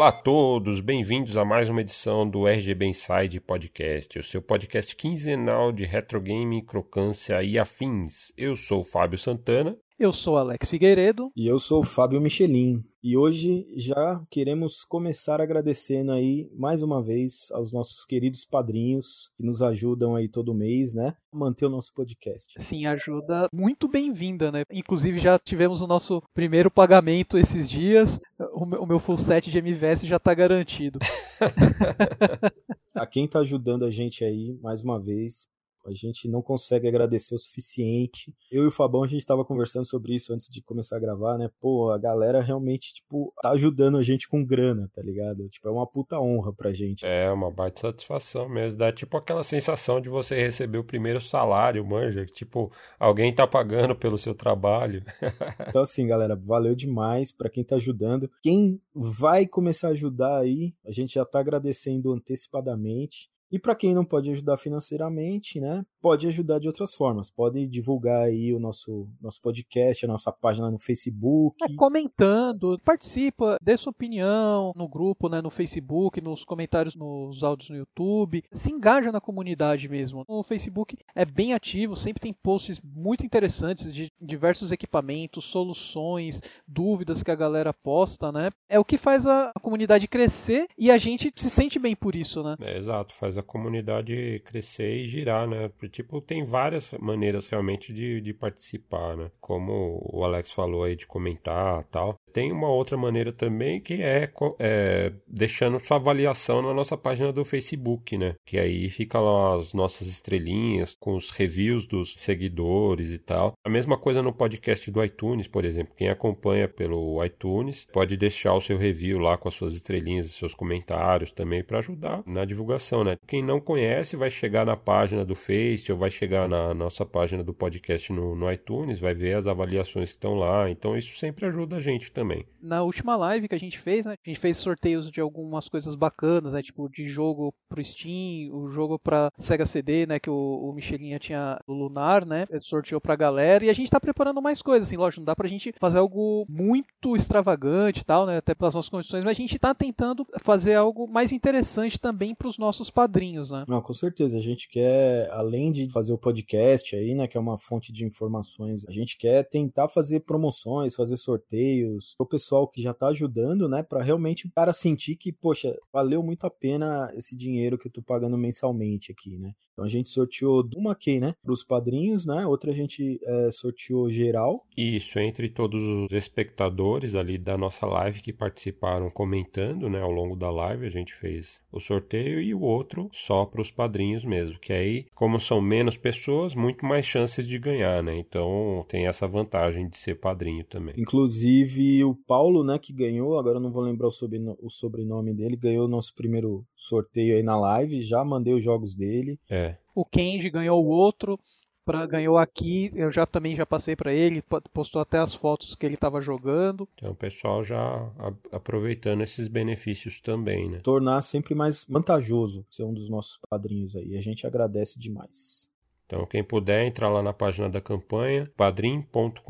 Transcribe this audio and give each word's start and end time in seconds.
Olá 0.00 0.08
a 0.08 0.12
todos, 0.12 0.80
bem-vindos 0.80 1.36
a 1.36 1.44
mais 1.44 1.68
uma 1.68 1.82
edição 1.82 2.26
do 2.26 2.48
RGB 2.48 2.86
Inside 2.86 3.38
Podcast, 3.38 4.18
o 4.18 4.22
seu 4.22 4.40
podcast 4.40 4.96
quinzenal 4.96 5.70
de 5.70 5.84
retrogame, 5.84 6.64
crocância 6.64 7.42
e 7.42 7.58
afins. 7.58 8.32
Eu 8.34 8.56
sou 8.56 8.80
o 8.80 8.84
Fábio 8.84 9.18
Santana. 9.18 9.76
Eu 10.00 10.14
sou 10.14 10.38
Alex 10.38 10.70
Figueiredo. 10.70 11.30
E 11.36 11.46
eu 11.46 11.60
sou 11.60 11.80
o 11.80 11.84
Fábio 11.84 12.22
Michelin. 12.22 12.82
E 13.02 13.18
hoje 13.18 13.66
já 13.76 14.24
queremos 14.30 14.82
começar 14.82 15.42
agradecendo 15.42 16.10
aí 16.10 16.50
mais 16.56 16.82
uma 16.82 17.02
vez 17.02 17.48
aos 17.52 17.70
nossos 17.70 18.06
queridos 18.06 18.46
padrinhos 18.46 19.30
que 19.36 19.44
nos 19.44 19.60
ajudam 19.60 20.16
aí 20.16 20.26
todo 20.26 20.54
mês, 20.54 20.94
né? 20.94 21.14
A 21.30 21.36
manter 21.36 21.66
o 21.66 21.68
nosso 21.68 21.92
podcast. 21.92 22.54
Sim, 22.56 22.86
ajuda 22.86 23.46
muito 23.52 23.86
bem-vinda, 23.86 24.50
né? 24.50 24.62
Inclusive 24.72 25.20
já 25.20 25.38
tivemos 25.38 25.82
o 25.82 25.86
nosso 25.86 26.22
primeiro 26.32 26.70
pagamento 26.70 27.36
esses 27.36 27.68
dias. 27.70 28.18
O 28.54 28.86
meu 28.86 28.98
full 28.98 29.18
set 29.18 29.50
de 29.50 29.58
MVS 29.58 30.06
já 30.06 30.18
tá 30.18 30.32
garantido. 30.32 30.98
a 32.94 33.06
quem 33.06 33.28
tá 33.28 33.40
ajudando 33.40 33.84
a 33.84 33.90
gente 33.90 34.24
aí, 34.24 34.58
mais 34.62 34.82
uma 34.82 34.98
vez, 34.98 35.46
a 35.86 35.92
gente 35.92 36.28
não 36.28 36.42
consegue 36.42 36.86
agradecer 36.88 37.34
o 37.34 37.38
suficiente. 37.38 38.34
Eu 38.50 38.64
e 38.64 38.66
o 38.66 38.70
Fabão, 38.70 39.02
a 39.02 39.06
gente 39.06 39.20
estava 39.20 39.44
conversando 39.44 39.84
sobre 39.86 40.14
isso 40.14 40.32
antes 40.32 40.48
de 40.50 40.62
começar 40.62 40.96
a 40.96 41.00
gravar, 41.00 41.38
né? 41.38 41.50
Pô, 41.60 41.90
a 41.90 41.98
galera 41.98 42.42
realmente, 42.42 42.94
tipo, 42.94 43.32
tá 43.40 43.50
ajudando 43.50 43.96
a 43.96 44.02
gente 44.02 44.28
com 44.28 44.44
grana, 44.44 44.90
tá 44.94 45.02
ligado? 45.02 45.48
Tipo, 45.48 45.68
é 45.68 45.70
uma 45.70 45.86
puta 45.86 46.20
honra 46.20 46.52
pra 46.52 46.72
gente. 46.72 47.04
É, 47.04 47.30
uma 47.30 47.50
baita 47.50 47.80
satisfação 47.80 48.48
mesmo. 48.48 48.78
Dá 48.78 48.92
tipo 48.92 49.16
aquela 49.16 49.42
sensação 49.42 50.00
de 50.00 50.08
você 50.08 50.34
receber 50.36 50.78
o 50.78 50.84
primeiro 50.84 51.20
salário, 51.20 51.86
manja. 51.86 52.24
Tipo, 52.26 52.72
alguém 52.98 53.32
tá 53.32 53.46
pagando 53.46 53.94
pelo 53.94 54.18
seu 54.18 54.34
trabalho. 54.34 55.02
então, 55.68 55.82
assim, 55.82 56.06
galera, 56.06 56.36
valeu 56.36 56.74
demais 56.74 57.32
pra 57.32 57.50
quem 57.50 57.64
tá 57.64 57.76
ajudando. 57.76 58.30
Quem 58.42 58.80
vai 58.94 59.46
começar 59.46 59.88
a 59.88 59.92
ajudar 59.92 60.38
aí, 60.38 60.74
a 60.84 60.90
gente 60.90 61.14
já 61.14 61.24
tá 61.24 61.40
agradecendo 61.40 62.12
antecipadamente. 62.12 63.30
E 63.50 63.58
para 63.58 63.74
quem 63.74 63.94
não 63.94 64.04
pode 64.04 64.30
ajudar 64.30 64.56
financeiramente, 64.56 65.60
né, 65.60 65.84
pode 66.00 66.26
ajudar 66.26 66.58
de 66.58 66.68
outras 66.68 66.94
formas. 66.94 67.30
Pode 67.30 67.66
divulgar 67.66 68.22
aí 68.22 68.54
o 68.54 68.60
nosso, 68.60 69.08
nosso 69.20 69.40
podcast, 69.40 70.04
a 70.04 70.08
nossa 70.08 70.32
página 70.32 70.70
no 70.70 70.78
Facebook. 70.78 71.56
É, 71.62 71.74
comentando, 71.74 72.78
participa, 72.84 73.56
dê 73.60 73.76
sua 73.76 73.90
opinião 73.90 74.72
no 74.76 74.88
grupo, 74.88 75.28
né, 75.28 75.40
no 75.40 75.50
Facebook, 75.50 76.20
nos 76.20 76.44
comentários 76.44 76.94
nos 76.94 77.42
áudios 77.42 77.70
no 77.70 77.76
YouTube. 77.76 78.44
Se 78.52 78.72
engaja 78.72 79.10
na 79.10 79.20
comunidade 79.20 79.88
mesmo. 79.88 80.24
O 80.28 80.42
Facebook 80.42 80.96
é 81.14 81.24
bem 81.24 81.52
ativo, 81.52 81.96
sempre 81.96 82.20
tem 82.20 82.32
posts 82.32 82.80
muito 82.82 83.24
interessantes 83.26 83.92
de 83.92 84.10
diversos 84.20 84.72
equipamentos, 84.72 85.44
soluções, 85.44 86.40
dúvidas 86.66 87.22
que 87.22 87.30
a 87.30 87.36
galera 87.36 87.72
posta, 87.72 88.30
né? 88.30 88.50
É 88.68 88.78
o 88.78 88.84
que 88.84 88.96
faz 88.96 89.26
a 89.26 89.52
comunidade 89.60 90.06
crescer 90.06 90.66
e 90.78 90.90
a 90.90 90.98
gente 90.98 91.32
se 91.36 91.50
sente 91.50 91.78
bem 91.78 91.96
por 91.96 92.14
isso, 92.14 92.42
né? 92.42 92.56
É, 92.60 92.78
exato, 92.78 93.14
faz 93.14 93.36
a 93.40 93.42
comunidade 93.42 94.40
crescer 94.44 94.96
e 94.96 95.08
girar, 95.08 95.48
né? 95.48 95.70
Tipo, 95.90 96.20
tem 96.20 96.44
várias 96.44 96.90
maneiras 96.92 97.48
realmente 97.48 97.92
de, 97.92 98.20
de 98.20 98.32
participar, 98.32 99.16
né? 99.16 99.30
Como 99.40 100.00
o 100.12 100.24
Alex 100.24 100.52
falou 100.52 100.84
aí 100.84 100.96
de 100.96 101.06
comentar 101.06 101.84
tal. 101.84 102.16
Tem 102.32 102.52
uma 102.52 102.68
outra 102.68 102.96
maneira 102.96 103.32
também 103.32 103.80
que 103.80 104.02
é, 104.02 104.30
é, 104.58 105.12
deixando 105.26 105.80
sua 105.80 105.96
avaliação 105.96 106.62
na 106.62 106.72
nossa 106.72 106.96
página 106.96 107.32
do 107.32 107.44
Facebook, 107.44 108.16
né? 108.16 108.34
Que 108.46 108.58
aí 108.58 108.88
fica 108.88 109.18
lá 109.18 109.56
as 109.56 109.72
nossas 109.72 110.06
estrelinhas 110.08 110.96
com 110.98 111.14
os 111.14 111.30
reviews 111.30 111.86
dos 111.86 112.14
seguidores 112.16 113.10
e 113.10 113.18
tal. 113.18 113.54
A 113.64 113.68
mesma 113.68 113.98
coisa 113.98 114.22
no 114.22 114.32
podcast 114.32 114.90
do 114.90 115.04
iTunes, 115.04 115.48
por 115.48 115.64
exemplo. 115.64 115.94
Quem 115.96 116.08
acompanha 116.08 116.68
pelo 116.68 117.22
iTunes 117.24 117.86
pode 117.92 118.16
deixar 118.16 118.54
o 118.54 118.60
seu 118.60 118.78
review 118.78 119.18
lá 119.18 119.36
com 119.36 119.48
as 119.48 119.54
suas 119.54 119.74
estrelinhas 119.74 120.26
e 120.26 120.30
seus 120.30 120.54
comentários 120.54 121.32
também 121.32 121.62
para 121.62 121.78
ajudar 121.78 122.22
na 122.26 122.44
divulgação, 122.44 123.04
né? 123.04 123.16
Quem 123.26 123.42
não 123.42 123.60
conhece 123.60 124.16
vai 124.16 124.30
chegar 124.30 124.64
na 124.64 124.76
página 124.76 125.24
do 125.24 125.34
Face 125.34 125.90
ou 125.90 125.98
vai 125.98 126.10
chegar 126.10 126.48
na 126.48 126.72
nossa 126.72 127.04
página 127.04 127.42
do 127.42 127.52
podcast 127.52 128.12
no, 128.12 128.34
no 128.34 128.50
iTunes, 128.50 128.98
vai 128.98 129.14
ver 129.14 129.36
as 129.36 129.46
avaliações 129.46 130.10
que 130.10 130.16
estão 130.16 130.34
lá. 130.34 130.70
Então 130.70 130.96
isso 130.96 131.18
sempre 131.18 131.46
ajuda 131.46 131.76
a 131.76 131.80
gente 131.80 132.10
também 132.12 132.19
também. 132.20 132.44
Na 132.60 132.82
última 132.82 133.16
live 133.16 133.48
que 133.48 133.54
a 133.54 133.58
gente 133.58 133.78
fez, 133.78 134.04
né, 134.04 134.12
a 134.12 134.28
gente 134.28 134.38
fez 134.38 134.58
sorteios 134.58 135.10
de 135.10 135.22
algumas 135.22 135.70
coisas 135.70 135.94
bacanas, 135.94 136.52
né, 136.52 136.60
tipo 136.60 136.86
de 136.90 137.06
jogo 137.06 137.54
pro 137.66 137.82
Steam, 137.82 138.54
o 138.54 138.68
jogo 138.68 138.98
pra 138.98 139.30
Sega 139.38 139.64
CD, 139.64 140.06
né, 140.06 140.18
que 140.18 140.28
o, 140.28 140.34
o 140.34 140.72
Michelinha 140.74 141.18
tinha 141.18 141.58
o 141.66 141.72
Lunar, 141.72 142.26
né, 142.26 142.44
sorteou 142.58 143.00
pra 143.00 143.16
galera, 143.16 143.64
e 143.64 143.70
a 143.70 143.72
gente 143.72 143.90
tá 143.90 143.98
preparando 143.98 144.42
mais 144.42 144.60
coisas, 144.60 144.86
assim, 144.86 144.98
lógico, 144.98 145.20
não 145.20 145.24
dá 145.24 145.34
pra 145.34 145.48
gente 145.48 145.72
fazer 145.80 145.98
algo 145.98 146.44
muito 146.46 147.16
extravagante 147.16 148.02
e 148.02 148.04
tal, 148.04 148.26
né, 148.26 148.36
até 148.36 148.54
pelas 148.54 148.74
nossas 148.74 148.90
condições, 148.90 149.24
mas 149.24 149.30
a 149.30 149.40
gente 149.40 149.58
tá 149.58 149.74
tentando 149.74 150.26
fazer 150.40 150.74
algo 150.74 151.08
mais 151.08 151.32
interessante 151.32 151.98
também 151.98 152.34
pros 152.34 152.58
nossos 152.58 152.90
padrinhos, 152.90 153.50
né. 153.50 153.64
Não, 153.66 153.80
com 153.80 153.94
certeza, 153.94 154.36
a 154.36 154.42
gente 154.42 154.68
quer, 154.68 155.30
além 155.30 155.72
de 155.72 155.88
fazer 155.88 156.12
o 156.12 156.18
podcast 156.18 156.94
aí, 156.94 157.14
né, 157.14 157.26
que 157.26 157.38
é 157.38 157.40
uma 157.40 157.56
fonte 157.56 157.90
de 157.90 158.04
informações, 158.04 158.84
a 158.86 158.92
gente 158.92 159.16
quer 159.16 159.48
tentar 159.48 159.88
fazer 159.88 160.20
promoções, 160.20 160.94
fazer 160.94 161.16
sorteios, 161.16 162.09
o 162.18 162.26
pessoal 162.26 162.68
que 162.68 162.82
já 162.82 162.90
está 162.90 163.08
ajudando, 163.08 163.68
né, 163.68 163.82
para 163.82 164.02
realmente 164.02 164.46
o 164.46 164.50
cara 164.50 164.72
sentir 164.72 165.16
que, 165.16 165.32
poxa, 165.32 165.76
valeu 165.92 166.22
muito 166.22 166.44
a 166.44 166.50
pena 166.50 167.12
esse 167.14 167.36
dinheiro 167.36 167.78
que 167.78 167.88
eu 167.88 167.92
tô 167.92 168.02
pagando 168.02 168.36
mensalmente 168.36 169.12
aqui, 169.12 169.38
né? 169.38 169.52
Então 169.72 169.84
a 169.84 169.88
gente 169.88 170.08
sorteou 170.08 170.68
uma 170.76 170.94
key, 170.94 171.20
né, 171.20 171.34
para 171.42 171.52
os 171.52 171.64
padrinhos, 171.64 172.26
né? 172.26 172.46
Outra 172.46 172.70
a 172.70 172.74
gente 172.74 173.18
é, 173.24 173.50
sorteou 173.50 174.10
geral. 174.10 174.66
Isso, 174.76 175.18
entre 175.18 175.48
todos 175.48 175.80
os 175.82 176.12
espectadores 176.12 177.14
ali 177.14 177.38
da 177.38 177.56
nossa 177.56 177.86
live 177.86 178.20
que 178.20 178.32
participaram 178.32 179.10
comentando, 179.10 179.88
né, 179.88 180.00
ao 180.00 180.10
longo 180.10 180.36
da 180.36 180.50
live, 180.50 180.86
a 180.86 180.90
gente 180.90 181.14
fez 181.14 181.60
o 181.72 181.80
sorteio 181.80 182.40
e 182.40 182.54
o 182.54 182.60
outro 182.60 183.08
só 183.12 183.46
para 183.46 183.60
os 183.60 183.70
padrinhos 183.70 184.24
mesmo, 184.24 184.58
que 184.58 184.72
aí, 184.72 185.06
como 185.14 185.40
são 185.40 185.60
menos 185.60 185.96
pessoas, 185.96 186.54
muito 186.54 186.84
mais 186.84 187.06
chances 187.06 187.46
de 187.46 187.58
ganhar, 187.58 188.02
né? 188.02 188.18
Então 188.18 188.84
tem 188.88 189.06
essa 189.06 189.26
vantagem 189.26 189.88
de 189.88 189.96
ser 189.96 190.16
padrinho 190.16 190.64
também. 190.64 190.94
Inclusive 190.98 191.99
o 192.04 192.14
Paulo, 192.14 192.64
né, 192.64 192.78
que 192.78 192.92
ganhou, 192.92 193.38
agora 193.38 193.56
eu 193.56 193.60
não 193.60 193.70
vou 193.70 193.82
lembrar 193.82 194.08
o, 194.08 194.12
sobrenome, 194.12 194.58
o 194.60 194.70
sobrenome 194.70 195.34
dele, 195.34 195.56
ganhou 195.56 195.84
o 195.84 195.88
nosso 195.88 196.14
primeiro 196.14 196.64
sorteio 196.76 197.36
aí 197.36 197.42
na 197.42 197.58
live, 197.58 198.02
já 198.02 198.24
mandei 198.24 198.54
os 198.54 198.64
jogos 198.64 198.94
dele. 198.94 199.38
É. 199.48 199.76
O 199.94 200.04
Kenji 200.04 200.50
ganhou 200.50 200.84
o 200.84 200.88
outro, 200.88 201.38
pra, 201.84 202.06
ganhou 202.06 202.38
aqui, 202.38 202.90
eu 202.94 203.10
já 203.10 203.26
também 203.26 203.56
já 203.56 203.66
passei 203.66 203.96
para 203.96 204.14
ele, 204.14 204.42
postou 204.72 205.02
até 205.02 205.18
as 205.18 205.34
fotos 205.34 205.74
que 205.74 205.84
ele 205.84 205.94
estava 205.94 206.20
jogando. 206.20 206.88
Então 206.94 207.12
o 207.12 207.16
pessoal 207.16 207.64
já 207.64 208.10
aproveitando 208.52 209.22
esses 209.22 209.48
benefícios 209.48 210.20
também, 210.20 210.70
né? 210.70 210.80
Tornar 210.80 211.20
sempre 211.22 211.54
mais 211.54 211.84
vantajoso 211.88 212.64
ser 212.70 212.84
um 212.84 212.94
dos 212.94 213.08
nossos 213.08 213.38
padrinhos 213.48 213.96
aí. 213.96 214.16
A 214.16 214.20
gente 214.20 214.46
agradece 214.46 214.98
demais. 214.98 215.69
Então, 216.10 216.26
quem 216.26 216.42
puder, 216.42 216.84
entrar 216.84 217.08
lá 217.08 217.22
na 217.22 217.32
página 217.32 217.70
da 217.70 217.80
campanha, 217.80 218.50
padrim.com.br 218.56 219.40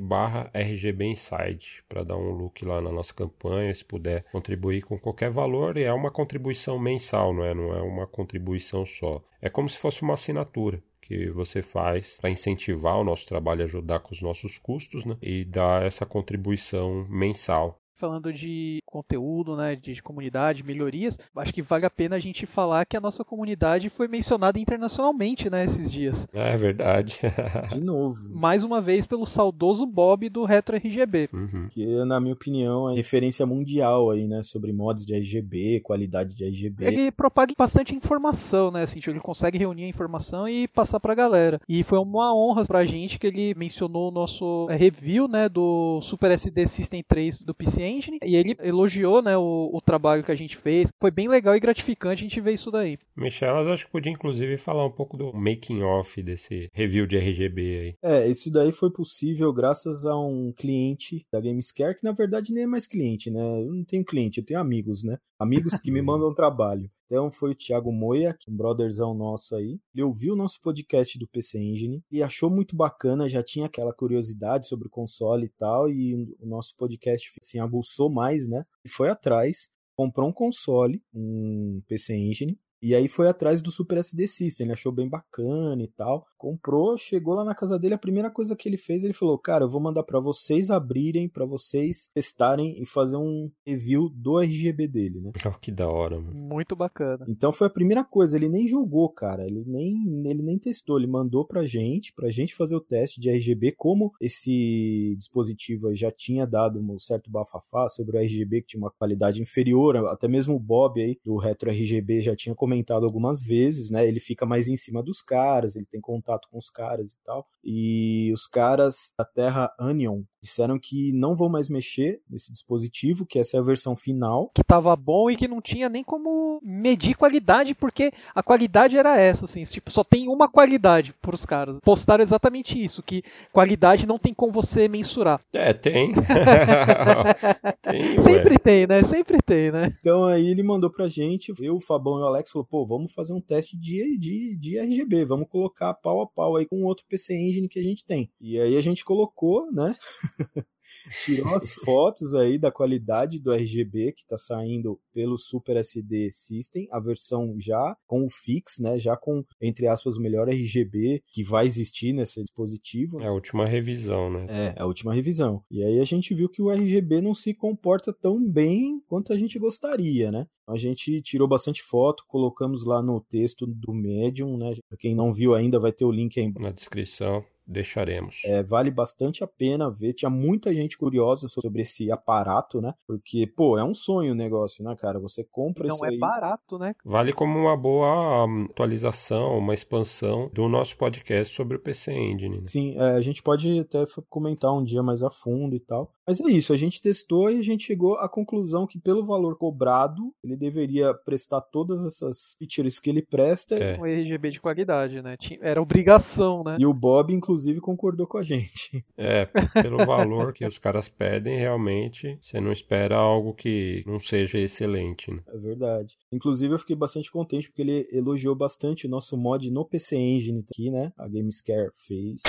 barra 0.00 0.50
rgbinside, 0.52 1.84
para 1.88 2.02
dar 2.02 2.16
um 2.16 2.32
look 2.32 2.64
lá 2.64 2.80
na 2.80 2.90
nossa 2.90 3.14
campanha, 3.14 3.72
se 3.72 3.84
puder 3.84 4.24
contribuir 4.32 4.82
com 4.82 4.98
qualquer 4.98 5.30
valor, 5.30 5.76
e 5.76 5.84
é 5.84 5.92
uma 5.92 6.10
contribuição 6.10 6.80
mensal, 6.80 7.32
não 7.32 7.44
é? 7.44 7.54
Não 7.54 7.72
é 7.72 7.80
uma 7.80 8.08
contribuição 8.08 8.84
só. 8.84 9.22
É 9.40 9.48
como 9.48 9.68
se 9.68 9.78
fosse 9.78 10.02
uma 10.02 10.14
assinatura 10.14 10.82
que 11.00 11.30
você 11.30 11.62
faz 11.62 12.18
para 12.20 12.28
incentivar 12.28 12.98
o 12.98 13.04
nosso 13.04 13.28
trabalho, 13.28 13.62
ajudar 13.62 14.00
com 14.00 14.12
os 14.12 14.20
nossos 14.20 14.58
custos, 14.58 15.04
né? 15.04 15.16
E 15.22 15.44
dar 15.44 15.86
essa 15.86 16.04
contribuição 16.04 17.06
mensal 17.08 17.78
falando 17.98 18.32
de 18.32 18.80
conteúdo, 18.86 19.56
né, 19.56 19.74
de 19.74 20.00
comunidade, 20.00 20.62
melhorias, 20.62 21.18
acho 21.36 21.52
que 21.52 21.60
vale 21.60 21.84
a 21.84 21.90
pena 21.90 22.16
a 22.16 22.18
gente 22.20 22.46
falar 22.46 22.86
que 22.86 22.96
a 22.96 23.00
nossa 23.00 23.24
comunidade 23.24 23.90
foi 23.90 24.06
mencionada 24.06 24.58
internacionalmente, 24.58 25.50
né, 25.50 25.64
esses 25.64 25.90
dias. 25.90 26.26
É 26.32 26.56
verdade. 26.56 27.18
de 27.74 27.80
novo. 27.80 28.28
Mais 28.30 28.62
uma 28.62 28.80
vez 28.80 29.04
pelo 29.04 29.26
saudoso 29.26 29.84
Bob 29.84 30.28
do 30.28 30.44
Retro 30.44 30.76
RGB. 30.76 31.28
Uhum. 31.32 31.68
Que, 31.70 32.04
na 32.04 32.20
minha 32.20 32.34
opinião, 32.34 32.88
é 32.88 32.94
referência 32.94 33.44
mundial 33.44 34.10
aí, 34.10 34.26
né, 34.28 34.42
sobre 34.42 34.72
mods 34.72 35.04
de 35.04 35.14
RGB, 35.14 35.80
qualidade 35.80 36.36
de 36.36 36.44
RGB. 36.44 36.86
Ele 36.86 37.10
propaga 37.10 37.52
bastante 37.58 37.94
informação, 37.94 38.70
né, 38.70 38.82
assim, 38.82 39.00
tipo, 39.00 39.10
ele 39.10 39.20
consegue 39.20 39.58
reunir 39.58 39.84
a 39.84 39.88
informação 39.88 40.48
e 40.48 40.68
passar 40.68 41.00
pra 41.00 41.14
galera. 41.16 41.60
E 41.68 41.82
foi 41.82 41.98
uma 41.98 42.32
honra 42.32 42.64
pra 42.64 42.86
gente 42.86 43.18
que 43.18 43.26
ele 43.26 43.54
mencionou 43.56 44.08
o 44.08 44.12
nosso 44.12 44.68
é, 44.70 44.76
review, 44.76 45.26
né, 45.26 45.48
do 45.48 46.00
Super 46.00 46.30
SD 46.30 46.64
System 46.66 47.02
3 47.02 47.42
do 47.42 47.52
PC 47.52 47.87
Engine 47.88 48.18
e 48.22 48.36
ele 48.36 48.56
elogiou 48.60 49.22
né, 49.22 49.36
o, 49.36 49.70
o, 49.72 49.80
trabalho 49.80 50.22
que 50.22 50.32
a 50.32 50.36
gente 50.36 50.56
fez. 50.56 50.90
Foi 51.00 51.10
bem 51.10 51.28
legal 51.28 51.56
e 51.56 51.60
gratificante 51.60 52.20
a 52.20 52.28
gente 52.28 52.40
ver 52.40 52.52
isso 52.52 52.70
daí. 52.70 52.98
Michel, 53.16 53.56
eu 53.56 53.72
acho 53.72 53.86
que 53.86 53.92
podia 53.92 54.12
inclusive 54.12 54.56
falar 54.56 54.86
um 54.86 54.90
pouco 54.90 55.16
do 55.16 55.32
making 55.32 55.82
off 55.82 56.22
desse 56.22 56.68
review 56.72 57.06
de 57.06 57.16
RGB 57.16 57.60
aí. 57.62 57.94
É, 58.02 58.28
isso 58.28 58.50
daí 58.50 58.72
foi 58.72 58.90
possível 58.90 59.52
graças 59.52 60.04
a 60.04 60.16
um 60.16 60.52
cliente 60.52 61.26
da 61.32 61.40
Gamescare, 61.40 61.96
que 61.96 62.04
na 62.04 62.12
verdade 62.12 62.52
nem 62.52 62.64
é 62.64 62.66
mais 62.66 62.86
cliente, 62.86 63.30
né? 63.30 63.40
Eu 63.40 63.72
não 63.72 63.84
tenho 63.84 64.04
cliente, 64.04 64.38
eu 64.38 64.44
tenho 64.44 64.60
amigos, 64.60 65.02
né? 65.02 65.18
Amigos 65.38 65.74
que 65.76 65.90
me 65.90 66.02
mandam 66.02 66.34
trabalho. 66.34 66.90
Então 67.10 67.30
foi 67.30 67.52
o 67.52 67.54
Thiago 67.54 67.90
Moia, 67.90 68.36
um 68.46 68.54
brotherzão 68.54 69.14
nosso 69.14 69.56
aí. 69.56 69.80
Ele 69.94 70.02
ouviu 70.02 70.34
o 70.34 70.36
nosso 70.36 70.60
podcast 70.60 71.18
do 71.18 71.26
PC 71.26 71.58
Engine 71.58 72.04
e 72.10 72.22
achou 72.22 72.50
muito 72.50 72.76
bacana, 72.76 73.28
já 73.28 73.42
tinha 73.42 73.64
aquela 73.64 73.94
curiosidade 73.94 74.68
sobre 74.68 74.88
o 74.88 74.90
console 74.90 75.46
e 75.46 75.48
tal, 75.48 75.90
e 75.90 76.14
o 76.38 76.46
nosso 76.46 76.76
podcast 76.76 77.32
assim, 77.42 77.58
aguçou 77.58 78.10
mais, 78.10 78.46
né? 78.46 78.62
E 78.84 78.90
foi 78.90 79.08
atrás, 79.08 79.70
comprou 79.96 80.28
um 80.28 80.32
console, 80.32 81.02
um 81.14 81.80
PC 81.88 82.14
Engine, 82.14 82.58
e 82.80 82.94
aí 82.94 83.08
foi 83.08 83.28
atrás 83.28 83.60
do 83.60 83.72
Super 83.72 83.98
SD 83.98 84.28
System, 84.28 84.66
ele 84.66 84.72
achou 84.72 84.92
bem 84.92 85.08
bacana 85.08 85.82
e 85.82 85.88
tal. 85.88 86.26
Comprou, 86.36 86.96
chegou 86.96 87.34
lá 87.34 87.44
na 87.44 87.54
casa 87.54 87.78
dele, 87.78 87.94
a 87.94 87.98
primeira 87.98 88.30
coisa 88.30 88.54
que 88.54 88.68
ele 88.68 88.76
fez, 88.76 89.02
ele 89.02 89.12
falou: 89.12 89.36
"Cara, 89.36 89.64
eu 89.64 89.70
vou 89.70 89.80
mandar 89.80 90.04
para 90.04 90.20
vocês 90.20 90.70
abrirem, 90.70 91.28
para 91.28 91.44
vocês 91.44 92.08
testarem 92.14 92.80
e 92.80 92.86
fazer 92.86 93.16
um 93.16 93.50
review 93.66 94.08
do 94.14 94.40
RGB 94.40 94.86
dele, 94.86 95.20
né?" 95.20 95.32
Oh, 95.44 95.50
que 95.60 95.72
da 95.72 95.88
hora, 95.88 96.20
mano. 96.20 96.32
Muito 96.32 96.76
bacana. 96.76 97.26
Então 97.28 97.50
foi 97.50 97.66
a 97.66 97.70
primeira 97.70 98.04
coisa, 98.04 98.36
ele 98.36 98.48
nem 98.48 98.68
jogou, 98.68 99.08
cara, 99.08 99.44
ele 99.44 99.64
nem 99.66 100.28
ele 100.28 100.42
nem 100.42 100.58
testou, 100.58 100.98
ele 100.98 101.08
mandou 101.08 101.44
pra 101.44 101.66
gente, 101.66 102.12
pra 102.14 102.30
gente 102.30 102.54
fazer 102.54 102.76
o 102.76 102.80
teste 102.80 103.20
de 103.20 103.28
RGB, 103.28 103.72
como 103.72 104.12
esse 104.20 105.16
dispositivo 105.18 105.92
já 105.94 106.12
tinha 106.12 106.46
dado 106.46 106.80
um 106.80 106.98
certo 107.00 107.28
bafafá 107.30 107.88
sobre 107.88 108.16
o 108.16 108.20
RGB 108.20 108.60
que 108.62 108.68
tinha 108.68 108.80
uma 108.80 108.90
qualidade 108.90 109.42
inferior, 109.42 109.96
até 110.08 110.28
mesmo 110.28 110.54
o 110.54 110.60
Bob 110.60 111.00
aí 111.00 111.18
do 111.24 111.36
Retro 111.36 111.70
RGB 111.70 112.20
já 112.20 112.36
tinha 112.36 112.54
comentado 112.54 112.67
algumas 113.06 113.42
vezes, 113.42 113.90
né? 113.90 114.06
Ele 114.06 114.20
fica 114.20 114.46
mais 114.46 114.68
em 114.68 114.76
cima 114.76 115.02
dos 115.02 115.22
caras, 115.22 115.76
ele 115.76 115.86
tem 115.86 116.00
contato 116.00 116.48
com 116.50 116.58
os 116.58 116.70
caras 116.70 117.12
e 117.12 117.20
tal. 117.24 117.46
E 117.64 118.32
os 118.32 118.46
caras 118.46 119.12
da 119.18 119.24
Terra 119.24 119.72
Anion 119.78 120.22
disseram 120.40 120.78
que 120.78 121.12
não 121.12 121.36
vão 121.36 121.48
mais 121.48 121.68
mexer 121.68 122.20
nesse 122.28 122.52
dispositivo, 122.52 123.26
que 123.26 123.38
essa 123.38 123.56
é 123.56 123.60
a 123.60 123.62
versão 123.62 123.96
final. 123.96 124.50
Que 124.54 124.64
tava 124.64 124.94
bom 124.94 125.30
e 125.30 125.36
que 125.36 125.48
não 125.48 125.60
tinha 125.60 125.88
nem 125.88 126.04
como 126.04 126.60
medir 126.62 127.16
qualidade, 127.16 127.74
porque 127.74 128.12
a 128.34 128.42
qualidade 128.42 128.96
era 128.96 129.18
essa, 129.20 129.44
assim, 129.44 129.64
tipo, 129.64 129.90
só 129.90 130.04
tem 130.04 130.28
uma 130.28 130.48
qualidade 130.48 131.12
pros 131.20 131.44
caras. 131.44 131.78
Postaram 131.82 132.22
exatamente 132.22 132.82
isso, 132.82 133.02
que 133.02 133.22
qualidade 133.52 134.06
não 134.06 134.18
tem 134.18 134.32
como 134.32 134.52
você 134.52 134.88
mensurar. 134.88 135.40
É, 135.52 135.72
tem. 135.72 136.14
tem 137.82 138.22
Sempre 138.22 138.54
ué. 138.54 138.58
tem, 138.58 138.86
né? 138.86 139.02
Sempre 139.02 139.38
tem, 139.44 139.72
né? 139.72 139.92
Então 140.00 140.24
aí 140.24 140.46
ele 140.48 140.62
mandou 140.62 140.90
pra 140.90 141.08
gente, 141.08 141.52
eu, 141.60 141.76
o 141.76 141.80
Fabão 141.80 142.18
e 142.18 142.22
o 142.22 142.26
Alex 142.26 142.50
falou, 142.58 142.64
pô, 142.64 142.86
vamos 142.86 143.12
fazer 143.12 143.32
um 143.32 143.40
teste 143.40 143.76
de, 143.76 144.18
de, 144.18 144.56
de 144.56 144.78
RGB, 144.78 145.24
vamos 145.24 145.48
colocar 145.48 145.94
pau 145.94 146.20
a 146.20 146.26
pau 146.26 146.56
aí 146.56 146.66
com 146.66 146.84
outro 146.84 147.04
PC 147.08 147.34
Engine 147.34 147.68
que 147.68 147.78
a 147.78 147.82
gente 147.82 148.04
tem. 148.04 148.30
E 148.40 148.58
aí 148.58 148.76
a 148.76 148.80
gente 148.80 149.04
colocou, 149.04 149.70
né? 149.72 149.94
tirou 151.24 151.54
as 151.54 151.72
fotos 151.84 152.34
aí 152.34 152.58
da 152.58 152.70
qualidade 152.70 153.40
do 153.40 153.52
RGB 153.52 154.12
que 154.12 154.22
está 154.22 154.36
saindo 154.36 155.00
pelo 155.12 155.38
Super 155.38 155.76
SD 155.76 156.30
System, 156.30 156.88
a 156.90 157.00
versão 157.00 157.54
já 157.58 157.96
com 158.06 158.24
o 158.24 158.30
fix, 158.30 158.78
né, 158.78 158.98
já 158.98 159.16
com 159.16 159.44
entre 159.60 159.86
aspas 159.86 160.16
o 160.16 160.20
melhor 160.20 160.48
RGB 160.48 161.22
que 161.32 161.42
vai 161.42 161.66
existir 161.66 162.12
nesse 162.12 162.42
dispositivo. 162.42 163.20
É 163.20 163.26
a 163.26 163.32
última 163.32 163.66
revisão, 163.66 164.30
né? 164.30 164.46
É, 164.48 164.74
a 164.76 164.86
última 164.86 165.14
revisão. 165.14 165.62
E 165.70 165.82
aí 165.82 165.98
a 165.98 166.04
gente 166.04 166.34
viu 166.34 166.48
que 166.48 166.62
o 166.62 166.70
RGB 166.70 167.20
não 167.20 167.34
se 167.34 167.54
comporta 167.54 168.12
tão 168.12 168.42
bem 168.44 169.00
quanto 169.06 169.32
a 169.32 169.38
gente 169.38 169.58
gostaria, 169.58 170.30
né? 170.30 170.46
A 170.66 170.76
gente 170.76 171.22
tirou 171.22 171.48
bastante 171.48 171.82
foto, 171.82 172.24
colocamos 172.28 172.84
lá 172.84 173.02
no 173.02 173.20
texto 173.20 173.66
do 173.66 173.94
Medium, 173.94 174.58
né? 174.58 174.74
Pra 174.88 174.98
quem 174.98 175.14
não 175.14 175.32
viu 175.32 175.54
ainda, 175.54 175.80
vai 175.80 175.92
ter 175.92 176.04
o 176.04 176.12
link 176.12 176.38
aí 176.38 176.52
na 176.58 176.70
descrição 176.70 177.44
deixaremos. 177.68 178.40
É, 178.44 178.62
vale 178.62 178.90
bastante 178.90 179.44
a 179.44 179.46
pena 179.46 179.90
ver. 179.90 180.14
Tinha 180.14 180.30
muita 180.30 180.74
gente 180.74 180.96
curiosa 180.96 181.46
sobre 181.48 181.82
esse 181.82 182.10
aparato, 182.10 182.80
né? 182.80 182.94
Porque, 183.06 183.46
pô, 183.46 183.78
é 183.78 183.84
um 183.84 183.94
sonho 183.94 184.32
o 184.32 184.36
negócio, 184.36 184.82
né, 184.82 184.96
cara? 184.96 185.18
Você 185.20 185.44
compra 185.44 185.86
Não 185.86 185.94
isso 185.94 186.04
é 186.04 186.08
aí. 186.08 186.18
barato, 186.18 186.78
né? 186.78 186.94
Vale 187.04 187.32
como 187.32 187.58
uma 187.58 187.76
boa 187.76 188.46
hum, 188.46 188.66
atualização, 188.70 189.58
uma 189.58 189.74
expansão 189.74 190.50
do 190.52 190.68
nosso 190.68 190.96
podcast 190.96 191.54
sobre 191.54 191.76
o 191.76 191.80
PC 191.80 192.12
Engine. 192.12 192.58
Né? 192.58 192.66
Sim, 192.66 192.98
é, 192.98 193.10
a 193.12 193.20
gente 193.20 193.42
pode 193.42 193.80
até 193.80 194.04
comentar 194.28 194.72
um 194.72 194.82
dia 194.82 195.02
mais 195.02 195.22
a 195.22 195.30
fundo 195.30 195.76
e 195.76 195.80
tal. 195.80 196.12
Mas 196.26 196.40
é 196.40 196.44
isso, 196.50 196.74
a 196.74 196.76
gente 196.76 197.00
testou 197.00 197.50
e 197.50 197.58
a 197.58 197.62
gente 197.62 197.86
chegou 197.86 198.16
à 198.18 198.28
conclusão 198.28 198.86
que 198.86 199.00
pelo 199.00 199.24
valor 199.24 199.56
cobrado, 199.56 200.30
ele 200.44 200.56
deveria 200.56 201.14
prestar 201.14 201.62
todas 201.62 202.04
essas 202.04 202.54
features 202.58 202.98
que 202.98 203.08
ele 203.08 203.22
presta. 203.22 203.76
É. 203.76 203.98
Um 203.98 204.04
RGB 204.04 204.50
de 204.50 204.60
qualidade, 204.60 205.22
né? 205.22 205.36
Era 205.62 205.80
obrigação, 205.80 206.62
né? 206.62 206.76
E 206.78 206.84
o 206.84 206.92
Bob, 206.92 207.32
inclusive, 207.32 207.57
concordou 207.80 208.26
com 208.26 208.38
a 208.38 208.42
gente. 208.42 209.04
É, 209.20 209.46
pelo 209.82 209.98
valor 210.06 210.52
que 210.52 210.64
os 210.64 210.78
caras 210.78 211.08
pedem, 211.08 211.58
realmente, 211.58 212.38
você 212.40 212.60
não 212.60 212.70
espera 212.70 213.16
algo 213.16 213.52
que 213.52 214.04
não 214.06 214.20
seja 214.20 214.58
excelente, 214.58 215.30
né? 215.30 215.42
É 215.48 215.58
verdade. 215.58 216.16
Inclusive, 216.32 216.72
eu 216.72 216.78
fiquei 216.78 216.94
bastante 216.94 217.30
contente 217.30 217.68
porque 217.68 217.82
ele 217.82 218.08
elogiou 218.12 218.54
bastante 218.54 219.06
o 219.06 219.10
nosso 219.10 219.36
mod 219.36 219.68
no 219.70 219.84
PC 219.84 220.16
Engine 220.16 220.64
aqui, 220.70 220.90
né? 220.90 221.12
A 221.18 221.26
Gamescare 221.26 221.90
fez. 221.94 222.42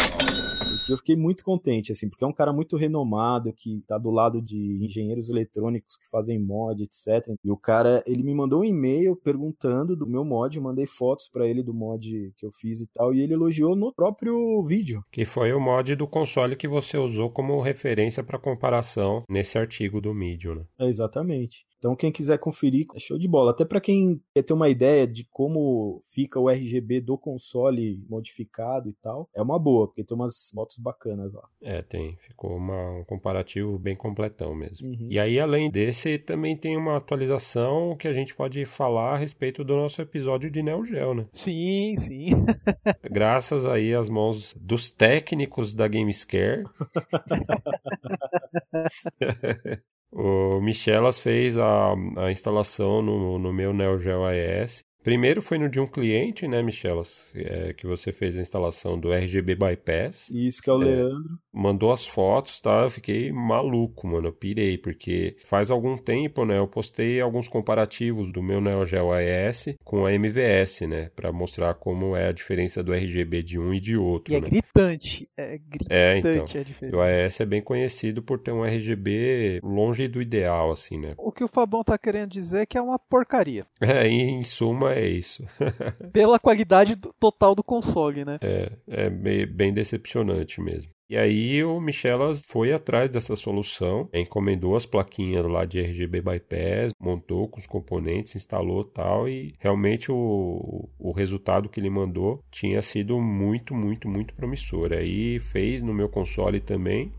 E 0.89 0.91
eu 0.91 0.97
fiquei 0.97 1.15
muito 1.15 1.44
contente, 1.44 1.91
assim, 1.91 2.09
porque 2.09 2.24
é 2.24 2.27
um 2.27 2.33
cara 2.33 2.51
muito 2.51 2.75
renomado, 2.75 3.53
que 3.53 3.83
tá 3.88 3.95
do 3.95 4.09
lado 4.09 4.41
de 4.41 4.83
engenheiros 4.83 5.30
eletrônicos 5.30 5.95
que 5.95 6.09
fazem 6.09 6.39
mod, 6.39 6.81
etc. 6.81 7.31
E 7.44 7.51
o 7.51 7.56
cara, 7.56 8.03
ele 8.07 8.24
me 8.24 8.33
mandou 8.33 8.62
um 8.62 8.65
e-mail 8.65 9.15
perguntando 9.15 9.95
do 9.95 10.07
meu 10.07 10.25
mod, 10.25 10.57
eu 10.57 10.63
mandei 10.63 10.88
fotos 10.88 11.30
para 11.30 11.47
ele 11.47 11.62
do 11.62 11.75
mod 11.75 12.33
que 12.36 12.44
eu 12.44 12.51
fiz 12.51 12.81
e 12.81 12.88
tal, 12.88 13.13
e 13.13 13.21
ele 13.21 13.33
elogiou 13.33 13.75
no 13.75 13.94
próprio 13.94 14.63
vídeo. 14.63 15.03
Que 15.12 15.25
foi 15.25 15.53
o 15.53 15.59
mod 15.59 15.95
do 15.95 16.07
console 16.07 16.56
que 16.56 16.68
você 16.68 16.97
usou 16.97 17.30
como 17.30 17.62
referência 17.62 18.24
para 18.24 18.39
comparação 18.39 19.24
nesse 19.30 19.59
artigo 19.59 20.01
do 20.01 20.12
Medium, 20.12 20.56
né? 20.56 20.63
É, 20.80 20.88
exatamente. 20.88 21.68
Então, 21.79 21.95
quem 21.95 22.11
quiser 22.11 22.37
conferir, 22.37 22.85
é 22.93 22.99
show 22.99 23.17
de 23.17 23.27
bola. 23.27 23.51
Até 23.51 23.63
para 23.63 23.79
quem 23.79 24.21
quer 24.35 24.43
ter 24.43 24.53
uma 24.53 24.69
ideia 24.69 25.07
de 25.07 25.23
como 25.31 26.01
fica 26.13 26.39
o 26.39 26.49
RGB 26.49 26.99
do 26.99 27.17
console 27.17 28.03
modificado 28.09 28.89
e 28.89 28.93
tal, 29.01 29.29
é 29.33 29.41
uma 29.41 29.57
boa, 29.57 29.87
porque 29.87 30.03
tem 30.03 30.15
umas 30.15 30.51
motos 30.53 30.77
bacanas 30.77 31.33
lá. 31.33 31.47
É, 31.61 31.81
tem. 31.81 32.17
Ficou 32.17 32.55
uma, 32.55 32.99
um 32.99 33.05
comparativo 33.05 33.79
bem 33.79 33.95
completão 33.95 34.53
mesmo. 34.53 34.89
Uhum. 34.89 35.07
E 35.09 35.17
aí, 35.17 35.39
além 35.39 35.71
desse, 35.71 36.19
também 36.19 36.57
tem 36.57 36.75
uma 36.75 36.97
atualização 36.97 37.95
que 37.95 38.07
a 38.07 38.13
gente 38.13 38.35
pode 38.35 38.65
falar 38.65 39.13
a 39.13 39.17
respeito 39.17 39.63
do 39.63 39.75
nosso 39.75 40.01
episódio 40.01 40.51
de 40.51 40.61
Neo 40.61 40.85
Geo, 40.85 41.13
né? 41.13 41.25
Sim, 41.31 41.95
sim. 41.97 42.27
Graças 43.09 43.65
aí 43.65 43.95
às 43.95 44.09
mãos 44.09 44.53
dos 44.59 44.91
técnicos 44.91 45.73
da 45.73 45.87
Gamescare. 45.87 46.65
O 50.21 50.59
Michelas 50.59 51.18
fez 51.21 51.57
a, 51.57 51.94
a 52.18 52.30
instalação 52.30 53.02
no, 53.02 53.40
no 53.40 53.54
meu 53.54 53.71
Neo 53.71 53.97
Geo 53.97 54.26
AES 54.26 54.83
Primeiro 55.03 55.41
foi 55.41 55.57
no 55.57 55.69
de 55.69 55.79
um 55.79 55.87
cliente, 55.87 56.47
né, 56.47 56.61
Michelas, 56.61 57.31
é, 57.35 57.73
que 57.73 57.87
você 57.87 58.11
fez 58.11 58.37
a 58.37 58.41
instalação 58.41 58.99
do 58.99 59.13
RGB 59.13 59.56
Bypass. 59.56 60.29
Isso, 60.29 60.61
que 60.61 60.69
é 60.69 60.73
o 60.73 60.81
é, 60.81 60.85
Leandro. 60.85 61.39
Mandou 61.53 61.91
as 61.91 62.06
fotos, 62.06 62.59
tá? 62.59 62.83
Eu 62.83 62.89
fiquei 62.89 63.31
maluco, 63.31 64.07
mano. 64.07 64.27
Eu 64.27 64.33
pirei, 64.33 64.77
porque 64.77 65.37
faz 65.45 65.71
algum 65.71 65.97
tempo, 65.97 66.45
né, 66.45 66.57
eu 66.57 66.68
postei 66.68 67.21
alguns 67.21 67.47
comparativos 67.47 68.31
do 68.31 68.44
meu 68.44 68.59
Neo 68.59 68.85
Geo 68.85 69.11
AES 69.11 69.75
com 69.83 70.06
a 70.06 70.13
MVS, 70.13 70.81
né, 70.81 71.09
para 71.15 71.31
mostrar 71.31 71.73
como 71.75 72.15
é 72.15 72.27
a 72.27 72.31
diferença 72.33 72.83
do 72.83 72.94
RGB 72.94 73.41
de 73.41 73.57
um 73.57 73.73
e 73.73 73.79
de 73.79 73.95
outro. 73.95 74.33
E 74.33 74.37
é 74.37 74.41
né? 74.41 74.47
gritante, 74.47 75.29
é 75.37 75.57
gritante 75.57 75.87
é, 75.89 76.18
então, 76.18 76.44
a 76.44 76.63
diferença. 76.63 76.97
O 76.97 77.01
AES 77.01 77.39
é 77.39 77.45
bem 77.45 77.61
conhecido 77.61 78.21
por 78.21 78.39
ter 78.39 78.51
um 78.51 78.65
RGB 78.65 79.61
longe 79.63 80.07
do 80.07 80.21
ideal, 80.21 80.71
assim, 80.71 80.97
né? 80.97 81.13
O 81.18 81.31
que 81.31 81.44
o 81.44 81.47
Fabão 81.47 81.83
tá 81.83 81.97
querendo 81.97 82.29
dizer 82.29 82.61
é 82.61 82.65
que 82.65 82.77
é 82.77 82.81
uma 82.81 82.99
porcaria. 82.99 83.65
É, 83.81 84.07
em 84.07 84.44
suma, 84.44 84.88
é 84.89 85.07
isso. 85.07 85.43
Pela 86.11 86.39
qualidade 86.39 86.95
do, 86.95 87.13
total 87.19 87.55
do 87.55 87.63
console, 87.63 88.25
né? 88.25 88.37
É, 88.41 88.71
é 88.87 89.09
bem, 89.09 89.45
bem 89.45 89.73
decepcionante 89.73 90.61
mesmo. 90.61 90.91
E 91.09 91.17
aí 91.17 91.63
o 91.63 91.79
Michelas 91.81 92.43
foi 92.45 92.71
atrás 92.71 93.09
dessa 93.09 93.35
solução, 93.35 94.07
encomendou 94.13 94.75
as 94.75 94.85
plaquinhas 94.85 95.43
lá 95.43 95.65
de 95.65 95.79
RGB 95.79 96.21
Bypass, 96.21 96.93
montou 96.99 97.47
com 97.47 97.59
os 97.59 97.65
componentes, 97.65 98.35
instalou 98.35 98.83
tal 98.83 99.27
e 99.27 99.55
realmente 99.57 100.11
o, 100.11 100.87
o 100.99 101.11
resultado 101.11 101.67
que 101.67 101.79
ele 101.79 101.89
mandou 101.89 102.43
tinha 102.51 102.79
sido 102.83 103.19
muito, 103.19 103.73
muito, 103.73 104.07
muito 104.07 104.35
promissor. 104.35 104.93
Aí 104.93 105.39
fez 105.39 105.81
no 105.81 105.95
meu 105.95 106.09
console 106.09 106.59
também 106.59 107.11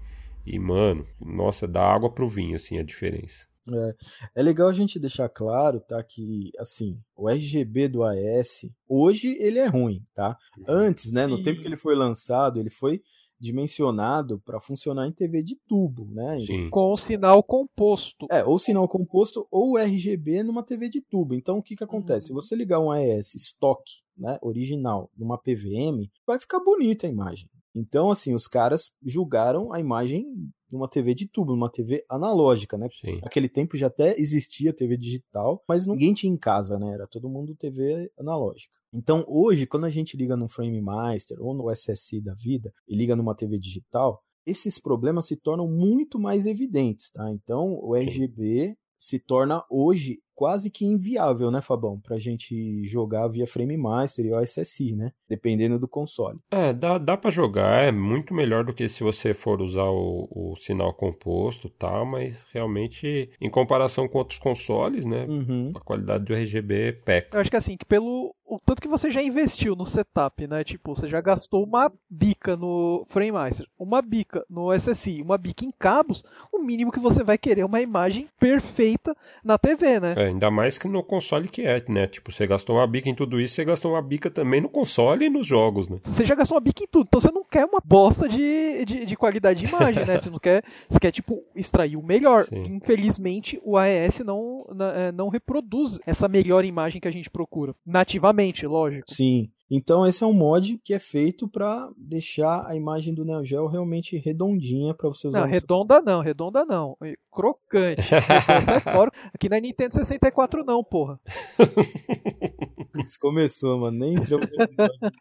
e 0.47 0.57
mano, 0.57 1.05
nossa, 1.21 1.67
dá 1.67 1.83
água 1.83 2.11
pro 2.11 2.29
vinho 2.29 2.55
assim 2.55 2.79
a 2.79 2.85
diferença. 2.85 3.50
É, 3.69 3.95
é 4.37 4.43
legal 4.43 4.69
a 4.69 4.73
gente 4.73 4.99
deixar 4.99 5.29
claro, 5.29 5.81
tá, 5.81 6.03
que 6.03 6.51
assim, 6.59 6.99
o 7.17 7.29
RGB 7.29 7.89
do 7.89 8.03
AS, 8.03 8.67
hoje 8.89 9.37
ele 9.39 9.59
é 9.59 9.67
ruim, 9.67 10.03
tá? 10.15 10.37
Antes, 10.67 11.13
né, 11.13 11.25
Sim. 11.25 11.31
no 11.31 11.43
tempo 11.43 11.61
que 11.61 11.67
ele 11.67 11.77
foi 11.77 11.95
lançado, 11.95 12.59
ele 12.59 12.71
foi 12.71 13.03
dimensionado 13.41 14.39
para 14.41 14.61
funcionar 14.61 15.09
em 15.09 15.13
TV 15.13 15.43
de 15.43 15.57
tubo, 15.67 16.07
né? 16.11 16.39
Sim. 16.45 16.69
Com 16.69 16.95
sinal 17.03 17.43
composto. 17.43 18.27
É, 18.31 18.45
ou 18.45 18.59
sinal 18.59 18.87
composto 18.87 19.49
ou 19.51 19.79
RGB 19.79 20.43
numa 20.43 20.63
TV 20.63 20.91
de 20.91 21.01
tubo. 21.01 21.35
Então 21.35 21.57
o 21.57 21.63
que 21.63 21.75
que 21.75 21.83
acontece? 21.83 22.27
Se 22.27 22.33
uhum. 22.33 22.41
você 22.41 22.55
ligar 22.55 22.81
um 22.81 22.91
AES 22.91 23.35
estoque, 23.35 24.03
né, 24.17 24.39
original, 24.43 25.11
numa 25.17 25.39
PVM, 25.39 26.11
vai 26.27 26.39
ficar 26.39 26.61
bonita 26.61 27.07
a 27.07 27.11
imagem. 27.11 27.49
Então, 27.75 28.11
assim, 28.11 28.35
os 28.35 28.49
caras 28.49 28.93
julgaram 29.05 29.73
a 29.73 29.81
imagem 29.81 30.27
numa 30.71 30.89
TV 30.89 31.15
de 31.15 31.27
tubo, 31.27 31.53
numa 31.53 31.71
TV 31.71 32.05
analógica, 32.09 32.79
né? 32.79 32.89
Sim. 33.01 33.21
Naquele 33.23 33.49
tempo 33.49 33.77
já 33.77 33.89
até 33.89 34.19
existia 34.19 34.73
TV 34.73 34.97
digital, 34.97 35.63
mas 35.69 35.87
ninguém 35.87 36.15
tinha 36.15 36.33
em 36.33 36.37
casa, 36.37 36.79
né? 36.79 36.93
Era 36.95 37.07
todo 37.07 37.29
mundo 37.29 37.57
TV 37.57 38.11
analógica. 38.19 38.79
Então, 38.93 39.25
hoje, 39.27 39.67
quando 39.67 39.87
a 39.87 39.91
gente 39.91 40.17
liga 40.17 40.37
no 40.37 40.49
Frame 40.49 40.81
Master 40.81 41.41
ou 41.41 41.55
no 41.55 41.71
SSI 41.71 42.21
da 42.21 42.35
vida 42.35 42.73
e 42.89 42.95
liga 42.95 43.17
numa 43.17 43.35
TV 43.35 43.59
digital, 43.59 44.23
esses 44.47 44.79
problemas 44.79 45.27
se 45.27 45.37
tornam 45.37 45.69
muito 45.69 46.19
mais 46.19 46.47
evidentes, 46.47 47.11
tá? 47.11 47.31
Então, 47.31 47.79
o 47.83 47.95
RGB 47.95 48.77
se 48.99 49.19
torna 49.19 49.65
hoje 49.71 50.21
quase 50.41 50.71
que 50.71 50.87
inviável, 50.87 51.51
né, 51.51 51.61
Fabão? 51.61 52.01
Pra 52.01 52.19
gente 52.19 52.83
jogar 52.87 53.29
via 53.29 53.47
Frame 53.47 53.77
Master 53.77 54.25
e 54.25 54.33
OSSI, 54.33 54.95
né? 54.97 55.13
Dependendo 55.29 55.79
do 55.79 55.87
console. 55.87 56.39
É, 56.51 56.73
dá, 56.73 56.97
dá 56.97 57.15
pra 57.15 57.31
jogar, 57.31 57.85
é 57.85 57.93
muito 57.93 58.33
melhor 58.33 58.65
do 58.65 58.73
que 58.73 58.89
se 58.89 59.03
você 59.05 59.35
for 59.35 59.61
usar 59.61 59.85
o, 59.85 60.27
o 60.31 60.57
sinal 60.57 60.95
composto 60.95 61.67
e 61.67 61.71
tal, 61.71 62.07
mas 62.07 62.47
realmente, 62.55 63.29
em 63.39 63.51
comparação 63.51 64.09
com 64.09 64.17
outros 64.17 64.39
consoles, 64.39 65.05
né, 65.05 65.27
Uhum. 65.29 65.73
a 65.77 65.81
qualidade 65.81 66.25
do 66.25 66.33
RGB 66.35 67.01
peca. 67.05 67.37
Eu 67.37 67.41
acho 67.43 67.51
que 67.51 67.57
assim, 67.59 67.77
que 67.77 67.85
pelo 67.85 68.35
o 68.51 68.59
tanto 68.59 68.83
que 68.83 68.89
você 68.89 69.11
já 69.13 69.23
investiu 69.23 69.77
no 69.77 69.85
setup, 69.85 70.47
né? 70.49 70.65
Tipo, 70.65 70.95
você 70.95 71.09
já 71.09 71.21
gastou 71.21 71.65
uma 71.65 71.91
bica 72.11 72.57
no 72.57 73.05
FrameMaster, 73.07 73.67
uma 73.79 74.03
bica 74.03 74.45
no 74.51 74.75
SSI, 74.75 75.23
uma 75.23 75.39
bica 75.39 75.65
em 75.65 75.71
cabos, 75.71 76.25
o 76.53 76.59
mínimo 76.59 76.91
que 76.91 76.99
você 76.99 77.23
vai 77.23 77.39
querer 77.39 77.61
é 77.61 77.65
uma 77.65 77.81
imagem 77.81 78.29
perfeita 78.41 79.15
na 79.45 79.57
TV, 79.57 80.01
né? 80.01 80.15
É, 80.17 80.27
ainda 80.27 80.51
mais 80.51 80.77
que 80.77 80.89
no 80.89 81.05
console 81.05 81.49
que 81.49 81.63
é, 81.63 81.83
né? 81.89 82.09
Tipo, 82.09 82.33
você 82.33 82.45
gastou 82.45 82.77
uma 82.77 82.87
bica 82.89 83.09
em 83.09 83.15
tudo 83.15 83.41
isso, 83.41 83.55
você 83.55 83.65
gastou 83.65 83.93
uma 83.93 84.03
bica 84.03 84.29
também 84.29 84.61
no 84.61 84.69
console 84.69 85.27
e 85.27 85.31
nos 85.31 85.47
jogos, 85.47 85.89
né? 85.89 85.99
Você 86.03 86.25
já 86.25 86.35
gastou 86.35 86.57
uma 86.57 86.61
bica 86.61 86.83
em 86.83 86.89
tudo, 86.89 87.07
então 87.07 87.21
você 87.21 87.31
não 87.31 87.45
quer 87.45 87.65
uma 87.65 87.81
bosta 87.85 88.29
de, 88.29 88.85
de, 88.85 89.07
de 89.07 89.17
qualidade 89.17 89.61
de 89.61 89.67
imagem, 89.67 90.05
né? 90.05 90.19
Você 90.21 90.29
não 90.29 90.39
quer, 90.39 90.63
você 90.89 90.99
quer 91.01 91.11
tipo 91.11 91.43
extrair 91.55 91.97
o 91.97 92.03
melhor. 92.03 92.45
Sim. 92.45 92.63
Infelizmente, 92.69 93.61
o 93.65 93.79
AES 93.79 94.19
não 94.21 94.67
eh, 94.79 95.13
não 95.13 95.29
reproduz 95.29 95.99
essa 96.05 96.29
melhor 96.29 96.65
imagem 96.65 97.01
que 97.01 97.09
a 97.09 97.11
gente 97.11 97.31
procura 97.31 97.75
nativamente, 97.87 98.40
lógico. 98.67 99.15
Sim. 99.15 99.53
Então 99.71 100.05
esse 100.07 100.25
é 100.25 100.27
um 100.27 100.33
mod 100.33 100.79
que 100.83 100.93
é 100.93 100.99
feito 100.99 101.47
para 101.49 101.89
deixar 101.97 102.67
a 102.67 102.75
imagem 102.75 103.15
do 103.15 103.25
Neo 103.25 103.45
Geo 103.45 103.67
realmente 103.69 104.17
redondinha 104.19 104.93
para 104.95 105.09
você 105.09 105.29
usar. 105.29 105.41
Não, 105.41 105.47
no 105.47 105.53
seu- 105.53 105.61
redonda 105.61 106.01
não, 106.03 106.21
redonda 106.21 106.65
não. 106.65 106.97
Crocante. 107.31 108.03
Então, 108.51 108.63
sai 108.63 108.81
fora. 108.81 109.11
Aqui 109.33 109.49
não 109.49 109.57
é 109.57 109.61
Nintendo 109.61 109.95
64 109.95 110.65
não, 110.65 110.83
porra. 110.83 111.21
Isso 112.99 113.19
começou, 113.21 113.79
mano. 113.79 113.97
Nem 113.99 114.15
entrou 114.15 114.41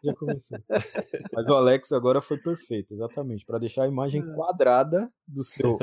já 0.04 0.14
começou. 0.14 0.58
Mas 1.32 1.48
o 1.48 1.54
Alex 1.54 1.92
agora 1.92 2.20
foi 2.20 2.36
perfeito, 2.38 2.92
exatamente, 2.94 3.44
para 3.46 3.58
deixar 3.58 3.84
a 3.84 3.88
imagem 3.88 4.24
quadrada 4.34 5.10
do 5.26 5.44
seu 5.44 5.78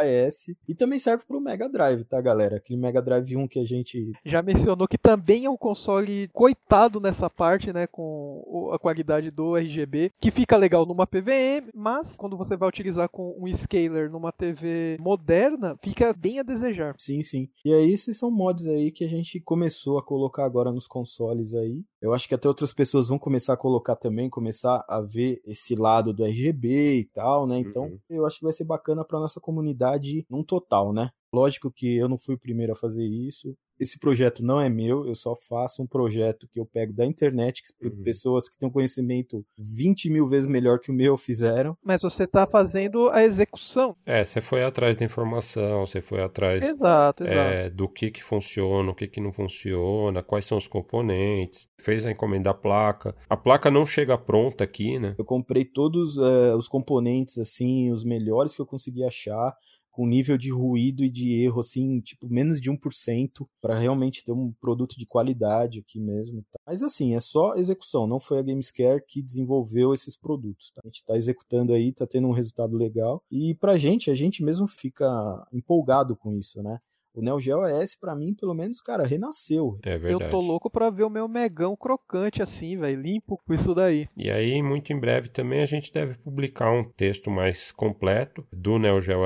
AES 0.00 0.46
e 0.66 0.74
também 0.74 0.98
serve 0.98 1.24
para 1.26 1.36
o 1.36 1.40
Mega 1.40 1.68
Drive, 1.68 2.04
tá, 2.04 2.20
galera? 2.20 2.56
Aquele 2.56 2.80
Mega 2.80 3.02
Drive 3.02 3.36
1 3.36 3.46
que 3.48 3.58
a 3.60 3.64
gente 3.64 4.12
Já 4.24 4.42
mencionou 4.42 4.88
que 4.88 4.96
também 4.96 5.44
é 5.44 5.50
um 5.50 5.56
console 5.56 6.28
coitado 6.28 6.98
nessa 7.00 7.28
parte, 7.28 7.72
né, 7.72 7.86
com 7.86 8.05
o- 8.06 8.70
a 8.72 8.78
qualidade 8.78 9.30
do 9.30 9.56
RGB, 9.56 10.10
que 10.20 10.30
fica 10.30 10.56
legal 10.56 10.86
numa 10.86 11.06
PVM, 11.06 11.70
mas 11.74 12.16
quando 12.16 12.36
você 12.36 12.56
vai 12.56 12.68
utilizar 12.68 13.08
com 13.08 13.34
um 13.38 13.52
scaler 13.52 14.10
numa 14.10 14.32
TV 14.32 14.96
moderna, 15.00 15.76
fica 15.82 16.12
bem 16.16 16.38
a 16.38 16.42
desejar. 16.42 16.94
Sim, 16.98 17.22
sim. 17.22 17.48
E 17.64 17.72
aí, 17.72 17.92
esses 17.92 18.18
são 18.18 18.30
mods 18.30 18.66
aí 18.66 18.90
que 18.90 19.04
a 19.04 19.08
gente 19.08 19.40
começou 19.40 19.98
a 19.98 20.02
colocar 20.04 20.44
agora 20.44 20.70
nos 20.72 20.86
consoles 20.86 21.54
aí. 21.54 21.82
Eu 22.00 22.12
acho 22.12 22.28
que 22.28 22.34
até 22.34 22.46
outras 22.48 22.72
pessoas 22.72 23.08
vão 23.08 23.18
começar 23.18 23.54
a 23.54 23.56
colocar 23.56 23.96
também, 23.96 24.28
começar 24.30 24.84
a 24.88 25.00
ver 25.00 25.40
esse 25.44 25.74
lado 25.74 26.12
do 26.12 26.24
RGB 26.24 26.98
e 27.00 27.04
tal, 27.04 27.46
né? 27.46 27.58
Então, 27.58 27.84
Uhum. 27.84 27.98
eu 28.10 28.26
acho 28.26 28.38
que 28.38 28.44
vai 28.44 28.52
ser 28.52 28.64
bacana 28.64 29.04
pra 29.04 29.18
nossa 29.18 29.40
comunidade 29.40 30.24
num 30.30 30.42
total, 30.44 30.92
né? 30.92 31.10
Lógico 31.36 31.70
que 31.70 31.94
eu 31.98 32.08
não 32.08 32.16
fui 32.16 32.34
o 32.34 32.38
primeiro 32.38 32.72
a 32.72 32.76
fazer 32.76 33.04
isso. 33.04 33.54
Esse 33.78 33.98
projeto 33.98 34.42
não 34.42 34.58
é 34.58 34.70
meu, 34.70 35.06
eu 35.06 35.14
só 35.14 35.36
faço 35.36 35.82
um 35.82 35.86
projeto 35.86 36.48
que 36.50 36.58
eu 36.58 36.64
pego 36.64 36.94
da 36.94 37.04
internet, 37.04 37.62
que 37.62 37.86
Uhum. 37.86 38.02
pessoas 38.02 38.48
que 38.48 38.56
têm 38.56 38.66
um 38.66 38.72
conhecimento 38.72 39.44
20 39.58 40.08
mil 40.08 40.26
vezes 40.26 40.48
melhor 40.48 40.78
que 40.80 40.90
o 40.90 40.94
meu 40.94 41.18
fizeram. 41.18 41.76
Mas 41.84 42.00
você 42.00 42.24
está 42.24 42.46
fazendo 42.46 43.10
a 43.10 43.22
execução. 43.22 43.94
É, 44.06 44.24
você 44.24 44.40
foi 44.40 44.64
atrás 44.64 44.96
da 44.96 45.04
informação, 45.04 45.84
você 45.86 46.00
foi 46.00 46.22
atrás 46.22 46.62
Exato, 46.64 47.24
exato. 47.24 47.38
é, 47.38 47.68
do 47.68 47.86
que 47.86 48.10
que 48.10 48.24
funciona, 48.24 48.90
o 48.90 48.94
que 48.94 49.06
que 49.06 49.20
não 49.20 49.30
funciona, 49.30 50.22
quais 50.22 50.46
são 50.46 50.56
os 50.56 50.66
componentes, 50.66 51.68
fez 51.78 52.06
a 52.06 52.10
encomenda 52.10 52.44
da 52.44 52.54
placa. 52.54 53.14
A 53.28 53.36
placa 53.36 53.70
não 53.70 53.84
chega 53.84 54.16
pronta 54.16 54.64
aqui, 54.64 54.98
né? 54.98 55.14
Eu 55.18 55.24
comprei 55.26 55.66
todos 55.66 56.16
eh, 56.16 56.54
os 56.54 56.66
componentes, 56.66 57.36
assim, 57.38 57.90
os 57.90 58.04
melhores 58.04 58.54
que 58.56 58.62
eu 58.62 58.66
consegui 58.66 59.04
achar, 59.04 59.54
com 59.96 60.06
nível 60.06 60.36
de 60.36 60.52
ruído 60.52 61.02
e 61.02 61.08
de 61.08 61.32
erro, 61.42 61.60
assim, 61.60 62.02
tipo, 62.02 62.28
menos 62.28 62.60
de 62.60 62.70
1%, 62.70 63.48
para 63.62 63.78
realmente 63.78 64.22
ter 64.22 64.30
um 64.30 64.52
produto 64.60 64.94
de 64.98 65.06
qualidade 65.06 65.78
aqui 65.78 65.98
mesmo. 65.98 66.44
tá? 66.52 66.58
Mas, 66.66 66.82
assim, 66.82 67.14
é 67.14 67.20
só 67.20 67.54
execução, 67.56 68.06
não 68.06 68.20
foi 68.20 68.38
a 68.38 68.42
Gamescare 68.42 69.02
que 69.08 69.22
desenvolveu 69.22 69.94
esses 69.94 70.14
produtos. 70.14 70.70
tá? 70.70 70.82
A 70.84 70.88
gente 70.88 70.96
está 70.96 71.16
executando 71.16 71.72
aí, 71.72 71.88
está 71.88 72.06
tendo 72.06 72.28
um 72.28 72.32
resultado 72.32 72.76
legal. 72.76 73.22
E 73.30 73.54
pra 73.54 73.78
gente, 73.78 74.10
a 74.10 74.14
gente 74.14 74.44
mesmo 74.44 74.68
fica 74.68 75.06
empolgado 75.50 76.14
com 76.14 76.34
isso, 76.34 76.62
né? 76.62 76.78
O 77.16 77.22
Neo 77.22 77.40
Geo 77.40 77.62
pra 78.00 78.14
mim, 78.14 78.34
pelo 78.34 78.54
menos, 78.54 78.80
cara, 78.80 79.06
renasceu. 79.06 79.78
É 79.82 79.94
Eu 79.94 80.00
verdade. 80.00 80.30
tô 80.30 80.40
louco 80.40 80.70
pra 80.70 80.90
ver 80.90 81.04
o 81.04 81.10
meu 81.10 81.26
megão 81.26 81.74
crocante 81.74 82.42
assim, 82.42 82.76
velho, 82.76 83.00
limpo 83.00 83.40
com 83.46 83.54
isso 83.54 83.74
daí. 83.74 84.06
E 84.16 84.30
aí, 84.30 84.62
muito 84.62 84.92
em 84.92 85.00
breve 85.00 85.28
também 85.28 85.62
a 85.62 85.66
gente 85.66 85.92
deve 85.92 86.14
publicar 86.18 86.70
um 86.70 86.84
texto 86.84 87.30
mais 87.30 87.72
completo 87.72 88.46
do 88.52 88.78
Neo 88.78 89.00
Geo 89.00 89.16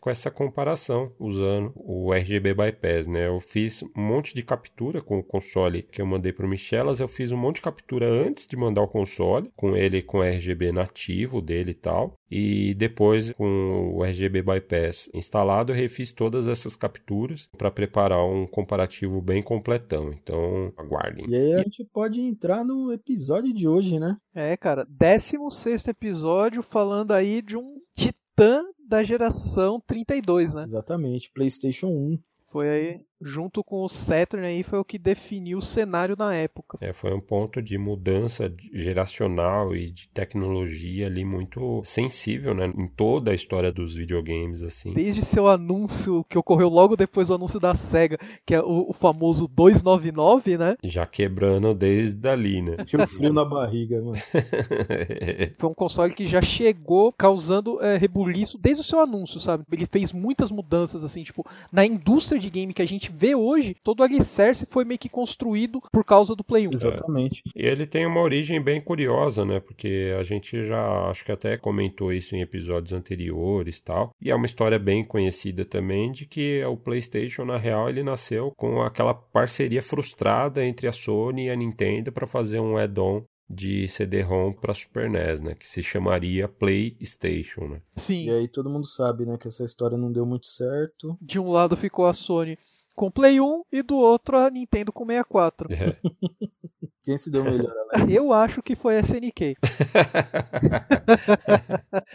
com 0.00 0.10
essa 0.10 0.30
comparação 0.30 1.12
usando 1.18 1.72
o 1.74 2.12
RGB 2.12 2.54
Bypass, 2.54 3.06
né? 3.06 3.26
Eu 3.26 3.40
fiz 3.40 3.82
um 3.82 4.00
monte 4.00 4.34
de 4.34 4.42
captura 4.42 5.00
com 5.02 5.18
o 5.18 5.24
console 5.24 5.82
que 5.82 6.00
eu 6.00 6.06
mandei 6.06 6.32
pro 6.32 6.48
Michelas, 6.48 7.00
eu 7.00 7.08
fiz 7.08 7.32
um 7.32 7.36
monte 7.36 7.56
de 7.56 7.62
captura 7.62 8.06
antes 8.08 8.46
de 8.46 8.56
mandar 8.56 8.82
o 8.82 8.88
console, 8.88 9.50
com 9.56 9.76
ele 9.76 10.00
com 10.02 10.22
RGB 10.22 10.72
nativo 10.72 11.40
dele 11.40 11.72
e 11.72 11.74
tal, 11.74 12.16
e 12.30 12.74
depois 12.74 13.32
com 13.32 13.92
o 13.94 14.04
RGB 14.04 14.42
Bypass 14.42 15.10
instalado, 15.12 15.72
eu 15.72 15.76
refiz 15.76 16.12
todas 16.12 16.48
essas 16.48 16.76
capturas 16.76 17.31
para 17.56 17.70
preparar 17.70 18.24
um 18.24 18.46
comparativo 18.46 19.20
bem 19.20 19.42
completão. 19.42 20.12
Então, 20.12 20.72
aguardem. 20.76 21.26
E 21.28 21.34
aí 21.34 21.54
a 21.54 21.58
gente 21.58 21.84
pode 21.84 22.20
entrar 22.20 22.64
no 22.64 22.92
episódio 22.92 23.52
de 23.52 23.66
hoje, 23.66 23.98
né? 23.98 24.16
É, 24.34 24.56
cara, 24.56 24.86
16 24.88 25.88
episódio 25.88 26.62
falando 26.62 27.12
aí 27.12 27.42
de 27.42 27.56
um 27.56 27.80
titã 27.94 28.64
da 28.88 29.02
geração 29.02 29.80
32, 29.80 30.54
né? 30.54 30.64
Exatamente, 30.68 31.30
PlayStation 31.32 31.88
1. 31.88 32.18
Foi 32.48 32.68
aí, 32.68 33.00
junto 33.22 33.62
com 33.62 33.82
o 33.82 33.88
Saturn 33.88 34.46
aí, 34.46 34.62
foi 34.62 34.78
o 34.78 34.84
que 34.84 34.98
definiu 34.98 35.58
o 35.58 35.62
cenário 35.62 36.16
na 36.18 36.34
época. 36.34 36.78
É, 36.80 36.92
foi 36.92 37.12
um 37.12 37.20
ponto 37.20 37.62
de 37.62 37.78
mudança 37.78 38.52
geracional 38.72 39.74
e 39.74 39.90
de 39.90 40.08
tecnologia 40.08 41.06
ali 41.06 41.24
muito 41.24 41.82
sensível, 41.84 42.54
né? 42.54 42.72
Em 42.76 42.86
toda 42.86 43.30
a 43.30 43.34
história 43.34 43.72
dos 43.72 43.94
videogames, 43.94 44.62
assim. 44.62 44.92
Desde 44.92 45.22
seu 45.22 45.48
anúncio, 45.48 46.24
que 46.28 46.38
ocorreu 46.38 46.68
logo 46.68 46.96
depois 46.96 47.28
do 47.28 47.34
anúncio 47.34 47.60
da 47.60 47.74
SEGA, 47.74 48.18
que 48.44 48.54
é 48.54 48.60
o, 48.60 48.90
o 48.90 48.92
famoso 48.92 49.46
299, 49.48 50.58
né? 50.58 50.76
Já 50.82 51.06
quebrando 51.06 51.74
desde 51.74 52.28
ali, 52.28 52.62
né? 52.62 52.76
Tinha 52.84 53.02
um 53.02 53.06
frio 53.06 53.32
na 53.32 53.44
barriga, 53.44 54.00
mano. 54.00 54.16
Foi 55.58 55.70
um 55.70 55.74
console 55.74 56.14
que 56.14 56.26
já 56.26 56.42
chegou 56.42 57.12
causando 57.12 57.82
é, 57.82 57.96
rebuliço 57.96 58.58
desde 58.58 58.80
o 58.80 58.84
seu 58.84 59.00
anúncio, 59.00 59.40
sabe? 59.40 59.64
Ele 59.70 59.86
fez 59.86 60.12
muitas 60.12 60.50
mudanças, 60.50 61.04
assim, 61.04 61.22
tipo, 61.22 61.46
na 61.70 61.84
indústria 61.84 62.40
de 62.40 62.50
game 62.50 62.74
que 62.74 62.82
a 62.82 62.86
gente 62.86 63.11
vê 63.12 63.34
hoje, 63.34 63.76
todo 63.82 64.00
o 64.00 64.02
alicerce 64.02 64.66
foi 64.66 64.84
meio 64.84 64.98
que 64.98 65.08
construído 65.08 65.80
por 65.92 66.04
causa 66.04 66.34
do 66.34 66.44
Play 66.44 66.66
1. 66.68 66.70
Exatamente. 66.72 67.42
E 67.54 67.64
ele 67.64 67.86
tem 67.86 68.06
uma 68.06 68.20
origem 68.20 68.60
bem 68.60 68.80
curiosa, 68.80 69.44
né? 69.44 69.60
Porque 69.60 70.14
a 70.18 70.22
gente 70.22 70.66
já 70.66 71.08
acho 71.08 71.24
que 71.24 71.32
até 71.32 71.56
comentou 71.56 72.12
isso 72.12 72.34
em 72.34 72.40
episódios 72.40 72.92
anteriores 72.92 73.80
tal. 73.80 74.14
E 74.20 74.30
é 74.30 74.34
uma 74.34 74.46
história 74.46 74.78
bem 74.78 75.04
conhecida 75.04 75.64
também 75.64 76.10
de 76.10 76.26
que 76.26 76.64
o 76.64 76.76
PlayStation, 76.76 77.44
na 77.44 77.58
real, 77.58 77.88
ele 77.88 78.02
nasceu 78.02 78.52
com 78.56 78.82
aquela 78.82 79.14
parceria 79.14 79.82
frustrada 79.82 80.64
entre 80.64 80.88
a 80.88 80.92
Sony 80.92 81.46
e 81.46 81.50
a 81.50 81.56
Nintendo 81.56 82.12
para 82.12 82.26
fazer 82.26 82.60
um 82.60 82.76
add-on 82.76 83.22
de 83.48 83.86
CD-ROM 83.86 84.52
para 84.52 84.72
Super 84.72 85.10
NES, 85.10 85.40
né? 85.40 85.54
Que 85.54 85.68
se 85.68 85.82
chamaria 85.82 86.48
PlayStation, 86.48 87.68
né? 87.68 87.82
Sim. 87.96 88.26
E 88.26 88.30
aí 88.30 88.48
todo 88.48 88.70
mundo 88.70 88.86
sabe, 88.86 89.26
né, 89.26 89.36
que 89.36 89.48
essa 89.48 89.64
história 89.64 89.98
não 89.98 90.10
deu 90.10 90.24
muito 90.24 90.46
certo. 90.46 91.16
De 91.20 91.38
um 91.38 91.50
lado 91.50 91.76
ficou 91.76 92.06
a 92.06 92.12
Sony 92.12 92.56
com 92.94 93.10
Play 93.10 93.40
1 93.40 93.64
e 93.72 93.82
do 93.82 93.96
outro 93.96 94.38
a 94.38 94.50
Nintendo 94.50 94.92
com 94.92 95.06
64. 95.06 95.72
É. 95.72 95.96
Quem 97.02 97.18
se 97.18 97.30
deu 97.30 97.42
melhor, 97.42 97.74
Alex? 97.92 98.14
Eu 98.14 98.32
acho 98.32 98.62
que 98.62 98.76
foi 98.76 98.96
a 98.96 99.00
SNK. 99.00 99.56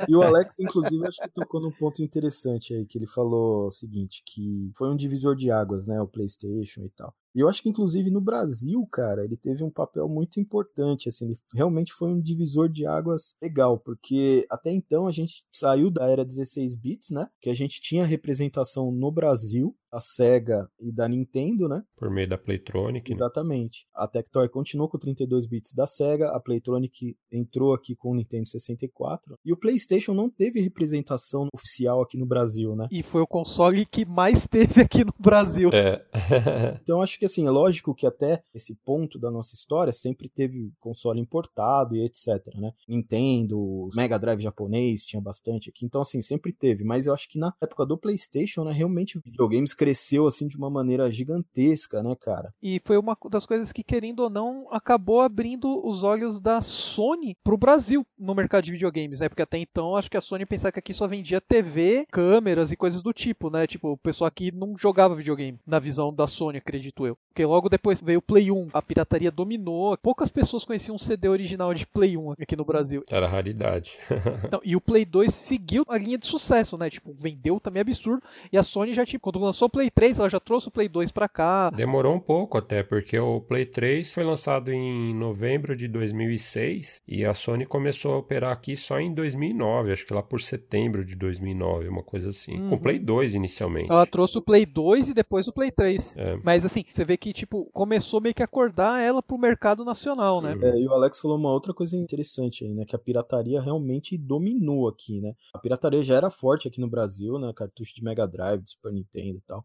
E 0.07 0.15
o 0.15 0.21
Alex, 0.21 0.59
inclusive, 0.59 1.05
acho 1.05 1.21
que 1.21 1.29
tocou 1.29 1.59
num 1.59 1.71
ponto 1.71 2.01
interessante 2.01 2.73
aí, 2.73 2.85
que 2.85 2.97
ele 2.97 3.05
falou 3.05 3.67
o 3.67 3.71
seguinte, 3.71 4.23
que 4.25 4.71
foi 4.77 4.89
um 4.89 4.95
divisor 4.95 5.35
de 5.35 5.51
águas, 5.51 5.85
né, 5.87 6.01
o 6.01 6.07
PlayStation 6.07 6.83
e 6.83 6.89
tal. 6.95 7.13
E 7.35 7.39
eu 7.41 7.49
acho 7.49 7.61
que, 7.61 7.69
inclusive, 7.69 8.09
no 8.09 8.21
Brasil, 8.21 8.83
cara, 8.91 9.23
ele 9.23 9.35
teve 9.37 9.63
um 9.63 9.69
papel 9.69 10.07
muito 10.07 10.39
importante, 10.39 11.09
assim, 11.09 11.25
ele 11.25 11.37
realmente 11.53 11.93
foi 11.93 12.09
um 12.09 12.19
divisor 12.19 12.69
de 12.69 12.87
águas 12.87 13.35
legal, 13.41 13.77
porque 13.77 14.47
até 14.49 14.71
então 14.71 15.05
a 15.05 15.11
gente 15.11 15.45
saiu 15.51 15.91
da 15.91 16.07
era 16.07 16.25
16 16.25 16.75
bits, 16.75 17.11
né? 17.11 17.27
Que 17.41 17.49
a 17.49 17.53
gente 17.53 17.81
tinha 17.81 18.05
representação 18.05 18.91
no 18.91 19.11
Brasil, 19.11 19.75
da 19.91 19.99
Sega 19.99 20.69
e 20.79 20.91
da 20.91 21.07
Nintendo, 21.07 21.67
né? 21.67 21.83
Por 21.95 22.09
meio 22.09 22.27
da 22.27 22.37
Playtronic. 22.37 23.09
Né? 23.09 23.15
Exatamente. 23.15 23.85
Né? 23.85 24.03
A 24.03 24.07
Tectoy 24.07 24.49
continuou 24.49 24.89
com 24.89 24.97
32 24.97 25.45
bits 25.45 25.73
da 25.73 25.87
Sega, 25.87 26.29
a 26.29 26.39
Playtronic 26.39 27.17
entrou 27.31 27.73
aqui 27.73 27.95
com 27.95 28.11
o 28.11 28.15
Nintendo 28.15 28.47
64 28.47 29.37
e 29.43 29.53
o 29.53 29.57
PlayStation 29.57 30.13
não 30.13 30.29
teve 30.29 30.61
representação 30.61 31.47
oficial 31.53 32.01
aqui 32.01 32.17
no 32.17 32.25
Brasil, 32.25 32.75
né? 32.75 32.87
E 32.91 33.01
foi 33.03 33.21
o 33.21 33.27
console 33.27 33.85
que 33.85 34.05
mais 34.05 34.47
teve 34.47 34.81
aqui 34.81 35.03
no 35.03 35.13
Brasil. 35.19 35.69
É. 35.73 36.05
então 36.81 37.01
acho 37.01 37.17
que 37.19 37.25
assim, 37.25 37.45
é 37.45 37.49
lógico 37.49 37.93
que 37.93 38.05
até 38.05 38.43
esse 38.53 38.75
ponto 38.75 39.19
da 39.19 39.31
nossa 39.31 39.53
história 39.55 39.93
sempre 39.93 40.29
teve 40.29 40.71
console 40.79 41.19
importado 41.19 41.95
e 41.95 42.03
etc, 42.03 42.53
né? 42.55 42.71
Nintendo, 42.87 43.89
Mega 43.95 44.17
Drive 44.17 44.41
japonês 44.41 45.03
tinha 45.05 45.21
bastante 45.21 45.69
aqui, 45.69 45.85
então 45.85 46.01
assim, 46.01 46.21
sempre 46.21 46.51
teve, 46.51 46.83
mas 46.83 47.07
eu 47.07 47.13
acho 47.13 47.29
que 47.29 47.39
na 47.39 47.53
época 47.61 47.85
do 47.85 47.97
PlayStation, 47.97 48.63
né, 48.63 48.71
realmente 48.71 49.19
videogames 49.23 49.73
cresceu 49.77 50.27
assim 50.27 50.47
de 50.47 50.57
uma 50.57 50.69
maneira 50.69 51.09
gigantesca, 51.11 52.01
né, 52.01 52.15
cara? 52.19 52.53
E 52.61 52.81
foi 52.83 52.97
uma 52.97 53.15
das 53.29 53.45
coisas 53.45 53.71
que, 53.71 53.83
querendo 53.83 54.21
ou 54.21 54.29
não, 54.29 54.67
acabou 54.71 55.21
abrindo 55.21 55.85
os 55.87 56.03
olhos 56.03 56.39
da 56.39 56.59
Sony 56.59 57.37
pro 57.43 57.57
Brasil 57.57 58.05
no 58.17 58.33
mercado 58.33 58.63
de 58.63 58.71
videogames, 58.71 59.19
né? 59.19 59.29
Porque 59.29 59.41
até 59.41 59.57
então 59.57 59.95
acho 59.95 60.09
que 60.09 60.17
a 60.17 60.21
Sony 60.21 60.45
pensava 60.45 60.71
que 60.71 60.79
aqui 60.79 60.93
só 60.93 61.07
vendia 61.07 61.39
TV, 61.39 62.05
câmeras 62.11 62.71
e 62.71 62.75
coisas 62.75 63.01
do 63.01 63.13
tipo, 63.13 63.49
né? 63.49 63.67
Tipo, 63.67 63.91
o 63.91 63.97
pessoal 63.97 64.27
aqui 64.27 64.51
não 64.51 64.75
jogava 64.77 65.15
videogame, 65.15 65.59
na 65.65 65.79
visão 65.79 66.13
da 66.13 66.25
Sony, 66.25 66.57
acredito 66.57 67.05
eu. 67.05 67.17
Porque 67.29 67.45
logo 67.45 67.69
depois 67.69 68.01
veio 68.01 68.19
o 68.19 68.21
Play 68.21 68.51
1, 68.51 68.69
a 68.73 68.81
pirataria 68.81 69.31
dominou, 69.31 69.95
poucas 69.97 70.29
pessoas 70.29 70.65
conheciam 70.65 70.95
um 70.95 70.99
CD 70.99 71.29
original 71.29 71.73
de 71.73 71.85
Play 71.85 72.17
1 72.17 72.31
aqui 72.31 72.55
no 72.55 72.65
Brasil. 72.65 73.03
Era 73.07 73.27
raridade. 73.27 73.91
então, 74.43 74.59
e 74.63 74.75
o 74.75 74.81
Play 74.81 75.05
2 75.05 75.31
seguiu 75.33 75.83
a 75.87 75.97
linha 75.97 76.17
de 76.17 76.25
sucesso, 76.25 76.77
né? 76.77 76.89
Tipo, 76.89 77.13
vendeu 77.13 77.59
também 77.59 77.81
absurdo. 77.81 78.23
E 78.51 78.57
a 78.57 78.63
Sony 78.63 78.93
já, 78.93 79.05
tipo, 79.05 79.21
quando 79.21 79.39
lançou 79.39 79.66
o 79.67 79.69
Play 79.69 79.91
3, 79.91 80.19
ela 80.19 80.29
já 80.29 80.39
trouxe 80.39 80.69
o 80.69 80.71
Play 80.71 80.89
2 80.89 81.11
para 81.11 81.29
cá. 81.29 81.69
Demorou 81.69 82.15
um 82.15 82.19
pouco 82.19 82.57
até, 82.57 82.83
porque 82.83 83.17
o 83.19 83.41
Play 83.41 83.65
3 83.65 84.13
foi 84.13 84.23
lançado 84.23 84.71
em 84.71 85.13
novembro 85.13 85.75
de 85.75 85.87
2006 85.87 87.01
e 87.07 87.25
a 87.25 87.33
Sony 87.33 87.65
começou 87.65 88.13
a 88.13 88.17
operar 88.17 88.51
aqui 88.51 88.75
só 88.75 88.99
em 88.99 89.13
2009, 89.13 89.91
acho 89.91 90.05
que 90.05 90.13
lá 90.13 90.23
por 90.23 90.41
setembro 90.41 91.05
de 91.05 91.15
2009, 91.15 91.87
uma 91.89 92.03
coisa 92.03 92.29
assim. 92.29 92.57
Uhum. 92.57 92.69
Com 92.69 92.75
o 92.75 92.81
Play 92.81 92.99
2 92.99 93.35
inicialmente. 93.35 93.91
Ela 93.91 94.05
trouxe 94.05 94.37
o 94.37 94.41
Play 94.41 94.65
2 94.65 95.09
e 95.09 95.13
depois 95.13 95.47
o 95.47 95.53
Play 95.53 95.71
3. 95.71 96.17
É. 96.17 96.39
Mas 96.43 96.65
assim, 96.65 96.83
você 96.87 97.05
vê 97.05 97.17
que 97.17 97.33
tipo 97.33 97.69
começou 97.73 98.21
meio 98.21 98.33
que 98.33 98.41
a 98.41 98.45
acordar 98.45 99.01
ela 99.01 99.21
pro 99.21 99.37
mercado 99.37 99.83
nacional, 99.83 100.41
né? 100.41 100.57
É, 100.61 100.79
e 100.79 100.87
o 100.87 100.93
Alex 100.93 101.19
falou 101.19 101.37
uma 101.37 101.51
outra 101.51 101.73
coisa 101.73 101.95
interessante 101.95 102.63
aí, 102.63 102.73
né, 102.73 102.85
que 102.85 102.95
a 102.95 102.99
pirataria 102.99 103.61
realmente 103.61 104.17
dominou 104.17 104.87
aqui, 104.87 105.19
né? 105.19 105.33
A 105.53 105.59
pirataria 105.59 106.03
já 106.03 106.15
era 106.15 106.29
forte 106.29 106.67
aqui 106.67 106.79
no 106.79 106.89
Brasil, 106.89 107.37
né, 107.37 107.51
cartucho 107.55 107.93
de 107.93 108.03
Mega 108.03 108.27
Drive, 108.27 108.63
de 108.63 108.71
Super 108.71 108.93
Nintendo 108.93 109.37
e 109.37 109.41
tal. 109.47 109.56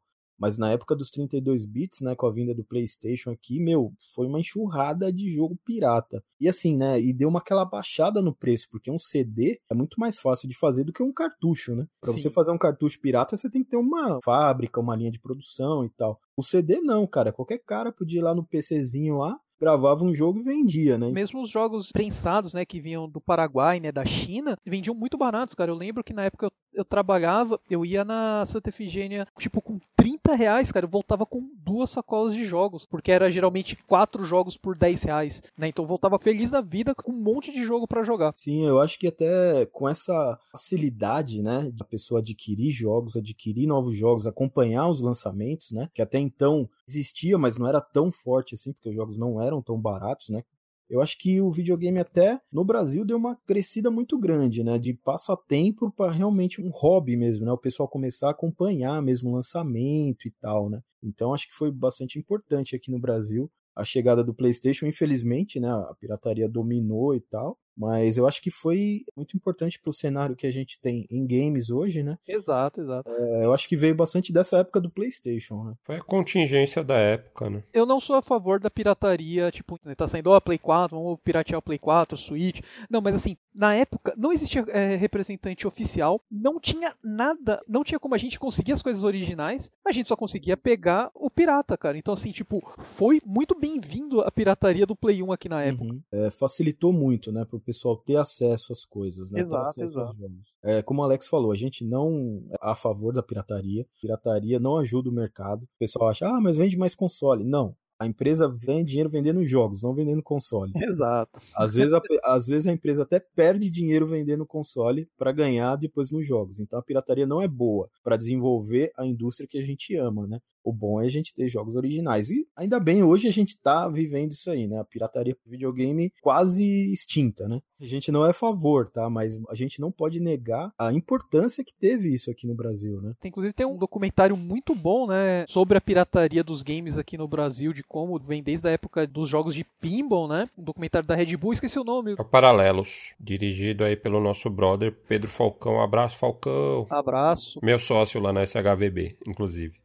Mas 0.42 0.58
na 0.58 0.72
época 0.72 0.96
dos 0.96 1.08
32 1.08 1.64
bits, 1.64 2.00
né, 2.00 2.16
com 2.16 2.26
a 2.26 2.32
vinda 2.32 2.52
do 2.52 2.64
PlayStation 2.64 3.30
aqui, 3.30 3.60
meu, 3.60 3.92
foi 4.12 4.26
uma 4.26 4.40
enxurrada 4.40 5.12
de 5.12 5.30
jogo 5.30 5.56
pirata. 5.64 6.20
E 6.40 6.48
assim, 6.48 6.76
né, 6.76 7.00
e 7.00 7.12
deu 7.12 7.28
uma 7.28 7.38
aquela 7.38 7.64
baixada 7.64 8.20
no 8.20 8.34
preço, 8.34 8.66
porque 8.68 8.90
um 8.90 8.98
CD 8.98 9.60
é 9.70 9.74
muito 9.74 10.00
mais 10.00 10.18
fácil 10.18 10.48
de 10.48 10.58
fazer 10.58 10.82
do 10.82 10.92
que 10.92 11.00
um 11.00 11.12
cartucho, 11.12 11.76
né? 11.76 11.86
Para 12.00 12.12
você 12.12 12.28
fazer 12.28 12.50
um 12.50 12.58
cartucho 12.58 13.00
pirata, 13.00 13.36
você 13.36 13.48
tem 13.48 13.62
que 13.62 13.70
ter 13.70 13.76
uma 13.76 14.18
fábrica, 14.24 14.80
uma 14.80 14.96
linha 14.96 15.12
de 15.12 15.20
produção 15.20 15.84
e 15.84 15.90
tal. 15.90 16.20
O 16.36 16.42
CD 16.42 16.80
não, 16.80 17.06
cara, 17.06 17.32
qualquer 17.32 17.58
cara 17.64 17.92
podia 17.92 18.18
ir 18.18 18.24
lá 18.24 18.34
no 18.34 18.44
PCzinho 18.44 19.18
lá, 19.18 19.38
gravava 19.62 20.04
um 20.04 20.12
jogo 20.12 20.40
e 20.40 20.42
vendia, 20.42 20.98
né? 20.98 21.12
Mesmo 21.12 21.40
os 21.40 21.48
jogos 21.48 21.92
prensados, 21.92 22.52
né, 22.52 22.64
que 22.64 22.80
vinham 22.80 23.08
do 23.08 23.20
Paraguai, 23.20 23.78
né, 23.78 23.92
da 23.92 24.04
China, 24.04 24.56
vendiam 24.66 24.92
muito 24.92 25.16
baratos, 25.16 25.54
cara. 25.54 25.70
Eu 25.70 25.76
lembro 25.76 26.02
que 26.02 26.12
na 26.12 26.24
época 26.24 26.46
eu, 26.46 26.52
eu 26.74 26.84
trabalhava, 26.84 27.60
eu 27.70 27.86
ia 27.86 28.04
na 28.04 28.44
Santa 28.44 28.70
Efigênia, 28.70 29.24
tipo, 29.38 29.62
com 29.62 29.78
30 29.96 30.34
reais, 30.34 30.72
cara, 30.72 30.86
eu 30.86 30.90
voltava 30.90 31.24
com 31.24 31.48
duas 31.56 31.90
sacolas 31.90 32.34
de 32.34 32.44
jogos, 32.44 32.84
porque 32.84 33.12
era 33.12 33.30
geralmente 33.30 33.76
quatro 33.86 34.24
jogos 34.24 34.56
por 34.56 34.76
10 34.76 35.04
reais, 35.04 35.42
né? 35.56 35.68
Então 35.68 35.84
eu 35.84 35.88
voltava 35.88 36.18
feliz 36.18 36.50
da 36.50 36.60
vida 36.60 36.92
com 36.92 37.12
um 37.12 37.22
monte 37.22 37.52
de 37.52 37.62
jogo 37.62 37.86
para 37.86 38.02
jogar. 38.02 38.32
Sim, 38.34 38.66
eu 38.66 38.80
acho 38.80 38.98
que 38.98 39.06
até 39.06 39.64
com 39.66 39.88
essa 39.88 40.36
facilidade, 40.50 41.40
né, 41.40 41.70
da 41.72 41.84
pessoa 41.84 42.18
adquirir 42.18 42.72
jogos, 42.72 43.16
adquirir 43.16 43.68
novos 43.68 43.96
jogos, 43.96 44.26
acompanhar 44.26 44.88
os 44.88 45.00
lançamentos, 45.00 45.70
né, 45.70 45.88
que 45.94 46.02
até 46.02 46.18
então 46.18 46.68
existia, 46.94 47.38
mas 47.38 47.56
não 47.56 47.66
era 47.66 47.80
tão 47.80 48.10
forte 48.12 48.54
assim, 48.54 48.72
porque 48.72 48.88
os 48.88 48.94
jogos 48.94 49.18
não 49.18 49.40
eram 49.42 49.62
tão 49.62 49.80
baratos, 49.80 50.28
né? 50.28 50.42
Eu 50.88 51.00
acho 51.00 51.16
que 51.18 51.40
o 51.40 51.50
videogame 51.50 51.98
até 51.98 52.38
no 52.52 52.64
Brasil 52.64 53.04
deu 53.04 53.16
uma 53.16 53.34
crescida 53.46 53.90
muito 53.90 54.18
grande, 54.18 54.62
né? 54.62 54.78
De 54.78 54.92
passatempo 54.92 55.90
para 55.90 56.12
realmente 56.12 56.60
um 56.60 56.68
hobby 56.68 57.16
mesmo, 57.16 57.46
né? 57.46 57.52
O 57.52 57.58
pessoal 57.58 57.88
começar 57.88 58.28
a 58.28 58.32
acompanhar 58.32 59.00
mesmo 59.00 59.30
o 59.30 59.34
lançamento 59.34 60.28
e 60.28 60.30
tal, 60.32 60.68
né? 60.68 60.82
Então 61.02 61.32
acho 61.32 61.48
que 61.48 61.54
foi 61.54 61.70
bastante 61.70 62.18
importante 62.18 62.76
aqui 62.76 62.90
no 62.90 62.98
Brasil 62.98 63.50
a 63.74 63.84
chegada 63.84 64.22
do 64.22 64.34
PlayStation, 64.34 64.86
infelizmente, 64.86 65.58
né? 65.58 65.70
A 65.70 65.94
pirataria 65.98 66.48
dominou 66.48 67.14
e 67.14 67.20
tal. 67.20 67.58
Mas 67.82 68.16
eu 68.16 68.28
acho 68.28 68.40
que 68.40 68.50
foi 68.50 69.04
muito 69.16 69.36
importante 69.36 69.80
para 69.80 69.90
o 69.90 69.94
cenário 69.94 70.36
que 70.36 70.46
a 70.46 70.52
gente 70.52 70.78
tem 70.80 71.04
em 71.10 71.26
games 71.26 71.68
hoje, 71.68 72.00
né? 72.04 72.16
Exato, 72.28 72.80
exato. 72.80 73.10
É, 73.10 73.44
eu 73.44 73.52
acho 73.52 73.68
que 73.68 73.76
veio 73.76 73.94
bastante 73.94 74.32
dessa 74.32 74.58
época 74.58 74.80
do 74.80 74.88
PlayStation, 74.88 75.64
né? 75.64 75.74
Foi 75.82 75.96
a 75.96 76.00
contingência 76.00 76.84
da 76.84 76.96
época, 76.96 77.50
né? 77.50 77.64
Eu 77.72 77.84
não 77.84 77.98
sou 77.98 78.14
a 78.14 78.22
favor 78.22 78.60
da 78.60 78.70
pirataria, 78.70 79.50
tipo, 79.50 79.80
né, 79.84 79.96
tá 79.96 80.06
saindo, 80.06 80.30
ó, 80.30 80.38
Play 80.40 80.58
4, 80.58 80.96
vamos 80.96 81.18
piratear 81.24 81.58
o 81.58 81.62
Play 81.62 81.78
4, 81.78 82.16
Switch. 82.16 82.60
Não, 82.88 83.00
mas 83.00 83.16
assim, 83.16 83.36
na 83.52 83.74
época 83.74 84.14
não 84.16 84.32
existia 84.32 84.64
é, 84.68 84.94
representante 84.94 85.66
oficial, 85.66 86.20
não 86.30 86.60
tinha 86.60 86.94
nada, 87.04 87.60
não 87.68 87.82
tinha 87.82 87.98
como 87.98 88.14
a 88.14 88.18
gente 88.18 88.38
conseguir 88.38 88.72
as 88.72 88.82
coisas 88.82 89.02
originais, 89.02 89.70
a 89.84 89.90
gente 89.90 90.08
só 90.08 90.16
conseguia 90.16 90.56
pegar 90.56 91.10
o 91.14 91.28
pirata, 91.28 91.76
cara. 91.76 91.98
Então, 91.98 92.14
assim, 92.14 92.30
tipo, 92.30 92.62
foi 92.78 93.20
muito 93.26 93.58
bem-vindo 93.58 94.20
a 94.20 94.30
pirataria 94.30 94.86
do 94.86 94.94
Play 94.94 95.22
1 95.22 95.32
aqui 95.32 95.48
na 95.48 95.62
época. 95.62 95.92
Uhum. 95.92 96.00
É, 96.12 96.30
facilitou 96.30 96.92
muito, 96.92 97.32
né? 97.32 97.44
Pro 97.44 97.60
pessoal 97.72 97.96
ter 97.96 98.16
acesso 98.16 98.72
às 98.72 98.84
coisas, 98.84 99.30
né? 99.30 99.40
Exato, 99.40 99.82
exato. 99.82 100.16
É, 100.62 100.82
como 100.82 101.00
o 101.00 101.04
Alex 101.04 101.26
falou, 101.26 101.50
a 101.50 101.56
gente 101.56 101.84
não 101.84 102.44
é 102.50 102.56
a 102.60 102.76
favor 102.76 103.12
da 103.12 103.22
pirataria. 103.22 103.86
Pirataria 104.00 104.60
não 104.60 104.76
ajuda 104.76 105.08
o 105.08 105.12
mercado. 105.12 105.64
O 105.64 105.78
pessoal 105.78 106.10
acha, 106.10 106.26
ah, 106.26 106.40
mas 106.40 106.58
vende 106.58 106.76
mais 106.76 106.94
console. 106.94 107.44
Não, 107.44 107.74
a 107.98 108.06
empresa 108.06 108.48
ganha 108.48 108.84
dinheiro 108.84 109.08
vendendo 109.08 109.44
jogos, 109.46 109.82
não 109.82 109.94
vendendo 109.94 110.22
console. 110.22 110.72
Exato. 110.92 111.38
Às 111.56 111.74
vezes 111.74 111.92
a, 111.94 112.02
às 112.24 112.46
vezes 112.46 112.66
a 112.66 112.72
empresa 112.72 113.02
até 113.02 113.20
perde 113.20 113.70
dinheiro 113.70 114.06
vendendo 114.06 114.44
console 114.44 115.08
para 115.16 115.32
ganhar 115.32 115.76
depois 115.76 116.10
nos 116.10 116.26
jogos. 116.26 116.58
Então 116.58 116.78
a 116.78 116.82
pirataria 116.82 117.26
não 117.26 117.40
é 117.40 117.48
boa 117.48 117.88
para 118.02 118.16
desenvolver 118.16 118.92
a 118.96 119.06
indústria 119.06 119.48
que 119.48 119.58
a 119.58 119.64
gente 119.64 119.96
ama, 119.96 120.26
né? 120.26 120.40
O 120.64 120.72
bom 120.72 121.00
é 121.00 121.06
a 121.06 121.08
gente 121.08 121.34
ter 121.34 121.48
jogos 121.48 121.74
originais. 121.74 122.30
E 122.30 122.46
ainda 122.56 122.78
bem, 122.78 123.02
hoje 123.02 123.28
a 123.28 123.32
gente 123.32 123.58
tá 123.58 123.88
vivendo 123.88 124.32
isso 124.32 124.50
aí, 124.50 124.66
né? 124.66 124.78
A 124.78 124.84
pirataria 124.84 125.34
pro 125.34 125.50
videogame 125.50 126.12
quase 126.20 126.92
extinta, 126.92 127.48
né? 127.48 127.60
A 127.80 127.84
gente 127.84 128.12
não 128.12 128.24
é 128.24 128.30
a 128.30 128.34
favor, 128.34 128.88
tá? 128.88 129.10
Mas 129.10 129.42
a 129.48 129.54
gente 129.56 129.80
não 129.80 129.90
pode 129.90 130.20
negar 130.20 130.72
a 130.78 130.92
importância 130.92 131.64
que 131.64 131.74
teve 131.74 132.14
isso 132.14 132.30
aqui 132.30 132.46
no 132.46 132.54
Brasil, 132.54 133.00
né? 133.00 133.12
Inclusive 133.24 133.52
tem 133.52 133.66
um 133.66 133.76
documentário 133.76 134.36
muito 134.36 134.72
bom, 134.74 135.08
né? 135.08 135.44
Sobre 135.48 135.76
a 135.76 135.80
pirataria 135.80 136.44
dos 136.44 136.62
games 136.62 136.96
aqui 136.96 137.18
no 137.18 137.26
Brasil, 137.26 137.72
de 137.72 137.82
como 137.82 138.18
vem 138.20 138.42
desde 138.42 138.68
a 138.68 138.70
época 138.70 139.06
dos 139.06 139.28
jogos 139.28 139.54
de 139.54 139.64
pinball, 139.80 140.28
né? 140.28 140.44
Um 140.56 140.62
documentário 140.62 141.08
da 141.08 141.16
Red 141.16 141.36
Bull, 141.36 141.52
esqueci 141.52 141.78
o 141.78 141.84
nome. 141.84 142.14
É 142.16 142.24
Paralelos, 142.24 143.12
dirigido 143.18 143.84
aí 143.84 143.96
pelo 143.96 144.20
nosso 144.20 144.48
brother 144.48 144.96
Pedro 145.08 145.28
Falcão. 145.28 145.80
Abraço, 145.80 146.16
Falcão. 146.16 146.86
Abraço. 146.88 147.58
Meu 147.62 147.80
sócio 147.80 148.20
lá 148.20 148.32
na 148.32 148.46
SHVB, 148.46 149.16
inclusive. 149.26 149.81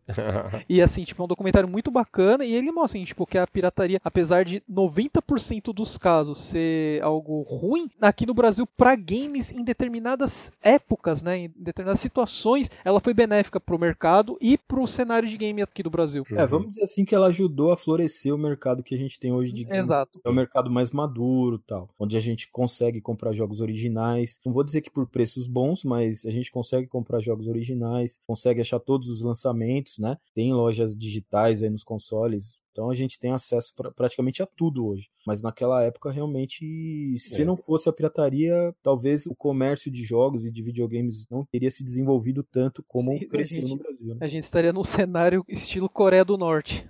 E 0.68 0.82
assim, 0.82 1.04
tipo, 1.04 1.22
é 1.22 1.26
um 1.26 1.28
documentário 1.28 1.70
muito 1.70 1.92
bacana 1.92 2.46
e 2.46 2.54
ele 2.54 2.72
mostra, 2.72 2.98
assim, 2.98 3.06
tipo, 3.06 3.26
que 3.26 3.38
a 3.38 3.48
pirataria, 3.48 4.00
apesar 4.04 4.44
de 4.46 4.62
90% 4.70 5.74
dos 5.74 5.98
casos 5.98 6.38
ser 6.38 7.02
algo 7.04 7.42
ruim, 7.42 7.90
aqui 8.02 8.26
no 8.26 8.34
Brasil, 8.34 8.66
para 8.66 8.96
games 8.96 9.52
em 9.52 9.64
determinadas 9.64 10.52
épocas, 10.62 11.22
né, 11.22 11.38
em 11.38 11.54
determinadas 11.58 12.00
situações, 12.00 12.70
ela 12.84 13.00
foi 13.00 13.14
benéfica 13.14 13.60
pro 13.60 13.80
mercado 13.80 14.38
e 14.42 14.58
pro 14.58 14.88
cenário 14.88 15.28
de 15.28 15.38
game 15.38 15.62
aqui 15.62 15.84
do 15.84 15.90
Brasil. 15.90 16.26
É, 16.32 16.46
vamos 16.46 16.70
dizer 16.70 16.84
assim 16.84 17.04
que 17.04 17.16
ela 17.16 17.28
ajudou 17.28 17.72
a 17.72 17.78
florescer 17.78 18.34
o 18.34 18.38
mercado 18.38 18.84
que 18.84 18.96
a 18.96 18.98
gente 18.98 19.20
tem 19.20 19.32
hoje 19.32 19.52
de 19.52 19.64
game. 19.64 19.80
Exato. 19.80 20.20
É 20.24 20.30
o 20.30 20.34
mercado 20.34 20.70
mais 20.70 20.92
maduro 20.92 21.60
tal, 21.60 21.90
onde 22.00 22.16
a 22.16 22.20
gente 22.20 22.50
consegue 22.50 23.02
comprar 23.02 23.34
jogos 23.34 23.62
originais. 23.62 24.40
Não 24.46 24.54
vou 24.54 24.64
dizer 24.64 24.82
que 24.82 24.90
por 24.90 25.08
preços 25.08 25.48
bons, 25.48 25.84
mas 25.84 26.26
a 26.26 26.32
gente 26.32 26.52
consegue 26.52 26.88
comprar 26.88 27.20
jogos 27.20 27.48
originais, 27.48 28.20
consegue 28.26 28.62
achar 28.62 28.80
todos 28.80 29.10
os 29.10 29.22
lançamentos 29.22 29.97
isso, 29.98 30.02
né? 30.02 30.18
Tem 30.34 30.54
lojas 30.54 30.96
digitais 30.96 31.62
aí 31.64 31.70
nos 31.70 31.84
consoles, 31.84 32.62
então 32.72 32.90
a 32.90 32.94
gente 32.94 33.20
tem 33.20 33.32
acesso 33.32 33.74
pra, 33.76 33.92
praticamente 33.92 34.44
a 34.44 34.46
tudo 34.46 34.86
hoje. 34.86 35.10
Mas 35.26 35.42
naquela 35.42 35.84
época, 35.84 36.12
realmente, 36.12 37.16
se 37.18 37.42
é. 37.42 37.46
não 37.46 37.58
fosse 37.58 37.90
a 37.90 37.94
pirataria, 37.94 38.74
talvez 38.84 39.26
o 39.26 39.36
comércio 39.36 39.92
de 39.92 40.04
jogos 40.04 40.46
e 40.46 40.52
de 40.52 40.62
videogames 40.62 41.26
não 41.30 41.44
teria 41.44 41.72
se 41.72 41.84
desenvolvido 41.84 42.44
tanto 42.44 42.84
como 42.88 43.12
Sim, 43.12 43.28
cresceu 43.28 43.62
gente, 43.62 43.72
no 43.72 43.78
Brasil. 43.78 44.16
Né? 44.16 44.20
A 44.22 44.28
gente 44.28 44.44
estaria 44.44 44.72
num 44.72 44.84
cenário 44.84 45.44
estilo 45.50 45.90
Coreia 45.90 46.24
do 46.24 46.38
Norte. 46.38 46.86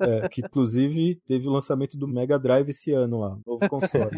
é, 0.00 0.28
que 0.28 0.40
inclusive 0.40 1.16
teve 1.26 1.48
o 1.48 1.52
lançamento 1.52 1.98
do 1.98 2.06
Mega 2.06 2.38
Drive 2.38 2.68
esse 2.68 2.92
ano 2.92 3.18
lá, 3.18 3.36
novo 3.44 3.68
console. 3.68 4.16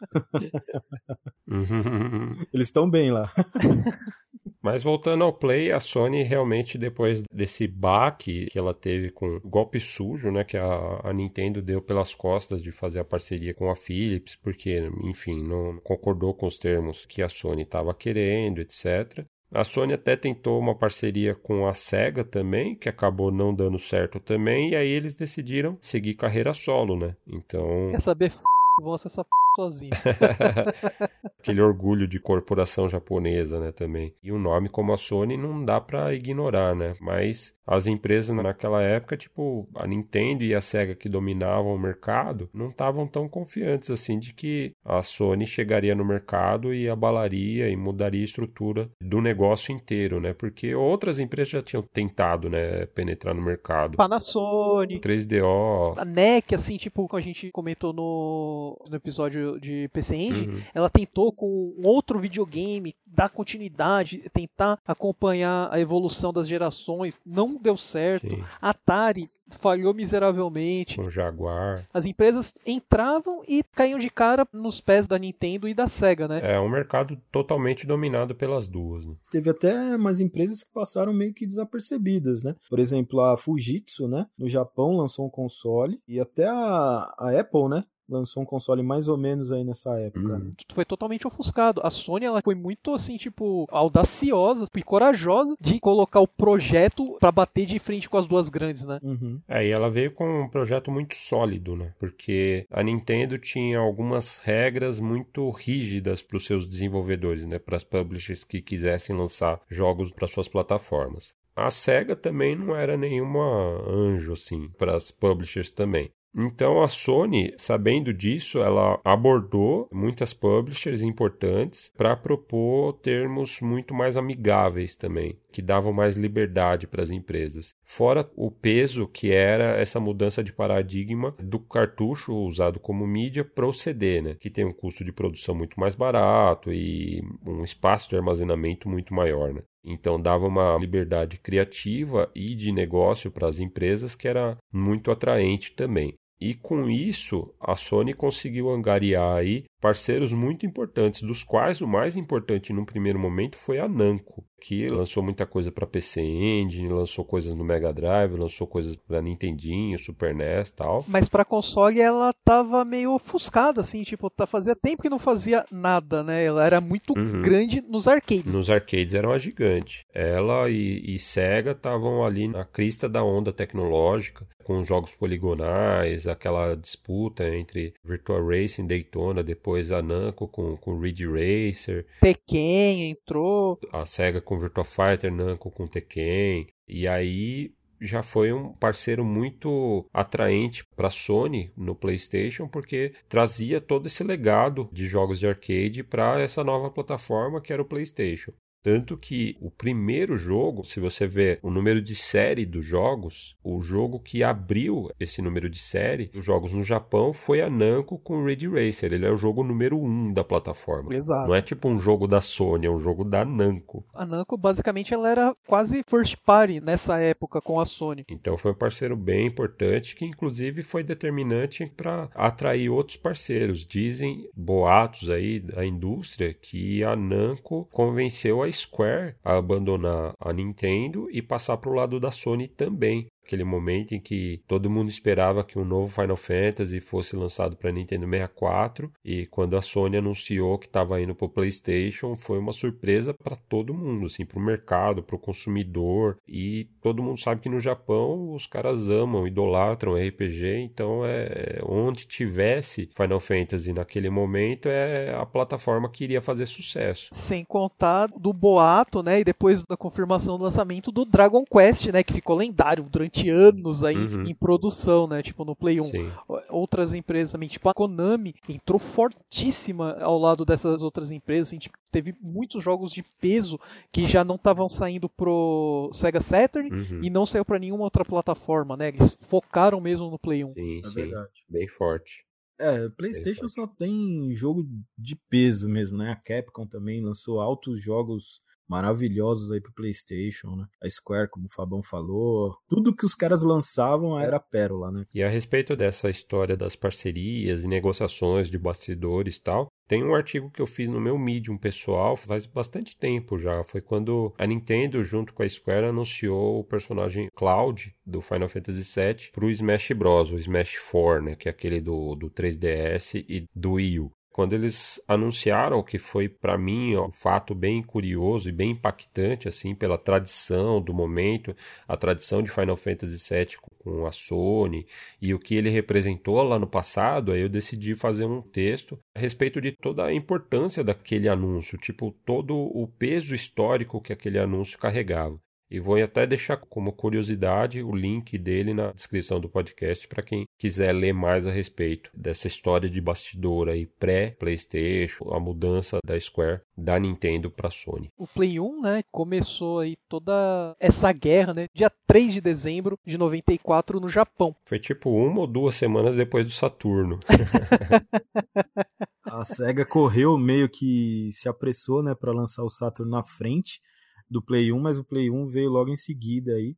Eles 2.52 2.68
estão 2.68 2.90
bem 2.90 3.12
lá. 3.12 3.32
Mas 4.62 4.82
voltando 4.82 5.24
ao 5.24 5.32
Play, 5.32 5.72
a 5.72 5.80
Sony 5.80 6.22
realmente, 6.22 6.78
depois 6.78 7.22
desse 7.32 7.66
baque 7.66 8.46
que 8.46 8.58
ela 8.58 8.74
teve 8.74 9.10
com 9.10 9.40
golpe 9.44 9.80
sujo, 9.80 10.30
né, 10.30 10.44
que 10.44 10.56
a, 10.56 11.00
a, 11.04 11.12
Nintendo 11.12 11.62
deu 11.62 11.80
pelas 11.80 12.14
costas 12.14 12.62
de 12.62 12.70
fazer 12.70 13.00
a 13.00 13.04
parceria 13.04 13.54
com 13.54 13.70
a 13.70 13.76
Philips, 13.76 14.36
porque, 14.36 14.90
enfim, 15.02 15.42
não 15.42 15.78
concordou 15.80 16.34
com 16.34 16.46
os 16.46 16.58
termos 16.58 17.06
que 17.06 17.22
a 17.22 17.28
Sony 17.28 17.62
estava 17.62 17.94
querendo, 17.94 18.60
etc. 18.60 19.24
A 19.52 19.64
Sony 19.64 19.94
até 19.94 20.14
tentou 20.14 20.58
uma 20.58 20.74
parceria 20.74 21.34
com 21.34 21.66
a 21.66 21.72
Sega 21.72 22.22
também, 22.22 22.74
que 22.74 22.88
acabou 22.88 23.32
não 23.32 23.54
dando 23.54 23.78
certo 23.78 24.20
também, 24.20 24.70
e 24.70 24.76
aí 24.76 24.88
eles 24.88 25.14
decidiram 25.14 25.78
seguir 25.80 26.14
carreira 26.14 26.52
solo, 26.52 26.98
né? 26.98 27.16
Então. 27.26 27.88
Quer 27.90 28.00
saber? 28.00 28.32
Vão 28.80 28.94
acessar 28.94 29.24
sozinho. 29.58 29.90
Aquele 31.40 31.60
orgulho 31.60 32.06
de 32.06 32.20
corporação 32.20 32.88
japonesa, 32.88 33.58
né, 33.58 33.72
também. 33.72 34.14
E 34.22 34.30
um 34.30 34.38
nome 34.38 34.68
como 34.68 34.92
a 34.92 34.96
Sony 34.96 35.36
não 35.36 35.64
dá 35.64 35.80
para 35.80 36.14
ignorar, 36.14 36.76
né? 36.76 36.94
Mas 37.00 37.56
as 37.66 37.86
empresas 37.86 38.34
naquela 38.34 38.82
época, 38.82 39.16
tipo 39.16 39.68
a 39.74 39.86
Nintendo 39.86 40.42
e 40.42 40.54
a 40.54 40.60
Sega 40.60 40.94
que 40.94 41.08
dominavam 41.08 41.74
o 41.74 41.78
mercado, 41.78 42.48
não 42.52 42.70
estavam 42.70 43.06
tão 43.06 43.28
confiantes 43.28 43.90
assim 43.90 44.18
de 44.18 44.32
que 44.32 44.72
a 44.84 45.02
Sony 45.02 45.46
chegaria 45.46 45.94
no 45.94 46.04
mercado 46.04 46.72
e 46.72 46.88
abalaria 46.88 47.68
e 47.68 47.76
mudaria 47.76 48.22
a 48.22 48.24
estrutura 48.24 48.90
do 49.00 49.20
negócio 49.20 49.72
inteiro, 49.72 50.20
né? 50.20 50.32
Porque 50.32 50.74
outras 50.74 51.18
empresas 51.18 51.50
já 51.50 51.62
tinham 51.62 51.82
tentado, 51.82 52.48
né, 52.48 52.86
penetrar 52.86 53.34
no 53.34 53.42
mercado. 53.42 53.96
Panasonic, 53.96 55.00
3DO, 55.00 55.94
a 55.98 56.04
NEC, 56.04 56.54
assim, 56.54 56.76
tipo, 56.76 57.06
como 57.06 57.18
a 57.18 57.22
gente 57.22 57.50
comentou 57.52 57.92
no, 57.92 58.78
no 58.88 58.96
episódio 58.96 59.47
de 59.56 59.88
PC 59.88 60.16
Engine, 60.16 60.48
uhum. 60.48 60.60
ela 60.74 60.90
tentou 60.90 61.30
com 61.30 61.74
outro 61.82 62.18
videogame 62.18 62.94
dar 63.06 63.30
continuidade, 63.30 64.28
tentar 64.32 64.78
acompanhar 64.86 65.68
a 65.72 65.80
evolução 65.80 66.32
das 66.32 66.48
gerações, 66.48 67.14
não 67.24 67.56
deu 67.56 67.76
certo. 67.76 68.34
Sim. 68.34 68.42
Atari 68.60 69.30
falhou 69.50 69.94
miseravelmente. 69.94 70.96
Com 70.96 71.10
Jaguar. 71.10 71.82
As 71.92 72.04
empresas 72.06 72.54
entravam 72.66 73.42
e 73.48 73.62
caíam 73.74 73.98
de 73.98 74.10
cara 74.10 74.46
nos 74.52 74.80
pés 74.80 75.08
da 75.08 75.18
Nintendo 75.18 75.68
e 75.68 75.74
da 75.74 75.86
Sega, 75.86 76.28
né? 76.28 76.40
É 76.42 76.60
um 76.60 76.68
mercado 76.68 77.18
totalmente 77.30 77.86
dominado 77.86 78.34
pelas 78.34 78.68
duas. 78.68 79.06
Né? 79.06 79.14
Teve 79.30 79.50
até 79.50 79.96
umas 79.96 80.20
empresas 80.20 80.62
que 80.62 80.72
passaram 80.72 81.12
meio 81.12 81.32
que 81.32 81.46
desapercebidas, 81.46 82.42
né? 82.42 82.54
Por 82.68 82.78
exemplo, 82.78 83.20
a 83.20 83.36
Fujitsu, 83.36 84.08
né? 84.08 84.26
No 84.38 84.48
Japão 84.48 84.96
lançou 84.96 85.26
um 85.26 85.30
console 85.30 86.00
e 86.06 86.20
até 86.20 86.46
a, 86.46 87.14
a 87.18 87.40
Apple, 87.40 87.68
né? 87.68 87.84
Lançou 88.08 88.42
um 88.42 88.46
console 88.46 88.82
mais 88.82 89.08
ou 89.08 89.16
menos 89.16 89.52
aí 89.52 89.64
nessa 89.64 89.98
época. 89.98 90.34
Uhum. 90.34 90.52
Foi 90.72 90.84
totalmente 90.84 91.26
ofuscado. 91.26 91.80
A 91.84 91.90
Sony 91.90 92.24
ela 92.24 92.42
foi 92.42 92.54
muito 92.54 92.94
assim, 92.94 93.16
tipo, 93.16 93.66
audaciosa 93.70 94.66
e 94.74 94.82
corajosa 94.82 95.56
de 95.60 95.78
colocar 95.80 96.20
o 96.20 96.28
projeto 96.28 97.16
para 97.20 97.32
bater 97.32 97.66
de 97.66 97.78
frente 97.78 98.08
com 98.08 98.16
as 98.16 98.26
duas 98.26 98.48
grandes, 98.48 98.86
né? 98.86 98.98
Uhum. 99.02 99.40
É, 99.48 99.66
e 99.66 99.70
ela 99.70 99.90
veio 99.90 100.12
com 100.12 100.42
um 100.42 100.48
projeto 100.48 100.90
muito 100.90 101.14
sólido, 101.14 101.76
né? 101.76 101.92
Porque 101.98 102.66
a 102.70 102.82
Nintendo 102.82 103.38
tinha 103.38 103.78
algumas 103.78 104.38
regras 104.38 105.00
muito 105.00 105.50
rígidas 105.50 106.22
para 106.22 106.36
os 106.36 106.46
seus 106.46 106.66
desenvolvedores, 106.66 107.46
né? 107.46 107.58
Para 107.58 107.76
as 107.76 107.84
publishers 107.84 108.44
que 108.44 108.62
quisessem 108.62 109.16
lançar 109.16 109.60
jogos 109.68 110.10
para 110.10 110.26
suas 110.26 110.48
plataformas. 110.48 111.34
A 111.54 111.70
SEGA 111.70 112.14
também 112.14 112.54
não 112.54 112.76
era 112.76 112.96
nenhuma 112.96 113.42
anjo, 113.84 114.32
assim, 114.32 114.68
para 114.78 114.94
as 114.94 115.10
publishers 115.10 115.72
também. 115.72 116.08
Então 116.40 116.80
a 116.80 116.86
Sony, 116.86 117.52
sabendo 117.56 118.14
disso, 118.14 118.60
ela 118.60 119.00
abordou 119.04 119.88
muitas 119.92 120.32
publishers 120.32 121.02
importantes 121.02 121.90
para 121.96 122.14
propor 122.14 122.92
termos 122.92 123.60
muito 123.60 123.92
mais 123.92 124.16
amigáveis 124.16 124.94
também, 124.94 125.36
que 125.50 125.60
davam 125.60 125.92
mais 125.92 126.16
liberdade 126.16 126.86
para 126.86 127.02
as 127.02 127.10
empresas. 127.10 127.74
Fora 127.82 128.30
o 128.36 128.52
peso 128.52 129.08
que 129.08 129.32
era 129.32 129.80
essa 129.80 129.98
mudança 129.98 130.44
de 130.44 130.52
paradigma 130.52 131.34
do 131.42 131.58
cartucho 131.58 132.32
usado 132.32 132.78
como 132.78 133.04
mídia 133.04 133.44
para 133.44 133.66
o 133.66 133.72
CD, 133.72 134.22
né? 134.22 134.36
que 134.38 134.48
tem 134.48 134.64
um 134.64 134.72
custo 134.72 135.02
de 135.02 135.10
produção 135.10 135.56
muito 135.56 135.80
mais 135.80 135.96
barato 135.96 136.72
e 136.72 137.20
um 137.44 137.64
espaço 137.64 138.08
de 138.10 138.16
armazenamento 138.16 138.88
muito 138.88 139.12
maior. 139.12 139.52
Né? 139.52 139.62
Então 139.84 140.20
dava 140.20 140.46
uma 140.46 140.76
liberdade 140.76 141.36
criativa 141.38 142.30
e 142.32 142.54
de 142.54 142.70
negócio 142.70 143.28
para 143.28 143.48
as 143.48 143.58
empresas 143.58 144.14
que 144.14 144.28
era 144.28 144.56
muito 144.72 145.10
atraente 145.10 145.72
também. 145.72 146.14
E 146.40 146.54
com 146.54 146.88
isso, 146.88 147.52
a 147.60 147.74
Sony 147.74 148.14
conseguiu 148.14 148.70
angariar 148.70 149.36
aí 149.36 149.64
parceiros 149.80 150.32
muito 150.32 150.66
importantes, 150.66 151.22
dos 151.22 151.44
quais 151.44 151.80
o 151.80 151.86
mais 151.86 152.16
importante 152.16 152.72
num 152.72 152.84
primeiro 152.84 153.18
momento 153.18 153.56
foi 153.56 153.78
a 153.78 153.88
Namco, 153.88 154.44
que 154.60 154.88
lançou 154.88 155.22
muita 155.22 155.46
coisa 155.46 155.70
para 155.70 155.86
PC 155.86 156.20
Engine, 156.20 156.88
lançou 156.88 157.24
coisas 157.24 157.54
no 157.54 157.64
Mega 157.64 157.92
Drive, 157.92 158.36
lançou 158.36 158.66
coisas 158.66 158.96
para 158.96 159.22
Nintendinho, 159.22 159.98
Super 159.98 160.34
NES, 160.34 160.72
tal. 160.72 161.04
Mas 161.06 161.28
para 161.28 161.44
console 161.44 162.00
ela 162.00 162.32
tava 162.44 162.84
meio 162.84 163.14
ofuscada 163.14 163.80
assim, 163.80 164.02
tipo, 164.02 164.28
tá 164.28 164.46
fazia 164.46 164.74
tempo 164.74 165.02
que 165.02 165.08
não 165.08 165.18
fazia 165.18 165.64
nada, 165.70 166.22
né? 166.24 166.44
Ela 166.44 166.66
era 166.66 166.80
muito 166.80 167.16
uhum. 167.16 167.40
grande 167.40 167.80
nos 167.82 168.08
arcades. 168.08 168.52
Nos 168.52 168.68
arcades 168.68 169.14
era 169.14 169.28
uma 169.28 169.38
gigante. 169.38 170.04
Ela 170.12 170.68
e, 170.68 171.14
e 171.14 171.18
Sega 171.18 171.70
estavam 171.70 172.24
ali 172.24 172.48
na 172.48 172.64
crista 172.64 173.08
da 173.08 173.22
onda 173.22 173.52
tecnológica, 173.52 174.46
com 174.68 174.84
jogos 174.84 175.12
poligonais, 175.12 176.26
aquela 176.26 176.74
disputa 176.74 177.48
entre 177.56 177.94
Virtua 178.04 178.38
Racing, 178.38 178.86
Daytona, 178.86 179.42
depois 179.42 179.67
depois 179.68 179.92
a 179.92 180.00
Namco 180.00 180.48
com, 180.48 180.76
com 180.78 180.98
Ridge 180.98 181.26
Racer. 181.26 182.06
Tekken 182.22 183.10
entrou. 183.10 183.78
A 183.92 184.06
SEGA 184.06 184.40
com 184.40 184.58
Virtua 184.58 184.84
Fighter, 184.84 185.30
Namco 185.30 185.70
com 185.70 185.86
Tekken. 185.86 186.68
E 186.88 187.06
aí 187.06 187.74
já 188.00 188.22
foi 188.22 188.52
um 188.52 188.72
parceiro 188.72 189.24
muito 189.24 190.08
atraente 190.12 190.84
para 190.96 191.08
a 191.08 191.10
Sony 191.10 191.70
no 191.76 191.94
PlayStation, 191.94 192.66
porque 192.66 193.12
trazia 193.28 193.80
todo 193.80 194.06
esse 194.06 194.24
legado 194.24 194.88
de 194.90 195.06
jogos 195.06 195.38
de 195.38 195.46
arcade 195.46 196.02
para 196.02 196.40
essa 196.40 196.64
nova 196.64 196.90
plataforma 196.90 197.60
que 197.60 197.72
era 197.72 197.82
o 197.82 197.84
PlayStation. 197.84 198.52
Tanto 198.88 199.18
que 199.18 199.54
o 199.60 199.70
primeiro 199.70 200.34
jogo, 200.38 200.82
se 200.82 200.98
você 200.98 201.26
ver 201.26 201.58
o 201.62 201.70
número 201.70 202.00
de 202.00 202.14
série 202.14 202.64
dos 202.64 202.86
jogos, 202.86 203.54
o 203.62 203.82
jogo 203.82 204.18
que 204.18 204.42
abriu 204.42 205.10
esse 205.20 205.42
número 205.42 205.68
de 205.68 205.78
série, 205.78 206.30
os 206.34 206.42
jogos 206.42 206.72
no 206.72 206.82
Japão, 206.82 207.34
foi 207.34 207.60
a 207.60 207.68
Namco 207.68 208.18
com 208.18 208.42
Ridge 208.42 208.66
Racer. 208.66 209.12
Ele 209.12 209.26
é 209.26 209.30
o 209.30 209.36
jogo 209.36 209.62
número 209.62 210.02
um 210.02 210.32
da 210.32 210.42
plataforma. 210.42 211.14
Exato. 211.14 211.48
Não 211.48 211.54
é 211.54 211.60
tipo 211.60 211.86
um 211.86 212.00
jogo 212.00 212.26
da 212.26 212.40
Sony, 212.40 212.86
é 212.86 212.90
um 212.90 212.98
jogo 212.98 213.24
da 213.24 213.44
Namco. 213.44 214.06
A 214.14 214.24
Namco, 214.24 214.56
basicamente, 214.56 215.12
ela 215.12 215.28
era 215.28 215.54
quase 215.66 216.02
first 216.08 216.36
party 216.46 216.80
nessa 216.80 217.18
época 217.18 217.60
com 217.60 217.78
a 217.78 217.84
Sony. 217.84 218.24
Então 218.26 218.56
foi 218.56 218.72
um 218.72 218.74
parceiro 218.74 219.18
bem 219.18 219.48
importante, 219.48 220.16
que 220.16 220.24
inclusive 220.24 220.82
foi 220.82 221.04
determinante 221.04 221.84
para 221.94 222.30
atrair 222.34 222.88
outros 222.88 223.18
parceiros. 223.18 223.84
Dizem 223.84 224.48
boatos 224.56 225.28
aí 225.28 225.60
da 225.60 225.84
indústria 225.84 226.54
que 226.54 227.04
a 227.04 227.14
Namco 227.14 227.86
convenceu 227.92 228.62
a 228.62 228.77
Square 228.78 229.36
a 229.44 229.56
abandonar 229.56 230.34
a 230.38 230.52
Nintendo 230.52 231.28
e 231.30 231.42
passar 231.42 231.76
para 231.76 231.90
o 231.90 231.94
lado 231.94 232.20
da 232.20 232.30
Sony 232.30 232.68
também 232.68 233.26
aquele 233.48 233.64
momento 233.64 234.14
em 234.14 234.20
que 234.20 234.60
todo 234.68 234.90
mundo 234.90 235.08
esperava 235.08 235.64
que 235.64 235.78
um 235.78 235.84
novo 235.84 236.12
Final 236.12 236.36
Fantasy 236.36 237.00
fosse 237.00 237.34
lançado 237.34 237.76
para 237.76 237.90
Nintendo 237.90 238.26
64 238.26 239.10
e 239.24 239.46
quando 239.46 239.74
a 239.74 239.80
Sony 239.80 240.18
anunciou 240.18 240.78
que 240.78 240.86
estava 240.86 241.20
indo 241.20 241.34
para 241.34 241.46
o 241.46 241.48
PlayStation 241.48 242.36
foi 242.36 242.58
uma 242.58 242.74
surpresa 242.74 243.32
para 243.32 243.56
todo 243.56 243.94
mundo, 243.94 244.26
assim, 244.26 244.44
para 244.44 244.58
o 244.58 244.62
mercado, 244.62 245.22
para 245.22 245.34
o 245.34 245.38
consumidor 245.38 246.36
e 246.46 246.88
todo 247.00 247.22
mundo 247.22 247.40
sabe 247.40 247.62
que 247.62 247.70
no 247.70 247.80
Japão 247.80 248.52
os 248.52 248.66
caras 248.66 249.08
amam, 249.08 249.46
idolatram 249.46 250.14
RPG, 250.14 250.80
então 250.80 251.24
é 251.24 251.80
onde 251.82 252.26
tivesse 252.26 253.08
Final 253.14 253.40
Fantasy 253.40 253.94
naquele 253.94 254.28
momento 254.28 254.90
é 254.90 255.34
a 255.34 255.46
plataforma 255.46 256.10
que 256.10 256.24
iria 256.24 256.42
fazer 256.42 256.66
sucesso. 256.66 257.30
Sem 257.34 257.64
contar 257.64 258.26
do 258.26 258.52
boato, 258.52 259.22
né, 259.22 259.40
e 259.40 259.44
depois 259.44 259.84
da 259.88 259.96
confirmação 259.96 260.58
do 260.58 260.64
lançamento 260.64 261.10
do 261.10 261.24
Dragon 261.24 261.64
Quest, 261.64 262.12
né, 262.12 262.22
que 262.22 262.34
ficou 262.34 262.56
lendário 262.56 263.04
durante 263.04 263.37
20 263.42 263.50
anos 263.50 264.04
aí 264.04 264.16
uhum. 264.16 264.42
em 264.42 264.54
produção, 264.54 265.26
né? 265.26 265.42
Tipo 265.42 265.64
no 265.64 265.76
Play 265.76 266.00
1. 266.00 266.10
Sim. 266.10 266.30
Outras 266.68 267.14
empresas 267.14 267.52
também, 267.52 267.68
tipo 267.68 267.88
a 267.88 267.94
Konami 267.94 268.54
entrou 268.68 268.98
fortíssima 268.98 270.16
ao 270.20 270.38
lado 270.38 270.64
dessas 270.64 271.02
outras 271.02 271.30
empresas, 271.30 271.68
assim, 271.68 271.78
tipo, 271.78 271.96
teve 272.10 272.34
muitos 272.40 272.82
jogos 272.82 273.12
de 273.12 273.22
peso 273.40 273.78
que 274.12 274.26
já 274.26 274.44
não 274.44 274.56
estavam 274.56 274.88
saindo 274.88 275.28
pro 275.28 276.10
Sega 276.12 276.40
Saturn 276.40 276.90
uhum. 276.90 277.20
e 277.22 277.30
não 277.30 277.46
saiu 277.46 277.64
para 277.64 277.78
nenhuma 277.78 278.04
outra 278.04 278.24
plataforma, 278.24 278.96
né? 278.96 279.08
Eles 279.08 279.34
focaram 279.34 280.00
mesmo 280.00 280.30
no 280.30 280.38
Play 280.38 280.64
1. 280.64 280.74
Sim, 280.74 280.98
é 281.04 281.08
sim. 281.08 281.14
Verdade. 281.14 281.50
Bem 281.68 281.88
forte. 281.88 282.48
É, 282.80 283.08
PlayStation 283.08 283.68
só 283.68 283.88
tem 283.88 284.54
jogo 284.54 284.86
de 285.18 285.34
peso 285.34 285.88
mesmo, 285.88 286.16
né? 286.16 286.30
A 286.30 286.36
Capcom 286.36 286.86
também 286.86 287.20
lançou 287.20 287.60
altos 287.60 288.00
jogos 288.00 288.62
maravilhosos 288.88 289.70
aí 289.70 289.80
pro 289.80 289.92
PlayStation, 289.92 290.74
né? 290.76 290.86
A 291.02 291.08
Square, 291.08 291.50
como 291.50 291.66
o 291.66 291.70
Fabão 291.70 292.02
falou, 292.02 292.76
tudo 292.88 293.14
que 293.14 293.26
os 293.26 293.34
caras 293.34 293.62
lançavam 293.62 294.38
era 294.38 294.58
pérola, 294.58 295.10
né? 295.10 295.24
E 295.34 295.42
a 295.42 295.48
respeito 295.48 295.94
dessa 295.94 296.30
história 296.30 296.76
das 296.76 296.96
parcerias 296.96 297.84
e 297.84 297.88
negociações 297.88 298.70
de 298.70 298.78
bastidores 298.78 299.56
e 299.56 299.62
tal, 299.62 299.88
tem 300.08 300.24
um 300.24 300.34
artigo 300.34 300.70
que 300.70 300.80
eu 300.80 300.86
fiz 300.86 301.06
no 301.10 301.20
meu 301.20 301.38
Medium 301.38 301.76
pessoal 301.76 302.34
faz 302.34 302.64
bastante 302.64 303.14
tempo 303.14 303.58
já. 303.58 303.84
Foi 303.84 304.00
quando 304.00 304.54
a 304.56 304.66
Nintendo, 304.66 305.22
junto 305.22 305.52
com 305.52 305.62
a 305.62 305.68
Square, 305.68 306.06
anunciou 306.06 306.80
o 306.80 306.84
personagem 306.84 307.48
Cloud 307.54 308.14
do 308.24 308.40
Final 308.40 308.70
Fantasy 308.70 309.02
VII 309.02 309.50
pro 309.52 309.70
Smash 309.70 310.12
Bros, 310.12 310.50
o 310.50 310.56
Smash 310.56 310.96
4, 311.10 311.44
né? 311.44 311.56
Que 311.56 311.68
é 311.68 311.70
aquele 311.70 312.00
do, 312.00 312.34
do 312.34 312.50
3DS 312.50 313.44
e 313.46 313.66
do 313.74 313.92
Wii 313.92 314.20
U. 314.20 314.32
Quando 314.58 314.72
eles 314.72 315.22
anunciaram, 315.28 316.02
que 316.02 316.18
foi 316.18 316.48
para 316.48 316.76
mim 316.76 317.14
ó, 317.14 317.28
um 317.28 317.30
fato 317.30 317.76
bem 317.76 318.02
curioso 318.02 318.68
e 318.68 318.72
bem 318.72 318.90
impactante, 318.90 319.68
assim, 319.68 319.94
pela 319.94 320.18
tradição 320.18 321.00
do 321.00 321.14
momento, 321.14 321.76
a 322.08 322.16
tradição 322.16 322.60
de 322.60 322.68
Final 322.68 322.96
Fantasy 322.96 323.36
VII 323.54 323.76
com 324.02 324.26
a 324.26 324.32
Sony 324.32 325.06
e 325.40 325.54
o 325.54 325.60
que 325.60 325.76
ele 325.76 325.90
representou 325.90 326.60
lá 326.64 326.76
no 326.76 326.88
passado, 326.88 327.52
aí 327.52 327.60
eu 327.60 327.68
decidi 327.68 328.16
fazer 328.16 328.46
um 328.46 328.60
texto 328.60 329.16
a 329.32 329.38
respeito 329.38 329.80
de 329.80 329.92
toda 329.92 330.24
a 330.24 330.34
importância 330.34 331.04
daquele 331.04 331.48
anúncio, 331.48 331.96
tipo, 331.96 332.32
todo 332.44 332.74
o 332.76 333.06
peso 333.06 333.54
histórico 333.54 334.20
que 334.20 334.32
aquele 334.32 334.58
anúncio 334.58 334.98
carregava. 334.98 335.56
E 335.90 335.98
vou 335.98 336.22
até 336.22 336.46
deixar 336.46 336.76
como 336.76 337.12
curiosidade 337.12 338.02
o 338.02 338.14
link 338.14 338.58
dele 338.58 338.92
na 338.92 339.10
descrição 339.10 339.58
do 339.58 339.70
podcast 339.70 340.28
para 340.28 340.42
quem 340.42 340.66
quiser 340.78 341.12
ler 341.12 341.32
mais 341.32 341.66
a 341.66 341.72
respeito 341.72 342.30
dessa 342.34 342.66
história 342.66 343.08
de 343.08 343.20
bastidor 343.22 343.88
aí 343.88 344.06
pré-PlayStation, 344.06 345.50
a 345.50 345.58
mudança 345.58 346.18
da 346.22 346.38
Square 346.38 346.82
da 346.96 347.18
Nintendo 347.18 347.70
para 347.70 347.88
Sony. 347.88 348.30
O 348.36 348.46
Play 348.46 348.78
1, 348.78 349.00
né, 349.00 349.22
começou 349.32 350.00
aí 350.00 350.16
toda 350.28 350.94
essa 351.00 351.32
guerra, 351.32 351.72
né, 351.72 351.86
dia 351.94 352.10
3 352.26 352.52
de 352.54 352.60
dezembro 352.60 353.18
de 353.26 353.38
94 353.38 354.20
no 354.20 354.28
Japão. 354.28 354.76
Foi 354.86 354.98
tipo 354.98 355.30
uma 355.30 355.60
ou 355.60 355.66
duas 355.66 355.94
semanas 355.94 356.36
depois 356.36 356.66
do 356.66 356.72
Saturno. 356.72 357.40
a 359.44 359.64
Sega 359.64 360.04
correu 360.04 360.58
meio 360.58 360.88
que 360.88 361.50
se 361.54 361.66
apressou, 361.66 362.22
né, 362.22 362.34
para 362.34 362.52
lançar 362.52 362.82
o 362.82 362.90
Saturn 362.90 363.30
na 363.30 363.42
frente 363.42 364.02
do 364.50 364.62
Play 364.62 364.92
1, 364.92 364.98
mas 364.98 365.18
o 365.18 365.24
Play 365.24 365.50
1 365.50 365.66
veio 365.66 365.90
logo 365.90 366.10
em 366.10 366.16
seguida 366.16 366.72
aí. 366.72 366.96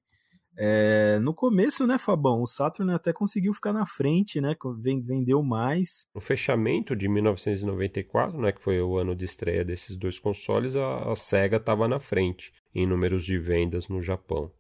É, 0.57 1.19
no 1.21 1.33
começo, 1.33 1.87
né, 1.87 1.97
Fabão, 1.97 2.43
o 2.43 2.47
Saturn 2.47 2.93
até 2.93 3.13
conseguiu 3.13 3.55
ficar 3.55 3.73
na 3.73 3.87
frente, 3.87 4.41
né, 4.41 4.55
vendeu 5.03 5.43
mais. 5.43 6.07
No 6.15 6.21
fechamento 6.21 6.95
de 6.95 7.09
1994, 7.09 8.39
né, 8.39 8.53
que 8.53 8.61
foi 8.61 8.81
o 8.81 8.99
ano 8.99 9.15
de 9.15 9.25
estreia 9.25 9.65
desses 9.65 9.97
dois 9.97 10.19
consoles, 10.19 10.77
a, 10.77 11.13
a 11.13 11.17
Sega 11.17 11.57
estava 11.57 11.89
na 11.89 11.99
frente 11.99 12.53
em 12.75 12.87
números 12.87 13.25
de 13.25 13.39
vendas 13.39 13.89
no 13.89 14.03
Japão. 14.03 14.53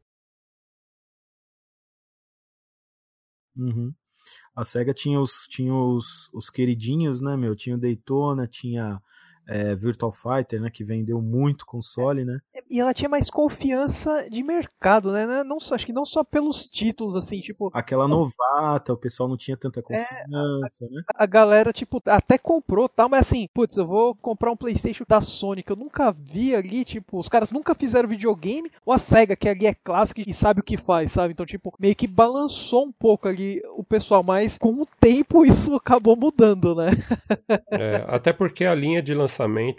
Uhum. 3.57 3.93
A 4.55 4.65
Sega 4.65 4.95
tinha 4.95 5.21
os, 5.21 5.47
tinha 5.49 5.75
os, 5.75 6.31
os 6.33 6.49
queridinhos, 6.49 7.21
né, 7.21 7.37
meu? 7.37 7.55
Tinha 7.57 7.77
o 7.77 7.81
Daytona, 7.81 8.47
tinha 8.47 9.03
é, 9.49 9.75
Virtual 9.75 10.13
Fighter, 10.13 10.61
né, 10.61 10.71
que 10.71 10.85
vendeu 10.85 11.21
muito 11.21 11.67
console, 11.67 12.25
né? 12.25 12.41
E 12.71 12.79
ela 12.79 12.95
tinha 12.95 13.09
mais 13.09 13.29
confiança 13.29 14.29
de 14.31 14.45
mercado, 14.45 15.11
né? 15.11 15.43
Não 15.43 15.59
só, 15.59 15.75
acho 15.75 15.85
que 15.85 15.93
não 15.93 16.05
só 16.05 16.23
pelos 16.23 16.69
títulos, 16.69 17.17
assim, 17.17 17.41
tipo. 17.41 17.69
Aquela 17.75 18.07
novata, 18.07 18.93
o 18.93 18.97
pessoal 18.97 19.29
não 19.29 19.37
tinha 19.37 19.57
tanta 19.57 19.83
confiança, 19.83 20.15
é, 20.15 20.87
a, 20.87 20.91
né? 20.91 21.03
A 21.13 21.27
galera, 21.27 21.73
tipo, 21.73 22.01
até 22.07 22.39
comprou, 22.39 22.89
tal, 22.89 23.09
mas 23.09 23.27
assim, 23.27 23.49
putz, 23.53 23.77
eu 23.77 23.85
vou 23.85 24.15
comprar 24.15 24.53
um 24.53 24.57
PlayStation 24.57 25.05
da 25.09 25.21
Sony 25.21 25.65
que 25.65 25.73
eu 25.73 25.77
nunca 25.77 26.13
vi 26.13 26.55
ali, 26.55 26.85
tipo, 26.85 27.19
os 27.19 27.29
caras 27.29 27.51
nunca 27.51 27.75
fizeram 27.75 28.09
videogame, 28.09 28.71
ou 28.87 28.93
a 28.93 28.99
SEGA, 28.99 29.35
que 29.35 29.49
ali 29.49 29.67
é 29.67 29.75
clássica 29.75 30.23
e 30.25 30.33
sabe 30.33 30.61
o 30.61 30.65
que 30.65 30.77
faz, 30.77 31.11
sabe? 31.11 31.33
Então, 31.33 31.45
tipo, 31.45 31.75
meio 31.79 31.97
que 31.97 32.07
balançou 32.07 32.85
um 32.85 32.93
pouco 32.93 33.27
ali 33.27 33.61
o 33.77 33.83
pessoal, 33.83 34.23
mas 34.23 34.59
com 34.59 34.75
o 34.75 34.87
tempo 35.01 35.45
isso 35.45 35.75
acabou 35.77 36.17
mudando, 36.17 36.77
né? 36.77 36.91
é, 37.73 38.05
até 38.07 38.33
porque 38.33 38.65
a 38.65 38.75
linha 38.75 39.03
de 39.03 39.13
lançamento 39.13 39.30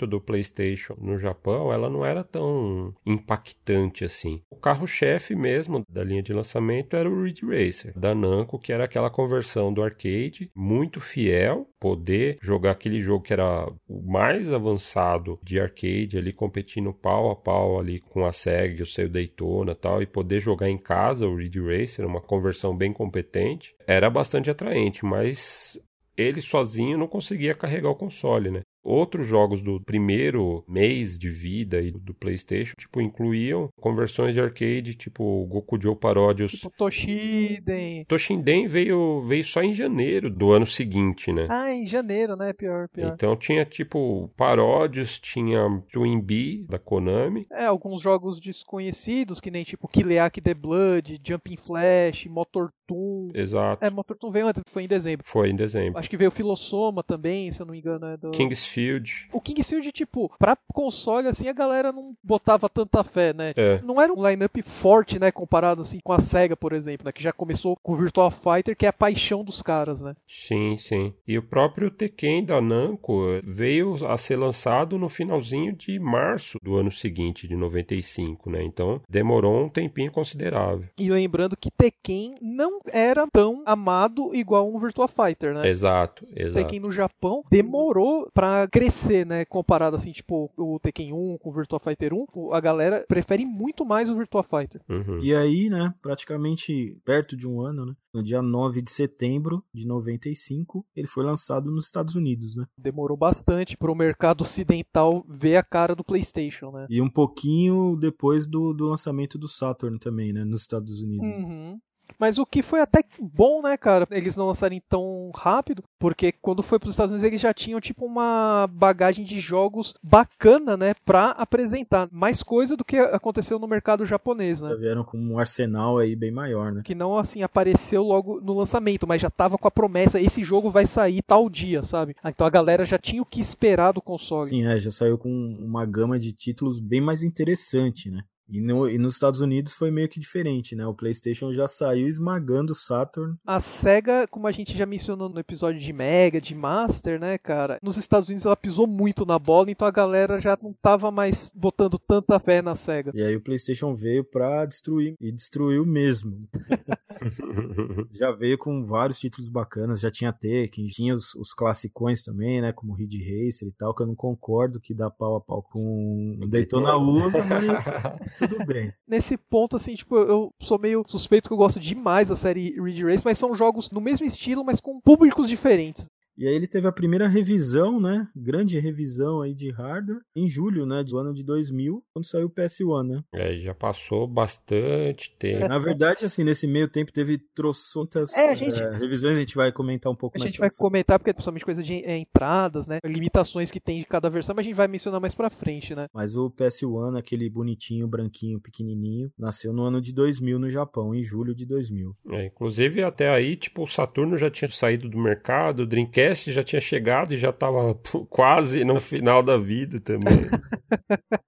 do 0.07 0.21
PlayStation 0.21 0.95
no 0.99 1.17
Japão, 1.17 1.71
ela 1.71 1.89
não 1.89 2.05
era 2.05 2.23
tão 2.23 2.93
impactante 3.05 4.05
assim. 4.05 4.41
O 4.49 4.55
carro-chefe 4.55 5.35
mesmo 5.35 5.83
da 5.89 6.03
linha 6.03 6.23
de 6.23 6.33
lançamento 6.33 6.95
era 6.95 7.09
o 7.09 7.23
Ridge 7.23 7.45
Racer, 7.45 7.93
da 7.97 8.15
Namco, 8.15 8.59
que 8.59 8.71
era 8.71 8.85
aquela 8.85 9.09
conversão 9.09 9.73
do 9.73 9.83
arcade, 9.83 10.49
muito 10.55 10.99
fiel, 10.99 11.67
poder 11.79 12.37
jogar 12.41 12.71
aquele 12.71 13.01
jogo 13.01 13.23
que 13.23 13.33
era 13.33 13.67
o 13.87 14.01
mais 14.01 14.53
avançado 14.53 15.39
de 15.43 15.59
arcade 15.59 16.17
ali 16.17 16.31
competindo 16.31 16.93
pau 16.93 17.31
a 17.31 17.35
pau 17.35 17.79
ali 17.79 17.99
com 17.99 18.25
a 18.25 18.31
Sega, 18.31 18.83
o 18.83 18.87
seu 18.87 19.09
Daytona, 19.09 19.75
tal, 19.75 20.01
e 20.01 20.05
poder 20.05 20.39
jogar 20.39 20.69
em 20.69 20.77
casa 20.77 21.27
o 21.27 21.35
Ridge 21.35 21.59
Racer, 21.59 22.05
uma 22.05 22.21
conversão 22.21 22.75
bem 22.75 22.93
competente, 22.93 23.75
era 23.87 24.09
bastante 24.09 24.49
atraente, 24.49 25.03
mas 25.05 25.79
ele 26.15 26.41
sozinho 26.41 26.97
não 26.97 27.07
conseguia 27.07 27.55
carregar 27.55 27.89
o 27.89 27.95
console, 27.95 28.51
né? 28.51 28.61
Outros 28.83 29.27
jogos 29.27 29.61
do 29.61 29.79
primeiro 29.79 30.63
mês 30.67 31.17
de 31.17 31.29
vida 31.29 31.79
do 31.91 32.13
PlayStation, 32.13 32.73
tipo, 32.77 32.99
incluíam 32.99 33.69
conversões 33.79 34.33
de 34.33 34.41
arcade, 34.41 34.95
tipo 34.95 35.45
Goku 35.45 35.79
Joe 35.81 35.95
Paródios. 35.95 36.51
Tipo 36.51 36.71
Toshinden. 36.77 38.05
Toshinden 38.05 38.67
veio, 38.67 39.21
veio 39.21 39.43
só 39.43 39.61
em 39.61 39.73
janeiro 39.73 40.29
do 40.29 40.51
ano 40.51 40.65
seguinte, 40.65 41.31
né? 41.31 41.47
Ah, 41.49 41.71
em 41.71 41.85
janeiro, 41.85 42.35
né? 42.35 42.53
Pior, 42.53 42.87
pior. 42.89 43.13
Então 43.13 43.35
tinha, 43.35 43.63
tipo, 43.65 44.31
paródios, 44.35 45.19
tinha 45.19 45.61
Twin 45.91 46.19
Bee, 46.19 46.65
da 46.67 46.79
Konami. 46.79 47.45
É, 47.51 47.65
alguns 47.65 48.01
jogos 48.01 48.39
desconhecidos, 48.39 49.39
que 49.39 49.51
nem, 49.51 49.63
tipo, 49.63 49.87
Kileak 49.87 50.41
The 50.41 50.53
Blood, 50.53 51.21
Jumping 51.23 51.57
Flash, 51.57 52.25
Motor 52.25 52.71
Toon. 52.87 53.29
Exato. 53.33 53.85
É, 53.85 53.89
Motor 53.89 54.17
Toon 54.17 54.29
veio 54.29 54.47
antes, 54.47 54.61
foi 54.67 54.83
em 54.83 54.87
dezembro. 54.87 55.25
Foi 55.25 55.49
em 55.49 55.55
dezembro. 55.55 55.99
Acho 55.99 56.09
que 56.09 56.17
veio 56.17 56.31
Filosoma 56.31 57.03
também, 57.03 57.51
se 57.51 57.61
eu 57.61 57.65
não 57.65 57.73
me 57.73 57.79
engano, 57.79 58.07
é 58.07 58.17
do... 58.17 58.31
King's 58.31 58.70
Kingsfield. 58.71 59.27
O 59.33 59.41
Kingsfield, 59.41 59.91
tipo, 59.91 60.31
pra 60.39 60.57
console, 60.73 61.27
assim, 61.27 61.47
a 61.47 61.53
galera 61.53 61.91
não 61.91 62.15
botava 62.23 62.69
tanta 62.69 63.03
fé, 63.03 63.33
né? 63.33 63.53
É. 63.55 63.81
Não 63.83 64.01
era 64.01 64.13
um 64.13 64.27
line-up 64.27 64.61
forte, 64.61 65.19
né? 65.19 65.31
Comparado, 65.31 65.81
assim, 65.81 65.99
com 66.03 66.13
a 66.13 66.19
SEGA, 66.19 66.55
por 66.55 66.73
exemplo, 66.73 67.05
né? 67.05 67.11
Que 67.11 67.23
já 67.23 67.31
começou 67.31 67.77
com 67.81 67.93
o 67.93 67.95
Virtual 67.95 68.31
Fighter, 68.31 68.75
que 68.75 68.85
é 68.85 68.89
a 68.89 68.93
paixão 68.93 69.43
dos 69.43 69.61
caras, 69.61 70.03
né? 70.03 70.15
Sim, 70.27 70.77
sim. 70.77 71.13
E 71.27 71.37
o 71.37 71.43
próprio 71.43 71.91
Tekken 71.91 72.45
da 72.45 72.61
Namco 72.61 73.21
veio 73.43 74.05
a 74.07 74.17
ser 74.17 74.37
lançado 74.37 74.97
no 74.97 75.09
finalzinho 75.09 75.73
de 75.73 75.99
março 75.99 76.57
do 76.61 76.77
ano 76.77 76.91
seguinte, 76.91 77.47
de 77.47 77.55
95, 77.55 78.49
né? 78.49 78.63
Então, 78.63 79.01
demorou 79.09 79.65
um 79.65 79.69
tempinho 79.69 80.11
considerável. 80.11 80.87
E 80.99 81.09
lembrando 81.09 81.57
que 81.57 81.71
Tekken 81.71 82.35
não 82.41 82.79
era 82.91 83.27
tão 83.31 83.63
amado 83.65 84.33
igual 84.33 84.67
um 84.67 84.77
Virtual 84.77 85.07
Fighter, 85.07 85.53
né? 85.53 85.67
Exato, 85.67 86.25
exato. 86.35 86.53
Tekken 86.53 86.79
no 86.79 86.91
Japão 86.91 87.43
demorou 87.49 88.29
pra 88.33 88.60
crescer, 88.67 89.25
né? 89.25 89.45
Comparado 89.45 89.95
assim, 89.95 90.11
tipo, 90.11 90.51
o 90.57 90.79
Tekken 90.79 91.13
1 91.13 91.37
com 91.39 91.49
o 91.49 91.53
Virtua 91.53 91.79
Fighter 91.79 92.13
1, 92.13 92.53
a 92.53 92.59
galera 92.59 93.05
prefere 93.07 93.45
muito 93.45 93.85
mais 93.85 94.09
o 94.09 94.15
Virtua 94.15 94.43
Fighter. 94.43 94.81
Uhum. 94.89 95.19
E 95.23 95.35
aí, 95.35 95.69
né, 95.69 95.93
praticamente 96.01 96.97
perto 97.05 97.35
de 97.35 97.47
um 97.47 97.61
ano, 97.61 97.85
né? 97.85 97.95
No 98.13 98.21
dia 98.21 98.41
9 98.41 98.81
de 98.81 98.91
setembro 98.91 99.63
de 99.73 99.87
95, 99.87 100.85
ele 100.93 101.07
foi 101.07 101.23
lançado 101.23 101.71
nos 101.71 101.85
Estados 101.85 102.15
Unidos, 102.15 102.57
né? 102.57 102.65
Demorou 102.77 103.15
bastante 103.15 103.77
para 103.77 103.91
o 103.91 103.95
mercado 103.95 104.41
ocidental 104.41 105.25
ver 105.29 105.55
a 105.55 105.63
cara 105.63 105.95
do 105.95 106.03
PlayStation, 106.03 106.71
né? 106.71 106.87
E 106.89 107.01
um 107.01 107.09
pouquinho 107.09 107.95
depois 107.95 108.45
do, 108.45 108.73
do 108.73 108.89
lançamento 108.89 109.37
do 109.37 109.47
Saturn 109.47 109.97
também, 109.97 110.33
né? 110.33 110.43
Nos 110.43 110.61
Estados 110.61 111.01
Unidos. 111.01 111.25
Uhum. 111.25 111.79
Mas 112.19 112.37
o 112.37 112.45
que 112.45 112.61
foi 112.61 112.81
até 112.81 113.03
bom, 113.19 113.61
né, 113.61 113.77
cara, 113.77 114.07
eles 114.11 114.37
não 114.37 114.47
lançarem 114.47 114.81
tão 114.87 115.31
rápido, 115.35 115.83
porque 115.99 116.31
quando 116.31 116.63
foi 116.63 116.79
para 116.79 116.87
os 116.87 116.93
Estados 116.93 117.11
Unidos 117.11 117.27
eles 117.27 117.41
já 117.41 117.53
tinham 117.53 117.79
tipo 117.79 118.05
uma 118.05 118.67
bagagem 118.71 119.23
de 119.25 119.39
jogos 119.39 119.93
bacana, 120.03 120.75
né, 120.77 120.93
para 121.05 121.31
apresentar. 121.31 122.07
Mais 122.11 122.43
coisa 122.43 122.75
do 122.75 122.83
que 122.83 122.97
aconteceu 122.97 123.59
no 123.59 123.67
mercado 123.67 124.05
japonês, 124.05 124.61
né? 124.61 124.69
Já 124.69 124.75
vieram 124.75 125.03
com 125.03 125.17
um 125.17 125.39
arsenal 125.39 125.97
aí 125.97 126.15
bem 126.15 126.31
maior, 126.31 126.71
né? 126.71 126.81
Que 126.83 126.95
não 126.95 127.17
assim 127.17 127.43
apareceu 127.43 128.03
logo 128.03 128.39
no 128.41 128.53
lançamento, 128.53 129.07
mas 129.07 129.21
já 129.21 129.29
tava 129.29 129.57
com 129.57 129.67
a 129.67 129.71
promessa, 129.71 130.19
esse 130.19 130.43
jogo 130.43 130.69
vai 130.69 130.85
sair 130.85 131.21
tal 131.21 131.49
dia, 131.49 131.83
sabe? 131.83 132.15
Então 132.25 132.45
a 132.45 132.49
galera 132.49 132.85
já 132.85 132.97
tinha 132.97 133.21
o 133.21 133.25
que 133.25 133.39
esperar 133.39 133.91
do 133.91 134.01
console. 134.01 134.49
Sim, 134.49 134.65
é, 134.65 134.79
já 134.79 134.91
saiu 134.91 135.17
com 135.17 135.29
uma 135.29 135.85
gama 135.85 136.19
de 136.19 136.33
títulos 136.33 136.79
bem 136.79 137.01
mais 137.01 137.23
interessante, 137.23 138.09
né? 138.09 138.23
E, 138.51 138.59
no, 138.59 138.89
e 138.89 138.97
nos 138.97 139.13
Estados 139.13 139.39
Unidos 139.39 139.73
foi 139.73 139.89
meio 139.89 140.09
que 140.09 140.19
diferente, 140.19 140.75
né? 140.75 140.85
O 140.85 140.93
PlayStation 140.93 141.53
já 141.53 141.67
saiu 141.67 142.07
esmagando 142.07 142.73
o 142.73 142.75
Saturn. 142.75 143.35
A 143.45 143.59
SEGA, 143.59 144.27
como 144.27 144.47
a 144.47 144.51
gente 144.51 144.77
já 144.77 144.85
mencionou 144.85 145.29
no 145.29 145.39
episódio 145.39 145.79
de 145.79 145.93
Mega, 145.93 146.41
de 146.41 146.53
Master, 146.53 147.19
né, 147.19 147.37
cara? 147.37 147.79
Nos 147.81 147.97
Estados 147.97 148.27
Unidos 148.27 148.45
ela 148.45 148.57
pisou 148.57 148.85
muito 148.85 149.25
na 149.25 149.39
bola, 149.39 149.71
então 149.71 149.87
a 149.87 149.91
galera 149.91 150.37
já 150.37 150.57
não 150.61 150.73
tava 150.73 151.09
mais 151.11 151.53
botando 151.55 151.97
tanta 151.97 152.39
fé 152.39 152.61
na 152.61 152.75
SEGA. 152.75 153.11
E 153.15 153.23
aí 153.23 153.35
o 153.35 153.41
PlayStation 153.41 153.95
veio 153.95 154.23
pra 154.23 154.65
destruir, 154.65 155.15
e 155.19 155.31
destruiu 155.31 155.85
mesmo. 155.85 156.47
já 158.11 158.31
veio 158.31 158.57
com 158.57 158.85
vários 158.85 159.19
títulos 159.19 159.49
bacanas, 159.49 160.01
já 160.01 160.11
tinha 160.11 160.33
Tekken, 160.33 160.87
tinha 160.87 161.15
os, 161.15 161.33
os 161.35 161.53
classicões 161.53 162.21
também, 162.21 162.61
né? 162.61 162.73
Como 162.73 162.93
Ridge 162.93 163.19
Racer 163.19 163.67
e 163.67 163.71
tal, 163.71 163.95
que 163.95 164.03
eu 164.03 164.07
não 164.07 164.15
concordo 164.15 164.79
que 164.79 164.93
dá 164.93 165.09
pau 165.09 165.35
a 165.35 165.41
pau 165.41 165.61
com 165.61 166.39
Daytona 166.49 166.97
USA, 166.97 167.43
mas 167.43 167.85
tudo 168.47 168.65
bem. 168.65 168.93
Nesse 169.07 169.37
ponto, 169.37 169.75
assim, 169.75 169.95
tipo, 169.95 170.15
eu 170.17 170.53
sou 170.59 170.79
meio 170.79 171.03
suspeito 171.07 171.49
que 171.49 171.53
eu 171.53 171.57
gosto 171.57 171.79
demais 171.79 172.29
da 172.29 172.35
série 172.35 172.79
Ridge 172.81 173.03
Race, 173.03 173.25
mas 173.25 173.37
são 173.37 173.55
jogos 173.55 173.89
no 173.91 174.01
mesmo 174.01 174.25
estilo, 174.25 174.63
mas 174.63 174.79
com 174.79 174.99
públicos 174.99 175.47
diferentes. 175.47 176.09
E 176.41 176.47
aí 176.47 176.55
ele 176.55 176.65
teve 176.65 176.87
a 176.87 176.91
primeira 176.91 177.27
revisão, 177.27 178.01
né? 178.01 178.27
Grande 178.35 178.79
revisão 178.79 179.43
aí 179.43 179.53
de 179.53 179.69
hardware 179.69 180.21
em 180.35 180.47
julho, 180.47 180.87
né? 180.87 181.03
Do 181.03 181.19
ano 181.19 181.35
de 181.35 181.43
2000, 181.43 182.03
quando 182.11 182.25
saiu 182.25 182.47
o 182.47 182.49
PS1, 182.49 183.07
né? 183.07 183.23
É, 183.31 183.59
já 183.59 183.75
passou 183.75 184.27
bastante 184.27 185.35
tempo. 185.37 185.67
Na 185.67 185.77
verdade, 185.77 186.25
assim, 186.25 186.43
nesse 186.43 186.65
meio 186.65 186.89
tempo 186.89 187.13
teve 187.13 187.37
trocentas 187.53 188.35
é, 188.35 188.55
gente... 188.55 188.81
é, 188.81 188.89
revisões, 188.97 189.35
a 189.37 189.39
gente 189.39 189.53
vai 189.53 189.71
comentar 189.71 190.11
um 190.11 190.15
pouco 190.15 190.39
mais. 190.39 190.47
A 190.47 190.51
gente 190.51 190.59
vai 190.59 190.71
comentar, 190.71 191.19
porque 191.19 191.29
é 191.29 191.33
principalmente 191.33 191.63
coisa 191.63 191.83
de 191.83 192.03
é, 192.03 192.17
entradas, 192.17 192.87
né? 192.87 192.97
Limitações 193.05 193.69
que 193.69 193.79
tem 193.79 193.99
de 193.99 194.05
cada 194.07 194.27
versão, 194.27 194.55
mas 194.55 194.65
a 194.65 194.67
gente 194.67 194.75
vai 194.75 194.87
mencionar 194.87 195.21
mais 195.21 195.35
pra 195.35 195.47
frente, 195.47 195.93
né? 195.93 196.07
Mas 196.11 196.35
o 196.35 196.49
PS1, 196.49 197.19
aquele 197.19 197.47
bonitinho, 197.51 198.07
branquinho, 198.07 198.59
pequenininho, 198.59 199.31
nasceu 199.37 199.71
no 199.71 199.83
ano 199.83 200.01
de 200.01 200.11
2000 200.11 200.57
no 200.57 200.71
Japão, 200.71 201.13
em 201.13 201.21
julho 201.21 201.53
de 201.53 201.67
2000. 201.67 202.15
É, 202.31 202.47
inclusive, 202.47 203.03
até 203.03 203.29
aí, 203.29 203.55
tipo, 203.55 203.83
o 203.83 203.87
Saturno 203.87 204.39
já 204.39 204.49
tinha 204.49 204.71
saído 204.71 205.07
do 205.07 205.19
mercado, 205.19 205.83
o 205.83 205.85
Dreamcast 205.85 206.30
Dreamcast 206.31 206.51
já 206.51 206.63
tinha 206.63 206.81
chegado 206.81 207.33
e 207.33 207.37
já 207.37 207.49
estava 207.49 207.93
quase 208.29 208.83
no 208.83 208.99
final 208.99 209.43
da 209.43 209.57
vida 209.57 209.99
também. 209.99 210.49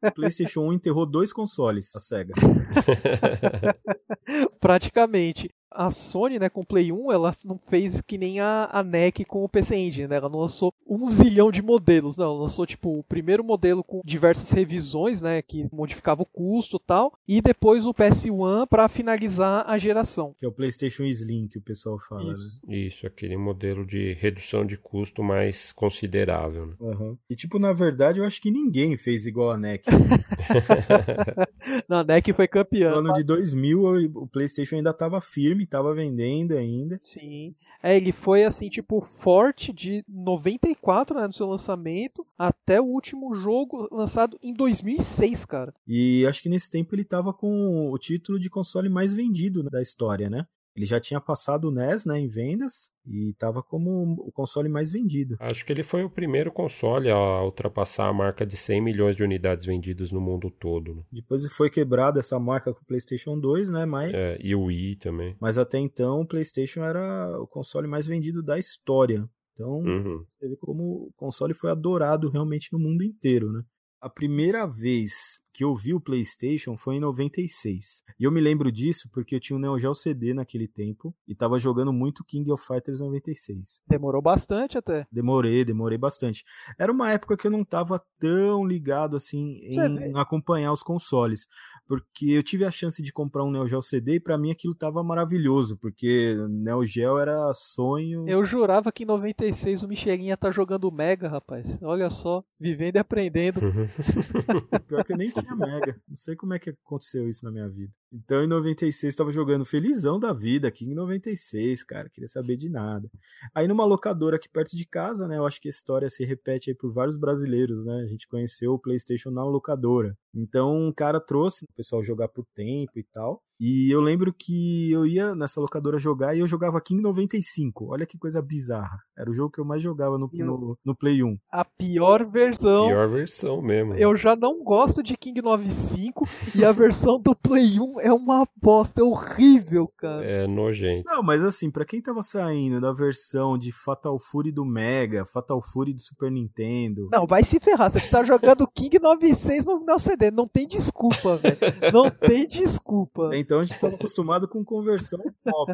o 0.01 0.11
PlayStation 0.13 0.61
1 0.61 0.73
enterrou 0.73 1.05
dois 1.05 1.31
consoles, 1.31 1.95
a 1.95 1.99
SEGA. 1.99 2.33
Praticamente 4.59 5.49
a 5.73 5.89
Sony, 5.89 6.39
né, 6.39 6.49
com 6.49 6.61
o 6.61 6.65
Play 6.65 6.91
1, 6.91 7.11
ela 7.11 7.33
não 7.45 7.57
fez 7.57 8.01
que 8.01 8.17
nem 8.17 8.39
a, 8.39 8.69
a 8.71 8.83
NEC 8.83 9.25
com 9.25 9.43
o 9.43 9.49
PC 9.49 9.75
Engine, 9.75 10.07
né? 10.07 10.17
Ela 10.17 10.29
não 10.29 10.39
lançou 10.39 10.73
um 10.87 11.07
zilhão 11.07 11.51
de 11.51 11.61
modelos, 11.61 12.17
não. 12.17 12.25
Ela 12.25 12.41
lançou, 12.41 12.65
tipo, 12.65 12.99
o 12.99 13.03
primeiro 13.03 13.43
modelo 13.43 13.83
com 13.83 14.01
diversas 14.03 14.51
revisões, 14.51 15.21
né, 15.21 15.41
que 15.41 15.67
modificava 15.71 16.21
o 16.21 16.25
custo 16.25 16.77
e 16.77 16.85
tal, 16.85 17.13
e 17.27 17.41
depois 17.41 17.85
o 17.85 17.93
PS1 17.93 18.67
para 18.67 18.87
finalizar 18.87 19.63
a 19.67 19.77
geração. 19.77 20.35
Que 20.37 20.45
é 20.45 20.49
o 20.49 20.51
PlayStation 20.51 21.03
Slim, 21.03 21.47
que 21.47 21.57
o 21.57 21.61
pessoal 21.61 21.97
fala, 21.99 22.33
Isso. 22.33 22.61
né? 22.65 22.75
Isso, 22.75 23.07
aquele 23.07 23.37
modelo 23.37 23.85
de 23.85 24.13
redução 24.13 24.65
de 24.65 24.77
custo 24.77 25.23
mais 25.23 25.71
considerável. 25.71 26.67
Né? 26.67 26.73
Uhum. 26.79 27.17
E, 27.29 27.35
tipo, 27.35 27.59
na 27.59 27.73
verdade, 27.73 28.19
eu 28.19 28.25
acho 28.25 28.41
que 28.41 28.51
ninguém 28.51 28.97
fez 28.97 29.25
igual 29.25 29.51
a 29.51 29.57
NEC. 29.57 29.85
não, 31.87 31.97
a 31.97 32.03
NEC 32.03 32.33
foi 32.33 32.47
campeã. 32.47 32.91
No 32.91 32.97
ano 32.97 33.13
de 33.13 33.23
2000, 33.23 34.11
o 34.15 34.27
PlayStation 34.27 34.75
ainda 34.75 34.91
estava 34.91 35.21
firme, 35.21 35.62
estava 35.63 35.93
vendendo 35.93 36.55
ainda. 36.55 36.97
Sim. 36.99 37.55
É, 37.81 37.97
ele 37.97 38.11
foi 38.11 38.45
assim, 38.45 38.69
tipo, 38.69 39.01
forte 39.01 39.73
de 39.73 40.05
94, 40.07 41.17
né, 41.19 41.27
no 41.27 41.33
seu 41.33 41.47
lançamento, 41.47 42.25
até 42.37 42.79
o 42.79 42.85
último 42.85 43.33
jogo 43.33 43.87
lançado 43.91 44.37
em 44.41 44.53
2006, 44.53 45.45
cara. 45.45 45.73
E 45.85 46.25
acho 46.25 46.41
que 46.41 46.49
nesse 46.49 46.69
tempo 46.69 46.95
ele 46.95 47.03
tava 47.03 47.33
com 47.33 47.91
o 47.91 47.97
título 47.97 48.39
de 48.39 48.49
console 48.49 48.87
mais 48.87 49.13
vendido 49.13 49.63
da 49.63 49.81
história, 49.81 50.29
né? 50.29 50.47
Ele 50.75 50.85
já 50.85 50.99
tinha 50.99 51.21
passado 51.21 51.69
o 51.69 51.71
NES 51.71 52.05
né, 52.05 52.19
em 52.19 52.27
vendas 52.27 52.91
e 53.05 53.29
estava 53.29 53.61
como 53.61 54.13
o 54.19 54.31
console 54.31 54.67
mais 54.67 54.91
vendido. 54.91 55.35
Acho 55.39 55.63
que 55.65 55.71
ele 55.71 55.83
foi 55.83 56.03
o 56.03 56.09
primeiro 56.09 56.51
console 56.51 57.11
a 57.11 57.43
ultrapassar 57.43 58.07
a 58.07 58.13
marca 58.13 58.45
de 58.45 58.57
100 58.57 58.81
milhões 58.81 59.15
de 59.15 59.23
unidades 59.23 59.65
vendidas 59.65 60.11
no 60.11 60.19
mundo 60.19 60.49
todo. 60.49 60.95
Né? 60.95 61.03
Depois 61.11 61.45
foi 61.53 61.69
quebrada 61.69 62.19
essa 62.19 62.39
marca 62.39 62.73
com 62.73 62.81
o 62.81 62.85
PlayStation 62.85 63.39
2, 63.39 63.69
né? 63.69 63.85
Mas... 63.85 64.13
É, 64.13 64.37
e 64.41 64.55
o 64.55 64.63
Wii 64.63 64.95
também. 64.95 65.35
Mas 65.39 65.57
até 65.57 65.77
então 65.77 66.21
o 66.21 66.27
PlayStation 66.27 66.83
era 66.83 67.39
o 67.39 67.45
console 67.45 67.87
mais 67.87 68.07
vendido 68.07 68.41
da 68.41 68.57
história. 68.57 69.29
Então, 69.53 69.79
uhum. 69.79 70.25
você 70.39 70.49
vê 70.49 70.55
como 70.55 70.83
o 70.83 71.13
console 71.15 71.53
foi 71.53 71.69
adorado 71.69 72.29
realmente 72.29 72.73
no 72.73 72.79
mundo 72.79 73.03
inteiro, 73.03 73.51
né? 73.51 73.61
A 74.01 74.09
primeira 74.09 74.65
vez 74.65 75.39
que 75.53 75.63
eu 75.63 75.75
vi 75.75 75.93
o 75.93 76.01
PlayStation 76.01 76.75
foi 76.75 76.95
em 76.95 76.99
96. 76.99 78.03
E 78.19 78.23
eu 78.23 78.31
me 78.31 78.41
lembro 78.41 78.71
disso 78.71 79.07
porque 79.13 79.35
eu 79.35 79.39
tinha 79.39 79.55
um 79.55 79.59
Neo 79.59 79.77
Geo 79.77 79.93
CD 79.93 80.33
naquele 80.33 80.67
tempo 80.67 81.15
e 81.27 81.35
tava 81.35 81.59
jogando 81.59 81.93
muito 81.93 82.23
King 82.23 82.51
of 82.51 82.65
Fighters 82.65 82.99
96. 82.99 83.81
Demorou 83.87 84.21
bastante 84.21 84.77
até. 84.77 85.05
Demorei, 85.11 85.63
demorei 85.63 85.97
bastante. 85.97 86.43
Era 86.79 86.91
uma 86.91 87.11
época 87.11 87.37
que 87.37 87.45
eu 87.45 87.51
não 87.51 87.63
tava 87.63 88.03
tão 88.19 88.65
ligado 88.65 89.15
assim 89.15 89.59
em 89.63 89.79
é, 89.79 90.11
acompanhar 90.19 90.73
os 90.73 90.81
consoles, 90.81 91.47
porque 91.87 92.31
eu 92.31 92.41
tive 92.41 92.65
a 92.65 92.71
chance 92.71 93.01
de 93.03 93.13
comprar 93.13 93.43
um 93.43 93.51
Neo 93.51 93.67
Geo 93.67 93.81
CD 93.81 94.15
e 94.15 94.19
para 94.19 94.37
mim 94.37 94.49
aquilo 94.49 94.73
tava 94.73 95.03
maravilhoso, 95.03 95.77
porque 95.77 96.35
Neo 96.49 96.83
Geo 96.85 97.19
era 97.19 97.53
sonho. 97.53 98.27
Eu 98.27 98.45
jurava 98.45 98.91
que 98.91 99.03
em 99.03 99.07
96 99.07 99.83
o 99.83 99.87
Michelinha 99.87 100.35
tá 100.35 100.49
jogando 100.49 100.91
Mega, 100.91 101.27
rapaz. 101.27 101.79
Olha 101.83 102.09
só, 102.09 102.43
vivendo 102.59 102.95
e 102.95 102.99
aprendendo. 102.99 103.59
Pior 104.87 105.03
que 105.03 105.13
eu 105.13 105.17
nem 105.17 105.29
tinha 105.43 105.55
Mega. 105.55 106.01
Não 106.07 106.17
sei 106.17 106.35
como 106.35 106.53
é 106.53 106.59
que 106.59 106.69
aconteceu 106.69 107.29
isso 107.29 107.45
na 107.45 107.51
minha 107.51 107.69
vida. 107.69 107.93
Então, 108.13 108.43
em 108.43 108.47
96, 108.47 109.15
tava 109.15 109.31
jogando 109.31 109.65
felizão 109.65 110.19
da 110.19 110.31
vida 110.31 110.67
aqui 110.67 110.85
em 110.85 110.93
96, 110.93 111.83
cara. 111.83 112.09
Queria 112.09 112.27
saber 112.27 112.55
de 112.55 112.69
nada. 112.69 113.09
Aí, 113.55 113.67
numa 113.67 113.85
locadora 113.85 114.35
aqui 114.35 114.47
perto 114.47 114.77
de 114.77 114.85
casa, 114.85 115.27
né? 115.27 115.37
Eu 115.37 115.47
acho 115.47 115.59
que 115.59 115.67
a 115.67 115.71
história 115.71 116.07
se 116.09 116.23
repete 116.23 116.69
aí 116.69 116.75
por 116.75 116.93
vários 116.93 117.17
brasileiros, 117.17 117.83
né? 117.83 118.01
A 118.01 118.05
gente 118.05 118.27
conheceu 118.27 118.73
o 118.73 118.79
PlayStation 118.79 119.31
na 119.31 119.43
locadora. 119.43 120.15
Então, 120.31 120.87
um 120.87 120.93
cara 120.93 121.19
trouxe 121.19 121.65
o 121.65 121.73
pessoal 121.75 122.03
jogar 122.03 122.27
por 122.27 122.45
tempo 122.53 122.91
e 122.95 123.03
tal. 123.03 123.41
E 123.59 123.89
eu 123.89 124.01
lembro 124.01 124.33
que 124.33 124.91
eu 124.91 125.05
ia 125.05 125.33
nessa 125.35 125.61
locadora 125.61 125.97
jogar 125.97 126.35
e 126.35 126.39
eu 126.39 126.47
jogava 126.47 126.81
King 126.81 127.01
95. 127.01 127.91
Olha 127.91 128.05
que 128.05 128.17
coisa 128.17 128.41
bizarra. 128.41 128.99
Era 129.17 129.29
o 129.29 129.33
jogo 129.33 129.51
que 129.51 129.59
eu 129.59 129.65
mais 129.65 129.81
jogava 129.81 130.17
no, 130.17 130.29
no, 130.33 130.77
no, 130.83 130.95
Play 130.95 131.23
1. 131.23 131.37
A 131.49 131.63
pior 131.63 132.25
versão. 132.25 132.87
Pior 132.87 133.07
versão 133.07 133.61
mesmo. 133.61 133.93
Eu 133.93 134.15
já 134.15 134.35
não 134.35 134.63
gosto 134.63 135.01
de 135.01 135.15
King 135.15 135.41
95 135.41 136.27
e 136.55 136.65
a 136.65 136.71
versão 136.71 137.17
do 137.17 137.35
Play 137.35 137.79
1 137.79 138.01
é 138.03 138.11
uma 138.11 138.45
bosta, 138.61 139.01
é 139.01 139.03
horrível, 139.03 139.87
cara. 139.97 140.25
É 140.25 140.45
nojento. 140.45 141.09
Não, 141.09 141.23
mas 141.23 141.43
assim, 141.43 141.71
para 141.71 141.85
quem 141.85 142.01
tava 142.01 142.21
saindo 142.21 142.81
da 142.81 142.91
versão 142.91 143.57
de 143.57 143.71
Fatal 143.71 144.19
Fury 144.19 144.51
do 144.51 144.65
Mega, 144.65 145.25
Fatal 145.25 145.61
Fury 145.61 145.93
do 145.93 146.01
Super 146.01 146.29
Nintendo. 146.29 147.07
Não, 147.11 147.25
vai 147.25 147.43
se 147.43 147.59
ferrar. 147.59 147.89
Você 147.89 147.99
precisa 147.99 148.23
jogando 148.23 148.67
King 148.67 148.99
96 148.99 149.65
no, 149.67 149.79
no 149.79 149.99
CD. 149.99 150.31
Não 150.31 150.47
tem 150.47 150.67
desculpa, 150.67 151.37
velho. 151.37 151.57
Não 151.93 152.09
tem 152.09 152.47
desculpa. 152.47 153.29
Então 153.33 153.61
a 153.61 153.63
gente 153.63 153.79
tava 153.79 153.95
acostumado 153.95 154.47
com 154.47 154.63
conversão 154.65 155.19
top. 155.43 155.73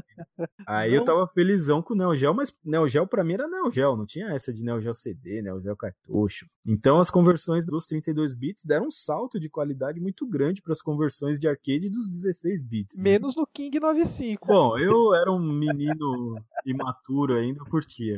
Aí 0.67 0.91
não. 0.91 0.97
eu 0.97 1.03
tava 1.03 1.27
felizão 1.27 1.81
com 1.81 1.93
o 1.93 1.97
Neo 1.97 2.15
Geo, 2.15 2.33
mas 2.33 2.53
Neo 2.63 2.87
Geo 2.87 3.07
pra 3.07 3.23
mim 3.23 3.33
era 3.33 3.47
Neo 3.47 3.71
Geo, 3.71 3.95
não 3.95 4.05
tinha 4.05 4.27
essa 4.27 4.53
de 4.53 4.63
Neo 4.63 4.79
Geo 4.79 4.93
CD, 4.93 5.41
Neo 5.41 5.59
Geo 5.59 5.75
cartucho. 5.75 6.47
Então 6.65 6.99
as 6.99 7.09
conversões 7.09 7.65
dos 7.65 7.85
32 7.85 8.35
bits 8.35 8.65
deram 8.65 8.87
um 8.87 8.91
salto 8.91 9.39
de 9.39 9.49
qualidade 9.49 9.99
muito 9.99 10.27
grande 10.27 10.61
para 10.61 10.73
as 10.73 10.81
conversões 10.81 11.39
de 11.39 11.47
arcade 11.47 11.89
dos 11.89 12.07
16 12.21 12.61
bits. 12.61 12.97
Né? 12.97 13.11
Menos 13.11 13.35
no 13.35 13.45
King 13.45 13.79
95. 13.79 14.47
Bom, 14.47 14.77
eu 14.77 15.13
era 15.13 15.31
um 15.31 15.39
menino 15.39 16.35
imaturo 16.65 17.35
ainda, 17.35 17.59
eu 17.59 17.65
curtia. 17.65 18.15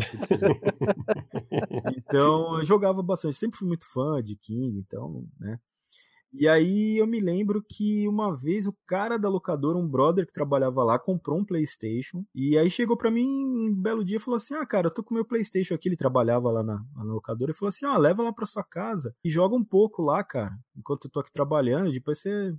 então 1.97 2.57
eu 2.57 2.63
jogava 2.63 3.01
bastante, 3.01 3.37
sempre 3.37 3.57
fui 3.57 3.67
muito 3.67 3.85
fã 3.91 4.21
de 4.21 4.35
King, 4.35 4.77
então, 4.79 5.25
né? 5.39 5.59
E 6.33 6.47
aí 6.47 6.97
eu 6.97 7.05
me 7.05 7.19
lembro 7.19 7.61
que 7.61 8.07
uma 8.07 8.33
vez 8.33 8.65
o 8.65 8.73
cara 8.87 9.17
da 9.17 9.27
locadora, 9.27 9.77
um 9.77 9.87
brother 9.87 10.25
que 10.25 10.31
trabalhava 10.31 10.81
lá, 10.81 10.97
comprou 10.97 11.37
um 11.37 11.43
PlayStation. 11.43 12.23
E 12.33 12.57
aí 12.57 12.71
chegou 12.71 12.95
para 12.95 13.11
mim 13.11 13.45
um 13.45 13.73
belo 13.73 14.03
dia 14.03 14.15
e 14.15 14.19
falou 14.19 14.37
assim: 14.37 14.53
Ah, 14.53 14.65
cara, 14.65 14.87
eu 14.87 14.91
tô 14.91 15.03
com 15.03 15.13
meu 15.13 15.25
PlayStation 15.25 15.73
aqui. 15.75 15.89
Ele 15.89 15.97
trabalhava 15.97 16.49
lá 16.49 16.63
na, 16.63 16.85
na 16.95 17.03
locadora 17.03 17.51
e 17.51 17.53
falou 17.53 17.67
assim: 17.67 17.85
Ah, 17.85 17.97
leva 17.97 18.23
lá 18.23 18.31
pra 18.31 18.45
sua 18.45 18.63
casa 18.63 19.13
e 19.23 19.29
joga 19.29 19.55
um 19.55 19.63
pouco 19.63 20.01
lá, 20.01 20.23
cara, 20.23 20.57
enquanto 20.75 21.05
eu 21.05 21.11
tô 21.11 21.19
aqui 21.19 21.33
trabalhando. 21.33 21.91
Depois 21.91 22.19
você 22.19 22.55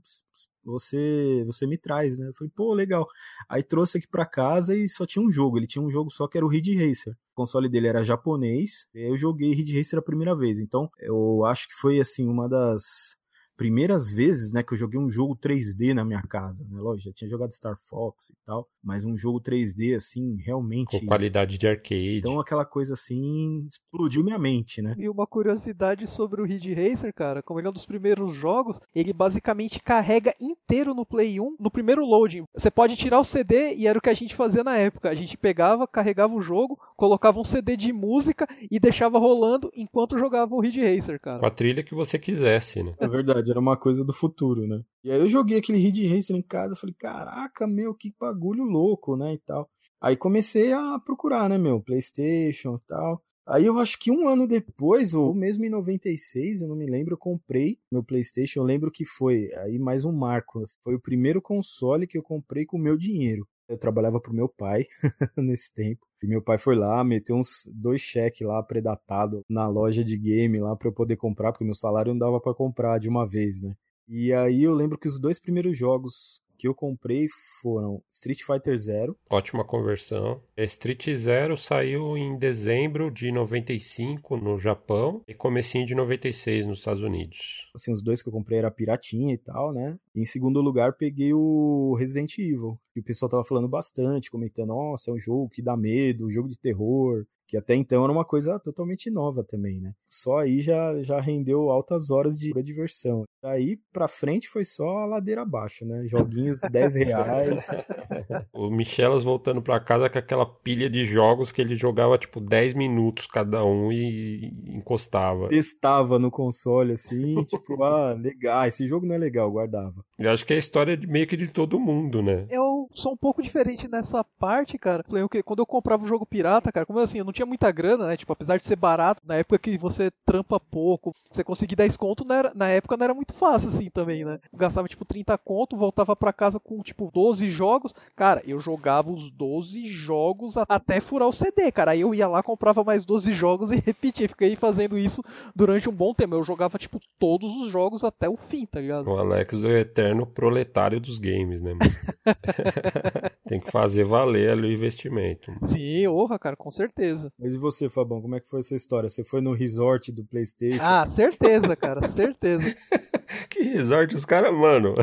você 0.64 1.42
você 1.46 1.66
me 1.66 1.78
traz, 1.78 2.18
né? 2.18 2.28
Eu 2.28 2.34
falei, 2.34 2.52
pô, 2.54 2.72
legal. 2.74 3.06
Aí 3.48 3.62
trouxe 3.62 3.98
aqui 3.98 4.08
para 4.08 4.26
casa 4.26 4.76
e 4.76 4.88
só 4.88 5.06
tinha 5.06 5.24
um 5.24 5.30
jogo. 5.30 5.58
Ele 5.58 5.66
tinha 5.66 5.82
um 5.82 5.90
jogo 5.90 6.10
só 6.10 6.26
que 6.28 6.36
era 6.36 6.46
o 6.46 6.48
Ridge 6.48 6.74
Racer. 6.74 7.14
O 7.14 7.34
console 7.34 7.68
dele 7.68 7.88
era 7.88 8.04
japonês. 8.04 8.86
eu 8.94 9.16
joguei 9.16 9.52
Ridge 9.52 9.76
Racer 9.76 9.98
a 9.98 10.02
primeira 10.02 10.36
vez. 10.36 10.60
Então, 10.60 10.90
eu 10.98 11.44
acho 11.44 11.68
que 11.68 11.74
foi 11.74 12.00
assim 12.00 12.28
uma 12.28 12.48
das 12.48 13.16
primeiras 13.56 14.10
vezes, 14.10 14.52
né, 14.52 14.62
que 14.62 14.72
eu 14.72 14.78
joguei 14.78 14.98
um 14.98 15.10
jogo 15.10 15.36
3D 15.36 15.94
na 15.94 16.04
minha 16.04 16.22
casa, 16.22 16.64
né? 16.68 16.80
Lógico, 16.80 17.08
já 17.08 17.12
tinha 17.12 17.30
jogado 17.30 17.52
Star 17.52 17.76
Fox 17.88 18.30
e 18.30 18.34
tal, 18.44 18.68
mas 18.82 19.04
um 19.04 19.16
jogo 19.16 19.40
3D 19.40 19.94
assim, 19.96 20.36
realmente 20.44 20.98
com 20.98 21.06
qualidade 21.06 21.58
de 21.58 21.66
arcade. 21.66 22.18
Então 22.18 22.40
aquela 22.40 22.64
coisa 22.64 22.94
assim 22.94 23.66
explodiu 23.68 24.24
minha 24.24 24.38
mente, 24.38 24.82
né? 24.82 24.94
E 24.98 25.08
uma 25.08 25.26
curiosidade 25.26 26.06
sobre 26.06 26.40
o 26.40 26.44
Ridge 26.44 26.74
Racer, 26.74 27.12
cara, 27.14 27.42
como 27.42 27.60
ele 27.60 27.66
é 27.66 27.70
um 27.70 27.74
dos 27.74 27.86
primeiros 27.86 28.34
jogos, 28.34 28.80
ele 28.94 29.12
basicamente 29.12 29.80
carrega 29.80 30.34
inteiro 30.40 30.94
no 30.94 31.06
Play 31.06 31.40
1, 31.40 31.56
no 31.58 31.70
primeiro 31.70 32.04
loading. 32.04 32.44
Você 32.54 32.70
pode 32.70 32.96
tirar 32.96 33.20
o 33.20 33.24
CD 33.24 33.74
e 33.76 33.86
era 33.86 33.98
o 33.98 34.02
que 34.02 34.10
a 34.10 34.14
gente 34.14 34.34
fazia 34.34 34.64
na 34.64 34.76
época. 34.76 35.10
A 35.10 35.14
gente 35.14 35.36
pegava, 35.36 35.86
carregava 35.86 36.34
o 36.34 36.42
jogo, 36.42 36.78
colocava 37.02 37.40
um 37.40 37.42
CD 37.42 37.76
de 37.76 37.92
música 37.92 38.46
e 38.70 38.78
deixava 38.78 39.18
rolando 39.18 39.68
enquanto 39.76 40.16
jogava 40.16 40.54
o 40.54 40.60
Ridge 40.60 40.80
Racer, 40.80 41.18
cara. 41.20 41.40
Com 41.40 41.46
a 41.46 41.50
trilha 41.50 41.82
que 41.82 41.96
você 41.96 42.16
quisesse, 42.16 42.80
né? 42.80 42.94
É 42.96 43.08
verdade, 43.08 43.50
era 43.50 43.58
uma 43.58 43.76
coisa 43.76 44.04
do 44.04 44.12
futuro, 44.12 44.68
né? 44.68 44.80
E 45.02 45.10
aí 45.10 45.18
eu 45.18 45.28
joguei 45.28 45.58
aquele 45.58 45.78
Ridge 45.78 46.06
Racer 46.06 46.36
em 46.36 46.42
casa, 46.42 46.76
falei, 46.76 46.94
caraca, 46.96 47.66
meu, 47.66 47.92
que 47.92 48.14
bagulho 48.20 48.62
louco, 48.62 49.16
né, 49.16 49.34
e 49.34 49.38
tal. 49.38 49.68
Aí 50.00 50.16
comecei 50.16 50.72
a 50.72 50.96
procurar, 51.04 51.50
né, 51.50 51.58
meu, 51.58 51.80
PlayStation 51.80 52.76
e 52.76 52.86
tal. 52.86 53.20
Aí 53.44 53.66
eu 53.66 53.80
acho 53.80 53.98
que 53.98 54.12
um 54.12 54.28
ano 54.28 54.46
depois, 54.46 55.12
ou 55.12 55.34
mesmo 55.34 55.64
em 55.64 55.70
96, 55.70 56.60
eu 56.60 56.68
não 56.68 56.76
me 56.76 56.86
lembro, 56.86 57.14
eu 57.14 57.18
comprei 57.18 57.78
meu 57.90 58.04
PlayStation. 58.04 58.60
Eu 58.60 58.64
lembro 58.64 58.92
que 58.92 59.04
foi 59.04 59.52
aí 59.56 59.76
mais 59.76 60.04
um 60.04 60.12
marco. 60.12 60.62
Foi 60.84 60.94
o 60.94 61.00
primeiro 61.00 61.42
console 61.42 62.06
que 62.06 62.16
eu 62.16 62.22
comprei 62.22 62.64
com 62.64 62.76
o 62.76 62.80
meu 62.80 62.96
dinheiro. 62.96 63.44
Eu 63.72 63.78
trabalhava 63.78 64.20
pro 64.20 64.34
meu 64.34 64.48
pai 64.48 64.86
nesse 65.36 65.72
tempo. 65.72 66.06
E 66.22 66.26
meu 66.26 66.42
pai 66.42 66.58
foi 66.58 66.76
lá, 66.76 67.02
meteu 67.02 67.36
uns 67.36 67.66
dois 67.72 68.02
cheques 68.02 68.46
lá 68.46 68.62
predatados 68.62 69.42
na 69.48 69.66
loja 69.66 70.04
de 70.04 70.16
game 70.16 70.58
lá 70.60 70.76
para 70.76 70.88
eu 70.88 70.92
poder 70.92 71.16
comprar, 71.16 71.52
porque 71.52 71.64
meu 71.64 71.74
salário 71.74 72.12
não 72.12 72.18
dava 72.18 72.38
para 72.38 72.54
comprar 72.54 72.98
de 73.00 73.08
uma 73.08 73.26
vez, 73.26 73.62
né? 73.62 73.74
E 74.06 74.30
aí 74.32 74.62
eu 74.62 74.74
lembro 74.74 74.98
que 74.98 75.08
os 75.08 75.18
dois 75.18 75.38
primeiros 75.38 75.76
jogos 75.78 76.42
que 76.62 76.68
eu 76.68 76.74
comprei 76.76 77.26
foram 77.60 78.00
Street 78.08 78.44
Fighter 78.44 78.78
Zero. 78.78 79.18
Ótima 79.28 79.64
conversão. 79.64 80.40
Street 80.56 81.10
Zero 81.16 81.56
saiu 81.56 82.16
em 82.16 82.38
dezembro 82.38 83.10
de 83.10 83.32
95 83.32 84.36
no 84.36 84.60
Japão 84.60 85.24
e 85.26 85.34
comecinho 85.34 85.84
de 85.84 85.92
96 85.92 86.64
nos 86.64 86.78
Estados 86.78 87.02
Unidos. 87.02 87.68
Assim, 87.74 87.92
os 87.92 88.00
dois 88.00 88.22
que 88.22 88.28
eu 88.28 88.32
comprei 88.32 88.60
era 88.60 88.70
piratinha 88.70 89.34
e 89.34 89.38
tal, 89.38 89.72
né? 89.72 89.98
E 90.14 90.20
em 90.20 90.24
segundo 90.24 90.60
lugar, 90.60 90.92
peguei 90.92 91.34
o 91.34 91.96
Resident 91.98 92.38
Evil, 92.38 92.78
que 92.94 93.00
o 93.00 93.04
pessoal 93.04 93.28
tava 93.28 93.44
falando 93.44 93.66
bastante, 93.66 94.30
comentando, 94.30 94.68
nossa, 94.68 95.10
é 95.10 95.14
um 95.14 95.18
jogo 95.18 95.48
que 95.48 95.62
dá 95.62 95.76
medo, 95.76 96.26
um 96.26 96.30
jogo 96.30 96.48
de 96.48 96.56
terror, 96.56 97.26
que 97.52 97.56
até 97.56 97.74
então 97.74 98.04
era 98.04 98.12
uma 98.12 98.24
coisa 98.24 98.58
totalmente 98.58 99.10
nova 99.10 99.44
também, 99.44 99.80
né? 99.80 99.92
Só 100.08 100.38
aí 100.38 100.60
já, 100.60 101.02
já 101.02 101.20
rendeu 101.20 101.70
altas 101.70 102.10
horas 102.10 102.38
de 102.38 102.50
diversão. 102.62 103.24
Daí 103.42 103.76
pra 103.92 104.06
frente 104.06 104.48
foi 104.48 104.64
só 104.64 104.98
a 104.98 105.06
ladeira 105.06 105.42
abaixo, 105.42 105.84
né? 105.84 106.06
Joguinhos 106.06 106.60
10 106.60 106.94
reais. 106.94 107.66
o 108.54 108.70
Michelas 108.70 109.24
voltando 109.24 109.60
pra 109.60 109.80
casa 109.80 110.08
com 110.08 110.16
aquela 110.16 110.46
pilha 110.46 110.88
de 110.88 111.04
jogos 111.04 111.50
que 111.50 111.60
ele 111.60 111.74
jogava 111.74 112.16
tipo 112.16 112.40
10 112.40 112.74
minutos 112.74 113.26
cada 113.26 113.64
um 113.64 113.90
e 113.90 114.54
encostava. 114.68 115.48
Testava 115.48 116.20
no 116.20 116.30
console 116.30 116.92
assim, 116.92 117.42
tipo, 117.46 117.82
ah, 117.82 118.12
legal, 118.12 118.64
esse 118.66 118.86
jogo 118.86 119.06
não 119.06 119.16
é 119.16 119.18
legal, 119.18 119.50
guardava. 119.50 120.04
Eu 120.16 120.30
acho 120.30 120.46
que 120.46 120.52
é 120.52 120.56
a 120.56 120.60
história 120.60 120.96
de, 120.96 121.08
meio 121.08 121.26
que 121.26 121.36
de 121.36 121.48
todo 121.48 121.80
mundo, 121.80 122.22
né? 122.22 122.46
Eu 122.48 122.86
sou 122.92 123.12
um 123.12 123.16
pouco 123.16 123.42
diferente 123.42 123.90
nessa 123.90 124.22
parte, 124.38 124.78
cara. 124.78 125.02
Quando 125.02 125.58
eu 125.58 125.66
comprava 125.66 126.04
o 126.04 126.06
jogo 126.06 126.24
pirata, 126.24 126.70
cara, 126.70 126.86
como 126.86 127.00
assim, 127.00 127.18
eu 127.18 127.24
não 127.24 127.32
tinha 127.32 127.46
muita 127.46 127.72
grana, 127.72 128.06
né? 128.06 128.16
Tipo, 128.16 128.32
apesar 128.32 128.56
de 128.56 128.64
ser 128.64 128.76
barato, 128.76 129.20
na 129.26 129.34
época 129.34 129.58
que 129.58 129.76
você 129.76 130.12
trampa 130.24 130.60
pouco, 130.60 131.10
você 131.28 131.42
conseguir 131.42 131.74
10 131.74 131.96
conto, 131.96 132.24
na 132.54 132.68
época 132.68 132.96
não 132.96 133.04
era 133.04 133.14
muito 133.14 133.31
fácil 133.32 133.68
assim 133.68 133.90
também, 133.90 134.24
né? 134.24 134.38
Eu 134.52 134.58
gastava 134.58 134.88
tipo 134.88 135.04
30 135.04 135.36
conto, 135.38 135.76
voltava 135.76 136.14
para 136.14 136.32
casa 136.32 136.60
com 136.60 136.78
tipo 136.78 137.10
12 137.12 137.48
jogos. 137.50 137.94
Cara, 138.14 138.42
eu 138.46 138.58
jogava 138.58 139.12
os 139.12 139.30
12 139.30 139.86
jogos 139.86 140.56
até 140.56 141.00
furar 141.00 141.28
o 141.28 141.32
CD, 141.32 141.72
cara. 141.72 141.92
Aí 141.92 142.00
eu 142.02 142.14
ia 142.14 142.28
lá, 142.28 142.42
comprava 142.42 142.84
mais 142.84 143.04
12 143.04 143.32
jogos 143.32 143.72
e 143.72 143.80
repetia. 143.84 144.28
Fiquei 144.28 144.54
fazendo 144.56 144.98
isso 144.98 145.22
durante 145.54 145.88
um 145.88 145.92
bom 145.92 146.14
tempo. 146.14 146.34
Eu 146.34 146.44
jogava 146.44 146.78
tipo 146.78 147.00
todos 147.18 147.56
os 147.56 147.68
jogos 147.68 148.04
até 148.04 148.28
o 148.28 148.36
fim, 148.36 148.66
tá 148.66 148.80
ligado? 148.80 149.08
O 149.08 149.18
Alex 149.18 149.64
é 149.64 149.66
o 149.66 149.76
eterno 149.76 150.26
proletário 150.26 151.00
dos 151.00 151.18
games, 151.18 151.60
né, 151.60 151.74
mano? 151.74 151.90
Tem 153.52 153.60
que 153.60 153.70
fazer 153.70 154.04
valer 154.04 154.48
ali 154.48 154.68
o 154.68 154.72
investimento. 154.72 155.50
Mano. 155.50 155.68
Sim, 155.68 156.08
honra, 156.08 156.38
cara, 156.38 156.56
com 156.56 156.70
certeza. 156.70 157.30
Mas 157.38 157.52
e 157.52 157.58
você, 157.58 157.86
Fabão, 157.90 158.22
como 158.22 158.34
é 158.34 158.40
que 158.40 158.48
foi 158.48 158.60
a 158.60 158.62
sua 158.62 158.78
história? 158.78 159.10
Você 159.10 159.22
foi 159.22 159.42
no 159.42 159.52
resort 159.52 160.10
do 160.10 160.24
PlayStation? 160.24 160.82
Ah, 160.82 161.06
certeza, 161.10 161.76
cara, 161.76 162.08
certeza. 162.08 162.74
que 163.50 163.60
resort, 163.60 164.14
os 164.14 164.24
caras, 164.24 164.54
mano, 164.54 164.94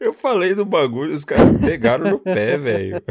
eu 0.00 0.12
falei 0.12 0.54
do 0.54 0.64
bagulho, 0.64 1.12
os 1.12 1.24
caras 1.24 1.60
pegaram 1.60 2.08
no 2.08 2.20
pé, 2.20 2.54
velho. 2.56 3.02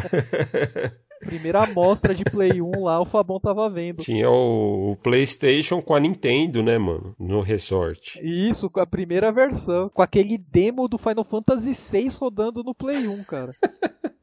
Primeira 1.19 1.65
amostra 1.65 2.15
de 2.15 2.23
Play 2.23 2.61
1 2.61 2.83
lá, 2.85 3.01
o 3.01 3.05
Fabão 3.05 3.41
tava 3.41 3.69
vendo. 3.69 4.03
Tinha 4.03 4.29
o, 4.29 4.95
PlayStation 5.03 5.81
com 5.81 5.95
a 5.95 5.99
Nintendo, 5.99 6.63
né, 6.63 6.77
mano? 6.77 7.13
No 7.19 7.41
resort. 7.41 8.21
Isso, 8.23 8.69
com 8.69 8.79
a 8.79 8.87
primeira 8.87 9.33
versão. 9.33 9.89
Com 9.89 10.01
aquele 10.01 10.37
demo 10.37 10.87
do 10.87 10.97
Final 10.97 11.25
Fantasy 11.25 11.73
VI 11.73 12.07
rodando 12.17 12.63
no 12.63 12.73
Play 12.73 13.05
1, 13.05 13.23
cara. 13.25 13.53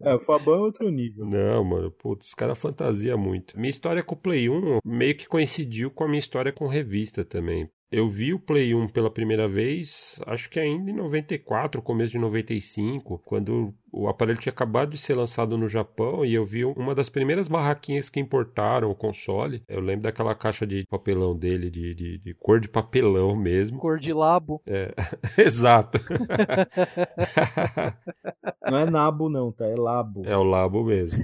é, 0.00 0.14
o 0.14 0.20
Fabão 0.20 0.54
é 0.54 0.58
outro 0.58 0.90
nível. 0.90 1.24
Não, 1.26 1.64
mano, 1.64 1.90
putz, 1.90 2.28
os 2.28 2.34
caras 2.34 2.58
fantasia 2.58 3.16
muito. 3.16 3.58
Minha 3.58 3.70
história 3.70 4.02
com 4.02 4.14
o 4.14 4.18
Play 4.18 4.48
1 4.48 4.78
meio 4.84 5.16
que 5.16 5.28
coincidiu 5.28 5.90
com 5.90 6.04
a 6.04 6.08
minha 6.08 6.18
história 6.18 6.52
com 6.52 6.66
revista 6.66 7.24
também. 7.24 7.68
Eu 7.90 8.08
vi 8.08 8.34
o 8.34 8.40
Play 8.40 8.74
1 8.74 8.88
pela 8.88 9.10
primeira 9.10 9.46
vez, 9.46 10.18
acho 10.26 10.50
que 10.50 10.58
ainda 10.58 10.90
em 10.90 10.94
94, 10.94 11.80
começo 11.80 12.12
de 12.12 12.18
95, 12.18 13.20
quando 13.24 13.72
o 13.94 14.08
aparelho 14.08 14.38
tinha 14.38 14.52
acabado 14.52 14.90
de 14.90 14.98
ser 14.98 15.16
lançado 15.16 15.56
no 15.56 15.68
Japão 15.68 16.24
e 16.24 16.34
eu 16.34 16.44
vi 16.44 16.64
uma 16.64 16.94
das 16.94 17.08
primeiras 17.08 17.46
barraquinhas 17.46 18.10
que 18.10 18.18
importaram 18.18 18.90
o 18.90 18.94
console. 18.94 19.62
Eu 19.68 19.80
lembro 19.80 20.02
daquela 20.02 20.34
caixa 20.34 20.66
de 20.66 20.84
papelão 20.86 21.36
dele, 21.36 21.70
de, 21.70 21.94
de, 21.94 22.18
de 22.18 22.34
cor 22.34 22.60
de 22.60 22.68
papelão 22.68 23.36
mesmo. 23.36 23.78
Cor 23.78 23.98
de 23.98 24.12
labo. 24.12 24.60
É, 24.66 24.92
exato. 25.38 26.00
não 28.68 28.78
é 28.78 28.90
nabo 28.90 29.28
não, 29.28 29.52
tá? 29.52 29.66
É 29.66 29.76
labo. 29.76 30.22
É 30.24 30.36
o 30.36 30.42
labo 30.42 30.84
mesmo. 30.84 31.18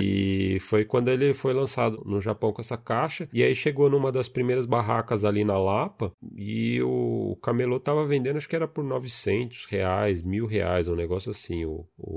E 0.00 0.58
foi 0.60 0.84
quando 0.84 1.08
ele 1.08 1.32
foi 1.32 1.52
lançado 1.52 2.02
no 2.04 2.20
Japão 2.20 2.52
com 2.52 2.60
essa 2.60 2.76
caixa. 2.76 3.28
E 3.32 3.42
aí 3.42 3.54
chegou 3.54 3.88
numa 3.88 4.10
das 4.10 4.28
primeiras 4.28 4.66
barracas 4.66 5.24
ali 5.24 5.44
na 5.44 5.58
Lapa 5.58 6.12
e 6.34 6.82
o 6.82 7.36
camelô 7.42 7.78
tava 7.78 8.04
vendendo, 8.04 8.36
acho 8.36 8.48
que 8.48 8.56
era 8.56 8.68
por 8.68 8.84
900 8.84 9.66
reais, 9.66 10.22
mil 10.22 10.46
reais, 10.46 10.88
um 10.88 10.94
negócio 10.94 11.30
assim, 11.30 11.64
o, 11.64 11.86
o, 11.96 12.07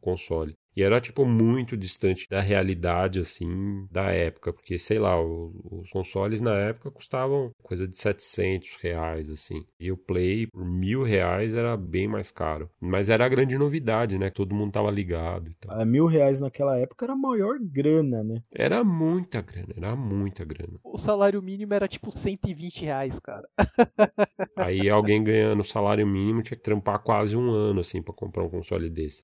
console. 0.00 0.54
E 0.74 0.82
era, 0.82 1.00
tipo, 1.00 1.26
muito 1.26 1.76
distante 1.76 2.26
da 2.30 2.40
realidade, 2.40 3.20
assim, 3.20 3.86
da 3.90 4.10
época. 4.10 4.52
Porque, 4.52 4.78
sei 4.78 4.98
lá, 4.98 5.20
os, 5.20 5.52
os 5.70 5.90
consoles 5.90 6.40
na 6.40 6.54
época 6.54 6.90
custavam 6.90 7.50
coisa 7.62 7.86
de 7.86 7.98
700 7.98 8.78
reais, 8.80 9.28
assim. 9.28 9.66
E 9.78 9.92
o 9.92 9.98
Play, 9.98 10.46
por 10.46 10.64
mil 10.64 11.02
reais, 11.02 11.54
era 11.54 11.76
bem 11.76 12.08
mais 12.08 12.30
caro. 12.30 12.70
Mas 12.80 13.10
era 13.10 13.26
a 13.26 13.28
grande 13.28 13.56
novidade, 13.58 14.16
né? 14.16 14.30
Todo 14.30 14.54
mundo 14.54 14.72
tava 14.72 14.90
ligado 14.90 15.50
e 15.50 15.54
tal. 15.54 15.78
A 15.78 15.84
mil 15.84 16.06
reais 16.06 16.40
naquela 16.40 16.78
época 16.78 17.04
era 17.04 17.12
a 17.12 17.16
maior 17.16 17.58
grana, 17.60 18.24
né? 18.24 18.42
Era 18.56 18.82
muita 18.82 19.42
grana, 19.42 19.74
era 19.76 19.94
muita 19.94 20.42
grana. 20.42 20.78
O 20.82 20.96
salário 20.96 21.42
mínimo 21.42 21.74
era, 21.74 21.86
tipo, 21.86 22.10
120 22.10 22.82
reais, 22.86 23.18
cara. 23.18 23.46
Aí 24.56 24.88
alguém 24.88 25.22
ganhando 25.22 25.60
o 25.60 25.64
salário 25.64 26.06
mínimo 26.06 26.42
tinha 26.42 26.56
que 26.56 26.62
trampar 26.62 27.02
quase 27.02 27.36
um 27.36 27.50
ano, 27.50 27.80
assim, 27.80 28.00
para 28.00 28.14
comprar 28.14 28.42
um 28.42 28.48
console 28.48 28.88
desse. 28.88 29.22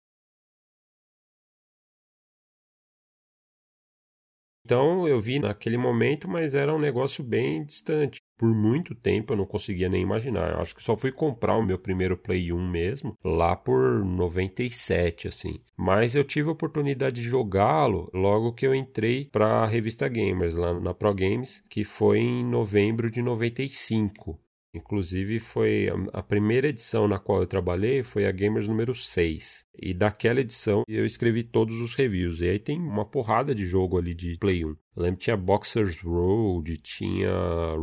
Então 4.68 5.08
eu 5.08 5.18
vi 5.18 5.38
naquele 5.38 5.78
momento, 5.78 6.28
mas 6.28 6.54
era 6.54 6.74
um 6.74 6.78
negócio 6.78 7.24
bem 7.24 7.64
distante. 7.64 8.20
Por 8.36 8.54
muito 8.54 8.94
tempo 8.94 9.32
eu 9.32 9.36
não 9.38 9.46
conseguia 9.46 9.88
nem 9.88 10.02
imaginar. 10.02 10.52
Eu 10.52 10.60
acho 10.60 10.76
que 10.76 10.82
só 10.82 10.94
fui 10.94 11.10
comprar 11.10 11.56
o 11.56 11.64
meu 11.64 11.78
primeiro 11.78 12.18
Play 12.18 12.52
1 12.52 12.70
mesmo 12.70 13.16
lá 13.24 13.56
por 13.56 14.04
97, 14.04 15.26
assim. 15.26 15.58
Mas 15.74 16.14
eu 16.14 16.22
tive 16.22 16.50
a 16.50 16.52
oportunidade 16.52 17.22
de 17.22 17.26
jogá-lo 17.26 18.10
logo 18.12 18.52
que 18.52 18.66
eu 18.66 18.74
entrei 18.74 19.30
para 19.32 19.62
a 19.62 19.66
revista 19.66 20.06
Gamers, 20.06 20.54
lá 20.54 20.78
na 20.78 20.92
Pro 20.92 21.14
Games, 21.14 21.62
que 21.70 21.82
foi 21.82 22.18
em 22.18 22.44
novembro 22.44 23.10
de 23.10 23.22
95. 23.22 24.38
Inclusive 24.79 25.39
foi 25.41 25.89
a 26.12 26.22
primeira 26.22 26.68
edição 26.68 27.07
na 27.07 27.18
qual 27.18 27.41
eu 27.41 27.47
trabalhei 27.47 28.03
foi 28.03 28.26
a 28.26 28.33
Gamers 28.33 28.68
número 28.68 28.95
6. 28.95 29.66
E 29.81 29.93
daquela 29.93 30.41
edição 30.41 30.83
eu 30.89 31.05
escrevi 31.05 31.43
todos 31.43 31.81
os 31.81 31.95
reviews. 31.95 32.41
E 32.41 32.49
aí 32.49 32.59
tem 32.59 32.79
uma 32.79 33.05
porrada 33.05 33.55
de 33.55 33.66
jogo 33.66 33.99
ali 33.99 34.14
de 34.14 34.39
Play 34.39 34.64
1. 34.64 34.68
Eu 34.68 35.03
lembro 35.03 35.18
que 35.18 35.24
tinha 35.24 35.37
Boxers 35.37 36.01
Road, 36.01 36.76
tinha 36.79 37.31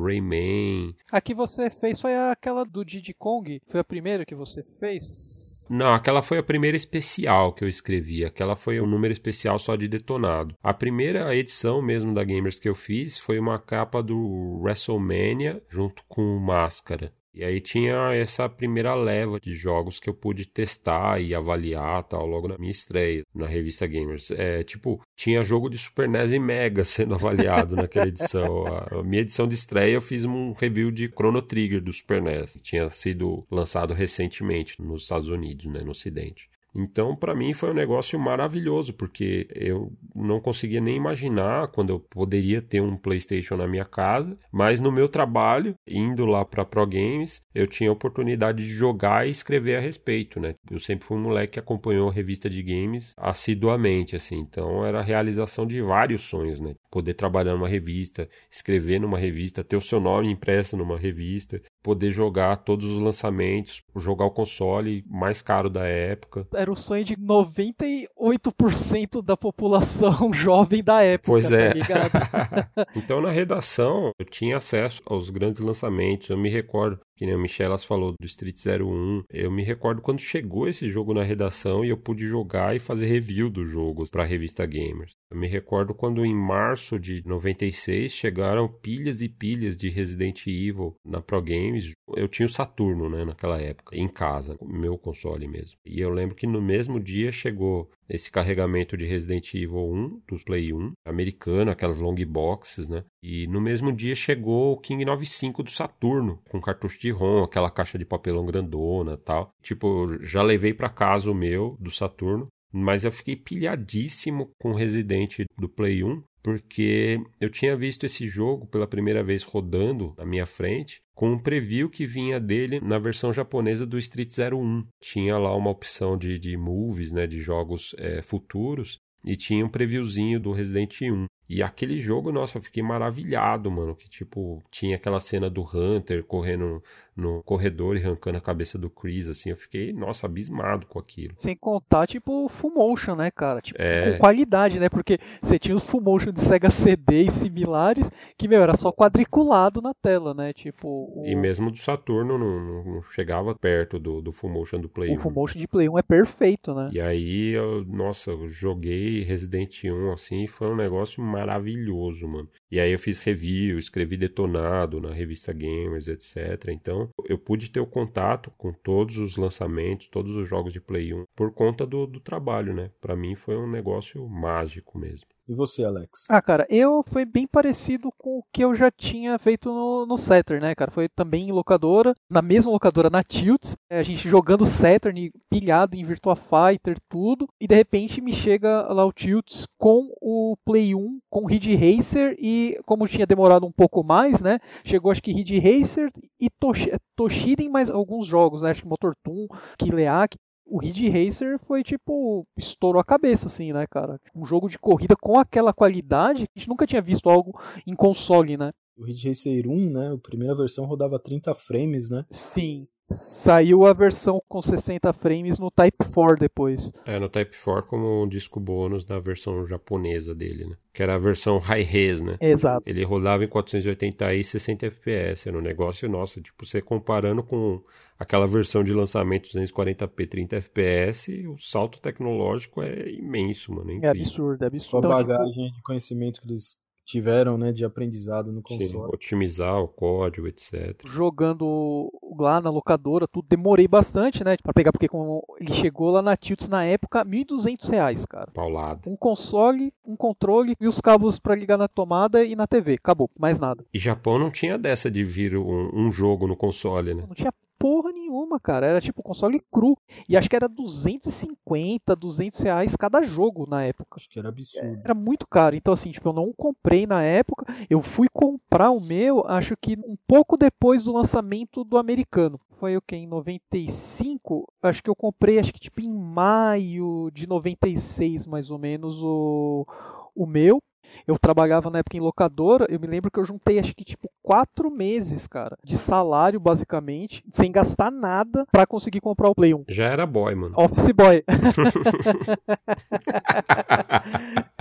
Rayman. 0.03 0.95
A 1.11 1.21
que 1.21 1.33
você 1.33 1.69
fez 1.69 2.01
foi 2.01 2.15
aquela 2.15 2.65
do 2.65 2.83
Diddy 2.83 3.13
Kong? 3.13 3.61
Foi 3.65 3.79
a 3.79 3.83
primeira 3.83 4.25
que 4.25 4.35
você 4.35 4.63
fez? 4.79 5.44
Não, 5.69 5.93
aquela 5.93 6.21
foi 6.21 6.37
a 6.37 6.43
primeira 6.43 6.77
especial 6.77 7.53
que 7.53 7.63
eu 7.63 7.69
escrevi. 7.69 8.23
Aquela 8.23 8.55
foi 8.55 8.79
um 8.79 8.87
número 8.87 9.11
especial 9.11 9.57
só 9.57 9.75
de 9.75 9.87
detonado. 9.87 10.55
A 10.63 10.73
primeira 10.73 11.35
edição 11.35 11.81
mesmo 11.81 12.13
da 12.13 12.23
Gamers 12.23 12.59
que 12.59 12.69
eu 12.69 12.75
fiz 12.75 13.17
foi 13.17 13.39
uma 13.39 13.59
capa 13.59 14.01
do 14.01 14.59
WrestleMania 14.61 15.61
junto 15.69 16.03
com 16.07 16.37
Máscara. 16.39 17.13
E 17.35 17.43
aí 17.43 17.59
tinha 17.59 18.13
essa 18.13 18.47
primeira 18.47 18.95
leva 18.95 19.39
de 19.41 19.53
jogos 19.53 19.99
que 19.99 20.09
eu 20.09 20.13
pude 20.13 20.47
testar 20.47 21.21
e 21.21 21.35
avaliar 21.35 22.01
tal, 22.03 22.25
logo 22.25 22.47
na 22.47 22.57
minha 22.57 22.71
estreia 22.71 23.23
na 23.33 23.45
revista 23.45 23.85
Gamers. 23.85 24.31
É, 24.31 24.63
tipo, 24.63 25.01
tinha 25.17 25.43
jogo 25.43 25.69
de 25.69 25.77
Super 25.77 26.07
NES 26.07 26.31
e 26.31 26.39
Mega 26.39 26.83
sendo 26.85 27.13
avaliado 27.15 27.75
naquela 27.75 28.07
edição. 28.07 28.65
A 28.67 29.03
minha 29.03 29.21
edição 29.21 29.47
de 29.47 29.55
estreia 29.55 29.95
eu 29.95 30.01
fiz 30.01 30.23
um 30.23 30.53
review 30.53 30.89
de 30.91 31.09
Chrono 31.09 31.41
Trigger 31.41 31.81
do 31.81 31.91
Super 31.91 32.21
NES. 32.21 32.53
Que 32.53 32.61
tinha 32.61 32.89
sido 32.89 33.45
lançado 33.51 33.93
recentemente 33.93 34.81
nos 34.81 35.03
Estados 35.03 35.27
Unidos, 35.27 35.65
né, 35.65 35.81
no 35.81 35.91
Ocidente. 35.91 36.49
Então, 36.75 37.15
para 37.15 37.33
mim 37.33 37.53
foi 37.53 37.71
um 37.71 37.73
negócio 37.73 38.19
maravilhoso, 38.19 38.93
porque 38.93 39.47
eu 39.55 39.93
não 40.13 40.41
conseguia 40.41 40.81
nem 40.81 40.97
imaginar 40.97 41.69
quando 41.69 41.91
eu 41.91 41.99
poderia 41.99 42.61
ter 42.61 42.81
um 42.81 42.97
PlayStation 42.97 43.55
na 43.55 43.67
minha 43.67 43.85
casa, 43.85 44.37
mas 44.51 44.79
no 44.79 44.91
meu 44.91 45.07
trabalho, 45.07 45.75
indo 45.87 46.25
lá 46.25 46.43
para 46.43 46.65
Pro 46.65 46.85
Games, 46.85 47.41
eu 47.53 47.65
tinha 47.65 47.89
a 47.89 47.93
oportunidade 47.93 48.65
de 48.65 48.73
jogar 48.73 49.25
e 49.25 49.29
escrever 49.29 49.77
a 49.77 49.79
respeito, 49.79 50.39
né? 50.39 50.55
Eu 50.69 50.79
sempre 50.79 51.05
fui 51.05 51.17
um 51.17 51.21
moleque 51.21 51.53
que 51.53 51.59
acompanhou 51.59 52.09
a 52.09 52.13
revista 52.13 52.49
de 52.49 52.61
games 52.61 53.13
assiduamente, 53.17 54.15
assim. 54.15 54.39
Então, 54.39 54.85
era 54.85 54.99
a 54.99 55.03
realização 55.03 55.65
de 55.65 55.81
vários 55.81 56.23
sonhos, 56.23 56.59
né? 56.59 56.75
Poder 56.91 57.13
trabalhar 57.13 57.53
numa 57.53 57.69
revista, 57.69 58.27
escrever 58.51 58.99
numa 58.99 59.17
revista, 59.17 59.63
ter 59.63 59.77
o 59.77 59.81
seu 59.81 59.99
nome 59.99 60.29
impresso 60.29 60.75
numa 60.75 60.97
revista, 60.97 61.61
poder 61.85 62.11
jogar 62.11 62.57
todos 62.57 62.83
os 62.83 62.99
lançamentos, 62.99 63.81
jogar 63.95 64.25
o 64.25 64.31
console 64.31 65.05
mais 65.07 65.39
caro 65.39 65.69
da 65.69 65.85
época. 65.85 66.47
Era 66.51 66.71
o 66.71 66.75
sonho 66.75 67.05
de 67.05 67.15
98% 67.15 69.23
da 69.23 69.37
população 69.37 70.33
jovem 70.33 70.83
da 70.83 71.03
época. 71.03 71.27
Pois 71.27 71.47
tá 71.47 71.55
é. 71.55 71.75
Tá 71.75 72.87
então 72.97 73.21
na 73.21 73.29
redação 73.29 74.09
eu 74.17 74.25
tinha 74.25 74.57
acesso 74.57 74.99
aos 75.05 75.29
grandes 75.29 75.61
lançamentos. 75.61 76.27
Eu 76.27 76.39
me 76.39 76.49
recordo 76.49 76.99
que 77.15 77.25
nem 77.25 77.35
o 77.35 77.39
Michelas 77.39 77.83
falou 77.83 78.13
do 78.19 78.25
Street 78.25 78.57
01. 78.65 79.23
Eu 79.29 79.51
me 79.51 79.63
recordo 79.63 80.01
quando 80.01 80.19
chegou 80.19 80.67
esse 80.67 80.89
jogo 80.91 81.13
na 81.13 81.23
redação 81.23 81.83
e 81.83 81.89
eu 81.89 81.97
pude 81.97 82.25
jogar 82.25 82.75
e 82.75 82.79
fazer 82.79 83.05
review 83.05 83.49
do 83.49 83.65
jogo 83.65 84.09
para 84.09 84.23
a 84.23 84.25
revista 84.25 84.65
Gamers. 84.65 85.11
Eu 85.31 85.37
me 85.37 85.47
recordo 85.47 85.93
quando 85.93 86.25
em 86.25 86.35
março 86.35 86.99
de 86.99 87.23
96 87.25 88.11
chegaram 88.11 88.67
pilhas 88.67 89.21
e 89.21 89.29
pilhas 89.29 89.75
de 89.75 89.89
Resident 89.89 90.45
Evil 90.45 90.95
na 91.03 91.21
Pro 91.21 91.41
Games. 91.41 91.91
Eu 92.15 92.27
tinha 92.27 92.45
o 92.45 92.51
Saturno, 92.51 93.09
né, 93.09 93.25
naquela 93.25 93.59
época, 93.59 93.97
em 93.97 94.07
casa, 94.07 94.57
meu 94.61 94.97
console 94.97 95.47
mesmo. 95.47 95.77
E 95.85 95.99
eu 95.99 96.09
lembro 96.09 96.35
que 96.35 96.45
no 96.45 96.61
mesmo 96.61 96.99
dia 96.99 97.31
chegou 97.31 97.89
esse 98.09 98.31
carregamento 98.31 98.95
de 98.95 99.05
Resident 99.05 99.53
Evil 99.53 99.91
1 99.91 100.21
dos 100.27 100.43
Play 100.43 100.73
1, 100.73 100.93
americano, 101.05 101.71
aquelas 101.71 101.97
long 101.97 102.15
boxes, 102.25 102.87
né? 102.87 103.03
E 103.21 103.47
no 103.47 103.59
mesmo 103.59 103.91
dia 103.91 104.15
chegou 104.15 104.73
o 104.73 104.77
King 104.77 105.03
95 105.03 105.63
do 105.63 105.71
Saturno, 105.71 106.41
com 106.49 106.61
cartucho 106.61 106.99
de 106.99 107.11
ROM, 107.11 107.43
aquela 107.43 107.71
caixa 107.71 107.97
de 107.97 108.05
papelão 108.05 108.45
grandona, 108.45 109.17
tal. 109.17 109.51
Tipo, 109.61 110.17
já 110.23 110.41
levei 110.41 110.73
para 110.73 110.89
casa 110.89 111.29
o 111.31 111.35
meu 111.35 111.75
do 111.79 111.91
Saturno, 111.91 112.47
mas 112.75 113.03
eu 113.03 113.11
fiquei 113.11 113.35
pilhadíssimo 113.35 114.51
com 114.59 114.71
o 114.71 114.75
Resident 114.75 115.45
do 115.57 115.69
Play 115.69 116.03
1 116.03 116.21
porque 116.43 117.19
eu 117.41 117.49
tinha 117.49 117.75
visto 117.75 118.05
esse 118.05 118.27
jogo 118.27 118.67
pela 118.67 118.85
primeira 118.85 119.23
vez 119.23 119.41
rodando 119.41 120.13
na 120.15 120.23
minha 120.23 120.45
frente 120.45 121.01
com 121.15 121.31
um 121.31 121.39
preview 121.39 121.89
que 121.89 122.05
vinha 122.05 122.39
dele 122.39 122.79
na 122.81 122.99
versão 122.99 123.33
japonesa 123.33 123.83
do 123.83 123.97
Street 123.97 124.29
01. 124.37 124.85
Tinha 125.01 125.39
lá 125.39 125.55
uma 125.55 125.71
opção 125.71 126.15
de, 126.15 126.37
de 126.37 126.55
movies, 126.55 127.11
né, 127.11 127.25
de 127.25 127.41
jogos 127.41 127.95
é, 127.97 128.21
futuros, 128.21 128.99
e 129.25 129.35
tinha 129.35 129.65
um 129.65 129.69
previewzinho 129.69 130.39
do 130.39 130.51
Resident 130.51 131.01
1. 131.01 131.25
E 131.47 131.63
aquele 131.63 131.99
jogo, 131.99 132.31
nossa, 132.31 132.57
eu 132.57 132.61
fiquei 132.61 132.83
maravilhado, 132.83 133.71
mano. 133.71 133.95
Que 133.95 134.07
tipo, 134.07 134.63
tinha 134.69 134.95
aquela 134.95 135.19
cena 135.19 135.49
do 135.49 135.63
Hunter 135.63 136.23
correndo 136.23 136.83
no 137.15 137.41
corredor 137.43 137.95
e 137.95 138.03
arrancando 138.03 138.37
a 138.37 138.41
cabeça 138.41 138.77
do 138.77 138.89
Chris, 138.89 139.29
assim. 139.29 139.49
Eu 139.49 139.55
fiquei, 139.57 139.93
nossa, 139.93 140.25
abismado 140.25 140.85
com 140.85 140.99
aquilo. 140.99 141.33
Sem 141.37 141.55
contar, 141.55 142.07
tipo, 142.07 142.47
full 142.49 142.73
motion, 142.73 143.15
né, 143.15 143.31
cara? 143.31 143.61
Tipo, 143.61 143.81
É. 143.81 144.11
com 144.13 144.17
qualidade, 144.19 144.79
né? 144.79 144.89
Porque 144.89 145.17
você 145.41 145.57
tinha 145.57 145.75
os 145.75 145.85
full 145.87 146.01
motion 146.01 146.31
de 146.31 146.39
Sega 146.41 146.69
CD 146.69 147.23
e 147.23 147.31
similares, 147.31 148.09
que, 148.37 148.47
meu, 148.47 148.61
era 148.61 148.75
só 148.75 148.91
quadriculado 148.91 149.81
na 149.81 149.93
tela, 149.93 150.33
né? 150.33 150.51
Tipo, 150.53 150.87
o, 150.87 151.25
E 151.25 151.35
mesmo 151.35 151.71
do 151.71 151.77
Saturno 151.77 152.37
não, 152.37 152.59
não- 152.59 152.83
não 152.95 153.01
chegava 153.03 153.55
perto 153.55 153.97
do, 153.99 154.21
do 154.21 154.31
Full 154.31 154.49
Motion 154.49 154.79
do 154.81 154.89
Play 154.89 155.11
o 155.11 155.13
1. 155.13 155.17
full 155.19 155.31
motion 155.31 155.57
de 155.59 155.67
Play 155.67 155.87
1 155.87 155.97
é 155.97 156.01
perfeito, 156.03 156.73
né? 156.73 156.89
E 156.91 156.99
aí, 157.05 157.51
eu, 157.51 157.85
nossa, 157.85 158.31
eu 158.31 158.49
joguei 158.49 159.23
Resident 159.23 159.83
1 159.85 160.11
assim, 160.11 160.43
e 160.43 160.47
foi 160.47 160.67
um 160.69 160.75
negócio 160.75 161.21
maravilhoso, 161.23 162.27
mano. 162.27 162.49
E 162.71 162.79
aí 162.79 162.91
eu 162.91 162.99
fiz 162.99 163.19
review, 163.19 163.79
escrevi 163.79 164.17
detonado 164.17 164.99
na 164.99 165.13
revista 165.13 165.53
Gamers, 165.53 166.07
etc. 166.07 166.69
Então, 166.69 167.04
eu 167.25 167.37
pude 167.37 167.69
ter 167.71 167.79
o 167.79 167.87
contato 167.87 168.51
com 168.57 168.73
todos 168.73 169.17
os 169.17 169.37
lançamentos, 169.37 170.07
todos 170.07 170.35
os 170.35 170.47
jogos 170.47 170.73
de 170.73 170.81
Play 170.81 171.13
1 171.13 171.25
por 171.35 171.51
conta 171.53 171.85
do, 171.85 172.05
do 172.05 172.19
trabalho, 172.19 172.73
né? 172.73 172.91
Pra 173.01 173.15
mim 173.15 173.35
foi 173.35 173.57
um 173.57 173.69
negócio 173.69 174.27
mágico 174.27 174.97
mesmo. 174.97 175.27
E 175.47 175.53
você, 175.53 175.83
Alex? 175.83 176.25
Ah, 176.27 176.41
cara, 176.41 176.65
eu 176.69 177.03
foi 177.03 177.23
bem 177.23 177.45
parecido 177.45 178.11
com 178.17 178.39
o 178.39 178.43
que 178.51 178.63
eu 178.63 178.73
já 178.73 178.89
tinha 178.89 179.37
feito 179.37 179.69
no, 179.69 180.05
no 180.05 180.17
Saturn, 180.17 180.61
né, 180.61 180.73
cara? 180.73 180.89
Foi 180.89 181.07
também 181.07 181.49
em 181.49 181.51
locadora, 181.51 182.15
na 182.27 182.41
mesma 182.41 182.71
locadora 182.71 183.11
na 183.11 183.23
Tilts, 183.23 183.77
a 183.89 184.01
gente 184.01 184.27
jogando 184.27 184.65
Saturn, 184.65 185.31
pilhado 185.49 185.95
em 185.95 186.03
Virtua 186.03 186.35
Fighter, 186.35 186.95
tudo, 187.07 187.47
e 187.61 187.67
de 187.67 187.75
repente 187.75 188.21
me 188.21 188.33
chega 188.33 188.91
lá 188.91 189.05
o 189.05 189.13
Tilts 189.13 189.67
com 189.77 190.11
o 190.19 190.57
Play 190.65 190.95
1, 190.95 191.19
com 191.29 191.45
Ridge 191.45 191.75
Racer, 191.75 192.35
e 192.39 192.79
como 192.85 193.07
tinha 193.07 193.27
demorado 193.27 193.67
um 193.67 193.71
pouco 193.71 194.03
mais, 194.03 194.41
né, 194.41 194.57
chegou 194.83 195.11
acho 195.11 195.21
que 195.21 195.31
Ridge 195.31 195.59
Racer 195.59 196.09
e 196.39 196.49
Tosh 196.49 196.87
Toshiden 197.15 197.69
mais 197.69 197.91
alguns 197.91 198.25
jogos, 198.25 198.63
né, 198.63 198.71
acho 198.71 198.81
que 198.81 198.87
Motor 198.87 199.15
Toon, 199.23 199.47
Kileak, 199.77 200.37
o 200.65 200.79
Ridge 200.79 201.09
Racer 201.09 201.59
foi 201.59 201.83
tipo, 201.83 202.45
estourou 202.57 202.99
a 202.99 203.05
cabeça, 203.05 203.47
assim, 203.47 203.71
né, 203.71 203.85
cara? 203.87 204.19
Um 204.35 204.45
jogo 204.45 204.67
de 204.67 204.79
corrida 204.79 205.15
com 205.15 205.37
aquela 205.37 205.73
qualidade, 205.73 206.43
a 206.43 206.59
gente 206.59 206.67
nunca 206.67 206.87
tinha 206.87 207.01
visto 207.01 207.29
algo 207.29 207.59
em 207.85 207.95
console, 207.95 208.57
né? 208.57 208.71
O 208.97 209.03
Ridge 209.03 209.27
Racer 209.27 209.67
1, 209.67 209.91
né? 209.91 210.13
A 210.13 210.17
primeira 210.17 210.55
versão 210.55 210.85
rodava 210.85 211.19
30 211.19 211.53
frames, 211.53 212.09
né? 212.09 212.25
Sim. 212.31 212.87
Saiu 213.11 213.85
a 213.85 213.93
versão 213.93 214.41
com 214.47 214.59
60 214.61 215.13
frames 215.13 215.59
no 215.59 215.69
Type 215.69 215.97
4 216.11 216.37
depois. 216.39 216.91
É, 217.05 217.19
no 217.19 217.29
Type 217.29 217.55
4 217.55 217.87
como 217.87 218.23
um 218.23 218.27
disco 218.27 218.59
bônus 218.59 219.05
da 219.05 219.19
versão 219.19 219.67
japonesa 219.67 220.33
dele, 220.33 220.65
né? 220.65 220.75
Que 220.91 221.03
era 221.03 221.13
a 221.13 221.19
versão 221.19 221.59
high 221.59 221.83
res, 221.83 222.19
né? 222.19 222.35
Exato. 222.41 222.81
Ele 222.83 223.03
rodava 223.03 223.43
em 223.43 223.47
480i 223.47 224.41
60 224.41 224.87
FPS. 224.87 225.47
Era 225.47 225.57
um 225.57 225.61
negócio, 225.61 226.09
nossa, 226.09 226.41
tipo, 226.41 226.65
você 226.65 226.81
comparando 226.81 227.43
com 227.43 227.83
aquela 228.19 228.47
versão 228.47 228.83
de 228.83 228.93
lançamento 228.93 229.49
240p 229.49 230.27
30 230.27 230.55
FPS, 230.57 231.47
o 231.47 231.57
salto 231.57 231.99
tecnológico 231.99 232.81
é 232.81 233.09
imenso, 233.11 233.73
mano. 233.73 233.91
É 233.91 234.07
É 234.07 234.09
absurdo, 234.09 234.55
é 234.55 234.57
Com 234.59 234.65
a 234.65 234.67
absurdo. 234.67 235.07
Então, 235.07 235.17
tipo, 235.17 235.27
bagagem 235.27 235.71
de 235.71 235.81
conhecimento 235.81 236.41
que 236.41 236.47
eles 236.47 236.77
tiveram, 237.05 237.55
né? 237.57 237.71
De 237.71 237.85
aprendizado 237.85 238.51
no 238.51 238.63
Sim, 238.67 238.79
console. 238.79 239.11
otimizar 239.13 239.79
o 239.79 239.87
código, 239.87 240.47
etc. 240.47 241.01
jogando 241.05 242.11
lá 242.39 242.59
na 242.59 242.69
locadora, 242.71 243.27
tudo 243.27 243.47
demorei 243.47 243.87
bastante, 243.87 244.43
né, 244.43 244.57
Pra 244.63 244.73
pegar 244.73 244.91
porque 244.91 245.07
como 245.07 245.43
ele 245.59 245.71
chegou 245.71 246.09
lá 246.09 246.21
na 246.21 246.35
Tilts 246.35 246.67
na 246.67 246.83
época, 246.83 247.23
1.200 247.23 247.87
reais, 247.89 248.25
cara. 248.25 248.49
Paulada. 248.51 249.01
Um 249.07 249.15
console, 249.15 249.93
um 250.03 250.15
controle 250.15 250.75
e 250.81 250.87
os 250.87 250.99
cabos 250.99 251.37
pra 251.37 251.53
ligar 251.55 251.77
na 251.77 251.87
tomada 251.87 252.43
e 252.43 252.55
na 252.55 252.65
TV. 252.65 252.93
Acabou, 252.93 253.29
mais 253.39 253.59
nada. 253.59 253.85
E 253.93 253.99
Japão 253.99 254.39
não 254.39 254.49
tinha 254.49 254.77
dessa 254.77 255.09
de 255.11 255.23
vir 255.23 255.55
um, 255.55 255.91
um 255.93 256.11
jogo 256.11 256.47
no 256.47 256.55
console, 256.57 257.13
né? 257.13 257.23
Não 257.27 257.35
tinha 257.35 257.53
porra 257.77 258.11
nenhuma, 258.11 258.59
cara. 258.59 258.85
Era 258.85 259.01
tipo 259.01 259.23
console 259.23 259.59
cru. 259.71 259.97
E 260.27 260.35
acho 260.35 260.49
que 260.49 260.55
era 260.55 260.67
250, 260.67 262.15
200 262.15 262.59
reais 262.61 262.95
cada 262.95 263.21
jogo 263.21 263.67
na 263.69 263.83
época. 263.83 264.17
Acho 264.17 264.29
que 264.29 264.39
era 264.39 264.49
absurdo. 264.49 265.01
Era 265.03 265.13
muito 265.13 265.47
caro. 265.47 265.75
Então, 265.75 265.93
assim, 265.93 266.11
tipo, 266.11 266.29
eu 266.29 266.33
não 266.33 266.51
comprei 266.53 267.05
na 267.05 267.23
época. 267.23 267.65
Eu 267.89 268.01
fui 268.01 268.27
comprar 268.31 268.91
o 268.91 268.99
meu, 268.99 269.45
acho 269.47 269.75
que 269.77 269.97
um 270.05 270.17
pouco 270.27 270.57
depois 270.57 271.03
do 271.03 271.13
lançamento 271.13 271.83
do 271.83 271.97
americano. 271.97 272.59
Foi 272.77 272.97
o 272.97 273.01
que? 273.01 273.15
Em 273.15 273.27
95? 273.27 274.67
Acho 274.81 275.01
que 275.01 275.09
eu 275.09 275.15
comprei, 275.15 275.59
acho 275.59 275.71
que 275.71 275.79
tipo 275.79 276.01
em 276.01 276.13
maio 276.13 277.31
de 277.33 277.47
96, 277.47 278.45
mais 278.45 278.69
ou 278.69 278.77
menos, 278.77 279.21
o, 279.23 279.87
o 280.35 280.45
meu. 280.45 280.81
Eu 281.27 281.37
trabalhava 281.37 281.89
na 281.89 281.99
época 281.99 282.17
em 282.17 282.21
locadora, 282.21 282.85
eu 282.89 282.99
me 282.99 283.07
lembro 283.07 283.31
que 283.31 283.39
eu 283.39 283.45
juntei 283.45 283.79
acho 283.79 283.95
que 283.95 284.03
tipo 284.03 284.29
quatro 284.41 284.91
meses, 284.91 285.47
cara, 285.47 285.77
de 285.83 285.97
salário 285.97 286.59
basicamente, 286.59 287.43
sem 287.49 287.71
gastar 287.71 288.11
nada 288.11 288.65
pra 288.71 288.85
conseguir 288.85 289.21
comprar 289.21 289.49
o 289.49 289.55
Play 289.55 289.73
1. 289.73 289.85
Já 289.89 290.05
era 290.05 290.25
boy, 290.25 290.55
mano. 290.55 290.75
Office 290.77 291.11
Boy. 291.11 291.43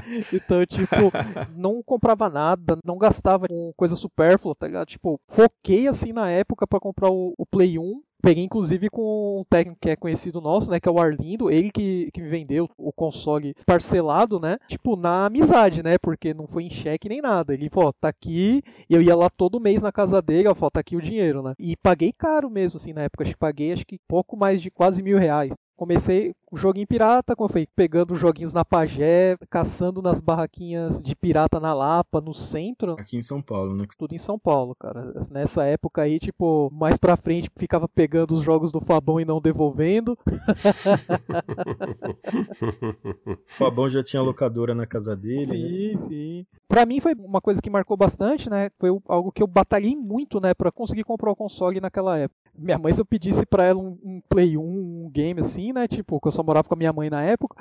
então, 0.32 0.64
tipo, 0.66 0.94
não 1.56 1.82
comprava 1.82 2.28
nada, 2.28 2.78
não 2.84 2.98
gastava 2.98 3.46
com 3.48 3.72
coisa 3.76 3.96
supérflua, 3.96 4.54
tá 4.54 4.66
ligado? 4.66 4.86
Tipo, 4.86 5.20
foquei 5.28 5.88
assim 5.88 6.12
na 6.12 6.30
época 6.30 6.66
pra 6.66 6.80
comprar 6.80 7.10
o, 7.10 7.34
o 7.38 7.46
Play 7.46 7.78
1 7.78 8.02
Peguei 8.24 8.44
inclusive 8.44 8.88
com 8.88 9.40
um 9.40 9.44
técnico 9.44 9.78
que 9.78 9.90
é 9.90 9.96
conhecido 9.96 10.40
nosso, 10.40 10.70
né, 10.70 10.80
que 10.80 10.88
é 10.88 10.90
o 10.90 10.98
Arlindo, 10.98 11.50
ele 11.50 11.70
que, 11.70 12.08
que 12.10 12.22
me 12.22 12.28
vendeu 12.30 12.70
o 12.78 12.90
console 12.90 13.54
parcelado, 13.66 14.40
né, 14.40 14.56
tipo, 14.66 14.96
na 14.96 15.26
amizade, 15.26 15.82
né, 15.82 15.98
porque 15.98 16.32
não 16.32 16.46
foi 16.46 16.62
em 16.62 16.70
cheque 16.70 17.06
nem 17.06 17.20
nada. 17.20 17.52
Ele, 17.52 17.68
pô, 17.68 17.92
tá 17.92 18.08
aqui, 18.08 18.62
eu 18.88 19.02
ia 19.02 19.14
lá 19.14 19.28
todo 19.28 19.60
mês 19.60 19.82
na 19.82 19.92
casa 19.92 20.22
dele, 20.22 20.48
ó, 20.48 20.54
tá 20.70 20.80
aqui 20.80 20.96
o 20.96 21.02
dinheiro, 21.02 21.42
né. 21.42 21.52
E 21.58 21.76
paguei 21.76 22.14
caro 22.16 22.48
mesmo, 22.48 22.78
assim, 22.78 22.94
na 22.94 23.02
época, 23.02 23.24
acho 23.24 23.32
que 23.32 23.38
paguei, 23.38 23.74
acho 23.74 23.84
que 23.84 23.98
pouco 24.08 24.38
mais 24.38 24.62
de 24.62 24.70
quase 24.70 25.02
mil 25.02 25.18
reais 25.18 25.52
comecei 25.76 26.34
o 26.50 26.56
joguinho 26.56 26.86
pirata, 26.86 27.34
como 27.34 27.48
foi 27.48 27.66
pegando 27.66 28.14
joguinhos 28.14 28.54
na 28.54 28.64
Pagé, 28.64 29.36
caçando 29.50 30.00
nas 30.00 30.20
barraquinhas 30.20 31.02
de 31.02 31.16
pirata 31.16 31.58
na 31.58 31.74
Lapa, 31.74 32.20
no 32.20 32.32
centro. 32.32 32.92
Aqui 32.92 33.16
em 33.16 33.22
São 33.22 33.42
Paulo, 33.42 33.74
né? 33.74 33.86
Tudo 33.98 34.14
em 34.14 34.18
São 34.18 34.38
Paulo, 34.38 34.74
cara. 34.74 35.12
Nessa 35.32 35.64
época 35.64 36.02
aí, 36.02 36.18
tipo, 36.18 36.70
mais 36.72 36.96
pra 36.96 37.16
frente 37.16 37.50
ficava 37.56 37.88
pegando 37.88 38.34
os 38.34 38.42
jogos 38.42 38.70
do 38.70 38.80
Fabão 38.80 39.18
e 39.18 39.24
não 39.24 39.40
devolvendo. 39.40 40.16
o 43.30 43.36
Fabão 43.46 43.88
já 43.90 44.02
tinha 44.02 44.22
locadora 44.22 44.74
na 44.74 44.86
casa 44.86 45.16
dele. 45.16 45.48
Sim, 45.48 45.90
né? 45.90 45.96
sim. 46.08 46.46
Pra 46.68 46.86
mim 46.86 47.00
foi 47.00 47.14
uma 47.14 47.40
coisa 47.40 47.60
que 47.60 47.70
marcou 47.70 47.96
bastante, 47.96 48.48
né? 48.48 48.70
Foi 48.78 48.90
algo 49.08 49.32
que 49.32 49.42
eu 49.42 49.46
batalhei 49.46 49.96
muito, 49.96 50.40
né, 50.40 50.54
pra 50.54 50.70
conseguir 50.70 51.04
comprar 51.04 51.30
o 51.30 51.36
console 51.36 51.80
naquela 51.80 52.18
época. 52.18 52.43
Minha 52.56 52.78
mãe, 52.78 52.92
se 52.92 53.00
eu 53.00 53.04
pedisse 53.06 53.44
pra 53.44 53.64
ela 53.64 53.78
um, 53.80 53.98
um 54.02 54.20
Play 54.28 54.56
1, 54.56 54.62
um 54.62 55.10
game 55.10 55.40
assim, 55.40 55.72
né? 55.72 55.88
Tipo, 55.88 56.20
que 56.20 56.28
eu 56.28 56.32
só 56.32 56.42
morava 56.42 56.68
com 56.68 56.74
a 56.74 56.78
minha 56.78 56.92
mãe 56.92 57.10
na 57.10 57.22
época. 57.22 57.56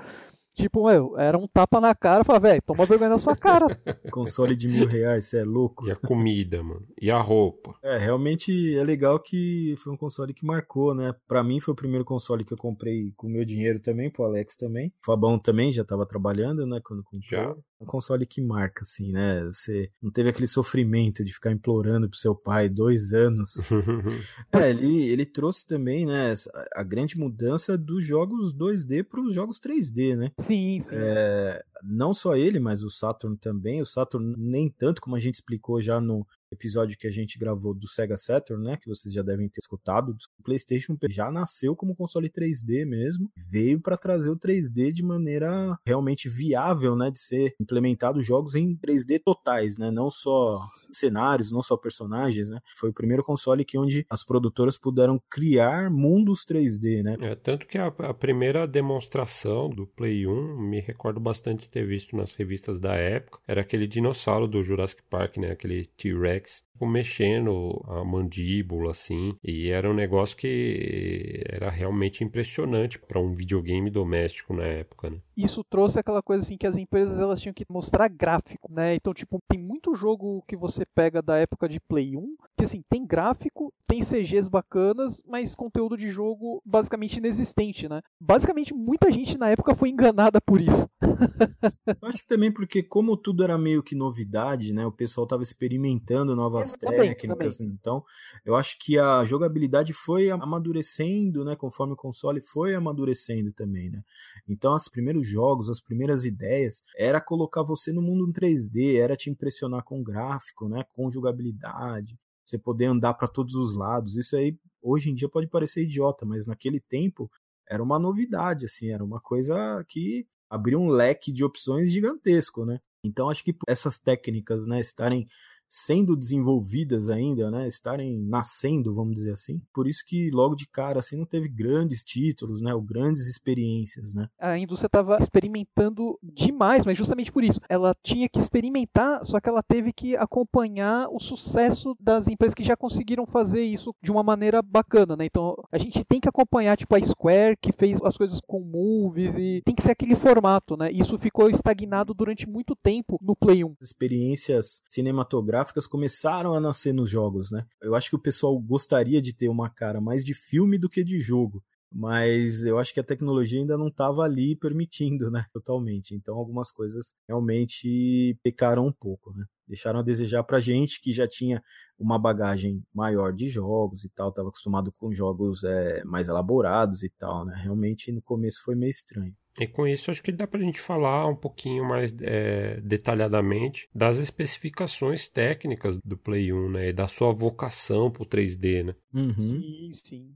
Tipo, 0.56 0.88
meu, 0.88 1.18
era 1.18 1.38
um 1.38 1.47
tapa 1.47 1.82
na 1.82 1.95
cara, 1.95 2.24
falava, 2.24 2.49
velho, 2.49 2.62
toma 2.66 2.86
vergonha 2.86 3.10
na 3.12 3.18
sua 3.18 3.36
cara. 3.36 3.66
Console 4.12 4.56
de 4.56 4.68
mil 4.68 4.88
reais, 4.88 5.26
você 5.26 5.39
é 5.39 5.43
louco. 5.43 5.88
E 5.88 5.91
a 5.91 5.95
comida, 5.95 6.62
mano. 6.62 6.86
E 7.01 7.10
a 7.10 7.20
roupa. 7.20 7.76
É, 7.84 7.97
realmente 7.97 8.76
é 8.76 8.84
legal 8.84 9.20
que 9.20 9.76
foi 9.80 9.91
um 9.93 9.97
console 9.97 10.34
que 10.34 10.45
marcou, 10.45 10.93
né? 10.93 11.14
Pra 11.28 11.43
mim 11.43 11.60
foi 11.60 11.74
o 11.74 11.78
primeiro 11.78 12.06
console 12.06 12.45
que 12.45 12.54
eu 12.54 12.58
comprei 12.58 13.12
com 13.18 13.28
meu 13.28 13.43
dinheiro 13.43 13.80
também, 13.80 14.12
pro 14.12 14.24
Alex 14.24 14.56
também. 14.56 14.88
O 14.88 15.06
Fabão 15.06 15.39
também 15.39 15.72
já 15.72 15.84
tava 15.84 16.06
trabalhando, 16.06 16.66
né, 16.66 16.80
quando 16.84 17.04
comprou. 17.04 17.24
Já. 17.30 17.56
Um 17.82 17.86
console 17.86 18.26
que 18.26 18.41
marca, 18.41 18.84
assim, 18.84 19.12
né? 19.12 19.43
Você 19.45 19.89
não 20.01 20.10
teve 20.10 20.30
aquele 20.30 20.47
sofrimento 20.47 21.24
de 21.26 21.34
ficar 21.34 21.51
implorando 21.51 22.10
pro 22.10 22.18
seu 22.18 22.34
pai 22.34 22.70
dois 22.70 23.12
anos. 23.12 23.56
é, 24.54 24.70
ele, 24.70 25.10
ele 25.10 25.26
trouxe 25.26 25.68
também, 25.68 26.06
né, 26.06 26.34
a 26.74 26.84
grande 26.84 27.18
mudança 27.18 27.78
dos 27.78 28.06
jogos 28.06 28.54
2D 28.54 29.04
pros 29.04 29.36
jogos 29.36 29.60
3D, 29.60 30.16
né? 30.16 30.32
Sim, 30.43 30.79
sim. 30.79 30.95
É, 30.97 31.63
não 31.81 32.13
só 32.13 32.35
ele, 32.35 32.59
mas 32.59 32.83
o 32.83 32.89
Saturn 32.89 33.37
também. 33.37 33.81
O 33.81 33.85
Saturn 33.85 34.35
nem 34.37 34.69
tanto, 34.69 35.01
como 35.01 35.15
a 35.15 35.19
gente 35.19 35.35
explicou 35.35 35.81
já 35.81 36.01
no 36.01 36.27
episódio 36.54 36.97
que 36.97 37.08
a 37.08 37.12
gente 37.12 37.38
gravou 37.38 37.74
do 37.74 37.88
Sega 37.88 38.18
Saturn, 38.18 38.64
né, 38.64 38.78
que 38.78 38.88
vocês 38.88 39.14
já 39.14 39.22
devem 39.22 39.49
ter 39.49 39.60
escutado, 39.60 40.16
o 40.39 40.43
PlayStation 40.43 40.97
já 41.10 41.32
nasceu 41.32 41.76
como 41.76 41.95
console 41.95 42.30
3D 42.30 42.86
mesmo, 42.86 43.30
veio 43.36 43.80
para 43.80 43.97
trazer 43.97 44.30
o 44.30 44.38
3D 44.38 44.91
de 44.91 45.04
maneira 45.04 45.78
realmente 45.86 46.30
viável, 46.30 46.95
né, 46.95 47.12
de 47.12 47.20
ser 47.20 47.54
implementado 47.60 48.22
jogos 48.22 48.56
em 48.56 48.76
3D 48.76 49.22
totais, 49.24 49.78
né, 49.78 49.91
não 49.91 50.10
só 50.10 50.60
cenários, 50.91 51.51
não 51.51 51.62
só 51.62 51.76
personagens, 51.76 52.49
né. 52.49 52.60
Foi 52.78 52.89
o 52.89 52.93
primeiro 52.93 53.24
console 53.24 53.66
que 53.66 53.78
onde 53.78 54.06
as 54.10 54.24
produtoras 54.24 54.78
puderam 54.78 55.22
criar 55.30 55.89
mundos 55.89 56.45
3D, 56.45 57.04
né. 57.04 57.18
É, 57.20 57.36
tanto 57.36 57.68
que 57.68 57.78
a, 57.78 57.88
a 57.88 58.14
primeira 58.14 58.68
demonstração 58.68 59.70
do 59.70 59.88
Play 59.88 60.28
1, 60.28 60.58
me 60.58 60.80
recordo 60.80 61.20
bastante 61.20 61.64
de 61.64 61.70
ter 61.70 61.86
visto 61.86 62.16
nas 62.16 62.34
revistas 62.34 62.80
da 62.80 62.93
época, 62.93 63.39
era 63.47 63.62
aquele 63.62 63.88
dinossauro 63.88 64.47
do 64.47 64.64
Jurassic 64.64 65.01
Park, 65.10 65.38
né, 65.38 65.51
aquele 65.51 65.86
T-Rex 65.86 66.42
Alex 66.43 66.63
mexendo 66.85 67.81
a 67.87 68.03
mandíbula 68.03 68.91
assim, 68.91 69.35
e 69.43 69.69
era 69.69 69.89
um 69.89 69.93
negócio 69.93 70.35
que 70.35 71.43
era 71.47 71.69
realmente 71.69 72.23
impressionante 72.23 72.99
para 72.99 73.19
um 73.19 73.33
videogame 73.33 73.89
doméstico 73.89 74.53
na 74.53 74.63
época, 74.63 75.09
né? 75.09 75.17
Isso 75.35 75.63
trouxe 75.63 75.99
aquela 75.99 76.21
coisa 76.21 76.43
assim 76.43 76.57
que 76.57 76.67
as 76.67 76.77
empresas 76.77 77.19
elas 77.19 77.41
tinham 77.41 77.53
que 77.53 77.65
mostrar 77.69 78.07
gráfico, 78.07 78.71
né? 78.71 78.95
Então, 78.95 79.13
tipo, 79.13 79.39
tem 79.47 79.59
muito 79.59 79.95
jogo 79.95 80.43
que 80.47 80.55
você 80.55 80.85
pega 80.85 81.21
da 81.21 81.37
época 81.37 81.67
de 81.67 81.79
Play 81.79 82.15
1, 82.15 82.35
que 82.57 82.63
assim, 82.63 82.81
tem 82.89 83.05
gráfico, 83.05 83.73
tem 83.87 84.01
CGs 84.03 84.49
bacanas, 84.49 85.21
mas 85.25 85.55
conteúdo 85.55 85.97
de 85.97 86.09
jogo 86.09 86.61
basicamente 86.65 87.17
inexistente, 87.17 87.89
né? 87.89 88.01
Basicamente 88.19 88.73
muita 88.73 89.11
gente 89.11 89.37
na 89.37 89.49
época 89.49 89.75
foi 89.75 89.89
enganada 89.89 90.39
por 90.39 90.61
isso. 90.61 90.87
Eu 92.01 92.09
acho 92.09 92.19
que 92.19 92.27
também 92.27 92.51
porque 92.51 92.83
como 92.83 93.17
tudo 93.17 93.43
era 93.43 93.57
meio 93.57 93.81
que 93.81 93.95
novidade, 93.95 94.73
né? 94.73 94.85
O 94.85 94.91
pessoal 94.91 95.25
tava 95.25 95.43
experimentando 95.43 96.32
novas 96.36 96.73
técnicas. 96.73 97.57
Também. 97.57 97.77
Então, 97.79 98.03
eu 98.45 98.55
acho 98.55 98.77
que 98.79 98.97
a 98.97 99.23
jogabilidade 99.23 99.93
foi 99.93 100.29
amadurecendo, 100.29 101.43
né? 101.43 101.55
Conforme 101.55 101.93
o 101.93 101.97
console 101.97 102.41
foi 102.41 102.75
amadurecendo 102.75 103.51
também, 103.51 103.89
né? 103.89 104.01
Então, 104.47 104.73
os 104.73 104.88
primeiros 104.88 105.27
jogos, 105.27 105.69
as 105.69 105.81
primeiras 105.81 106.25
ideias, 106.25 106.81
era 106.97 107.21
colocar 107.21 107.63
você 107.63 107.91
no 107.91 108.01
mundo 108.01 108.27
em 108.27 108.31
3D, 108.31 108.99
era 108.99 109.15
te 109.15 109.29
impressionar 109.29 109.84
com 109.84 110.03
gráfico, 110.03 110.67
né? 110.67 110.86
Com 110.93 111.11
jogabilidade, 111.11 112.17
você 112.45 112.57
poder 112.57 112.86
andar 112.86 113.13
para 113.13 113.27
todos 113.27 113.55
os 113.55 113.73
lados. 113.73 114.17
Isso 114.17 114.36
aí, 114.36 114.57
hoje 114.81 115.09
em 115.09 115.15
dia, 115.15 115.29
pode 115.29 115.47
parecer 115.47 115.84
idiota, 115.84 116.25
mas 116.25 116.45
naquele 116.45 116.79
tempo 116.79 117.29
era 117.67 117.81
uma 117.81 117.97
novidade, 117.97 118.65
assim, 118.65 118.89
era 118.89 119.03
uma 119.03 119.19
coisa 119.19 119.84
que 119.88 120.27
abriu 120.49 120.79
um 120.79 120.89
leque 120.89 121.31
de 121.31 121.43
opções 121.43 121.91
gigantesco, 121.91 122.65
né? 122.65 122.79
Então 123.03 123.29
acho 123.29 123.43
que 123.43 123.55
essas 123.67 123.97
técnicas, 123.97 124.65
né, 124.65 124.79
estarem 124.79 125.27
sendo 125.74 126.15
desenvolvidas 126.15 127.09
ainda, 127.09 127.49
né, 127.49 127.67
estarem 127.67 128.15
nascendo, 128.19 128.93
vamos 128.93 129.15
dizer 129.15 129.32
assim. 129.32 129.59
Por 129.74 129.88
isso 129.88 130.03
que 130.05 130.30
logo 130.30 130.53
de 130.53 130.67
cara 130.67 130.99
assim 130.99 131.17
não 131.17 131.26
teve 131.26 131.47
grandes 131.49 132.03
títulos, 132.03 132.61
né, 132.61 132.76
ou 132.76 132.82
grandes 132.82 133.26
experiências, 133.26 134.13
né? 134.13 134.30
A 134.38 134.55
indústria 134.55 134.86
estava 134.86 135.17
experimentando 135.17 136.19
demais, 136.21 136.86
mas 136.86 136.95
justamente 136.95 137.32
por 137.32 137.43
isso, 137.43 137.59
ela 137.67 137.91
tinha 138.03 138.30
que 138.30 138.38
experimentar, 138.38 139.26
só 139.26 139.39
que 139.39 139.49
ela 139.49 139.63
teve 139.63 139.91
que 139.91 140.15
acompanhar 140.15 141.07
o 141.09 141.19
sucesso 141.19 141.95
das 141.99 142.28
empresas 142.28 142.53
que 142.53 142.63
já 142.63 142.78
conseguiram 142.78 143.26
fazer 143.26 143.63
isso 143.63 143.95
de 143.99 144.11
uma 144.11 144.21
maneira 144.21 144.61
bacana, 144.61 145.15
né? 145.15 145.26
Então, 145.26 145.55
a 145.71 145.80
gente 145.80 146.05
tem 146.05 146.19
que 146.19 146.30
acompanhar 146.30 146.78
tipo 146.78 146.95
a 146.95 147.01
Square 147.01 147.57
que 147.59 147.71
fez 147.71 147.99
as 148.03 148.15
coisas 148.15 148.39
com 148.45 148.59
movies 148.59 149.36
e 149.36 149.63
tem 149.65 149.74
que 149.74 149.82
ser 149.82 149.91
aquele 149.91 150.13
formato, 150.13 150.78
né? 150.78 150.91
Isso 150.91 151.17
ficou 151.17 151.49
estagnado 151.49 152.13
durante 152.13 152.47
muito 152.47 152.76
tempo 152.76 153.17
no 153.19 153.36
Play 153.36 153.63
1. 153.63 153.76
Experiências 153.82 154.80
cinematográficas 154.88 155.62
gráficas 155.64 155.88
começaram 155.88 156.53
a 156.53 156.59
nascer 156.59 156.93
nos 156.93 157.09
jogos, 157.09 157.49
né? 157.49 157.66
Eu 157.82 157.95
acho 157.95 158.09
que 158.09 158.16
o 158.16 158.22
pessoal 158.22 158.59
gostaria 158.59 159.22
de 159.22 159.34
ter 159.34 159.47
uma 159.47 159.70
cara 159.70 160.01
mais 160.01 160.24
de 160.24 160.34
filme 160.34 160.78
do 160.78 160.89
que 160.89 161.03
de 161.03 161.20
jogo 161.20 161.64
mas 161.95 162.66
eu 162.66 162.80
acho 162.80 162.91
que 162.91 162.99
a 162.99 163.03
tecnologia 163.03 163.59
ainda 163.59 163.78
não 163.78 163.88
estava 163.88 164.24
ali 164.24 164.55
permitindo, 164.55 165.30
né, 165.30 165.45
totalmente. 165.53 166.16
Então 166.16 166.36
algumas 166.36 166.72
coisas 166.72 167.14
realmente 167.28 168.36
pecaram 168.41 168.88
um 168.88 168.91
pouco, 168.91 169.32
né? 169.32 169.45
Deixaram 169.68 169.99
a 169.99 170.03
desejar 170.03 170.43
pra 170.43 170.59
gente 170.59 170.99
que 170.99 171.11
já 171.11 171.28
tinha 171.28 171.64
uma 171.97 172.18
bagagem 172.18 172.84
maior 172.91 173.32
de 173.32 173.47
jogos 173.47 174.03
e 174.03 174.09
tal, 174.09 174.30
estava 174.30 174.49
acostumado 174.49 174.91
com 174.93 175.14
jogos 175.14 175.64
é, 175.64 176.03
mais 176.03 176.28
elaborados 176.28 177.03
e 177.03 177.09
tal, 177.09 177.45
né? 177.45 177.53
Realmente 177.61 178.11
no 178.11 178.24
começo 178.24 178.64
foi 178.64 178.74
meio 178.74 178.89
estranho. 178.89 179.36
E 179.60 179.68
com 179.68 179.88
isso 179.88 180.10
acho 180.10 180.24
que 180.24 180.32
dá 180.32 180.47
pra 180.47 180.60
gente 180.60 180.82
falar 180.82 181.28
um 181.28 181.36
pouquinho 181.36 181.86
mais 181.88 182.14
é, 182.22 182.82
detalhadamente 182.82 183.88
das 183.93 184.18
especificações 184.18 185.28
técnicas 185.28 185.97
do 186.04 186.18
Play 186.18 186.51
1, 186.51 186.72
né? 186.72 186.89
E 186.89 186.93
da 186.93 187.08
sua 187.08 187.32
vocação 187.32 188.10
pro 188.10 188.26
3D, 188.26 188.84
né? 188.84 188.95
Uhum. 189.14 189.34
Sim, 189.34 189.89
sim. 189.91 190.36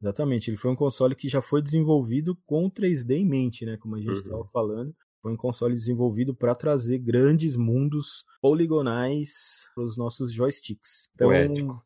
Exatamente, 0.00 0.48
ele 0.48 0.56
foi 0.56 0.70
um 0.70 0.76
console 0.76 1.14
que 1.14 1.28
já 1.28 1.42
foi 1.42 1.60
desenvolvido 1.60 2.36
com 2.46 2.70
3D 2.70 3.16
em 3.16 3.28
mente, 3.28 3.66
né? 3.66 3.76
Como 3.76 3.96
a 3.96 4.00
gente 4.00 4.12
estava 4.12 4.38
uhum. 4.38 4.48
falando. 4.52 4.94
Foi 5.20 5.32
um 5.32 5.36
console 5.36 5.74
desenvolvido 5.74 6.34
para 6.34 6.54
trazer 6.54 6.98
grandes 6.98 7.56
mundos 7.56 8.24
poligonais 8.40 9.30
para 9.74 9.84
os 9.84 9.96
nossos 9.96 10.32
joysticks. 10.32 11.08
Então, 11.14 11.32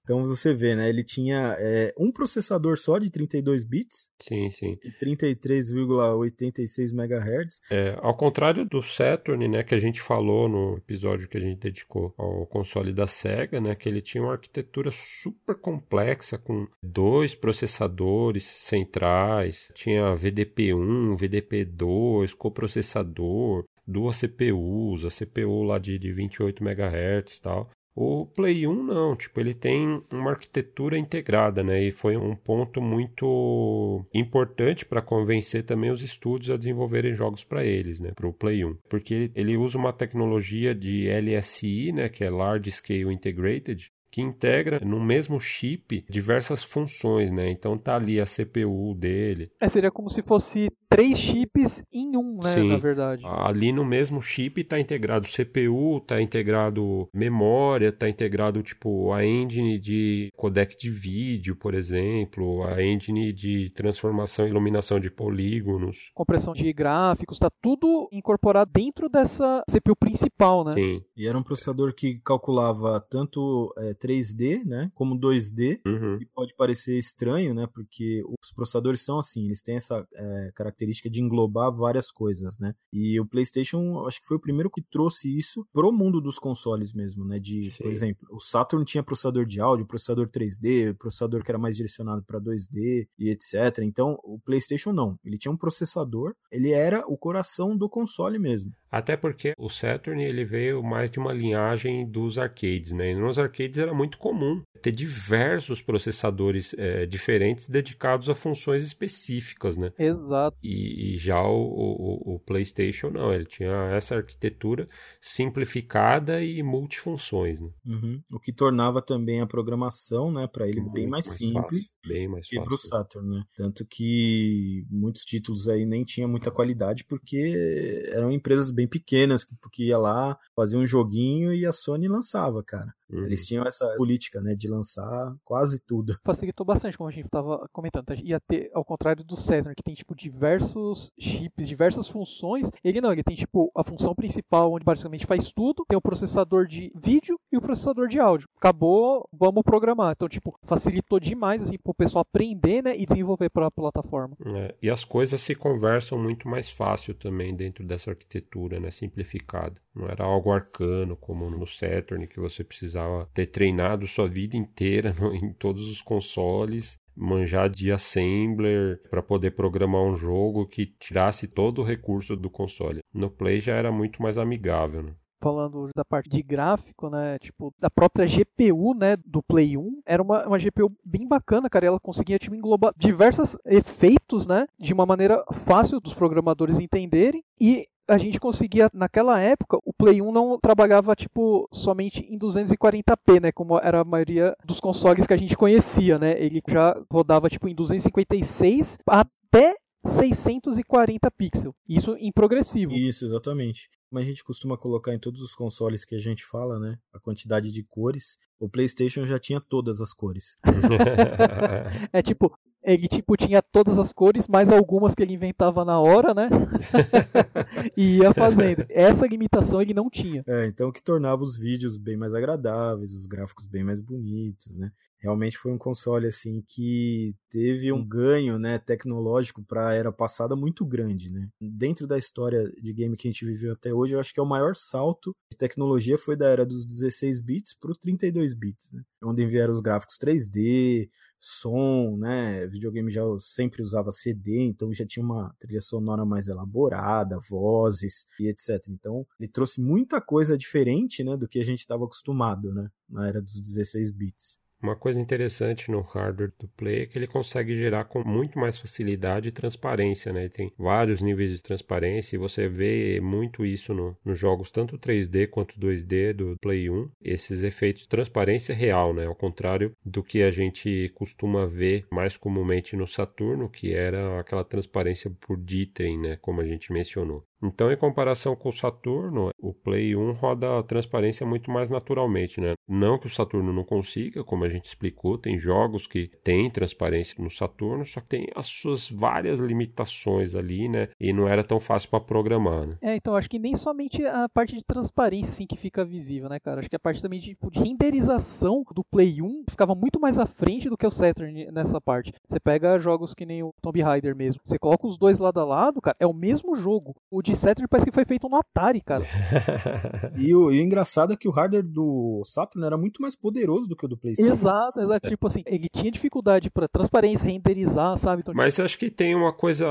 então 0.04 0.24
você 0.24 0.52
vê, 0.52 0.74
né? 0.74 0.88
Ele 0.88 1.02
tinha 1.02 1.56
é, 1.58 1.94
um 1.98 2.12
processador 2.12 2.76
só 2.78 2.98
de 2.98 3.10
32 3.10 3.64
bits. 3.64 4.10
Sim, 4.22 4.50
sim. 4.50 4.78
De 4.82 4.92
33,86 4.92 6.92
MHz. 6.92 7.60
É, 7.70 7.96
ao 8.00 8.14
contrário 8.14 8.64
do 8.64 8.82
Saturn, 8.82 9.46
né, 9.48 9.62
que 9.62 9.74
a 9.74 9.78
gente 9.78 10.00
falou 10.00 10.48
no 10.48 10.76
episódio 10.76 11.28
que 11.28 11.36
a 11.36 11.40
gente 11.40 11.58
dedicou 11.58 12.14
ao 12.16 12.46
console 12.46 12.92
da 12.92 13.06
Sega, 13.06 13.60
né, 13.60 13.74
que 13.74 13.88
ele 13.88 14.00
tinha 14.00 14.22
uma 14.22 14.32
arquitetura 14.32 14.90
super 14.92 15.56
complexa 15.56 16.38
com 16.38 16.66
dois 16.82 17.34
processadores 17.34 18.44
centrais, 18.44 19.70
tinha 19.74 20.14
VDP1, 20.14 21.16
VDP2, 21.16 22.34
coprocessador, 22.34 23.64
duas 23.86 24.16
CPUs, 24.16 25.04
a 25.04 25.10
CPU 25.10 25.64
lá 25.64 25.78
de, 25.78 25.98
de 25.98 26.12
28 26.12 26.62
MHz 26.62 27.36
e 27.36 27.42
tal. 27.42 27.70
O 27.94 28.26
Play 28.26 28.66
1 28.66 28.82
não, 28.82 29.14
tipo, 29.14 29.38
ele 29.38 29.54
tem 29.54 30.02
uma 30.12 30.30
arquitetura 30.30 30.96
integrada, 30.96 31.62
né? 31.62 31.82
E 31.82 31.90
foi 31.90 32.16
um 32.16 32.34
ponto 32.34 32.80
muito 32.80 34.04
importante 34.14 34.86
para 34.86 35.02
convencer 35.02 35.64
também 35.64 35.90
os 35.90 36.02
estúdios 36.02 36.50
a 36.50 36.56
desenvolverem 36.56 37.14
jogos 37.14 37.44
para 37.44 37.64
eles, 37.64 38.00
né? 38.00 38.12
Para 38.14 38.26
o 38.28 38.32
Play 38.32 38.64
1, 38.64 38.76
porque 38.88 39.30
ele 39.34 39.56
usa 39.56 39.76
uma 39.76 39.92
tecnologia 39.92 40.74
de 40.74 41.08
LSI, 41.08 41.92
né? 41.92 42.08
Que 42.08 42.24
é 42.24 42.30
Large 42.30 42.70
Scale 42.70 43.12
Integrated, 43.12 43.90
que 44.12 44.20
integra 44.20 44.78
no 44.80 45.00
mesmo 45.00 45.40
chip 45.40 46.04
diversas 46.08 46.62
funções, 46.62 47.32
né? 47.32 47.50
Então 47.50 47.78
tá 47.78 47.96
ali 47.96 48.20
a 48.20 48.26
CPU 48.26 48.94
dele. 48.94 49.50
É, 49.58 49.68
seria 49.70 49.90
como 49.90 50.10
se 50.10 50.22
fosse 50.22 50.68
três 50.92 51.18
chips 51.18 51.82
em 51.92 52.16
um, 52.16 52.38
né, 52.42 52.54
Sim. 52.54 52.68
na 52.68 52.76
verdade. 52.76 53.22
Ali 53.24 53.72
no 53.72 53.84
mesmo 53.84 54.20
chip 54.20 54.62
tá 54.64 54.78
integrado 54.78 55.26
CPU, 55.26 56.00
tá 56.00 56.20
integrado 56.20 57.08
memória, 57.14 57.90
tá 57.90 58.08
integrado 58.08 58.62
tipo 58.62 59.12
a 59.12 59.24
engine 59.24 59.78
de 59.78 60.30
codec 60.36 60.76
de 60.76 60.90
vídeo, 60.90 61.56
por 61.56 61.74
exemplo, 61.74 62.62
a 62.64 62.82
engine 62.82 63.32
de 63.32 63.70
transformação 63.70 64.46
e 64.46 64.50
iluminação 64.50 65.00
de 65.00 65.10
polígonos, 65.10 66.10
compressão 66.14 66.52
de 66.52 66.70
gráficos, 66.72 67.38
tá 67.38 67.50
tudo 67.60 68.08
incorporado 68.12 68.70
dentro 68.72 69.08
dessa 69.08 69.64
CPU 69.70 69.96
principal, 69.96 70.64
né? 70.64 70.74
Sim. 70.74 71.02
E 71.16 71.26
era 71.26 71.38
um 71.38 71.42
processador 71.42 71.94
que 71.94 72.20
calculava 72.24 73.04
tanto 73.10 73.72
é, 73.78 73.94
3D, 73.94 74.64
né, 74.64 74.90
como 74.94 75.18
2D. 75.18 75.80
Uhum. 75.86 76.18
E 76.20 76.26
pode 76.26 76.54
parecer 76.54 76.98
estranho, 76.98 77.54
né, 77.54 77.66
porque 77.72 78.22
os 78.40 78.52
processadores 78.52 79.04
são 79.04 79.18
assim, 79.18 79.46
eles 79.46 79.62
têm 79.62 79.76
essa 79.76 80.06
é, 80.14 80.50
característica 80.54 80.81
de 80.86 81.20
englobar 81.20 81.72
várias 81.72 82.10
coisas, 82.10 82.58
né. 82.58 82.74
E 82.92 83.18
o 83.20 83.26
PlayStation, 83.26 84.06
acho 84.06 84.20
que 84.20 84.26
foi 84.26 84.36
o 84.36 84.40
primeiro 84.40 84.70
que 84.70 84.82
trouxe 84.82 85.28
isso 85.36 85.66
pro 85.72 85.92
mundo 85.92 86.20
dos 86.20 86.38
consoles 86.38 86.92
mesmo, 86.92 87.24
né, 87.24 87.38
de, 87.38 87.70
Sim. 87.72 87.82
por 87.82 87.92
exemplo, 87.92 88.28
o 88.30 88.40
Saturn 88.40 88.84
tinha 88.84 89.02
processador 89.02 89.46
de 89.46 89.60
áudio, 89.60 89.86
processador 89.86 90.28
3D, 90.28 90.96
processador 90.96 91.44
que 91.44 91.50
era 91.50 91.58
mais 91.58 91.76
direcionado 91.76 92.22
para 92.22 92.40
2D 92.40 93.06
e 93.18 93.30
etc. 93.30 93.78
Então, 93.82 94.18
o 94.24 94.38
PlayStation 94.38 94.92
não, 94.92 95.18
ele 95.24 95.38
tinha 95.38 95.52
um 95.52 95.56
processador, 95.56 96.34
ele 96.50 96.72
era 96.72 97.04
o 97.06 97.16
coração 97.16 97.76
do 97.76 97.88
console 97.88 98.38
mesmo. 98.38 98.72
Até 98.92 99.16
porque 99.16 99.54
o 99.56 99.70
Saturn 99.70 100.22
ele 100.22 100.44
veio 100.44 100.82
mais 100.82 101.10
de 101.10 101.18
uma 101.18 101.32
linhagem 101.32 102.06
dos 102.06 102.38
arcades, 102.38 102.92
né? 102.92 103.12
E 103.12 103.14
nos 103.14 103.38
arcades 103.38 103.78
era 103.78 103.94
muito 103.94 104.18
comum 104.18 104.62
ter 104.82 104.92
diversos 104.92 105.80
processadores 105.80 106.74
é, 106.76 107.06
diferentes 107.06 107.68
dedicados 107.68 108.28
a 108.28 108.34
funções 108.34 108.82
específicas, 108.82 109.76
né? 109.76 109.92
Exato. 109.98 110.56
E, 110.62 111.14
e 111.14 111.16
já 111.16 111.40
o, 111.40 111.54
o, 111.54 112.34
o, 112.34 112.38
PlayStation 112.40 113.08
não, 113.08 113.32
ele 113.32 113.46
tinha 113.46 113.70
essa 113.94 114.16
arquitetura 114.16 114.88
simplificada 115.20 116.42
e 116.42 116.62
multifunções, 116.62 117.60
né? 117.60 117.70
Uhum. 117.86 118.20
O 118.32 118.40
que 118.40 118.52
tornava 118.52 119.00
também 119.00 119.40
a 119.40 119.46
programação, 119.46 120.32
né, 120.32 120.46
para 120.46 120.68
ele 120.68 120.80
bem 120.80 121.06
mais, 121.06 121.26
mais 121.26 121.38
simples, 121.38 121.86
fácil, 121.86 122.08
bem 122.08 122.28
mais 122.28 122.46
que 122.46 122.60
para 122.60 122.74
o 122.74 122.76
Saturn, 122.76 123.28
né? 123.28 123.44
Tanto 123.56 123.86
que 123.86 124.84
muitos 124.90 125.22
títulos 125.22 125.68
aí 125.68 125.86
nem 125.86 126.04
tinha 126.04 126.26
muita 126.26 126.50
qualidade 126.50 127.04
porque 127.04 128.10
eram 128.10 128.30
empresas 128.32 128.70
bem 128.70 128.81
bem 128.82 128.88
pequenas, 128.88 129.44
que, 129.44 129.54
que 129.70 129.84
ia 129.86 129.98
lá, 129.98 130.38
fazia 130.54 130.78
um 130.78 130.86
joguinho 130.86 131.54
e 131.54 131.64
a 131.64 131.72
Sony 131.72 132.08
lançava, 132.08 132.62
cara. 132.62 132.92
Uhum. 133.12 133.26
Eles 133.26 133.46
tinham 133.46 133.64
essa 133.66 133.94
política, 133.98 134.40
né, 134.40 134.54
de 134.54 134.68
lançar 134.68 135.34
quase 135.44 135.80
tudo. 135.80 136.16
Facilitou 136.24 136.64
bastante, 136.64 136.96
como 136.96 137.08
a 137.08 137.12
gente 137.12 137.26
estava 137.26 137.68
comentando. 137.72 138.04
Então, 138.04 138.16
ia 138.16 138.40
ter, 138.40 138.70
ao 138.74 138.84
contrário 138.84 139.22
do 139.22 139.36
Saturn, 139.36 139.74
que 139.74 139.82
tem, 139.82 139.94
tipo, 139.94 140.14
diversos 140.14 141.12
chips, 141.18 141.68
diversas 141.68 142.08
funções, 142.08 142.70
ele 142.82 143.00
não, 143.00 143.12
ele 143.12 143.22
tem, 143.22 143.36
tipo, 143.36 143.70
a 143.76 143.84
função 143.84 144.14
principal, 144.14 144.72
onde 144.72 144.84
basicamente 144.84 145.26
faz 145.26 145.52
tudo, 145.52 145.84
tem 145.86 145.96
o 145.96 146.02
processador 146.02 146.66
de 146.66 146.90
vídeo 146.94 147.38
e 147.52 147.56
o 147.56 147.60
processador 147.60 148.08
de 148.08 148.18
áudio. 148.18 148.48
Acabou, 148.56 149.28
vamos 149.32 149.62
programar. 149.62 150.12
Então, 150.12 150.28
tipo, 150.28 150.58
facilitou 150.64 151.20
demais, 151.20 151.62
assim, 151.62 151.76
pro 151.76 151.94
pessoal 151.94 152.22
aprender, 152.22 152.82
né, 152.82 152.96
e 152.96 153.04
desenvolver 153.04 153.50
para 153.50 153.66
a 153.66 153.70
plataforma. 153.70 154.36
É, 154.56 154.74
e 154.80 154.88
as 154.88 155.04
coisas 155.04 155.40
se 155.40 155.54
conversam 155.54 156.18
muito 156.18 156.48
mais 156.48 156.68
fácil 156.68 157.14
também 157.14 157.54
dentro 157.54 157.84
dessa 157.84 158.10
arquitetura, 158.10 158.80
né, 158.80 158.90
simplificada. 158.90 159.80
Não 159.94 160.06
era 160.06 160.24
algo 160.24 160.50
arcano, 160.50 161.16
como 161.16 161.50
no 161.50 161.66
Saturn, 161.66 162.26
que 162.26 162.40
você 162.40 162.64
precisava 162.64 163.01
precisava 163.02 163.28
ter 163.32 163.46
treinado 163.46 164.06
sua 164.06 164.28
vida 164.28 164.56
inteira 164.56 165.14
no, 165.18 165.34
em 165.34 165.52
todos 165.52 165.88
os 165.88 166.00
consoles, 166.00 166.98
manjar 167.14 167.68
de 167.68 167.92
assembler 167.92 169.02
para 169.10 169.22
poder 169.22 169.52
programar 169.52 170.02
um 170.02 170.16
jogo 170.16 170.66
que 170.66 170.86
tirasse 170.86 171.46
todo 171.46 171.80
o 171.80 171.84
recurso 171.84 172.36
do 172.36 172.50
console. 172.50 173.00
No 173.12 173.30
Play 173.30 173.60
já 173.60 173.74
era 173.74 173.92
muito 173.92 174.22
mais 174.22 174.38
amigável. 174.38 175.02
Né? 175.02 175.14
falando 175.42 175.88
da 175.94 176.04
parte 176.04 176.30
de 176.30 176.40
gráfico, 176.40 177.10
né? 177.10 177.36
Tipo, 177.40 177.74
da 177.80 177.90
própria 177.90 178.24
GPU, 178.24 178.94
né? 178.94 179.16
Do 179.26 179.42
Play 179.42 179.76
1. 179.76 180.02
Era 180.06 180.22
uma, 180.22 180.46
uma 180.46 180.56
GPU 180.56 180.92
bem 181.04 181.26
bacana, 181.26 181.68
cara. 181.68 181.84
Ela 181.84 181.98
conseguia 181.98 182.38
tipo, 182.38 182.54
englobar 182.54 182.94
diversos 182.96 183.58
efeitos, 183.66 184.46
né? 184.46 184.66
De 184.78 184.94
uma 184.94 185.04
maneira 185.04 185.44
fácil 185.52 186.00
dos 186.00 186.14
programadores 186.14 186.78
entenderem. 186.78 187.42
E 187.60 187.86
a 188.08 188.18
gente 188.18 188.38
conseguia, 188.38 188.90
naquela 188.92 189.40
época, 189.40 189.78
o 189.84 189.92
Play 189.92 190.20
1 190.20 190.32
não 190.32 190.58
trabalhava 190.58 191.14
tipo 191.14 191.68
somente 191.72 192.20
em 192.20 192.38
240p, 192.38 193.40
né, 193.40 193.52
como 193.52 193.78
era 193.78 194.00
a 194.00 194.04
maioria 194.04 194.56
dos 194.64 194.80
consoles 194.80 195.26
que 195.26 195.32
a 195.32 195.36
gente 195.36 195.56
conhecia, 195.56 196.18
né? 196.18 196.34
Ele 196.42 196.60
já 196.68 197.00
rodava 197.10 197.48
tipo 197.48 197.68
em 197.68 197.74
256 197.74 198.98
até 199.06 199.74
640 200.04 201.30
pixels. 201.30 201.74
Isso 201.88 202.16
em 202.18 202.32
progressivo. 202.32 202.92
Isso, 202.92 203.24
exatamente. 203.24 203.88
Como 204.10 204.20
a 204.20 204.24
gente 204.24 204.42
costuma 204.42 204.76
colocar 204.76 205.14
em 205.14 205.18
todos 205.18 205.40
os 205.40 205.54
consoles 205.54 206.04
que 206.04 206.16
a 206.16 206.18
gente 206.18 206.44
fala, 206.44 206.78
né? 206.78 206.98
A 207.12 207.20
quantidade 207.20 207.70
de 207.70 207.84
cores. 207.84 208.36
O 208.58 208.68
PlayStation 208.68 209.24
já 209.26 209.38
tinha 209.38 209.60
todas 209.60 210.00
as 210.00 210.12
cores. 210.12 210.56
é 212.12 212.20
tipo, 212.20 212.52
ele 212.84 213.08
tipo 213.08 213.36
tinha 213.36 213.62
todas 213.62 213.98
as 213.98 214.12
cores, 214.12 214.48
mais 214.48 214.70
algumas 214.70 215.14
que 215.14 215.22
ele 215.22 215.34
inventava 215.34 215.84
na 215.84 216.00
hora, 216.00 216.34
né? 216.34 216.48
e 217.96 218.18
ia 218.18 218.32
fazendo. 218.32 218.84
Essa 218.88 219.26
limitação 219.26 219.80
ele 219.80 219.94
não 219.94 220.10
tinha. 220.10 220.42
É, 220.46 220.66
então 220.66 220.88
o 220.88 220.92
que 220.92 221.02
tornava 221.02 221.42
os 221.42 221.56
vídeos 221.56 221.96
bem 221.96 222.16
mais 222.16 222.34
agradáveis, 222.34 223.14
os 223.14 223.26
gráficos 223.26 223.66
bem 223.66 223.84
mais 223.84 224.00
bonitos, 224.00 224.76
né? 224.76 224.90
Realmente 225.22 225.56
foi 225.56 225.70
um 225.70 225.78
console 225.78 226.26
assim 226.26 226.64
que 226.66 227.32
teve 227.48 227.92
um 227.92 228.04
ganho, 228.04 228.58
né, 228.58 228.76
tecnológico 228.80 229.62
para 229.62 229.90
a 229.90 229.94
era 229.94 230.10
passada 230.10 230.56
muito 230.56 230.84
grande, 230.84 231.30
né? 231.30 231.48
Dentro 231.60 232.08
da 232.08 232.18
história 232.18 232.68
de 232.82 232.92
game 232.92 233.16
que 233.16 233.28
a 233.28 233.30
gente 233.30 233.44
viveu 233.44 233.74
até 233.74 233.94
hoje, 233.94 234.16
eu 234.16 234.20
acho 234.20 234.34
que 234.34 234.40
é 234.40 234.42
o 234.42 234.46
maior 234.46 234.74
salto 234.74 235.32
de 235.48 235.56
tecnologia 235.56 236.18
foi 236.18 236.34
da 236.34 236.48
era 236.48 236.66
dos 236.66 236.84
16 236.84 237.40
bits 237.40 237.74
para 237.78 237.92
o 237.92 237.94
32 237.94 238.52
bits, 238.52 238.92
né? 238.92 239.02
Onde 239.22 239.46
vieram 239.46 239.70
os 239.70 239.80
gráficos 239.80 240.18
3D, 240.18 241.08
som, 241.44 242.16
né? 242.16 242.66
Videogame 242.68 243.10
já 243.10 243.22
sempre 243.40 243.82
usava 243.82 244.12
CD, 244.12 244.62
então 244.62 244.92
já 244.94 245.04
tinha 245.04 245.24
uma 245.24 245.52
trilha 245.58 245.80
sonora 245.80 246.24
mais 246.24 246.46
elaborada, 246.46 247.38
vozes 247.40 248.26
e 248.38 248.46
etc. 248.46 248.86
Então, 248.88 249.26
ele 249.40 249.48
trouxe 249.48 249.80
muita 249.80 250.20
coisa 250.20 250.56
diferente, 250.56 251.24
né, 251.24 251.36
do 251.36 251.48
que 251.48 251.58
a 251.58 251.64
gente 251.64 251.80
estava 251.80 252.04
acostumado, 252.04 252.72
né, 252.72 252.88
na 253.08 253.26
era 253.26 253.42
dos 253.42 253.60
16 253.60 254.10
bits. 254.12 254.61
Uma 254.82 254.96
coisa 254.96 255.20
interessante 255.20 255.92
no 255.92 256.00
hardware 256.00 256.52
do 256.58 256.66
Play 256.66 257.02
é 257.02 257.06
que 257.06 257.16
ele 257.16 257.28
consegue 257.28 257.76
gerar 257.76 258.04
com 258.06 258.24
muito 258.24 258.58
mais 258.58 258.76
facilidade 258.80 259.48
e 259.48 259.52
transparência, 259.52 260.32
né? 260.32 260.40
Ele 260.40 260.48
tem 260.48 260.72
vários 260.76 261.22
níveis 261.22 261.52
de 261.52 261.62
transparência 261.62 262.34
e 262.34 262.38
você 262.38 262.66
vê 262.66 263.20
muito 263.20 263.64
isso 263.64 263.94
no, 263.94 264.16
nos 264.24 264.36
jogos 264.36 264.72
tanto 264.72 264.98
3D 264.98 265.46
quanto 265.48 265.78
2D 265.78 266.32
do 266.32 266.56
Play 266.60 266.90
1. 266.90 267.10
Esses 267.22 267.62
efeitos 267.62 268.02
de 268.02 268.08
transparência 268.08 268.74
real, 268.74 269.14
né? 269.14 269.24
Ao 269.26 269.36
contrário 269.36 269.94
do 270.04 270.20
que 270.20 270.42
a 270.42 270.50
gente 270.50 271.12
costuma 271.14 271.64
ver 271.64 272.04
mais 272.10 272.36
comumente 272.36 272.96
no 272.96 273.06
Saturno, 273.06 273.70
que 273.70 273.94
era 273.94 274.40
aquela 274.40 274.64
transparência 274.64 275.30
por 275.40 275.56
dithering, 275.56 276.18
né? 276.18 276.36
Como 276.40 276.60
a 276.60 276.66
gente 276.66 276.92
mencionou. 276.92 277.46
Então, 277.62 277.92
em 277.92 277.96
comparação 277.96 278.56
com 278.56 278.68
o 278.68 278.72
Saturno, 278.72 279.50
o 279.58 279.72
Play 279.72 280.16
1 280.16 280.32
roda 280.32 280.78
a 280.78 280.82
transparência 280.82 281.46
muito 281.46 281.70
mais 281.70 281.88
naturalmente, 281.88 282.60
né? 282.60 282.74
Não 282.88 283.18
que 283.18 283.26
o 283.26 283.30
Saturno 283.30 283.72
não 283.72 283.84
consiga, 283.84 284.42
como 284.42 284.64
a 284.64 284.68
gente 284.68 284.86
explicou, 284.86 285.38
tem 285.38 285.58
jogos 285.58 286.06
que 286.06 286.30
têm 286.42 286.70
transparência 286.70 287.42
no 287.42 287.50
Saturno, 287.50 288.04
só 288.04 288.20
que 288.20 288.28
tem 288.28 288.46
as 288.56 288.66
suas 288.66 289.08
várias 289.08 289.60
limitações 289.60 290.54
ali, 290.54 290.88
né? 290.88 291.08
E 291.20 291.32
não 291.32 291.48
era 291.48 291.62
tão 291.62 291.78
fácil 291.78 292.10
para 292.10 292.20
programar, 292.20 292.86
né? 292.86 292.96
É, 293.00 293.14
então 293.14 293.36
acho 293.36 293.48
que 293.48 293.58
nem 293.58 293.76
somente 293.76 294.24
a 294.26 294.48
parte 294.48 294.74
de 294.74 294.84
transparência 294.84 295.50
assim 295.50 295.66
que 295.66 295.76
fica 295.76 296.04
visível, 296.04 296.48
né, 296.48 296.58
cara? 296.58 296.80
Acho 296.80 296.90
que 296.90 296.96
a 296.96 297.00
parte 297.00 297.22
também 297.22 297.38
de, 297.38 297.50
tipo, 297.50 297.70
de 297.70 297.80
renderização 297.80 298.84
do 298.92 299.04
Play 299.04 299.40
1 299.40 299.64
ficava 299.70 299.94
muito 299.94 300.18
mais 300.20 300.38
à 300.38 300.46
frente 300.46 300.88
do 300.88 300.96
que 300.96 301.06
o 301.06 301.10
Saturn 301.10 301.70
nessa 301.70 302.00
parte. 302.00 302.32
Você 302.48 302.58
pega 302.58 302.98
jogos 302.98 303.34
que 303.34 303.46
nem 303.46 303.62
o 303.62 303.72
Tomb 303.80 304.00
Raider 304.00 304.34
mesmo, 304.34 304.60
você 304.64 304.78
coloca 304.78 305.06
os 305.06 305.16
dois 305.16 305.38
lado 305.38 305.60
a 305.60 305.64
lado, 305.64 306.00
cara, 306.00 306.16
é 306.18 306.26
o 306.26 306.32
mesmo 306.32 306.74
jogo. 306.74 307.14
O 307.30 307.40
de 307.42 307.51
de 307.52 307.58
Saturn 307.58 307.88
parece 307.88 308.06
que 308.06 308.14
foi 308.14 308.24
feito 308.24 308.48
no 308.48 308.56
Atari, 308.56 309.00
cara. 309.00 309.24
e, 310.36 310.54
o, 310.54 310.72
e 310.72 310.80
o 310.80 310.82
engraçado 310.82 311.32
é 311.32 311.36
que 311.36 311.48
o 311.48 311.50
hardware 311.50 311.82
do 311.82 312.42
Saturn 312.44 312.86
era 312.86 312.96
muito 312.96 313.20
mais 313.20 313.36
poderoso 313.36 313.88
do 313.88 313.96
que 313.96 314.04
o 314.04 314.08
do 314.08 314.16
PlayStation. 314.16 314.52
Exato, 314.52 315.00
exato. 315.00 315.28
Tipo 315.28 315.46
assim, 315.46 315.60
ele 315.66 315.88
tinha 315.88 316.10
dificuldade 316.10 316.70
para 316.70 316.88
transparência, 316.88 317.46
renderizar, 317.46 318.16
sabe? 318.16 318.40
Então, 318.42 318.54
Mas 318.54 318.78
acho 318.80 318.98
que 318.98 319.10
tem 319.10 319.34
uma 319.34 319.52
coisa 319.52 319.86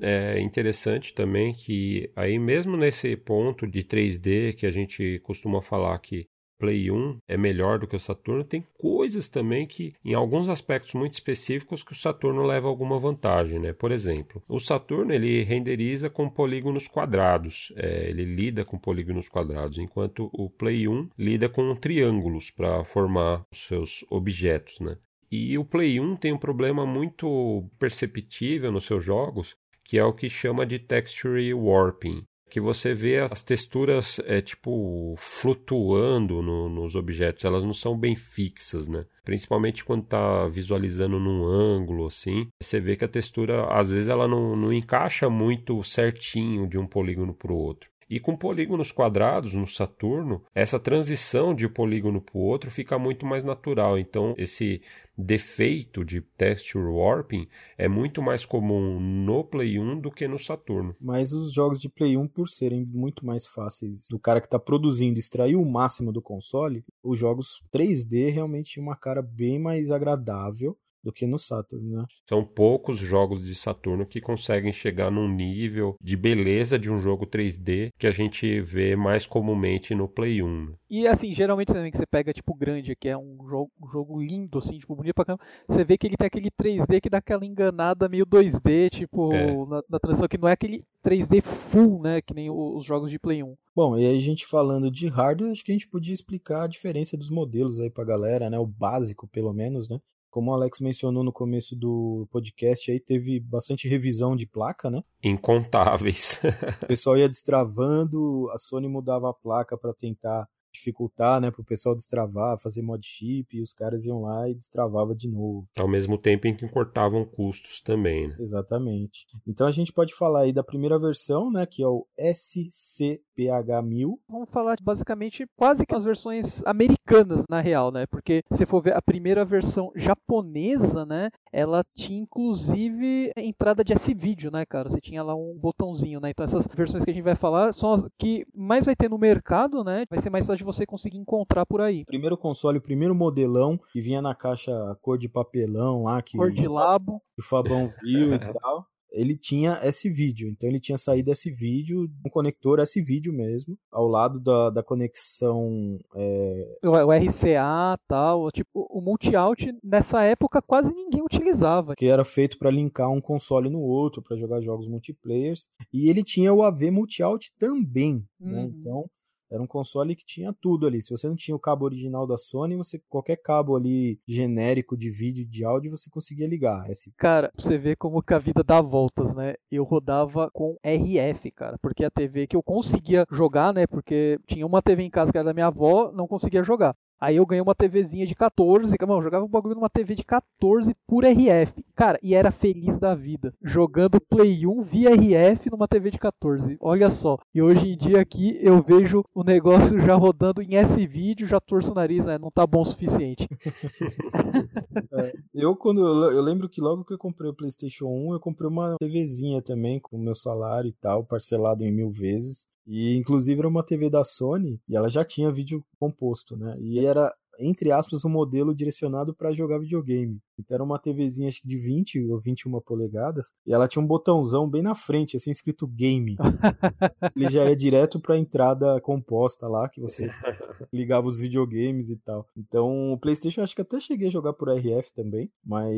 é, 0.00 0.40
interessante 0.40 1.14
também, 1.14 1.54
que 1.54 2.10
aí 2.16 2.38
mesmo 2.38 2.76
nesse 2.76 3.16
ponto 3.16 3.66
de 3.66 3.82
3D 3.82 4.54
que 4.54 4.66
a 4.66 4.70
gente 4.70 5.20
costuma 5.20 5.60
falar 5.60 5.98
que 5.98 6.26
Play 6.62 6.92
1 6.92 7.18
é 7.26 7.36
melhor 7.36 7.80
do 7.80 7.88
que 7.88 7.96
o 7.96 8.00
Saturno, 8.00 8.44
tem 8.44 8.64
coisas 8.78 9.28
também 9.28 9.66
que, 9.66 9.94
em 10.04 10.14
alguns 10.14 10.48
aspectos 10.48 10.94
muito 10.94 11.14
específicos, 11.14 11.82
que 11.82 11.90
o 11.90 11.96
Saturno 11.96 12.44
leva 12.44 12.68
alguma 12.68 13.00
vantagem, 13.00 13.58
né? 13.58 13.72
Por 13.72 13.90
exemplo, 13.90 14.40
o 14.48 14.60
Saturno 14.60 15.12
ele 15.12 15.42
renderiza 15.42 16.08
com 16.08 16.30
polígonos 16.30 16.86
quadrados, 16.86 17.72
é, 17.74 18.08
ele 18.08 18.24
lida 18.24 18.64
com 18.64 18.78
polígonos 18.78 19.28
quadrados, 19.28 19.76
enquanto 19.76 20.30
o 20.32 20.48
Play 20.48 20.86
1 20.86 21.08
lida 21.18 21.48
com 21.48 21.74
triângulos 21.74 22.48
para 22.48 22.84
formar 22.84 23.44
os 23.50 23.66
seus 23.66 24.04
objetos, 24.08 24.78
né? 24.78 24.96
E 25.32 25.58
o 25.58 25.64
Play 25.64 25.98
1 25.98 26.14
tem 26.14 26.32
um 26.32 26.38
problema 26.38 26.86
muito 26.86 27.68
perceptível 27.76 28.70
nos 28.70 28.84
seus 28.84 29.04
jogos, 29.04 29.56
que 29.82 29.98
é 29.98 30.04
o 30.04 30.12
que 30.12 30.30
chama 30.30 30.64
de 30.64 30.78
texture 30.78 31.52
warping, 31.52 32.22
que 32.52 32.60
você 32.60 32.92
vê 32.92 33.18
as 33.18 33.42
texturas 33.42 34.20
é 34.26 34.42
tipo 34.42 35.14
flutuando 35.16 36.42
no, 36.42 36.68
nos 36.68 36.94
objetos, 36.94 37.46
elas 37.46 37.64
não 37.64 37.72
são 37.72 37.96
bem 37.96 38.14
fixas, 38.14 38.88
né? 38.88 39.06
Principalmente 39.24 39.82
quando 39.82 40.02
está 40.02 40.46
visualizando 40.48 41.18
num 41.18 41.46
ângulo 41.46 42.04
assim, 42.04 42.48
você 42.62 42.78
vê 42.78 42.94
que 42.94 43.06
a 43.06 43.08
textura 43.08 43.64
às 43.72 43.90
vezes 43.90 44.10
ela 44.10 44.28
não, 44.28 44.54
não 44.54 44.70
encaixa 44.70 45.30
muito 45.30 45.82
certinho 45.82 46.68
de 46.68 46.76
um 46.76 46.86
polígono 46.86 47.32
para 47.32 47.50
o 47.50 47.56
outro. 47.56 47.91
E 48.12 48.20
com 48.20 48.36
polígonos 48.36 48.92
quadrados 48.92 49.54
no 49.54 49.66
Saturno, 49.66 50.44
essa 50.54 50.78
transição 50.78 51.54
de 51.54 51.64
um 51.64 51.70
polígono 51.70 52.20
para 52.20 52.36
o 52.36 52.42
outro 52.42 52.70
fica 52.70 52.98
muito 52.98 53.24
mais 53.24 53.42
natural. 53.42 53.98
Então, 53.98 54.34
esse 54.36 54.82
defeito 55.16 56.04
de 56.04 56.20
texture 56.20 56.84
warping 56.84 57.48
é 57.78 57.88
muito 57.88 58.20
mais 58.20 58.44
comum 58.44 59.00
no 59.00 59.42
Play 59.42 59.78
1 59.78 59.98
do 59.98 60.10
que 60.10 60.28
no 60.28 60.38
Saturno. 60.38 60.94
Mas 61.00 61.32
os 61.32 61.54
jogos 61.54 61.80
de 61.80 61.88
Play 61.88 62.18
1, 62.18 62.28
por 62.28 62.50
serem 62.50 62.84
muito 62.84 63.24
mais 63.24 63.46
fáceis 63.46 64.06
do 64.08 64.18
cara 64.18 64.42
que 64.42 64.46
está 64.46 64.58
produzindo 64.58 65.18
extrair 65.18 65.56
o 65.56 65.64
máximo 65.64 66.12
do 66.12 66.20
console, 66.20 66.84
os 67.02 67.18
jogos 67.18 67.64
3D 67.74 68.30
realmente 68.30 68.72
tinham 68.72 68.88
uma 68.88 68.96
cara 68.96 69.22
bem 69.22 69.58
mais 69.58 69.90
agradável 69.90 70.76
do 71.02 71.12
que 71.12 71.26
no 71.26 71.38
Saturn, 71.38 71.84
né? 71.84 72.04
São 72.28 72.44
poucos 72.44 72.98
jogos 72.98 73.44
de 73.44 73.54
Saturno 73.54 74.06
que 74.06 74.20
conseguem 74.20 74.72
chegar 74.72 75.10
num 75.10 75.28
nível 75.28 75.96
de 76.00 76.16
beleza 76.16 76.78
de 76.78 76.90
um 76.90 76.98
jogo 76.98 77.26
3D 77.26 77.90
que 77.98 78.06
a 78.06 78.12
gente 78.12 78.60
vê 78.60 78.94
mais 78.94 79.26
comumente 79.26 79.94
no 79.94 80.08
Play 80.08 80.42
1. 80.42 80.66
Né? 80.66 80.72
E 80.90 81.06
assim, 81.06 81.34
geralmente 81.34 81.72
também 81.72 81.90
que 81.90 81.96
você 81.96 82.06
pega 82.06 82.32
tipo 82.32 82.54
grande, 82.54 82.94
que 82.94 83.08
é 83.08 83.16
um 83.16 83.38
jogo, 83.48 83.70
um 83.82 83.90
jogo 83.90 84.20
lindo 84.20 84.58
assim, 84.58 84.78
tipo 84.78 84.94
bonito 84.94 85.14
pra 85.14 85.24
caramba, 85.24 85.42
você 85.66 85.84
vê 85.84 85.96
que 85.96 86.06
ele 86.06 86.16
tem 86.16 86.26
aquele 86.26 86.50
3D 86.50 87.00
que 87.00 87.10
dá 87.10 87.18
aquela 87.18 87.44
enganada 87.44 88.08
meio 88.08 88.26
2D, 88.26 88.90
tipo, 88.90 89.32
é. 89.32 89.54
na, 89.66 89.82
na 89.88 89.98
transição 89.98 90.28
que 90.28 90.38
não 90.38 90.48
é 90.48 90.52
aquele 90.52 90.84
3D 91.04 91.42
full, 91.42 92.00
né, 92.02 92.20
que 92.20 92.34
nem 92.34 92.50
os 92.50 92.84
jogos 92.84 93.10
de 93.10 93.18
Play 93.18 93.42
1. 93.42 93.56
Bom, 93.74 93.98
e 93.98 94.06
aí 94.06 94.16
a 94.16 94.20
gente 94.20 94.46
falando 94.46 94.90
de 94.90 95.08
hardware, 95.08 95.50
acho 95.50 95.64
que 95.64 95.72
a 95.72 95.74
gente 95.74 95.88
podia 95.88 96.12
explicar 96.12 96.64
a 96.64 96.68
diferença 96.68 97.16
dos 97.16 97.30
modelos 97.30 97.80
aí 97.80 97.90
pra 97.90 98.04
galera, 98.04 98.50
né, 98.50 98.58
o 98.58 98.66
básico 98.66 99.26
pelo 99.26 99.52
menos, 99.52 99.88
né? 99.88 99.98
Como 100.32 100.50
o 100.50 100.54
Alex 100.54 100.80
mencionou 100.80 101.22
no 101.22 101.30
começo 101.30 101.76
do 101.76 102.26
podcast, 102.32 102.90
aí 102.90 102.98
teve 102.98 103.38
bastante 103.38 103.86
revisão 103.86 104.34
de 104.34 104.46
placa, 104.46 104.90
né? 104.90 105.02
Incontáveis. 105.22 106.40
o 106.82 106.86
pessoal 106.86 107.18
ia 107.18 107.28
destravando, 107.28 108.48
a 108.50 108.56
Sony 108.56 108.88
mudava 108.88 109.28
a 109.28 109.34
placa 109.34 109.76
para 109.76 109.92
tentar 109.92 110.48
dificultar, 110.72 111.40
né, 111.40 111.50
pro 111.50 111.64
pessoal 111.64 111.94
destravar, 111.94 112.58
fazer 112.58 112.82
mod 112.82 113.06
chip, 113.06 113.56
e 113.56 113.62
os 113.62 113.72
caras 113.72 114.06
iam 114.06 114.22
lá 114.22 114.48
e 114.48 114.54
destravava 114.54 115.14
de 115.14 115.28
novo. 115.28 115.66
Ao 115.78 115.88
mesmo 115.88 116.18
tempo 116.18 116.46
em 116.46 116.54
que 116.54 116.68
cortavam 116.68 117.24
custos 117.24 117.80
também, 117.80 118.28
né? 118.28 118.36
Exatamente. 118.38 119.26
Então 119.46 119.66
a 119.66 119.70
gente 119.70 119.92
pode 119.92 120.14
falar 120.14 120.42
aí 120.42 120.52
da 120.52 120.64
primeira 120.64 120.98
versão, 120.98 121.50
né, 121.50 121.66
que 121.66 121.82
é 121.82 121.86
o 121.86 122.06
SCPH1000. 122.18 124.18
Vamos 124.28 124.50
falar 124.50 124.76
basicamente 124.82 125.46
quase 125.56 125.86
que 125.86 125.94
as 125.94 126.04
versões 126.04 126.62
americanas 126.64 127.44
na 127.48 127.60
real, 127.60 127.92
né? 127.92 128.06
Porque 128.06 128.42
se 128.52 128.66
for 128.66 128.82
ver 128.82 128.96
a 128.96 129.02
primeira 129.02 129.44
versão 129.44 129.90
japonesa, 129.94 131.04
né, 131.04 131.30
ela 131.52 131.82
tinha 131.94 132.20
inclusive 132.20 133.32
entrada 133.36 133.84
de 133.84 133.92
S-Video, 133.92 134.50
né, 134.50 134.64
cara? 134.64 134.88
Você 134.88 135.00
tinha 135.00 135.22
lá 135.22 135.34
um 135.34 135.56
botãozinho, 135.58 136.20
né? 136.20 136.30
Então 136.30 136.44
essas 136.44 136.66
versões 136.74 137.04
que 137.04 137.10
a 137.10 137.14
gente 137.14 137.22
vai 137.22 137.34
falar 137.34 137.72
são 137.72 137.92
as 137.92 138.08
que 138.18 138.44
mais 138.54 138.86
vai 138.86 138.96
ter 138.96 139.08
no 139.08 139.18
mercado, 139.18 139.84
né? 139.84 140.04
Vai 140.08 140.18
ser 140.18 140.30
mais 140.30 140.46
de 140.62 140.66
você 140.66 140.86
conseguir 140.86 141.18
encontrar 141.18 141.66
por 141.66 141.80
aí. 141.80 142.04
Primeiro 142.04 142.36
console, 142.36 142.78
o 142.78 142.82
primeiro 142.82 143.14
modelão 143.14 143.78
que 143.92 144.00
vinha 144.00 144.22
na 144.22 144.34
caixa 144.34 144.72
cor 145.02 145.18
de 145.18 145.28
papelão 145.28 146.04
lá 146.04 146.22
que 146.22 146.36
cor 146.36 146.50
de 146.50 146.66
labo, 146.66 147.20
que 147.34 147.42
o 147.42 147.44
Fabão 147.44 147.92
viu 148.02 148.34
e 148.34 148.38
tal 148.60 148.86
ele 149.12 149.36
tinha 149.36 149.78
esse 149.82 150.08
vídeo. 150.08 150.48
Então 150.48 150.68
ele 150.68 150.80
tinha 150.80 150.98
saído 150.98 151.30
esse 151.30 151.50
vídeo, 151.50 152.10
um 152.24 152.30
conector 152.30 152.80
esse 152.80 153.00
vídeo 153.00 153.32
mesmo, 153.32 153.76
ao 153.90 154.08
lado 154.08 154.40
da, 154.40 154.70
da 154.70 154.82
conexão. 154.82 155.98
É... 156.16 156.78
O, 156.82 156.88
o, 156.88 157.12
RCA 157.12 157.98
tal. 158.08 158.50
Tipo, 158.50 158.86
o 158.90 159.00
multi-out 159.00 159.70
nessa 159.84 160.22
época 160.22 160.62
quase 160.62 160.94
ninguém 160.94 161.22
utilizava. 161.22 161.94
Que 161.94 162.06
era 162.06 162.24
feito 162.24 162.58
para 162.58 162.70
linkar 162.70 163.10
um 163.10 163.20
console 163.20 163.68
no 163.68 163.80
outro, 163.80 164.22
para 164.22 164.36
jogar 164.36 164.62
jogos 164.62 164.88
multiplayers. 164.88 165.68
E 165.92 166.08
ele 166.08 166.24
tinha 166.24 166.52
o 166.52 166.62
AV 166.62 166.90
multi-out 166.90 167.52
também. 167.58 168.24
Né? 168.40 168.62
Uhum. 168.62 168.68
Né? 168.68 168.72
Então 168.80 169.10
era 169.52 169.62
um 169.62 169.66
console 169.66 170.16
que 170.16 170.24
tinha 170.24 170.52
tudo 170.52 170.86
ali. 170.86 171.02
Se 171.02 171.10
você 171.10 171.28
não 171.28 171.36
tinha 171.36 171.54
o 171.54 171.60
cabo 171.60 171.84
original 171.84 172.26
da 172.26 172.38
Sony, 172.38 172.74
você 172.74 173.00
qualquer 173.08 173.36
cabo 173.36 173.76
ali 173.76 174.18
genérico 174.26 174.96
de 174.96 175.10
vídeo 175.10 175.46
de 175.46 175.64
áudio 175.64 175.90
você 175.90 176.08
conseguia 176.08 176.48
ligar. 176.48 176.90
Esse... 176.90 177.12
Cara, 177.18 177.52
você 177.54 177.76
vê 177.76 177.94
como 177.94 178.22
que 178.22 178.32
a 178.32 178.38
vida 178.38 178.64
dá 178.64 178.80
voltas, 178.80 179.34
né? 179.34 179.54
Eu 179.70 179.84
rodava 179.84 180.50
com 180.52 180.76
RF, 180.82 181.50
cara, 181.50 181.78
porque 181.82 182.04
a 182.04 182.10
TV 182.10 182.46
que 182.46 182.56
eu 182.56 182.62
conseguia 182.62 183.26
jogar, 183.30 183.74
né? 183.74 183.86
Porque 183.86 184.38
tinha 184.46 184.66
uma 184.66 184.80
TV 184.80 185.02
em 185.02 185.10
casa 185.10 185.30
que 185.30 185.36
era 185.36 185.44
da 185.44 185.54
minha 185.54 185.66
avó, 185.66 186.10
não 186.12 186.26
conseguia 186.26 186.62
jogar. 186.62 186.96
Aí 187.22 187.36
eu 187.36 187.46
ganhei 187.46 187.62
uma 187.62 187.72
TVzinha 187.72 188.26
de 188.26 188.34
14, 188.34 188.96
mano, 189.00 189.20
eu 189.20 189.22
jogava 189.22 189.44
um 189.44 189.48
bagulho 189.48 189.76
numa 189.76 189.88
TV 189.88 190.16
de 190.16 190.24
14 190.24 190.92
por 191.06 191.24
RF. 191.24 191.84
Cara, 191.94 192.18
e 192.20 192.34
era 192.34 192.50
feliz 192.50 192.98
da 192.98 193.14
vida. 193.14 193.54
Jogando 193.62 194.20
Play 194.20 194.66
1 194.66 194.82
via 194.82 195.10
RF 195.14 195.70
numa 195.70 195.86
TV 195.86 196.10
de 196.10 196.18
14. 196.18 196.76
Olha 196.80 197.10
só. 197.10 197.38
E 197.54 197.62
hoje 197.62 197.90
em 197.90 197.96
dia 197.96 198.20
aqui 198.20 198.58
eu 198.60 198.82
vejo 198.82 199.22
o 199.32 199.44
negócio 199.44 200.00
já 200.00 200.16
rodando 200.16 200.60
em 200.60 200.74
S-Vídeo, 200.74 201.46
já 201.46 201.60
torço 201.60 201.92
o 201.92 201.94
nariz, 201.94 202.26
né? 202.26 202.38
Não 202.38 202.50
tá 202.50 202.66
bom 202.66 202.80
o 202.80 202.84
suficiente. 202.84 203.48
é, 205.12 205.32
eu 205.54 205.76
quando 205.76 206.00
eu 206.28 206.42
lembro 206.42 206.68
que 206.68 206.80
logo 206.80 207.04
que 207.04 207.14
eu 207.14 207.18
comprei 207.18 207.48
o 207.48 207.54
PlayStation 207.54 208.06
1, 208.06 208.32
eu 208.32 208.40
comprei 208.40 208.68
uma 208.68 208.96
TVzinha 208.98 209.62
também 209.62 210.00
com 210.00 210.16
o 210.16 210.20
meu 210.20 210.34
salário 210.34 210.88
e 210.88 210.94
tal, 211.00 211.24
parcelado 211.24 211.84
em 211.84 211.92
mil 211.92 212.10
vezes. 212.10 212.66
E 212.86 213.16
inclusive 213.16 213.60
era 213.60 213.68
uma 213.68 213.84
TV 213.84 214.10
da 214.10 214.24
Sony 214.24 214.80
e 214.88 214.96
ela 214.96 215.08
já 215.08 215.24
tinha 215.24 215.52
vídeo 215.52 215.84
composto, 215.98 216.56
né? 216.56 216.76
E 216.80 217.04
era 217.04 217.32
entre 217.62 217.92
aspas, 217.92 218.24
um 218.24 218.28
modelo 218.28 218.74
direcionado 218.74 219.34
para 219.34 219.52
jogar 219.52 219.78
videogame. 219.78 220.40
Então 220.58 220.74
era 220.74 220.84
uma 220.84 220.98
TVzinha 220.98 221.48
acho 221.48 221.62
que 221.62 221.68
de 221.68 221.78
20 221.78 222.30
ou 222.30 222.40
21 222.40 222.80
polegadas 222.80 223.52
e 223.66 223.72
ela 223.72 223.88
tinha 223.88 224.02
um 224.02 224.06
botãozão 224.06 224.68
bem 224.68 224.82
na 224.82 224.94
frente, 224.94 225.36
assim 225.36 225.50
escrito 225.50 225.86
game. 225.86 226.36
Ele 227.36 227.50
já 227.50 227.64
é 227.64 227.74
direto 227.74 228.20
para 228.20 228.34
a 228.34 228.38
entrada 228.38 229.00
composta 229.00 229.66
lá 229.68 229.88
que 229.88 230.00
você 230.00 230.28
ligava 230.92 231.26
os 231.26 231.38
videogames 231.38 232.10
e 232.10 232.16
tal. 232.16 232.46
Então 232.56 233.12
o 233.12 233.18
PlayStation 233.18 233.62
acho 233.62 233.74
que 233.74 233.82
até 233.82 233.98
cheguei 234.00 234.28
a 234.28 234.32
jogar 234.32 234.52
por 234.52 234.68
RF 234.68 235.12
também, 235.14 235.50
mas 235.64 235.96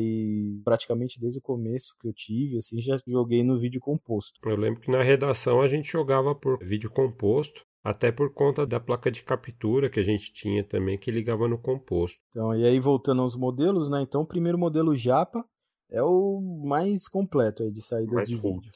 praticamente 0.63 1.19
desde 1.19 1.39
o 1.39 1.41
começo 1.41 1.95
que 1.99 2.07
eu 2.07 2.13
tive, 2.13 2.57
assim, 2.57 2.81
já 2.81 2.97
joguei 3.07 3.43
no 3.43 3.59
vídeo 3.59 3.81
composto. 3.81 4.39
Eu 4.43 4.55
lembro 4.55 4.79
que 4.79 4.91
na 4.91 5.03
redação 5.03 5.61
a 5.61 5.67
gente 5.67 5.91
jogava 5.91 6.33
por 6.35 6.57
vídeo 6.59 6.89
composto 6.89 7.65
até 7.85 8.11
por 8.11 8.33
conta 8.33 8.65
da 8.65 8.79
placa 8.79 9.11
de 9.11 9.23
captura 9.23 9.91
que 9.91 9.99
a 9.99 10.03
gente 10.03 10.33
tinha 10.33 10.63
também 10.63 10.97
que 10.97 11.11
ligava 11.11 11.47
no 11.47 11.55
composto. 11.55 12.19
Então, 12.29 12.55
e 12.55 12.65
aí 12.65 12.79
voltando 12.79 13.21
aos 13.21 13.35
modelos, 13.35 13.87
né? 13.87 14.01
Então, 14.01 14.23
o 14.23 14.25
primeiro 14.25 14.57
modelo 14.57 14.95
Japa 14.95 15.45
é 15.91 16.01
o 16.01 16.41
mais 16.65 17.07
completo 17.07 17.61
aí 17.61 17.71
de 17.71 17.83
saídas 17.83 18.11
mais 18.11 18.27
de 18.27 18.35
vídeo. 18.35 18.71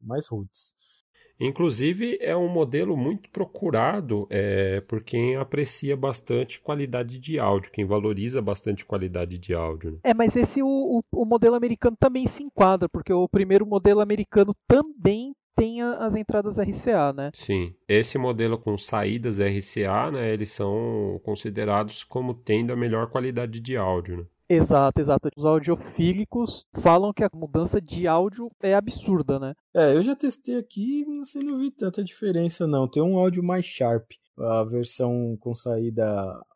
Mais 0.00 0.26
roots. 0.26 0.72
Inclusive, 1.38 2.16
é 2.22 2.34
um 2.34 2.48
modelo 2.48 2.96
muito 2.96 3.28
procurado 3.28 4.26
é, 4.30 4.80
por 4.82 5.02
quem 5.02 5.36
aprecia 5.36 5.94
bastante 5.94 6.58
qualidade 6.58 7.18
de 7.18 7.38
áudio, 7.38 7.70
quem 7.70 7.84
valoriza 7.84 8.40
bastante 8.40 8.84
qualidade 8.84 9.36
de 9.36 9.52
áudio. 9.52 9.92
Né? 9.92 9.98
É, 10.04 10.14
mas 10.14 10.36
esse 10.36 10.62
o, 10.62 10.66
o, 10.66 11.02
o 11.12 11.26
modelo 11.26 11.56
americano 11.56 11.96
também 12.00 12.26
se 12.26 12.42
enquadra, 12.42 12.88
porque 12.88 13.12
o 13.12 13.28
primeiro 13.28 13.66
modelo 13.66 14.00
americano 14.00 14.54
também 14.66 15.34
tem 15.54 15.82
as 15.82 16.14
entradas 16.14 16.58
RCA, 16.58 17.12
né? 17.12 17.30
Sim. 17.34 17.74
Esse 17.88 18.18
modelo 18.18 18.58
com 18.58 18.76
saídas 18.76 19.38
RCA, 19.38 20.10
né, 20.10 20.32
eles 20.32 20.52
são 20.52 21.20
considerados 21.24 22.04
como 22.04 22.34
tendo 22.34 22.72
a 22.72 22.76
melhor 22.76 23.08
qualidade 23.08 23.60
de 23.60 23.76
áudio, 23.76 24.18
né? 24.18 24.24
Exato, 24.48 25.00
exato. 25.00 25.30
Os 25.36 25.44
audiofílicos 25.44 26.66
falam 26.74 27.12
que 27.12 27.24
a 27.24 27.30
mudança 27.32 27.80
de 27.80 28.06
áudio 28.06 28.50
é 28.62 28.74
absurda, 28.74 29.38
né? 29.38 29.54
É, 29.74 29.92
eu 29.94 30.02
já 30.02 30.14
testei 30.14 30.56
aqui 30.56 31.04
e 31.08 31.20
assim, 31.20 31.38
não 31.38 31.58
vi 31.58 31.70
tanta 31.70 32.04
diferença 32.04 32.66
não. 32.66 32.86
Tem 32.86 33.02
um 33.02 33.18
áudio 33.18 33.42
mais 33.42 33.64
sharp. 33.64 34.12
A 34.36 34.64
versão 34.64 35.36
com 35.40 35.54
saída 35.54 36.04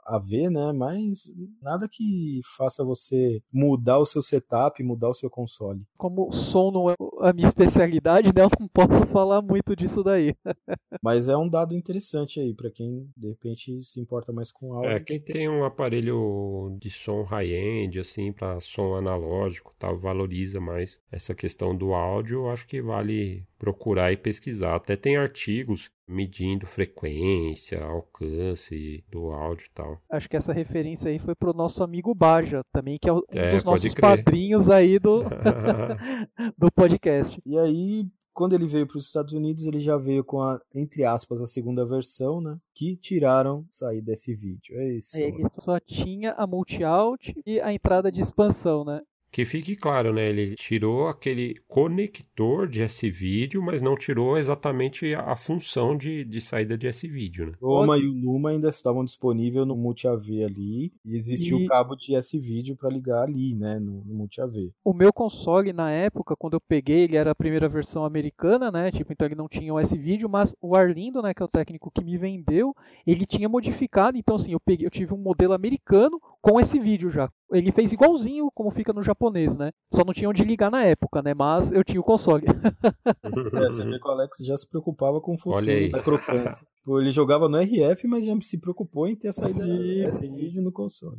AV, 0.09 0.51
né? 0.51 0.73
Mas 0.73 1.31
nada 1.63 1.89
que 1.89 2.41
faça 2.57 2.85
você 2.85 3.43
mudar 3.53 3.99
o 3.99 4.07
seu 4.07 4.23
setup, 4.23 4.83
mudar 4.83 5.11
o 5.11 5.15
seu 5.15 5.29
console. 5.31 5.83
Como 5.97 6.33
som 6.33 6.71
não 6.71 6.91
é 6.91 6.95
a 7.21 7.33
minha 7.33 7.47
especialidade, 7.47 8.29
né? 8.35 8.43
Eu 8.43 8.51
não 8.59 8.69
posso 8.69 9.07
falar 9.07 9.43
muito 9.43 9.77
disso 9.77 10.03
daí. 10.03 10.35
Mas 11.03 11.29
é 11.29 11.37
um 11.37 11.49
dado 11.49 11.75
interessante 11.75 12.41
aí 12.41 12.55
para 12.55 12.71
quem 12.71 13.09
de 13.17 13.29
repente 13.29 13.85
se 13.85 14.01
importa 14.01 14.33
mais 14.33 14.51
com 14.51 14.73
áudio. 14.73 14.91
É, 14.91 15.01
quem 15.01 15.21
tem 15.21 15.49
um 15.49 15.65
aparelho 15.65 16.77
de 16.81 16.91
som 16.91 17.23
high-end 17.23 17.99
assim 17.99 18.33
para 18.33 18.61
som 18.61 18.95
analógico, 18.95 19.75
tal, 19.79 19.99
valoriza 19.99 20.61
mais 20.61 21.01
essa 21.11 21.35
questão 21.35 21.77
do 21.77 21.93
áudio, 21.93 22.41
eu 22.41 22.51
acho 22.51 22.67
que 22.67 22.81
vale 22.81 23.47
procurar 23.59 24.13
e 24.13 24.17
pesquisar. 24.17 24.77
Até 24.77 24.97
tem 24.97 25.17
artigos 25.17 25.91
medindo 26.07 26.67
frequência, 26.67 27.83
alcance 27.83 29.05
do 29.11 29.31
áudio 29.31 29.67
e 29.67 29.71
tal. 29.75 29.98
Acho 30.11 30.29
que 30.29 30.37
essa 30.37 30.53
referência 30.53 31.11
aí 31.11 31.19
foi 31.19 31.35
pro 31.35 31.53
nosso 31.53 31.83
amigo 31.83 32.15
Baja, 32.15 32.63
também, 32.73 32.99
que 33.01 33.09
é 33.09 33.13
um 33.13 33.21
é, 33.31 33.51
dos 33.51 33.65
nossos 33.65 33.95
padrinhos 33.95 34.69
aí 34.69 34.99
do, 34.99 35.25
do 36.57 36.71
podcast. 36.73 37.41
E 37.45 37.59
aí, 37.59 38.07
quando 38.33 38.53
ele 38.53 38.67
veio 38.67 38.87
para 38.87 38.99
os 38.99 39.07
Estados 39.07 39.33
Unidos, 39.33 39.67
ele 39.67 39.81
já 39.81 39.97
veio 39.97 40.23
com 40.23 40.41
a, 40.41 40.61
entre 40.75 41.05
aspas, 41.05 41.43
a 41.43 41.47
segunda 41.47 41.85
versão, 41.85 42.41
né? 42.41 42.57
Que 42.73 42.97
tiraram 42.97 43.67
sair 43.71 44.01
desse 44.01 44.33
vídeo. 44.35 44.79
É 44.79 44.93
isso. 44.93 45.17
Aí 45.17 45.25
ele 45.25 45.45
só 45.65 45.81
tinha 45.81 46.33
a 46.33 46.47
multi-out 46.47 47.35
e 47.45 47.61
a 47.61 47.73
entrada 47.73 48.13
de 48.13 48.21
expansão, 48.21 48.85
né? 48.85 49.01
Que 49.31 49.45
fique 49.45 49.77
claro, 49.77 50.13
né? 50.13 50.29
Ele 50.29 50.55
tirou 50.55 51.07
aquele 51.07 51.57
conector 51.69 52.67
de 52.67 52.83
S-Vídeo, 52.83 53.63
mas 53.63 53.83
não 53.83 53.95
tirou 53.95 54.39
exatamente 54.39 55.15
a 55.15 55.37
função 55.37 55.97
de, 55.97 56.25
de 56.25 56.41
saída 56.41 56.79
de 56.79 56.87
S-Vídeo, 56.87 57.47
né? 57.47 57.53
O 57.61 57.69
Oma 57.69 57.99
e 57.99 58.07
o 58.07 58.15
Numa 58.15 58.51
ainda 58.51 58.69
estavam 58.69 59.05
disponíveis 59.05 59.67
no 59.67 59.77
Multi-AV 59.77 60.45
ali, 60.45 60.93
e 61.05 61.17
existia 61.17 61.55
o 61.55 61.61
e... 61.61 61.65
um 61.65 61.67
cabo 61.67 61.95
de 61.95 62.15
S-Vídeo 62.15 62.77
para 62.77 62.89
ligar 62.89 63.23
ali, 63.23 63.55
né? 63.55 63.79
No, 63.79 64.03
no 64.05 64.15
Multi-AV. 64.15 64.73
O 64.85 64.95
meu 64.95 65.13
console, 65.13 65.73
na 65.73 65.91
época, 65.91 66.35
quando 66.37 66.55
eu 66.55 66.61
peguei, 66.61 67.05
ele 67.05 67.17
era 67.17 67.31
a 67.31 67.35
primeira 67.35 67.69
versão 67.69 68.05
americana, 68.05 68.71
né? 68.73 68.91
Tipo, 68.91 69.13
então 69.13 69.27
ele 69.27 69.35
não 69.35 69.49
tinha 69.49 69.73
o 69.73 69.79
S-Vídeo, 69.79 70.29
mas 70.29 70.57
o 70.61 70.75
Arlindo, 70.75 71.21
né? 71.21 71.35
Que 71.35 71.43
é 71.43 71.47
o 71.47 71.49
técnico 71.49 71.91
que 71.91 72.05
me 72.05 72.17
vendeu, 72.17 72.75
ele 73.07 73.27
tinha 73.27 73.49
modificado. 73.49 74.17
Então, 74.17 74.37
assim, 74.37 74.53
eu, 74.53 74.61
peguei, 74.61 74.87
eu 74.87 74.91
tive 74.91 75.13
um 75.13 75.23
modelo 75.23 75.53
americano 75.53 76.21
com 76.41 76.61
esse 76.61 76.79
vídeo 76.79 77.11
já. 77.11 77.31
Ele 77.51 77.73
fez 77.73 77.93
igualzinho 77.93 78.51
como 78.55 78.71
fica 78.71 78.93
no 78.93 79.03
japonês, 79.03 79.57
né? 79.57 79.71
Só 79.93 80.05
não 80.05 80.13
tinha 80.13 80.29
onde 80.29 80.45
ligar 80.45 80.71
na 80.71 80.85
época, 80.85 81.23
né? 81.23 81.35
Mas 81.35 81.73
eu 81.73 81.83
tinha 81.83 82.01
o 82.01 82.05
console. 82.05 82.47
é, 82.47 83.71
você 83.71 83.85
vê 83.85 83.99
que 83.99 84.09
o 84.09 84.11
Alex 84.11 84.39
já 84.41 84.57
se 84.57 84.69
preocupava 84.69 85.21
com 85.21 85.35
o 85.35 85.39
futuro 85.39 85.91
da 85.91 86.03
crocância. 86.03 86.67
Ele 86.87 87.11
jogava 87.11 87.49
no 87.49 87.59
RF, 87.59 88.07
mas 88.07 88.25
já 88.25 88.39
se 88.41 88.59
preocupou 88.59 89.07
em 89.07 89.17
ter 89.17 89.33
saída 89.33 89.67
esse 90.07 90.27
vídeo 90.29 90.63
no 90.63 90.73
console. 90.73 91.19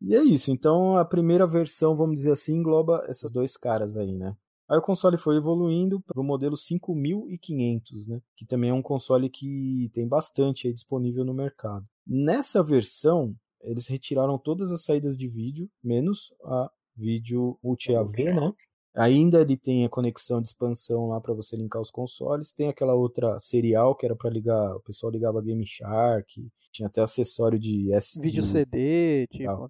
E 0.00 0.14
é 0.16 0.22
isso. 0.22 0.50
Então 0.50 0.96
a 0.96 1.04
primeira 1.04 1.46
versão, 1.46 1.94
vamos 1.94 2.16
dizer 2.16 2.32
assim, 2.32 2.56
engloba 2.56 3.04
esses 3.08 3.30
dois 3.30 3.56
caras 3.56 3.96
aí, 3.96 4.12
né? 4.12 4.34
Aí 4.68 4.78
o 4.78 4.82
console 4.82 5.18
foi 5.18 5.36
evoluindo 5.36 6.00
para 6.00 6.20
o 6.20 6.24
modelo 6.24 6.56
5500, 6.56 8.06
né? 8.06 8.22
Que 8.34 8.46
também 8.46 8.70
é 8.70 8.74
um 8.74 8.80
console 8.80 9.28
que 9.28 9.90
tem 9.92 10.08
bastante 10.08 10.66
aí 10.66 10.72
disponível 10.72 11.24
no 11.24 11.34
mercado. 11.34 11.84
Nessa 12.06 12.62
versão, 12.62 13.34
eles 13.62 13.86
retiraram 13.86 14.38
todas 14.38 14.72
as 14.72 14.84
saídas 14.84 15.16
de 15.16 15.28
vídeo, 15.28 15.68
menos 15.82 16.32
a 16.44 16.70
vídeo 16.96 17.58
multi-AV, 17.62 18.32
né? 18.32 18.52
Ainda 18.94 19.40
ele 19.40 19.56
tem 19.56 19.86
a 19.86 19.88
conexão 19.88 20.42
de 20.42 20.48
expansão 20.48 21.08
lá 21.08 21.20
para 21.20 21.32
você 21.32 21.56
linkar 21.56 21.80
os 21.80 21.90
consoles. 21.90 22.52
Tem 22.52 22.68
aquela 22.68 22.94
outra 22.94 23.38
serial 23.40 23.94
que 23.94 24.04
era 24.04 24.14
para 24.14 24.28
ligar, 24.28 24.76
o 24.76 24.80
pessoal 24.80 25.10
ligava 25.10 25.40
Game 25.40 25.64
Shark, 25.66 26.46
tinha 26.70 26.88
até 26.88 27.00
acessório 27.00 27.58
de 27.58 27.92
SD. 27.92 28.22
Vídeo 28.22 28.42
CD, 28.42 29.26
tipo. 29.28 29.68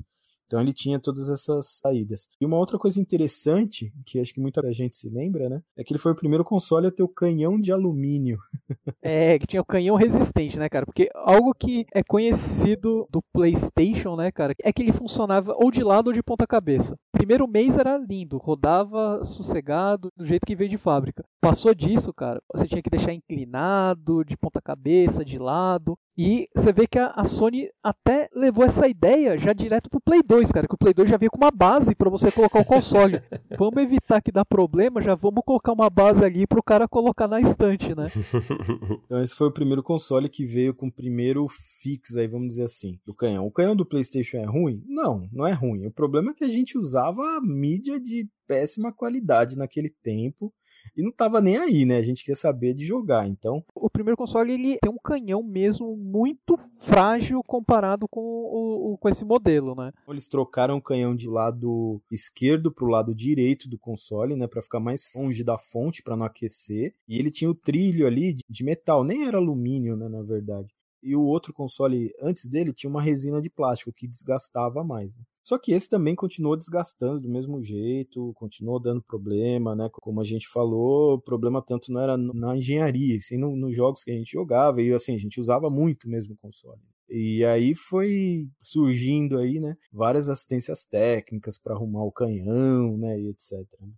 Então 0.52 0.60
ele 0.60 0.74
tinha 0.74 1.00
todas 1.00 1.30
essas 1.30 1.80
saídas. 1.82 2.28
E 2.38 2.44
uma 2.44 2.58
outra 2.58 2.78
coisa 2.78 3.00
interessante, 3.00 3.90
que 4.04 4.20
acho 4.20 4.34
que 4.34 4.40
muita 4.40 4.70
gente 4.70 4.98
se 4.98 5.08
lembra, 5.08 5.48
né? 5.48 5.62
É 5.74 5.82
que 5.82 5.94
ele 5.94 5.98
foi 5.98 6.12
o 6.12 6.14
primeiro 6.14 6.44
console 6.44 6.86
a 6.86 6.90
ter 6.90 7.02
o 7.02 7.08
canhão 7.08 7.58
de 7.58 7.72
alumínio. 7.72 8.38
é, 9.00 9.38
que 9.38 9.46
tinha 9.46 9.62
o 9.62 9.64
canhão 9.64 9.96
resistente, 9.96 10.58
né, 10.58 10.68
cara? 10.68 10.84
Porque 10.84 11.08
algo 11.14 11.54
que 11.54 11.86
é 11.94 12.02
conhecido 12.02 13.08
do 13.10 13.22
PlayStation, 13.32 14.14
né, 14.14 14.30
cara, 14.30 14.52
é 14.62 14.70
que 14.70 14.82
ele 14.82 14.92
funcionava 14.92 15.54
ou 15.56 15.70
de 15.70 15.82
lado 15.82 16.08
ou 16.08 16.12
de 16.12 16.22
ponta 16.22 16.46
cabeça. 16.46 16.98
Primeiro 17.10 17.48
mês 17.48 17.78
era 17.78 17.96
lindo, 17.96 18.36
rodava 18.36 19.24
sossegado, 19.24 20.10
do 20.14 20.26
jeito 20.26 20.46
que 20.46 20.54
veio 20.54 20.68
de 20.68 20.76
fábrica. 20.76 21.24
Passou 21.40 21.74
disso, 21.74 22.12
cara, 22.12 22.42
você 22.52 22.68
tinha 22.68 22.82
que 22.82 22.90
deixar 22.90 23.14
inclinado, 23.14 24.22
de 24.22 24.36
ponta 24.36 24.60
cabeça, 24.60 25.24
de 25.24 25.38
lado. 25.38 25.96
E 26.16 26.46
você 26.54 26.72
vê 26.72 26.86
que 26.86 26.98
a, 26.98 27.06
a, 27.16 27.24
Sony 27.24 27.70
até 27.82 28.28
levou 28.34 28.64
essa 28.64 28.86
ideia 28.86 29.38
já 29.38 29.54
direto 29.54 29.88
pro 29.88 30.00
Play 30.00 30.20
2, 30.22 30.52
cara, 30.52 30.68
que 30.68 30.74
o 30.74 30.78
Play 30.78 30.92
2 30.92 31.08
já 31.08 31.16
veio 31.16 31.30
com 31.30 31.38
uma 31.38 31.50
base 31.50 31.94
para 31.94 32.10
você 32.10 32.30
colocar 32.30 32.60
o 32.60 32.64
console. 32.64 33.20
vamos 33.58 33.82
evitar 33.82 34.20
que 34.20 34.30
dá 34.30 34.44
problema, 34.44 35.00
já 35.00 35.14
vamos 35.14 35.42
colocar 35.44 35.72
uma 35.72 35.88
base 35.88 36.22
ali 36.22 36.46
pro 36.46 36.62
cara 36.62 36.86
colocar 36.86 37.26
na 37.26 37.40
estante, 37.40 37.94
né? 37.94 38.08
então 39.06 39.22
esse 39.22 39.34
foi 39.34 39.48
o 39.48 39.52
primeiro 39.52 39.82
console 39.82 40.28
que 40.28 40.44
veio 40.44 40.74
com 40.74 40.88
o 40.88 40.92
primeiro 40.92 41.46
fix 41.80 42.14
aí, 42.16 42.26
vamos 42.26 42.48
dizer 42.48 42.64
assim, 42.64 43.00
do 43.06 43.14
canhão. 43.14 43.46
O 43.46 43.52
canhão 43.52 43.74
do 43.74 43.86
PlayStation 43.86 44.36
é 44.36 44.44
ruim? 44.44 44.82
Não, 44.86 45.26
não 45.32 45.46
é 45.46 45.52
ruim. 45.52 45.86
O 45.86 45.92
problema 45.92 46.32
é 46.32 46.34
que 46.34 46.44
a 46.44 46.48
gente 46.48 46.76
usava 46.76 47.22
a 47.22 47.40
mídia 47.40 47.98
de 47.98 48.28
péssima 48.46 48.92
qualidade 48.92 49.56
naquele 49.56 49.88
tempo 50.02 50.52
e 50.96 51.02
não 51.02 51.12
tava 51.12 51.40
nem 51.40 51.56
aí, 51.56 51.84
né? 51.84 51.96
A 51.96 52.02
gente 52.02 52.22
queria 52.22 52.36
saber 52.36 52.74
de 52.74 52.84
jogar, 52.86 53.26
então... 53.26 53.64
O 53.74 53.90
primeiro 53.90 54.16
console, 54.16 54.52
ele 54.52 54.78
tem 54.80 54.90
um 54.90 54.98
canhão 55.02 55.42
mesmo 55.42 55.96
muito 55.96 56.58
frágil 56.78 57.42
comparado 57.42 58.06
com, 58.08 58.20
o, 58.20 58.92
o 58.92 58.98
com 58.98 59.08
esse 59.08 59.24
modelo, 59.24 59.74
né? 59.74 59.92
Eles 60.08 60.28
trocaram 60.28 60.76
o 60.76 60.82
canhão 60.82 61.14
de 61.14 61.28
lado 61.28 62.00
esquerdo 62.10 62.72
pro 62.72 62.86
lado 62.86 63.14
direito 63.14 63.68
do 63.68 63.78
console, 63.78 64.36
né? 64.36 64.46
Para 64.46 64.62
ficar 64.62 64.80
mais 64.80 65.08
longe 65.14 65.42
da 65.42 65.58
fonte, 65.58 66.02
para 66.02 66.16
não 66.16 66.26
aquecer. 66.26 66.94
E 67.08 67.18
ele 67.18 67.30
tinha 67.30 67.50
o 67.50 67.54
trilho 67.54 68.06
ali 68.06 68.36
de 68.48 68.64
metal, 68.64 69.04
nem 69.04 69.26
era 69.26 69.38
alumínio, 69.38 69.96
né? 69.96 70.08
Na 70.08 70.22
verdade 70.22 70.74
e 71.02 71.16
o 71.16 71.22
outro 71.22 71.52
console 71.52 72.14
antes 72.22 72.48
dele 72.48 72.72
tinha 72.72 72.88
uma 72.88 73.02
resina 73.02 73.40
de 73.40 73.50
plástico 73.50 73.92
que 73.92 74.06
desgastava 74.06 74.84
mais. 74.84 75.16
Né? 75.16 75.24
Só 75.44 75.58
que 75.58 75.72
esse 75.72 75.88
também 75.88 76.14
continuou 76.14 76.56
desgastando 76.56 77.20
do 77.20 77.28
mesmo 77.28 77.62
jeito, 77.62 78.32
continuou 78.34 78.78
dando 78.78 79.02
problema, 79.02 79.74
né? 79.74 79.88
Como 79.92 80.20
a 80.20 80.24
gente 80.24 80.48
falou, 80.48 81.14
o 81.14 81.20
problema 81.20 81.60
tanto 81.60 81.92
não 81.92 82.00
era 82.00 82.16
na 82.16 82.56
engenharia, 82.56 83.18
sim 83.20 83.36
no, 83.36 83.56
nos 83.56 83.76
jogos 83.76 84.04
que 84.04 84.10
a 84.12 84.14
gente 84.14 84.32
jogava, 84.32 84.80
e 84.80 84.92
assim, 84.92 85.14
a 85.14 85.18
gente 85.18 85.40
usava 85.40 85.68
muito 85.68 86.08
mesmo 86.08 86.34
o 86.34 86.36
console. 86.36 86.80
E 87.08 87.44
aí 87.44 87.74
foi 87.74 88.48
surgindo 88.62 89.36
aí, 89.38 89.60
né, 89.60 89.76
várias 89.92 90.28
assistências 90.28 90.86
técnicas 90.86 91.58
para 91.58 91.74
arrumar 91.74 92.04
o 92.04 92.12
canhão, 92.12 92.96
né, 92.96 93.20
e 93.20 93.28
etc. 93.28 93.52
Né. 93.80 93.92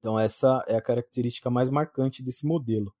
Então 0.00 0.18
essa 0.18 0.64
é 0.66 0.76
a 0.76 0.82
característica 0.82 1.50
mais 1.50 1.68
marcante 1.68 2.22
desse 2.22 2.46
modelo. 2.46 2.92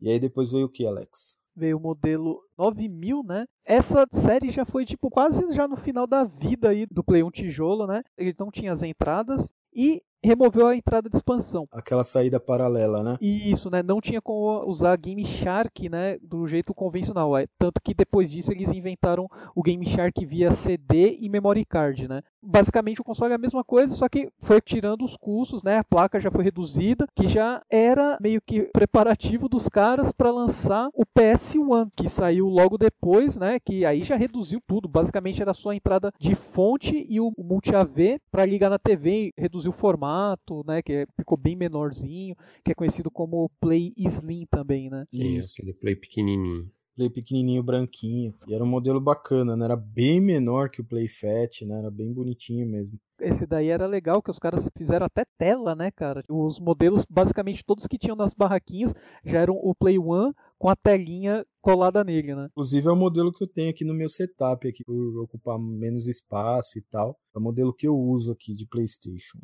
E 0.00 0.10
aí 0.10 0.20
depois 0.20 0.52
veio 0.52 0.66
o 0.66 0.68
que, 0.68 0.86
Alex? 0.86 1.37
Veio 1.58 1.76
o 1.76 1.80
modelo 1.80 2.40
9000, 2.56 3.22
né? 3.24 3.44
Essa 3.64 4.06
série 4.12 4.50
já 4.50 4.64
foi 4.64 4.84
tipo 4.84 5.10
quase 5.10 5.52
já 5.52 5.66
no 5.66 5.76
final 5.76 6.06
da 6.06 6.24
vida 6.24 6.70
aí 6.70 6.86
do 6.86 7.04
Play 7.04 7.22
1 7.22 7.30
tijolo, 7.30 7.86
né? 7.86 8.02
Ele 8.16 8.34
não 8.38 8.50
tinha 8.50 8.72
as 8.72 8.82
entradas 8.82 9.48
e 9.74 10.02
removeu 10.24 10.66
a 10.66 10.76
entrada 10.76 11.08
de 11.08 11.16
expansão. 11.16 11.68
Aquela 11.70 12.04
saída 12.04 12.40
paralela, 12.40 13.02
né? 13.02 13.16
Isso, 13.20 13.70
né? 13.70 13.82
Não 13.82 14.00
tinha 14.00 14.20
como 14.20 14.64
usar 14.66 14.96
Game 14.96 15.24
Shark, 15.24 15.88
né? 15.88 16.18
Do 16.22 16.46
jeito 16.46 16.74
convencional. 16.74 17.36
É, 17.36 17.46
tanto 17.58 17.80
que 17.82 17.94
depois 17.94 18.30
disso 18.30 18.52
eles 18.52 18.70
inventaram 18.70 19.28
o 19.54 19.62
Game 19.62 19.84
Shark 19.86 20.24
via 20.24 20.50
CD 20.50 21.16
e 21.20 21.28
memory 21.28 21.64
card, 21.64 22.08
né? 22.08 22.22
Basicamente 22.42 23.00
o 23.00 23.04
console 23.04 23.32
é 23.32 23.36
a 23.36 23.38
mesma 23.38 23.64
coisa, 23.64 23.94
só 23.94 24.08
que 24.08 24.28
foi 24.38 24.60
tirando 24.60 25.04
os 25.04 25.16
custos, 25.16 25.62
né? 25.62 25.78
A 25.78 25.84
placa 25.84 26.20
já 26.20 26.30
foi 26.30 26.44
reduzida, 26.44 27.06
que 27.14 27.26
já 27.26 27.62
era 27.70 28.16
meio 28.20 28.40
que 28.40 28.62
preparativo 28.72 29.48
dos 29.48 29.68
caras 29.68 30.12
para 30.12 30.30
lançar 30.30 30.88
o 30.94 31.04
PS1, 31.04 31.90
que 31.96 32.08
saiu 32.08 32.46
logo 32.46 32.78
depois, 32.78 33.36
né? 33.36 33.58
Que 33.60 33.84
aí 33.84 34.02
já 34.02 34.16
reduziu 34.16 34.60
tudo. 34.66 34.88
Basicamente 34.88 35.42
era 35.42 35.54
só 35.54 35.70
a 35.70 35.76
entrada 35.76 36.12
de 36.18 36.34
fonte 36.34 37.06
e 37.08 37.20
o 37.20 37.32
multi-AV 37.38 38.20
para 38.30 38.46
ligar 38.46 38.70
na 38.70 38.78
TV, 38.78 39.32
reduzir 39.36 39.68
o 39.68 39.72
formato 39.72 40.07
formato, 40.08 40.64
né, 40.66 40.82
que 40.82 40.92
é, 40.92 41.06
ficou 41.16 41.36
bem 41.36 41.54
menorzinho, 41.54 42.34
que 42.64 42.72
é 42.72 42.74
conhecido 42.74 43.10
como 43.10 43.50
Play 43.60 43.92
Slim 43.96 44.46
também, 44.50 44.88
né? 44.88 45.04
Sim, 45.14 45.40
aquele 45.40 45.74
Play 45.74 45.96
pequenininho. 45.96 46.70
Play 46.96 47.10
pequenininho, 47.10 47.62
branquinho. 47.62 48.34
E 48.48 48.54
era 48.54 48.64
um 48.64 48.66
modelo 48.66 49.00
bacana, 49.00 49.56
né? 49.56 49.66
Era 49.66 49.76
bem 49.76 50.20
menor 50.20 50.68
que 50.68 50.80
o 50.80 50.84
Play 50.84 51.08
Fat, 51.08 51.62
né? 51.64 51.78
Era 51.78 51.90
bem 51.92 52.12
bonitinho 52.12 52.66
mesmo. 52.66 52.98
Esse 53.20 53.46
daí 53.46 53.68
era 53.68 53.86
legal, 53.86 54.20
que 54.20 54.30
os 54.30 54.38
caras 54.38 54.68
fizeram 54.76 55.06
até 55.06 55.24
tela, 55.36 55.76
né, 55.76 55.92
cara? 55.92 56.24
Os 56.28 56.58
modelos, 56.58 57.04
basicamente 57.08 57.64
todos 57.64 57.86
que 57.86 57.98
tinham 57.98 58.16
nas 58.16 58.32
barraquinhas, 58.32 58.94
já 59.24 59.40
eram 59.40 59.54
o 59.54 59.74
Play 59.76 59.98
One 59.98 60.32
com 60.58 60.68
a 60.68 60.74
telinha 60.74 61.44
colada 61.60 62.02
nele, 62.02 62.34
né? 62.34 62.46
Inclusive 62.50 62.88
é 62.88 62.90
o 62.90 62.96
modelo 62.96 63.32
que 63.32 63.44
eu 63.44 63.48
tenho 63.48 63.70
aqui 63.70 63.84
no 63.84 63.94
meu 63.94 64.08
setup, 64.08 64.66
aqui, 64.66 64.82
por 64.84 65.22
ocupar 65.22 65.58
menos 65.58 66.08
espaço 66.08 66.78
e 66.78 66.82
tal. 66.82 67.16
É 67.34 67.38
o 67.38 67.42
modelo 67.42 67.72
que 67.72 67.86
eu 67.86 67.96
uso 67.96 68.32
aqui 68.32 68.52
de 68.54 68.66
PlayStation. 68.66 69.38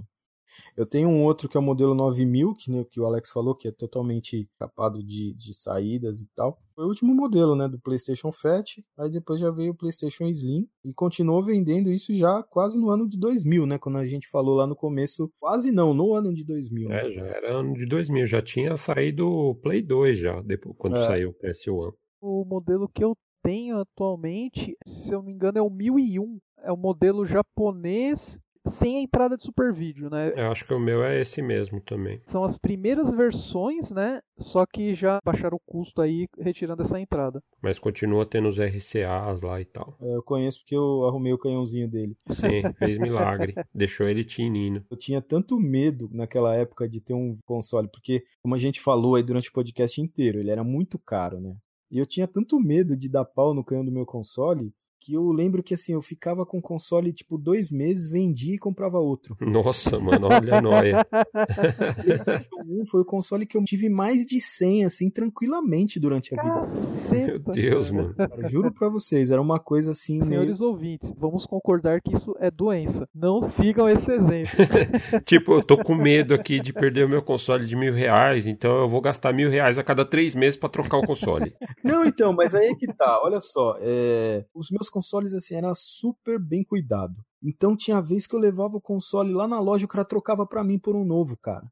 Eu 0.76 0.86
tenho 0.86 1.08
um 1.08 1.22
outro 1.22 1.48
que 1.48 1.56
é 1.56 1.60
o 1.60 1.62
modelo 1.62 1.94
9000, 1.94 2.54
que, 2.54 2.70
né, 2.70 2.84
que 2.90 3.00
o 3.00 3.06
Alex 3.06 3.30
falou, 3.30 3.54
que 3.54 3.68
é 3.68 3.72
totalmente 3.72 4.48
capado 4.58 5.02
de, 5.02 5.34
de 5.34 5.54
saídas 5.54 6.22
e 6.22 6.28
tal. 6.34 6.58
Foi 6.74 6.84
o 6.84 6.88
último 6.88 7.14
modelo, 7.14 7.54
né, 7.54 7.68
do 7.68 7.78
PlayStation 7.78 8.32
Fat, 8.32 8.82
aí 8.98 9.10
depois 9.10 9.40
já 9.40 9.50
veio 9.50 9.72
o 9.72 9.76
PlayStation 9.76 10.24
Slim 10.24 10.68
e 10.84 10.92
continuou 10.92 11.42
vendendo 11.42 11.90
isso 11.90 12.12
já 12.14 12.42
quase 12.42 12.78
no 12.78 12.90
ano 12.90 13.08
de 13.08 13.18
2000, 13.18 13.66
né, 13.66 13.78
quando 13.78 13.98
a 13.98 14.04
gente 14.04 14.28
falou 14.28 14.56
lá 14.56 14.66
no 14.66 14.74
começo, 14.74 15.30
quase 15.38 15.70
não, 15.70 15.94
no 15.94 16.14
ano 16.14 16.34
de 16.34 16.44
2000. 16.44 16.88
Né? 16.88 17.06
É, 17.06 17.12
já 17.12 17.24
era 17.24 17.58
ano 17.58 17.74
de 17.74 17.86
2000, 17.86 18.26
já 18.26 18.42
tinha 18.42 18.76
saído 18.76 19.28
o 19.28 19.54
Play 19.54 19.82
2 19.82 20.18
já, 20.18 20.40
depois, 20.42 20.74
quando 20.76 20.96
é. 20.96 21.06
saiu 21.06 21.30
o 21.30 21.34
PS1. 21.34 21.92
O 22.20 22.44
modelo 22.44 22.88
que 22.88 23.04
eu 23.04 23.14
tenho 23.44 23.78
atualmente, 23.78 24.74
se 24.86 25.14
eu 25.14 25.18
não 25.18 25.26
me 25.26 25.32
engano, 25.32 25.58
é 25.58 25.62
o 25.62 25.68
1001. 25.68 26.38
É 26.62 26.72
o 26.72 26.76
modelo 26.78 27.26
japonês 27.26 28.40
sem 28.66 28.98
a 28.98 29.02
entrada 29.02 29.36
de 29.36 29.42
Super 29.42 29.72
Vídeo, 29.72 30.08
né? 30.10 30.32
Eu 30.36 30.50
acho 30.50 30.64
que 30.64 30.72
o 30.72 30.80
meu 30.80 31.04
é 31.04 31.20
esse 31.20 31.42
mesmo 31.42 31.80
também. 31.80 32.20
São 32.24 32.44
as 32.44 32.56
primeiras 32.56 33.10
versões, 33.10 33.92
né? 33.92 34.20
Só 34.38 34.64
que 34.66 34.94
já 34.94 35.18
baixaram 35.24 35.56
o 35.56 35.72
custo 35.72 36.00
aí 36.00 36.26
retirando 36.38 36.82
essa 36.82 36.98
entrada. 37.00 37.42
Mas 37.62 37.78
continua 37.78 38.26
tendo 38.26 38.48
os 38.48 38.58
RCAs 38.58 39.40
lá 39.40 39.60
e 39.60 39.64
tal. 39.64 39.96
É, 40.00 40.16
eu 40.16 40.22
conheço 40.22 40.60
porque 40.60 40.76
eu 40.76 41.06
arrumei 41.06 41.32
o 41.32 41.38
canhãozinho 41.38 41.88
dele. 41.88 42.16
Sim, 42.30 42.62
fez 42.78 42.98
milagre. 42.98 43.54
Deixou 43.74 44.08
ele 44.08 44.24
tinino. 44.24 44.84
Eu 44.90 44.96
tinha 44.96 45.20
tanto 45.20 45.58
medo 45.58 46.08
naquela 46.12 46.54
época 46.54 46.88
de 46.88 47.00
ter 47.00 47.14
um 47.14 47.38
console, 47.44 47.88
porque, 47.88 48.24
como 48.42 48.54
a 48.54 48.58
gente 48.58 48.80
falou 48.80 49.14
aí 49.14 49.22
durante 49.22 49.50
o 49.50 49.52
podcast 49.52 50.00
inteiro, 50.00 50.38
ele 50.38 50.50
era 50.50 50.64
muito 50.64 50.98
caro, 50.98 51.40
né? 51.40 51.54
E 51.90 51.98
eu 51.98 52.06
tinha 52.06 52.26
tanto 52.26 52.58
medo 52.58 52.96
de 52.96 53.08
dar 53.08 53.24
pau 53.24 53.54
no 53.54 53.64
canhão 53.64 53.84
do 53.84 53.92
meu 53.92 54.04
console 54.04 54.72
que 55.04 55.12
eu 55.12 55.30
lembro 55.30 55.62
que 55.62 55.74
assim, 55.74 55.92
eu 55.92 56.00
ficava 56.00 56.46
com 56.46 56.56
o 56.58 56.62
console 56.62 57.12
tipo 57.12 57.36
dois 57.36 57.70
meses, 57.70 58.08
vendia 58.08 58.54
e 58.54 58.58
comprava 58.58 58.98
outro. 58.98 59.36
Nossa, 59.38 60.00
mano, 60.00 60.28
olha 60.28 60.56
a 60.56 60.62
noia. 60.62 61.06
um 62.66 62.86
foi 62.86 63.02
o 63.02 63.04
console 63.04 63.44
que 63.44 63.54
eu 63.54 63.64
tive 63.64 63.90
mais 63.90 64.24
de 64.24 64.40
100, 64.40 64.86
assim, 64.86 65.10
tranquilamente 65.10 66.00
durante 66.00 66.34
a 66.34 66.42
vida. 66.42 66.66
Caceta, 66.74 67.26
Meu 67.26 67.38
Deus, 67.40 67.90
cara. 67.90 68.02
mano. 68.02 68.14
Cara, 68.14 68.48
juro 68.48 68.72
pra 68.72 68.88
vocês, 68.88 69.30
era 69.30 69.42
uma 69.42 69.60
coisa 69.60 69.90
assim. 69.90 70.22
Senhores 70.22 70.60
meio... 70.60 70.72
ouvintes, 70.72 71.14
vamos 71.18 71.44
concordar 71.44 72.00
que 72.00 72.14
isso 72.14 72.34
é 72.40 72.50
doença. 72.50 73.06
Não 73.14 73.52
sigam 73.60 73.86
esse 73.86 74.10
exemplo. 74.10 74.56
tipo, 75.26 75.52
eu 75.52 75.62
tô 75.62 75.76
com 75.76 75.94
medo 75.94 76.32
aqui 76.32 76.60
de 76.60 76.72
perder 76.72 77.04
o 77.04 77.08
meu 77.10 77.22
console 77.22 77.66
de 77.66 77.76
mil 77.76 77.92
reais, 77.92 78.46
então 78.46 78.80
eu 78.80 78.88
vou 78.88 79.02
gastar 79.02 79.34
mil 79.34 79.50
reais 79.50 79.78
a 79.78 79.84
cada 79.84 80.04
três 80.06 80.34
meses 80.34 80.58
para 80.58 80.70
trocar 80.70 80.96
o 80.96 81.06
console. 81.06 81.54
Não, 81.84 82.06
então, 82.06 82.32
mas 82.32 82.54
aí 82.54 82.68
é 82.68 82.74
que 82.74 82.86
tá, 82.86 83.20
olha 83.22 83.40
só, 83.40 83.76
é... 83.82 84.46
os 84.54 84.70
meus 84.70 84.93
consoles 84.94 85.34
assim 85.34 85.56
era 85.56 85.74
super 85.74 86.38
bem 86.38 86.62
cuidado. 86.62 87.16
Então 87.42 87.76
tinha 87.76 88.00
vez 88.00 88.26
que 88.26 88.34
eu 88.34 88.38
levava 88.38 88.76
o 88.76 88.80
console 88.80 89.32
lá 89.32 89.48
na 89.48 89.58
loja, 89.60 89.84
o 89.84 89.88
cara 89.88 90.04
trocava 90.04 90.46
para 90.46 90.62
mim 90.62 90.78
por 90.78 90.94
um 90.94 91.04
novo, 91.04 91.36
cara. 91.36 91.66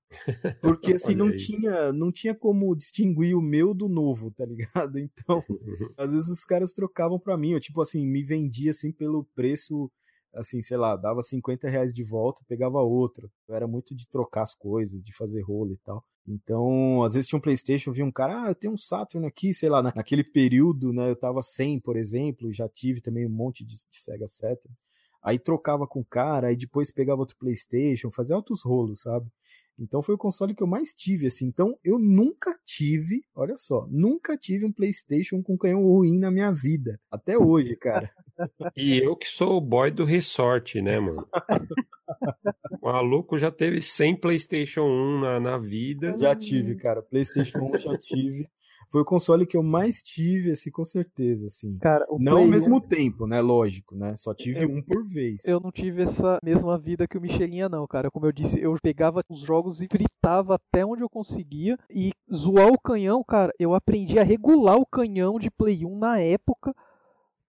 Porque 0.61 0.93
assim 0.97 1.15
não 1.15 1.35
tinha, 1.35 1.93
não 1.93 2.11
tinha 2.11 2.35
como 2.35 2.75
distinguir 2.75 3.37
o 3.37 3.41
meu 3.41 3.73
do 3.73 3.89
novo, 3.89 4.31
tá 4.33 4.45
ligado? 4.45 4.99
Então, 5.13 5.43
às 5.97 6.13
vezes 6.13 6.29
os 6.29 6.45
caras 6.45 6.73
trocavam 6.73 7.19
para 7.19 7.37
mim, 7.37 7.53
eu 7.53 7.61
tipo 7.61 7.81
assim, 7.81 8.05
me 8.07 8.25
vendia 8.25 8.73
assim 8.73 8.93
pelo 8.93 9.25
preço 9.35 9.91
assim, 10.35 10.63
sei 10.63 10.79
lá, 10.79 10.97
dava 10.97 11.21
50 11.21 11.69
reais 11.69 11.93
de 11.93 12.03
volta, 12.03 12.43
pegava 12.49 12.81
outro. 12.81 13.31
Eu 13.47 13.55
era 13.55 13.69
muito 13.69 13.95
de 13.95 14.09
trocar 14.09 14.43
as 14.43 14.55
coisas, 14.55 15.03
de 15.03 15.15
fazer 15.15 15.43
rolo 15.43 15.73
e 15.73 15.79
tal. 15.85 16.03
Então, 16.27 17.03
às 17.03 17.15
vezes 17.15 17.29
tinha 17.29 17.39
um 17.39 17.43
PlayStation, 17.43 17.93
via 17.93 18.05
um 18.05 18.13
cara, 18.13 18.45
ah, 18.45 18.49
eu 18.51 18.55
tenho 18.55 18.73
um 18.73 18.77
Saturn 18.77 19.27
aqui, 19.27 19.53
sei 19.53 19.69
lá, 19.69 19.83
naquele 19.83 20.23
período, 20.23 20.93
né, 20.93 21.11
eu 21.11 21.17
tava 21.17 21.43
sem, 21.43 21.81
por 21.81 21.97
exemplo, 21.97 22.53
já 22.53 22.69
tive 22.69 23.01
também 23.01 23.27
um 23.27 23.31
monte 23.31 23.65
de, 23.65 23.75
de 23.75 23.99
Sega 23.99 24.27
Saturn. 24.27 24.75
Aí 25.23 25.39
trocava 25.39 25.87
com 25.87 26.01
o 26.01 26.05
cara, 26.05 26.49
aí 26.49 26.57
depois 26.57 26.93
pegava 26.93 27.21
outro 27.21 27.37
PlayStation, 27.39 28.11
fazia 28.11 28.35
altos 28.35 28.63
rolos, 28.65 29.03
sabe? 29.03 29.31
Então 29.79 30.03
foi 30.03 30.15
o 30.15 30.19
console 30.19 30.55
que 30.55 30.63
eu 30.63 30.67
mais 30.67 30.95
tive, 30.95 31.27
assim. 31.27 31.47
Então 31.47 31.79
eu 31.83 31.99
nunca 31.99 32.59
tive, 32.65 33.25
olha 33.35 33.57
só, 33.57 33.87
nunca 33.91 34.37
tive 34.37 34.67
um 34.67 34.73
PlayStation 34.73 35.43
com 35.43 35.57
canhão 35.57 35.83
ruim 35.83 36.19
na 36.19 36.31
minha 36.31 36.53
vida. 36.53 37.01
Até 37.11 37.39
hoje, 37.39 37.77
cara. 37.77 38.11
E 38.77 38.99
eu 38.99 39.17
que 39.17 39.27
sou 39.27 39.57
o 39.57 39.61
boy 39.61 39.91
do 39.91 40.05
resort, 40.05 40.81
né, 40.81 40.99
mano? 40.99 41.27
O 42.81 42.87
maluco 42.87 43.39
já 43.39 43.51
teve 43.51 43.81
100 43.81 44.17
PlayStation 44.17 44.83
1 44.83 45.21
na, 45.21 45.41
na 45.41 45.59
vida. 45.59 46.17
Já 46.19 46.35
tive, 46.35 46.77
cara. 46.77 47.03
PlayStation 47.03 47.59
1 47.59 47.79
já 47.79 47.97
tive 47.99 48.49
foi 48.93 49.01
o 49.01 49.07
console 49.07 49.47
que 49.47 49.57
eu 49.57 49.63
mais 49.63 50.03
tive, 50.03 50.51
assim, 50.51 50.71
com 50.71 50.85
certeza, 50.85 51.47
assim. 51.47 51.79
Cara, 51.79 52.07
não 52.11 52.35
Play... 52.35 52.45
ao 52.45 52.47
mesmo 52.47 52.79
tempo, 52.79 53.27
né? 53.27 53.41
Lógico, 53.41 53.97
né? 53.97 54.15
Só 54.19 54.35
tive 54.35 54.65
eu, 54.65 54.69
um 54.69 54.83
por 54.83 55.03
vez. 55.03 55.41
Eu 55.47 55.59
não 55.59 55.73
tive 55.73 56.03
essa 56.03 56.39
mesma 56.45 56.79
vida 56.79 57.09
que 57.09 57.17
o 57.17 57.21
Michelinha, 57.21 57.71
não, 57.71 57.87
cara. 57.87 58.11
Como 58.11 58.27
eu 58.27 58.33
disse, 58.33 58.61
eu 58.61 58.77
pegava 58.83 59.23
os 59.31 59.41
jogos 59.41 59.81
e 59.81 59.89
fritava 59.89 60.57
até 60.57 60.85
onde 60.85 61.03
eu 61.03 61.09
conseguia. 61.09 61.79
E 61.91 62.13
zoar 62.33 62.69
o 62.69 62.79
canhão, 62.79 63.25
cara, 63.25 63.51
eu 63.59 63.73
aprendi 63.73 64.19
a 64.19 64.23
regular 64.23 64.77
o 64.77 64.85
canhão 64.85 65.39
de 65.39 65.51
Play 65.51 65.87
1 65.87 65.99
na 65.99 66.21
época 66.21 66.75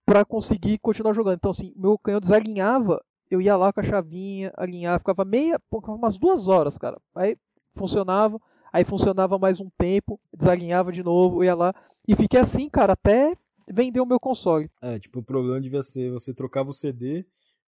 para 0.05 0.23
conseguir 0.23 0.77
continuar 0.79 1.11
jogando. 1.11 1.35
Então, 1.35 1.51
assim, 1.51 1.73
meu 1.75 1.97
canhão 1.97 2.21
desalinhava, 2.21 3.03
eu 3.35 3.41
ia 3.41 3.55
lá 3.55 3.71
com 3.73 3.79
a 3.79 3.83
chavinha, 3.83 4.51
alinhava, 4.55 4.99
ficava 4.99 5.25
meia, 5.25 5.59
umas 5.87 6.17
duas 6.17 6.47
horas, 6.47 6.77
cara. 6.77 6.99
Aí 7.15 7.37
funcionava 7.75 8.39
aí 8.73 8.83
funcionava 8.83 9.37
mais 9.37 9.61
um 9.61 9.69
tempo, 9.77 10.19
desalinhava 10.35 10.91
de 10.91 11.03
novo, 11.03 11.43
ia 11.43 11.53
lá. 11.53 11.75
E 12.07 12.15
fiquei 12.15 12.39
assim, 12.39 12.67
cara, 12.67 12.93
até 12.93 13.37
vender 13.71 14.01
o 14.01 14.05
meu 14.05 14.19
console. 14.19 14.69
É, 14.81 14.97
tipo, 14.97 15.19
o 15.19 15.23
problema 15.23 15.61
devia 15.61 15.83
ser, 15.83 16.11
você 16.11 16.33
trocava 16.33 16.71
o 16.71 16.73
CD, 16.73 17.23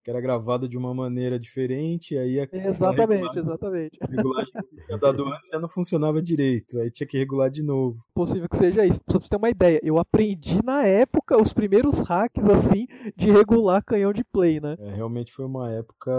que 0.05 0.11
era 0.11 0.21
gravada 0.21 0.69
de 0.69 0.77
uma 0.77 0.93
maneira 0.93 1.39
diferente, 1.39 2.15
aí 2.15 2.39
a, 2.39 2.47
Exatamente, 2.53 3.35
a 3.35 3.41
exatamente. 3.41 3.97
A 3.99 4.05
regulagem 4.05 4.53
que 4.53 4.85
tinha 4.85 4.97
dado 4.99 5.25
antes 5.27 5.49
já 5.49 5.59
não 5.59 5.67
funcionava 5.67 6.21
direito, 6.21 6.79
aí 6.79 6.91
tinha 6.91 7.07
que 7.07 7.17
regular 7.17 7.49
de 7.49 7.63
novo. 7.63 7.97
Possível 8.13 8.47
que 8.47 8.55
seja 8.55 8.85
isso. 8.85 9.01
Só 9.09 9.17
pra 9.17 9.25
você 9.25 9.29
ter 9.29 9.37
uma 9.37 9.49
ideia, 9.49 9.79
eu 9.81 9.97
aprendi 9.97 10.63
na 10.63 10.85
época 10.85 11.41
os 11.41 11.51
primeiros 11.51 11.97
hacks 12.01 12.45
assim 12.47 12.85
de 13.17 13.31
regular 13.31 13.83
canhão 13.83 14.13
de 14.13 14.23
play, 14.23 14.61
né? 14.61 14.75
É, 14.77 14.93
realmente 14.93 15.33
foi 15.33 15.43
uma 15.43 15.71
época 15.71 16.11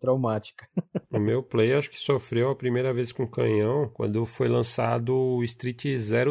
traumática. 0.00 0.68
O 1.10 1.18
meu 1.18 1.42
play 1.42 1.72
acho 1.72 1.90
que 1.90 1.98
sofreu 1.98 2.48
a 2.48 2.54
primeira 2.54 2.94
vez 2.94 3.10
com 3.10 3.26
canhão 3.26 3.90
quando 3.92 4.24
foi 4.24 4.46
lançado 4.46 5.16
o 5.16 5.42
Street 5.42 5.84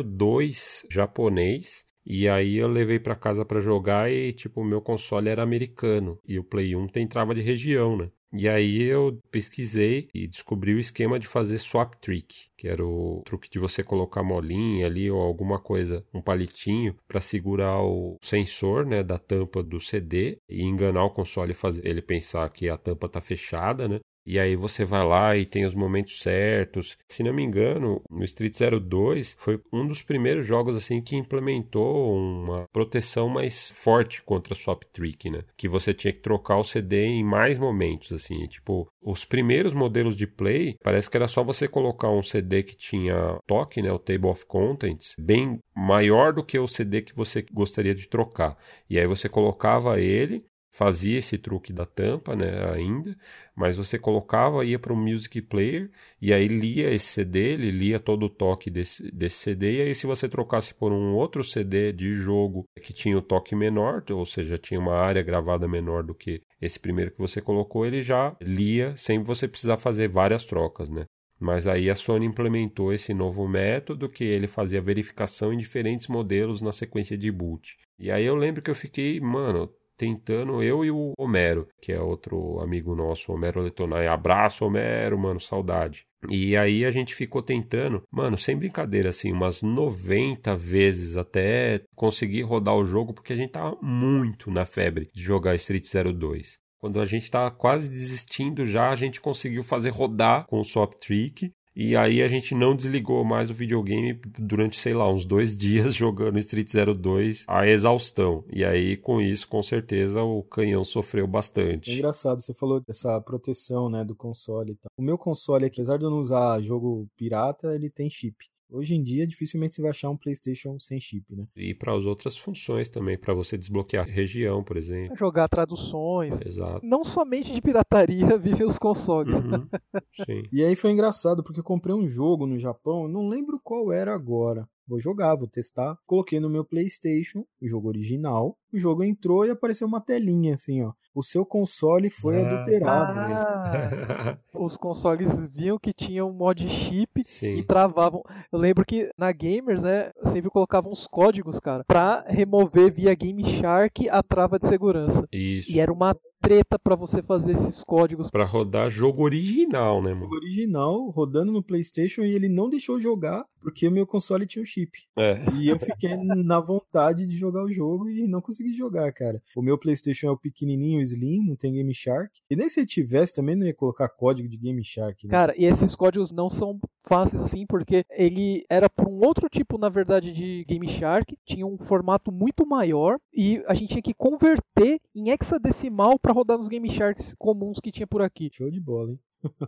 02 0.05 0.85
japonês 0.89 1.85
e 2.05 2.27
aí 2.27 2.57
eu 2.57 2.67
levei 2.67 2.99
para 2.99 3.15
casa 3.15 3.45
para 3.45 3.61
jogar 3.61 4.11
e 4.11 4.33
tipo 4.33 4.61
o 4.61 4.65
meu 4.65 4.81
console 4.81 5.29
era 5.29 5.43
americano 5.43 6.19
e 6.27 6.39
o 6.39 6.43
Play 6.43 6.75
1 6.75 6.87
tem 6.87 7.07
trava 7.07 7.33
de 7.35 7.41
região, 7.41 7.97
né? 7.97 8.09
E 8.33 8.47
aí 8.47 8.83
eu 8.83 9.19
pesquisei 9.29 10.07
e 10.13 10.25
descobri 10.25 10.73
o 10.73 10.79
esquema 10.79 11.19
de 11.19 11.27
fazer 11.27 11.57
swap 11.57 11.95
trick, 11.99 12.45
que 12.57 12.65
era 12.65 12.85
o 12.85 13.21
truque 13.25 13.49
de 13.49 13.59
você 13.59 13.83
colocar 13.83 14.23
molinha 14.23 14.85
ali 14.85 15.11
ou 15.11 15.21
alguma 15.21 15.59
coisa, 15.59 16.05
um 16.13 16.21
palitinho 16.21 16.95
para 17.09 17.19
segurar 17.19 17.81
o 17.83 18.15
sensor, 18.21 18.85
né, 18.85 19.03
da 19.03 19.17
tampa 19.17 19.61
do 19.61 19.81
CD 19.81 20.37
e 20.49 20.63
enganar 20.63 21.03
o 21.03 21.11
console 21.11 21.53
fazer 21.53 21.85
ele 21.85 22.01
pensar 22.01 22.49
que 22.51 22.69
a 22.69 22.77
tampa 22.77 23.09
tá 23.09 23.19
fechada, 23.19 23.87
né? 23.89 23.99
E 24.25 24.39
aí 24.39 24.55
você 24.55 24.85
vai 24.85 25.05
lá 25.05 25.35
e 25.35 25.45
tem 25.45 25.65
os 25.65 25.73
momentos 25.73 26.19
certos. 26.19 26.97
Se 27.07 27.23
não 27.23 27.33
me 27.33 27.43
engano, 27.43 28.01
no 28.09 28.23
Street 28.23 28.55
02 28.81 29.35
foi 29.37 29.59
um 29.71 29.85
dos 29.85 30.01
primeiros 30.01 30.45
jogos 30.45 30.77
assim 30.77 31.01
que 31.01 31.15
implementou 31.15 32.15
uma 32.15 32.67
proteção 32.71 33.27
mais 33.27 33.71
forte 33.71 34.21
contra 34.23 34.55
swap 34.55 34.83
trick, 34.93 35.29
né? 35.29 35.41
Que 35.57 35.67
você 35.67 35.93
tinha 35.93 36.13
que 36.13 36.19
trocar 36.19 36.57
o 36.57 36.63
CD 36.63 37.05
em 37.05 37.23
mais 37.23 37.57
momentos 37.57 38.11
assim, 38.11 38.45
tipo, 38.47 38.87
os 39.01 39.25
primeiros 39.25 39.73
modelos 39.73 40.15
de 40.15 40.27
play, 40.27 40.75
parece 40.83 41.09
que 41.09 41.17
era 41.17 41.27
só 41.27 41.43
você 41.43 41.67
colocar 41.67 42.09
um 42.09 42.21
CD 42.21 42.63
que 42.63 42.75
tinha 42.75 43.39
toque, 43.47 43.81
né, 43.81 43.91
o 43.91 43.99
table 43.99 44.29
of 44.29 44.45
contents, 44.45 45.15
bem 45.17 45.59
maior 45.75 46.33
do 46.33 46.43
que 46.43 46.59
o 46.59 46.67
CD 46.67 47.01
que 47.01 47.15
você 47.15 47.43
gostaria 47.51 47.95
de 47.95 48.07
trocar. 48.07 48.57
E 48.89 48.99
aí 48.99 49.07
você 49.07 49.27
colocava 49.27 49.99
ele 49.99 50.43
fazia 50.71 51.19
esse 51.19 51.37
truque 51.37 51.73
da 51.73 51.85
tampa, 51.85 52.35
né, 52.35 52.71
ainda, 52.73 53.15
mas 53.53 53.75
você 53.75 53.99
colocava, 53.99 54.65
ia 54.65 54.79
para 54.79 54.93
o 54.93 54.95
music 54.95 55.41
player 55.41 55.91
e 56.21 56.33
aí 56.33 56.47
lia 56.47 56.89
esse 56.93 57.07
CD, 57.07 57.53
ele 57.53 57.69
lia 57.69 57.99
todo 57.99 58.27
o 58.27 58.29
toque 58.29 58.71
desse, 58.71 59.11
desse 59.11 59.35
CD 59.37 59.77
e 59.77 59.81
aí 59.81 59.93
se 59.93 60.07
você 60.07 60.29
trocasse 60.29 60.73
por 60.73 60.93
um 60.93 61.13
outro 61.13 61.43
CD 61.43 61.91
de 61.91 62.13
jogo 62.13 62.63
que 62.81 62.93
tinha 62.93 63.17
o 63.17 63.21
toque 63.21 63.53
menor, 63.53 64.03
ou 64.11 64.25
seja, 64.25 64.57
tinha 64.57 64.79
uma 64.79 64.95
área 64.95 65.21
gravada 65.21 65.67
menor 65.67 66.03
do 66.03 66.15
que 66.15 66.41
esse 66.61 66.79
primeiro 66.79 67.11
que 67.11 67.19
você 67.19 67.41
colocou, 67.41 67.85
ele 67.85 68.01
já 68.01 68.35
lia 68.41 68.95
sem 68.95 69.21
você 69.21 69.47
precisar 69.47 69.77
fazer 69.77 70.07
várias 70.07 70.45
trocas, 70.45 70.89
né? 70.89 71.05
Mas 71.41 71.65
aí 71.65 71.89
a 71.89 71.95
Sony 71.95 72.27
implementou 72.27 72.93
esse 72.93 73.15
novo 73.15 73.47
método 73.47 74.07
que 74.07 74.23
ele 74.23 74.45
fazia 74.45 74.79
verificação 74.79 75.51
em 75.51 75.57
diferentes 75.57 76.07
modelos 76.07 76.61
na 76.61 76.71
sequência 76.71 77.17
de 77.17 77.31
boot. 77.31 77.77
E 77.97 78.11
aí 78.11 78.23
eu 78.23 78.35
lembro 78.35 78.61
que 78.61 78.69
eu 78.69 78.75
fiquei, 78.75 79.19
mano, 79.19 79.67
tentando, 80.01 80.63
eu 80.63 80.83
e 80.83 80.89
o 80.89 81.13
Homero, 81.15 81.67
que 81.79 81.91
é 81.91 82.01
outro 82.01 82.59
amigo 82.59 82.95
nosso, 82.95 83.31
Homero 83.31 83.61
Letonai. 83.61 84.07
Abraço, 84.07 84.65
Homero, 84.65 85.15
mano, 85.19 85.39
saudade. 85.39 86.07
E 86.27 86.57
aí 86.57 86.83
a 86.85 86.89
gente 86.89 87.13
ficou 87.13 87.43
tentando, 87.43 88.01
mano, 88.11 88.35
sem 88.35 88.57
brincadeira, 88.57 89.09
assim, 89.09 89.31
umas 89.31 89.61
90 89.61 90.55
vezes 90.55 91.17
até 91.17 91.81
conseguir 91.95 92.41
rodar 92.41 92.75
o 92.75 92.85
jogo, 92.85 93.13
porque 93.13 93.33
a 93.33 93.35
gente 93.35 93.51
tava 93.51 93.77
muito 93.79 94.49
na 94.49 94.65
febre 94.65 95.07
de 95.13 95.21
jogar 95.21 95.53
Street 95.53 95.85
02. 95.85 96.57
Quando 96.79 96.99
a 96.99 97.05
gente 97.05 97.29
tá 97.29 97.51
quase 97.51 97.87
desistindo 97.87 98.65
já, 98.65 98.89
a 98.89 98.95
gente 98.95 99.21
conseguiu 99.21 99.63
fazer 99.63 99.91
rodar 99.91 100.47
com 100.47 100.59
o 100.59 100.65
Swap 100.65 100.95
Trick. 100.95 101.51
E 101.75 101.95
aí 101.95 102.21
a 102.21 102.27
gente 102.27 102.53
não 102.53 102.75
desligou 102.75 103.23
mais 103.23 103.49
o 103.49 103.53
videogame 103.53 104.13
durante, 104.37 104.79
sei 104.79 104.93
lá, 104.93 105.11
uns 105.11 105.25
dois 105.25 105.57
dias 105.57 105.95
jogando 105.95 106.39
Street 106.39 106.71
02 106.71 107.45
a 107.47 107.67
exaustão. 107.67 108.43
E 108.51 108.63
aí, 108.63 108.97
com 108.97 109.21
isso, 109.21 109.47
com 109.47 109.63
certeza, 109.63 110.21
o 110.21 110.43
canhão 110.43 110.83
sofreu 110.83 111.25
bastante. 111.27 111.91
É 111.91 111.95
engraçado, 111.95 112.41
você 112.41 112.53
falou 112.53 112.81
dessa 112.81 113.19
proteção, 113.21 113.89
né, 113.89 114.03
do 114.03 114.15
console 114.15 114.73
e 114.73 114.75
tal. 114.75 114.91
O 114.97 115.01
meu 115.01 115.17
console 115.17 115.65
apesar 115.65 115.97
de 115.97 116.03
eu 116.03 116.09
não 116.09 116.19
usar 116.19 116.61
jogo 116.61 117.07
pirata, 117.17 117.73
ele 117.73 117.89
tem 117.89 118.09
chip. 118.09 118.35
Hoje 118.71 118.95
em 118.95 119.03
dia, 119.03 119.27
dificilmente 119.27 119.75
você 119.75 119.81
vai 119.81 119.91
achar 119.91 120.09
um 120.09 120.15
PlayStation 120.15 120.79
sem 120.79 120.97
chip, 120.97 121.35
né? 121.35 121.45
E 121.57 121.73
para 121.73 121.93
as 121.93 122.05
outras 122.05 122.37
funções 122.37 122.87
também, 122.87 123.17
para 123.17 123.33
você 123.33 123.57
desbloquear 123.57 124.07
região, 124.07 124.63
por 124.63 124.77
exemplo. 124.77 125.17
Jogar 125.17 125.49
traduções. 125.49 126.41
Exato. 126.41 126.79
Não 126.85 127.03
somente 127.03 127.51
de 127.51 127.61
pirataria 127.61 128.37
vivem 128.39 128.65
os 128.65 128.79
consoles. 128.79 129.41
Uhum. 129.41 129.67
Sim. 130.25 130.43
E 130.53 130.63
aí 130.63 130.75
foi 130.75 130.91
engraçado, 130.91 131.43
porque 131.43 131.59
eu 131.59 131.63
comprei 131.65 131.93
um 131.93 132.07
jogo 132.07 132.47
no 132.47 132.57
Japão, 132.57 133.09
não 133.09 133.27
lembro 133.27 133.59
qual 133.61 133.91
era 133.91 134.13
agora. 134.15 134.65
Vou 134.91 134.99
jogar, 134.99 135.35
vou 135.35 135.47
testar. 135.47 135.97
Coloquei 136.05 136.37
no 136.37 136.49
meu 136.49 136.65
PlayStation, 136.65 137.45
o 137.61 137.65
jogo 137.65 137.87
original. 137.87 138.57
O 138.73 138.77
jogo 138.77 139.05
entrou 139.05 139.45
e 139.45 139.49
apareceu 139.49 139.87
uma 139.87 140.01
telinha 140.01 140.55
assim, 140.55 140.83
ó. 140.83 140.91
O 141.15 141.23
seu 141.23 141.45
console 141.45 142.09
foi 142.09 142.41
Ah. 142.41 142.45
adulterado. 142.45 143.19
Ah, 143.19 144.37
os 144.53 144.75
consoles 144.75 145.47
viam 145.47 145.79
que 145.79 145.93
tinham 145.93 146.33
mod 146.33 146.67
chip 146.67 147.21
e 147.21 147.23
Sim. 147.23 147.63
travavam. 147.63 148.21
Eu 148.51 148.59
lembro 148.59 148.83
que 148.85 149.09
na 149.17 149.31
Gamers, 149.31 149.81
né, 149.81 150.11
sempre 150.25 150.49
colocavam 150.49 150.91
uns 150.91 151.07
códigos, 151.07 151.57
cara, 151.57 151.85
pra 151.85 152.25
remover 152.27 152.91
via 152.91 153.15
Game 153.15 153.45
Shark 153.45 154.09
a 154.09 154.21
trava 154.21 154.59
de 154.59 154.67
segurança. 154.67 155.25
Isso. 155.31 155.71
E 155.71 155.79
era 155.79 155.91
uma 155.91 156.13
treta 156.41 156.79
pra 156.79 156.95
você 156.95 157.21
fazer 157.21 157.53
esses 157.53 157.83
códigos. 157.83 158.29
Pra 158.29 158.45
rodar 158.45 158.89
jogo 158.89 159.23
original, 159.23 160.01
né, 160.01 160.09
mano? 160.13 160.25
jogo 160.25 160.35
original 160.35 161.09
rodando 161.09 161.51
no 161.51 161.63
PlayStation 161.63 162.23
e 162.23 162.33
ele 162.33 162.49
não 162.49 162.69
deixou 162.69 162.99
jogar 162.99 163.45
porque 163.61 163.87
o 163.87 163.91
meu 163.91 164.07
console 164.07 164.47
tinha 164.47 164.63
o 164.63 164.65
chip. 164.65 164.91
É. 165.17 165.45
E 165.55 165.69
eu 165.69 165.77
fiquei 165.77 166.15
na 166.17 166.59
vontade 166.59 167.27
de 167.27 167.37
jogar 167.37 167.63
o 167.63 167.71
jogo 167.71 168.09
e 168.09 168.27
não 168.27 168.41
consegui 168.41 168.73
jogar, 168.73 169.11
cara. 169.13 169.41
O 169.55 169.61
meu 169.61 169.77
PlayStation 169.77 170.27
é 170.27 170.31
o 170.31 170.37
pequenininho, 170.37 170.99
o 170.99 171.03
Slim, 171.03 171.45
não 171.45 171.55
tem 171.55 171.73
Game 171.73 171.93
Shark. 171.93 172.31
E 172.49 172.55
nem 172.55 172.67
se 172.67 172.79
ele 172.79 172.87
tivesse 172.87 173.33
também 173.33 173.55
não 173.55 173.67
ia 173.67 173.73
colocar 173.73 174.09
código 174.09 174.49
de 174.49 174.57
Game 174.57 174.83
Shark. 174.83 175.27
Né? 175.27 175.31
Cara, 175.31 175.53
e 175.55 175.65
esses 175.65 175.95
códigos 175.95 176.31
não 176.31 176.49
são 176.49 176.79
fáceis 177.03 177.41
assim, 177.41 177.65
porque 177.65 178.05
ele 178.09 178.65
era 178.69 178.89
para 178.89 179.09
um 179.09 179.19
outro 179.19 179.49
tipo, 179.49 179.77
na 179.77 179.89
verdade, 179.89 180.31
de 180.31 180.63
Game 180.65 180.87
Shark, 180.87 181.37
tinha 181.45 181.65
um 181.65 181.77
formato 181.77 182.31
muito 182.31 182.65
maior 182.65 183.17
e 183.33 183.63
a 183.67 183.73
gente 183.73 183.89
tinha 183.89 184.01
que 184.01 184.13
converter 184.13 184.99
em 185.15 185.29
hexadecimal 185.29 186.19
para 186.19 186.33
rodar 186.33 186.57
nos 186.57 186.67
Game 186.67 186.89
Sharks 186.89 187.35
comuns 187.37 187.79
que 187.79 187.91
tinha 187.91 188.07
por 188.07 188.21
aqui. 188.21 188.49
Show 188.51 188.69
de 188.69 188.79
bola, 188.79 189.11
hein? 189.11 189.19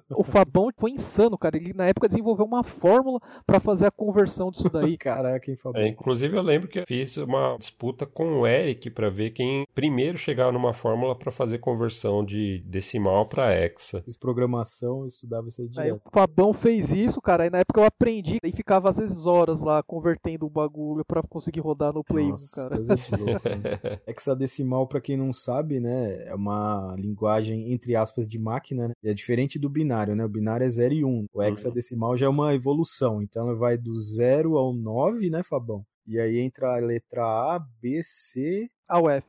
O 0.09 0.23
Fabão 0.23 0.69
foi 0.77 0.91
insano, 0.91 1.37
cara. 1.37 1.57
Ele 1.57 1.73
na 1.73 1.85
época 1.87 2.07
desenvolveu 2.07 2.45
uma 2.45 2.63
fórmula 2.63 3.19
para 3.45 3.59
fazer 3.59 3.87
a 3.87 3.91
conversão 3.91 4.51
disso 4.51 4.69
daí. 4.69 4.97
Caraca, 4.97 5.49
hein, 5.49 5.57
Fabio? 5.57 5.81
É, 5.81 5.87
inclusive 5.87 6.35
eu 6.35 6.41
lembro 6.41 6.67
que 6.67 6.79
eu 6.79 6.83
fiz 6.87 7.17
uma 7.17 7.57
disputa 7.57 8.05
com 8.05 8.39
o 8.39 8.47
Eric 8.47 8.89
pra 8.91 9.09
ver 9.09 9.31
quem 9.31 9.65
primeiro 9.73 10.17
chegava 10.17 10.51
numa 10.51 10.73
fórmula 10.73 11.15
pra 11.15 11.31
fazer 11.31 11.57
conversão 11.59 12.23
de 12.23 12.59
decimal 12.65 13.27
pra 13.27 13.53
hexa. 13.53 14.01
Fiz 14.03 14.17
programação, 14.17 15.01
eu 15.01 15.07
estudava 15.07 15.47
isso 15.47 15.61
aí 15.61 15.67
Aí 15.77 15.91
o 15.91 15.95
direto. 15.95 16.09
Fabão 16.11 16.53
fez 16.53 16.91
isso, 16.91 17.21
cara. 17.21 17.43
Aí 17.43 17.49
na 17.49 17.59
época 17.59 17.81
eu 17.81 17.85
aprendi 17.85 18.37
e 18.43 18.51
ficava 18.51 18.89
às 18.89 18.97
vezes 18.97 19.25
horas 19.25 19.61
lá 19.61 19.81
convertendo 19.83 20.45
o 20.45 20.49
bagulho 20.49 21.03
para 21.05 21.21
conseguir 21.23 21.59
rodar 21.59 21.93
no 21.93 22.03
Play 22.03 22.25
1, 22.25 22.29
Nossa, 22.29 22.55
cara. 22.55 22.75
coisa 22.75 22.95
de 22.95 23.15
louco, 23.15 23.49
né? 23.49 23.99
Hexadecimal, 24.07 24.87
pra 24.87 25.01
quem 25.01 25.17
não 25.17 25.33
sabe, 25.33 25.79
né, 25.79 26.25
é 26.27 26.35
uma 26.35 26.95
linguagem 26.97 27.71
entre 27.73 27.95
aspas 27.95 28.27
de 28.27 28.37
máquina, 28.37 28.89
né? 28.89 28.93
E 29.03 29.09
é 29.09 29.13
diferente 29.13 29.57
do 29.63 29.69
binário, 29.69 30.15
né? 30.15 30.23
O 30.23 30.29
binário 30.29 30.63
é 30.65 30.69
0 30.69 30.93
e 30.93 31.03
1. 31.03 31.07
Um. 31.09 31.25
O 31.33 31.41
hexadecimal 31.41 32.15
já 32.17 32.25
é 32.27 32.29
uma 32.29 32.53
evolução, 32.53 33.21
então 33.21 33.47
ela 33.47 33.57
vai 33.57 33.77
do 33.77 33.95
0 33.97 34.57
ao 34.57 34.73
9, 34.73 35.29
né, 35.29 35.41
Fabão? 35.43 35.83
E 36.05 36.19
aí 36.19 36.37
entra 36.39 36.75
a 36.75 36.79
letra 36.79 37.23
A, 37.23 37.59
B, 37.81 38.01
C, 38.03 38.69
A 38.87 38.99
UF. 39.01 39.23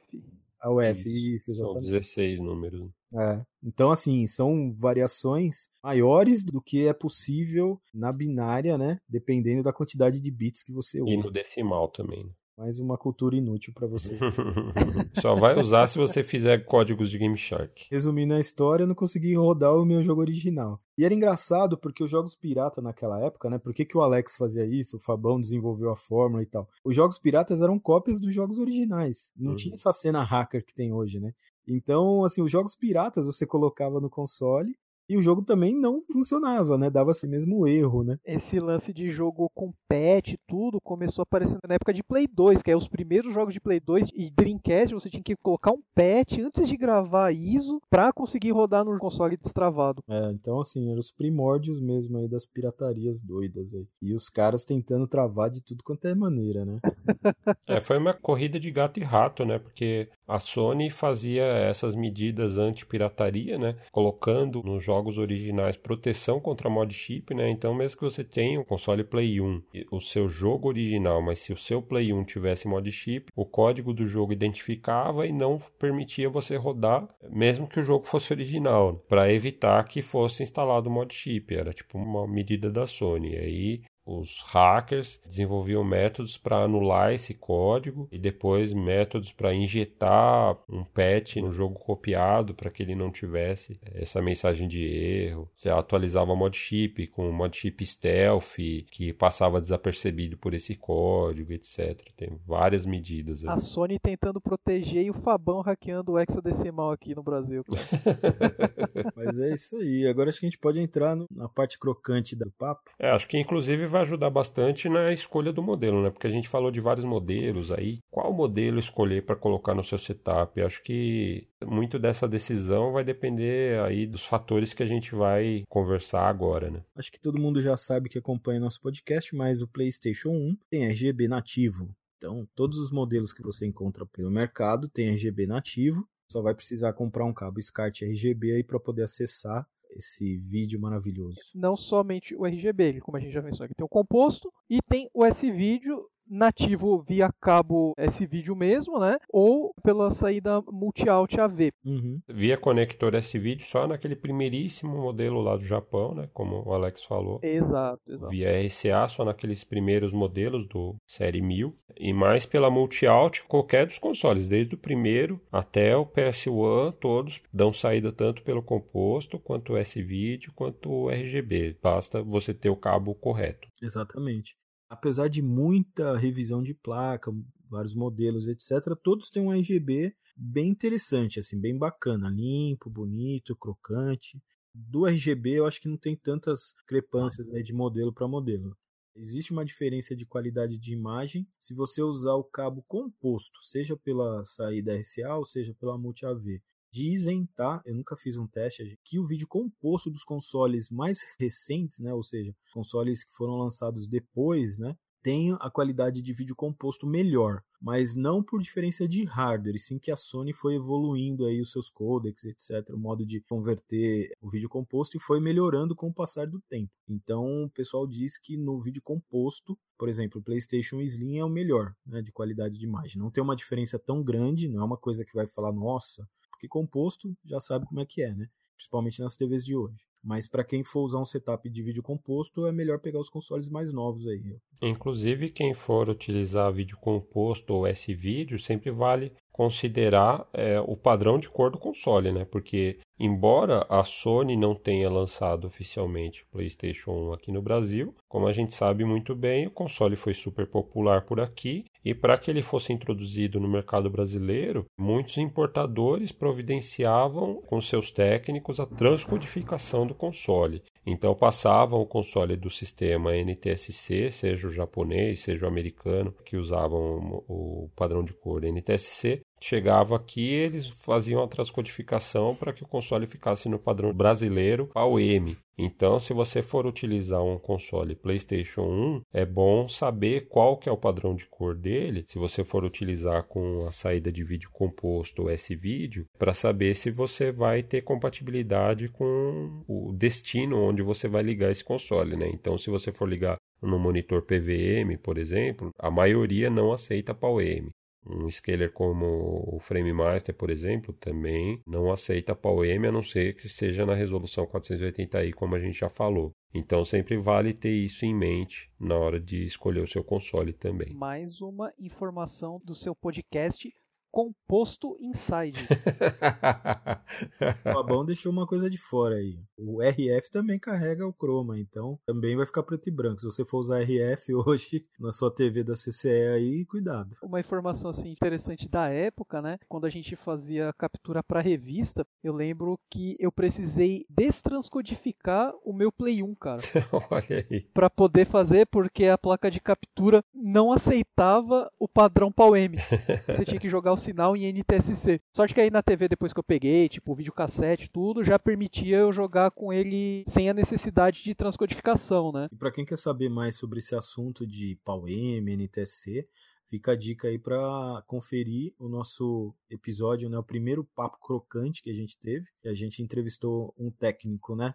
ao 0.60 0.80
F. 0.80 1.08
Isso, 1.36 1.54
São 1.54 1.66
exatamente. 1.78 1.90
16 1.92 2.40
números. 2.40 2.90
É. 3.14 3.40
Então, 3.62 3.92
assim, 3.92 4.26
são 4.26 4.74
variações 4.76 5.68
maiores 5.82 6.44
do 6.44 6.60
que 6.60 6.88
é 6.88 6.92
possível 6.92 7.80
na 7.94 8.12
binária, 8.12 8.76
né? 8.76 8.98
Dependendo 9.08 9.62
da 9.62 9.72
quantidade 9.72 10.20
de 10.20 10.30
bits 10.32 10.64
que 10.64 10.72
você 10.72 10.98
E 10.98 11.02
usa. 11.02 11.16
no 11.28 11.30
decimal 11.30 11.88
também. 11.88 12.28
Mais 12.56 12.78
uma 12.78 12.96
cultura 12.96 13.34
inútil 13.34 13.72
pra 13.74 13.86
você. 13.88 14.16
Só 15.20 15.34
vai 15.34 15.58
usar 15.60 15.88
se 15.88 15.98
você 15.98 16.22
fizer 16.22 16.64
códigos 16.64 17.10
de 17.10 17.18
Game 17.18 17.36
Shark. 17.36 17.88
Resumindo 17.90 18.32
a 18.34 18.38
história, 18.38 18.84
eu 18.84 18.86
não 18.86 18.94
consegui 18.94 19.34
rodar 19.34 19.74
o 19.74 19.84
meu 19.84 20.00
jogo 20.02 20.20
original. 20.20 20.80
E 20.96 21.04
era 21.04 21.12
engraçado 21.12 21.76
porque 21.76 22.04
os 22.04 22.10
jogos 22.10 22.36
pirata 22.36 22.80
naquela 22.80 23.20
época, 23.20 23.50
né? 23.50 23.58
Por 23.58 23.74
que, 23.74 23.84
que 23.84 23.98
o 23.98 24.02
Alex 24.02 24.36
fazia 24.36 24.64
isso? 24.64 24.98
O 24.98 25.00
Fabão 25.00 25.40
desenvolveu 25.40 25.90
a 25.90 25.96
fórmula 25.96 26.44
e 26.44 26.46
tal. 26.46 26.68
Os 26.84 26.94
jogos 26.94 27.18
piratas 27.18 27.60
eram 27.60 27.76
cópias 27.76 28.20
dos 28.20 28.32
jogos 28.32 28.58
originais. 28.58 29.32
Não 29.36 29.50
Uhum. 29.50 29.56
tinha 29.56 29.74
essa 29.74 29.92
cena 29.92 30.22
hacker 30.22 30.64
que 30.64 30.74
tem 30.74 30.92
hoje, 30.92 31.18
né? 31.18 31.32
Então, 31.66 32.22
assim, 32.24 32.40
os 32.42 32.50
jogos 32.52 32.76
piratas 32.76 33.26
você 33.26 33.44
colocava 33.44 34.00
no 34.00 34.08
console 34.10 34.76
e 35.08 35.16
o 35.16 35.22
jogo 35.22 35.42
também 35.42 35.74
não 35.74 36.02
funcionava, 36.10 36.78
né? 36.78 36.90
Dava 36.90 37.10
esse 37.10 37.26
mesmo 37.26 37.66
erro, 37.66 38.02
né? 38.02 38.18
Esse 38.24 38.58
lance 38.58 38.92
de 38.92 39.08
jogo 39.08 39.50
com 39.54 39.72
patch 39.88 40.32
e 40.32 40.38
tudo 40.46 40.80
começou 40.80 41.22
aparecendo 41.22 41.60
na 41.68 41.74
época 41.74 41.92
de 41.92 42.02
Play 42.02 42.26
2, 42.26 42.62
que 42.62 42.70
é 42.70 42.76
os 42.76 42.88
primeiros 42.88 43.32
jogos 43.34 43.54
de 43.54 43.60
Play 43.60 43.80
2 43.80 44.08
e 44.14 44.30
Dreamcast, 44.30 44.94
você 44.94 45.10
tinha 45.10 45.22
que 45.22 45.36
colocar 45.36 45.72
um 45.72 45.82
patch 45.94 46.38
antes 46.38 46.66
de 46.66 46.76
gravar 46.76 47.32
ISO 47.32 47.80
pra 47.90 48.12
conseguir 48.12 48.52
rodar 48.52 48.84
no 48.84 48.98
console 48.98 49.36
destravado. 49.36 50.02
É, 50.08 50.30
então 50.30 50.60
assim, 50.60 50.90
eram 50.90 51.00
os 51.00 51.12
primórdios 51.12 51.80
mesmo 51.80 52.18
aí 52.18 52.28
das 52.28 52.46
piratarias 52.46 53.20
doidas 53.20 53.74
aí. 53.74 53.86
E 54.00 54.14
os 54.14 54.28
caras 54.28 54.64
tentando 54.64 55.06
travar 55.06 55.50
de 55.50 55.62
tudo 55.62 55.84
quanto 55.84 56.06
é 56.06 56.14
maneira, 56.14 56.64
né? 56.64 56.80
É, 57.66 57.80
foi 57.80 57.98
uma 57.98 58.12
corrida 58.12 58.60
de 58.60 58.70
gato 58.70 59.00
e 59.00 59.02
rato, 59.02 59.44
né? 59.44 59.58
Porque 59.58 60.08
a 60.28 60.38
Sony 60.38 60.90
fazia 60.90 61.44
essas 61.44 61.94
medidas 61.94 62.58
anti-pirataria, 62.58 63.58
né? 63.58 63.76
Colocando 63.90 64.62
nos 64.62 64.84
jogos 64.84 64.93
originais 65.18 65.76
proteção 65.76 66.40
contra 66.40 66.70
mod 66.70 66.92
chip, 66.92 67.34
né? 67.34 67.48
Então, 67.50 67.74
mesmo 67.74 67.98
que 67.98 68.04
você 68.04 68.22
tenha 68.22 68.60
um 68.60 68.64
console 68.64 69.04
Play 69.04 69.40
1, 69.40 69.62
e 69.72 69.86
o 69.90 70.00
seu 70.00 70.28
jogo 70.28 70.68
original, 70.68 71.22
mas 71.22 71.38
se 71.38 71.52
o 71.52 71.56
seu 71.56 71.82
Play 71.82 72.12
1 72.12 72.24
tivesse 72.24 72.68
mod 72.68 72.90
chip, 72.90 73.30
o 73.34 73.44
código 73.44 73.92
do 73.92 74.06
jogo 74.06 74.32
identificava 74.32 75.26
e 75.26 75.32
não 75.32 75.58
permitia 75.78 76.28
você 76.28 76.56
rodar, 76.56 77.08
mesmo 77.30 77.66
que 77.66 77.80
o 77.80 77.84
jogo 77.84 78.04
fosse 78.06 78.32
original, 78.32 78.96
para 79.08 79.32
evitar 79.32 79.84
que 79.84 80.02
fosse 80.02 80.42
instalado 80.42 80.90
mod 80.90 81.14
chip. 81.14 81.54
Era 81.54 81.72
tipo 81.72 81.98
uma 81.98 82.26
medida 82.26 82.70
da 82.70 82.86
Sony. 82.86 83.32
E 83.32 83.36
aí 83.36 83.82
os 84.06 84.42
hackers 84.48 85.20
desenvolviam 85.26 85.82
métodos 85.82 86.36
para 86.36 86.58
anular 86.64 87.12
esse 87.12 87.32
código 87.34 88.06
e 88.12 88.18
depois 88.18 88.72
métodos 88.72 89.32
para 89.32 89.54
injetar 89.54 90.56
um 90.68 90.84
patch 90.84 91.36
no 91.36 91.50
jogo 91.50 91.74
copiado 91.78 92.54
para 92.54 92.70
que 92.70 92.82
ele 92.82 92.94
não 92.94 93.10
tivesse 93.10 93.78
essa 93.84 94.20
mensagem 94.20 94.68
de 94.68 94.82
erro. 94.84 95.48
Você 95.56 95.68
atualizava 95.70 96.32
o 96.32 96.36
mod 96.36 96.56
chip 96.56 97.06
com 97.08 97.28
o 97.28 97.32
mod 97.32 97.56
chip 97.56 97.84
stealth 97.84 98.56
que 98.90 99.12
passava 99.12 99.60
desapercebido 99.60 100.36
por 100.36 100.54
esse 100.54 100.74
código, 100.74 101.52
etc. 101.52 102.00
Tem 102.16 102.30
várias 102.46 102.84
medidas. 102.84 103.44
A 103.44 103.52
ali. 103.52 103.60
Sony 103.60 103.98
tentando 103.98 104.40
proteger 104.40 105.04
e 105.04 105.10
o 105.10 105.14
Fabão 105.14 105.60
hackeando 105.60 106.12
o 106.12 106.18
hexadecimal 106.18 106.90
aqui 106.90 107.14
no 107.14 107.22
Brasil. 107.22 107.64
Mas 109.16 109.38
é 109.38 109.54
isso 109.54 109.76
aí. 109.76 110.06
Agora 110.06 110.28
acho 110.28 110.40
que 110.40 110.46
a 110.46 110.48
gente 110.50 110.58
pode 110.58 110.80
entrar 110.80 111.14
no- 111.16 111.26
na 111.30 111.48
parte 111.48 111.78
crocante 111.78 112.36
do 112.36 112.50
papo. 112.50 112.90
É, 112.98 113.10
acho 113.10 113.26
que 113.26 113.38
inclusive 113.38 113.86
vai 113.94 114.02
ajudar 114.02 114.28
bastante 114.28 114.88
na 114.88 115.12
escolha 115.12 115.52
do 115.52 115.62
modelo, 115.62 116.02
né? 116.02 116.10
Porque 116.10 116.26
a 116.26 116.30
gente 116.30 116.48
falou 116.48 116.72
de 116.72 116.80
vários 116.80 117.04
modelos 117.04 117.70
aí. 117.70 117.98
Qual 118.10 118.32
modelo 118.32 118.80
escolher 118.80 119.24
para 119.24 119.36
colocar 119.36 119.72
no 119.72 119.84
seu 119.84 119.96
setup? 119.96 120.60
Acho 120.60 120.82
que 120.82 121.46
muito 121.64 121.96
dessa 121.96 122.26
decisão 122.26 122.92
vai 122.92 123.04
depender 123.04 123.80
aí 123.84 124.04
dos 124.04 124.26
fatores 124.26 124.74
que 124.74 124.82
a 124.82 124.86
gente 124.86 125.14
vai 125.14 125.62
conversar 125.68 126.28
agora, 126.28 126.72
né? 126.72 126.82
Acho 126.96 127.12
que 127.12 127.20
todo 127.20 127.38
mundo 127.38 127.60
já 127.60 127.76
sabe 127.76 128.08
que 128.08 128.18
acompanha 128.18 128.58
nosso 128.58 128.80
podcast, 128.80 129.34
mas 129.36 129.62
o 129.62 129.68
PlayStation 129.68 130.30
1 130.30 130.56
tem 130.68 130.86
RGB 130.86 131.28
nativo. 131.28 131.94
Então, 132.18 132.48
todos 132.52 132.78
os 132.78 132.90
modelos 132.90 133.32
que 133.32 133.42
você 133.42 133.64
encontra 133.64 134.04
pelo 134.06 134.30
mercado 134.30 134.88
têm 134.88 135.10
RGB 135.10 135.46
nativo. 135.46 136.04
Só 136.28 136.42
vai 136.42 136.54
precisar 136.54 136.92
comprar 136.94 137.24
um 137.26 137.34
cabo 137.34 137.62
SCART 137.62 138.02
RGB 138.02 138.56
aí 138.56 138.64
para 138.64 138.80
poder 138.80 139.04
acessar 139.04 139.64
esse 139.96 140.38
vídeo 140.38 140.80
maravilhoso. 140.80 141.40
Não 141.54 141.76
somente 141.76 142.34
o 142.34 142.44
RGB, 142.44 143.00
como 143.00 143.16
a 143.16 143.20
gente 143.20 143.32
já 143.32 143.42
mencionou 143.42 143.74
tem 143.74 143.84
o 143.84 143.88
composto 143.88 144.52
e 144.68 144.78
tem 144.88 145.08
o 145.14 145.24
S-Vídeo 145.24 146.08
nativo 146.28 147.02
via 147.06 147.30
cabo 147.40 147.94
S-Video 147.96 148.56
mesmo, 148.56 148.98
né? 148.98 149.18
Ou 149.30 149.74
pela 149.82 150.10
saída 150.10 150.60
multi-out 150.70 151.40
AV. 151.40 151.70
Uhum. 151.84 152.20
Via 152.28 152.56
conector 152.56 153.14
S-Video 153.14 153.64
só 153.66 153.86
naquele 153.86 154.16
primeiríssimo 154.16 154.96
modelo 154.96 155.40
lá 155.40 155.56
do 155.56 155.64
Japão, 155.64 156.14
né? 156.14 156.28
Como 156.32 156.62
o 156.66 156.72
Alex 156.72 157.04
falou. 157.04 157.40
Exato, 157.42 158.00
exato. 158.06 158.30
Via 158.30 158.66
RCA 158.66 159.08
só 159.08 159.24
naqueles 159.24 159.64
primeiros 159.64 160.12
modelos 160.12 160.66
do 160.66 160.96
Série 161.06 161.42
1000. 161.42 161.76
E 161.96 162.12
mais 162.12 162.44
pela 162.44 162.70
multi-out 162.70 163.44
qualquer 163.44 163.86
dos 163.86 163.98
consoles, 163.98 164.48
desde 164.48 164.74
o 164.74 164.78
primeiro 164.78 165.40
até 165.52 165.96
o 165.96 166.04
PS1, 166.04 166.92
todos 167.00 167.40
dão 167.52 167.72
saída 167.72 168.12
tanto 168.12 168.42
pelo 168.42 168.62
composto, 168.62 169.38
quanto 169.38 169.74
o 169.74 169.76
S-Video, 169.76 170.52
quanto 170.54 170.90
o 170.90 171.10
RGB. 171.10 171.78
Basta 171.80 172.22
você 172.22 172.52
ter 172.52 172.70
o 172.70 172.76
cabo 172.76 173.14
correto. 173.14 173.68
Exatamente 173.80 174.56
apesar 174.88 175.28
de 175.28 175.42
muita 175.42 176.16
revisão 176.16 176.62
de 176.62 176.74
placa, 176.74 177.32
vários 177.68 177.94
modelos, 177.94 178.46
etc., 178.46 178.96
todos 179.02 179.30
têm 179.30 179.42
um 179.42 179.52
RGB 179.52 180.14
bem 180.36 180.68
interessante, 180.68 181.40
assim, 181.40 181.58
bem 181.58 181.76
bacana, 181.76 182.28
limpo, 182.28 182.90
bonito, 182.90 183.56
crocante. 183.56 184.40
Do 184.74 185.06
RGB 185.06 185.58
eu 185.58 185.66
acho 185.66 185.80
que 185.80 185.88
não 185.88 185.96
tem 185.96 186.16
tantas 186.16 186.74
discrepâncias 186.76 187.46
né, 187.48 187.62
de 187.62 187.72
modelo 187.72 188.12
para 188.12 188.26
modelo. 188.26 188.76
Existe 189.16 189.52
uma 189.52 189.64
diferença 189.64 190.16
de 190.16 190.26
qualidade 190.26 190.76
de 190.76 190.92
imagem 190.92 191.46
se 191.58 191.72
você 191.72 192.02
usar 192.02 192.34
o 192.34 192.42
cabo 192.42 192.82
composto, 192.88 193.62
seja 193.62 193.96
pela 193.96 194.44
saída 194.44 194.96
RCA 194.96 195.36
ou 195.36 195.44
seja 195.44 195.72
pela 195.74 195.96
multi-AV. 195.96 196.60
Dizem, 196.94 197.44
tá? 197.56 197.82
Eu 197.84 197.96
nunca 197.96 198.16
fiz 198.16 198.36
um 198.36 198.46
teste, 198.46 198.96
que 199.02 199.18
o 199.18 199.26
vídeo 199.26 199.48
composto 199.48 200.08
dos 200.08 200.22
consoles 200.22 200.88
mais 200.88 201.24
recentes, 201.40 201.98
né? 201.98 202.14
Ou 202.14 202.22
seja, 202.22 202.54
consoles 202.72 203.24
que 203.24 203.32
foram 203.32 203.56
lançados 203.56 204.06
depois, 204.06 204.78
né? 204.78 204.96
Tem 205.20 205.56
a 205.58 205.68
qualidade 205.68 206.22
de 206.22 206.32
vídeo 206.32 206.54
composto 206.54 207.04
melhor, 207.04 207.64
mas 207.82 208.14
não 208.14 208.44
por 208.44 208.62
diferença 208.62 209.08
de 209.08 209.24
hardware, 209.24 209.80
sim 209.80 209.98
que 209.98 210.12
a 210.12 210.16
Sony 210.16 210.52
foi 210.52 210.76
evoluindo 210.76 211.46
aí 211.46 211.60
os 211.60 211.72
seus 211.72 211.90
codecs, 211.90 212.44
etc, 212.44 212.90
o 212.90 212.98
modo 212.98 213.26
de 213.26 213.40
converter 213.40 214.30
o 214.40 214.48
vídeo 214.48 214.68
composto 214.68 215.16
e 215.16 215.20
foi 215.20 215.40
melhorando 215.40 215.96
com 215.96 216.08
o 216.08 216.14
passar 216.14 216.46
do 216.46 216.60
tempo. 216.68 216.92
Então, 217.08 217.64
o 217.64 217.70
pessoal 217.70 218.06
diz 218.06 218.38
que 218.38 218.56
no 218.56 218.80
vídeo 218.80 219.02
composto, 219.02 219.76
por 219.98 220.08
exemplo, 220.08 220.40
o 220.40 220.44
PlayStation 220.44 221.00
Slim 221.00 221.38
é 221.38 221.44
o 221.44 221.50
melhor, 221.50 221.92
né, 222.06 222.22
de 222.22 222.30
qualidade 222.30 222.78
de 222.78 222.84
imagem. 222.84 223.20
Não 223.20 223.32
tem 223.32 223.42
uma 223.42 223.56
diferença 223.56 223.98
tão 223.98 224.22
grande, 224.22 224.68
não 224.68 224.82
é 224.82 224.84
uma 224.84 224.98
coisa 224.98 225.24
que 225.24 225.34
vai 225.34 225.48
falar, 225.48 225.72
nossa, 225.72 226.28
porque 226.64 226.68
composto 226.68 227.36
já 227.44 227.60
sabe 227.60 227.86
como 227.86 228.00
é 228.00 228.06
que 228.06 228.22
é, 228.22 228.34
né? 228.34 228.48
Principalmente 228.76 229.20
nas 229.20 229.36
TVs 229.36 229.64
de 229.64 229.76
hoje. 229.76 229.98
Mas 230.22 230.48
para 230.48 230.64
quem 230.64 230.82
for 230.82 231.02
usar 231.02 231.18
um 231.18 231.24
setup 231.24 231.68
de 231.68 231.82
vídeo 231.82 232.02
composto, 232.02 232.66
é 232.66 232.72
melhor 232.72 232.98
pegar 232.98 233.20
os 233.20 233.28
consoles 233.28 233.68
mais 233.68 233.92
novos 233.92 234.26
aí. 234.26 234.56
Inclusive, 234.80 235.50
quem 235.50 235.74
for 235.74 236.08
utilizar 236.08 236.72
vídeo 236.72 236.96
composto 236.96 237.74
ou 237.74 237.86
S-Vídeo, 237.86 238.58
sempre 238.58 238.90
vale 238.90 239.32
considerar 239.52 240.48
é, 240.54 240.80
o 240.80 240.96
padrão 240.96 241.38
de 241.38 241.48
cor 241.50 241.70
do 241.70 241.78
console, 241.78 242.32
né? 242.32 242.46
Porque, 242.46 242.98
embora 243.18 243.86
a 243.88 244.04
Sony 244.04 244.56
não 244.56 244.74
tenha 244.74 245.10
lançado 245.10 245.66
oficialmente 245.66 246.42
o 246.42 246.46
PlayStation 246.52 247.12
1 247.12 247.32
aqui 247.32 247.52
no 247.52 247.62
Brasil, 247.62 248.14
como 248.28 248.46
a 248.46 248.52
gente 248.52 248.74
sabe 248.74 249.04
muito 249.04 249.34
bem, 249.34 249.66
o 249.66 249.70
console 249.70 250.16
foi 250.16 250.34
super 250.34 250.66
popular 250.66 251.22
por 251.22 251.40
aqui 251.40 251.84
e 252.04 252.14
para 252.14 252.36
que 252.36 252.50
ele 252.50 252.62
fosse 252.62 252.92
introduzido 252.92 253.58
no 253.58 253.68
mercado 253.68 254.10
brasileiro, 254.10 254.84
muitos 254.98 255.38
importadores 255.38 256.32
providenciavam 256.32 257.62
com 257.62 257.80
seus 257.80 258.10
técnicos 258.10 258.78
a 258.78 258.86
transcodificação 258.86 260.06
do 260.06 260.14
console. 260.14 260.82
Então 261.06 261.34
passavam 261.34 262.00
o 262.00 262.06
console 262.06 262.56
do 262.56 262.70
sistema 262.70 263.36
NTSC, 263.36 264.30
seja 264.30 264.66
o 264.66 264.72
japonês, 264.72 265.40
seja 265.40 265.66
o 265.66 265.68
americano, 265.68 266.34
que 266.44 266.56
usavam 266.56 267.42
o 267.46 267.90
padrão 267.94 268.22
de 268.22 268.32
cor 268.32 268.64
NTSC, 268.64 269.42
chegava 269.64 270.16
aqui, 270.16 270.46
eles 270.46 270.86
faziam 270.88 271.42
a 271.42 271.48
transcodificação 271.48 272.54
para 272.54 272.72
que 272.72 272.82
o 272.82 272.88
console 272.88 273.26
ficasse 273.26 273.68
no 273.68 273.78
padrão 273.78 274.12
brasileiro 274.12 274.90
AOM. 274.94 275.56
Então, 275.76 276.20
se 276.20 276.32
você 276.32 276.62
for 276.62 276.86
utilizar 276.86 277.42
um 277.42 277.58
console 277.58 278.14
PlayStation 278.14 278.82
1, 278.82 279.22
é 279.32 279.44
bom 279.44 279.88
saber 279.88 280.46
qual 280.48 280.76
que 280.76 280.88
é 280.88 280.92
o 280.92 280.96
padrão 280.96 281.34
de 281.34 281.46
cor 281.46 281.74
dele. 281.74 282.24
Se 282.28 282.38
você 282.38 282.62
for 282.62 282.84
utilizar 282.84 283.42
com 283.44 283.78
a 283.86 283.90
saída 283.90 284.30
de 284.30 284.44
vídeo 284.44 284.70
composto 284.72 285.48
S-Vídeo, 285.50 286.26
para 286.38 286.54
saber 286.54 286.94
se 286.94 287.10
você 287.10 287.50
vai 287.50 287.82
ter 287.82 288.02
compatibilidade 288.02 289.08
com 289.08 289.82
o 289.88 290.12
destino 290.12 290.80
onde 290.80 291.02
você 291.02 291.26
vai 291.26 291.42
ligar 291.42 291.72
esse 291.72 291.82
console, 291.82 292.36
né? 292.36 292.48
Então, 292.52 292.78
se 292.78 292.88
você 292.88 293.10
for 293.10 293.28
ligar 293.28 293.56
no 293.82 293.98
monitor 293.98 294.42
PVM, 294.42 295.18
por 295.22 295.38
exemplo, 295.38 295.90
a 295.98 296.10
maioria 296.10 296.70
não 296.70 296.92
aceita 296.92 297.34
PAL-M. 297.34 297.90
Um 298.26 298.50
scaler 298.50 298.92
como 298.92 299.68
o 299.72 299.78
FrameMaster, 299.80 300.54
por 300.54 300.70
exemplo, 300.70 301.12
também 301.14 301.80
não 301.86 302.10
aceita 302.10 302.54
PAL-M 302.54 303.08
a 303.08 303.12
não 303.12 303.22
ser 303.22 303.54
que 303.54 303.68
seja 303.68 304.06
na 304.06 304.14
resolução 304.14 304.66
480i, 304.66 305.52
como 305.52 305.74
a 305.74 305.80
gente 305.80 305.98
já 305.98 306.08
falou. 306.08 306.52
Então 306.72 307.04
sempre 307.04 307.36
vale 307.36 307.72
ter 307.72 307.92
isso 307.92 308.24
em 308.24 308.34
mente 308.34 308.90
na 308.98 309.16
hora 309.16 309.40
de 309.40 309.64
escolher 309.64 310.00
o 310.00 310.08
seu 310.08 310.24
console 310.24 310.72
também. 310.72 311.14
Mais 311.14 311.60
uma 311.60 311.92
informação 312.00 312.80
do 312.84 312.94
seu 312.94 313.14
podcast 313.14 313.88
composto 314.34 315.16
inside. 315.20 315.78
o 317.86 317.96
Abão 317.96 318.24
deixou 318.24 318.50
uma 318.50 318.66
coisa 318.66 318.90
de 318.90 318.98
fora 318.98 319.36
aí. 319.36 319.56
O 319.76 320.00
RF 320.02 320.50
também 320.50 320.78
carrega 320.78 321.26
o 321.26 321.32
chroma, 321.32 321.78
então 321.78 322.18
também 322.26 322.56
vai 322.56 322.66
ficar 322.66 322.82
preto 322.82 323.08
e 323.08 323.12
branco. 323.12 323.40
Se 323.40 323.46
você 323.46 323.64
for 323.64 323.78
usar 323.78 324.02
RF 324.02 324.54
hoje 324.66 325.06
na 325.18 325.32
sua 325.32 325.50
TV 325.50 325.82
da 325.82 325.94
CCE 325.94 326.28
aí, 326.28 326.84
cuidado. 326.84 327.36
Uma 327.42 327.60
informação 327.60 328.10
assim 328.10 328.30
interessante 328.30 328.88
da 328.88 329.08
época, 329.08 329.60
né? 329.60 329.78
Quando 329.88 330.06
a 330.06 330.10
gente 330.10 330.36
fazia 330.36 330.92
captura 330.96 331.42
para 331.42 331.60
revista, 331.60 332.26
eu 332.42 332.54
lembro 332.54 332.98
que 333.10 333.36
eu 333.38 333.50
precisei 333.50 334.24
destranscodificar 334.28 335.72
o 335.84 335.92
meu 335.92 336.12
Play 336.12 336.42
1, 336.42 336.54
cara. 336.54 336.80
Olha 337.30 337.66
aí. 337.70 337.80
Para 337.92 338.10
poder 338.10 338.44
fazer 338.44 338.86
porque 338.86 339.26
a 339.26 339.38
placa 339.38 339.70
de 339.70 339.80
captura 339.80 340.42
não 340.54 340.92
aceitava 340.92 341.90
o 341.98 342.08
padrão 342.08 342.52
PAL-M. 342.52 342.96
Você 343.48 343.64
tinha 343.64 343.80
que 343.80 343.88
jogar 343.88 344.12
o 344.12 344.16
sinal 344.16 344.56
em 344.56 344.72
NTSC. 344.72 345.40
Sorte 345.54 345.74
que 345.74 345.80
aí 345.80 345.90
na 345.90 346.02
TV, 346.02 346.28
depois 346.28 346.52
que 346.52 346.60
eu 346.60 346.64
peguei, 346.64 347.08
tipo, 347.08 347.34
videocassete, 347.34 348.10
tudo, 348.10 348.44
já 348.44 348.58
permitia 348.58 349.18
eu 349.18 349.32
jogar 349.32 349.63
com 349.70 349.92
ele 349.92 350.44
sem 350.46 350.68
a 350.68 350.74
necessidade 350.74 351.42
de 351.42 351.54
transcodificação, 351.54 352.52
né? 352.52 352.68
E 352.72 352.76
para 352.76 352.92
quem 352.92 353.04
quer 353.04 353.18
saber 353.18 353.48
mais 353.48 353.76
sobre 353.76 353.98
esse 353.98 354.14
assunto 354.14 354.66
de 354.66 354.98
PAL-M, 355.04 355.76
NTSC, 355.76 356.48
Fica 356.94 357.10
a 357.10 357.16
dica 357.16 357.48
aí 357.48 357.58
para 357.58 358.22
conferir 358.24 358.94
o 359.00 359.08
nosso 359.08 359.74
episódio, 359.90 360.48
né, 360.48 360.56
o 360.56 360.62
primeiro 360.62 361.02
papo 361.02 361.38
crocante 361.40 362.00
que 362.00 362.08
a 362.08 362.14
gente 362.14 362.38
teve, 362.38 362.66
que 362.80 362.88
a 362.88 362.94
gente 362.94 363.20
entrevistou 363.20 363.92
um 363.98 364.12
técnico, 364.12 364.76
né, 364.76 364.94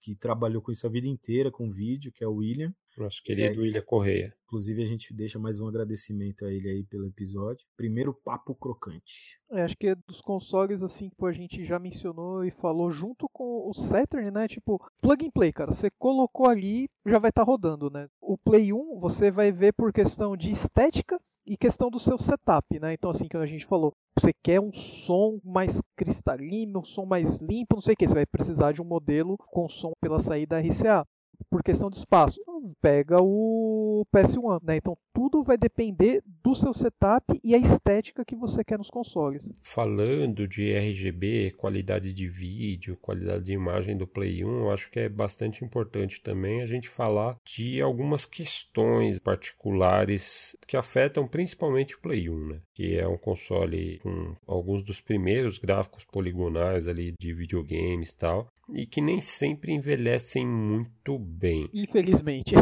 que 0.00 0.14
trabalhou 0.14 0.60
com 0.60 0.72
isso 0.72 0.86
a 0.86 0.90
vida 0.90 1.06
inteira 1.06 1.50
com 1.50 1.70
vídeo, 1.70 2.12
que 2.12 2.24
é 2.24 2.28
o 2.28 2.36
William. 2.36 2.74
Nosso 2.96 3.22
querido 3.22 3.58
é, 3.58 3.62
William 3.62 3.82
Correia. 3.82 4.34
Inclusive 4.44 4.82
a 4.82 4.86
gente 4.86 5.14
deixa 5.14 5.38
mais 5.38 5.58
um 5.58 5.66
agradecimento 5.66 6.44
a 6.44 6.52
ele 6.52 6.68
aí 6.68 6.84
pelo 6.84 7.06
episódio. 7.06 7.66
Primeiro 7.74 8.12
papo 8.12 8.54
crocante. 8.54 9.40
É, 9.50 9.62
acho 9.62 9.76
que 9.76 9.88
é 9.88 9.94
dos 9.94 10.20
consoles 10.20 10.82
assim 10.82 11.08
que 11.08 11.24
a 11.24 11.32
gente 11.32 11.64
já 11.64 11.78
mencionou 11.78 12.44
e 12.44 12.50
falou 12.50 12.90
junto 12.90 13.26
com 13.32 13.68
o 13.68 13.72
Saturn, 13.72 14.30
né? 14.30 14.46
Tipo, 14.46 14.78
plug 15.00 15.24
and 15.24 15.30
play, 15.30 15.52
cara. 15.52 15.70
Você 15.70 15.90
colocou 15.98 16.46
ali, 16.46 16.88
já 17.06 17.18
vai 17.18 17.30
estar 17.30 17.46
tá 17.46 17.50
rodando, 17.50 17.88
né? 17.90 18.08
O 18.20 18.36
Play 18.36 18.72
1 18.72 18.98
você 18.98 19.30
vai 19.30 19.50
ver 19.50 19.72
por 19.72 19.92
questão 19.92 20.36
de 20.36 20.50
estética 20.50 21.18
e 21.46 21.56
questão 21.56 21.90
do 21.90 21.98
seu 21.98 22.18
setup, 22.18 22.78
né? 22.78 22.94
Então, 22.94 23.10
assim, 23.10 23.28
que 23.28 23.36
a 23.36 23.46
gente 23.46 23.66
falou, 23.66 23.92
você 24.18 24.32
quer 24.42 24.60
um 24.60 24.72
som 24.72 25.40
mais 25.44 25.80
cristalino, 25.96 26.80
um 26.80 26.84
som 26.84 27.04
mais 27.04 27.40
limpo, 27.40 27.76
não 27.76 27.80
sei 27.80 27.94
o 27.94 27.96
que, 27.96 28.06
você 28.06 28.14
vai 28.14 28.26
precisar 28.26 28.72
de 28.72 28.80
um 28.82 28.84
modelo 28.84 29.36
com 29.38 29.68
som 29.68 29.92
pela 30.00 30.18
saída 30.18 30.60
RCA. 30.60 31.06
Por 31.50 31.62
questão 31.62 31.90
de 31.90 31.96
espaço, 31.96 32.40
pega 32.80 33.20
o 33.20 34.06
PS1, 34.14 34.60
né? 34.62 34.76
Então 34.76 34.96
tudo 35.12 35.42
vai 35.42 35.56
depender 35.56 36.22
do 36.42 36.54
seu 36.54 36.72
setup 36.72 37.24
e 37.44 37.54
a 37.54 37.58
estética 37.58 38.24
que 38.24 38.36
você 38.36 38.64
quer 38.64 38.78
nos 38.78 38.90
consoles. 38.90 39.48
Falando 39.60 40.48
de 40.48 40.72
RGB, 40.72 41.52
qualidade 41.52 42.12
de 42.12 42.28
vídeo, 42.28 42.96
qualidade 43.00 43.44
de 43.44 43.52
imagem 43.52 43.96
do 43.96 44.06
Play 44.06 44.44
1, 44.44 44.48
eu 44.48 44.70
acho 44.70 44.90
que 44.90 45.00
é 45.00 45.08
bastante 45.08 45.64
importante 45.64 46.20
também 46.20 46.62
a 46.62 46.66
gente 46.66 46.88
falar 46.88 47.36
de 47.44 47.80
algumas 47.80 48.24
questões 48.24 49.18
particulares 49.18 50.56
que 50.66 50.76
afetam 50.76 51.26
principalmente 51.26 51.94
o 51.94 52.00
Play 52.00 52.28
1, 52.28 52.48
né? 52.48 52.60
Que 52.74 52.98
é 52.98 53.06
um 53.06 53.18
console 53.18 53.98
com 54.02 54.34
alguns 54.46 54.82
dos 54.82 55.00
primeiros 55.00 55.58
gráficos 55.58 56.04
poligonais 56.04 56.88
ali 56.88 57.14
de 57.18 57.34
videogames 57.34 58.10
e 58.10 58.16
tal, 58.16 58.48
e 58.74 58.86
que 58.86 59.00
nem 59.00 59.20
sempre 59.20 59.72
envelhecem 59.72 60.46
muito 60.46 61.18
bem. 61.18 61.68
Infelizmente. 61.72 62.54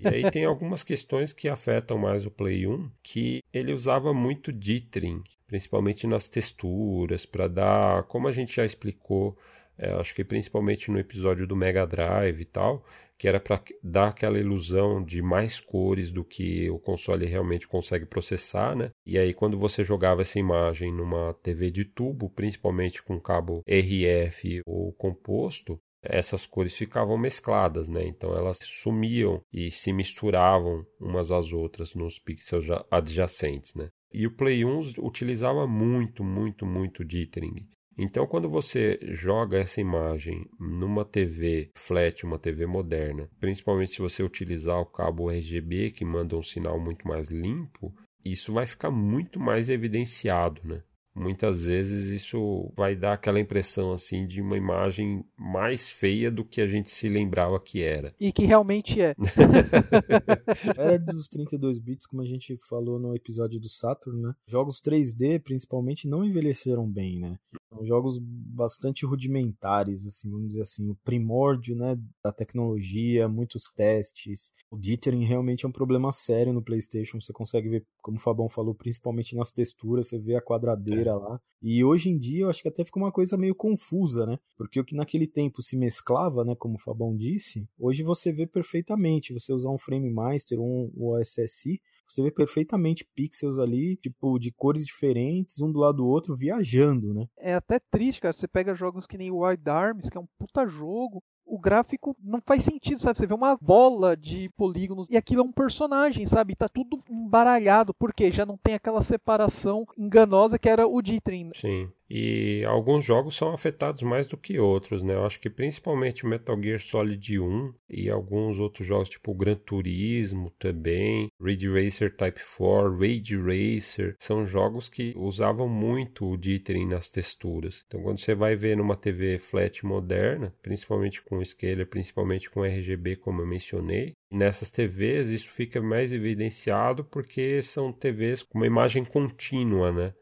e 0.00 0.08
aí 0.08 0.30
tem 0.30 0.44
algumas 0.44 0.82
questões 0.82 1.32
que 1.32 1.48
afetam 1.48 1.98
mais 1.98 2.24
o 2.24 2.30
Play 2.30 2.66
1, 2.66 2.90
que 3.02 3.42
ele 3.52 3.72
usava 3.72 4.12
muito 4.12 4.52
dithering, 4.52 5.22
principalmente 5.46 6.06
nas 6.06 6.28
texturas, 6.28 7.26
para 7.26 7.48
dar, 7.48 8.02
como 8.04 8.28
a 8.28 8.32
gente 8.32 8.54
já 8.54 8.64
explicou, 8.64 9.36
é, 9.78 9.90
acho 9.92 10.14
que 10.14 10.24
principalmente 10.24 10.90
no 10.90 10.98
episódio 10.98 11.46
do 11.46 11.54
Mega 11.54 11.86
Drive 11.86 12.40
e 12.40 12.46
tal, 12.46 12.84
que 13.18 13.28
era 13.28 13.40
para 13.40 13.62
dar 13.82 14.08
aquela 14.08 14.38
ilusão 14.38 15.02
de 15.02 15.22
mais 15.22 15.60
cores 15.60 16.10
do 16.10 16.24
que 16.24 16.68
o 16.70 16.78
console 16.78 17.26
realmente 17.26 17.66
consegue 17.66 18.06
processar, 18.06 18.76
né? 18.76 18.90
E 19.04 19.18
aí 19.18 19.32
quando 19.32 19.58
você 19.58 19.82
jogava 19.82 20.22
essa 20.22 20.38
imagem 20.38 20.92
numa 20.92 21.34
TV 21.42 21.70
de 21.70 21.84
tubo, 21.84 22.30
principalmente 22.30 23.02
com 23.02 23.20
cabo 23.20 23.62
RF 23.66 24.60
ou 24.66 24.92
composto, 24.92 25.78
essas 26.02 26.46
cores 26.46 26.76
ficavam 26.76 27.18
mescladas, 27.18 27.88
né? 27.88 28.06
Então 28.06 28.36
elas 28.36 28.58
sumiam 28.62 29.40
e 29.52 29.70
se 29.70 29.92
misturavam 29.92 30.86
umas 31.00 31.30
às 31.30 31.52
outras 31.52 31.94
nos 31.94 32.18
pixels 32.18 32.66
adjacentes, 32.90 33.74
né? 33.74 33.88
E 34.12 34.26
o 34.26 34.30
Play 34.30 34.64
1 34.64 34.94
utilizava 34.98 35.66
muito, 35.66 36.22
muito, 36.24 36.64
muito 36.64 37.04
dithering. 37.04 37.68
Então, 37.98 38.26
quando 38.26 38.48
você 38.48 38.98
joga 39.02 39.58
essa 39.58 39.80
imagem 39.80 40.46
numa 40.60 41.04
TV 41.04 41.70
flat, 41.74 42.24
uma 42.24 42.38
TV 42.38 42.66
moderna, 42.66 43.30
principalmente 43.40 43.92
se 43.92 44.00
você 44.00 44.22
utilizar 44.22 44.78
o 44.78 44.86
cabo 44.86 45.30
RGB 45.30 45.92
que 45.92 46.04
manda 46.04 46.36
um 46.36 46.42
sinal 46.42 46.78
muito 46.78 47.08
mais 47.08 47.30
limpo, 47.30 47.94
isso 48.24 48.52
vai 48.52 48.66
ficar 48.66 48.90
muito 48.90 49.40
mais 49.40 49.70
evidenciado, 49.70 50.60
né? 50.64 50.82
muitas 51.16 51.64
vezes 51.64 52.08
isso 52.08 52.70
vai 52.76 52.94
dar 52.94 53.14
aquela 53.14 53.40
impressão 53.40 53.92
assim 53.92 54.26
de 54.26 54.42
uma 54.42 54.56
imagem 54.56 55.24
mais 55.36 55.90
feia 55.90 56.30
do 56.30 56.44
que 56.44 56.60
a 56.60 56.66
gente 56.66 56.90
se 56.90 57.08
lembrava 57.08 57.58
que 57.58 57.82
era. 57.82 58.14
E 58.20 58.30
que 58.30 58.44
realmente 58.44 59.00
é. 59.00 59.14
era 60.76 60.98
dos 61.00 61.28
32 61.28 61.78
bits, 61.78 62.06
como 62.06 62.22
a 62.22 62.26
gente 62.26 62.56
falou 62.68 62.98
no 62.98 63.16
episódio 63.16 63.58
do 63.58 63.68
Saturn, 63.68 64.20
né? 64.20 64.34
Jogos 64.46 64.80
3D, 64.80 65.40
principalmente, 65.40 66.06
não 66.06 66.24
envelheceram 66.24 66.86
bem, 66.86 67.18
né? 67.20 67.38
São 67.76 67.86
jogos 67.86 68.18
bastante 68.18 69.04
rudimentares, 69.04 70.06
assim, 70.06 70.30
vamos 70.30 70.48
dizer 70.48 70.62
assim, 70.62 70.88
o 70.88 70.96
primórdio, 71.04 71.76
né, 71.76 71.98
da 72.24 72.32
tecnologia, 72.32 73.28
muitos 73.28 73.64
testes. 73.74 74.52
O 74.70 74.78
dithering 74.78 75.26
realmente 75.26 75.66
é 75.66 75.68
um 75.68 75.72
problema 75.72 76.10
sério 76.10 76.54
no 76.54 76.62
PlayStation, 76.62 77.20
você 77.20 77.32
consegue 77.34 77.68
ver, 77.68 77.86
como 78.02 78.16
o 78.16 78.20
Fabão 78.20 78.48
falou, 78.48 78.74
principalmente 78.74 79.36
nas 79.36 79.52
texturas, 79.52 80.08
você 80.08 80.18
vê 80.18 80.36
a 80.36 80.42
quadradeira 80.42 81.10
é. 81.10 81.14
lá. 81.14 81.40
E 81.62 81.84
hoje 81.84 82.08
em 82.08 82.18
dia 82.18 82.44
eu 82.44 82.50
acho 82.50 82.62
que 82.62 82.68
até 82.68 82.84
fica 82.84 82.98
uma 82.98 83.12
coisa 83.12 83.36
meio 83.36 83.54
confusa, 83.54 84.24
né? 84.24 84.38
Porque 84.56 84.80
o 84.80 84.84
que 84.84 84.94
naquele 84.94 85.26
tempo 85.26 85.60
se 85.60 85.76
mesclava, 85.76 86.44
né, 86.44 86.54
como 86.54 86.76
o 86.76 86.80
Fabão 86.80 87.14
disse, 87.14 87.68
hoje 87.78 88.02
você 88.02 88.32
vê 88.32 88.46
perfeitamente, 88.46 89.32
você 89.34 89.52
usar 89.52 89.70
um 89.70 89.78
Frame 89.78 90.10
Master 90.10 90.60
ou 90.60 90.90
um 90.96 91.08
OSSI, 91.08 91.80
você 92.08 92.22
vê 92.22 92.30
perfeitamente 92.30 93.06
pixels 93.14 93.58
ali, 93.58 93.96
tipo, 93.96 94.38
de 94.38 94.52
cores 94.52 94.84
diferentes, 94.84 95.60
um 95.60 95.70
do 95.70 95.78
lado 95.78 95.98
do 95.98 96.06
outro, 96.06 96.36
viajando, 96.36 97.12
né? 97.12 97.26
É 97.38 97.54
até 97.54 97.78
triste, 97.78 98.20
cara. 98.20 98.32
Você 98.32 98.46
pega 98.46 98.74
jogos 98.74 99.06
que 99.06 99.18
nem 99.18 99.30
Wild 99.30 99.68
Arms, 99.68 100.08
que 100.08 100.18
é 100.18 100.20
um 100.20 100.28
puta 100.38 100.66
jogo, 100.66 101.22
o 101.46 101.58
gráfico 101.58 102.16
não 102.20 102.40
faz 102.44 102.64
sentido, 102.64 102.98
sabe? 102.98 103.18
Você 103.18 103.26
vê 103.26 103.34
uma 103.34 103.56
bola 103.56 104.16
de 104.16 104.50
polígonos 104.56 105.08
e 105.08 105.16
aquilo 105.16 105.42
é 105.42 105.44
um 105.44 105.52
personagem, 105.52 106.26
sabe? 106.26 106.56
Tá 106.56 106.68
tudo 106.68 107.02
embaralhado, 107.08 107.94
porque 107.94 108.30
já 108.30 108.44
não 108.44 108.56
tem 108.56 108.74
aquela 108.74 109.00
separação 109.00 109.86
enganosa 109.96 110.58
que 110.58 110.68
era 110.68 110.86
o 110.86 111.00
Ditrin. 111.00 111.50
Sim. 111.54 111.88
E 112.08 112.64
alguns 112.64 113.04
jogos 113.04 113.36
são 113.36 113.52
afetados 113.52 114.02
mais 114.02 114.26
do 114.26 114.36
que 114.36 114.58
outros, 114.58 115.02
né? 115.02 115.14
Eu 115.14 115.26
acho 115.26 115.40
que 115.40 115.50
principalmente 115.50 116.26
Metal 116.26 116.60
Gear 116.62 116.80
Solid 116.80 117.40
1 117.40 117.74
e 117.90 118.08
alguns 118.08 118.58
outros 118.58 118.86
jogos, 118.86 119.08
tipo 119.08 119.34
Gran 119.34 119.56
Turismo 119.56 120.50
também, 120.58 121.28
Ridge 121.40 121.68
Racer 121.68 122.14
Type 122.14 122.40
4, 122.56 122.96
Rage 122.96 123.36
Racer, 123.36 124.16
são 124.18 124.46
jogos 124.46 124.88
que 124.88 125.12
usavam 125.16 125.68
muito 125.68 126.26
o 126.26 126.36
dithering 126.36 126.86
nas 126.86 127.08
texturas. 127.08 127.84
Então, 127.86 128.02
quando 128.02 128.20
você 128.20 128.34
vai 128.34 128.54
ver 128.54 128.76
numa 128.76 128.96
TV 128.96 129.38
flat 129.38 129.84
moderna, 129.84 130.54
principalmente 130.62 131.22
com 131.22 131.44
scaler, 131.44 131.88
principalmente 131.88 132.48
com 132.48 132.64
RGB, 132.64 133.16
como 133.16 133.42
eu 133.42 133.46
mencionei, 133.46 134.14
Nessas 134.30 134.72
TVs 134.72 135.28
isso 135.28 135.48
fica 135.48 135.80
mais 135.80 136.12
evidenciado 136.12 137.04
porque 137.04 137.62
são 137.62 137.92
TVs 137.92 138.42
com 138.42 138.58
uma 138.58 138.66
imagem 138.66 139.04
contínua, 139.04 139.92
né? 139.92 140.12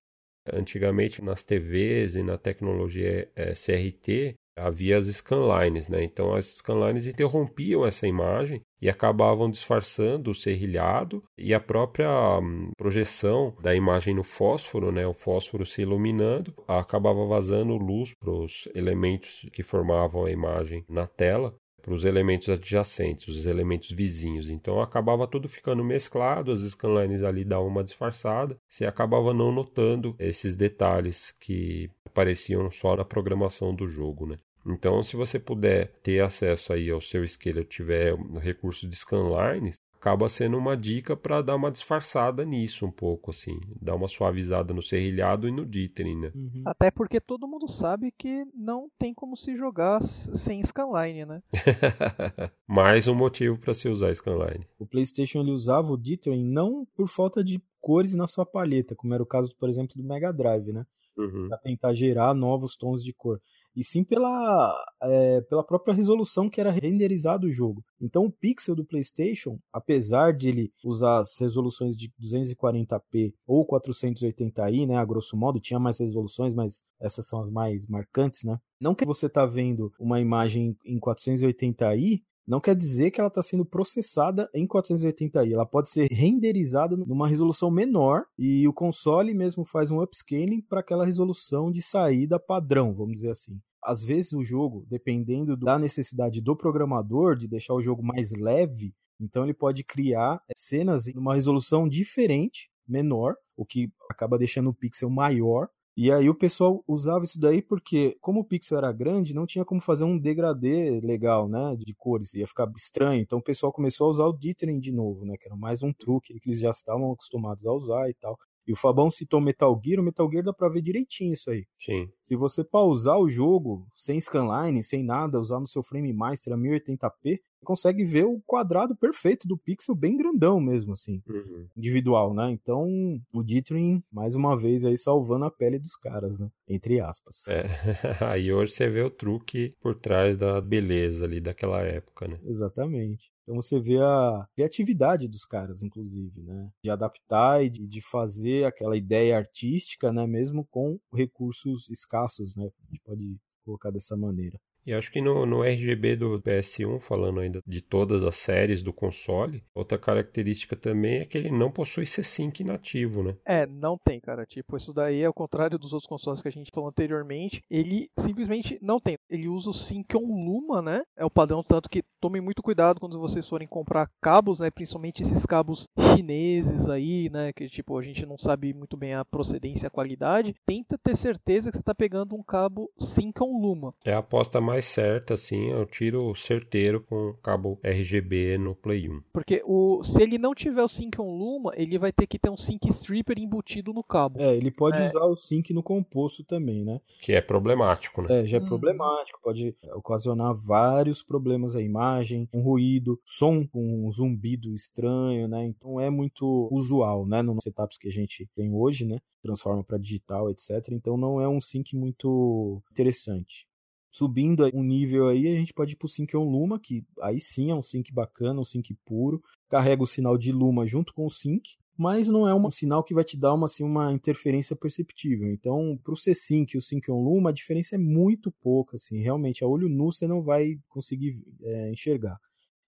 Antigamente 0.52 1.22
nas 1.22 1.44
TVs 1.44 2.14
e 2.14 2.22
na 2.22 2.36
tecnologia 2.36 3.28
é, 3.34 3.52
CRT 3.52 4.34
havia 4.56 4.98
as 4.98 5.06
scanlines, 5.06 5.88
né? 5.88 6.04
Então 6.04 6.34
as 6.34 6.46
scanlines 6.46 7.06
interrompiam 7.06 7.84
essa 7.84 8.06
imagem 8.06 8.60
e 8.80 8.88
acabavam 8.88 9.50
disfarçando 9.50 10.30
o 10.30 10.34
serrilhado 10.34 11.22
e 11.36 11.52
a 11.52 11.60
própria 11.60 12.38
hum, 12.38 12.70
projeção 12.76 13.56
da 13.60 13.74
imagem 13.74 14.14
no 14.14 14.22
fósforo, 14.22 14.92
né? 14.92 15.06
O 15.06 15.14
fósforo 15.14 15.66
se 15.66 15.82
iluminando, 15.82 16.54
acabava 16.68 17.26
vazando 17.26 17.76
luz 17.76 18.12
para 18.14 18.30
os 18.30 18.68
elementos 18.74 19.48
que 19.52 19.62
formavam 19.62 20.24
a 20.24 20.30
imagem 20.30 20.84
na 20.88 21.06
tela 21.06 21.54
para 21.84 21.92
os 21.92 22.04
elementos 22.04 22.48
adjacentes, 22.48 23.28
os 23.28 23.46
elementos 23.46 23.90
vizinhos. 23.90 24.48
Então 24.48 24.80
acabava 24.80 25.26
tudo 25.26 25.46
ficando 25.48 25.84
mesclado, 25.84 26.50
as 26.50 26.60
scanlines 26.60 27.22
ali 27.22 27.44
davam 27.44 27.66
uma 27.66 27.84
disfarçada, 27.84 28.56
você 28.66 28.86
acabava 28.86 29.34
não 29.34 29.52
notando 29.52 30.16
esses 30.18 30.56
detalhes 30.56 31.34
que 31.38 31.90
apareciam 32.06 32.70
só 32.70 32.96
na 32.96 33.04
programação 33.04 33.74
do 33.74 33.86
jogo, 33.86 34.26
né? 34.26 34.36
Então, 34.66 35.02
se 35.02 35.14
você 35.14 35.38
puder 35.38 35.88
ter 36.02 36.20
acesso 36.20 36.72
aí 36.72 36.88
ao 36.88 36.98
seu 36.98 37.26
scaler, 37.28 37.66
tiver 37.66 38.16
recurso 38.40 38.88
de 38.88 38.96
scanlines, 38.96 39.74
acaba 40.04 40.28
sendo 40.28 40.58
uma 40.58 40.76
dica 40.76 41.16
para 41.16 41.40
dar 41.40 41.56
uma 41.56 41.70
disfarçada 41.70 42.44
nisso 42.44 42.84
um 42.84 42.90
pouco, 42.90 43.30
assim, 43.30 43.58
dar 43.80 43.94
uma 43.94 44.06
suavizada 44.06 44.74
no 44.74 44.82
serrilhado 44.82 45.48
e 45.48 45.50
no 45.50 45.64
dithering, 45.64 46.20
né? 46.20 46.32
Uhum. 46.34 46.62
Até 46.66 46.90
porque 46.90 47.18
todo 47.18 47.48
mundo 47.48 47.66
sabe 47.66 48.12
que 48.12 48.44
não 48.54 48.90
tem 48.98 49.14
como 49.14 49.34
se 49.34 49.56
jogar 49.56 50.02
sem 50.02 50.62
scanline, 50.62 51.24
né? 51.24 51.42
Mais 52.68 53.08
um 53.08 53.14
motivo 53.14 53.58
para 53.58 53.72
se 53.72 53.88
usar 53.88 54.14
scanline. 54.14 54.66
O 54.78 54.86
PlayStation 54.86 55.40
ele 55.40 55.52
usava 55.52 55.90
o 55.90 55.96
dithering 55.96 56.44
não 56.52 56.86
por 56.94 57.08
falta 57.08 57.42
de 57.42 57.58
cores 57.80 58.14
na 58.14 58.26
sua 58.26 58.44
palheta, 58.44 58.94
como 58.94 59.14
era 59.14 59.22
o 59.22 59.26
caso, 59.26 59.56
por 59.58 59.70
exemplo, 59.70 59.96
do 59.96 60.06
Mega 60.06 60.30
Drive, 60.30 60.70
né? 60.70 60.84
Uhum. 61.16 61.48
Para 61.48 61.58
tentar 61.58 61.94
gerar 61.94 62.34
novos 62.34 62.76
tons 62.76 63.02
de 63.02 63.14
cor 63.14 63.40
e 63.76 63.84
sim 63.84 64.04
pela, 64.04 64.84
é, 65.02 65.40
pela 65.42 65.64
própria 65.64 65.94
resolução 65.94 66.48
que 66.48 66.60
era 66.60 66.70
renderizado 66.70 67.46
o 67.46 67.52
jogo. 67.52 67.84
Então 68.00 68.24
o 68.24 68.30
pixel 68.30 68.74
do 68.74 68.84
PlayStation, 68.84 69.58
apesar 69.72 70.32
de 70.32 70.48
ele 70.48 70.72
usar 70.84 71.18
as 71.18 71.38
resoluções 71.38 71.96
de 71.96 72.12
240p 72.20 73.34
ou 73.46 73.66
480i, 73.66 74.86
né, 74.86 74.96
a 74.96 75.04
grosso 75.04 75.36
modo, 75.36 75.60
tinha 75.60 75.80
mais 75.80 75.98
resoluções, 75.98 76.54
mas 76.54 76.82
essas 77.00 77.26
são 77.26 77.40
as 77.40 77.50
mais 77.50 77.86
marcantes, 77.86 78.44
né? 78.44 78.58
Não 78.80 78.94
que 78.94 79.04
você 79.04 79.28
tá 79.28 79.46
vendo 79.46 79.92
uma 79.98 80.20
imagem 80.20 80.76
em 80.84 80.98
480i, 80.98 82.22
não 82.46 82.60
quer 82.60 82.74
dizer 82.76 83.10
que 83.10 83.20
ela 83.20 83.28
está 83.28 83.42
sendo 83.42 83.64
processada 83.64 84.50
em 84.54 84.66
480i. 84.66 85.52
Ela 85.52 85.64
pode 85.64 85.88
ser 85.88 86.08
renderizada 86.10 86.96
numa 86.96 87.26
resolução 87.26 87.70
menor 87.70 88.24
e 88.38 88.68
o 88.68 88.72
console 88.72 89.32
mesmo 89.32 89.64
faz 89.64 89.90
um 89.90 90.00
upscaling 90.02 90.60
para 90.60 90.80
aquela 90.80 91.06
resolução 91.06 91.72
de 91.72 91.80
saída 91.80 92.38
padrão, 92.38 92.94
vamos 92.94 93.14
dizer 93.16 93.30
assim. 93.30 93.58
Às 93.82 94.02
vezes 94.02 94.32
o 94.32 94.42
jogo, 94.42 94.86
dependendo 94.88 95.56
da 95.56 95.78
necessidade 95.78 96.40
do 96.40 96.56
programador 96.56 97.36
de 97.36 97.48
deixar 97.48 97.74
o 97.74 97.82
jogo 97.82 98.02
mais 98.02 98.32
leve, 98.32 98.94
então 99.20 99.44
ele 99.44 99.54
pode 99.54 99.84
criar 99.84 100.42
cenas 100.56 101.06
em 101.06 101.16
uma 101.16 101.34
resolução 101.34 101.88
diferente, 101.88 102.70
menor, 102.86 103.36
o 103.56 103.64
que 103.64 103.90
acaba 104.10 104.38
deixando 104.38 104.70
o 104.70 104.74
pixel 104.74 105.08
maior 105.08 105.68
e 105.96 106.10
aí 106.12 106.28
o 106.28 106.34
pessoal 106.34 106.82
usava 106.88 107.24
isso 107.24 107.38
daí 107.40 107.62
porque, 107.62 108.16
como 108.20 108.40
o 108.40 108.44
pixel 108.44 108.78
era 108.78 108.92
grande, 108.92 109.34
não 109.34 109.46
tinha 109.46 109.64
como 109.64 109.80
fazer 109.80 110.04
um 110.04 110.18
degradê 110.18 111.00
legal, 111.00 111.48
né, 111.48 111.76
de 111.76 111.94
cores, 111.94 112.34
ia 112.34 112.46
ficar 112.46 112.70
estranho. 112.76 113.20
Então 113.22 113.38
o 113.38 113.42
pessoal 113.42 113.72
começou 113.72 114.06
a 114.08 114.10
usar 114.10 114.24
o 114.26 114.32
dithering 114.32 114.80
de 114.80 114.90
novo, 114.92 115.24
né, 115.24 115.36
que 115.36 115.46
era 115.46 115.56
mais 115.56 115.82
um 115.82 115.92
truque 115.92 116.38
que 116.40 116.48
eles 116.48 116.60
já 116.60 116.70
estavam 116.70 117.12
acostumados 117.12 117.66
a 117.66 117.72
usar 117.72 118.08
e 118.10 118.14
tal. 118.14 118.38
E 118.66 118.72
o 118.72 118.76
Fabão 118.76 119.10
citou 119.10 119.40
Metal 119.40 119.80
Gear, 119.84 120.00
o 120.00 120.04
Metal 120.04 120.30
Gear 120.30 120.44
dá 120.44 120.52
pra 120.52 120.68
ver 120.68 120.82
direitinho 120.82 121.32
isso 121.32 121.50
aí. 121.50 121.66
Sim. 121.78 122.08
Se 122.22 122.34
você 122.34 122.64
pausar 122.64 123.18
o 123.18 123.28
jogo 123.28 123.86
sem 123.94 124.18
scanline, 124.18 124.82
sem 124.82 125.02
nada, 125.02 125.40
usar 125.40 125.60
no 125.60 125.66
seu 125.66 125.82
frame 125.82 126.12
master 126.12 126.54
a 126.54 126.56
1080p, 126.56 127.40
consegue 127.64 128.04
ver 128.04 128.24
o 128.24 128.40
quadrado 128.46 128.94
perfeito 128.94 129.48
do 129.48 129.58
pixel 129.58 129.94
bem 129.94 130.16
grandão 130.16 130.60
mesmo, 130.60 130.92
assim, 130.92 131.20
uhum. 131.28 131.66
individual, 131.76 132.32
né? 132.34 132.50
Então, 132.50 132.86
o 133.32 133.42
Dithering, 133.42 134.02
mais 134.12 134.34
uma 134.36 134.56
vez, 134.56 134.84
aí 134.84 134.96
salvando 134.96 135.46
a 135.46 135.50
pele 135.50 135.78
dos 135.78 135.96
caras, 135.96 136.38
né? 136.38 136.48
Entre 136.68 137.00
aspas. 137.00 137.42
É, 137.48 137.64
aí 138.30 138.52
hoje 138.52 138.72
você 138.72 138.88
vê 138.88 139.02
o 139.02 139.10
truque 139.10 139.74
por 139.80 139.94
trás 139.94 140.36
da 140.36 140.60
beleza 140.60 141.24
ali 141.24 141.40
daquela 141.40 141.80
época, 141.80 142.28
né? 142.28 142.38
Exatamente. 142.44 143.32
Então 143.44 143.56
você 143.56 143.78
vê 143.78 143.98
a 144.00 144.46
criatividade 144.54 145.28
dos 145.28 145.44
caras, 145.44 145.82
inclusive, 145.82 146.42
né? 146.42 146.70
De 146.82 146.90
adaptar 146.90 147.62
e 147.64 147.68
de 147.70 148.00
fazer 148.00 148.64
aquela 148.64 148.96
ideia 148.96 149.36
artística, 149.36 150.10
né? 150.12 150.26
Mesmo 150.26 150.66
com 150.70 150.98
recursos 151.12 151.88
escassos, 151.90 152.56
né? 152.56 152.64
A 152.66 152.86
gente 152.86 153.00
pode 153.04 153.36
colocar 153.64 153.90
dessa 153.90 154.16
maneira. 154.16 154.58
E 154.86 154.92
acho 154.92 155.10
que 155.10 155.20
no, 155.20 155.46
no 155.46 155.62
RGB 155.62 156.16
do 156.16 156.40
PS1, 156.40 157.00
falando 157.00 157.40
ainda 157.40 157.60
de 157.66 157.80
todas 157.80 158.22
as 158.22 158.36
séries 158.36 158.82
do 158.82 158.92
console, 158.92 159.64
outra 159.74 159.98
característica 159.98 160.76
também 160.76 161.20
é 161.20 161.24
que 161.24 161.38
ele 161.38 161.50
não 161.50 161.70
possui 161.70 162.06
C-Sync 162.06 162.62
nativo, 162.62 163.22
né? 163.22 163.36
É, 163.44 163.66
não 163.66 163.96
tem, 163.96 164.20
cara. 164.20 164.44
Tipo, 164.44 164.76
isso 164.76 164.92
daí 164.92 165.22
é 165.22 165.28
o 165.28 165.34
contrário 165.34 165.78
dos 165.78 165.92
outros 165.92 166.08
consoles 166.08 166.42
que 166.42 166.48
a 166.48 166.52
gente 166.52 166.70
falou 166.72 166.88
anteriormente. 166.88 167.62
Ele 167.70 168.08
simplesmente 168.18 168.78
não 168.82 169.00
tem. 169.00 169.16
Ele 169.28 169.48
usa 169.48 169.70
o 169.70 169.74
Sync 169.74 170.16
on 170.16 170.20
Luma, 170.20 170.82
né? 170.82 171.02
É 171.16 171.24
o 171.24 171.30
padrão, 171.30 171.62
tanto 171.62 171.88
que 171.88 172.02
tomem 172.20 172.42
muito 172.42 172.62
cuidado 172.62 173.00
quando 173.00 173.18
vocês 173.18 173.48
forem 173.48 173.68
comprar 173.68 174.10
cabos, 174.20 174.60
né? 174.60 174.70
Principalmente 174.70 175.22
esses 175.22 175.46
cabos 175.46 175.88
chineses 176.14 176.88
aí, 176.88 177.30
né? 177.30 177.52
Que 177.52 177.68
tipo, 177.68 177.98
a 177.98 178.02
gente 178.02 178.26
não 178.26 178.36
sabe 178.38 178.72
muito 178.74 178.96
bem 178.96 179.14
a 179.14 179.24
procedência 179.24 179.86
e 179.86 179.88
a 179.88 179.90
qualidade. 179.90 180.54
Tenta 180.66 180.98
ter 180.98 181.16
certeza 181.16 181.70
que 181.70 181.76
você 181.76 181.82
está 181.82 181.94
pegando 181.94 182.34
um 182.34 182.42
cabo 182.42 182.90
Sync 182.98 183.42
on 183.42 183.60
Luma. 183.60 183.94
É 184.04 184.12
a 184.12 184.18
aposta 184.18 184.60
mais 184.60 184.73
certa, 184.80 185.34
assim. 185.34 185.70
Eu 185.70 185.84
tiro 185.86 186.34
certeiro 186.34 187.02
com 187.02 187.30
o 187.30 187.34
cabo 187.34 187.78
RGB 187.82 188.58
no 188.58 188.74
Play 188.74 189.08
1. 189.08 189.22
Porque 189.32 189.62
o, 189.64 190.02
se 190.02 190.22
ele 190.22 190.38
não 190.38 190.54
tiver 190.54 190.82
o 190.82 190.88
Sync 190.88 191.20
on 191.20 191.36
Luma, 191.36 191.72
ele 191.76 191.98
vai 191.98 192.12
ter 192.12 192.26
que 192.26 192.38
ter 192.38 192.50
um 192.50 192.56
Sync 192.56 192.88
Stripper 192.88 193.38
embutido 193.38 193.92
no 193.92 194.02
cabo. 194.02 194.40
É, 194.40 194.56
ele 194.56 194.70
pode 194.70 195.00
é. 195.00 195.06
usar 195.06 195.24
o 195.24 195.36
Sync 195.36 195.72
no 195.72 195.82
composto 195.82 196.44
também, 196.44 196.84
né? 196.84 197.00
Que 197.20 197.32
é 197.32 197.40
problemático, 197.40 198.22
né? 198.22 198.40
É, 198.40 198.46
já 198.46 198.58
é 198.58 198.60
hum. 198.60 198.66
problemático. 198.66 199.40
Pode 199.42 199.76
ocasionar 199.94 200.54
vários 200.54 201.22
problemas 201.22 201.76
a 201.76 201.82
imagem, 201.82 202.48
um 202.52 202.60
ruído, 202.60 203.20
som 203.24 203.66
com 203.66 204.06
um 204.06 204.12
zumbido 204.12 204.74
estranho, 204.74 205.46
né? 205.46 205.64
Então 205.66 206.00
é 206.00 206.08
muito 206.08 206.68
usual, 206.70 207.26
né? 207.26 207.42
Nos 207.42 207.62
setups 207.62 207.98
que 207.98 208.08
a 208.08 208.12
gente 208.12 208.48
tem 208.54 208.72
hoje, 208.72 209.04
né? 209.04 209.18
Transforma 209.42 209.84
para 209.84 209.98
digital, 209.98 210.50
etc. 210.50 210.88
Então 210.90 211.16
não 211.16 211.40
é 211.40 211.48
um 211.48 211.60
sync 211.60 211.94
muito 211.94 212.82
interessante 212.90 213.66
subindo 214.14 214.64
um 214.72 214.84
nível 214.84 215.26
aí, 215.26 215.48
a 215.48 215.58
gente 215.58 215.74
pode 215.74 215.94
ir 215.94 215.96
pro 215.96 216.06
Sync 216.06 216.36
on 216.36 216.48
Luma, 216.48 216.78
que 216.78 217.04
aí 217.20 217.40
sim 217.40 217.72
é 217.72 217.74
um 217.74 217.82
sync 217.82 218.12
bacana, 218.12 218.60
um 218.60 218.64
sync 218.64 218.94
puro. 219.04 219.42
Carrega 219.68 220.04
o 220.04 220.06
sinal 220.06 220.38
de 220.38 220.52
Luma 220.52 220.86
junto 220.86 221.12
com 221.12 221.26
o 221.26 221.30
sync, 221.30 221.74
mas 221.98 222.28
não 222.28 222.46
é 222.46 222.54
um 222.54 222.70
sinal 222.70 223.02
que 223.02 223.12
vai 223.12 223.24
te 223.24 223.36
dar 223.36 223.52
uma, 223.52 223.64
assim, 223.64 223.82
uma 223.82 224.12
interferência 224.12 224.76
perceptível. 224.76 225.50
Então, 225.50 225.98
para 226.00 226.14
o 226.14 226.16
C-Sync 226.16 226.74
e 226.74 226.78
o 226.78 226.80
Sync 226.80 227.10
on 227.10 227.24
Luma, 227.24 227.50
a 227.50 227.52
diferença 227.52 227.96
é 227.96 227.98
muito 227.98 228.52
pouca. 228.52 228.94
Assim, 228.94 229.20
realmente, 229.20 229.64
a 229.64 229.66
olho 229.66 229.88
nu 229.88 230.12
você 230.12 230.28
não 230.28 230.40
vai 230.40 230.78
conseguir 230.88 231.42
é, 231.64 231.90
enxergar. 231.90 232.38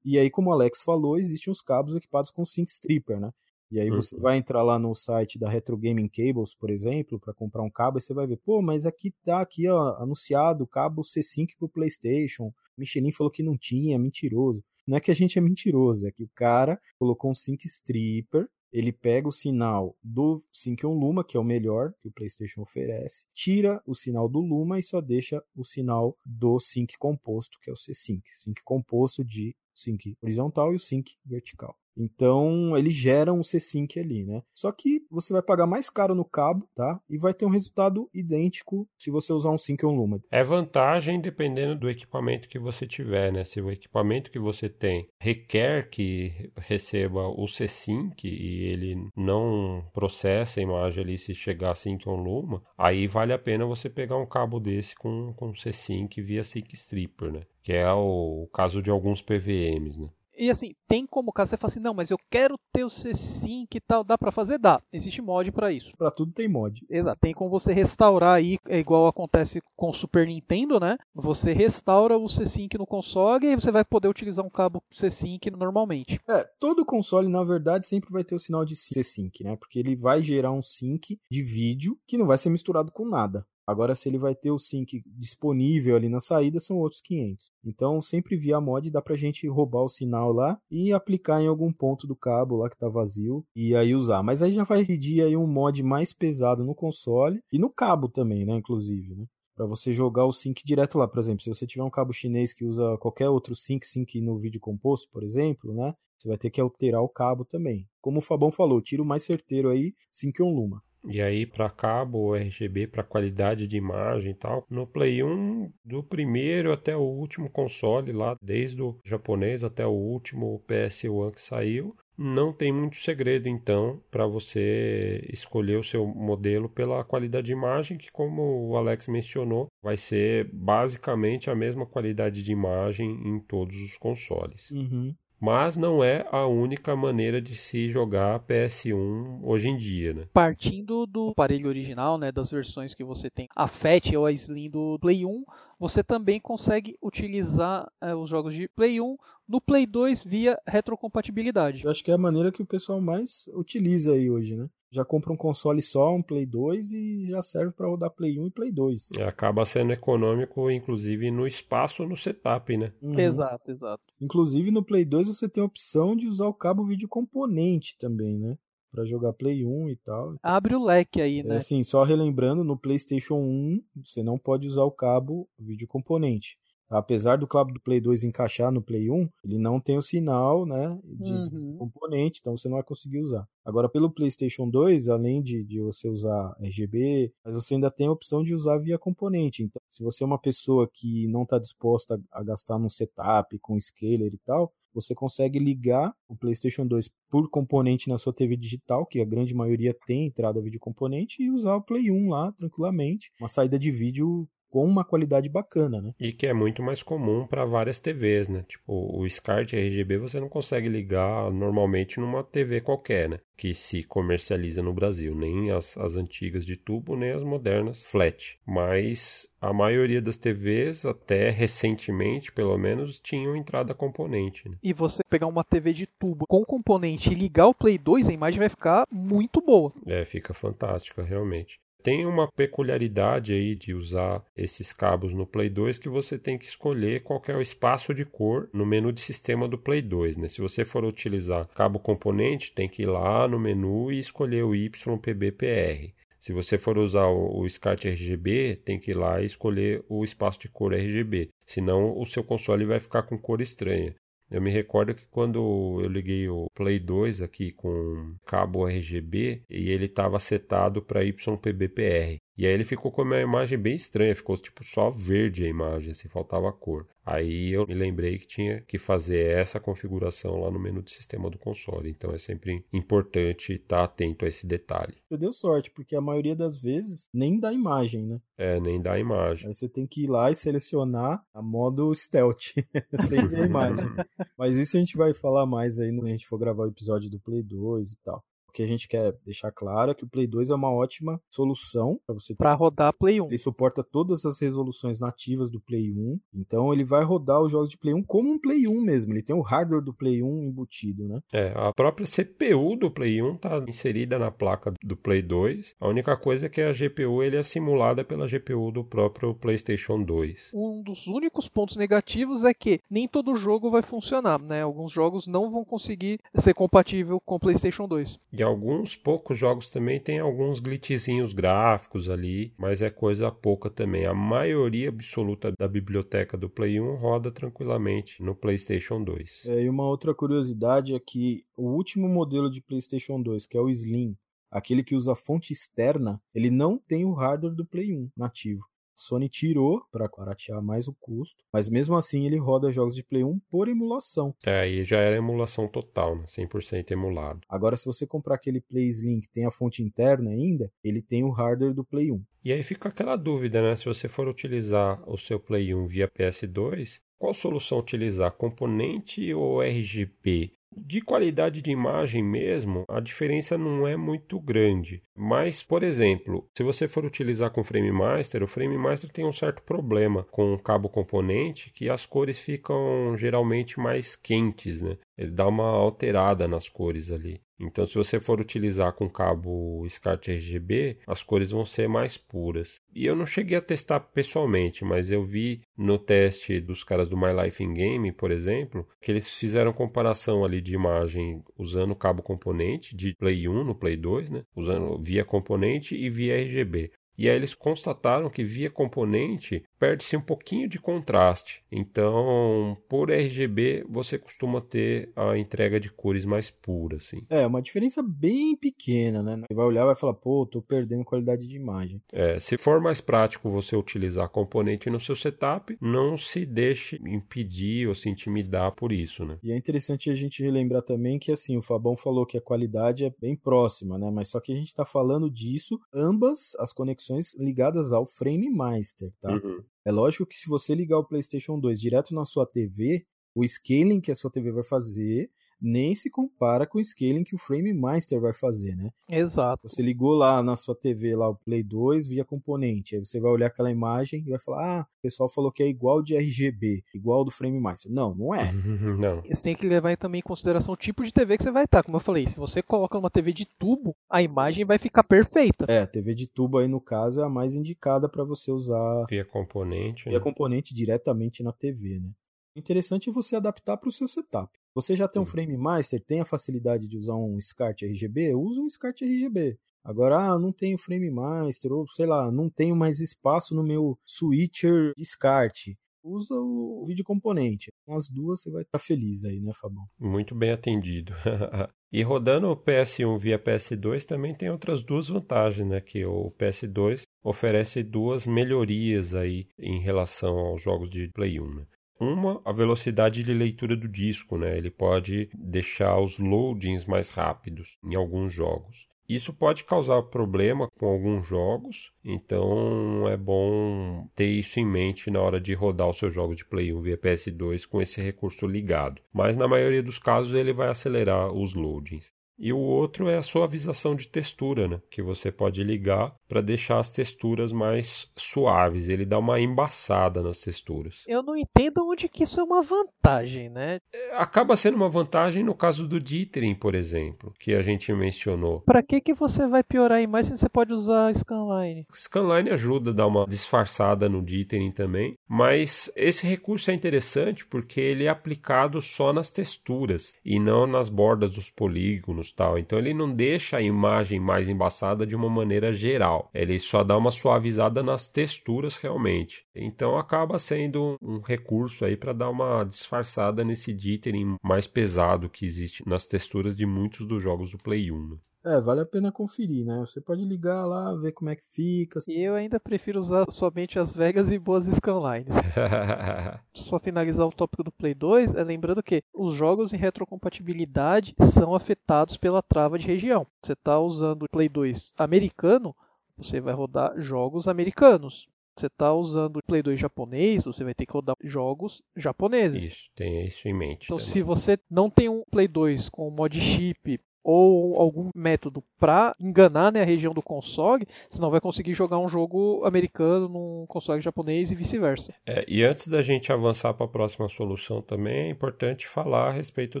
E 0.04 0.18
aí, 0.18 0.28
como 0.28 0.50
o 0.50 0.52
Alex 0.52 0.82
falou, 0.82 1.16
existem 1.16 1.50
os 1.50 1.62
cabos 1.62 1.94
equipados 1.94 2.30
com 2.30 2.44
Sync 2.44 2.70
Stripper, 2.70 3.18
né? 3.18 3.30
E 3.70 3.80
aí 3.80 3.90
você 3.90 4.14
uhum. 4.14 4.22
vai 4.22 4.36
entrar 4.36 4.62
lá 4.62 4.78
no 4.78 4.94
site 4.94 5.38
da 5.38 5.48
Retro 5.48 5.76
Gaming 5.76 6.08
Cables, 6.08 6.54
por 6.54 6.70
exemplo, 6.70 7.18
para 7.18 7.34
comprar 7.34 7.62
um 7.62 7.70
cabo, 7.70 7.98
e 7.98 8.00
você 8.00 8.14
vai 8.14 8.26
ver, 8.26 8.36
pô, 8.36 8.62
mas 8.62 8.86
aqui 8.86 9.12
tá 9.24 9.40
aqui 9.40 9.68
ó, 9.68 9.96
anunciado 9.96 10.66
cabo 10.66 11.02
C5 11.02 11.50
pro 11.58 11.68
PlayStation. 11.68 12.52
Michelin 12.76 13.12
falou 13.12 13.30
que 13.30 13.42
não 13.42 13.56
tinha, 13.56 13.98
mentiroso. 13.98 14.62
Não 14.86 14.96
é 14.96 15.00
que 15.00 15.10
a 15.10 15.14
gente 15.14 15.38
é 15.38 15.40
mentiroso, 15.40 16.06
é 16.06 16.12
que 16.12 16.22
o 16.22 16.30
cara 16.34 16.78
colocou 16.98 17.30
um 17.30 17.34
sync 17.34 17.66
stripper, 17.66 18.48
ele 18.74 18.92
pega 18.92 19.28
o 19.28 19.32
sinal 19.32 19.96
do 20.02 20.42
Sync 20.52 20.84
on 20.84 20.98
Luma, 20.98 21.24
que 21.24 21.36
é 21.36 21.40
o 21.40 21.44
melhor 21.44 21.94
que 22.02 22.08
o 22.08 22.12
PlayStation 22.12 22.62
oferece, 22.62 23.24
tira 23.32 23.80
o 23.86 23.94
sinal 23.94 24.28
do 24.28 24.40
Luma 24.40 24.80
e 24.80 24.82
só 24.82 25.00
deixa 25.00 25.40
o 25.54 25.64
sinal 25.64 26.18
do 26.26 26.58
Sync 26.58 26.98
composto, 26.98 27.58
que 27.62 27.70
é 27.70 27.72
o 27.72 27.76
C-Sync. 27.76 28.24
Sync 28.34 28.60
composto 28.64 29.24
de 29.24 29.54
Sync 29.72 30.16
horizontal 30.20 30.72
e 30.72 30.76
o 30.76 30.80
Sync 30.80 31.14
vertical. 31.24 31.78
Então, 31.96 32.76
ele 32.76 32.90
gera 32.90 33.32
um 33.32 33.42
C-Sync 33.42 33.98
ali, 33.98 34.24
né? 34.24 34.42
Só 34.54 34.72
que 34.72 35.04
você 35.10 35.32
vai 35.32 35.42
pagar 35.42 35.66
mais 35.66 35.88
caro 35.88 36.14
no 36.14 36.24
cabo, 36.24 36.68
tá? 36.74 37.00
E 37.08 37.16
vai 37.18 37.32
ter 37.32 37.46
um 37.46 37.50
resultado 37.50 38.08
idêntico 38.12 38.88
se 38.98 39.10
você 39.10 39.32
usar 39.32 39.50
um 39.50 39.58
Sync 39.58 39.84
on 39.84 39.94
Luma. 39.94 40.20
É 40.30 40.42
vantagem 40.42 41.20
dependendo 41.20 41.76
do 41.76 41.90
equipamento 41.90 42.48
que 42.48 42.58
você 42.58 42.86
tiver, 42.86 43.32
né? 43.32 43.44
Se 43.44 43.60
o 43.60 43.70
equipamento 43.70 44.30
que 44.30 44.38
você 44.38 44.68
tem 44.68 45.08
requer 45.18 45.88
que 45.88 46.50
receba 46.58 47.28
o 47.28 47.46
C-Sync 47.46 48.26
e 48.26 48.64
ele 48.64 49.08
não 49.16 49.84
processa 49.92 50.60
a 50.60 50.62
imagem 50.62 51.02
ali 51.02 51.18
se 51.18 51.34
chegar 51.34 51.74
Sync 51.74 52.08
on 52.08 52.16
Luma, 52.16 52.62
aí 52.76 53.06
vale 53.06 53.32
a 53.32 53.38
pena 53.38 53.66
você 53.66 53.88
pegar 53.88 54.16
um 54.16 54.26
cabo 54.26 54.58
desse 54.58 54.94
com, 54.94 55.32
com 55.34 55.54
C-Sync 55.54 56.20
via 56.20 56.44
Sync 56.44 56.74
Stripper, 56.74 57.32
né? 57.32 57.40
Que 57.62 57.72
é 57.72 57.92
o, 57.92 58.44
o 58.44 58.48
caso 58.48 58.82
de 58.82 58.90
alguns 58.90 59.22
PVMs, 59.22 59.98
né? 59.98 60.08
E 60.36 60.50
assim, 60.50 60.74
tem 60.88 61.06
como 61.06 61.32
caso 61.32 61.50
você 61.50 61.56
fala 61.56 61.70
assim, 61.70 61.80
não, 61.80 61.94
mas 61.94 62.10
eu 62.10 62.18
quero 62.30 62.58
ter 62.72 62.84
o 62.84 62.88
C5 62.88 63.66
e 63.74 63.80
tal, 63.80 64.02
dá 64.02 64.18
para 64.18 64.32
fazer? 64.32 64.58
Dá. 64.58 64.80
Existe 64.92 65.22
mod 65.22 65.50
para 65.52 65.72
isso. 65.72 65.96
Para 65.96 66.10
tudo 66.10 66.32
tem 66.32 66.48
mod. 66.48 66.84
Exato. 66.88 67.18
Tem 67.20 67.32
como 67.32 67.50
você 67.50 67.72
restaurar 67.72 68.34
aí, 68.34 68.58
é 68.68 68.78
igual 68.78 69.06
acontece 69.06 69.60
com 69.76 69.90
o 69.90 69.92
Super 69.92 70.26
Nintendo, 70.26 70.80
né? 70.80 70.96
Você 71.14 71.52
restaura 71.52 72.18
o 72.18 72.24
C5 72.24 72.78
no 72.78 72.86
console 72.86 73.46
e 73.46 73.54
você 73.54 73.70
vai 73.70 73.84
poder 73.84 74.08
utilizar 74.08 74.44
um 74.44 74.50
cabo 74.50 74.82
C5 74.92 75.56
normalmente. 75.56 76.20
É, 76.28 76.44
todo 76.58 76.84
console, 76.84 77.28
na 77.28 77.44
verdade, 77.44 77.86
sempre 77.86 78.10
vai 78.10 78.24
ter 78.24 78.34
o 78.34 78.38
sinal 78.38 78.64
de 78.64 78.74
C5, 78.74 79.42
né? 79.42 79.56
Porque 79.56 79.78
ele 79.78 79.94
vai 79.94 80.22
gerar 80.22 80.52
um 80.52 80.62
sync 80.62 81.18
de 81.30 81.42
vídeo 81.42 81.98
que 82.06 82.18
não 82.18 82.26
vai 82.26 82.38
ser 82.38 82.50
misturado 82.50 82.90
com 82.90 83.08
nada. 83.08 83.46
Agora, 83.66 83.94
se 83.94 84.08
ele 84.08 84.18
vai 84.18 84.34
ter 84.34 84.50
o 84.50 84.58
sync 84.58 85.02
disponível 85.06 85.96
ali 85.96 86.08
na 86.08 86.20
saída, 86.20 86.60
são 86.60 86.76
outros 86.76 87.00
500. 87.00 87.50
Então, 87.64 88.00
sempre 88.02 88.36
via 88.36 88.60
mod, 88.60 88.90
dá 88.90 89.00
pra 89.00 89.16
gente 89.16 89.48
roubar 89.48 89.82
o 89.82 89.88
sinal 89.88 90.32
lá 90.32 90.58
e 90.70 90.92
aplicar 90.92 91.40
em 91.40 91.46
algum 91.46 91.72
ponto 91.72 92.06
do 92.06 92.14
cabo 92.14 92.56
lá 92.56 92.68
que 92.68 92.76
tá 92.76 92.88
vazio 92.88 93.44
e 93.56 93.74
aí 93.74 93.94
usar. 93.94 94.22
Mas 94.22 94.42
aí 94.42 94.52
já 94.52 94.64
vai 94.64 94.84
pedir 94.84 95.22
aí 95.22 95.36
um 95.36 95.46
mod 95.46 95.82
mais 95.82 96.12
pesado 96.12 96.62
no 96.62 96.74
console 96.74 97.40
e 97.50 97.58
no 97.58 97.70
cabo 97.70 98.08
também, 98.08 98.44
né, 98.44 98.54
inclusive, 98.54 99.14
né? 99.14 99.24
Para 99.56 99.66
você 99.66 99.92
jogar 99.92 100.26
o 100.26 100.32
sync 100.32 100.62
direto 100.64 100.98
lá, 100.98 101.06
por 101.06 101.20
exemplo, 101.20 101.42
se 101.42 101.48
você 101.48 101.66
tiver 101.66 101.84
um 101.84 101.90
cabo 101.90 102.12
chinês 102.12 102.52
que 102.52 102.64
usa 102.64 102.98
qualquer 102.98 103.28
outro 103.28 103.54
sync, 103.54 103.86
sync 103.86 104.20
no 104.20 104.36
vídeo 104.36 104.60
composto, 104.60 105.08
por 105.10 105.22
exemplo, 105.22 105.72
né? 105.72 105.94
Você 106.18 106.28
vai 106.28 106.36
ter 106.36 106.50
que 106.50 106.60
alterar 106.60 107.02
o 107.02 107.08
cabo 107.08 107.44
também. 107.44 107.88
Como 108.00 108.18
o 108.18 108.22
Fabão 108.22 108.50
falou, 108.50 108.82
tiro 108.82 109.04
mais 109.04 109.22
certeiro 109.22 109.70
aí, 109.70 109.94
sync 110.10 110.42
on 110.42 110.52
Luma. 110.54 110.82
E 111.06 111.20
aí 111.20 111.46
para 111.46 111.70
cabo 111.70 112.34
RGB, 112.34 112.86
para 112.86 113.02
qualidade 113.02 113.66
de 113.66 113.76
imagem 113.76 114.32
e 114.32 114.34
tal. 114.34 114.66
No 114.70 114.86
Play 114.86 115.22
1, 115.22 115.70
do 115.84 116.02
primeiro 116.02 116.72
até 116.72 116.96
o 116.96 117.02
último 117.02 117.50
console 117.50 118.12
lá, 118.12 118.36
desde 118.42 118.82
o 118.82 118.98
japonês 119.04 119.64
até 119.64 119.86
o 119.86 119.90
último 119.90 120.62
PS1 120.66 121.32
que 121.32 121.40
saiu, 121.40 121.96
não 122.16 122.52
tem 122.52 122.72
muito 122.72 122.96
segredo 122.96 123.48
então 123.48 124.00
para 124.10 124.26
você 124.26 125.26
escolher 125.32 125.78
o 125.78 125.84
seu 125.84 126.06
modelo 126.06 126.68
pela 126.68 127.02
qualidade 127.04 127.46
de 127.46 127.52
imagem, 127.52 127.98
que 127.98 128.10
como 128.10 128.68
o 128.68 128.76
Alex 128.76 129.08
mencionou, 129.08 129.66
vai 129.82 129.96
ser 129.96 130.48
basicamente 130.52 131.50
a 131.50 131.54
mesma 131.54 131.84
qualidade 131.84 132.42
de 132.42 132.52
imagem 132.52 133.10
em 133.24 133.40
todos 133.40 133.76
os 133.80 133.96
consoles. 133.96 134.70
Uhum 134.70 135.14
mas 135.44 135.76
não 135.76 136.02
é 136.02 136.26
a 136.32 136.46
única 136.46 136.96
maneira 136.96 137.38
de 137.38 137.54
se 137.54 137.90
jogar 137.90 138.40
PS1 138.46 139.40
hoje 139.42 139.68
em 139.68 139.76
dia, 139.76 140.14
né? 140.14 140.26
Partindo 140.32 141.04
do 141.04 141.32
aparelho 141.32 141.68
original, 141.68 142.16
né, 142.16 142.32
das 142.32 142.50
versões 142.50 142.94
que 142.94 143.04
você 143.04 143.28
tem, 143.28 143.46
a 143.54 143.66
FAT 143.66 144.16
ou 144.16 144.24
a 144.24 144.32
Slim 144.32 144.70
do 144.70 144.98
Play 144.98 145.26
1, 145.26 145.44
você 145.78 146.02
também 146.02 146.40
consegue 146.40 146.96
utilizar 147.02 147.86
é, 148.00 148.14
os 148.14 148.26
jogos 148.26 148.54
de 148.54 148.70
Play 148.74 149.02
1 149.02 149.16
no 149.46 149.60
Play 149.60 149.84
2 149.84 150.24
via 150.24 150.58
retrocompatibilidade. 150.66 151.84
Eu 151.84 151.90
acho 151.90 152.02
que 152.02 152.10
é 152.10 152.14
a 152.14 152.18
maneira 152.18 152.50
que 152.50 152.62
o 152.62 152.66
pessoal 152.66 152.98
mais 152.98 153.46
utiliza 153.52 154.12
aí 154.12 154.30
hoje, 154.30 154.56
né? 154.56 154.66
Já 154.94 155.04
compra 155.04 155.32
um 155.32 155.36
console 155.36 155.82
só, 155.82 156.14
um 156.14 156.22
Play 156.22 156.46
2 156.46 156.92
e 156.92 157.26
já 157.26 157.42
serve 157.42 157.72
para 157.72 157.88
rodar 157.88 158.10
Play 158.10 158.38
1 158.38 158.46
e 158.46 158.50
Play 158.50 158.70
2. 158.70 159.10
É, 159.18 159.24
acaba 159.24 159.64
sendo 159.64 159.92
econômico, 159.92 160.70
inclusive 160.70 161.32
no 161.32 161.48
espaço 161.48 162.06
no 162.06 162.16
setup, 162.16 162.76
né? 162.76 162.92
Uhum. 163.02 163.18
Exato, 163.18 163.72
exato. 163.72 164.04
Inclusive 164.20 164.70
no 164.70 164.84
Play 164.84 165.04
2 165.04 165.26
você 165.26 165.48
tem 165.48 165.62
a 165.62 165.66
opção 165.66 166.14
de 166.14 166.28
usar 166.28 166.46
o 166.46 166.54
cabo 166.54 166.86
vídeo 166.86 167.08
componente 167.08 167.98
também, 167.98 168.38
né? 168.38 168.56
para 168.92 169.04
jogar 169.04 169.32
Play 169.32 169.64
1 169.64 169.88
e 169.90 169.96
tal. 169.96 170.36
Abre 170.40 170.76
o 170.76 170.84
leque 170.84 171.20
aí, 171.20 171.42
né? 171.42 171.56
É 171.56 171.58
assim, 171.58 171.82
só 171.82 172.04
relembrando, 172.04 172.62
no 172.62 172.78
PlayStation 172.78 173.34
1 173.34 173.82
você 173.96 174.22
não 174.22 174.38
pode 174.38 174.68
usar 174.68 174.84
o 174.84 174.92
cabo 174.92 175.48
vídeo 175.58 175.88
componente. 175.88 176.56
Apesar 176.94 177.36
do 177.36 177.46
cabo 177.46 177.72
do 177.72 177.80
Play 177.80 178.00
2 178.00 178.24
encaixar 178.24 178.70
no 178.70 178.80
Play 178.80 179.10
1, 179.10 179.28
ele 179.44 179.58
não 179.58 179.80
tem 179.80 179.98
o 179.98 180.02
sinal, 180.02 180.64
né, 180.64 180.98
de 181.04 181.32
uhum. 181.32 181.76
componente, 181.78 182.40
então 182.40 182.56
você 182.56 182.68
não 182.68 182.76
vai 182.76 182.84
conseguir 182.84 183.20
usar. 183.20 183.46
Agora, 183.64 183.88
pelo 183.88 184.10
PlayStation 184.10 184.68
2, 184.68 185.08
além 185.08 185.42
de, 185.42 185.64
de 185.64 185.80
você 185.80 186.08
usar 186.08 186.54
RGB, 186.60 187.32
mas 187.44 187.54
você 187.54 187.74
ainda 187.74 187.90
tem 187.90 188.06
a 188.06 188.12
opção 188.12 188.44
de 188.44 188.54
usar 188.54 188.78
via 188.78 188.98
componente. 188.98 189.62
Então, 189.62 189.80
se 189.88 190.02
você 190.04 190.22
é 190.22 190.26
uma 190.26 190.38
pessoa 190.38 190.88
que 190.92 191.26
não 191.28 191.42
está 191.42 191.58
disposta 191.58 192.20
a, 192.30 192.40
a 192.40 192.44
gastar 192.44 192.78
num 192.78 192.88
setup 192.88 193.58
com 193.58 193.80
scaler 193.80 194.32
e 194.32 194.38
tal, 194.44 194.72
você 194.94 195.14
consegue 195.14 195.58
ligar 195.58 196.14
o 196.28 196.36
PlayStation 196.36 196.86
2 196.86 197.10
por 197.28 197.50
componente 197.50 198.08
na 198.08 198.16
sua 198.16 198.32
TV 198.32 198.56
digital, 198.56 199.04
que 199.04 199.20
a 199.20 199.24
grande 199.24 199.52
maioria 199.52 199.96
tem 200.06 200.26
entrada 200.26 200.62
vídeo 200.62 200.78
componente, 200.78 201.42
e 201.42 201.50
usar 201.50 201.74
o 201.74 201.82
Play 201.82 202.10
1 202.10 202.28
lá 202.28 202.52
tranquilamente. 202.52 203.32
Uma 203.40 203.48
saída 203.48 203.76
de 203.76 203.90
vídeo 203.90 204.48
com 204.74 204.84
uma 204.84 205.04
qualidade 205.04 205.48
bacana, 205.48 206.02
né? 206.02 206.12
E 206.18 206.32
que 206.32 206.48
é 206.48 206.52
muito 206.52 206.82
mais 206.82 207.00
comum 207.00 207.46
para 207.46 207.64
várias 207.64 208.00
TVs, 208.00 208.48
né? 208.48 208.64
Tipo, 208.66 209.16
o 209.16 209.24
SCART 209.30 209.72
RGB 209.72 210.18
você 210.18 210.40
não 210.40 210.48
consegue 210.48 210.88
ligar 210.88 211.48
normalmente 211.52 212.18
numa 212.18 212.42
TV 212.42 212.80
qualquer, 212.80 213.28
né? 213.28 213.38
Que 213.56 213.72
se 213.72 214.02
comercializa 214.02 214.82
no 214.82 214.92
Brasil, 214.92 215.32
nem 215.32 215.70
as, 215.70 215.96
as 215.96 216.16
antigas 216.16 216.66
de 216.66 216.76
tubo, 216.76 217.14
nem 217.14 217.30
as 217.30 217.44
modernas 217.44 218.02
flat. 218.02 218.58
Mas 218.66 219.48
a 219.60 219.72
maioria 219.72 220.20
das 220.20 220.36
TVs, 220.36 221.06
até 221.06 221.50
recentemente, 221.50 222.50
pelo 222.50 222.76
menos, 222.76 223.20
tinham 223.20 223.54
entrada 223.54 223.94
componente. 223.94 224.68
Né? 224.68 224.76
E 224.82 224.92
você 224.92 225.22
pegar 225.30 225.46
uma 225.46 225.62
TV 225.62 225.92
de 225.92 226.08
tubo 226.08 226.48
com 226.48 226.64
componente 226.64 227.30
e 227.30 227.34
ligar 227.34 227.68
o 227.68 227.74
Play 227.74 227.96
2, 227.96 228.28
a 228.28 228.32
imagem 228.32 228.58
vai 228.58 228.68
ficar 228.68 229.04
muito 229.08 229.60
boa. 229.60 229.92
É, 230.04 230.24
fica 230.24 230.52
fantástica, 230.52 231.22
realmente. 231.22 231.78
Tem 232.04 232.26
uma 232.26 232.46
peculiaridade 232.46 233.54
aí 233.54 233.74
de 233.74 233.94
usar 233.94 234.44
esses 234.54 234.92
cabos 234.92 235.32
no 235.32 235.46
Play 235.46 235.70
2 235.70 235.96
que 235.96 236.10
você 236.10 236.38
tem 236.38 236.58
que 236.58 236.66
escolher 236.66 237.22
qual 237.22 237.42
é 237.48 237.56
o 237.56 237.62
espaço 237.62 238.12
de 238.12 238.26
cor 238.26 238.68
no 238.74 238.84
menu 238.84 239.10
de 239.10 239.22
sistema 239.22 239.66
do 239.66 239.78
Play 239.78 240.02
2, 240.02 240.36
né? 240.36 240.48
Se 240.48 240.60
você 240.60 240.84
for 240.84 241.02
utilizar 241.02 241.66
cabo 241.68 241.98
componente, 241.98 242.72
tem 242.72 242.90
que 242.90 243.04
ir 243.04 243.06
lá 243.06 243.48
no 243.48 243.58
menu 243.58 244.12
e 244.12 244.18
escolher 244.18 244.64
o 244.64 244.74
YPBPR. 244.74 246.12
Se 246.38 246.52
você 246.52 246.76
for 246.76 246.98
usar 246.98 247.28
o, 247.28 247.66
SCART 247.66 248.04
RGB, 248.04 248.82
tem 248.84 249.00
que 249.00 249.12
ir 249.12 249.14
lá 249.14 249.40
e 249.40 249.46
escolher 249.46 250.04
o 250.06 250.22
espaço 250.22 250.60
de 250.60 250.68
cor 250.68 250.92
RGB. 250.92 251.48
Senão 251.64 252.20
o 252.20 252.26
seu 252.26 252.44
console 252.44 252.84
vai 252.84 253.00
ficar 253.00 253.22
com 253.22 253.38
cor 253.38 253.62
estranha. 253.62 254.14
Eu 254.54 254.62
me 254.62 254.70
recordo 254.70 255.16
que 255.16 255.26
quando 255.26 256.00
eu 256.00 256.08
liguei 256.08 256.48
o 256.48 256.70
Play 256.72 257.00
2 257.00 257.42
aqui 257.42 257.72
com 257.72 258.36
cabo 258.46 258.86
RGB 258.86 259.64
e 259.68 259.90
ele 259.90 260.04
estava 260.04 260.38
setado 260.38 261.02
para 261.02 261.24
YPBPR. 261.24 262.38
E 262.56 262.66
aí 262.66 262.72
ele 262.72 262.84
ficou 262.84 263.10
com 263.10 263.22
uma 263.22 263.40
imagem 263.40 263.76
bem 263.76 263.96
estranha, 263.96 264.34
ficou 264.34 264.56
tipo 264.56 264.84
só 264.84 265.10
verde 265.10 265.64
a 265.64 265.68
imagem, 265.68 266.12
assim, 266.12 266.28
faltava 266.28 266.72
cor. 266.72 267.06
Aí 267.26 267.72
eu 267.72 267.86
me 267.86 267.94
lembrei 267.94 268.38
que 268.38 268.46
tinha 268.46 268.82
que 268.82 268.98
fazer 268.98 269.48
essa 269.50 269.80
configuração 269.80 270.60
lá 270.60 270.70
no 270.70 270.78
menu 270.78 271.02
de 271.02 271.10
sistema 271.10 271.48
do 271.48 271.58
console. 271.58 272.10
Então 272.10 272.32
é 272.32 272.38
sempre 272.38 272.84
importante 272.92 273.72
estar 273.72 274.04
atento 274.04 274.44
a 274.44 274.48
esse 274.48 274.66
detalhe. 274.66 275.16
Você 275.28 275.38
deu 275.38 275.52
sorte, 275.52 275.90
porque 275.90 276.14
a 276.14 276.20
maioria 276.20 276.54
das 276.54 276.78
vezes 276.78 277.26
nem 277.32 277.58
dá 277.58 277.72
imagem, 277.72 278.26
né? 278.26 278.40
É, 278.58 278.78
nem 278.78 279.00
dá 279.00 279.18
imagem. 279.18 279.66
Aí 279.66 279.74
você 279.74 279.88
tem 279.88 280.06
que 280.06 280.24
ir 280.24 280.28
lá 280.28 280.50
e 280.50 280.54
selecionar 280.54 281.42
a 281.52 281.62
modo 281.62 282.14
stealth, 282.14 282.74
sem 283.28 283.48
ver 283.48 283.62
a 283.62 283.66
imagem. 283.66 284.06
Mas 284.56 284.76
isso 284.76 284.96
a 284.96 285.00
gente 285.00 285.16
vai 285.16 285.32
falar 285.32 285.66
mais 285.66 285.98
aí 285.98 286.14
quando 286.14 286.26
a 286.26 286.30
gente 286.30 286.46
for 286.46 286.58
gravar 286.58 286.84
o 286.84 286.90
episódio 286.90 287.30
do 287.30 287.40
Play 287.40 287.62
2 287.62 288.12
e 288.12 288.16
tal 288.22 288.44
que 288.74 288.82
a 288.82 288.86
gente 288.86 289.06
quer 289.06 289.32
deixar 289.44 289.70
claro 289.70 290.10
é 290.10 290.14
que 290.14 290.24
o 290.24 290.28
Play 290.28 290.46
2 290.48 290.70
é 290.70 290.74
uma 290.74 290.92
ótima 290.92 291.40
solução 291.48 292.20
para 292.26 292.34
você 292.34 292.54
para 292.54 292.74
rodar 292.74 293.14
Play 293.16 293.40
1. 293.40 293.46
Ele 293.46 293.58
suporta 293.58 294.02
todas 294.02 294.44
as 294.44 294.60
resoluções 294.60 295.20
nativas 295.20 295.70
do 295.70 295.80
Play 295.80 296.12
1, 296.12 296.40
então 296.52 296.92
ele 296.92 297.04
vai 297.04 297.24
rodar 297.24 297.62
os 297.62 297.70
jogos 297.70 297.88
de 297.88 297.96
Play 297.96 298.12
1 298.12 298.24
como 298.24 298.50
um 298.50 298.58
Play 298.58 298.88
1 298.88 299.00
mesmo. 299.00 299.32
Ele 299.32 299.42
tem 299.42 299.54
o 299.54 299.60
hardware 299.60 300.02
do 300.02 300.12
Play 300.12 300.42
1 300.42 300.64
embutido, 300.64 301.28
né? 301.28 301.40
É, 301.52 301.72
a 301.76 301.92
própria 301.92 302.26
CPU 302.26 302.96
do 302.96 303.10
Play 303.10 303.40
1 303.40 303.56
tá 303.58 303.84
inserida 303.86 304.38
na 304.38 304.50
placa 304.50 304.92
do 305.02 305.16
Play 305.16 305.40
2. 305.40 305.94
A 306.00 306.08
única 306.08 306.36
coisa 306.36 306.66
é 306.66 306.68
que 306.68 306.80
a 306.80 306.92
GPU 306.92 307.42
ele 307.42 307.56
é 307.56 307.62
simulada 307.62 308.24
pela 308.24 308.48
GPU 308.48 308.90
do 308.90 309.04
próprio 309.04 309.54
PlayStation 309.54 310.22
2. 310.22 310.72
Um 310.74 311.00
dos 311.02 311.28
únicos 311.28 311.68
pontos 311.68 311.96
negativos 311.96 312.64
é 312.64 312.74
que 312.74 313.00
nem 313.08 313.28
todo 313.28 313.54
jogo 313.54 313.90
vai 313.90 314.02
funcionar, 314.02 314.58
né? 314.58 314.82
Alguns 314.82 315.12
jogos 315.12 315.46
não 315.46 315.70
vão 315.70 315.84
conseguir 315.84 316.40
ser 316.56 316.74
compatível 316.74 317.40
com 317.40 317.54
o 317.54 317.60
PlayStation 317.60 318.08
2. 318.08 318.40
E 318.52 318.63
alguns 318.64 319.14
poucos 319.14 319.56
jogos 319.56 319.90
também 319.90 320.18
tem 320.18 320.40
alguns 320.40 320.80
glitchzinhos 320.80 321.52
gráficos 321.52 322.28
ali, 322.28 322.74
mas 322.76 323.02
é 323.02 323.10
coisa 323.10 323.50
pouca 323.52 323.88
também. 323.88 324.26
A 324.26 324.34
maioria 324.34 325.08
absoluta 325.08 325.72
da 325.78 325.86
biblioteca 325.86 326.56
do 326.56 326.68
Play 326.68 327.00
1 327.00 327.14
roda 327.16 327.52
tranquilamente 327.52 328.42
no 328.42 328.54
PlayStation 328.54 329.22
2. 329.22 329.66
É, 329.66 329.82
e 329.82 329.88
uma 329.88 330.04
outra 330.04 330.34
curiosidade 330.34 331.14
é 331.14 331.20
que 331.20 331.64
o 331.76 331.90
último 331.90 332.28
modelo 332.28 332.70
de 332.70 332.80
PlayStation 332.80 333.40
2, 333.40 333.66
que 333.66 333.76
é 333.76 333.80
o 333.80 333.88
Slim, 333.88 334.36
aquele 334.70 335.04
que 335.04 335.14
usa 335.14 335.36
fonte 335.36 335.72
externa, 335.72 336.42
ele 336.52 336.70
não 336.70 336.98
tem 336.98 337.24
o 337.24 337.32
hardware 337.32 337.74
do 337.74 337.86
Play 337.86 338.12
1 338.12 338.30
nativo. 338.36 338.84
Sony 339.14 339.48
tirou 339.48 340.02
para 340.10 340.28
baratear 340.28 340.82
mais 340.82 341.08
o 341.08 341.14
custo, 341.14 341.64
mas 341.72 341.88
mesmo 341.88 342.16
assim 342.16 342.46
ele 342.46 342.58
roda 342.58 342.92
jogos 342.92 343.14
de 343.14 343.22
Play 343.22 343.44
1 343.44 343.60
por 343.70 343.88
emulação. 343.88 344.54
É, 344.64 344.88
e 344.88 345.04
já 345.04 345.18
era 345.18 345.36
emulação 345.36 345.88
total, 345.88 346.36
né? 346.36 346.44
100% 346.46 347.10
emulado. 347.10 347.60
Agora, 347.68 347.96
se 347.96 348.06
você 348.06 348.26
comprar 348.26 348.56
aquele 348.56 348.80
Play 348.80 349.06
Slim 349.06 349.40
que 349.40 349.48
tem 349.48 349.66
a 349.66 349.70
fonte 349.70 350.02
interna 350.02 350.50
ainda, 350.50 350.90
ele 351.02 351.22
tem 351.22 351.44
o 351.44 351.50
hardware 351.50 351.94
do 351.94 352.04
Play 352.04 352.30
1. 352.30 352.42
E 352.64 352.72
aí 352.72 352.82
fica 352.82 353.08
aquela 353.10 353.36
dúvida, 353.36 353.82
né? 353.82 353.94
Se 353.94 354.06
você 354.06 354.26
for 354.26 354.48
utilizar 354.48 355.22
o 355.28 355.36
seu 355.36 355.60
Play 355.60 355.94
1 355.94 356.06
via 356.06 356.28
PS2, 356.28 357.20
qual 357.38 357.54
solução 357.54 357.98
utilizar? 357.98 358.52
Componente 358.52 359.52
ou 359.52 359.82
RGB? 359.82 360.72
De 360.96 361.20
qualidade 361.20 361.82
de 361.82 361.90
imagem 361.90 362.42
mesmo, 362.42 363.02
a 363.08 363.18
diferença 363.18 363.76
não 363.76 364.06
é 364.06 364.16
muito 364.16 364.60
grande. 364.60 365.22
Mas, 365.36 365.82
por 365.82 366.04
exemplo, 366.04 366.68
se 366.76 366.84
você 366.84 367.08
for 367.08 367.24
utilizar 367.24 367.70
com 367.70 367.82
Frame 367.82 368.12
Master, 368.12 368.62
o 368.62 368.68
Frame 368.68 368.96
Master 368.96 369.28
tem 369.28 369.44
um 369.44 369.52
certo 369.52 369.82
problema 369.82 370.44
com 370.44 370.72
o 370.72 370.78
cabo 370.78 371.08
componente 371.08 371.92
que 371.92 372.08
as 372.08 372.24
cores 372.24 372.60
ficam 372.60 373.36
geralmente 373.36 373.98
mais 373.98 374.36
quentes, 374.36 375.02
né? 375.02 375.18
Ele 375.36 375.50
dá 375.50 375.66
uma 375.66 375.84
alterada 375.84 376.68
nas 376.68 376.88
cores 376.88 377.30
ali. 377.30 377.60
Então, 377.78 378.06
se 378.06 378.14
você 378.14 378.38
for 378.38 378.60
utilizar 378.60 379.12
com 379.12 379.28
cabo 379.28 380.06
SCART 380.08 380.48
RGB, 380.48 381.18
as 381.26 381.42
cores 381.42 381.72
vão 381.72 381.84
ser 381.84 382.08
mais 382.08 382.36
puras. 382.36 383.00
E 383.12 383.26
eu 383.26 383.34
não 383.34 383.44
cheguei 383.44 383.76
a 383.76 383.82
testar 383.82 384.20
pessoalmente, 384.20 385.04
mas 385.04 385.30
eu 385.30 385.44
vi 385.44 385.82
no 385.96 386.16
teste 386.16 386.80
dos 386.80 387.02
caras 387.02 387.28
do 387.28 387.36
My 387.36 387.52
Life 387.52 387.82
in 387.82 387.92
Game, 387.92 388.32
por 388.32 388.52
exemplo, 388.52 389.06
que 389.20 389.32
eles 389.32 389.52
fizeram 389.52 389.92
comparação 389.92 390.64
ali 390.64 390.80
de 390.80 390.94
imagem 390.94 391.62
usando 391.76 392.14
cabo 392.14 392.42
componente 392.42 393.14
de 393.16 393.34
Play 393.34 393.68
1 393.68 393.84
no 393.84 393.94
Play 393.94 394.16
2, 394.16 394.50
né? 394.50 394.64
Usando 394.74 395.20
via 395.20 395.44
componente 395.44 396.14
e 396.14 396.30
via 396.30 396.56
RGB. 396.56 397.10
E 397.36 397.48
aí 397.48 397.56
eles 397.56 397.74
constataram 397.74 398.48
que 398.48 398.62
via 398.62 398.88
componente 398.88 399.84
perde-se 400.04 400.36
um 400.36 400.40
pouquinho 400.40 400.86
de 400.86 400.98
contraste. 400.98 401.82
Então, 401.90 402.94
por 403.08 403.30
RGB, 403.30 404.04
você 404.06 404.36
costuma 404.36 404.82
ter 404.82 405.32
a 405.34 405.56
entrega 405.56 405.98
de 405.98 406.10
cores 406.10 406.44
mais 406.44 406.70
puras, 406.70 407.24
assim. 407.24 407.46
É, 407.48 407.66
uma 407.66 407.80
diferença 407.80 408.22
bem 408.22 408.76
pequena, 408.76 409.42
né? 409.42 409.56
Você 409.56 409.74
vai 409.74 409.86
olhar 409.86 410.02
e 410.02 410.06
vai 410.06 410.14
falar, 410.14 410.34
pô, 410.34 410.66
tô 410.66 410.82
perdendo 410.82 411.24
qualidade 411.24 411.66
de 411.66 411.74
imagem. 411.74 412.20
É, 412.30 412.60
se 412.60 412.76
for 412.76 413.00
mais 413.00 413.22
prático 413.22 413.70
você 413.70 413.96
utilizar 413.96 414.46
componente 414.50 415.08
no 415.08 415.18
seu 415.18 415.34
setup, 415.34 415.96
não 416.02 416.36
se 416.36 416.66
deixe 416.66 417.18
impedir 417.26 418.06
ou 418.06 418.14
se 418.14 418.28
intimidar 418.28 418.92
por 418.92 419.10
isso, 419.10 419.46
né? 419.46 419.58
E 419.62 419.72
é 419.72 419.76
interessante 419.76 420.28
a 420.28 420.34
gente 420.34 420.62
relembrar 420.62 421.02
também 421.02 421.38
que, 421.38 421.50
assim, 421.50 421.78
o 421.78 421.82
Fabão 421.82 422.14
falou 422.14 422.44
que 422.44 422.58
a 422.58 422.60
qualidade 422.62 423.24
é 423.24 423.32
bem 423.40 423.56
próxima, 423.56 424.18
né? 424.18 424.30
Mas 424.30 424.50
só 424.50 424.60
que 424.60 424.70
a 424.70 424.76
gente 424.76 424.94
tá 424.94 425.06
falando 425.06 425.50
disso, 425.50 425.98
ambas 426.12 426.76
as 426.78 426.92
conexões 426.92 427.54
ligadas 427.58 428.12
ao 428.12 428.26
Frame 428.26 428.68
Master, 428.68 429.32
tá? 429.40 429.50
Uhum. 429.50 429.82
É 430.04 430.12
lógico 430.12 430.46
que 430.46 430.56
se 430.56 430.68
você 430.68 430.94
ligar 430.94 431.18
o 431.18 431.24
PlayStation 431.24 431.78
2 431.78 432.00
direto 432.00 432.34
na 432.34 432.44
sua 432.44 432.66
TV, 432.66 433.26
o 433.54 433.66
scaling 433.66 434.20
que 434.20 434.30
a 434.30 434.34
sua 434.34 434.50
TV 434.50 434.70
vai 434.70 434.84
fazer 434.84 435.50
nem 435.84 436.14
se 436.14 436.30
compara 436.30 436.86
com 436.86 436.98
o 436.98 437.04
scaling 437.04 437.44
que 437.44 437.54
o 437.54 437.58
Frame 437.58 437.92
Master 437.92 438.40
vai 438.40 438.54
fazer, 438.54 438.96
né? 438.96 439.10
Exato. 439.30 439.88
Você 439.88 440.02
ligou 440.02 440.32
lá 440.32 440.62
na 440.62 440.76
sua 440.76 440.94
TV 440.94 441.36
lá 441.36 441.48
o 441.48 441.54
Play 441.54 441.82
2 441.82 442.26
via 442.26 442.44
componente, 442.44 443.14
aí 443.14 443.24
você 443.24 443.38
vai 443.38 443.50
olhar 443.50 443.66
aquela 443.66 443.90
imagem 443.90 444.42
e 444.46 444.50
vai 444.50 444.58
falar: 444.58 445.00
"Ah, 445.00 445.02
o 445.02 445.22
pessoal 445.22 445.48
falou 445.48 445.70
que 445.70 445.82
é 445.82 445.86
igual 445.86 446.22
de 446.22 446.34
RGB, 446.34 447.04
igual 447.14 447.44
do 447.44 447.50
Frame 447.50 447.78
Master". 447.78 448.10
Não, 448.10 448.34
não 448.34 448.54
é. 448.54 448.72
não. 449.18 449.42
Você 449.42 449.64
tem 449.64 449.76
que 449.76 449.86
levar 449.86 450.16
também 450.16 450.38
em 450.38 450.42
consideração 450.42 450.94
o 450.94 450.96
tipo 450.96 451.22
de 451.22 451.32
TV 451.32 451.56
que 451.56 451.62
você 451.62 451.70
vai 451.70 451.84
estar, 451.84 452.02
como 452.02 452.16
eu 452.16 452.20
falei, 452.20 452.46
se 452.46 452.58
você 452.58 452.82
coloca 452.82 453.18
uma 453.18 453.30
TV 453.30 453.52
de 453.52 453.66
tubo, 453.78 454.16
a 454.30 454.42
imagem 454.42 454.84
vai 454.84 454.98
ficar 454.98 455.24
perfeita. 455.24 455.84
É, 455.88 456.06
TV 456.06 456.34
de 456.34 456.46
tubo 456.46 456.78
aí 456.78 456.88
no 456.88 457.00
caso 457.00 457.40
é 457.40 457.44
a 457.44 457.48
mais 457.48 457.74
indicada 457.74 458.28
para 458.28 458.44
você 458.44 458.72
usar 458.72 459.24
via 459.28 459.44
componente, 459.44 460.24
via 460.24 460.38
né? 460.38 460.40
componente 460.40 460.94
diretamente 460.94 461.62
na 461.62 461.72
TV, 461.72 462.20
né? 462.20 462.30
O 462.76 462.78
interessante 462.78 463.28
é 463.28 463.32
você 463.32 463.54
adaptar 463.54 463.96
para 463.96 464.08
o 464.08 464.12
seu 464.12 464.26
setup. 464.26 464.70
Você 464.94 465.16
já 465.16 465.26
tem 465.26 465.42
um 465.42 465.46
Frame 465.46 465.76
Master, 465.76 466.22
tem 466.24 466.40
a 466.40 466.44
facilidade 466.44 467.08
de 467.08 467.18
usar 467.18 467.34
um 467.34 467.60
SCART 467.60 468.02
RGB, 468.02 468.54
usa 468.54 468.80
um 468.80 468.88
SCART 468.88 469.22
RGB. 469.22 469.76
Agora, 470.04 470.52
ah, 470.52 470.58
não 470.58 470.70
tenho 470.70 470.98
Frame 470.98 471.30
Master, 471.30 471.92
ou 471.92 472.06
sei 472.06 472.26
lá, 472.26 472.52
não 472.52 472.70
tenho 472.70 472.94
mais 472.94 473.20
espaço 473.20 473.74
no 473.74 473.82
meu 473.82 474.16
switcher 474.24 475.12
de 475.16 475.24
SCART. 475.24 475.96
Usa 476.22 476.54
o 476.54 477.04
vídeo 477.06 477.24
componente. 477.24 477.90
Com 478.06 478.14
as 478.14 478.28
duas 478.28 478.62
você 478.62 478.70
vai 478.70 478.82
estar 478.82 478.98
tá 478.98 479.04
feliz 479.04 479.44
aí, 479.44 479.60
né, 479.60 479.72
Fabão? 479.74 480.06
Muito 480.18 480.54
bem 480.54 480.70
atendido. 480.70 481.32
e 482.12 482.22
rodando 482.22 482.68
o 482.68 482.76
PS1 482.76 483.38
via 483.38 483.58
PS2 483.58 484.24
também 484.24 484.54
tem 484.54 484.70
outras 484.70 485.02
duas 485.02 485.28
vantagens, 485.28 485.86
né? 485.86 486.00
Que 486.00 486.24
o 486.24 486.50
PS2 486.52 487.22
oferece 487.42 488.02
duas 488.02 488.46
melhorias 488.46 489.34
aí 489.34 489.66
em 489.78 490.00
relação 490.00 490.56
aos 490.56 490.82
jogos 490.82 491.10
de 491.10 491.28
Play 491.34 491.60
1, 491.60 491.74
né? 491.74 491.86
Uma, 492.18 492.60
a 492.64 492.72
velocidade 492.72 493.42
de 493.42 493.52
leitura 493.52 493.96
do 493.96 494.08
disco, 494.08 494.56
né? 494.56 494.76
Ele 494.76 494.90
pode 494.90 495.48
deixar 495.54 496.18
os 496.18 496.38
loadings 496.38 497.04
mais 497.04 497.28
rápidos 497.28 497.98
em 498.04 498.14
alguns 498.14 498.52
jogos. 498.52 499.06
Isso 499.28 499.54
pode 499.54 499.84
causar 499.84 500.22
problema 500.24 500.86
com 500.98 501.06
alguns 501.06 501.46
jogos, 501.46 502.12
então 502.22 503.26
é 503.26 503.38
bom 503.38 504.28
ter 504.36 504.48
isso 504.48 504.78
em 504.78 504.84
mente 504.84 505.30
na 505.30 505.40
hora 505.40 505.58
de 505.58 505.72
rodar 505.72 506.08
o 506.08 506.12
seu 506.12 506.30
jogo 506.30 506.54
de 506.54 506.62
Play 506.62 506.92
1 506.92 507.00
via 507.00 507.16
PS2 507.16 507.86
com 507.86 508.02
esse 508.02 508.20
recurso 508.20 508.66
ligado. 508.66 509.22
Mas 509.32 509.56
na 509.56 509.66
maioria 509.66 510.02
dos 510.02 510.18
casos 510.18 510.52
ele 510.52 510.74
vai 510.74 510.88
acelerar 510.88 511.50
os 511.52 511.72
loadings. 511.72 512.33
E 512.58 512.72
o 512.72 512.78
outro 512.78 513.28
é 513.28 513.36
a 513.36 513.42
suavização 513.42 514.14
de 514.14 514.28
textura, 514.28 514.86
né? 514.86 515.00
Que 515.10 515.22
você 515.22 515.50
pode 515.50 515.82
ligar 515.82 516.34
para 516.48 516.60
deixar 516.60 516.98
as 516.98 517.12
texturas 517.12 517.72
mais 517.72 518.30
suaves. 518.36 519.08
Ele 519.08 519.24
dá 519.24 519.38
uma 519.38 519.60
embaçada 519.60 520.42
nas 520.42 520.60
texturas. 520.60 521.24
Eu 521.26 521.42
não 521.42 521.56
entendo 521.56 522.08
onde 522.08 522.28
que 522.28 522.44
isso 522.44 522.60
é 522.60 522.64
uma 522.64 522.82
vantagem, 522.82 523.68
né? 523.68 523.98
É, 524.12 524.36
acaba 524.36 524.76
sendo 524.76 524.96
uma 524.96 525.08
vantagem 525.08 525.64
no 525.64 525.74
caso 525.74 526.06
do 526.06 526.20
dithering, 526.20 526.74
por 526.74 526.94
exemplo, 526.94 527.52
que 527.58 527.74
a 527.74 527.82
gente 527.82 528.12
mencionou. 528.12 528.82
Para 528.82 529.02
que 529.02 529.20
que 529.20 529.34
você 529.34 529.66
vai 529.66 529.82
piorar 529.82 530.20
em 530.20 530.26
mais 530.26 530.46
se 530.46 530.56
você 530.56 530.68
pode 530.68 530.92
usar 530.92 531.34
scanline? 531.34 532.06
Scanline 532.14 532.70
ajuda 532.70 533.10
a 533.10 533.14
dar 533.14 533.26
uma 533.26 533.46
disfarçada 533.46 534.28
no 534.28 534.42
dithering 534.42 534.92
também, 534.92 535.34
mas 535.48 536.10
esse 536.14 536.46
recurso 536.46 536.90
é 536.90 536.94
interessante 536.94 537.66
porque 537.66 538.00
ele 538.00 538.24
é 538.24 538.28
aplicado 538.28 539.00
só 539.00 539.32
nas 539.32 539.50
texturas 539.50 540.34
e 540.44 540.58
não 540.60 540.86
nas 540.86 541.08
bordas 541.08 541.50
dos 541.50 541.70
polígonos 541.70 542.43
tal. 542.52 542.78
Então 542.78 542.98
ele 542.98 543.14
não 543.14 543.32
deixa 543.32 543.76
a 543.76 543.82
imagem 543.82 544.40
mais 544.40 544.68
embaçada 544.68 545.26
de 545.26 545.36
uma 545.36 545.48
maneira 545.48 545.92
geral. 545.92 546.50
Ele 546.52 546.78
só 546.78 547.04
dá 547.04 547.16
uma 547.16 547.30
suavizada 547.30 548.02
nas 548.02 548.28
texturas 548.28 548.96
realmente. 548.96 549.64
Então 549.74 550.16
acaba 550.16 550.58
sendo 550.58 551.16
um 551.22 551.40
recurso 551.40 552.04
aí 552.04 552.16
para 552.16 552.32
dar 552.32 552.50
uma 552.50 552.84
disfarçada 552.84 553.64
nesse 553.64 553.92
dithering 553.92 554.56
mais 554.62 554.86
pesado 554.86 555.48
que 555.48 555.64
existe 555.64 556.02
nas 556.08 556.26
texturas 556.26 556.76
de 556.76 556.86
muitos 556.86 557.26
dos 557.26 557.42
jogos 557.42 557.70
do 557.70 557.78
Play 557.78 558.10
1. 558.10 558.38
É, 558.64 558.80
vale 558.80 559.02
a 559.02 559.06
pena 559.06 559.30
conferir, 559.30 559.84
né? 559.84 559.98
Você 560.00 560.22
pode 560.22 560.42
ligar 560.42 560.86
lá, 560.86 561.14
ver 561.14 561.32
como 561.32 561.50
é 561.50 561.56
que 561.56 561.64
fica. 561.70 562.18
E 562.26 562.40
eu 562.40 562.54
ainda 562.54 562.80
prefiro 562.80 563.20
usar 563.20 563.44
somente 563.50 563.98
as 563.98 564.16
Vegas 564.16 564.50
e 564.50 564.58
boas 564.58 564.86
scanlines. 564.86 565.54
Só 566.72 566.98
finalizar 566.98 567.46
o 567.46 567.52
tópico 567.52 567.84
do 567.84 567.92
Play 567.92 568.14
2, 568.14 568.54
é 568.54 568.64
lembrando 568.64 569.02
que 569.02 569.22
os 569.34 569.52
jogos 569.52 569.92
em 569.92 569.98
retrocompatibilidade 569.98 571.34
são 571.40 571.74
afetados 571.74 572.38
pela 572.38 572.62
trava 572.62 572.98
de 572.98 573.06
região. 573.06 573.46
Você 573.60 573.74
está 573.74 574.00
usando 574.00 574.44
o 574.44 574.48
Play 574.50 574.70
2 574.70 575.12
americano, 575.18 575.94
você 576.38 576.58
vai 576.58 576.72
rodar 576.72 577.20
jogos 577.20 577.68
americanos. 577.68 578.48
Você 578.76 578.86
está 578.86 579.12
usando 579.12 579.58
o 579.58 579.62
Play 579.62 579.82
2 579.82 580.00
japonês, 580.00 580.64
você 580.64 580.82
vai 580.82 580.94
ter 580.94 581.06
que 581.06 581.12
rodar 581.12 581.36
jogos 581.44 582.02
japoneses. 582.16 582.86
Isso, 582.86 583.10
tem 583.14 583.46
isso 583.46 583.68
em 583.68 583.74
mente. 583.74 584.06
Então, 584.06 584.16
também. 584.16 584.32
se 584.32 584.42
você 584.42 584.78
não 584.90 585.10
tem 585.10 585.28
um 585.28 585.44
Play 585.50 585.68
2 585.68 586.08
com 586.08 586.30
mod 586.30 586.58
chip 586.60 587.20
ou 587.44 588.00
algum 588.00 588.30
método 588.34 588.82
para 588.98 589.36
enganar 589.38 589.92
né, 589.92 590.00
a 590.00 590.06
região 590.06 590.32
do 590.32 590.42
console, 590.42 591.06
você 591.28 591.40
não 591.40 591.50
vai 591.50 591.60
conseguir 591.60 591.92
jogar 591.92 592.18
um 592.18 592.28
jogo 592.28 592.82
americano 592.84 593.48
num 593.48 593.84
console 593.86 594.22
japonês 594.22 594.72
e 594.72 594.74
vice-versa. 594.74 595.34
É, 595.46 595.64
e 595.68 595.84
antes 595.84 596.08
da 596.08 596.22
gente 596.22 596.50
avançar 596.50 596.94
para 596.94 597.04
a 597.04 597.08
próxima 597.08 597.48
solução 597.48 598.00
também 598.00 598.46
é 598.46 598.48
importante 598.48 599.06
falar 599.06 599.48
a 599.48 599.52
respeito 599.52 600.00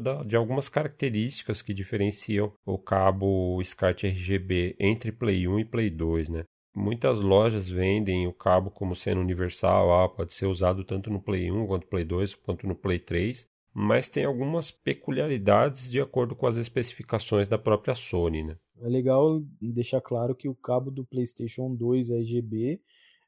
da, 0.00 0.22
de 0.22 0.36
algumas 0.36 0.70
características 0.70 1.60
que 1.60 1.74
diferenciam 1.74 2.52
o 2.64 2.78
cabo 2.78 3.62
SCART 3.62 4.04
RGB 4.04 4.76
entre 4.80 5.12
Play 5.12 5.46
1 5.46 5.58
e 5.58 5.64
Play 5.64 5.90
2, 5.90 6.28
né? 6.30 6.44
Muitas 6.74 7.20
lojas 7.20 7.68
vendem 7.68 8.26
o 8.26 8.32
cabo 8.32 8.70
como 8.70 8.96
sendo 8.96 9.20
universal, 9.20 9.92
ah, 9.92 10.08
pode 10.08 10.32
ser 10.32 10.46
usado 10.46 10.82
tanto 10.82 11.08
no 11.08 11.20
Play 11.20 11.50
1 11.50 11.66
quanto 11.66 11.84
no 11.84 11.88
Play 11.90 12.04
2 12.04 12.34
quanto 12.34 12.66
no 12.66 12.74
Play 12.74 12.98
3 12.98 13.46
mas 13.74 14.08
tem 14.08 14.24
algumas 14.24 14.70
peculiaridades 14.70 15.90
de 15.90 16.00
acordo 16.00 16.36
com 16.36 16.46
as 16.46 16.56
especificações 16.56 17.48
da 17.48 17.58
própria 17.58 17.94
Sony. 17.94 18.44
Né? 18.44 18.56
É 18.80 18.88
legal 18.88 19.42
deixar 19.60 20.00
claro 20.00 20.34
que 20.34 20.48
o 20.48 20.54
cabo 20.54 20.92
do 20.92 21.04
PlayStation 21.04 21.74
2 21.74 22.10
RGB 22.10 22.80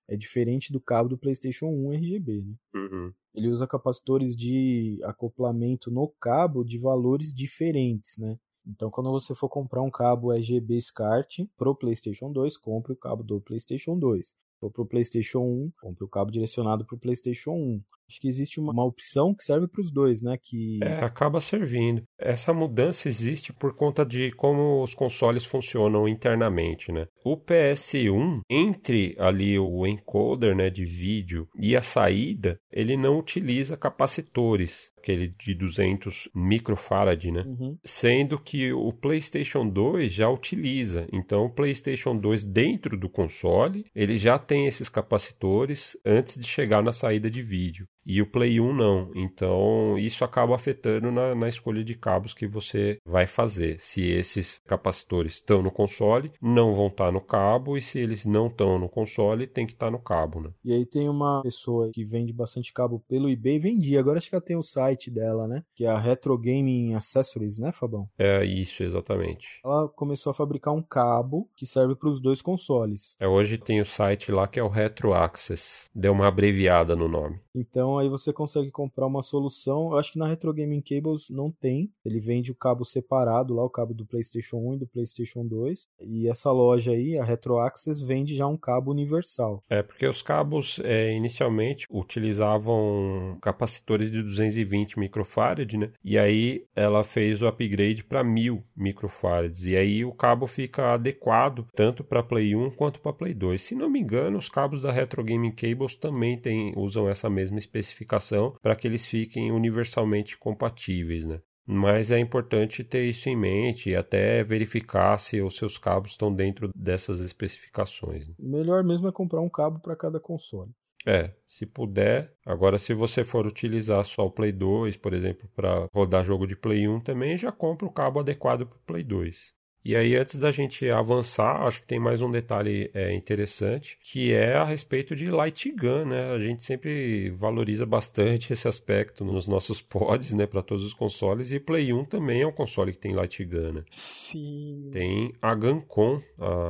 é 0.09 0.17
diferente 0.17 0.73
do 0.73 0.81
cabo 0.81 1.09
do 1.09 1.19
PlayStation 1.19 1.67
1 1.67 1.93
RGB. 1.95 2.43
Né? 2.43 2.55
Uhum. 2.77 3.13
Ele 3.35 3.49
usa 3.49 3.67
capacitores 3.67 4.37
de 4.37 5.01
acoplamento 5.03 5.91
no 5.91 6.09
cabo 6.21 6.63
de 6.63 6.79
valores 6.79 7.35
diferentes, 7.35 8.17
né? 8.17 8.39
Então, 8.69 8.91
quando 8.91 9.13
você 9.13 9.33
for 9.33 9.49
comprar 9.49 9.83
um 9.83 9.91
cabo 9.91 10.33
RGB 10.33 10.81
SCART 10.81 11.47
pro 11.57 11.75
PlayStation 11.75 12.33
2, 12.33 12.57
compre 12.57 12.93
o 12.93 12.97
cabo 12.97 13.23
do 13.23 13.41
PlayStation 13.41 13.97
2 13.97 14.35
for 14.67 14.71
para 14.73 14.83
o 14.83 14.87
PlayStation 14.87 15.41
1, 15.41 15.73
compre 15.81 16.05
o 16.05 16.09
cabo 16.09 16.31
direcionado 16.31 16.85
para 16.85 16.97
o 16.97 16.99
PlayStation 16.99 17.53
1. 17.53 17.81
Acho 18.09 18.21
que 18.21 18.29
existe 18.29 18.61
uma, 18.61 18.73
uma 18.73 18.85
opção 18.85 19.35
que 19.35 19.43
serve 19.43 19.67
para 19.67 19.81
os 19.81 19.91
dois, 19.91 20.23
né? 20.23 20.39
Que 20.41 20.79
é, 20.83 21.05
acaba 21.05 21.41
servindo. 21.41 22.05
Essa 22.19 22.53
mudança 22.53 23.09
existe 23.09 23.53
por 23.53 23.75
conta 23.75 24.07
de 24.07 24.31
como 24.33 24.83
os 24.83 24.95
consoles 24.95 25.45
funcionam 25.45 26.07
internamente, 26.07 26.93
né? 26.93 27.09
O 27.25 27.37
PS1 27.37 28.43
entre 28.49 29.17
ali 29.19 29.59
o 29.59 29.85
encoder, 29.87 30.55
né, 30.55 30.71
de 30.71 30.85
vídeo 30.85 31.49
e 31.59 31.77
a 31.77 31.83
saída, 31.83 32.61
ele 32.71 32.97
não 32.97 33.19
utiliza 33.19 33.77
capacitores, 33.77 34.93
aquele 34.99 35.35
de 35.39 35.55
200 35.55 36.29
microfarad, 36.33 37.25
né? 37.33 37.43
Uhum. 37.45 37.77
Sendo 37.83 38.39
que 38.39 38.73
o 38.73 38.93
PlayStation 38.93 39.69
2 39.69 40.13
já 40.13 40.29
utiliza. 40.29 41.09
Então, 41.13 41.47
o 41.47 41.51
PlayStation 41.51 42.17
2 42.17 42.45
dentro 42.45 42.97
do 42.97 43.09
console, 43.09 43.85
ele 43.95 44.17
já 44.17 44.39
tem 44.39 44.56
esses 44.65 44.89
capacitores 44.89 45.99
antes 46.05 46.39
de 46.39 46.47
chegar 46.47 46.83
na 46.83 46.93
saída 46.93 47.29
de 47.31 47.43
vídeo. 47.43 47.87
E 48.07 48.23
o 48.23 48.27
Play 48.27 48.61
1 48.61 48.73
não. 48.73 49.11
Então, 49.15 49.99
isso 49.99 50.25
acaba 50.25 50.55
afetando 50.55 51.11
na, 51.11 51.35
na 51.35 51.49
escolha 51.49 51.83
de 51.83 51.95
cabos 51.95 52.33
que 52.33 52.47
você 52.47 52.99
vai 53.05 53.27
fazer. 53.27 53.81
Se 53.81 54.03
esses 54.07 54.61
capacitores 54.65 55.35
estão 55.35 55.61
no 55.61 55.73
console, 55.73 56.31
não 56.41 56.73
vão 56.73 56.87
estar 56.87 57.11
no 57.11 57.21
cabo. 57.21 57.77
E 57.77 57.83
se 57.83 57.99
eles 57.99 58.25
não 58.25 58.47
estão 58.47 58.79
no 58.79 58.89
console, 58.89 59.47
tem 59.47 59.67
que 59.67 59.73
estar 59.73 59.91
no 59.91 59.99
cabo, 59.99 60.41
né? 60.41 60.51
E 60.65 60.73
aí 60.73 60.87
tem 60.87 61.09
uma 61.09 61.43
pessoa 61.43 61.91
que 61.93 62.05
vende 62.05 62.33
bastante 62.33 62.73
cabo 62.73 63.03
pelo 63.09 63.29
eBay. 63.29 63.59
Vendia, 63.59 63.99
agora 63.99 64.19
acho 64.19 64.29
que 64.29 64.35
ela 64.37 64.45
tem 64.45 64.57
o 64.57 64.63
site 64.63 65.11
dela, 65.11 65.49
né? 65.49 65.65
Que 65.75 65.85
é 65.85 65.89
a 65.89 65.99
Retro 65.99 66.39
Gaming 66.39 66.95
Accessories, 66.95 67.59
né, 67.59 67.73
Fabão? 67.73 68.09
É 68.17 68.45
isso, 68.45 68.85
exatamente. 68.85 69.61
Ela 69.65 69.89
começou 69.89 70.31
a 70.31 70.35
fabricar 70.35 70.73
um 70.73 70.83
cabo 70.83 71.49
que 71.57 71.67
serve 71.67 71.97
para 71.97 72.09
os 72.09 72.21
dois 72.21 72.41
consoles. 72.41 73.17
É, 73.19 73.27
hoje 73.27 73.59
tem 73.59 73.81
o 73.81 73.87
site 73.87 74.31
lá 74.31 74.47
que 74.47 74.61
é 74.61 74.63
o 74.63 74.69
Retro 74.69 75.13
Access. 75.13 75.89
Deu 75.95 76.13
uma 76.13 76.29
abreviada 76.29 76.95
no 76.95 77.09
nome. 77.09 77.41
Então 77.55 77.96
aí 77.99 78.09
você 78.09 78.33
consegue 78.33 78.71
comprar 78.71 79.07
uma 79.07 79.23
solução. 79.23 79.91
Eu 79.91 79.99
acho 79.99 80.13
que 80.13 80.19
na 80.19 80.29
Retro 80.29 80.53
Gaming 80.53 80.83
Cables 80.83 81.29
não 81.31 81.51
tem. 81.51 81.91
Ele 82.05 82.21
vende 82.21 82.53
o 82.53 82.55
cabo 82.55 82.85
separado 82.85 83.55
lá, 83.55 83.65
o 83.65 83.71
cabo 83.71 83.95
do 83.95 84.07
PlayStation 84.07 84.59
1 84.59 84.75
e 84.75 84.79
do 84.79 84.87
PlayStation 84.87 85.47
2. 85.47 85.89
E 86.01 86.29
essa 86.29 86.53
loja 86.53 86.93
aí, 86.93 87.19
a 87.19 87.25
Retro 87.25 87.59
Access, 87.59 88.05
vende 88.05 88.37
já 88.37 88.47
um 88.47 88.57
cabo 88.57 88.91
universal. 88.91 89.63
É, 89.69 89.83
porque 89.83 90.07
os 90.07 90.23
cabos 90.23 90.81
é, 90.85 91.13
inicialmente 91.15 91.87
utilizavam 91.91 93.39
capacitores 93.41 94.11
de 94.11 94.23
220 94.23 94.99
microfarad, 94.99 95.75
né? 95.75 95.91
E 96.05 96.19
aí 96.19 96.65
ela 96.75 97.03
fez 97.03 97.43
o 97.43 97.47
upgrade 97.47 98.05
para 98.05 98.23
1000 98.23 98.63
microfarads. 98.77 99.67
E 99.67 99.77
aí 99.77 100.05
o 100.05 100.13
cabo 100.13 100.47
fica 100.47 100.95
adequado 100.95 101.67
tanto 101.75 102.05
para 102.05 102.23
Play 102.23 102.55
1 102.55 102.71
quanto 102.73 103.01
para 103.01 103.13
Play 103.13 103.35
2. 103.35 103.61
Se 103.61 103.75
não 103.75 103.89
me 103.89 104.01
engano, 104.01 104.39
os 104.39 104.49
cabos 104.49 104.83
da 104.83 104.93
Retro 104.93 105.25
Gaming 105.25 105.53
Cables 105.53 105.97
também 105.97 106.37
tem, 106.37 106.73
usam 106.77 107.09
essa 107.09 107.31
mesma 107.31 107.47
mesma 107.47 107.59
especificação 107.87 108.57
para 108.63 108.77
que 108.77 108.87
eles 108.87 109.07
fiquem 109.07 109.53
universalmente 109.53 110.37
compatíveis, 110.37 111.25
né? 111.25 111.41
Mas 111.69 112.13
é 112.13 112.19
importante 112.19 112.85
ter 112.85 113.05
isso 113.07 113.29
em 113.29 113.37
mente 113.37 113.91
e 113.91 113.97
até 113.97 114.45
verificar 114.45 115.19
se 115.19 115.43
os 115.43 115.57
seus 115.57 115.77
cabos 115.77 116.13
estão 116.13 116.33
dentro 116.33 116.71
dessas 116.77 117.21
especificações. 117.21 118.29
Né? 118.29 118.35
Melhor 118.39 118.85
mesmo 118.85 119.09
é 119.09 119.13
comprar 119.13 119.41
um 119.41 119.49
cabo 119.49 119.81
para 119.81 119.97
cada 119.97 120.21
console. 120.21 120.71
É, 121.05 121.33
se 121.45 121.67
puder. 121.67 122.33
Agora, 122.45 122.79
se 122.79 122.95
você 122.95 123.25
for 123.25 123.47
utilizar 123.47 124.05
só 124.05 124.27
o 124.27 124.31
Play 124.31 124.53
2, 124.53 124.97
por 124.97 125.13
exemplo, 125.13 125.49
para 125.55 125.89
rodar 125.93 126.25
jogo 126.25 126.47
de 126.47 126.57
Play 126.57 126.87
1 126.87 127.01
também, 127.01 127.37
já 127.37 127.51
compra 127.51 127.87
o 127.87 127.93
cabo 127.93 128.21
adequado 128.21 128.67
para 128.67 128.77
o 128.77 128.83
Play 128.87 129.03
2. 129.03 129.53
E 129.89 129.95
aí, 129.95 130.17
antes 130.17 130.35
da 130.35 130.51
gente 130.51 130.91
avançar, 130.91 131.63
acho 131.65 131.81
que 131.81 131.87
tem 131.87 132.01
mais 132.01 132.21
um 132.21 132.29
detalhe 132.29 132.91
é, 132.93 133.15
interessante, 133.15 133.97
que 134.03 134.33
é 134.33 134.57
a 134.57 134.65
respeito 134.65 135.15
de 135.15 135.31
light 135.31 135.71
gun, 135.71 136.07
né? 136.07 136.33
A 136.33 136.41
gente 136.41 136.65
sempre 136.65 137.31
valoriza 137.31 137.87
bastante 137.87 138.53
esse 138.53 138.67
aspecto 138.67 139.25
nos 139.25 139.47
nossos 139.47 139.81
pods, 139.87 140.33
né, 140.33 140.45
para 140.45 140.61
todos 140.61 140.85
os 140.85 140.93
consoles, 140.93 141.53
e 141.53 141.61
Play 141.61 141.93
1 141.93 142.05
também 142.07 142.43
é 142.43 142.47
um 142.49 142.51
console 142.51 142.91
que 142.91 142.99
tem 142.99 143.15
light 143.15 143.45
gun, 143.45 143.75
né? 143.75 143.85
Sim. 143.95 144.91
Tem 144.93 145.33
a 145.41 145.55
Guncon, 145.55 146.21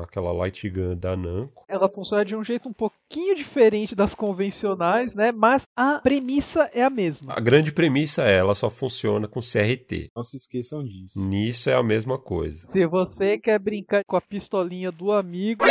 aquela 0.02 0.30
light 0.32 0.68
gun 0.68 0.94
da 0.94 1.16
Namco. 1.16 1.64
Ela 1.70 1.90
funciona 1.90 2.22
de 2.22 2.36
um 2.36 2.44
jeito 2.44 2.68
um 2.68 2.72
pouquinho 2.74 3.34
diferente 3.34 3.96
das 3.96 4.14
convencionais, 4.14 5.14
né? 5.14 5.32
Mas 5.32 5.66
a 5.74 6.00
premissa 6.02 6.70
é 6.74 6.84
a 6.84 6.90
mesma. 6.90 7.32
A 7.32 7.40
grande 7.40 7.72
premissa 7.72 8.24
é, 8.24 8.36
ela 8.36 8.54
só 8.54 8.68
funciona 8.68 9.26
com 9.26 9.40
CRT. 9.40 10.10
Não 10.14 10.22
se 10.22 10.36
esqueçam 10.36 10.84
disso. 10.84 11.18
Nisso 11.18 11.70
é 11.70 11.74
a 11.74 11.82
mesma 11.82 12.18
coisa. 12.18 12.66
Se 12.68 12.86
você 12.86 13.05
você 13.14 13.38
quer 13.38 13.58
brincar 13.58 14.04
com 14.04 14.16
a 14.16 14.20
pistolinha 14.20 14.90
do 14.90 15.12
amigo, 15.12 15.64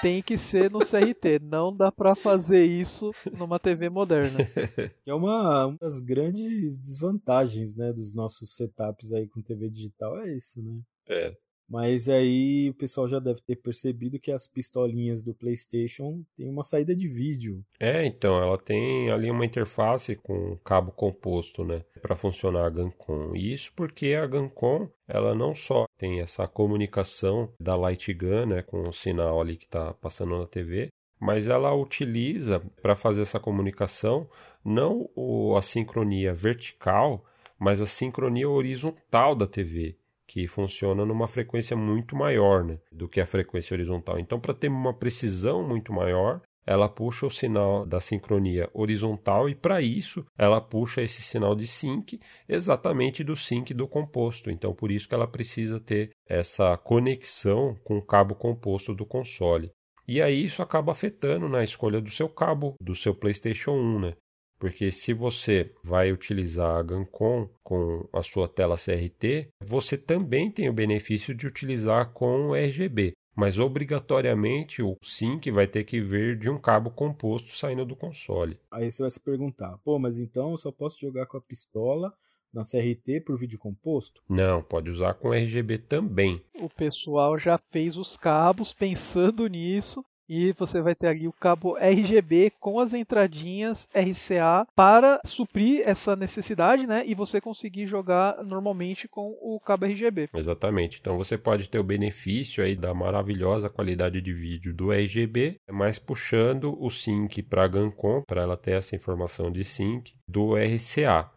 tem 0.00 0.22
que 0.22 0.36
ser 0.38 0.70
no 0.70 0.80
CRT. 0.80 1.40
Não 1.42 1.74
dá 1.74 1.92
para 1.92 2.14
fazer 2.14 2.64
isso 2.64 3.12
numa 3.32 3.58
TV 3.58 3.88
moderna. 3.88 4.38
É 5.06 5.14
uma, 5.14 5.66
uma 5.66 5.76
das 5.80 6.00
grandes 6.00 6.76
desvantagens, 6.78 7.74
né, 7.74 7.92
dos 7.92 8.14
nossos 8.14 8.54
setups 8.54 9.12
aí 9.12 9.26
com 9.26 9.42
TV 9.42 9.68
digital 9.68 10.18
é 10.20 10.36
isso, 10.36 10.62
né? 10.62 10.80
É. 11.08 11.36
Mas 11.70 12.08
aí 12.08 12.68
o 12.68 12.74
pessoal 12.74 13.08
já 13.08 13.20
deve 13.20 13.40
ter 13.42 13.54
percebido 13.54 14.18
que 14.18 14.32
as 14.32 14.48
pistolinhas 14.48 15.22
do 15.22 15.32
PlayStation 15.32 16.24
têm 16.36 16.50
uma 16.50 16.64
saída 16.64 16.96
de 16.96 17.06
vídeo. 17.06 17.64
É, 17.78 18.04
então, 18.04 18.42
ela 18.42 18.58
tem 18.58 19.08
ali 19.08 19.30
uma 19.30 19.46
interface 19.46 20.16
com 20.16 20.56
cabo 20.64 20.90
composto, 20.90 21.64
né, 21.64 21.84
para 22.02 22.16
funcionar 22.16 22.66
a 22.66 22.70
Gancon. 22.70 23.36
E 23.36 23.52
isso 23.52 23.72
porque 23.76 24.14
a 24.14 24.26
Gancon, 24.26 24.88
ela 25.06 25.32
não 25.32 25.54
só 25.54 25.84
tem 25.96 26.20
essa 26.20 26.48
comunicação 26.48 27.52
da 27.60 27.76
Light 27.76 28.12
Gun, 28.12 28.46
né, 28.46 28.62
com 28.62 28.88
o 28.88 28.92
sinal 28.92 29.40
ali 29.40 29.56
que 29.56 29.66
está 29.66 29.94
passando 29.94 30.36
na 30.36 30.48
TV, 30.48 30.88
mas 31.20 31.46
ela 31.46 31.72
utiliza 31.72 32.60
para 32.82 32.96
fazer 32.96 33.22
essa 33.22 33.38
comunicação 33.38 34.28
não 34.64 35.08
a 35.56 35.62
sincronia 35.62 36.34
vertical, 36.34 37.24
mas 37.58 37.80
a 37.80 37.86
sincronia 37.86 38.48
horizontal 38.48 39.36
da 39.36 39.46
TV 39.46 39.99
que 40.30 40.46
funciona 40.46 41.04
numa 41.04 41.26
frequência 41.26 41.76
muito 41.76 42.14
maior 42.14 42.62
né, 42.62 42.78
do 42.92 43.08
que 43.08 43.20
a 43.20 43.26
frequência 43.26 43.74
horizontal. 43.74 44.16
Então, 44.16 44.38
para 44.38 44.54
ter 44.54 44.68
uma 44.68 44.94
precisão 44.94 45.66
muito 45.66 45.92
maior, 45.92 46.40
ela 46.64 46.88
puxa 46.88 47.26
o 47.26 47.30
sinal 47.30 47.84
da 47.84 47.98
sincronia 47.98 48.70
horizontal 48.72 49.48
e 49.48 49.56
para 49.56 49.82
isso 49.82 50.24
ela 50.38 50.60
puxa 50.60 51.02
esse 51.02 51.20
sinal 51.20 51.56
de 51.56 51.66
sync 51.66 52.20
exatamente 52.48 53.24
do 53.24 53.34
sync 53.34 53.74
do 53.74 53.88
composto. 53.88 54.52
Então 54.52 54.72
por 54.72 54.92
isso 54.92 55.08
que 55.08 55.14
ela 55.14 55.26
precisa 55.26 55.80
ter 55.80 56.10
essa 56.28 56.76
conexão 56.76 57.74
com 57.82 57.98
o 57.98 58.02
cabo 58.02 58.36
composto 58.36 58.94
do 58.94 59.04
console. 59.04 59.72
E 60.06 60.22
aí 60.22 60.44
isso 60.44 60.62
acaba 60.62 60.92
afetando 60.92 61.48
na 61.48 61.64
escolha 61.64 62.00
do 62.00 62.10
seu 62.10 62.28
cabo 62.28 62.76
do 62.80 62.94
seu 62.94 63.14
PlayStation 63.14 63.72
1, 63.72 64.00
né? 64.00 64.14
Porque 64.60 64.92
se 64.92 65.14
você 65.14 65.72
vai 65.82 66.12
utilizar 66.12 66.76
a 66.76 66.82
Gancon 66.82 67.48
com 67.64 68.06
a 68.12 68.22
sua 68.22 68.46
tela 68.46 68.76
CRT, 68.76 69.48
você 69.64 69.96
também 69.96 70.50
tem 70.50 70.68
o 70.68 70.72
benefício 70.72 71.34
de 71.34 71.46
utilizar 71.46 72.12
com 72.12 72.54
RGB. 72.54 73.14
Mas 73.34 73.58
obrigatoriamente 73.58 74.82
o 74.82 74.98
sync 75.02 75.50
vai 75.50 75.66
ter 75.66 75.84
que 75.84 75.98
vir 75.98 76.38
de 76.38 76.50
um 76.50 76.58
cabo 76.58 76.90
composto 76.90 77.56
saindo 77.56 77.86
do 77.86 77.96
console. 77.96 78.60
Aí 78.70 78.92
você 78.92 79.02
vai 79.02 79.10
se 79.10 79.18
perguntar, 79.18 79.78
pô, 79.78 79.98
mas 79.98 80.18
então 80.18 80.50
eu 80.50 80.58
só 80.58 80.70
posso 80.70 81.00
jogar 81.00 81.24
com 81.24 81.38
a 81.38 81.40
pistola 81.40 82.12
na 82.52 82.62
CRT 82.62 83.22
por 83.24 83.38
vídeo 83.38 83.58
composto? 83.58 84.20
Não, 84.28 84.62
pode 84.62 84.90
usar 84.90 85.14
com 85.14 85.32
RGB 85.32 85.78
também. 85.78 86.42
O 86.54 86.68
pessoal 86.68 87.38
já 87.38 87.56
fez 87.56 87.96
os 87.96 88.14
cabos 88.14 88.74
pensando 88.74 89.46
nisso 89.46 90.04
e 90.30 90.52
você 90.52 90.80
vai 90.80 90.94
ter 90.94 91.08
ali 91.08 91.26
o 91.26 91.32
cabo 91.32 91.76
RGB 91.76 92.52
com 92.60 92.78
as 92.78 92.94
entradinhas 92.94 93.88
RCA 93.92 94.64
para 94.76 95.20
suprir 95.26 95.82
essa 95.84 96.14
necessidade, 96.14 96.86
né? 96.86 97.02
E 97.04 97.16
você 97.16 97.40
conseguir 97.40 97.86
jogar 97.86 98.44
normalmente 98.44 99.08
com 99.08 99.36
o 99.42 99.58
cabo 99.58 99.86
RGB. 99.86 100.28
Exatamente. 100.32 100.98
Então 101.00 101.18
você 101.18 101.36
pode 101.36 101.68
ter 101.68 101.80
o 101.80 101.84
benefício 101.84 102.62
aí 102.62 102.76
da 102.76 102.94
maravilhosa 102.94 103.68
qualidade 103.68 104.20
de 104.20 104.32
vídeo 104.32 104.72
do 104.72 104.92
RGB, 104.92 105.58
mas 105.68 105.98
puxando 105.98 106.80
o 106.80 106.88
sync 106.88 107.42
para 107.42 107.64
a 107.64 107.68
Gancom, 107.68 108.22
para 108.24 108.42
ela 108.42 108.56
ter 108.56 108.76
essa 108.76 108.94
informação 108.94 109.50
de 109.50 109.64
sync 109.64 110.14
do 110.28 110.54
RCA. 110.54 111.28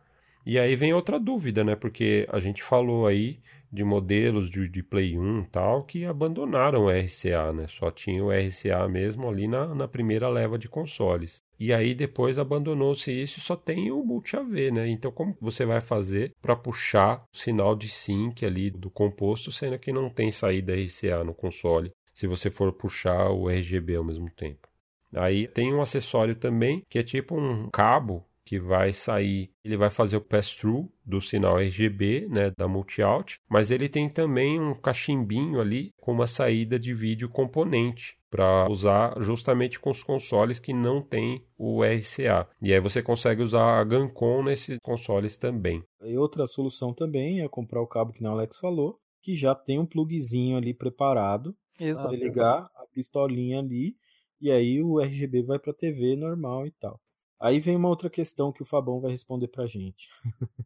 E 0.45 0.59
aí 0.59 0.75
vem 0.75 0.93
outra 0.93 1.19
dúvida, 1.19 1.63
né? 1.63 1.75
Porque 1.75 2.27
a 2.31 2.37
gente 2.37 2.61
falou 2.61 3.07
aí 3.07 3.39
de 3.73 3.83
modelos 3.83 4.51
de, 4.51 4.69
de 4.69 4.83
Play 4.83 5.17
1 5.17 5.45
tal 5.45 5.83
que 5.83 6.05
abandonaram 6.05 6.85
o 6.85 6.89
RCA, 6.91 7.51
né? 7.51 7.65
Só 7.67 7.89
tinha 7.89 8.23
o 8.23 8.29
RCA 8.29 8.87
mesmo 8.87 9.27
ali 9.27 9.47
na, 9.47 9.73
na 9.73 9.87
primeira 9.87 10.29
leva 10.29 10.59
de 10.59 10.69
consoles. 10.69 11.41
E 11.59 11.73
aí 11.73 11.95
depois 11.95 12.37
abandonou-se 12.37 13.11
isso 13.11 13.39
e 13.39 13.41
só 13.41 13.55
tem 13.55 13.91
o 13.91 14.05
Multi-AV, 14.05 14.69
né? 14.71 14.87
Então 14.87 15.11
como 15.11 15.35
você 15.41 15.65
vai 15.65 15.81
fazer 15.81 16.33
para 16.39 16.55
puxar 16.55 17.23
o 17.33 17.37
sinal 17.37 17.75
de 17.75 17.89
sync 17.89 18.45
ali 18.45 18.69
do 18.69 18.91
composto, 18.91 19.51
sendo 19.51 19.79
que 19.79 19.91
não 19.91 20.07
tem 20.07 20.29
saída 20.29 20.75
RCA 20.75 21.23
no 21.23 21.33
console, 21.33 21.91
se 22.13 22.27
você 22.27 22.51
for 22.51 22.71
puxar 22.73 23.31
o 23.31 23.49
RGB 23.49 23.95
ao 23.95 24.03
mesmo 24.03 24.29
tempo. 24.29 24.67
Aí 25.15 25.47
tem 25.47 25.73
um 25.73 25.81
acessório 25.81 26.35
também 26.35 26.83
que 26.87 26.99
é 26.99 27.03
tipo 27.03 27.35
um 27.35 27.69
cabo 27.71 28.23
que 28.45 28.59
vai 28.59 28.93
sair, 28.93 29.51
ele 29.63 29.77
vai 29.77 29.89
fazer 29.89 30.17
o 30.17 30.21
pass-through 30.21 30.91
do 31.05 31.21
sinal 31.21 31.59
RGB, 31.59 32.27
né, 32.29 32.51
da 32.57 32.67
multi-out, 32.67 33.39
mas 33.49 33.71
ele 33.71 33.87
tem 33.87 34.09
também 34.09 34.59
um 34.59 34.73
cachimbinho 34.73 35.59
ali 35.59 35.91
com 35.97 36.11
uma 36.11 36.27
saída 36.27 36.79
de 36.79 36.93
vídeo 36.93 37.29
componente 37.29 38.17
para 38.29 38.67
usar 38.69 39.15
justamente 39.21 39.79
com 39.79 39.91
os 39.91 40.03
consoles 40.03 40.59
que 40.59 40.73
não 40.73 41.01
tem 41.01 41.45
o 41.57 41.83
RCA. 41.83 42.47
E 42.61 42.73
aí 42.73 42.79
você 42.79 43.01
consegue 43.01 43.43
usar 43.43 43.79
a 43.79 43.83
Gancon 43.83 44.43
nesses 44.43 44.77
consoles 44.81 45.37
também. 45.37 45.83
E 46.01 46.17
outra 46.17 46.47
solução 46.47 46.93
também 46.93 47.41
é 47.41 47.47
comprar 47.47 47.81
o 47.81 47.87
cabo 47.87 48.11
que 48.11 48.23
o 48.23 48.27
Alex 48.27 48.57
falou, 48.57 48.97
que 49.21 49.35
já 49.35 49.53
tem 49.53 49.77
um 49.77 49.85
plugzinho 49.85 50.57
ali 50.57 50.73
preparado 50.73 51.55
para 51.77 52.11
ligar 52.11 52.69
a 52.75 52.85
pistolinha 52.91 53.59
ali 53.59 53.95
e 54.43 54.51
aí 54.51 54.83
o 54.83 54.99
RGB 54.99 55.41
vai 55.43 55.57
para 55.57 55.71
a 55.71 55.75
TV 55.75 56.17
normal 56.17 56.67
e 56.67 56.71
tal. 56.71 56.99
Aí 57.43 57.59
vem 57.59 57.75
uma 57.75 57.89
outra 57.89 58.09
questão 58.09 58.53
que 58.53 58.61
o 58.61 58.65
Fabão 58.65 59.01
vai 59.01 59.11
responder 59.11 59.49
pra 59.49 59.67
gente. 59.67 60.07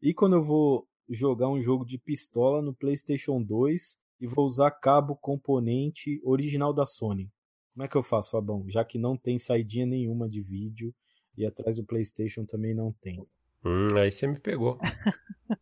e 0.00 0.14
quando 0.14 0.36
eu 0.36 0.42
vou 0.42 0.88
jogar 1.06 1.50
um 1.50 1.60
jogo 1.60 1.84
de 1.84 1.98
pistola 1.98 2.62
no 2.62 2.72
PlayStation 2.72 3.42
2 3.42 3.98
e 4.22 4.26
vou 4.26 4.46
usar 4.46 4.70
cabo 4.70 5.14
componente 5.14 6.22
original 6.24 6.72
da 6.72 6.86
Sony? 6.86 7.30
Como 7.74 7.84
é 7.84 7.88
que 7.88 7.94
eu 7.94 8.02
faço, 8.02 8.30
Fabão? 8.30 8.64
Já 8.70 8.82
que 8.86 8.96
não 8.96 9.18
tem 9.18 9.38
saidinha 9.38 9.84
nenhuma 9.84 10.26
de 10.26 10.40
vídeo 10.40 10.94
e 11.36 11.44
atrás 11.44 11.76
do 11.76 11.84
PlayStation 11.84 12.46
também 12.46 12.72
não 12.72 12.90
tem. 12.90 13.22
Hum, 13.62 13.94
aí 13.94 14.10
você 14.10 14.26
me 14.26 14.40
pegou. 14.40 14.78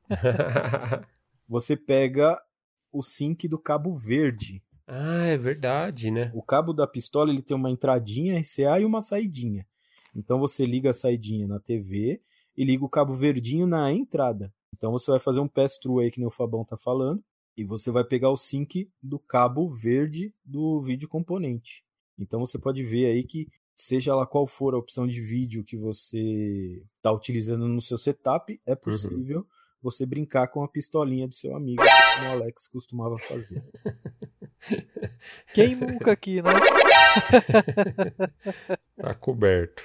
você 1.48 1.76
pega 1.76 2.40
o 2.92 3.02
sync 3.02 3.48
do 3.48 3.58
cabo 3.58 3.96
verde. 3.96 4.62
Ah, 4.86 5.26
é 5.26 5.36
verdade, 5.36 6.08
né? 6.12 6.30
O 6.32 6.40
cabo 6.40 6.72
da 6.72 6.86
pistola 6.86 7.32
ele 7.32 7.42
tem 7.42 7.56
uma 7.56 7.70
entradinha 7.70 8.38
RCA 8.38 8.78
e 8.78 8.84
uma 8.84 9.02
saidinha. 9.02 9.66
Então 10.14 10.38
você 10.38 10.66
liga 10.66 10.90
a 10.90 10.94
saidinha 10.94 11.46
na 11.46 11.58
TV 11.58 12.20
e 12.56 12.64
liga 12.64 12.84
o 12.84 12.88
cabo 12.88 13.14
verdinho 13.14 13.66
na 13.66 13.92
entrada. 13.92 14.52
Então 14.74 14.90
você 14.92 15.10
vai 15.10 15.20
fazer 15.20 15.40
um 15.40 15.48
pass-through 15.48 16.00
aí 16.00 16.10
que 16.10 16.18
nem 16.18 16.26
o 16.26 16.30
Fabão 16.30 16.64
tá 16.64 16.76
falando 16.76 17.22
e 17.56 17.64
você 17.64 17.90
vai 17.90 18.04
pegar 18.04 18.30
o 18.30 18.36
sync 18.36 18.90
do 19.02 19.18
cabo 19.18 19.70
verde 19.70 20.34
do 20.44 20.80
vídeo 20.80 21.08
componente. 21.08 21.84
Então 22.18 22.40
você 22.40 22.58
pode 22.58 22.82
ver 22.82 23.06
aí 23.06 23.24
que 23.24 23.48
seja 23.74 24.14
lá 24.14 24.26
qual 24.26 24.46
for 24.46 24.74
a 24.74 24.78
opção 24.78 25.06
de 25.06 25.20
vídeo 25.20 25.64
que 25.64 25.76
você 25.76 26.82
está 26.96 27.12
utilizando 27.12 27.66
no 27.66 27.80
seu 27.80 27.98
setup, 27.98 28.60
é 28.66 28.72
uhum. 28.72 28.76
possível 28.76 29.38
uhum. 29.38 29.46
Você 29.82 30.06
brincar 30.06 30.48
com 30.48 30.62
a 30.62 30.68
pistolinha 30.68 31.26
do 31.26 31.34
seu 31.34 31.56
amigo, 31.56 31.82
como 32.16 32.28
o 32.28 32.32
Alex 32.32 32.68
costumava 32.68 33.18
fazer. 33.18 33.64
Quem 35.54 35.74
nunca 35.74 36.12
aqui, 36.12 36.40
né? 36.40 36.52
tá 38.96 39.14
coberto. 39.14 39.82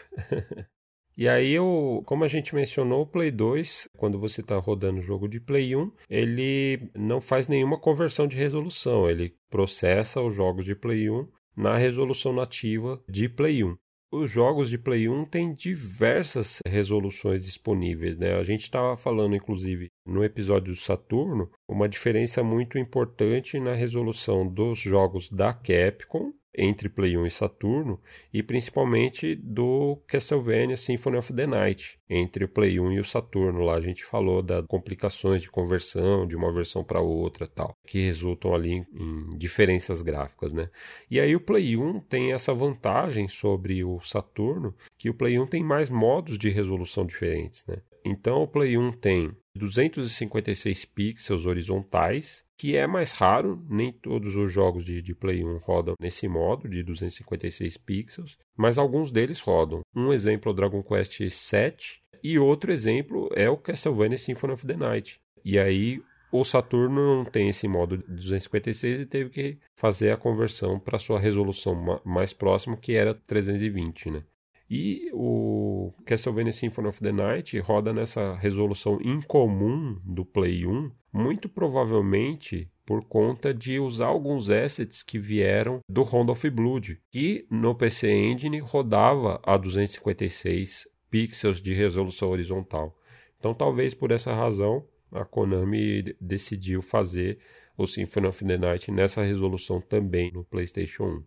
E 1.17 1.27
aí, 1.27 1.51
eu, 1.51 2.03
como 2.05 2.23
a 2.23 2.27
gente 2.27 2.53
mencionou, 2.53 3.01
o 3.01 3.07
Play 3.07 3.31
2, 3.31 3.89
quando 3.97 4.19
você 4.19 4.41
está 4.41 4.55
rodando 4.57 4.99
o 4.99 5.03
jogo 5.03 5.27
de 5.27 5.39
Play 5.39 5.75
1, 5.75 5.91
ele 6.07 6.91
não 6.95 7.19
faz 7.19 7.47
nenhuma 7.47 7.79
conversão 7.79 8.27
de 8.27 8.35
resolução. 8.35 9.09
Ele 9.09 9.35
processa 9.49 10.21
os 10.21 10.35
jogos 10.35 10.63
de 10.63 10.75
Play 10.75 11.09
1 11.09 11.27
na 11.55 11.75
resolução 11.75 12.31
nativa 12.31 13.03
de 13.09 13.27
Play 13.27 13.63
1. 13.63 13.75
Os 14.09 14.31
jogos 14.31 14.69
de 14.69 14.77
Play 14.77 15.09
1 15.09 15.25
têm 15.25 15.53
diversas 15.53 16.59
resoluções 16.65 17.43
disponíveis, 17.43 18.17
né? 18.17 18.35
A 18.35 18.43
gente 18.43 18.61
estava 18.61 18.95
falando, 18.95 19.35
inclusive, 19.35 19.91
no 20.05 20.23
episódio 20.23 20.73
do 20.73 20.79
Saturno, 20.79 21.51
uma 21.67 21.89
diferença 21.89 22.41
muito 22.41 22.79
importante 22.79 23.59
na 23.59 23.73
resolução 23.73 24.47
dos 24.47 24.79
jogos 24.79 25.29
da 25.29 25.53
Capcom 25.53 26.31
entre 26.57 26.89
Play 26.89 27.15
1 27.15 27.25
e 27.27 27.31
Saturno, 27.31 28.01
e 28.33 28.41
principalmente 28.41 29.35
do 29.35 30.01
Castlevania 30.07 30.75
Symphony 30.75 31.17
of 31.17 31.33
the 31.33 31.45
Night, 31.45 31.99
entre 32.09 32.45
o 32.45 32.49
Play 32.49 32.79
1 32.79 32.93
e 32.93 32.99
o 32.99 33.05
Saturno. 33.05 33.61
Lá 33.61 33.75
a 33.75 33.81
gente 33.81 34.03
falou 34.03 34.41
das 34.41 34.65
complicações 34.65 35.41
de 35.41 35.51
conversão 35.51 36.25
de 36.25 36.35
uma 36.35 36.51
versão 36.51 36.83
para 36.83 36.99
outra 36.99 37.47
tal, 37.47 37.75
que 37.85 37.99
resultam 37.99 38.55
ali 38.55 38.83
em 38.93 39.37
diferenças 39.37 40.01
gráficas, 40.01 40.51
né? 40.51 40.69
E 41.11 41.19
aí 41.19 41.35
o 41.35 41.41
Play 41.41 41.77
1 41.77 41.99
tem 42.01 42.33
essa 42.33 42.53
vantagem 42.53 43.27
sobre 43.27 43.83
o 43.83 43.99
Saturno, 44.01 44.73
que 44.97 45.09
o 45.09 45.13
Play 45.13 45.39
1 45.39 45.47
tem 45.47 45.63
mais 45.63 45.89
modos 45.89 46.37
de 46.37 46.49
resolução 46.49 47.05
diferentes, 47.05 47.63
né? 47.67 47.77
Então 48.03 48.41
o 48.41 48.47
Play 48.47 48.77
1 48.77 48.93
tem 48.93 49.31
256 49.55 50.85
pixels 50.85 51.45
horizontais, 51.45 52.46
que 52.57 52.75
é 52.75 52.87
mais 52.87 53.11
raro, 53.11 53.63
nem 53.69 53.91
todos 53.91 54.35
os 54.35 54.51
jogos 54.51 54.83
de, 54.83 55.01
de, 55.01 55.13
Play 55.13 55.43
1 55.43 55.57
rodam 55.59 55.93
nesse 56.01 56.27
modo 56.27 56.67
de 56.67 56.81
256 56.83 57.77
pixels, 57.77 58.37
mas 58.57 58.77
alguns 58.77 59.11
deles 59.11 59.39
rodam. 59.39 59.81
Um 59.95 60.11
exemplo 60.11 60.49
é 60.49 60.53
o 60.53 60.55
Dragon 60.55 60.81
Quest 60.81 61.19
VII 61.19 62.01
e 62.23 62.39
outro 62.39 62.71
exemplo 62.71 63.29
é 63.35 63.49
o 63.49 63.57
Castlevania 63.57 64.17
Symphony 64.17 64.53
of 64.53 64.65
the 64.65 64.75
Night. 64.75 65.19
E 65.45 65.59
aí 65.59 66.01
o 66.31 66.43
Saturno 66.43 67.17
não 67.17 67.25
tem 67.25 67.49
esse 67.49 67.67
modo 67.67 67.97
de 67.97 68.03
256 68.03 68.99
e 69.01 69.05
teve 69.05 69.29
que 69.29 69.57
fazer 69.75 70.11
a 70.11 70.17
conversão 70.17 70.79
para 70.79 70.97
sua 70.97 71.19
resolução 71.19 72.01
mais 72.03 72.33
próxima, 72.33 72.75
que 72.75 72.93
era 72.93 73.13
320, 73.13 74.11
né? 74.11 74.23
E 74.69 75.09
o 75.13 75.93
Castlevania 76.05 76.51
Symphony 76.51 76.89
of 76.89 76.99
the 76.99 77.11
Night 77.11 77.57
roda 77.59 77.93
nessa 77.93 78.35
resolução 78.35 78.99
incomum 79.01 79.97
do 80.03 80.25
Play 80.25 80.65
1, 80.65 80.91
muito 81.17 81.49
provavelmente 81.49 82.69
por 82.85 83.03
conta 83.03 83.53
de 83.53 83.79
usar 83.79 84.05
alguns 84.05 84.49
assets 84.49 85.03
que 85.03 85.17
vieram 85.17 85.79
do 85.89 86.03
Round 86.03 86.31
of 86.31 86.49
Blood, 86.49 87.01
que 87.11 87.45
no 87.49 87.75
PC 87.75 88.09
Engine 88.09 88.59
rodava 88.59 89.41
a 89.43 89.57
256 89.57 90.87
pixels 91.09 91.61
de 91.61 91.73
resolução 91.73 92.29
horizontal. 92.29 92.95
Então, 93.39 93.53
talvez 93.53 93.93
por 93.93 94.11
essa 94.11 94.33
razão, 94.33 94.85
a 95.11 95.25
Konami 95.25 96.15
decidiu 96.21 96.81
fazer 96.81 97.39
o 97.77 97.85
Symphony 97.85 98.27
of 98.27 98.45
the 98.45 98.57
Night 98.57 98.91
nessa 98.91 99.23
resolução 99.23 99.81
também 99.81 100.31
no 100.31 100.43
PlayStation 100.43 101.03
1. 101.03 101.23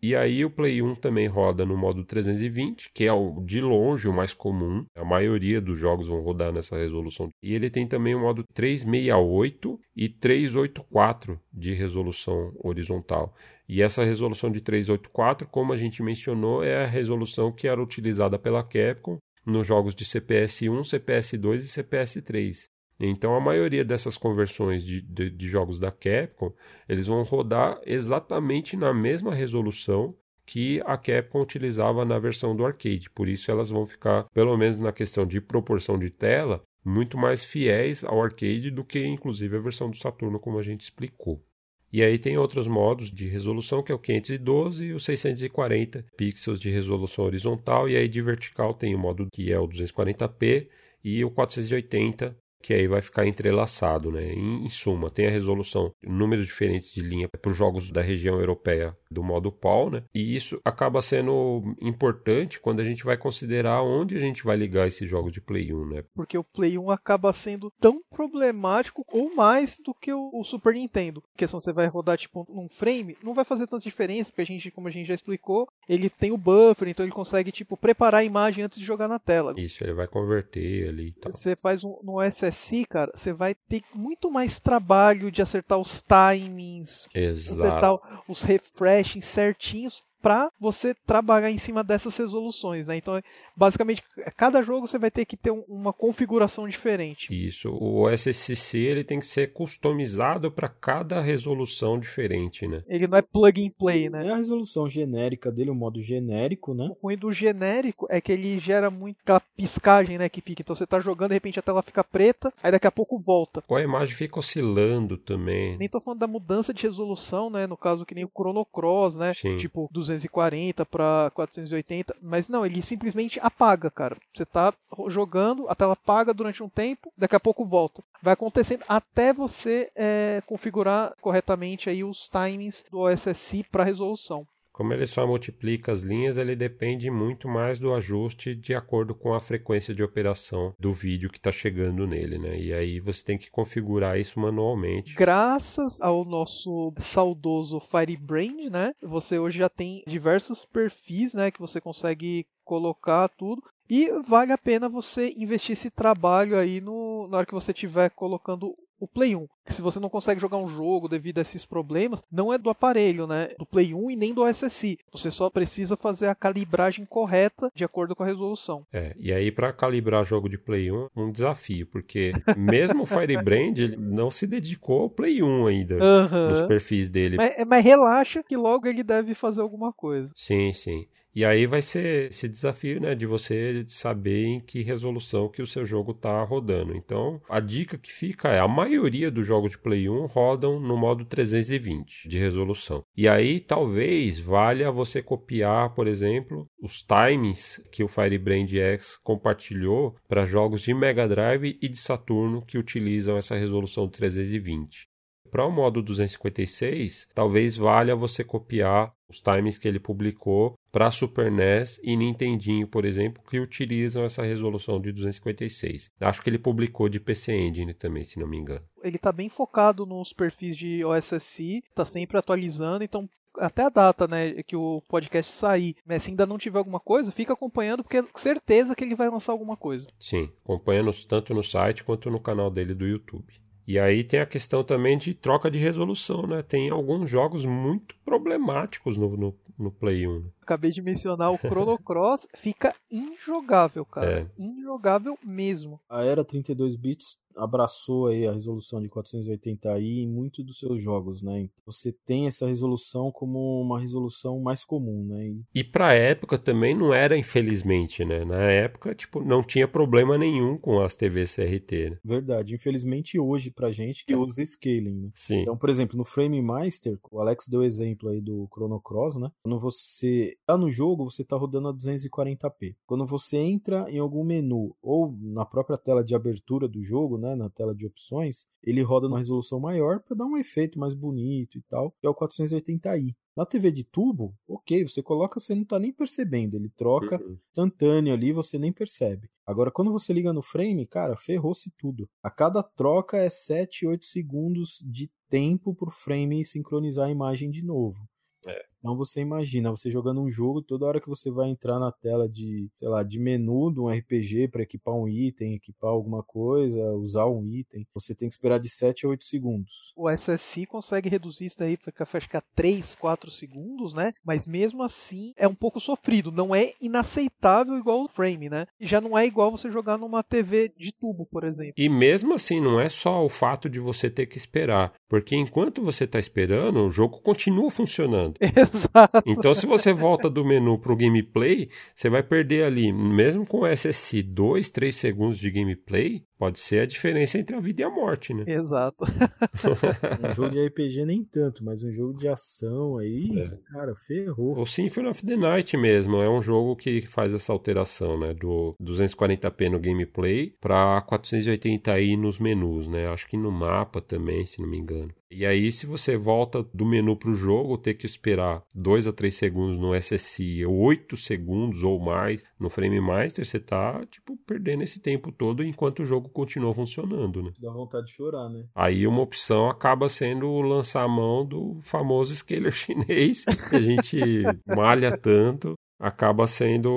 E 0.00 0.14
aí 0.14 0.44
o 0.44 0.50
Play 0.50 0.80
1 0.80 0.94
também 0.94 1.26
roda 1.26 1.66
no 1.66 1.76
modo 1.76 2.04
320, 2.04 2.90
que 2.94 3.04
é 3.04 3.12
o, 3.12 3.40
de 3.44 3.60
longe 3.60 4.06
o 4.08 4.12
mais 4.12 4.32
comum. 4.32 4.84
A 4.94 5.04
maioria 5.04 5.60
dos 5.60 5.78
jogos 5.78 6.06
vão 6.06 6.20
rodar 6.20 6.52
nessa 6.52 6.76
resolução. 6.76 7.28
E 7.42 7.52
ele 7.52 7.68
tem 7.68 7.86
também 7.86 8.14
o 8.14 8.20
modo 8.20 8.44
368 8.54 9.80
e 9.96 10.08
384 10.08 11.40
de 11.52 11.74
resolução 11.74 12.52
horizontal. 12.62 13.34
E 13.68 13.82
essa 13.82 14.04
resolução 14.04 14.50
de 14.50 14.60
384, 14.60 15.46
como 15.48 15.72
a 15.72 15.76
gente 15.76 16.02
mencionou, 16.02 16.62
é 16.62 16.84
a 16.84 16.86
resolução 16.86 17.52
que 17.52 17.66
era 17.66 17.82
utilizada 17.82 18.38
pela 18.38 18.62
Capcom 18.62 19.18
nos 19.44 19.66
jogos 19.66 19.94
de 19.94 20.04
CPS 20.04 20.62
1, 20.62 20.84
CPS 20.84 21.36
2 21.36 21.64
e 21.64 21.68
CPS 21.68 22.22
3. 22.22 22.77
Então 23.00 23.34
a 23.34 23.40
maioria 23.40 23.84
dessas 23.84 24.18
conversões 24.18 24.84
de, 24.84 25.00
de, 25.00 25.30
de, 25.30 25.48
jogos 25.48 25.78
da 25.78 25.90
Capcom, 25.90 26.52
eles 26.88 27.06
vão 27.06 27.22
rodar 27.22 27.80
exatamente 27.86 28.76
na 28.76 28.92
mesma 28.92 29.34
resolução 29.34 30.14
que 30.44 30.80
a 30.84 30.96
Capcom 30.96 31.42
utilizava 31.42 32.04
na 32.04 32.18
versão 32.18 32.56
do 32.56 32.64
arcade. 32.64 33.08
Por 33.10 33.28
isso 33.28 33.50
elas 33.50 33.70
vão 33.70 33.86
ficar, 33.86 34.24
pelo 34.32 34.56
menos 34.56 34.78
na 34.78 34.92
questão 34.92 35.24
de 35.24 35.40
proporção 35.40 35.98
de 35.98 36.10
tela, 36.10 36.62
muito 36.84 37.16
mais 37.16 37.44
fiéis 37.44 38.02
ao 38.02 38.22
arcade 38.22 38.70
do 38.70 38.82
que 38.82 39.04
inclusive 39.04 39.56
a 39.56 39.60
versão 39.60 39.90
do 39.90 39.96
Saturno, 39.96 40.40
como 40.40 40.58
a 40.58 40.62
gente 40.62 40.80
explicou. 40.80 41.44
E 41.90 42.02
aí 42.02 42.18
tem 42.18 42.36
outros 42.36 42.66
modos 42.66 43.10
de 43.10 43.26
resolução, 43.26 43.82
que 43.82 43.90
é 43.90 43.94
o 43.94 43.98
512 43.98 44.84
e 44.84 44.92
o 44.92 45.00
640 45.00 46.04
pixels 46.16 46.60
de 46.60 46.68
resolução 46.68 47.24
horizontal, 47.24 47.88
e 47.88 47.96
aí 47.96 48.06
de 48.08 48.20
vertical 48.20 48.74
tem 48.74 48.94
o 48.94 48.98
modo 48.98 49.28
que 49.32 49.50
é 49.50 49.58
o 49.58 49.66
240p 49.66 50.68
e 51.02 51.24
o 51.24 51.30
480 51.30 52.36
que 52.62 52.74
aí 52.74 52.86
vai 52.86 53.00
ficar 53.00 53.26
entrelaçado, 53.26 54.10
né? 54.10 54.32
Em, 54.32 54.64
em 54.64 54.68
suma, 54.68 55.10
tem 55.10 55.26
a 55.26 55.30
resolução, 55.30 55.92
números 56.02 56.46
diferentes 56.46 56.92
de 56.92 57.00
linha 57.00 57.28
para 57.28 57.50
os 57.50 57.56
jogos 57.56 57.90
da 57.90 58.02
região 58.02 58.38
europeia 58.38 58.96
do 59.10 59.22
modo 59.22 59.50
PAL, 59.50 59.90
né? 59.90 60.04
E 60.14 60.36
isso 60.36 60.60
acaba 60.64 61.00
sendo 61.00 61.74
importante 61.80 62.60
quando 62.60 62.80
a 62.80 62.84
gente 62.84 63.04
vai 63.04 63.16
considerar 63.16 63.82
onde 63.82 64.16
a 64.16 64.20
gente 64.20 64.44
vai 64.44 64.56
ligar 64.56 64.86
esses 64.86 65.08
jogos 65.08 65.32
de 65.32 65.40
Play 65.40 65.72
1, 65.72 65.86
né? 65.86 66.04
Porque 66.14 66.36
o 66.36 66.44
Play 66.44 66.78
1 66.78 66.90
acaba 66.90 67.32
sendo 67.32 67.72
tão 67.80 68.00
problemático 68.10 69.04
ou 69.10 69.34
mais 69.34 69.78
do 69.84 69.94
que 69.94 70.12
o, 70.12 70.30
o 70.32 70.44
Super 70.44 70.74
Nintendo. 70.74 71.22
A 71.34 71.38
questão 71.38 71.60
você 71.60 71.72
vai 71.72 71.86
rodar 71.86 72.18
tipo 72.18 72.46
num 72.48 72.68
frame, 72.68 73.16
não 73.22 73.34
vai 73.34 73.44
fazer 73.44 73.66
tanta 73.66 73.84
diferença, 73.84 74.30
porque 74.30 74.42
a 74.42 74.46
gente, 74.46 74.70
como 74.70 74.88
a 74.88 74.90
gente 74.90 75.06
já 75.06 75.14
explicou, 75.14 75.68
ele 75.88 76.10
tem 76.10 76.32
o 76.32 76.38
buffer, 76.38 76.88
então 76.88 77.04
ele 77.04 77.12
consegue 77.12 77.50
tipo 77.50 77.76
preparar 77.76 78.20
a 78.20 78.24
imagem 78.24 78.64
antes 78.64 78.78
de 78.78 78.84
jogar 78.84 79.08
na 79.08 79.18
tela. 79.18 79.54
Isso, 79.56 79.82
ele 79.82 79.94
vai 79.94 80.06
converter 80.06 80.88
ali 80.88 81.08
e 81.08 81.12
tal. 81.12 81.32
Você 81.32 81.56
faz 81.56 81.84
um, 81.84 81.98
no 82.02 82.18
SSI, 82.22 82.84
cara, 82.84 83.10
você 83.14 83.32
vai 83.32 83.54
ter 83.54 83.82
muito 83.94 84.30
mais 84.30 84.60
trabalho 84.60 85.30
de 85.30 85.40
acertar 85.40 85.78
os 85.78 86.02
timings, 86.02 87.06
Exato. 87.14 87.62
acertar 87.62 88.22
os 88.28 88.42
refresh 88.42 88.97
certinhos 89.04 90.02
para 90.20 90.50
você 90.60 90.94
trabalhar 90.94 91.50
em 91.50 91.58
cima 91.58 91.82
dessas 91.84 92.16
resoluções. 92.16 92.88
Né? 92.88 92.96
Então, 92.96 93.20
basicamente, 93.56 94.02
cada 94.36 94.62
jogo 94.62 94.86
você 94.86 94.98
vai 94.98 95.10
ter 95.10 95.24
que 95.24 95.36
ter 95.36 95.50
uma 95.68 95.92
configuração 95.92 96.68
diferente. 96.68 97.32
Isso. 97.32 97.70
O 97.70 98.08
SSC 98.10 98.78
ele 98.78 99.04
tem 99.04 99.20
que 99.20 99.26
ser 99.26 99.52
customizado 99.52 100.50
para 100.50 100.68
cada 100.68 101.20
resolução 101.20 101.98
diferente, 101.98 102.66
né? 102.66 102.82
Ele 102.86 103.06
não 103.06 103.18
é 103.18 103.22
plug 103.22 103.60
and 103.60 103.70
play, 103.78 104.08
né? 104.08 104.26
É 104.26 104.30
a 104.30 104.36
resolução 104.36 104.88
genérica 104.88 105.50
dele, 105.50 105.70
o 105.70 105.74
modo 105.74 106.00
genérico, 106.00 106.74
né? 106.74 106.90
O 107.00 107.06
ruim 107.06 107.16
do 107.16 107.32
genérico 107.32 108.06
é 108.10 108.20
que 108.20 108.32
ele 108.32 108.58
gera 108.58 108.92
aquela 109.22 109.40
piscagem, 109.56 110.18
né, 110.18 110.28
que 110.28 110.40
fica. 110.40 110.62
Então 110.62 110.74
você 110.74 110.86
tá 110.86 111.00
jogando, 111.00 111.30
de 111.30 111.34
repente 111.34 111.58
a 111.58 111.62
tela 111.62 111.82
fica 111.82 112.02
preta, 112.04 112.52
aí 112.62 112.70
daqui 112.70 112.86
a 112.86 112.92
pouco 112.92 113.18
volta. 113.18 113.62
Ou 113.68 113.76
a 113.76 113.82
imagem 113.82 114.14
fica 114.14 114.38
oscilando 114.38 115.16
também. 115.16 115.76
Nem 115.76 115.88
tô 115.88 116.00
falando 116.00 116.20
da 116.20 116.26
mudança 116.26 116.72
de 116.72 116.82
resolução, 116.82 117.50
né? 117.50 117.66
No 117.66 117.76
caso 117.76 118.04
que 118.06 118.14
nem 118.14 118.24
o 118.24 118.30
Chrono 118.34 118.64
Cross, 118.64 119.18
né? 119.18 119.34
Sim. 119.34 119.56
Tipo, 119.56 119.88
240 120.08 120.84
para 120.86 121.30
480, 121.34 122.16
mas 122.20 122.48
não, 122.48 122.64
ele 122.64 122.82
simplesmente 122.82 123.38
apaga, 123.40 123.90
cara. 123.90 124.16
Você 124.34 124.44
tá 124.44 124.72
jogando, 125.08 125.68
a 125.68 125.74
tela 125.74 125.92
apaga 125.92 126.34
durante 126.34 126.62
um 126.62 126.68
tempo, 126.68 127.12
daqui 127.16 127.36
a 127.36 127.40
pouco 127.40 127.64
volta. 127.64 128.02
Vai 128.22 128.34
acontecendo 128.34 128.84
até 128.88 129.32
você 129.32 129.90
é, 129.94 130.42
configurar 130.46 131.14
corretamente 131.20 131.88
aí 131.88 132.02
os 132.02 132.28
timings 132.28 132.84
do 132.90 133.00
OSSI 133.00 133.64
para 133.64 133.84
resolução. 133.84 134.46
Como 134.78 134.92
ele 134.92 135.08
só 135.08 135.26
multiplica 135.26 135.90
as 135.90 136.04
linhas, 136.04 136.38
ele 136.38 136.54
depende 136.54 137.10
muito 137.10 137.48
mais 137.48 137.80
do 137.80 137.92
ajuste 137.92 138.54
de 138.54 138.76
acordo 138.76 139.12
com 139.12 139.34
a 139.34 139.40
frequência 139.40 139.92
de 139.92 140.04
operação 140.04 140.72
do 140.78 140.92
vídeo 140.92 141.28
que 141.28 141.36
está 141.36 141.50
chegando 141.50 142.06
nele, 142.06 142.38
né? 142.38 142.56
E 142.56 142.72
aí 142.72 143.00
você 143.00 143.24
tem 143.24 143.36
que 143.36 143.50
configurar 143.50 144.20
isso 144.20 144.38
manualmente. 144.38 145.16
Graças 145.16 146.00
ao 146.00 146.24
nosso 146.24 146.94
saudoso 146.96 147.80
Firebrand, 147.80 148.70
né? 148.70 148.92
Você 149.02 149.36
hoje 149.36 149.58
já 149.58 149.68
tem 149.68 150.04
diversos 150.06 150.64
perfis, 150.64 151.34
né? 151.34 151.50
Que 151.50 151.58
você 151.58 151.80
consegue 151.80 152.46
colocar 152.64 153.28
tudo. 153.30 153.60
E 153.90 154.12
vale 154.28 154.52
a 154.52 154.58
pena 154.58 154.88
você 154.88 155.34
investir 155.36 155.72
esse 155.72 155.90
trabalho 155.90 156.56
aí 156.56 156.80
no, 156.80 157.26
na 157.26 157.38
hora 157.38 157.46
que 157.46 157.54
você 157.54 157.72
estiver 157.72 158.10
colocando 158.10 158.76
o 158.98 159.06
Play 159.06 159.34
1. 159.36 159.46
Que 159.64 159.72
se 159.74 159.82
você 159.82 160.00
não 160.00 160.08
consegue 160.08 160.40
jogar 160.40 160.56
um 160.56 160.66
jogo 160.68 161.08
devido 161.08 161.38
a 161.38 161.42
esses 161.42 161.64
problemas, 161.64 162.22
não 162.32 162.52
é 162.52 162.58
do 162.58 162.70
aparelho, 162.70 163.26
né? 163.26 163.48
Do 163.58 163.66
Play 163.66 163.92
1 163.94 164.10
e 164.10 164.16
nem 164.16 164.32
do 164.34 164.46
SSI. 164.48 164.98
Você 165.12 165.30
só 165.30 165.50
precisa 165.50 165.96
fazer 165.96 166.28
a 166.28 166.34
calibragem 166.34 167.04
correta 167.04 167.70
de 167.74 167.84
acordo 167.84 168.16
com 168.16 168.22
a 168.22 168.26
resolução. 168.26 168.86
É, 168.92 169.14
e 169.18 169.32
aí 169.32 169.52
para 169.52 169.72
calibrar 169.72 170.24
jogo 170.24 170.48
de 170.48 170.56
Play 170.58 170.90
1, 170.90 171.08
um 171.16 171.30
desafio, 171.30 171.86
porque 171.86 172.32
mesmo 172.56 173.02
o 173.02 173.06
Firebrand 173.06 173.76
ele 173.78 173.96
não 173.96 174.30
se 174.30 174.46
dedicou 174.46 175.02
ao 175.02 175.10
Play 175.10 175.42
1 175.42 175.66
ainda, 175.66 175.94
Uhum. 175.96 176.48
nos 176.50 176.62
perfis 176.62 177.08
dele. 177.10 177.36
Mas, 177.36 177.54
mas 177.66 177.84
relaxa 177.84 178.42
que 178.42 178.56
logo 178.56 178.86
ele 178.88 179.02
deve 179.02 179.34
fazer 179.34 179.60
alguma 179.60 179.92
coisa. 179.92 180.32
Sim, 180.36 180.72
sim. 180.72 181.06
E 181.34 181.44
aí 181.44 181.66
vai 181.66 181.82
ser 181.82 182.30
esse 182.30 182.48
desafio, 182.48 183.00
né, 183.00 183.14
de 183.14 183.26
você 183.26 183.84
saber 183.86 184.44
em 184.44 184.60
que 184.60 184.82
resolução 184.82 185.48
que 185.48 185.62
o 185.62 185.66
seu 185.66 185.84
jogo 185.84 186.12
está 186.12 186.42
rodando. 186.42 186.96
Então, 186.96 187.40
a 187.48 187.60
dica 187.60 187.98
que 187.98 188.12
fica 188.12 188.48
é 188.48 188.58
a 188.58 188.68
maioria 188.68 189.30
dos 189.30 189.46
jogos 189.46 189.72
de 189.72 189.78
Play 189.78 190.08
1 190.08 190.26
rodam 190.26 190.80
no 190.80 190.96
modo 190.96 191.24
320 191.24 192.28
de 192.28 192.38
resolução. 192.38 193.04
E 193.16 193.28
aí 193.28 193.60
talvez 193.60 194.38
valha 194.38 194.90
você 194.90 195.22
copiar, 195.22 195.94
por 195.94 196.06
exemplo, 196.06 196.68
os 196.82 197.02
timings 197.02 197.80
que 197.92 198.02
o 198.02 198.08
Firebrand 198.08 198.68
X 198.68 199.18
compartilhou 199.22 200.16
para 200.28 200.46
jogos 200.46 200.82
de 200.82 200.94
Mega 200.94 201.28
Drive 201.28 201.78
e 201.80 201.88
de 201.88 201.98
Saturno 201.98 202.64
que 202.64 202.78
utilizam 202.78 203.36
essa 203.36 203.56
resolução 203.56 204.06
de 204.06 204.12
320. 204.12 205.07
Para 205.50 205.66
o 205.66 205.70
modo 205.70 206.02
256, 206.02 207.28
talvez 207.34 207.76
valha 207.76 208.14
você 208.14 208.44
copiar 208.44 209.12
os 209.28 209.40
times 209.40 209.76
que 209.76 209.86
ele 209.86 210.00
publicou 210.00 210.74
para 210.90 211.10
Super 211.10 211.50
NES 211.50 212.00
e 212.02 212.16
Nintendinho, 212.16 212.88
por 212.88 213.04
exemplo, 213.04 213.42
que 213.48 213.60
utilizam 213.60 214.24
essa 214.24 214.42
resolução 214.42 215.00
de 215.00 215.12
256. 215.12 216.10
Acho 216.20 216.42
que 216.42 216.48
ele 216.48 216.58
publicou 216.58 217.08
de 217.08 217.20
PC 217.20 217.52
Engine 217.54 217.92
também, 217.92 218.24
se 218.24 218.38
não 218.38 218.48
me 218.48 218.56
engano. 218.56 218.84
Ele 219.02 219.16
está 219.16 219.30
bem 219.30 219.48
focado 219.48 220.06
nos 220.06 220.32
perfis 220.32 220.76
de 220.76 221.04
OSSI, 221.04 221.82
está 221.90 222.06
sempre 222.06 222.38
atualizando, 222.38 223.04
então 223.04 223.28
até 223.58 223.82
a 223.82 223.88
data, 223.88 224.26
né, 224.28 224.62
que 224.62 224.76
o 224.76 225.02
podcast 225.08 225.50
sair, 225.52 225.96
né, 226.06 226.18
se 226.18 226.30
ainda 226.30 226.46
não 226.46 226.58
tiver 226.58 226.78
alguma 226.78 227.00
coisa, 227.00 227.32
fica 227.32 227.52
acompanhando, 227.52 228.02
porque 228.02 228.18
é 228.18 228.24
certeza 228.36 228.94
que 228.94 229.04
ele 229.04 229.14
vai 229.14 229.28
lançar 229.28 229.52
alguma 229.52 229.76
coisa. 229.76 230.06
Sim, 230.18 230.50
acompanhando 230.64 231.12
tanto 231.26 231.52
no 231.52 231.62
site 231.62 232.04
quanto 232.04 232.30
no 232.30 232.40
canal 232.40 232.70
dele 232.70 232.94
do 232.94 233.06
YouTube. 233.06 233.52
E 233.88 233.98
aí 233.98 234.22
tem 234.22 234.38
a 234.38 234.44
questão 234.44 234.84
também 234.84 235.16
de 235.16 235.32
troca 235.32 235.70
de 235.70 235.78
resolução, 235.78 236.46
né? 236.46 236.60
Tem 236.60 236.90
alguns 236.90 237.30
jogos 237.30 237.64
muito 237.64 238.14
problemáticos 238.22 239.16
no, 239.16 239.34
no, 239.34 239.54
no 239.78 239.90
Play 239.90 240.26
1. 240.28 240.44
Acabei 240.60 240.90
de 240.90 241.00
mencionar 241.00 241.50
o 241.50 241.56
Chrono 241.56 241.96
Cross, 242.04 242.46
fica 242.54 242.94
injogável, 243.10 244.04
cara. 244.04 244.40
É. 244.40 244.62
Injogável 244.62 245.38
mesmo. 245.42 245.98
A 246.06 246.22
era 246.22 246.44
32 246.44 246.96
bits 246.96 247.38
abraçou 247.56 248.28
aí 248.28 248.46
a 248.46 248.52
resolução 248.52 249.00
de 249.00 249.08
480i 249.08 250.22
em 250.22 250.28
muitos 250.28 250.64
dos 250.64 250.78
seus 250.78 251.02
jogos, 251.02 251.42
né? 251.42 251.60
Então, 251.60 251.70
você 251.86 252.12
tem 252.12 252.46
essa 252.46 252.66
resolução 252.66 253.30
como 253.30 253.80
uma 253.80 254.00
resolução 254.00 254.60
mais 254.60 254.84
comum, 254.84 255.24
né? 255.24 255.48
E 255.48 255.62
E 255.74 255.84
pra 255.84 256.12
época 256.14 256.58
também 256.58 256.94
não 256.94 257.12
era, 257.12 257.36
infelizmente, 257.36 258.24
né? 258.24 258.44
Na 258.44 258.62
época, 258.70 259.14
tipo, 259.14 259.42
não 259.42 259.62
tinha 259.62 259.88
problema 259.88 260.36
nenhum 260.38 260.76
com 260.76 261.00
as 261.00 261.16
TVs 261.16 261.54
CRT, 261.54 262.10
né? 262.10 262.18
verdade, 262.24 262.74
infelizmente 262.74 263.38
hoje 263.38 263.70
pra 263.70 263.90
gente 263.90 264.24
que 264.24 264.34
usa 264.34 264.62
scaling, 264.62 265.22
né? 265.22 265.30
Sim. 265.34 265.62
Então, 265.62 265.76
por 265.76 265.88
exemplo, 265.88 266.16
no 266.16 266.24
Frame 266.24 266.60
Master, 266.60 267.18
o 267.30 267.40
Alex 267.40 267.66
deu 267.68 267.82
exemplo 267.82 268.28
aí 268.28 268.40
do 268.40 268.68
Chrono 268.72 269.00
Cross, 269.00 269.36
né? 269.36 269.50
Quando 269.62 269.78
você 269.78 270.56
tá 270.66 270.76
no 270.76 270.90
jogo, 270.90 271.24
você 271.24 271.44
tá 271.44 271.56
rodando 271.56 271.88
a 271.88 271.94
240p. 271.94 272.94
Quando 273.06 273.26
você 273.26 273.56
entra 273.58 274.06
em 274.10 274.18
algum 274.18 274.44
menu 274.44 274.94
ou 275.02 275.34
na 275.40 275.64
própria 275.64 275.96
tela 275.96 276.22
de 276.22 276.34
abertura 276.34 276.86
do 276.86 277.02
jogo, 277.02 277.37
né, 277.38 277.54
na 277.54 277.70
tela 277.70 277.94
de 277.94 278.06
opções, 278.06 278.66
ele 278.82 279.02
roda 279.02 279.28
numa 279.28 279.38
resolução 279.38 279.80
maior 279.80 280.20
para 280.20 280.36
dar 280.36 280.44
um 280.44 280.56
efeito 280.56 280.98
mais 280.98 281.14
bonito 281.14 281.78
e 281.78 281.82
tal, 281.82 282.10
que 282.20 282.26
é 282.26 282.30
o 282.30 282.34
480i. 282.34 283.34
Na 283.56 283.66
TV 283.66 283.90
de 283.90 284.04
tubo, 284.04 284.54
ok, 284.68 285.08
você 285.08 285.22
coloca, 285.22 285.58
você 285.58 285.74
não 285.74 285.82
está 285.82 285.98
nem 285.98 286.12
percebendo, 286.12 286.76
ele 286.76 286.88
troca 286.90 287.42
uhum. 287.42 287.58
instantâneo 287.68 288.32
ali, 288.32 288.52
você 288.52 288.78
nem 288.78 288.92
percebe. 288.92 289.50
Agora, 289.66 289.90
quando 289.90 290.12
você 290.12 290.32
liga 290.32 290.52
no 290.52 290.62
frame, 290.62 291.04
cara, 291.06 291.36
ferrou-se 291.36 291.90
tudo. 291.98 292.28
A 292.42 292.50
cada 292.50 292.82
troca 292.82 293.36
é 293.36 293.50
7, 293.50 294.06
8 294.06 294.24
segundos 294.26 295.02
de 295.04 295.30
tempo 295.48 295.94
para 295.94 296.08
o 296.08 296.12
frame 296.12 296.64
sincronizar 296.64 297.26
a 297.26 297.32
imagem 297.32 297.70
de 297.70 297.82
novo. 297.82 298.28
É. 298.66 298.84
Então 298.98 299.16
você 299.16 299.40
imagina, 299.40 299.90
você 299.90 300.10
jogando 300.10 300.40
um 300.40 300.50
jogo, 300.50 300.82
toda 300.82 301.06
hora 301.06 301.20
que 301.20 301.28
você 301.28 301.50
vai 301.50 301.70
entrar 301.70 301.98
na 301.98 302.10
tela 302.10 302.48
de, 302.48 302.90
sei 302.96 303.08
lá, 303.08 303.22
de 303.22 303.38
menu 303.38 303.92
de 303.92 304.00
um 304.00 304.08
RPG 304.08 304.68
para 304.68 304.82
equipar 304.82 305.14
um 305.14 305.28
item, 305.28 305.74
equipar 305.74 306.10
alguma 306.10 306.42
coisa, 306.42 306.98
usar 307.12 307.46
um 307.46 307.64
item, 307.66 308.06
você 308.12 308.34
tem 308.34 308.48
que 308.48 308.54
esperar 308.54 308.78
de 308.78 308.88
7 308.88 309.26
a 309.26 309.28
8 309.28 309.44
segundos. 309.44 310.12
O 310.16 310.28
SSI 310.28 310.86
consegue 310.86 311.28
reduzir 311.28 311.66
isso 311.66 311.78
daí 311.78 311.96
para 311.96 312.40
ficar 312.40 312.62
3, 312.74 313.14
4 313.14 313.50
segundos, 313.50 314.14
né? 314.14 314.32
Mas 314.44 314.66
mesmo 314.66 315.02
assim 315.02 315.52
é 315.56 315.68
um 315.68 315.74
pouco 315.74 316.00
sofrido, 316.00 316.50
não 316.50 316.74
é 316.74 316.90
inaceitável 317.00 317.96
igual 317.96 318.22
o 318.22 318.28
frame, 318.28 318.68
né? 318.68 318.86
E 319.00 319.06
já 319.06 319.20
não 319.20 319.38
é 319.38 319.46
igual 319.46 319.70
você 319.70 319.90
jogar 319.90 320.18
numa 320.18 320.42
TV 320.42 320.92
de 320.96 321.12
tubo, 321.12 321.46
por 321.46 321.64
exemplo. 321.64 321.94
E 321.96 322.08
mesmo 322.08 322.54
assim, 322.54 322.80
não 322.80 323.00
é 323.00 323.08
só 323.08 323.44
o 323.44 323.48
fato 323.48 323.88
de 323.88 324.00
você 324.00 324.28
ter 324.28 324.46
que 324.46 324.58
esperar, 324.58 325.12
porque 325.28 325.54
enquanto 325.54 326.02
você 326.02 326.24
está 326.24 326.38
esperando, 326.38 327.06
o 327.06 327.10
jogo 327.10 327.40
continua 327.40 327.90
funcionando. 327.90 328.54
Exato. 328.92 329.42
Então, 329.46 329.74
se 329.74 329.86
você 329.86 330.12
volta 330.12 330.48
do 330.48 330.64
menu 330.64 330.98
para 330.98 331.12
o 331.12 331.16
gameplay, 331.16 331.88
você 332.14 332.28
vai 332.28 332.42
perder 332.42 332.84
ali, 332.84 333.12
mesmo 333.12 333.66
com 333.66 333.86
SSI, 333.86 334.42
2, 334.42 334.90
3 334.90 335.14
segundos 335.14 335.58
de 335.58 335.70
gameplay, 335.70 336.42
Pode 336.58 336.80
ser 336.80 336.98
a 336.98 337.06
diferença 337.06 337.56
entre 337.56 337.76
a 337.76 337.78
vida 337.78 338.02
e 338.02 338.04
a 338.04 338.10
morte, 338.10 338.52
né? 338.52 338.64
Exato. 338.66 339.24
um 340.42 340.52
jogo 340.52 340.70
de 340.70 340.86
RPG 340.86 341.24
nem 341.24 341.44
tanto, 341.44 341.84
mas 341.84 342.02
um 342.02 342.10
jogo 342.10 342.36
de 342.36 342.48
ação 342.48 343.16
aí, 343.16 343.48
é. 343.56 343.92
cara, 343.92 344.16
ferrou. 344.16 344.76
O 344.76 344.84
Symphony 344.84 345.28
of 345.28 345.46
the 345.46 345.56
Night 345.56 345.96
mesmo 345.96 346.38
é 346.38 346.50
um 346.50 346.60
jogo 346.60 346.96
que 346.96 347.20
faz 347.20 347.54
essa 347.54 347.72
alteração, 347.72 348.40
né? 348.40 348.54
Do 348.54 348.96
240p 349.00 349.88
no 349.88 350.00
gameplay 350.00 350.74
para 350.80 351.24
480i 351.30 352.36
nos 352.36 352.58
menus, 352.58 353.06
né? 353.06 353.28
Acho 353.28 353.46
que 353.46 353.56
no 353.56 353.70
mapa 353.70 354.20
também, 354.20 354.66
se 354.66 354.82
não 354.82 354.88
me 354.88 354.98
engano. 354.98 355.32
E 355.50 355.64
aí, 355.64 355.90
se 355.90 356.06
você 356.06 356.36
volta 356.36 356.82
do 356.92 357.06
menu 357.06 357.34
para 357.34 357.50
o 357.50 357.54
jogo, 357.54 357.96
ter 357.96 358.14
que 358.14 358.26
esperar 358.26 358.82
2 358.94 359.26
a 359.26 359.32
3 359.32 359.54
segundos 359.54 359.98
no 359.98 360.14
SSI, 360.14 360.84
8 360.84 361.36
segundos 361.38 362.02
ou 362.02 362.20
mais 362.20 362.64
no 362.78 362.90
Frame 362.90 363.20
Master, 363.20 363.64
você 363.64 363.80
tá, 363.80 364.24
tipo, 364.26 364.58
perdendo 364.66 365.02
esse 365.02 365.20
tempo 365.20 365.50
todo 365.50 365.82
enquanto 365.82 366.20
o 366.20 366.26
jogo 366.26 366.50
continua 366.50 366.92
funcionando, 366.92 367.62
né? 367.62 367.72
Dá 367.80 367.90
vontade 367.90 368.26
de 368.26 368.32
chorar, 368.32 368.68
né? 368.68 368.84
Aí 368.94 369.26
uma 369.26 369.40
opção 369.40 369.88
acaba 369.88 370.28
sendo 370.28 370.80
lançar 370.82 371.22
a 371.22 371.28
mão 371.28 371.64
do 371.64 371.98
famoso 372.02 372.54
scaler 372.54 372.92
chinês, 372.92 373.64
que 373.64 373.96
a 373.96 374.00
gente 374.00 374.38
malha 374.86 375.36
tanto 375.36 375.94
acaba 376.18 376.66
sendo 376.66 377.10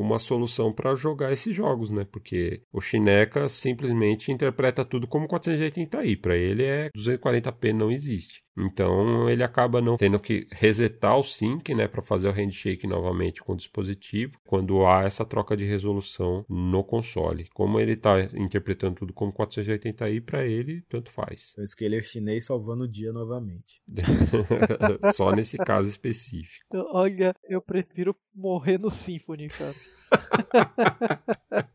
uma 0.00 0.18
solução 0.18 0.72
para 0.72 0.94
jogar 0.94 1.32
esses 1.32 1.54
jogos, 1.54 1.90
né? 1.90 2.06
Porque 2.10 2.62
o 2.72 2.80
Chineca 2.80 3.48
simplesmente 3.48 4.32
interpreta 4.32 4.84
tudo 4.84 5.06
como 5.06 5.28
480i. 5.28 6.20
Para 6.20 6.36
ele 6.36 6.64
é 6.64 6.90
240p 6.96 7.72
não 7.72 7.90
existe. 7.90 8.46
Então 8.58 9.28
ele 9.28 9.42
acaba 9.42 9.82
não 9.82 9.96
tendo 9.96 10.18
que 10.18 10.46
resetar 10.50 11.18
o 11.18 11.22
sync, 11.22 11.74
né, 11.74 11.86
para 11.86 12.00
fazer 12.00 12.28
o 12.28 12.32
handshake 12.32 12.86
novamente 12.86 13.42
com 13.42 13.52
o 13.52 13.56
dispositivo, 13.56 14.38
quando 14.46 14.86
há 14.86 15.04
essa 15.04 15.24
troca 15.24 15.56
de 15.56 15.66
resolução 15.66 16.44
no 16.48 16.82
console. 16.82 17.48
Como 17.52 17.78
ele 17.78 17.92
está 17.92 18.22
interpretando 18.34 18.96
tudo 18.96 19.12
como 19.12 19.32
480i, 19.32 20.22
para 20.22 20.46
ele 20.46 20.82
tanto 20.88 21.10
faz. 21.10 21.54
O 21.58 21.66
scaler 21.66 22.02
chinês 22.02 22.46
salvando 22.46 22.84
o 22.84 22.88
dia 22.88 23.12
novamente. 23.12 23.82
Só 25.14 25.32
nesse 25.32 25.58
caso 25.58 25.88
específico. 25.88 26.64
Olha, 26.72 27.34
eu 27.48 27.60
prefiro 27.60 28.16
morrer 28.46 28.78
no 28.78 28.90
Symphony, 28.90 29.48
cara. 29.48 29.74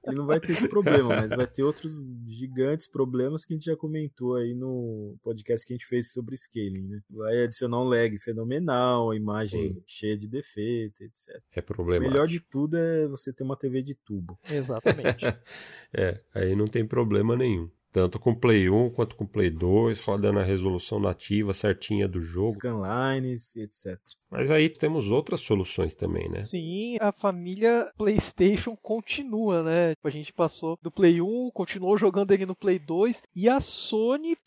Ele 0.07 0.15
não 0.15 0.25
vai 0.25 0.39
ter 0.39 0.51
esse 0.51 0.67
problema, 0.67 1.09
mas 1.09 1.31
vai 1.31 1.45
ter 1.45 1.63
outros 1.63 1.93
gigantes 2.27 2.87
problemas 2.87 3.43
que 3.43 3.53
a 3.53 3.57
gente 3.57 3.65
já 3.65 3.75
comentou 3.75 4.35
aí 4.35 4.53
no 4.53 5.17
podcast 5.21 5.65
que 5.65 5.73
a 5.73 5.75
gente 5.75 5.85
fez 5.85 6.11
sobre 6.11 6.37
scaling, 6.37 6.87
né? 6.87 7.01
Vai 7.09 7.43
adicionar 7.43 7.79
um 7.81 7.89
lag 7.89 8.17
fenomenal, 8.19 9.11
a 9.11 9.15
imagem 9.15 9.73
Sim. 9.73 9.83
cheia 9.85 10.17
de 10.17 10.27
defeito, 10.27 11.03
etc. 11.03 11.41
É 11.53 11.61
problema. 11.61 12.05
O 12.05 12.09
melhor 12.09 12.27
de 12.27 12.39
tudo 12.39 12.77
é 12.77 13.07
você 13.07 13.33
ter 13.33 13.43
uma 13.43 13.57
TV 13.57 13.81
de 13.81 13.95
tubo. 13.95 14.39
Exatamente. 14.49 15.25
é, 15.93 16.21
aí 16.33 16.55
não 16.55 16.67
tem 16.67 16.85
problema 16.85 17.35
nenhum 17.35 17.69
tanto 17.91 18.19
com 18.19 18.33
Play 18.33 18.69
1 18.69 18.91
quanto 18.91 19.15
com 19.15 19.25
Play 19.25 19.49
2, 19.49 19.99
rodando 19.99 20.39
a 20.39 20.43
resolução 20.43 20.99
nativa 20.99 21.53
certinha 21.53 22.07
do 22.07 22.21
jogo. 22.21 22.51
Scanlines, 22.51 23.55
etc. 23.55 23.99
Mas 24.29 24.49
aí 24.49 24.69
temos 24.69 25.11
outras 25.11 25.41
soluções 25.41 25.93
também, 25.93 26.29
né? 26.29 26.41
Sim, 26.43 26.97
a 27.01 27.11
família 27.11 27.91
PlayStation 27.97 28.77
continua, 28.81 29.61
né? 29.61 29.93
A 30.01 30.09
gente 30.09 30.31
passou 30.31 30.77
do 30.81 30.89
Play 30.89 31.21
1, 31.21 31.51
continuou 31.53 31.97
jogando 31.97 32.31
ele 32.31 32.45
no 32.45 32.55
Play 32.55 32.79
2 32.79 33.23
e 33.35 33.49
a 33.49 33.59
Sony 33.59 34.37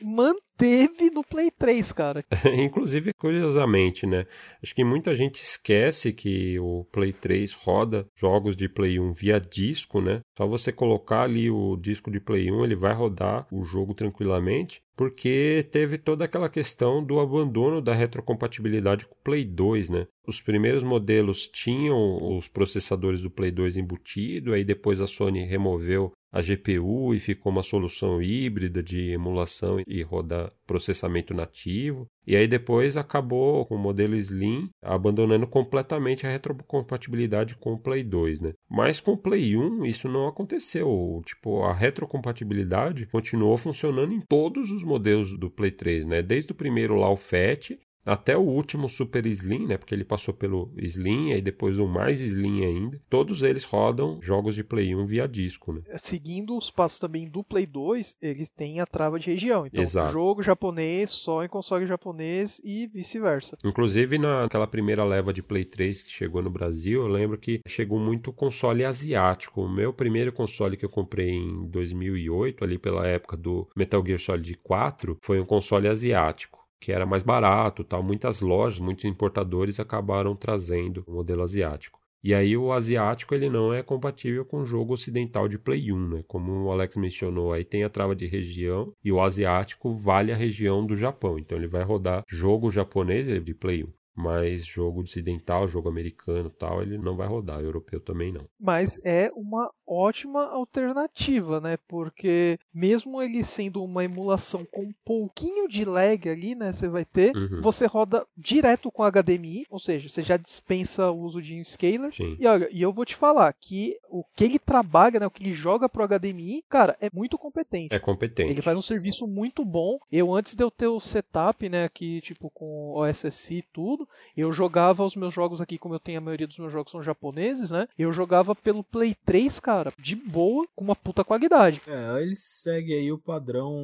manteve 0.54 1.10
no 1.10 1.22
Play 1.22 1.50
3, 1.50 1.92
cara. 1.92 2.24
Inclusive, 2.56 3.12
curiosamente, 3.14 4.06
né? 4.06 4.26
Acho 4.62 4.74
que 4.74 4.84
muita 4.84 5.14
gente 5.14 5.42
esquece 5.42 6.12
que 6.12 6.58
o 6.58 6.84
Play 6.90 7.12
3 7.12 7.52
roda 7.54 8.06
jogos 8.14 8.56
de 8.56 8.68
Play 8.68 8.98
1 8.98 9.12
via 9.12 9.40
disco, 9.40 10.00
né? 10.00 10.20
Só 10.36 10.46
você 10.46 10.72
colocar 10.72 11.22
ali 11.22 11.50
o 11.50 11.76
disco 11.76 12.10
de 12.10 12.20
Play 12.20 12.50
1, 12.50 12.64
ele 12.64 12.76
vai 12.76 12.94
rodar 12.94 13.46
o 13.50 13.62
jogo 13.64 13.94
tranquilamente 13.94 14.82
porque 14.96 15.66
teve 15.70 15.98
toda 15.98 16.24
aquela 16.24 16.48
questão 16.48 17.04
do 17.04 17.18
abandono 17.20 17.80
da 17.80 17.94
retrocompatibilidade 17.94 19.06
com 19.06 19.14
o 19.14 19.22
Play 19.24 19.44
2, 19.44 19.88
né? 19.90 20.06
Os 20.26 20.40
primeiros 20.40 20.82
modelos 20.82 21.48
tinham 21.48 22.36
os 22.36 22.48
processadores 22.48 23.20
do 23.20 23.30
Play 23.30 23.50
2 23.50 23.76
embutido, 23.76 24.52
aí 24.52 24.64
depois 24.64 25.00
a 25.00 25.06
Sony 25.06 25.44
removeu 25.44 26.12
a 26.34 26.40
GPU 26.42 27.14
e 27.14 27.20
ficou 27.20 27.52
uma 27.52 27.62
solução 27.62 28.20
híbrida 28.20 28.82
de 28.82 29.12
emulação 29.12 29.80
e 29.86 30.02
rodar 30.02 30.50
processamento 30.66 31.32
nativo. 31.32 32.08
E 32.26 32.34
aí 32.34 32.48
depois 32.48 32.96
acabou 32.96 33.64
com 33.66 33.76
o 33.76 33.78
modelo 33.78 34.16
Slim 34.16 34.68
abandonando 34.82 35.46
completamente 35.46 36.26
a 36.26 36.30
retrocompatibilidade 36.30 37.54
com 37.54 37.74
o 37.74 37.78
Play 37.78 38.02
2, 38.02 38.40
né? 38.40 38.52
Mas 38.74 38.98
com 38.98 39.12
o 39.12 39.16
Play 39.16 39.56
1 39.56 39.86
isso 39.86 40.08
não 40.08 40.26
aconteceu. 40.26 41.22
Tipo, 41.24 41.62
a 41.62 41.72
retrocompatibilidade 41.72 43.06
continuou 43.06 43.56
funcionando 43.56 44.12
em 44.12 44.20
todos 44.20 44.72
os 44.72 44.82
modelos 44.82 45.38
do 45.38 45.48
Play 45.48 45.70
3, 45.70 46.04
né? 46.04 46.22
Desde 46.22 46.50
o 46.50 46.56
primeiro 46.56 46.96
lá 46.96 47.08
o 47.08 47.16
FAT 47.16 47.78
até 48.04 48.36
o 48.36 48.42
último 48.42 48.88
Super 48.88 49.26
Slim, 49.26 49.66
né? 49.66 49.76
Porque 49.76 49.94
ele 49.94 50.04
passou 50.04 50.34
pelo 50.34 50.70
Slim 50.76 51.32
e 51.32 51.40
depois 51.40 51.78
o 51.78 51.86
mais 51.86 52.20
Slim 52.20 52.64
ainda. 52.64 53.00
Todos 53.08 53.42
eles 53.42 53.64
rodam 53.64 54.18
jogos 54.20 54.54
de 54.54 54.62
Play 54.64 54.94
1 54.94 55.06
via 55.06 55.26
disco, 55.26 55.72
né? 55.72 55.82
Seguindo 55.96 56.56
os 56.56 56.70
passos 56.70 56.98
também 56.98 57.28
do 57.28 57.42
Play 57.42 57.66
2, 57.66 58.18
eles 58.20 58.50
têm 58.50 58.80
a 58.80 58.86
trava 58.86 59.18
de 59.18 59.30
região. 59.30 59.66
Então, 59.66 59.82
Exato. 59.82 60.12
jogo 60.12 60.42
japonês 60.42 61.10
só 61.10 61.44
em 61.44 61.48
console 61.48 61.86
japonês 61.86 62.60
e 62.64 62.86
vice-versa. 62.86 63.58
Inclusive, 63.64 64.18
naquela 64.18 64.66
primeira 64.66 65.04
leva 65.04 65.32
de 65.32 65.42
Play 65.42 65.64
3 65.64 66.02
que 66.02 66.10
chegou 66.10 66.42
no 66.42 66.50
Brasil, 66.50 67.02
eu 67.02 67.08
lembro 67.08 67.38
que 67.38 67.60
chegou 67.66 67.98
muito 67.98 68.32
console 68.32 68.84
asiático. 68.84 69.62
O 69.62 69.68
meu 69.68 69.92
primeiro 69.92 70.32
console 70.32 70.76
que 70.76 70.84
eu 70.84 70.90
comprei 70.90 71.30
em 71.30 71.66
2008, 71.68 72.64
ali 72.64 72.78
pela 72.78 73.06
época 73.06 73.36
do 73.36 73.68
Metal 73.74 74.04
Gear 74.04 74.18
Solid 74.18 74.54
4, 74.62 75.18
foi 75.22 75.40
um 75.40 75.46
console 75.46 75.88
asiático 75.88 76.63
que 76.84 76.92
era 76.92 77.06
mais 77.06 77.22
barato, 77.22 77.82
tal. 77.82 78.02
Muitas 78.02 78.42
lojas, 78.42 78.78
muitos 78.78 79.06
importadores 79.06 79.80
acabaram 79.80 80.36
trazendo 80.36 81.02
o 81.06 81.12
modelo 81.12 81.42
asiático. 81.42 81.98
E 82.22 82.34
aí 82.34 82.56
o 82.58 82.72
asiático 82.72 83.34
ele 83.34 83.48
não 83.48 83.72
é 83.72 83.82
compatível 83.82 84.44
com 84.44 84.58
o 84.58 84.66
jogo 84.66 84.92
ocidental 84.92 85.48
de 85.48 85.58
Play 85.58 85.90
1, 85.90 86.08
né? 86.08 86.24
Como 86.28 86.52
o 86.52 86.70
Alex 86.70 86.96
mencionou, 86.96 87.54
aí 87.54 87.64
tem 87.64 87.84
a 87.84 87.90
trava 87.90 88.14
de 88.14 88.26
região 88.26 88.92
e 89.02 89.10
o 89.10 89.20
asiático 89.20 89.94
vale 89.94 90.30
a 90.30 90.36
região 90.36 90.84
do 90.86 90.94
Japão. 90.94 91.38
Então 91.38 91.56
ele 91.56 91.66
vai 91.66 91.82
rodar 91.82 92.22
jogo 92.28 92.70
japonês 92.70 93.26
de 93.26 93.54
Play 93.54 93.84
1 93.84 93.88
mas 94.16 94.64
jogo 94.64 95.02
ocidental, 95.02 95.66
jogo 95.66 95.88
americano 95.88 96.48
tal, 96.48 96.80
ele 96.82 96.96
não 96.96 97.16
vai 97.16 97.26
rodar, 97.26 97.60
europeu 97.60 98.00
também 98.00 98.32
não. 98.32 98.44
Mas 98.60 99.04
é 99.04 99.28
uma 99.34 99.68
ótima 99.86 100.44
alternativa, 100.50 101.60
né? 101.60 101.76
Porque 101.88 102.58
mesmo 102.72 103.20
ele 103.22 103.42
sendo 103.44 103.82
uma 103.82 104.04
emulação 104.04 104.64
com 104.70 104.82
um 104.82 104.94
pouquinho 105.04 105.68
de 105.68 105.84
lag 105.84 106.28
ali, 106.28 106.54
né? 106.54 106.72
Você 106.72 106.88
vai 106.88 107.04
ter, 107.04 107.34
Uhum. 107.36 107.60
você 107.60 107.86
roda 107.86 108.26
direto 108.36 108.90
com 108.90 109.02
HDMI, 109.04 109.66
ou 109.70 109.78
seja, 109.78 110.08
você 110.08 110.22
já 110.22 110.36
dispensa 110.36 111.10
o 111.10 111.20
uso 111.20 111.40
de 111.42 111.58
um 111.58 111.64
scaler. 111.64 112.12
Sim. 112.14 112.36
E 112.38 112.46
olha, 112.46 112.68
e 112.70 112.80
eu 112.82 112.92
vou 112.92 113.04
te 113.04 113.16
falar 113.16 113.52
que 113.52 113.96
o 114.08 114.24
que 114.34 114.44
ele 114.44 114.58
trabalha, 114.58 115.20
né, 115.20 115.26
o 115.26 115.30
que 115.30 115.42
ele 115.42 115.52
joga 115.52 115.88
pro 115.88 116.04
HDMI, 116.06 116.62
cara, 116.68 116.96
é 117.00 117.08
muito 117.12 117.36
competente. 117.38 117.94
É 117.94 117.98
competente. 117.98 118.50
Ele 118.50 118.62
faz 118.62 118.76
um 118.76 118.82
serviço 118.82 119.26
muito 119.26 119.64
bom. 119.64 119.98
Eu, 120.10 120.34
antes 120.34 120.54
de 120.54 120.62
eu 120.62 120.70
ter 120.70 120.86
o 120.86 121.00
setup, 121.00 121.68
né, 121.68 121.84
aqui, 121.84 122.20
tipo, 122.20 122.50
com 122.50 122.92
OSSI 122.94 123.58
e 123.58 123.62
tudo, 123.72 124.08
eu 124.36 124.52
jogava 124.52 125.04
os 125.04 125.16
meus 125.16 125.32
jogos 125.34 125.60
aqui, 125.60 125.78
como 125.78 125.94
eu 125.94 126.00
tenho 126.00 126.18
a 126.18 126.20
maioria 126.20 126.46
dos 126.46 126.58
meus 126.58 126.72
jogos 126.72 126.90
são 126.92 127.02
japoneses, 127.02 127.70
né? 127.70 127.86
Eu 127.98 128.12
jogava 128.12 128.54
pelo 128.54 128.82
Play 128.84 129.14
3, 129.24 129.60
cara, 129.60 129.73
de 129.98 130.16
boa, 130.16 130.66
com 130.74 130.84
uma 130.84 130.96
puta 130.96 131.24
qualidade. 131.24 131.80
É, 131.86 132.22
ele 132.22 132.36
segue 132.36 132.94
aí 132.94 133.10
o 133.10 133.18
padrão 133.18 133.76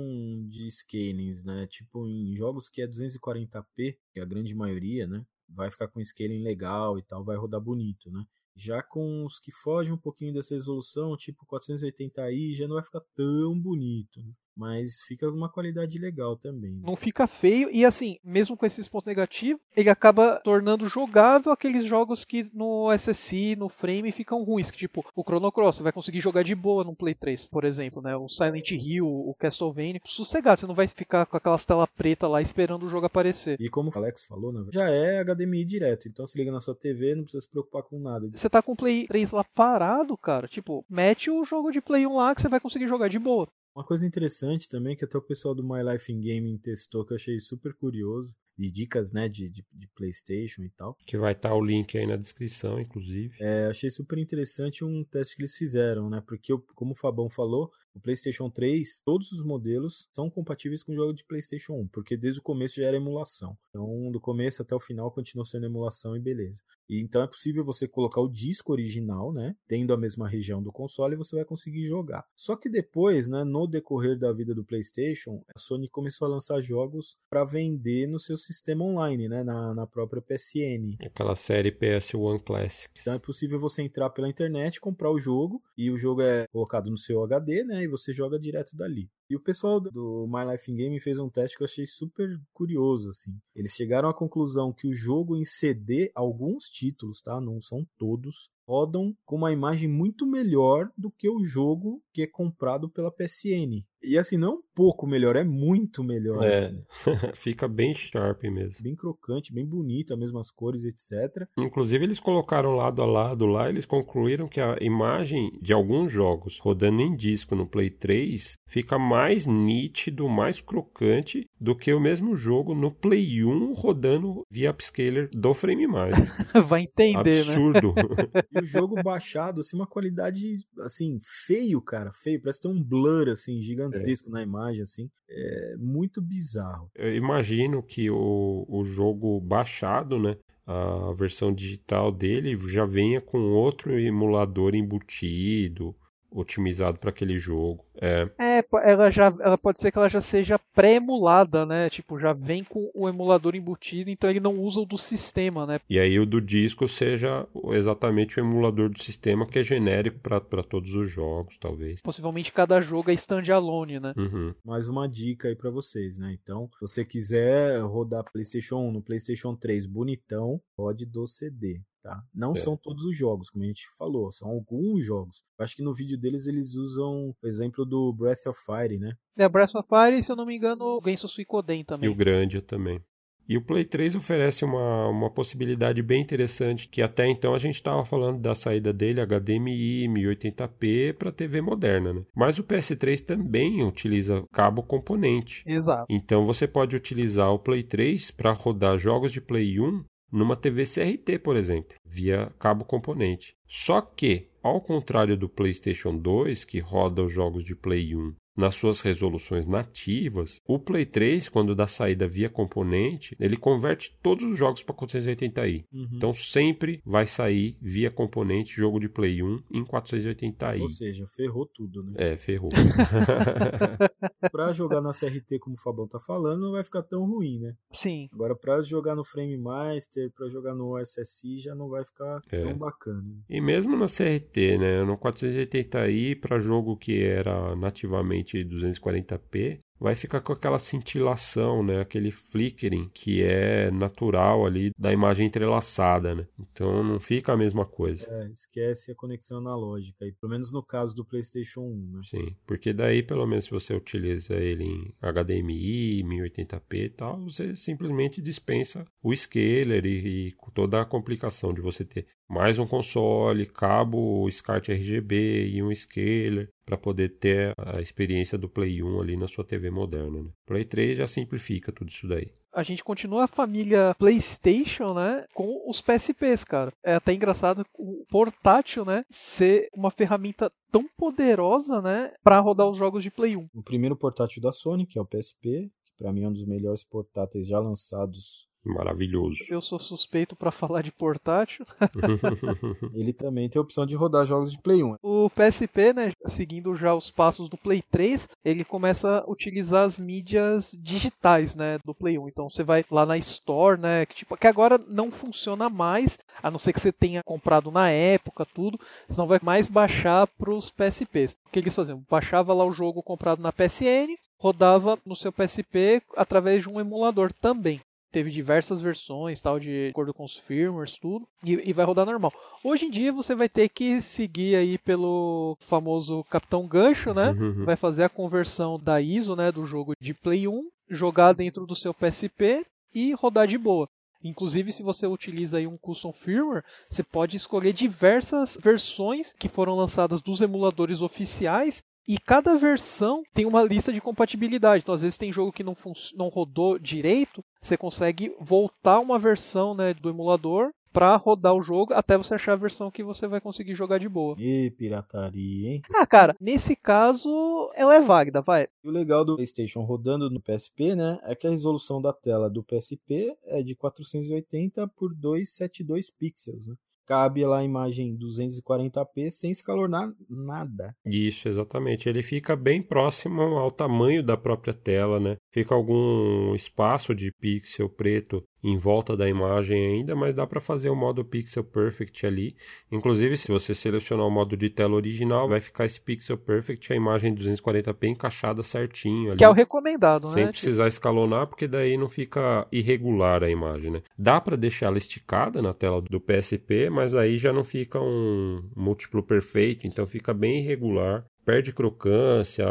de 0.48 0.70
scalings, 0.70 1.44
né? 1.44 1.66
Tipo, 1.66 2.06
em 2.06 2.34
jogos 2.34 2.68
que 2.68 2.82
é 2.82 2.86
240p, 2.86 3.96
que 4.12 4.20
é 4.20 4.22
a 4.22 4.26
grande 4.26 4.54
maioria, 4.54 5.06
né? 5.06 5.24
Vai 5.48 5.70
ficar 5.70 5.88
com 5.88 6.00
scaling 6.04 6.42
legal 6.42 6.98
e 6.98 7.02
tal, 7.02 7.24
vai 7.24 7.36
rodar 7.36 7.60
bonito, 7.60 8.10
né? 8.10 8.24
Já 8.56 8.82
com 8.82 9.24
os 9.24 9.40
que 9.40 9.52
fogem 9.52 9.92
um 9.92 9.98
pouquinho 9.98 10.32
dessa 10.32 10.54
resolução, 10.54 11.16
tipo 11.16 11.46
480i, 11.46 12.54
já 12.54 12.68
não 12.68 12.74
vai 12.74 12.84
ficar 12.84 13.02
tão 13.14 13.58
bonito, 13.58 14.20
né? 14.22 14.32
Mas 14.56 15.02
fica 15.06 15.28
uma 15.28 15.48
qualidade 15.48 15.98
legal 15.98 16.36
também. 16.36 16.72
né? 16.72 16.82
Não 16.84 16.96
fica 16.96 17.26
feio 17.26 17.68
e 17.72 17.84
assim, 17.84 18.18
mesmo 18.24 18.56
com 18.56 18.66
esses 18.66 18.88
pontos 18.88 19.06
negativos, 19.06 19.60
ele 19.76 19.88
acaba 19.88 20.40
tornando 20.44 20.86
jogável 20.86 21.52
aqueles 21.52 21.84
jogos 21.84 22.24
que 22.24 22.48
no 22.52 22.88
SSI, 22.92 23.56
no 23.56 23.68
frame 23.68 24.12
ficam 24.12 24.42
ruins, 24.44 24.70
que 24.70 24.78
tipo, 24.78 25.04
o 25.14 25.22
Chrono 25.22 25.50
Cross, 25.52 25.76
você 25.76 25.82
vai 25.82 25.92
conseguir 25.92 26.20
jogar 26.20 26.42
de 26.42 26.54
boa 26.54 26.84
no 26.84 26.94
Play 26.96 27.14
3, 27.14 27.48
por 27.48 27.64
exemplo, 27.64 28.02
né? 28.02 28.16
O 28.16 28.28
Silent 28.28 28.70
Hill, 28.70 29.06
o 29.06 29.34
Castlevania, 29.38 30.00
sossegado, 30.04 30.58
você 30.60 30.66
não 30.66 30.74
vai 30.74 30.86
ficar 30.86 31.26
com 31.26 31.36
aquelas 31.36 31.64
telas 31.64 31.88
preta 31.96 32.28
lá 32.28 32.40
esperando 32.42 32.84
o 32.84 32.88
jogo 32.88 33.06
aparecer. 33.06 33.56
E 33.60 33.68
como 33.68 33.90
o 33.90 33.98
Alex 33.98 34.24
falou, 34.24 34.52
né, 34.52 34.64
já 34.72 34.88
é 34.90 35.22
HDMI 35.24 35.64
direto, 35.64 36.08
então 36.08 36.26
se 36.26 36.38
liga 36.38 36.52
na 36.52 36.60
sua 36.60 36.74
TV, 36.74 37.14
não 37.14 37.22
precisa 37.22 37.42
se 37.42 37.50
preocupar 37.50 37.82
com 37.82 37.98
nada. 37.98 38.28
Você 38.32 38.48
tá 38.48 38.62
com 38.62 38.72
o 38.72 38.76
Play 38.76 39.06
3 39.06 39.32
lá 39.32 39.44
parado, 39.44 40.16
cara, 40.16 40.48
tipo, 40.48 40.84
mete 40.88 41.30
o 41.30 41.44
jogo 41.44 41.70
de 41.70 41.80
Play 41.80 42.06
1 42.06 42.16
lá 42.16 42.34
que 42.34 42.40
você 42.42 42.48
vai 42.48 42.60
conseguir 42.60 42.88
jogar 42.88 43.08
de 43.08 43.18
boa. 43.18 43.48
Uma 43.74 43.84
coisa 43.84 44.06
interessante 44.06 44.68
também 44.68 44.96
que 44.96 45.04
até 45.04 45.16
o 45.16 45.22
pessoal 45.22 45.54
do 45.54 45.62
My 45.62 45.82
Life 45.82 46.12
in 46.12 46.20
Gaming 46.20 46.58
testou, 46.58 47.04
que 47.04 47.12
eu 47.12 47.16
achei 47.16 47.38
super 47.40 47.72
curioso, 47.74 48.34
e 48.58 48.70
dicas 48.70 49.12
né, 49.12 49.28
de, 49.28 49.48
de, 49.48 49.64
de 49.72 49.88
PlayStation 49.88 50.62
e 50.62 50.70
tal. 50.70 50.96
Que 51.06 51.16
vai 51.16 51.32
estar 51.32 51.54
o 51.54 51.64
link 51.64 51.96
aí 51.96 52.06
na 52.06 52.16
descrição, 52.16 52.78
inclusive. 52.78 53.34
É, 53.40 53.66
achei 53.66 53.88
super 53.88 54.18
interessante 54.18 54.84
um 54.84 55.02
teste 55.04 55.36
que 55.36 55.42
eles 55.42 55.56
fizeram, 55.56 56.10
né? 56.10 56.22
Porque, 56.26 56.52
como 56.74 56.92
o 56.92 56.96
Fabão 56.96 57.30
falou, 57.30 57.70
o 57.94 58.00
PlayStation 58.00 58.48
3, 58.48 59.02
todos 59.04 59.32
os 59.32 59.42
modelos 59.42 60.08
são 60.12 60.30
compatíveis 60.30 60.82
com 60.82 60.92
o 60.92 60.96
jogo 60.96 61.12
de 61.12 61.24
PlayStation 61.24 61.74
1, 61.74 61.88
porque 61.88 62.16
desde 62.16 62.40
o 62.40 62.42
começo 62.42 62.76
já 62.76 62.86
era 62.86 62.96
emulação. 62.96 63.56
Então, 63.70 64.10
do 64.10 64.20
começo 64.20 64.62
até 64.62 64.74
o 64.74 64.80
final 64.80 65.10
continuou 65.10 65.44
sendo 65.44 65.66
emulação 65.66 66.16
e 66.16 66.20
beleza. 66.20 66.62
E 66.88 67.00
então 67.00 67.22
é 67.22 67.26
possível 67.26 67.64
você 67.64 67.86
colocar 67.86 68.20
o 68.20 68.28
disco 68.28 68.72
original, 68.72 69.32
né? 69.32 69.54
Tendo 69.68 69.92
a 69.92 69.96
mesma 69.96 70.28
região 70.28 70.60
do 70.62 70.72
console, 70.72 71.14
e 71.14 71.16
você 71.18 71.36
vai 71.36 71.44
conseguir 71.44 71.86
jogar. 71.86 72.24
Só 72.36 72.56
que 72.56 72.68
depois, 72.68 73.28
né, 73.28 73.44
no 73.44 73.66
decorrer 73.66 74.18
da 74.18 74.32
vida 74.32 74.54
do 74.54 74.64
PlayStation, 74.64 75.42
a 75.54 75.58
Sony 75.58 75.88
começou 75.88 76.26
a 76.26 76.30
lançar 76.30 76.60
jogos 76.60 77.16
para 77.28 77.44
vender 77.44 78.08
no 78.08 78.18
seu 78.18 78.36
sistema 78.36 78.84
online, 78.84 79.28
né? 79.28 79.44
Na, 79.44 79.72
na 79.72 79.86
própria 79.86 80.20
PSN. 80.20 80.96
Aquela 81.00 81.36
série 81.36 81.70
PS1 81.70 82.42
Classics. 82.42 83.02
Então 83.02 83.14
é 83.14 83.18
possível 83.18 83.60
você 83.60 83.82
entrar 83.82 84.10
pela 84.10 84.28
internet, 84.28 84.80
comprar 84.80 85.10
o 85.10 85.20
jogo, 85.20 85.62
e 85.76 85.90
o 85.90 85.98
jogo 85.98 86.22
é 86.22 86.46
colocado 86.48 86.90
no 86.90 86.98
seu 86.98 87.22
HD, 87.22 87.62
né? 87.62 87.79
E 87.82 87.88
você 87.88 88.12
joga 88.12 88.38
direto 88.38 88.76
dali. 88.76 89.08
E 89.28 89.36
o 89.36 89.40
pessoal 89.40 89.80
do 89.80 90.26
My 90.28 90.50
Life 90.50 90.70
in 90.70 90.76
Game 90.76 91.00
fez 91.00 91.18
um 91.18 91.30
teste 91.30 91.56
que 91.56 91.62
eu 91.62 91.66
achei 91.66 91.86
super 91.86 92.28
curioso, 92.52 93.10
assim. 93.10 93.32
Eles 93.54 93.72
chegaram 93.72 94.08
à 94.08 94.14
conclusão 94.14 94.72
que 94.72 94.88
o 94.88 94.94
jogo 94.94 95.36
em 95.36 95.44
CD, 95.44 96.10
alguns 96.14 96.64
títulos, 96.64 97.20
tá? 97.20 97.40
Não 97.40 97.60
são 97.60 97.86
todos, 97.98 98.50
rodam 98.70 99.12
com 99.26 99.34
uma 99.34 99.52
imagem 99.52 99.88
muito 99.88 100.24
melhor 100.24 100.88
do 100.96 101.10
que 101.10 101.28
o 101.28 101.42
jogo 101.42 102.00
que 102.12 102.22
é 102.22 102.26
comprado 102.26 102.88
pela 102.88 103.10
PSN. 103.10 103.84
E 104.02 104.16
assim, 104.16 104.38
não 104.38 104.54
um 104.54 104.62
pouco 104.74 105.06
melhor, 105.06 105.36
é 105.36 105.44
muito 105.44 106.02
melhor. 106.02 106.42
É. 106.42 106.66
assim. 106.66 106.84
Fica 107.34 107.68
bem 107.68 107.92
sharp 107.92 108.42
mesmo. 108.44 108.82
Bem 108.82 108.96
crocante, 108.96 109.52
bem 109.52 109.66
bonito, 109.66 110.14
as 110.14 110.18
mesmas 110.18 110.50
cores, 110.50 110.84
etc. 110.84 111.46
Inclusive, 111.58 112.04
eles 112.04 112.18
colocaram 112.18 112.74
lado 112.74 113.02
a 113.02 113.04
lado 113.04 113.44
lá, 113.44 113.68
eles 113.68 113.84
concluíram 113.84 114.48
que 114.48 114.60
a 114.60 114.78
imagem 114.80 115.52
de 115.60 115.72
alguns 115.72 116.10
jogos 116.10 116.58
rodando 116.58 117.02
em 117.02 117.14
disco 117.14 117.54
no 117.54 117.66
Play 117.66 117.90
3 117.90 118.56
fica 118.66 118.98
mais 118.98 119.46
nítido, 119.46 120.28
mais 120.28 120.60
crocante 120.60 121.46
do 121.60 121.76
que 121.76 121.92
o 121.92 122.00
mesmo 122.00 122.34
jogo 122.34 122.74
no 122.74 122.90
Play 122.90 123.44
1 123.44 123.74
rodando 123.74 124.42
via 124.50 124.70
upscaler 124.70 125.28
do 125.30 125.52
Frame 125.52 125.86
Mais. 125.86 126.14
vai 126.66 126.82
entender, 126.82 127.44
né? 127.44 127.52
Absurdo. 127.52 127.94
O 128.62 128.66
jogo 128.66 129.02
baixado, 129.02 129.60
assim, 129.60 129.76
uma 129.76 129.86
qualidade, 129.86 130.56
assim, 130.80 131.18
feio, 131.46 131.80
cara, 131.80 132.12
feio. 132.12 132.40
Parece 132.40 132.60
ter 132.60 132.68
um 132.68 132.82
blur, 132.82 133.28
assim, 133.28 133.60
gigantesco 133.62 134.30
na 134.30 134.42
imagem, 134.42 134.82
assim. 134.82 135.10
É 135.28 135.76
muito 135.78 136.20
bizarro. 136.20 136.90
Eu 136.94 137.14
imagino 137.14 137.82
que 137.82 138.10
o, 138.10 138.66
o 138.68 138.84
jogo 138.84 139.40
baixado, 139.40 140.18
né? 140.18 140.36
A 140.66 141.12
versão 141.12 141.52
digital 141.52 142.12
dele 142.12 142.54
já 142.68 142.84
venha 142.84 143.20
com 143.20 143.38
outro 143.38 143.98
emulador 143.98 144.74
embutido, 144.74 145.96
otimizado 146.30 146.98
para 146.98 147.10
aquele 147.10 147.38
jogo. 147.38 147.84
É, 148.00 148.28
É, 148.38 148.64
ela 148.90 149.10
já, 149.10 149.24
ela 149.40 149.58
pode 149.58 149.80
ser 149.80 149.90
que 149.90 149.98
ela 149.98 150.08
já 150.08 150.20
seja 150.20 150.58
pré-emulada, 150.74 151.66
né? 151.66 151.90
Tipo, 151.90 152.18
já 152.18 152.32
vem 152.32 152.64
com 152.64 152.90
o 152.94 153.08
emulador 153.08 153.54
embutido, 153.54 154.10
então 154.10 154.30
ele 154.30 154.40
não 154.40 154.58
usa 154.58 154.80
o 154.80 154.86
do 154.86 154.96
sistema, 154.96 155.66
né? 155.66 155.80
E 155.88 155.98
aí 155.98 156.18
o 156.18 156.26
do 156.26 156.40
disco 156.40 156.88
seja 156.88 157.46
exatamente 157.72 158.38
o 158.38 158.40
emulador 158.40 158.88
do 158.88 159.02
sistema 159.02 159.46
que 159.46 159.58
é 159.58 159.62
genérico 159.62 160.18
para 160.20 160.62
todos 160.62 160.94
os 160.94 161.10
jogos, 161.10 161.58
talvez. 161.58 162.00
Possivelmente 162.02 162.52
cada 162.52 162.80
jogo 162.80 163.10
é 163.10 163.14
standalone, 163.14 164.00
né? 164.00 164.14
Uhum. 164.16 164.54
Mais 164.64 164.88
uma 164.88 165.08
dica 165.08 165.48
aí 165.48 165.56
pra 165.56 165.70
vocês, 165.70 166.18
né? 166.18 166.36
Então, 166.40 166.68
se 166.74 166.80
você 166.80 167.04
quiser 167.04 167.80
rodar 167.82 168.24
PlayStation 168.32 168.76
1 168.76 168.92
no 168.92 169.02
PlayStation 169.02 169.54
3 169.54 169.86
bonitão, 169.86 170.60
rode 170.78 171.04
do 171.06 171.26
CD, 171.26 171.80
tá? 172.02 172.20
Não 172.34 172.52
É. 172.52 172.56
são 172.56 172.76
todos 172.76 173.04
os 173.04 173.16
jogos, 173.16 173.50
como 173.50 173.64
a 173.64 173.68
gente 173.68 173.84
falou, 173.98 174.30
são 174.32 174.48
alguns 174.48 175.04
jogos. 175.04 175.42
Eu 175.58 175.64
acho 175.64 175.76
que 175.76 175.82
no 175.82 175.94
vídeo 175.94 176.18
deles 176.18 176.46
eles 176.46 176.74
usam 176.74 177.34
o 177.42 177.46
exemplo 177.46 177.84
do 177.84 178.12
Breath 178.12 178.46
of 178.46 178.58
Fire, 178.64 178.98
né? 178.98 179.12
É, 179.38 179.48
Breath 179.48 179.74
of 179.74 179.88
Fire 179.88 180.22
se 180.22 180.30
eu 180.32 180.36
não 180.36 180.46
me 180.46 180.56
engano, 180.56 180.84
o 180.84 181.02
Gensou 181.04 181.28
Suikoden 181.28 181.80
E 181.80 181.84
também. 181.84 182.08
o 182.10 182.14
Grandia 182.14 182.60
também. 182.62 183.00
E 183.48 183.56
o 183.56 183.64
Play 183.64 183.84
3 183.84 184.14
oferece 184.14 184.64
uma, 184.64 185.08
uma 185.08 185.28
possibilidade 185.28 186.00
bem 186.02 186.22
interessante, 186.22 186.88
que 186.88 187.02
até 187.02 187.26
então 187.26 187.52
a 187.52 187.58
gente 187.58 187.74
estava 187.74 188.04
falando 188.04 188.38
da 188.40 188.54
saída 188.54 188.92
dele 188.92 189.20
HDMI 189.26 190.06
1080p 190.06 191.14
para 191.14 191.32
TV 191.32 191.60
moderna, 191.60 192.12
né? 192.12 192.22
Mas 192.32 192.60
o 192.60 192.64
PS3 192.64 193.20
também 193.24 193.82
utiliza 193.82 194.44
cabo 194.52 194.84
componente. 194.84 195.64
Exato. 195.66 196.06
Então 196.08 196.44
você 196.46 196.68
pode 196.68 196.94
utilizar 196.94 197.52
o 197.52 197.58
Play 197.58 197.82
3 197.82 198.30
para 198.30 198.52
rodar 198.52 198.96
jogos 198.98 199.32
de 199.32 199.40
Play 199.40 199.80
1 199.80 200.04
numa 200.30 200.56
TV 200.56 200.84
CRT, 200.84 201.38
por 201.38 201.56
exemplo, 201.56 201.96
via 202.04 202.52
cabo 202.58 202.84
componente. 202.84 203.56
Só 203.66 204.00
que, 204.00 204.48
ao 204.62 204.80
contrário 204.80 205.36
do 205.36 205.48
PlayStation 205.48 206.16
2, 206.16 206.64
que 206.64 206.78
roda 206.78 207.22
os 207.22 207.32
jogos 207.32 207.64
de 207.64 207.74
Play 207.74 208.14
1 208.14 208.34
nas 208.60 208.74
suas 208.74 209.00
resoluções 209.00 209.66
nativas, 209.66 210.60
o 210.66 210.78
Play 210.78 211.06
3, 211.06 211.48
quando 211.48 211.74
dá 211.74 211.86
saída 211.86 212.28
via 212.28 212.48
componente, 212.48 213.34
ele 213.40 213.56
converte 213.56 214.16
todos 214.22 214.44
os 214.44 214.58
jogos 214.58 214.82
para 214.82 214.94
480i. 214.94 215.84
Uhum. 215.92 216.08
Então 216.12 216.32
sempre 216.34 217.00
vai 217.04 217.26
sair 217.26 217.76
via 217.80 218.10
componente 218.10 218.76
jogo 218.76 219.00
de 219.00 219.08
Play 219.08 219.42
1 219.42 219.62
em 219.72 219.84
480i. 219.84 220.80
Ou 220.82 220.88
seja, 220.88 221.26
ferrou 221.26 221.66
tudo, 221.66 222.02
né? 222.04 222.12
É, 222.16 222.36
ferrou. 222.36 222.70
Pra 224.52 224.72
jogar 224.72 225.00
na 225.00 225.10
CRT, 225.10 225.58
como 225.60 225.76
o 225.76 225.80
Fabão 225.80 226.06
tá 226.06 226.18
falando, 226.20 226.60
não 226.60 226.72
vai 226.72 226.84
ficar 226.84 227.02
tão 227.02 227.24
ruim, 227.24 227.58
né? 227.58 227.74
Sim. 227.90 228.28
Agora, 228.32 228.54
pra 228.54 228.80
jogar 228.82 229.14
no 229.14 229.24
Frame 229.24 229.56
Master, 229.56 230.30
pra 230.36 230.48
jogar 230.48 230.74
no 230.74 230.96
OSSI, 230.96 231.58
já 231.58 231.74
não 231.74 231.88
vai 231.88 232.04
ficar 232.04 232.40
É. 232.50 232.62
tão 232.62 232.76
bacana. 232.76 233.24
E 233.48 233.60
mesmo 233.60 233.96
na 233.96 234.06
CRT, 234.06 234.78
né, 234.78 235.04
no 235.04 235.16
480i 235.16 236.38
para 236.40 236.58
jogo 236.58 236.96
que 236.96 237.22
era 237.22 237.74
nativamente 237.76 238.49
240p, 238.58 239.80
vai 240.00 240.14
ficar 240.14 240.40
com 240.40 240.52
aquela 240.52 240.78
cintilação, 240.78 241.82
né, 241.82 242.00
aquele 242.00 242.30
flickering 242.30 243.10
que 243.12 243.42
é 243.42 243.90
natural 243.90 244.64
ali 244.64 244.90
da 244.98 245.12
imagem 245.12 245.46
entrelaçada, 245.46 246.34
né? 246.34 246.46
Então 246.58 247.04
não 247.04 247.20
fica 247.20 247.52
a 247.52 247.56
mesma 247.56 247.84
coisa. 247.84 248.26
É, 248.26 248.48
esquece 248.50 249.12
a 249.12 249.14
conexão 249.14 249.58
analógica, 249.58 250.24
aí, 250.24 250.32
pelo 250.32 250.52
menos 250.52 250.72
no 250.72 250.82
caso 250.82 251.14
do 251.14 251.24
PlayStation 251.24 251.82
1, 251.82 252.10
né? 252.12 252.20
Sim, 252.24 252.56
porque 252.66 252.94
daí 252.94 253.22
pelo 253.22 253.46
menos 253.46 253.66
se 253.66 253.70
você 253.70 253.94
utiliza 253.94 254.54
ele 254.54 254.84
em 254.84 255.14
HDMI, 255.20 256.24
1080p 256.24 256.94
e 256.94 257.10
tal, 257.10 257.40
você 257.42 257.76
simplesmente 257.76 258.40
dispensa 258.40 259.04
o 259.22 259.36
scaler 259.36 260.06
e, 260.06 260.48
e 260.48 260.52
toda 260.74 261.02
a 261.02 261.04
complicação 261.04 261.74
de 261.74 261.82
você 261.82 262.04
ter 262.06 262.26
mais 262.50 262.80
um 262.80 262.86
console, 262.86 263.64
cabo 263.64 264.50
SCART 264.50 264.88
RGB 264.88 265.68
e 265.68 265.80
um 265.84 265.94
scaler 265.94 266.68
para 266.84 266.98
poder 266.98 267.38
ter 267.38 267.72
a 267.78 268.00
experiência 268.00 268.58
do 268.58 268.68
Play 268.68 269.00
1 269.00 269.20
ali 269.20 269.36
na 269.36 269.46
sua 269.46 269.64
TV 269.64 269.88
moderna. 269.88 270.42
Né? 270.42 270.50
Play 270.66 270.84
3 270.84 271.18
já 271.18 271.28
simplifica 271.28 271.92
tudo 271.92 272.08
isso 272.08 272.26
daí. 272.26 272.50
A 272.74 272.82
gente 272.82 273.04
continua 273.04 273.44
a 273.44 273.48
família 273.48 274.16
PlayStation, 274.18 275.14
né, 275.14 275.44
com 275.54 275.88
os 275.88 276.00
PSPs, 276.00 276.64
cara. 276.64 276.92
É 277.04 277.14
até 277.14 277.32
engraçado 277.32 277.84
o 277.96 278.24
portátil, 278.28 279.04
né, 279.04 279.22
ser 279.30 279.88
uma 279.94 280.10
ferramenta 280.10 280.72
tão 280.90 281.06
poderosa, 281.16 282.02
né, 282.02 282.32
para 282.42 282.58
rodar 282.58 282.88
os 282.88 282.96
jogos 282.96 283.22
de 283.22 283.30
Play 283.30 283.56
1. 283.56 283.68
O 283.72 283.82
primeiro 283.82 284.16
portátil 284.16 284.60
da 284.60 284.72
Sony, 284.72 285.06
que 285.06 285.20
é 285.20 285.22
o 285.22 285.26
PSP, 285.26 285.88
que 286.04 286.14
para 286.18 286.32
mim 286.32 286.42
é 286.42 286.48
um 286.48 286.52
dos 286.52 286.66
melhores 286.66 287.04
portáteis 287.04 287.68
já 287.68 287.78
lançados 287.78 288.69
Maravilhoso. 288.84 289.58
Eu 289.68 289.80
sou 289.80 289.98
suspeito 289.98 290.56
para 290.56 290.70
falar 290.70 291.02
de 291.02 291.12
portátil. 291.12 291.84
ele 293.14 293.32
também 293.32 293.68
tem 293.68 293.78
a 293.78 293.82
opção 293.82 294.06
de 294.06 294.16
rodar 294.16 294.46
jogos 294.46 294.72
de 294.72 294.78
Play 294.78 295.02
1. 295.02 295.16
O 295.22 295.50
PSP, 295.50 296.12
né, 296.14 296.32
seguindo 296.46 296.94
já 296.96 297.14
os 297.14 297.30
passos 297.30 297.68
do 297.68 297.76
Play 297.76 298.02
3, 298.10 298.48
ele 298.64 298.84
começa 298.84 299.38
a 299.38 299.50
utilizar 299.50 300.04
as 300.04 300.18
mídias 300.18 300.96
digitais, 301.00 301.76
né, 301.76 301.98
do 302.04 302.14
Play 302.14 302.38
1. 302.38 302.48
Então 302.48 302.68
você 302.68 302.82
vai 302.82 303.04
lá 303.10 303.26
na 303.26 303.36
Store, 303.36 304.00
né, 304.00 304.24
que, 304.24 304.34
tipo, 304.36 304.56
que 304.56 304.66
agora 304.66 304.98
não 305.08 305.30
funciona 305.30 305.90
mais, 305.90 306.38
a 306.62 306.70
não 306.70 306.78
ser 306.78 306.92
que 306.92 307.00
você 307.00 307.12
tenha 307.12 307.42
comprado 307.42 307.90
na 307.90 308.10
época, 308.10 308.64
tudo, 308.64 308.98
senão 309.28 309.46
vai 309.46 309.60
mais 309.62 309.88
baixar 309.88 310.46
para 310.46 310.70
os 310.70 310.90
PSPs. 310.90 311.56
O 311.66 311.70
que 311.70 311.78
eles 311.78 311.94
faziam? 311.94 312.24
Baixava 312.30 312.72
lá 312.72 312.84
o 312.84 312.92
jogo 312.92 313.22
comprado 313.22 313.62
na 313.62 313.72
PSN, 313.72 314.34
rodava 314.58 315.18
no 315.26 315.36
seu 315.36 315.52
PSP 315.52 316.22
através 316.36 316.82
de 316.82 316.88
um 316.88 316.98
emulador 316.98 317.52
também 317.52 318.00
teve 318.30 318.50
diversas 318.50 319.00
versões, 319.00 319.60
tal, 319.60 319.78
de 319.78 320.08
acordo 320.10 320.32
com 320.32 320.44
os 320.44 320.56
firmwares, 320.56 321.18
tudo, 321.18 321.46
e, 321.64 321.90
e, 321.90 321.92
vai 321.92 322.04
rodar 322.04 322.26
normal. 322.26 322.52
Hoje 322.82 323.06
em 323.06 323.10
dia 323.10 323.32
você 323.32 323.54
vai 323.54 323.68
ter 323.68 323.88
que 323.88 324.20
seguir 324.20 324.76
aí 324.76 324.98
pelo 324.98 325.76
famoso 325.80 326.44
Capitão 326.44 326.86
Gancho, 326.86 327.34
né? 327.34 327.50
Uhum. 327.50 327.84
Vai 327.84 327.96
fazer 327.96 328.24
a 328.24 328.28
conversão 328.28 328.98
da 328.98 329.20
ISO, 329.20 329.56
né, 329.56 329.70
do 329.72 329.84
jogo 329.84 330.14
de 330.20 330.32
Play 330.32 330.68
1, 330.68 330.88
jogar 331.08 331.52
dentro 331.52 331.86
do 331.86 331.96
seu 331.96 332.14
PSP 332.14 332.86
e 333.14 333.32
rodar 333.32 333.66
de 333.66 333.76
boa. 333.76 334.08
Inclusive, 334.42 334.90
se 334.92 335.02
você 335.02 335.26
utiliza 335.26 335.76
aí 335.76 335.86
um 335.86 335.98
custom 335.98 336.32
firmware, 336.32 336.84
você 337.08 337.22
pode 337.22 337.56
escolher 337.56 337.92
diversas 337.92 338.78
versões 338.82 339.52
que 339.52 339.68
foram 339.68 339.94
lançadas 339.94 340.40
dos 340.40 340.62
emuladores 340.62 341.20
oficiais 341.20 342.02
e 342.30 342.38
cada 342.38 342.76
versão 342.76 343.42
tem 343.52 343.66
uma 343.66 343.82
lista 343.82 344.12
de 344.12 344.20
compatibilidade. 344.20 345.02
Então, 345.02 345.16
às 345.16 345.22
vezes 345.22 345.36
tem 345.36 345.52
jogo 345.52 345.72
que 345.72 345.82
não, 345.82 345.94
não 346.36 346.46
rodou 346.46 346.96
direito, 346.96 347.60
você 347.82 347.96
consegue 347.96 348.54
voltar 348.60 349.18
uma 349.18 349.36
versão 349.36 349.94
né, 349.94 350.14
do 350.14 350.28
emulador 350.28 350.92
para 351.12 351.34
rodar 351.34 351.74
o 351.74 351.82
jogo 351.82 352.14
até 352.14 352.38
você 352.38 352.54
achar 352.54 352.74
a 352.74 352.76
versão 352.76 353.10
que 353.10 353.24
você 353.24 353.48
vai 353.48 353.60
conseguir 353.60 353.94
jogar 353.94 354.18
de 354.18 354.28
boa. 354.28 354.54
E 354.60 354.92
pirataria, 354.92 355.90
hein? 355.90 356.02
Ah, 356.14 356.24
cara, 356.24 356.54
nesse 356.60 356.94
caso 356.94 357.50
ela 357.96 358.14
é 358.14 358.20
válida, 358.20 358.60
vai. 358.60 358.86
E 359.02 359.08
o 359.08 359.10
legal 359.10 359.44
do 359.44 359.56
PlayStation 359.56 360.02
rodando 360.02 360.48
no 360.48 360.60
PSP, 360.60 361.16
né, 361.16 361.40
é 361.42 361.56
que 361.56 361.66
a 361.66 361.70
resolução 361.70 362.22
da 362.22 362.32
tela 362.32 362.70
do 362.70 362.84
PSP 362.84 363.56
é 363.64 363.82
de 363.82 363.96
480 363.96 365.08
por 365.08 365.34
272 365.34 366.30
pixels, 366.30 366.86
né? 366.86 366.94
Cabe 367.30 367.64
lá 367.64 367.78
a 367.78 367.84
imagem 367.84 368.36
240p 368.36 369.52
sem 369.52 369.70
escalonar 369.70 370.32
nada. 370.48 371.14
Isso, 371.24 371.68
exatamente. 371.68 372.28
Ele 372.28 372.42
fica 372.42 372.74
bem 372.74 373.00
próximo 373.00 373.62
ao 373.62 373.92
tamanho 373.92 374.42
da 374.42 374.56
própria 374.56 374.92
tela, 374.92 375.38
né? 375.38 375.56
Fica 375.72 375.94
algum 375.94 376.74
espaço 376.74 377.32
de 377.32 377.52
pixel 377.60 378.10
preto 378.10 378.64
em 378.82 378.96
volta 378.96 379.36
da 379.36 379.48
imagem 379.48 380.06
ainda, 380.06 380.34
mas 380.34 380.54
dá 380.54 380.66
para 380.66 380.80
fazer 380.80 381.10
o 381.10 381.16
modo 381.16 381.44
Pixel 381.44 381.84
Perfect 381.84 382.46
ali. 382.46 382.74
Inclusive, 383.10 383.56
se 383.56 383.68
você 383.68 383.94
selecionar 383.94 384.46
o 384.46 384.50
modo 384.50 384.76
de 384.76 384.88
tela 384.88 385.14
original, 385.14 385.68
vai 385.68 385.80
ficar 385.80 386.06
esse 386.06 386.20
Pixel 386.20 386.56
Perfect, 386.56 387.12
a 387.12 387.16
imagem 387.16 387.54
240p 387.54 388.24
encaixada 388.28 388.82
certinho 388.82 389.50
ali. 389.50 389.58
Que 389.58 389.64
é 389.64 389.68
o 389.68 389.72
recomendado, 389.72 390.48
sem 390.48 390.56
né? 390.56 390.62
Sem 390.64 390.72
precisar 390.72 391.08
escalonar, 391.08 391.66
porque 391.66 391.86
daí 391.86 392.16
não 392.16 392.28
fica 392.28 392.86
irregular 392.90 393.62
a 393.62 393.70
imagem, 393.70 394.10
né? 394.10 394.22
Dá 394.38 394.60
para 394.60 394.76
deixar 394.76 395.06
ela 395.06 395.18
esticada 395.18 395.82
na 395.82 395.92
tela 395.92 396.22
do 396.22 396.40
PSP, 396.40 397.10
mas 397.10 397.34
aí 397.34 397.58
já 397.58 397.72
não 397.72 397.84
fica 397.84 398.18
um 398.20 398.82
múltiplo 398.96 399.42
perfeito, 399.42 400.06
então 400.06 400.26
fica 400.26 400.54
bem 400.54 400.80
irregular 400.80 401.44
perde 401.70 401.92
crocância, 401.92 402.84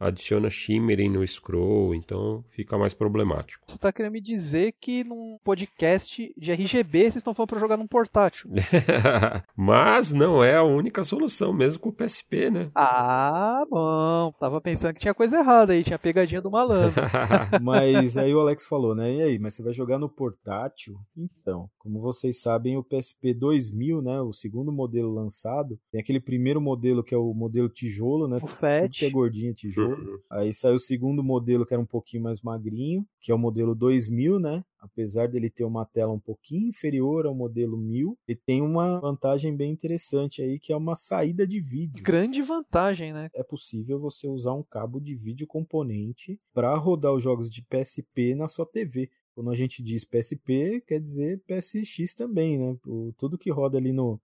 adiciona 0.00 0.48
shimmering 0.48 1.10
no 1.10 1.26
scroll, 1.26 1.94
então 1.94 2.42
fica 2.48 2.78
mais 2.78 2.94
problemático. 2.94 3.62
Você 3.66 3.76
está 3.76 3.92
querendo 3.92 4.12
me 4.12 4.22
dizer 4.22 4.74
que 4.80 5.04
num 5.04 5.38
podcast 5.44 6.32
de 6.34 6.52
RGB 6.52 7.00
vocês 7.00 7.16
estão 7.16 7.34
falando 7.34 7.50
para 7.50 7.60
jogar 7.60 7.76
num 7.76 7.86
portátil? 7.86 8.50
Mas 9.54 10.12
não 10.12 10.42
é 10.42 10.56
a 10.56 10.62
única 10.62 11.04
solução, 11.04 11.52
mesmo 11.52 11.80
com 11.80 11.90
o 11.90 11.92
PSP, 11.92 12.50
né? 12.50 12.70
Ah, 12.74 13.62
bom. 13.68 14.32
Tava 14.40 14.62
pensando 14.62 14.94
que 14.94 15.00
tinha 15.00 15.14
coisa 15.14 15.38
errada 15.38 15.74
aí, 15.74 15.84
tinha 15.84 15.98
pegadinha 15.98 16.40
do 16.40 16.50
malandro. 16.50 17.02
mas 17.60 18.16
aí 18.16 18.34
o 18.34 18.40
Alex 18.40 18.66
falou, 18.66 18.94
né? 18.94 19.14
E 19.14 19.22
aí, 19.22 19.38
mas 19.38 19.54
você 19.54 19.62
vai 19.62 19.74
jogar 19.74 19.98
no 19.98 20.08
portátil? 20.08 20.96
Então, 21.14 21.68
como 21.78 22.00
vocês 22.00 22.40
sabem, 22.40 22.76
o 22.78 22.82
PSP 22.82 23.34
2000, 23.34 24.00
né, 24.02 24.20
o 24.20 24.32
segundo 24.32 24.72
modelo 24.72 25.12
lançado, 25.12 25.78
tem 25.90 26.00
aquele 26.00 26.20
primeiro 26.20 26.60
modelo 26.60 27.04
que 27.04 27.14
é 27.14 27.18
o 27.18 27.34
modelo 27.34 27.68
tijolo, 27.68 28.05
né? 28.28 28.38
O 28.42 28.46
FAT. 28.46 28.90
que 28.90 29.04
é 29.04 29.10
gordinho 29.10 29.54
tijolo. 29.54 30.12
Uhum. 30.12 30.18
Aí 30.30 30.52
saiu 30.54 30.74
o 30.74 30.78
segundo 30.78 31.22
modelo 31.22 31.66
que 31.66 31.74
era 31.74 31.82
um 31.82 31.86
pouquinho 31.86 32.22
mais 32.22 32.40
magrinho, 32.40 33.06
que 33.20 33.32
é 33.32 33.34
o 33.34 33.38
modelo 33.38 33.74
2000, 33.74 34.38
né? 34.38 34.64
Apesar 34.78 35.28
dele 35.28 35.50
ter 35.50 35.64
uma 35.64 35.84
tela 35.84 36.12
um 36.12 36.18
pouquinho 36.18 36.68
inferior 36.68 37.26
ao 37.26 37.34
modelo 37.34 37.76
1000, 37.76 38.16
ele 38.28 38.40
tem 38.46 38.62
uma 38.62 39.00
vantagem 39.00 39.56
bem 39.56 39.72
interessante 39.72 40.42
aí, 40.42 40.58
que 40.58 40.72
é 40.72 40.76
uma 40.76 40.94
saída 40.94 41.46
de 41.46 41.60
vídeo. 41.60 42.04
Grande 42.04 42.40
vantagem, 42.42 43.12
né? 43.12 43.28
É 43.34 43.42
possível 43.42 43.98
você 43.98 44.28
usar 44.28 44.52
um 44.52 44.62
cabo 44.62 45.00
de 45.00 45.14
vídeo 45.14 45.46
componente 45.46 46.38
para 46.54 46.74
rodar 46.76 47.12
os 47.12 47.22
jogos 47.22 47.50
de 47.50 47.62
PSP 47.62 48.34
na 48.34 48.46
sua 48.46 48.64
TV. 48.64 49.10
Quando 49.34 49.50
a 49.50 49.54
gente 49.54 49.82
diz 49.82 50.04
PSP, 50.04 50.82
quer 50.86 51.00
dizer 51.00 51.42
PSX 51.46 52.14
também, 52.14 52.58
né? 52.58 52.76
O, 52.86 53.12
tudo 53.18 53.36
que 53.36 53.50
roda 53.50 53.76
ali 53.76 53.92
no, 53.92 54.18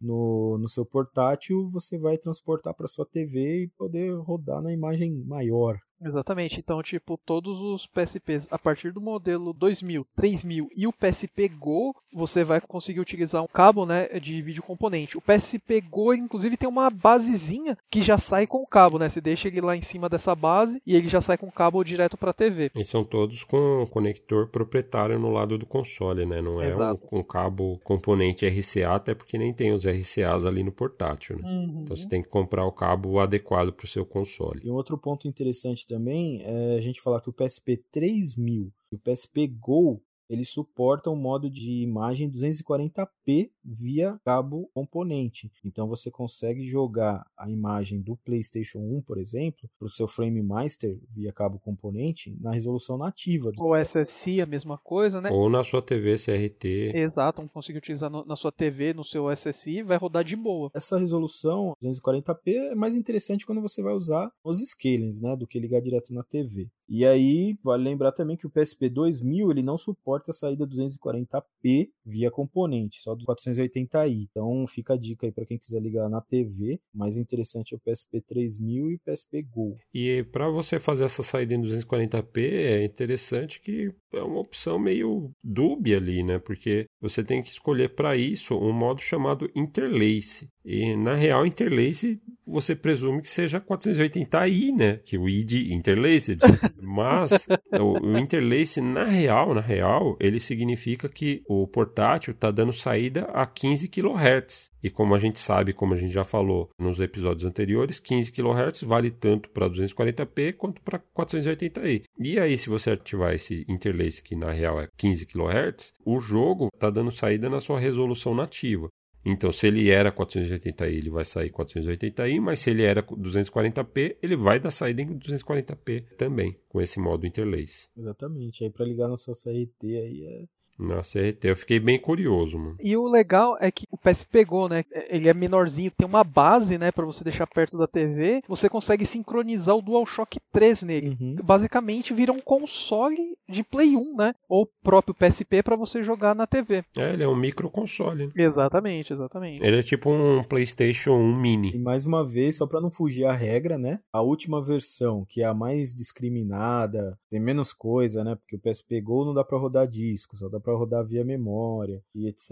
no, 0.00 0.58
no 0.58 0.68
seu 0.68 0.84
portátil, 0.86 1.68
você 1.70 1.98
vai 1.98 2.18
transportar 2.18 2.74
para 2.74 2.88
sua 2.88 3.06
TV 3.06 3.64
e 3.64 3.68
poder 3.68 4.14
rodar 4.18 4.62
na 4.62 4.72
imagem 4.72 5.12
maior. 5.24 5.80
Exatamente. 6.00 6.58
Então, 6.58 6.82
tipo, 6.82 7.18
todos 7.24 7.60
os 7.60 7.86
PSPs 7.86 8.48
a 8.50 8.58
partir 8.58 8.92
do 8.92 9.00
modelo 9.00 9.52
2000, 9.52 10.06
3000 10.14 10.68
e 10.76 10.86
o 10.86 10.92
PSP 10.92 11.48
Go, 11.48 11.94
você 12.12 12.44
vai 12.44 12.60
conseguir 12.60 13.00
utilizar 13.00 13.42
um 13.42 13.48
cabo, 13.48 13.84
né, 13.84 14.06
de 14.20 14.40
vídeo 14.40 14.62
componente. 14.62 15.18
O 15.18 15.20
PSP 15.20 15.80
Go, 15.80 16.14
inclusive, 16.14 16.56
tem 16.56 16.68
uma 16.68 16.90
basezinha 16.90 17.76
que 17.90 18.02
já 18.02 18.16
sai 18.18 18.46
com 18.46 18.62
o 18.62 18.66
cabo, 18.66 18.98
né? 18.98 19.08
Você 19.08 19.20
deixa 19.20 19.48
ele 19.48 19.60
lá 19.60 19.76
em 19.76 19.82
cima 19.82 20.08
dessa 20.08 20.34
base 20.34 20.80
e 20.86 20.94
ele 20.94 21.08
já 21.08 21.20
sai 21.20 21.36
com 21.36 21.46
o 21.46 21.52
cabo 21.52 21.82
direto 21.82 22.16
para 22.16 22.30
a 22.30 22.34
TV. 22.34 22.70
E 22.74 22.84
são 22.84 23.04
todos 23.04 23.44
com 23.44 23.86
conector 23.90 24.48
proprietário 24.48 25.18
no 25.18 25.30
lado 25.30 25.58
do 25.58 25.66
console, 25.66 26.24
né? 26.24 26.40
Não 26.40 26.60
é 26.62 26.70
um, 27.12 27.18
um, 27.18 27.22
cabo 27.22 27.78
componente 27.84 28.46
RCA, 28.46 28.94
até 28.94 29.14
porque 29.14 29.38
nem 29.38 29.52
tem 29.52 29.72
os 29.72 29.84
RCAs 29.84 30.46
ali 30.46 30.62
no 30.62 30.72
portátil, 30.72 31.38
né? 31.38 31.48
Uhum. 31.48 31.80
Então 31.82 31.96
você 31.96 32.08
tem 32.08 32.22
que 32.22 32.28
comprar 32.28 32.64
o 32.64 32.72
cabo 32.72 33.18
adequado 33.18 33.72
para 33.72 33.84
o 33.84 33.88
seu 33.88 34.04
console. 34.04 34.60
E 34.64 34.70
um 34.70 34.74
outro 34.74 34.96
ponto 34.96 35.26
interessante 35.26 35.87
também 35.88 36.42
é 36.44 36.76
a 36.76 36.80
gente 36.80 37.00
falar 37.00 37.20
que 37.20 37.30
o 37.30 37.32
PSP 37.32 37.78
3000 37.90 38.72
e 38.92 38.94
o 38.94 38.98
PSP 38.98 39.48
Go 39.48 40.00
ele 40.28 40.44
suporta 40.44 41.10
um 41.10 41.16
modo 41.16 41.50
de 41.50 41.82
imagem 41.82 42.30
240p 42.30 43.50
via 43.64 44.18
cabo 44.24 44.70
componente. 44.74 45.50
Então 45.64 45.88
você 45.88 46.10
consegue 46.10 46.68
jogar 46.68 47.26
a 47.36 47.50
imagem 47.50 48.00
do 48.00 48.16
PlayStation 48.16 48.78
1, 48.78 49.02
por 49.02 49.18
exemplo, 49.18 49.68
para 49.78 49.86
o 49.86 49.90
seu 49.90 50.06
Frame 50.06 50.42
Master 50.42 50.98
via 51.10 51.32
cabo 51.32 51.58
componente 51.58 52.36
na 52.40 52.52
resolução 52.52 52.98
nativa. 52.98 53.52
Ou 53.56 53.76
SSI, 53.76 54.42
a 54.42 54.46
mesma 54.46 54.76
coisa, 54.78 55.20
né? 55.20 55.30
Ou 55.30 55.48
na 55.48 55.64
sua 55.64 55.80
TV 55.82 56.16
CRT. 56.16 56.92
Exato, 56.94 57.40
não 57.40 57.48
consegue 57.48 57.78
utilizar 57.78 58.10
no, 58.10 58.24
na 58.24 58.36
sua 58.36 58.52
TV, 58.52 58.92
no 58.92 59.04
seu 59.04 59.30
SSI, 59.30 59.82
vai 59.82 59.96
rodar 59.96 60.24
de 60.24 60.36
boa. 60.36 60.70
Essa 60.74 60.98
resolução 60.98 61.72
240p 61.82 62.72
é 62.72 62.74
mais 62.74 62.94
interessante 62.94 63.46
quando 63.46 63.62
você 63.62 63.82
vai 63.82 63.94
usar 63.94 64.30
os 64.44 64.58
scalings, 64.60 65.20
né, 65.20 65.36
do 65.36 65.46
que 65.46 65.58
ligar 65.58 65.80
direto 65.80 66.12
na 66.12 66.22
TV. 66.22 66.68
E 66.88 67.04
aí, 67.04 67.56
vale 67.62 67.84
lembrar 67.84 68.12
também 68.12 68.36
que 68.36 68.46
o 68.46 68.50
PSP 68.50 68.88
2000 68.88 69.50
ele 69.50 69.62
não 69.62 69.76
suporta 69.76 70.30
a 70.30 70.34
saída 70.34 70.66
240p 70.66 71.90
via 72.04 72.30
componente, 72.30 73.02
só 73.02 73.14
do 73.14 73.26
480i. 73.26 74.28
Então 74.30 74.66
fica 74.66 74.94
a 74.94 74.96
dica 74.96 75.26
aí 75.26 75.32
para 75.32 75.44
quem 75.44 75.58
quiser 75.58 75.82
ligar 75.82 76.08
na 76.08 76.20
TV. 76.20 76.80
O 76.94 76.98
mais 76.98 77.16
interessante 77.16 77.74
é 77.74 77.76
o 77.76 77.80
PSP 77.80 78.22
3000 78.22 78.90
e 78.90 78.94
o 78.94 79.00
PSP 79.00 79.42
Go. 79.42 79.76
E 79.92 80.22
para 80.32 80.48
você 80.48 80.78
fazer 80.78 81.04
essa 81.04 81.22
saída 81.22 81.54
em 81.54 81.62
240p 81.62 82.38
é 82.38 82.84
interessante 82.84 83.60
que 83.60 83.92
é 84.12 84.22
uma 84.22 84.40
opção 84.40 84.78
meio 84.78 85.30
dúbia 85.44 85.98
ali, 85.98 86.22
né? 86.22 86.38
Porque 86.38 86.86
você 87.00 87.22
tem 87.22 87.42
que 87.42 87.50
escolher 87.50 87.94
para 87.94 88.16
isso 88.16 88.54
um 88.54 88.72
modo 88.72 89.00
chamado 89.02 89.50
interlace. 89.54 90.48
E 90.64 90.96
na 90.96 91.14
real, 91.14 91.46
interlace 91.46 92.20
você 92.46 92.74
presume 92.74 93.20
que 93.20 93.28
seja 93.28 93.60
480i, 93.60 94.74
né? 94.74 94.96
Que 94.96 95.18
o 95.18 95.28
I 95.28 95.44
de 95.44 95.72
interlaced. 95.72 96.40
Mas 96.80 97.46
o, 97.80 98.06
o 98.06 98.18
interlace, 98.18 98.80
na 98.80 99.04
real, 99.04 99.54
na 99.54 99.60
real, 99.60 100.16
ele 100.20 100.40
significa 100.40 101.08
que 101.08 101.42
o 101.48 101.66
portátil 101.66 102.32
está 102.32 102.50
dando 102.50 102.72
saída 102.72 103.22
a 103.32 103.46
15 103.46 103.88
kHz. 103.88 104.70
E 104.82 104.90
como 104.90 105.14
a 105.14 105.18
gente 105.18 105.38
sabe, 105.40 105.72
como 105.72 105.94
a 105.94 105.96
gente 105.96 106.12
já 106.12 106.22
falou 106.22 106.70
nos 106.78 107.00
episódios 107.00 107.44
anteriores, 107.44 107.98
15 107.98 108.30
kHz 108.30 108.82
vale 108.82 109.10
tanto 109.10 109.50
para 109.50 109.68
240p 109.68 110.52
quanto 110.54 110.80
para 110.82 111.00
480i. 111.16 112.04
E 112.18 112.38
aí, 112.38 112.56
se 112.56 112.68
você 112.68 112.92
ativar 112.92 113.34
esse 113.34 113.64
interlace, 113.68 114.22
que 114.22 114.36
na 114.36 114.52
real 114.52 114.80
é 114.80 114.88
15 114.96 115.26
kHz, 115.26 115.92
o 116.04 116.20
jogo 116.20 116.68
está 116.72 116.90
dando 116.90 117.10
saída 117.10 117.48
na 117.50 117.60
sua 117.60 117.80
resolução 117.80 118.34
nativa. 118.34 118.88
Então, 119.30 119.52
se 119.52 119.66
ele 119.66 119.90
era 119.90 120.10
480i, 120.10 120.86
ele 120.86 121.10
vai 121.10 121.24
sair 121.24 121.50
480i, 121.50 122.40
mas 122.40 122.60
se 122.60 122.70
ele 122.70 122.82
era 122.82 123.02
240p, 123.02 124.16
ele 124.22 124.36
vai 124.36 124.58
dar 124.58 124.70
saída 124.70 125.02
em 125.02 125.18
240p 125.18 126.16
também, 126.16 126.58
com 126.66 126.80
esse 126.80 126.98
modo 126.98 127.26
interlace. 127.26 127.88
Exatamente. 127.94 128.64
Aí 128.64 128.70
para 128.70 128.86
ligar 128.86 129.06
na 129.06 129.18
sua 129.18 129.34
CRT 129.34 129.82
aí 129.82 130.24
é 130.24 130.57
na 130.78 131.02
CRT. 131.02 131.48
Eu 131.48 131.56
fiquei 131.56 131.80
bem 131.80 131.98
curioso, 131.98 132.58
mano. 132.58 132.76
E 132.80 132.96
o 132.96 133.08
legal 133.08 133.56
é 133.60 133.70
que 133.70 133.84
o 133.90 133.98
PS 133.98 134.24
pegou, 134.24 134.68
né? 134.68 134.84
Ele 135.08 135.28
é 135.28 135.34
menorzinho, 135.34 135.90
tem 135.90 136.06
uma 136.06 136.24
base, 136.24 136.78
né, 136.78 136.92
para 136.92 137.04
você 137.04 137.24
deixar 137.24 137.46
perto 137.46 137.76
da 137.76 137.86
TV. 137.86 138.42
Você 138.48 138.68
consegue 138.68 139.04
sincronizar 139.04 139.76
o 139.76 139.82
DualShock 139.82 140.38
3 140.52 140.82
nele. 140.82 141.16
Uhum. 141.20 141.36
Basicamente 141.42 142.14
vira 142.14 142.32
um 142.32 142.40
console 142.40 143.36
de 143.48 143.64
Play 143.64 143.96
1, 143.96 144.16
né? 144.16 144.34
Ou 144.48 144.68
próprio 144.82 145.14
PSP 145.14 145.62
para 145.62 145.76
você 145.76 146.02
jogar 146.02 146.34
na 146.34 146.46
TV. 146.46 146.84
É, 146.96 147.12
ele 147.12 147.22
é 147.22 147.28
um 147.28 147.36
micro 147.36 147.70
console. 147.70 148.26
Né? 148.26 148.32
Exatamente, 148.36 149.12
exatamente. 149.12 149.64
Ele 149.64 149.78
é 149.78 149.82
tipo 149.82 150.10
um 150.10 150.42
PlayStation 150.44 151.12
1 151.12 151.36
mini. 151.36 151.72
E 151.74 151.78
mais 151.78 152.06
uma 152.06 152.26
vez, 152.26 152.56
só 152.56 152.66
para 152.66 152.80
não 152.80 152.90
fugir 152.90 153.24
à 153.24 153.32
regra, 153.32 153.78
né? 153.78 154.00
A 154.12 154.22
última 154.22 154.62
versão, 154.62 155.24
que 155.28 155.42
é 155.42 155.46
a 155.46 155.54
mais 155.54 155.94
discriminada, 155.94 157.18
tem 157.30 157.40
menos 157.40 157.72
coisa, 157.72 158.22
né? 158.22 158.36
Porque 158.36 158.56
o 158.56 158.60
PSP 158.60 159.00
Go 159.00 159.24
não 159.24 159.34
dá 159.34 159.44
para 159.44 159.58
rodar 159.58 159.86
disco, 159.86 160.36
só 160.36 160.48
dá 160.48 160.60
pra 160.60 160.67
para 160.68 160.76
rodar 160.76 161.02
via 161.02 161.24
memória 161.24 162.02
e 162.14 162.26
etc. 162.26 162.50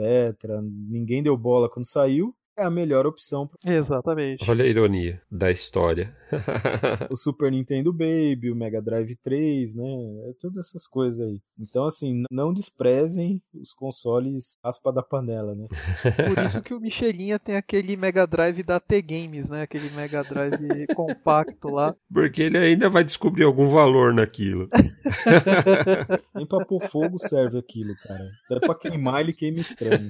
Ninguém 0.62 1.22
deu 1.22 1.36
bola 1.36 1.68
quando 1.68 1.84
saiu 1.84 2.34
é 2.56 2.64
a 2.64 2.70
melhor 2.70 3.06
opção. 3.06 3.50
Exatamente. 3.64 4.42
Olha 4.48 4.64
a 4.64 4.68
ironia 4.68 5.20
da 5.30 5.50
história. 5.50 6.14
o 7.10 7.16
Super 7.16 7.52
Nintendo 7.52 7.92
Baby, 7.92 8.50
o 8.50 8.56
Mega 8.56 8.80
Drive 8.80 9.14
3, 9.22 9.74
né? 9.74 9.84
É 10.28 10.32
todas 10.40 10.66
essas 10.66 10.86
coisas 10.88 11.20
aí. 11.20 11.40
Então, 11.58 11.86
assim, 11.86 12.24
não 12.30 12.52
desprezem 12.52 13.42
os 13.54 13.74
consoles 13.74 14.56
aspa 14.62 14.92
da 14.92 15.02
panela, 15.02 15.54
né? 15.54 15.66
Por 16.34 16.44
isso 16.44 16.62
que 16.62 16.72
o 16.72 16.80
Michelinha 16.80 17.38
tem 17.38 17.56
aquele 17.56 17.96
Mega 17.96 18.26
Drive 18.26 18.62
da 18.62 18.80
T-Games, 18.80 19.50
né? 19.50 19.62
Aquele 19.62 19.90
Mega 19.90 20.22
Drive 20.24 20.86
compacto 20.96 21.68
lá. 21.68 21.94
Porque 22.12 22.42
ele 22.42 22.56
ainda 22.56 22.88
vai 22.88 23.04
descobrir 23.04 23.44
algum 23.44 23.66
valor 23.66 24.14
naquilo. 24.14 24.68
Nem 26.34 26.46
pra 26.46 26.64
pôr 26.64 26.80
fogo 26.88 27.18
serve 27.18 27.58
aquilo, 27.58 27.94
cara. 28.02 28.30
É 28.50 28.60
pra 28.60 28.74
queimar, 28.74 29.20
ele 29.20 29.32
queima 29.32 29.58
estranho. 29.58 30.08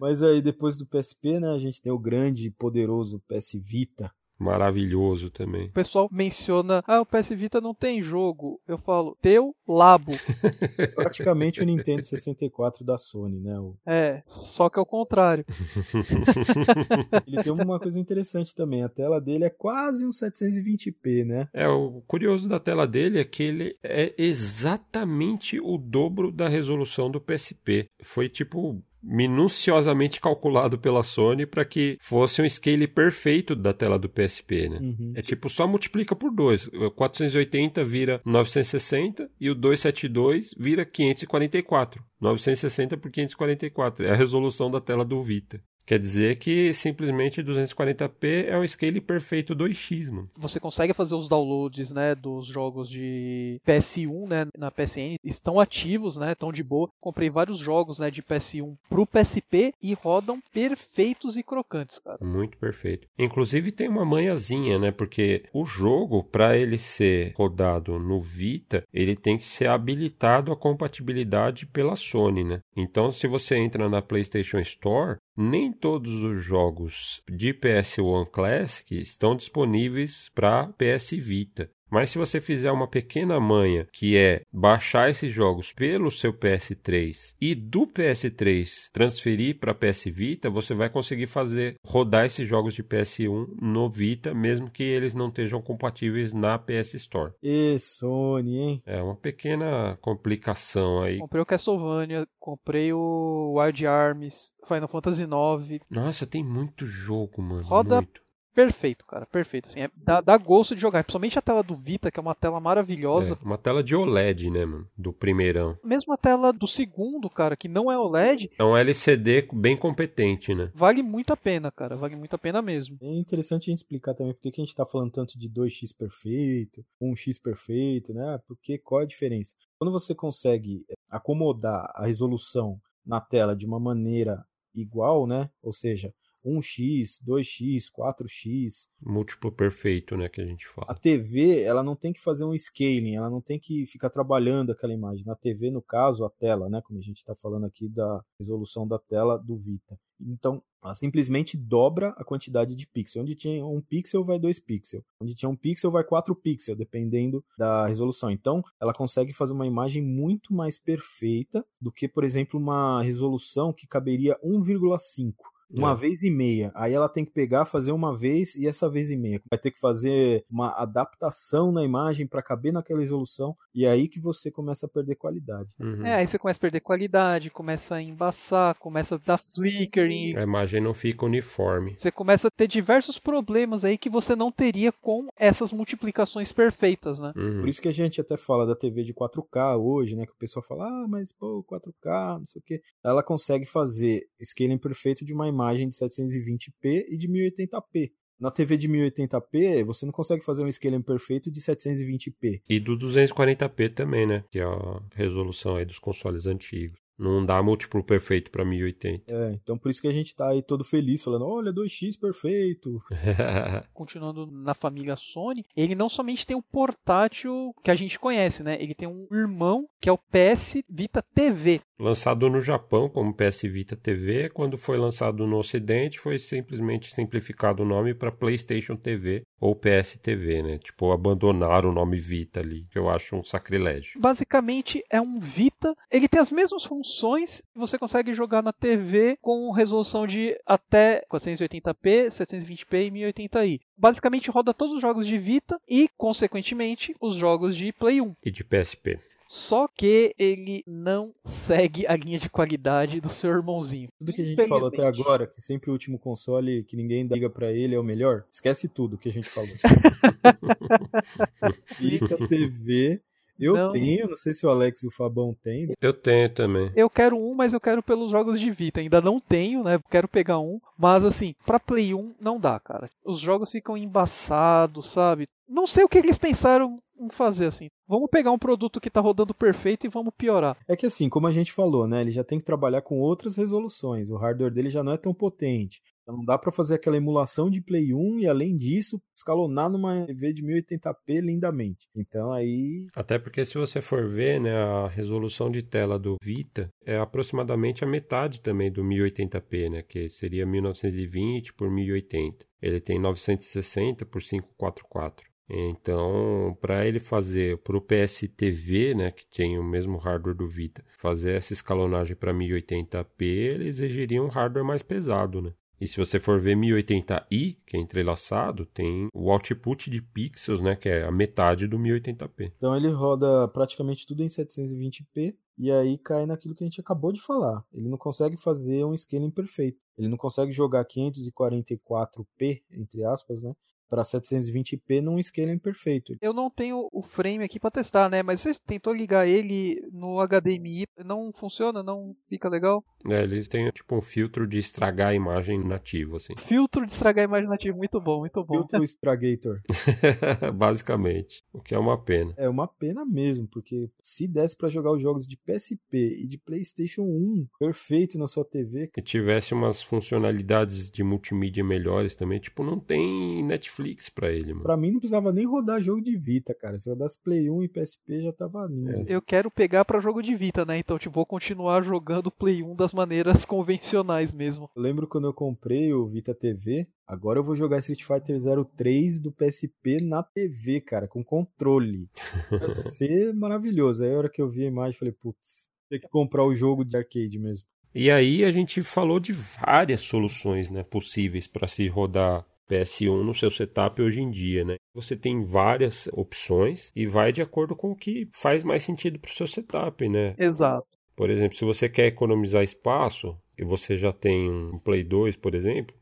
Mas 0.00 0.22
aí, 0.22 0.40
depois 0.40 0.76
do 0.78 0.86
PSP, 0.86 1.38
né? 1.38 1.50
A 1.50 1.58
gente 1.58 1.81
tem 1.82 1.92
o 1.92 1.98
grande 1.98 2.46
e 2.46 2.50
poderoso 2.50 3.20
PS 3.28 3.52
Vita. 3.54 4.10
Maravilhoso 4.42 5.30
também. 5.30 5.68
O 5.68 5.72
pessoal 5.72 6.08
menciona, 6.10 6.82
ah, 6.86 7.00
o 7.00 7.06
PS 7.06 7.30
Vita 7.30 7.60
não 7.60 7.72
tem 7.72 8.02
jogo. 8.02 8.60
Eu 8.66 8.76
falo, 8.76 9.16
teu 9.22 9.54
labo. 9.66 10.12
Praticamente 10.96 11.62
o 11.62 11.64
Nintendo 11.64 12.02
64 12.02 12.84
da 12.84 12.98
Sony, 12.98 13.38
né? 13.38 13.58
O... 13.60 13.76
É, 13.86 14.22
só 14.26 14.68
que 14.68 14.80
é 14.80 14.82
o 14.82 14.86
contrário. 14.86 15.44
Ele 17.24 17.42
tem 17.42 17.52
uma 17.52 17.78
coisa 17.78 18.00
interessante 18.00 18.52
também, 18.52 18.82
a 18.82 18.88
tela 18.88 19.20
dele 19.20 19.44
é 19.44 19.50
quase 19.50 20.04
um 20.04 20.10
720p, 20.10 21.24
né? 21.24 21.48
É, 21.52 21.68
o 21.68 22.02
curioso 22.06 22.48
da 22.48 22.58
tela 22.58 22.86
dele 22.86 23.20
é 23.20 23.24
que 23.24 23.42
ele 23.42 23.76
é 23.82 24.12
exatamente 24.18 25.60
o 25.60 25.78
dobro 25.78 26.32
da 26.32 26.48
resolução 26.48 27.10
do 27.10 27.20
PSP. 27.20 27.86
Foi 28.02 28.28
tipo 28.28 28.82
minuciosamente 29.02 30.20
calculado 30.20 30.78
pela 30.78 31.02
Sony 31.02 31.44
para 31.46 31.64
que 31.64 31.96
fosse 32.00 32.40
um 32.40 32.48
scale 32.48 32.86
perfeito 32.86 33.56
da 33.56 33.72
tela 33.72 33.98
do 33.98 34.08
PSP, 34.08 34.68
né? 34.68 34.78
Uhum. 34.80 35.12
É 35.14 35.22
tipo 35.22 35.48
só 35.48 35.66
multiplica 35.66 36.14
por 36.14 36.30
dois. 36.30 36.68
O 36.68 36.90
480 36.90 37.82
vira 37.84 38.20
960 38.24 39.28
e 39.40 39.50
o 39.50 39.54
272 39.54 40.54
vira 40.56 40.84
544. 40.84 42.02
960 42.20 42.96
por 42.96 43.10
544. 43.10 44.06
É 44.06 44.12
a 44.12 44.16
resolução 44.16 44.70
da 44.70 44.80
tela 44.80 45.04
do 45.04 45.20
Vita. 45.22 45.60
Quer 45.84 45.98
dizer 45.98 46.36
que 46.36 46.72
simplesmente 46.72 47.42
240p 47.42 48.46
é 48.46 48.58
um 48.58 48.66
scale 48.66 49.00
perfeito 49.00 49.54
2x, 49.54 50.10
mano. 50.10 50.30
Você 50.36 50.60
consegue 50.60 50.92
fazer 50.92 51.14
os 51.14 51.28
downloads, 51.28 51.92
né, 51.92 52.14
dos 52.14 52.46
jogos 52.46 52.88
de 52.88 53.60
PS1, 53.66 54.28
né, 54.28 54.46
na 54.56 54.70
PSN, 54.70 55.16
estão 55.24 55.58
ativos, 55.58 56.16
né, 56.16 56.32
estão 56.32 56.52
de 56.52 56.62
boa. 56.62 56.88
Comprei 57.00 57.28
vários 57.28 57.58
jogos, 57.58 57.98
né, 57.98 58.10
de 58.10 58.22
PS1 58.22 58.76
pro 58.88 59.06
PSP 59.06 59.72
e 59.82 59.94
rodam 59.94 60.40
perfeitos 60.52 61.36
e 61.36 61.42
crocantes, 61.42 61.98
cara. 61.98 62.18
Muito 62.20 62.56
perfeito. 62.58 63.08
Inclusive 63.18 63.72
tem 63.72 63.88
uma 63.88 64.04
manhãzinha, 64.04 64.78
né, 64.78 64.90
porque 64.90 65.44
o 65.52 65.64
jogo, 65.64 66.22
para 66.22 66.56
ele 66.56 66.78
ser 66.78 67.32
rodado 67.36 67.98
no 67.98 68.20
Vita, 68.20 68.84
ele 68.92 69.16
tem 69.16 69.36
que 69.36 69.46
ser 69.46 69.68
habilitado 69.68 70.52
a 70.52 70.56
compatibilidade 70.56 71.66
pela 71.66 71.96
Sony, 71.96 72.44
né? 72.44 72.60
Então, 72.76 73.12
se 73.12 73.26
você 73.26 73.56
entra 73.56 73.88
na 73.88 74.00
PlayStation 74.00 74.58
Store, 74.60 75.16
nem 75.36 75.72
todos 75.72 76.12
os 76.22 76.42
jogos 76.44 77.22
de 77.28 77.54
PS1 77.54 78.30
Classic 78.30 79.00
estão 79.00 79.34
disponíveis 79.34 80.28
para 80.34 80.68
PS 80.74 81.10
Vita. 81.12 81.70
Mas 81.92 82.08
se 82.08 82.16
você 82.16 82.40
fizer 82.40 82.72
uma 82.72 82.88
pequena 82.88 83.38
manha, 83.38 83.86
que 83.92 84.16
é 84.16 84.40
baixar 84.50 85.10
esses 85.10 85.30
jogos 85.30 85.74
pelo 85.74 86.10
seu 86.10 86.32
PS3 86.32 87.34
e 87.38 87.54
do 87.54 87.86
PS3 87.86 88.88
transferir 88.90 89.58
para 89.58 89.74
PS 89.74 90.04
Vita, 90.06 90.48
você 90.48 90.72
vai 90.72 90.88
conseguir 90.88 91.26
fazer 91.26 91.76
rodar 91.84 92.24
esses 92.24 92.48
jogos 92.48 92.72
de 92.72 92.82
PS1 92.82 93.46
no 93.60 93.90
Vita, 93.90 94.32
mesmo 94.32 94.70
que 94.70 94.82
eles 94.82 95.14
não 95.14 95.28
estejam 95.28 95.60
compatíveis 95.60 96.32
na 96.32 96.58
PS 96.58 96.94
Store. 96.94 97.34
E 97.42 97.78
Sony, 97.78 98.56
hein? 98.56 98.82
É 98.86 99.02
uma 99.02 99.14
pequena 99.14 99.98
complicação 100.00 101.02
aí. 101.02 101.18
Comprei 101.18 101.42
o 101.42 101.46
Castlevania, 101.46 102.26
comprei 102.40 102.90
o 102.94 103.58
Wild 103.58 103.86
Arms, 103.86 104.54
Final 104.66 104.88
Fantasy 104.88 105.24
IX. 105.24 105.84
Nossa, 105.90 106.26
tem 106.26 106.42
muito 106.42 106.86
jogo, 106.86 107.42
mano. 107.42 107.62
Roda 107.62 107.96
muito 107.96 108.21
perfeito, 108.54 109.04
cara, 109.06 109.26
perfeito. 109.26 109.68
Assim, 109.68 109.82
é, 109.82 109.90
dá, 109.96 110.20
dá, 110.20 110.36
gosto 110.36 110.74
de 110.74 110.80
jogar, 110.80 111.02
principalmente 111.02 111.38
a 111.38 111.42
tela 111.42 111.62
do 111.62 111.74
Vita, 111.74 112.10
que 112.10 112.18
é 112.18 112.22
uma 112.22 112.34
tela 112.34 112.60
maravilhosa. 112.60 113.38
É, 113.40 113.44
uma 113.44 113.58
tela 113.58 113.82
de 113.82 113.94
OLED, 113.94 114.50
né, 114.50 114.64
mano? 114.64 114.88
Do 114.96 115.12
primeirão. 115.12 115.78
Mesmo 115.84 116.12
a 116.12 116.16
tela 116.16 116.52
do 116.52 116.66
segundo, 116.66 117.28
cara, 117.28 117.56
que 117.56 117.68
não 117.68 117.90
é 117.90 117.98
OLED. 117.98 118.50
É 118.58 118.64
um 118.64 118.76
LCD 118.76 119.48
bem 119.52 119.76
competente, 119.76 120.54
né? 120.54 120.70
Vale 120.74 121.02
muito 121.02 121.32
a 121.32 121.36
pena, 121.36 121.70
cara, 121.70 121.96
vale 121.96 122.16
muito 122.16 122.34
a 122.34 122.38
pena 122.38 122.62
mesmo. 122.62 122.98
É 123.00 123.14
interessante 123.14 123.70
a 123.70 123.72
gente 123.72 123.78
explicar 123.78 124.14
também 124.14 124.34
por 124.34 124.40
que 124.40 124.60
a 124.60 124.64
gente 124.64 124.74
tá 124.74 124.86
falando 124.86 125.10
tanto 125.12 125.38
de 125.38 125.48
2x 125.48 125.96
perfeito, 125.96 126.84
1x 127.00 127.40
perfeito, 127.42 128.12
né? 128.12 128.40
Porque 128.46 128.78
qual 128.78 129.00
é 129.00 129.04
a 129.04 129.08
diferença? 129.08 129.54
Quando 129.78 129.92
você 129.92 130.14
consegue 130.14 130.84
acomodar 131.10 131.90
a 131.94 132.06
resolução 132.06 132.80
na 133.04 133.20
tela 133.20 133.56
de 133.56 133.66
uma 133.66 133.80
maneira 133.80 134.44
igual, 134.74 135.26
né? 135.26 135.50
Ou 135.62 135.72
seja, 135.72 136.14
1x, 136.44 137.20
2x, 137.26 137.90
4x. 137.90 138.88
Múltiplo 139.00 139.50
perfeito, 139.50 140.16
né, 140.16 140.28
que 140.28 140.40
a 140.40 140.46
gente 140.46 140.68
fala. 140.68 140.86
A 140.90 140.94
TV, 140.94 141.62
ela 141.62 141.82
não 141.82 141.96
tem 141.96 142.12
que 142.12 142.20
fazer 142.20 142.44
um 142.44 142.56
scaling, 142.56 143.16
ela 143.16 143.30
não 143.30 143.40
tem 143.40 143.58
que 143.58 143.86
ficar 143.86 144.10
trabalhando 144.10 144.72
aquela 144.72 144.92
imagem. 144.92 145.24
Na 145.24 145.34
TV, 145.34 145.70
no 145.70 145.82
caso, 145.82 146.24
a 146.24 146.30
tela, 146.30 146.68
né, 146.68 146.80
como 146.84 146.98
a 146.98 147.02
gente 147.02 147.18
está 147.18 147.34
falando 147.34 147.66
aqui 147.66 147.88
da 147.88 148.22
resolução 148.38 148.86
da 148.86 148.98
tela 148.98 149.38
do 149.38 149.56
Vita. 149.56 149.98
Então, 150.20 150.62
ela 150.82 150.94
simplesmente 150.94 151.56
dobra 151.56 152.08
a 152.16 152.24
quantidade 152.24 152.76
de 152.76 152.86
pixels. 152.86 153.22
Onde 153.22 153.34
tinha 153.34 153.64
um 153.64 153.80
pixel, 153.80 154.24
vai 154.24 154.38
dois 154.38 154.58
pixels. 154.58 155.04
Onde 155.20 155.34
tinha 155.34 155.48
um 155.48 155.56
pixel, 155.56 155.90
vai 155.90 156.04
quatro 156.04 156.34
pixels, 156.34 156.78
dependendo 156.78 157.44
da 157.56 157.86
resolução. 157.86 158.30
Então, 158.30 158.62
ela 158.80 158.92
consegue 158.92 159.32
fazer 159.32 159.52
uma 159.52 159.66
imagem 159.66 160.02
muito 160.02 160.52
mais 160.52 160.78
perfeita 160.78 161.64
do 161.80 161.92
que, 161.92 162.08
por 162.08 162.24
exemplo, 162.24 162.58
uma 162.58 163.02
resolução 163.02 163.72
que 163.72 163.86
caberia 163.86 164.38
1,5 164.42 165.51
uma 165.72 165.92
é. 165.92 165.94
vez 165.94 166.22
e 166.22 166.30
meia. 166.30 166.70
Aí 166.74 166.92
ela 166.92 167.08
tem 167.08 167.24
que 167.24 167.30
pegar, 167.30 167.64
fazer 167.64 167.92
uma 167.92 168.16
vez 168.16 168.54
e 168.54 168.66
essa 168.66 168.88
vez 168.88 169.10
e 169.10 169.16
meia. 169.16 169.40
Vai 169.50 169.58
ter 169.58 169.70
que 169.70 169.80
fazer 169.80 170.44
uma 170.50 170.70
adaptação 170.70 171.72
na 171.72 171.84
imagem 171.84 172.26
para 172.26 172.42
caber 172.42 172.72
naquela 172.72 173.00
resolução 173.00 173.56
e 173.74 173.84
é 173.84 173.90
aí 173.90 174.08
que 174.08 174.20
você 174.20 174.50
começa 174.50 174.86
a 174.86 174.88
perder 174.88 175.16
qualidade. 175.16 175.74
Uhum. 175.80 176.04
É, 176.04 176.16
aí 176.16 176.26
você 176.26 176.38
começa 176.38 176.58
a 176.58 176.60
perder 176.60 176.80
qualidade, 176.80 177.50
começa 177.50 177.96
a 177.96 178.02
embaçar, 178.02 178.74
começa 178.76 179.14
a 179.14 179.18
dar 179.18 179.38
flickering. 179.38 180.36
A 180.36 180.42
imagem 180.42 180.80
não 180.80 180.94
fica 180.94 181.24
uniforme. 181.24 181.94
Você 181.96 182.10
começa 182.10 182.48
a 182.48 182.50
ter 182.50 182.66
diversos 182.66 183.18
problemas 183.18 183.84
aí 183.84 183.96
que 183.96 184.10
você 184.10 184.36
não 184.36 184.52
teria 184.52 184.92
com 184.92 185.28
essas 185.36 185.72
multiplicações 185.72 186.52
perfeitas, 186.52 187.20
né? 187.20 187.32
Uhum. 187.36 187.60
Por 187.60 187.68
isso 187.68 187.80
que 187.80 187.88
a 187.88 187.92
gente 187.92 188.20
até 188.20 188.36
fala 188.36 188.66
da 188.66 188.76
TV 188.76 189.02
de 189.02 189.14
4K 189.14 189.78
hoje, 189.78 190.16
né? 190.16 190.26
Que 190.26 190.32
o 190.32 190.36
pessoal 190.36 190.64
fala, 190.64 190.86
ah, 190.86 191.06
mas 191.08 191.32
pô, 191.32 191.64
4K, 191.64 192.38
não 192.38 192.46
sei 192.46 192.60
o 192.60 192.64
que. 192.64 192.82
Ela 193.02 193.22
consegue 193.22 193.64
fazer 193.64 194.26
scaling 194.42 194.78
perfeito 194.78 195.24
de 195.24 195.32
uma 195.32 195.48
imagem 195.48 195.61
imagem 195.62 195.88
de 195.88 195.94
720p 195.94 197.06
e 197.08 197.16
de 197.16 197.28
1080p. 197.28 198.10
Na 198.40 198.50
TV 198.50 198.76
de 198.76 198.88
1080p, 198.88 199.84
você 199.84 200.04
não 200.04 200.12
consegue 200.12 200.44
fazer 200.44 200.64
um 200.64 200.68
scaling 200.68 201.00
perfeito 201.00 201.50
de 201.50 201.60
720p. 201.60 202.60
E 202.68 202.80
do 202.80 202.98
240p 202.98 203.94
também, 203.94 204.26
né? 204.26 204.44
Que 204.50 204.58
é 204.58 204.64
a 204.64 205.00
resolução 205.14 205.76
aí 205.76 205.84
dos 205.84 206.00
consoles 206.00 206.46
antigos. 206.46 206.98
Não 207.18 207.44
dá 207.44 207.62
múltiplo 207.62 208.02
perfeito 208.02 208.50
para 208.50 208.64
1080. 208.64 209.32
É, 209.32 209.52
então 209.52 209.78
por 209.78 209.90
isso 209.90 210.00
que 210.00 210.08
a 210.08 210.12
gente 210.12 210.34
tá 210.34 210.50
aí 210.50 210.62
todo 210.62 210.84
feliz 210.84 211.22
falando, 211.22 211.46
olha, 211.46 211.72
2x 211.72 212.18
perfeito. 212.18 213.00
Continuando 213.92 214.46
na 214.50 214.74
família 214.74 215.16
Sony, 215.16 215.64
ele 215.76 215.94
não 215.94 216.08
somente 216.08 216.46
tem 216.46 216.56
o 216.56 216.62
portátil 216.62 217.74
que 217.82 217.90
a 217.90 217.94
gente 217.94 218.18
conhece, 218.18 218.62
né? 218.62 218.76
Ele 218.80 218.94
tem 218.94 219.08
um 219.08 219.26
irmão 219.30 219.88
que 220.00 220.08
é 220.08 220.12
o 220.12 220.18
PS 220.18 220.82
Vita 220.88 221.22
TV. 221.22 221.80
Lançado 221.98 222.50
no 222.50 222.60
Japão 222.60 223.08
como 223.08 223.34
PS 223.34 223.62
Vita 223.62 223.96
TV, 223.96 224.50
quando 224.50 224.76
foi 224.76 224.96
lançado 224.96 225.46
no 225.46 225.58
Ocidente, 225.58 226.18
foi 226.18 226.38
simplesmente 226.38 227.14
simplificado 227.14 227.82
o 227.82 227.86
nome 227.86 228.14
para 228.14 228.32
PlayStation 228.32 228.96
TV 228.96 229.42
ou 229.62 229.76
PS 229.76 230.18
TV, 230.20 230.60
né? 230.60 230.76
Tipo, 230.76 231.12
abandonar 231.12 231.86
o 231.86 231.92
nome 231.92 232.16
Vita 232.16 232.58
ali, 232.58 232.84
que 232.90 232.98
eu 232.98 233.08
acho 233.08 233.36
um 233.36 233.44
sacrilégio. 233.44 234.20
Basicamente 234.20 235.04
é 235.08 235.20
um 235.20 235.38
Vita, 235.38 235.94
ele 236.10 236.26
tem 236.26 236.40
as 236.40 236.50
mesmas 236.50 236.84
funções, 236.84 237.62
você 237.72 237.96
consegue 237.96 238.34
jogar 238.34 238.60
na 238.60 238.72
TV 238.72 239.38
com 239.40 239.70
resolução 239.70 240.26
de 240.26 240.58
até 240.66 241.24
480p, 241.30 242.26
720p 242.26 243.06
e 243.06 243.10
1080i. 243.12 243.80
Basicamente 243.96 244.50
roda 244.50 244.74
todos 244.74 244.96
os 244.96 245.00
jogos 245.00 245.28
de 245.28 245.38
Vita 245.38 245.80
e, 245.88 246.08
consequentemente, 246.18 247.14
os 247.20 247.36
jogos 247.36 247.76
de 247.76 247.92
Play 247.92 248.20
1. 248.20 248.34
E 248.44 248.50
de 248.50 248.64
PSP. 248.64 249.20
Só 249.54 249.86
que 249.86 250.34
ele 250.38 250.82
não 250.86 251.34
segue 251.44 252.06
a 252.06 252.16
linha 252.16 252.38
de 252.38 252.48
qualidade 252.48 253.20
do 253.20 253.28
seu 253.28 253.50
irmãozinho. 253.50 254.08
Tudo 254.18 254.32
que 254.32 254.40
a 254.40 254.44
gente 254.46 254.66
falou 254.66 254.88
até 254.88 255.06
agora, 255.06 255.46
que 255.46 255.60
sempre 255.60 255.90
o 255.90 255.92
último 255.92 256.18
console 256.18 256.82
que 256.84 256.96
ninguém 256.96 257.26
liga 257.26 257.50
para 257.50 257.70
ele 257.70 257.94
é 257.94 257.98
o 257.98 258.02
melhor, 258.02 258.46
esquece 258.50 258.88
tudo 258.88 259.18
que 259.18 259.28
a 259.28 259.32
gente 259.32 259.50
falou. 259.50 259.68
Fica 261.98 262.48
TV. 262.48 263.20
Eu 263.60 263.74
não, 263.74 263.92
tenho, 263.92 264.26
não 264.26 264.36
sei 264.38 264.54
se 264.54 264.64
o 264.64 264.70
Alex 264.70 265.02
e 265.02 265.06
o 265.06 265.10
Fabão 265.10 265.54
têm. 265.62 265.92
Eu 266.00 266.14
tenho 266.14 266.48
também. 266.48 266.90
Eu 266.96 267.10
quero 267.10 267.36
um, 267.36 267.54
mas 267.54 267.74
eu 267.74 267.80
quero 267.80 268.02
pelos 268.02 268.30
jogos 268.30 268.58
de 268.58 268.70
Vita. 268.70 269.00
Ainda 269.00 269.20
não 269.20 269.38
tenho, 269.38 269.84
né? 269.84 270.00
Quero 270.10 270.26
pegar 270.26 270.60
um. 270.60 270.80
Mas 270.98 271.26
assim, 271.26 271.54
pra 271.66 271.78
Play 271.78 272.14
1 272.14 272.36
não 272.40 272.58
dá, 272.58 272.80
cara. 272.80 273.10
Os 273.22 273.38
jogos 273.38 273.70
ficam 273.70 273.98
embaçados, 273.98 275.08
sabe? 275.08 275.46
Não 275.68 275.86
sei 275.86 276.04
o 276.04 276.08
que 276.08 276.18
eles 276.18 276.38
pensaram 276.38 276.96
em 277.20 277.30
fazer 277.30 277.66
assim. 277.66 277.88
Vamos 278.12 278.28
pegar 278.28 278.50
um 278.50 278.58
produto 278.58 279.00
que 279.00 279.08
está 279.08 279.22
rodando 279.22 279.54
perfeito 279.54 280.04
e 280.04 280.10
vamos 280.10 280.34
piorar. 280.36 280.76
É 280.86 280.94
que 280.94 281.06
assim, 281.06 281.30
como 281.30 281.46
a 281.46 281.50
gente 281.50 281.72
falou, 281.72 282.06
né? 282.06 282.20
Ele 282.20 282.30
já 282.30 282.44
tem 282.44 282.58
que 282.58 282.64
trabalhar 282.66 283.00
com 283.00 283.18
outras 283.18 283.56
resoluções. 283.56 284.28
O 284.28 284.36
hardware 284.36 284.70
dele 284.70 284.90
já 284.90 285.02
não 285.02 285.12
é 285.12 285.16
tão 285.16 285.32
potente. 285.32 286.02
Então 286.20 286.36
não 286.36 286.44
dá 286.44 286.58
para 286.58 286.70
fazer 286.70 286.96
aquela 286.96 287.16
emulação 287.16 287.70
de 287.70 287.80
Play 287.80 288.12
1 288.12 288.40
e 288.40 288.46
além 288.46 288.76
disso 288.76 289.18
escalonar 289.34 289.88
numa 289.88 290.26
TV 290.26 290.52
de 290.52 290.62
1080p 290.62 291.40
lindamente. 291.40 292.06
Então 292.14 292.52
aí 292.52 293.06
Até 293.16 293.38
porque 293.38 293.64
se 293.64 293.78
você 293.78 294.02
for 294.02 294.28
ver, 294.28 294.60
né, 294.60 294.76
a 294.76 295.08
resolução 295.08 295.70
de 295.70 295.82
tela 295.82 296.18
do 296.18 296.36
Vita 296.44 296.90
é 297.06 297.16
aproximadamente 297.16 298.04
a 298.04 298.06
metade 298.06 298.60
também 298.60 298.92
do 298.92 299.02
1080p, 299.02 299.88
né, 299.90 300.02
que 300.02 300.28
seria 300.28 300.66
1920 300.66 301.72
por 301.72 301.90
1080. 301.90 302.66
Ele 302.82 303.00
tem 303.00 303.18
960 303.18 304.26
por 304.26 304.42
544. 304.42 305.51
Então, 305.68 306.76
para 306.80 307.06
ele 307.06 307.18
fazer 307.18 307.78
para 307.78 307.96
o 307.96 308.00
PSTV, 308.00 309.14
né, 309.14 309.30
que 309.30 309.46
tem 309.46 309.78
o 309.78 309.84
mesmo 309.84 310.18
hardware 310.18 310.56
do 310.56 310.68
Vita, 310.68 311.04
fazer 311.16 311.52
essa 311.52 311.72
escalonagem 311.72 312.36
para 312.36 312.52
1080p, 312.52 313.42
ele 313.42 313.88
exigiria 313.88 314.42
um 314.42 314.48
hardware 314.48 314.84
mais 314.84 315.02
pesado, 315.02 315.62
né? 315.62 315.72
E 316.02 316.08
se 316.08 316.16
você 316.16 316.40
for 316.40 316.58
ver 316.58 316.76
1080i, 316.76 317.76
que 317.86 317.96
é 317.96 318.00
entrelaçado, 318.00 318.84
tem 318.86 319.28
o 319.32 319.52
output 319.52 320.10
de 320.10 320.20
pixels, 320.20 320.80
né, 320.80 320.96
que 320.96 321.08
é 321.08 321.22
a 321.22 321.30
metade 321.30 321.86
do 321.86 321.96
1080p. 321.96 322.72
Então 322.76 322.96
ele 322.96 323.08
roda 323.08 323.68
praticamente 323.68 324.26
tudo 324.26 324.42
em 324.42 324.48
720p 324.48 325.54
e 325.78 325.92
aí 325.92 326.18
cai 326.18 326.44
naquilo 326.44 326.74
que 326.74 326.82
a 326.82 326.86
gente 326.88 327.00
acabou 327.00 327.32
de 327.32 327.40
falar. 327.40 327.84
Ele 327.92 328.08
não 328.08 328.18
consegue 328.18 328.56
fazer 328.56 329.04
um 329.04 329.16
scaling 329.16 329.52
perfeito. 329.52 330.00
Ele 330.18 330.26
não 330.26 330.36
consegue 330.36 330.72
jogar 330.72 331.04
544p, 331.06 332.82
entre 332.90 333.24
aspas, 333.24 333.62
né? 333.62 333.72
Para 334.12 334.24
720p 334.24 335.22
num 335.22 335.42
scaling 335.42 335.78
perfeito. 335.78 336.36
Eu 336.42 336.52
não 336.52 336.68
tenho 336.68 337.08
o 337.10 337.22
frame 337.22 337.64
aqui 337.64 337.80
para 337.80 337.90
testar, 337.90 338.28
né? 338.28 338.42
Mas 338.42 338.60
você 338.60 338.74
tentou 338.86 339.10
ligar 339.10 339.48
ele 339.48 340.06
no 340.12 340.36
HDMI, 340.46 341.06
não 341.24 341.50
funciona, 341.50 342.02
não 342.02 342.36
fica 342.46 342.68
legal? 342.68 343.02
É, 343.26 343.42
ele 343.42 343.64
tem 343.66 343.90
tipo 343.90 344.14
um 344.14 344.20
filtro 344.20 344.66
de 344.66 344.78
estragar 344.78 345.28
a 345.28 345.34
imagem 345.34 345.82
nativo, 345.82 346.36
assim. 346.36 346.52
Filtro 346.60 347.06
de 347.06 347.12
estragar 347.12 347.44
a 347.44 347.48
imagem 347.48 347.70
nativo, 347.70 347.96
muito 347.96 348.20
bom, 348.20 348.40
muito 348.40 348.62
bom. 348.62 348.80
Filtro 348.80 349.02
Stragator. 349.04 349.80
Basicamente, 350.74 351.64
o 351.72 351.80
que 351.80 351.94
é 351.94 351.98
uma 351.98 352.18
pena. 352.18 352.52
É 352.58 352.68
uma 352.68 352.86
pena 352.86 353.24
mesmo, 353.24 353.66
porque 353.66 354.10
se 354.22 354.46
desse 354.46 354.76
para 354.76 354.90
jogar 354.90 355.12
os 355.12 355.22
jogos 355.22 355.46
de 355.46 355.56
PSP 355.56 356.42
e 356.42 356.46
de 356.46 356.58
PlayStation 356.58 357.22
1 357.22 357.66
perfeito 357.78 358.38
na 358.38 358.46
sua 358.46 358.64
TV, 358.64 359.06
que 359.06 359.22
tivesse 359.22 359.72
umas 359.72 360.02
funcionalidades 360.02 361.10
de 361.10 361.24
multimídia 361.24 361.82
melhores 361.82 362.36
também, 362.36 362.60
tipo, 362.60 362.84
não 362.84 363.00
tem 363.00 363.64
Netflix 363.64 364.01
Netflix 364.02 364.28
pra 364.28 364.52
ele, 364.52 364.72
mano. 364.72 364.82
Pra 364.82 364.96
mim 364.96 365.12
não 365.12 365.18
precisava 365.18 365.52
nem 365.52 365.66
rodar 365.66 366.00
jogo 366.00 366.20
de 366.20 366.36
Vita, 366.36 366.74
cara. 366.74 366.98
Se 366.98 367.08
eu 367.08 367.14
rodasse 367.14 367.38
Play 367.42 367.70
1 367.70 367.82
e 367.82 367.88
PSP 367.88 368.40
já 368.40 368.52
tava 368.52 368.86
lindo. 368.86 369.10
É. 369.10 369.24
Eu 369.28 369.42
quero 369.42 369.70
pegar 369.70 370.04
para 370.04 370.20
jogo 370.20 370.42
de 370.42 370.54
Vita, 370.54 370.84
né? 370.84 370.98
Então, 370.98 371.18
tipo, 371.18 371.34
vou 371.34 371.46
continuar 371.46 372.02
jogando 372.02 372.50
Play 372.50 372.82
1 372.82 372.94
das 372.96 373.12
maneiras 373.12 373.64
convencionais 373.66 374.52
mesmo. 374.52 374.90
Eu 374.94 375.02
lembro 375.02 375.26
quando 375.26 375.46
eu 375.46 375.54
comprei 375.54 376.12
o 376.12 376.26
Vita 376.26 376.54
TV, 376.54 377.06
agora 377.26 377.58
eu 377.58 377.64
vou 377.64 377.76
jogar 377.76 377.98
Street 377.98 378.24
Fighter 378.24 378.58
03 378.96 379.40
do 379.40 379.52
PSP 379.52 380.20
na 380.20 380.42
TV, 380.42 381.00
cara, 381.00 381.26
com 381.26 381.42
controle. 381.44 382.28
Vai 382.70 382.80
ser 383.12 383.54
maravilhoso. 383.54 384.24
Aí 384.24 384.32
a 384.32 384.38
hora 384.38 384.48
que 384.50 384.60
eu 384.60 384.68
vi 384.68 384.84
a 384.84 384.88
imagem, 384.88 385.18
falei, 385.18 385.32
putz, 385.32 385.88
tem 386.08 386.20
que 386.20 386.28
comprar 386.28 386.64
o 386.64 386.74
jogo 386.74 387.04
de 387.04 387.16
arcade 387.16 387.58
mesmo. 387.58 387.86
E 388.14 388.30
aí 388.30 388.62
a 388.62 388.70
gente 388.70 389.00
falou 389.00 389.40
de 389.40 389.52
várias 389.52 390.20
soluções 390.20 390.90
né, 390.90 391.02
possíveis 391.02 391.66
para 391.66 391.88
se 391.88 392.06
rodar 392.08 392.66
PS1 392.90 393.42
no 393.42 393.54
seu 393.54 393.70
setup 393.70 394.20
hoje 394.20 394.40
em 394.40 394.50
dia, 394.50 394.84
né? 394.84 394.96
Você 395.14 395.36
tem 395.36 395.64
várias 395.64 396.28
opções 396.32 397.10
e 397.14 397.26
vai 397.26 397.52
de 397.52 397.62
acordo 397.62 397.94
com 397.94 398.12
o 398.12 398.16
que 398.16 398.48
faz 398.52 398.82
mais 398.82 399.02
sentido 399.02 399.38
para 399.38 399.50
o 399.50 399.54
seu 399.54 399.66
setup, 399.66 400.28
né? 400.28 400.54
Exato. 400.58 401.06
Por 401.34 401.50
exemplo, 401.50 401.76
se 401.76 401.84
você 401.84 402.08
quer 402.08 402.26
economizar 402.26 402.82
espaço 402.82 403.56
e 403.78 403.84
você 403.84 404.16
já 404.16 404.32
tem 404.32 404.70
um 404.70 404.98
Play 404.98 405.24
2, 405.24 405.56
por 405.56 405.74
exemplo, 405.74 406.14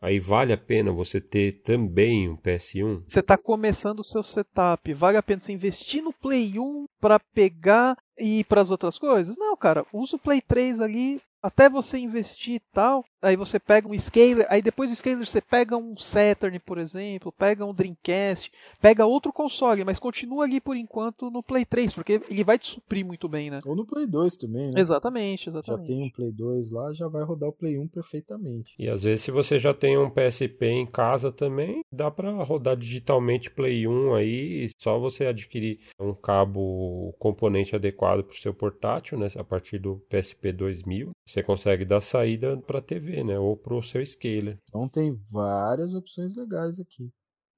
aí 0.00 0.18
vale 0.18 0.52
a 0.52 0.58
pena 0.58 0.92
você 0.92 1.20
ter 1.20 1.62
também 1.62 2.28
um 2.28 2.36
PS1. 2.36 3.04
Você 3.10 3.20
está 3.20 3.36
começando 3.36 4.00
o 4.00 4.04
seu 4.04 4.22
setup, 4.22 4.92
vale 4.94 5.16
a 5.16 5.22
pena 5.22 5.40
você 5.40 5.52
investir 5.52 6.02
no 6.02 6.12
Play 6.12 6.58
1 6.58 6.86
para 7.00 7.18
pegar 7.18 7.96
e 8.18 8.40
ir 8.40 8.44
para 8.44 8.60
as 8.60 8.70
outras 8.70 8.98
coisas? 8.98 9.36
Não, 9.36 9.56
cara, 9.56 9.84
usa 9.92 10.16
o 10.16 10.18
Play 10.18 10.40
3 10.40 10.80
ali, 10.80 11.20
até 11.42 11.68
você 11.68 11.98
investir 11.98 12.54
e 12.54 12.60
tal, 12.72 13.04
aí 13.22 13.36
você 13.36 13.58
pega 13.58 13.88
um 13.88 13.98
scaler, 13.98 14.46
aí 14.50 14.60
depois 14.60 14.90
do 14.90 14.96
scaler 14.96 15.24
você 15.24 15.40
pega 15.40 15.76
um 15.76 15.96
Saturn, 15.96 16.58
por 16.58 16.78
exemplo, 16.78 17.32
pega 17.32 17.64
um 17.64 17.72
Dreamcast, 17.72 18.50
pega 18.80 19.06
outro 19.06 19.32
console, 19.32 19.84
mas 19.84 19.98
continua 19.98 20.44
ali 20.44 20.60
por 20.60 20.76
enquanto 20.76 21.30
no 21.30 21.42
Play 21.42 21.64
3, 21.64 21.92
porque 21.92 22.20
ele 22.28 22.44
vai 22.44 22.58
te 22.58 22.66
suprir 22.66 23.04
muito 23.04 23.28
bem, 23.28 23.50
né? 23.50 23.60
Ou 23.64 23.76
no 23.76 23.86
Play 23.86 24.06
2 24.06 24.36
também, 24.36 24.72
né? 24.72 24.80
Exatamente, 24.80 25.48
exatamente. 25.48 25.88
Já 25.88 25.94
tem 25.94 26.04
um 26.04 26.10
Play 26.10 26.32
2 26.32 26.70
lá, 26.72 26.92
já 26.92 27.08
vai 27.08 27.22
rodar 27.22 27.48
o 27.48 27.52
Play 27.52 27.78
1 27.78 27.88
perfeitamente. 27.88 28.74
E 28.78 28.88
às 28.88 29.02
vezes 29.02 29.24
se 29.24 29.30
você 29.30 29.58
já 29.58 29.72
tem 29.72 29.96
um 29.96 30.10
PSP 30.10 30.66
em 30.66 30.86
casa 30.86 31.30
também, 31.30 31.82
dá 31.92 32.10
para 32.10 32.30
rodar 32.42 32.76
digitalmente 32.76 33.50
Play 33.50 33.86
1 33.86 34.14
aí, 34.14 34.68
só 34.80 34.98
você 34.98 35.26
adquirir 35.26 35.78
um 36.00 36.12
cabo 36.14 37.14
componente 37.18 37.76
adequado 37.76 38.24
para 38.24 38.34
o 38.34 38.40
seu 38.40 38.52
portátil, 38.52 39.18
né, 39.18 39.28
a 39.36 39.44
partir 39.44 39.78
do 39.78 40.02
PSP 40.08 40.52
2000 40.52 41.12
você 41.26 41.42
consegue 41.42 41.84
dar 41.84 42.00
saída 42.00 42.56
para 42.66 42.78
a 42.78 42.82
Né? 43.24 43.38
Ou 43.38 43.56
para 43.56 43.74
o 43.74 43.82
seu 43.82 44.04
scaler. 44.04 44.58
Então 44.68 44.88
tem 44.88 45.18
várias 45.30 45.94
opções 45.94 46.34
legais 46.36 46.80
aqui. 46.80 47.10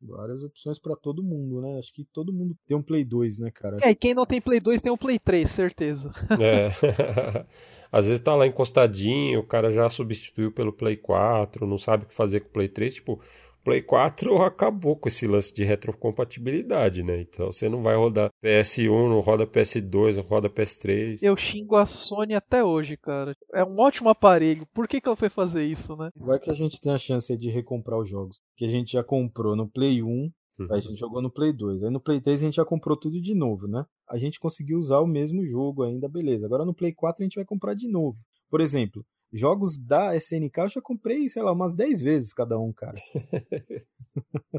Várias 0.06 0.42
opções 0.42 0.78
para 0.78 0.94
todo 0.96 1.22
mundo, 1.22 1.62
né? 1.62 1.78
Acho 1.78 1.92
que 1.92 2.04
todo 2.12 2.32
mundo 2.32 2.54
tem 2.66 2.76
um 2.76 2.82
Play 2.82 3.04
2, 3.04 3.38
né, 3.38 3.50
cara? 3.50 3.78
É, 3.80 3.90
e 3.90 3.94
quem 3.94 4.12
não 4.12 4.26
tem 4.26 4.40
Play 4.40 4.60
2 4.60 4.82
tem 4.82 4.92
um 4.92 4.98
Play 4.98 5.18
3, 5.18 5.48
certeza. 5.48 6.10
É. 6.38 7.46
Às 7.90 8.06
vezes 8.06 8.22
tá 8.22 8.34
lá 8.34 8.46
encostadinho, 8.46 9.40
o 9.40 9.46
cara 9.46 9.70
já 9.70 9.88
substituiu 9.88 10.52
pelo 10.52 10.72
Play 10.72 10.96
4, 10.96 11.66
não 11.66 11.78
sabe 11.78 12.04
o 12.04 12.08
que 12.08 12.14
fazer 12.14 12.40
com 12.40 12.48
o 12.48 12.52
Play 12.52 12.68
3. 12.68 12.96
Tipo, 12.96 13.20
Play 13.64 13.82
4 13.82 14.42
acabou 14.42 14.96
com 14.96 15.08
esse 15.08 15.26
lance 15.26 15.52
de 15.52 15.64
retrocompatibilidade, 15.64 17.02
né? 17.02 17.22
Então 17.22 17.50
você 17.50 17.68
não 17.68 17.82
vai 17.82 17.96
rodar 17.96 18.30
PS1, 18.44 19.08
não 19.08 19.20
roda 19.20 19.46
PS2, 19.46 20.16
não 20.16 20.22
roda 20.22 20.50
PS3. 20.50 21.18
Eu 21.22 21.34
xingo 21.34 21.76
a 21.76 21.86
Sony 21.86 22.34
até 22.34 22.62
hoje, 22.62 22.96
cara. 22.96 23.34
É 23.54 23.64
um 23.64 23.80
ótimo 23.80 24.10
aparelho. 24.10 24.66
Por 24.74 24.86
que, 24.86 25.00
que 25.00 25.08
ela 25.08 25.16
foi 25.16 25.30
fazer 25.30 25.64
isso, 25.64 25.96
né? 25.96 26.10
Vai 26.14 26.38
que 26.38 26.50
a 26.50 26.54
gente 26.54 26.78
tem 26.80 26.92
a 26.92 26.98
chance 26.98 27.34
de 27.36 27.48
recomprar 27.48 27.98
os 27.98 28.08
jogos. 28.08 28.40
Que 28.56 28.66
a 28.66 28.68
gente 28.68 28.92
já 28.92 29.02
comprou 29.02 29.56
no 29.56 29.66
Play 29.66 30.02
1, 30.02 30.06
uhum. 30.06 30.32
Aí 30.70 30.78
a 30.78 30.80
gente 30.80 30.98
jogou 30.98 31.22
no 31.22 31.30
Play 31.30 31.52
2. 31.52 31.84
Aí 31.84 31.90
no 31.90 32.00
Play 32.00 32.20
3 32.20 32.40
a 32.40 32.44
gente 32.44 32.56
já 32.56 32.64
comprou 32.64 32.98
tudo 32.98 33.20
de 33.20 33.34
novo, 33.34 33.66
né? 33.66 33.84
A 34.08 34.18
gente 34.18 34.38
conseguiu 34.38 34.78
usar 34.78 35.00
o 35.00 35.06
mesmo 35.06 35.46
jogo 35.46 35.82
ainda, 35.82 36.08
beleza. 36.08 36.46
Agora 36.46 36.64
no 36.64 36.74
Play 36.74 36.92
4 36.92 37.22
a 37.22 37.24
gente 37.24 37.36
vai 37.36 37.44
comprar 37.44 37.74
de 37.74 37.88
novo. 37.88 38.18
Por 38.50 38.60
exemplo, 38.60 39.04
Jogos 39.36 39.76
da 39.76 40.16
SNK 40.16 40.58
eu 40.58 40.68
já 40.68 40.80
comprei, 40.80 41.28
sei 41.28 41.42
lá, 41.42 41.52
umas 41.52 41.74
10 41.74 42.00
vezes 42.00 42.32
cada 42.32 42.56
um, 42.56 42.72
cara. 42.72 42.94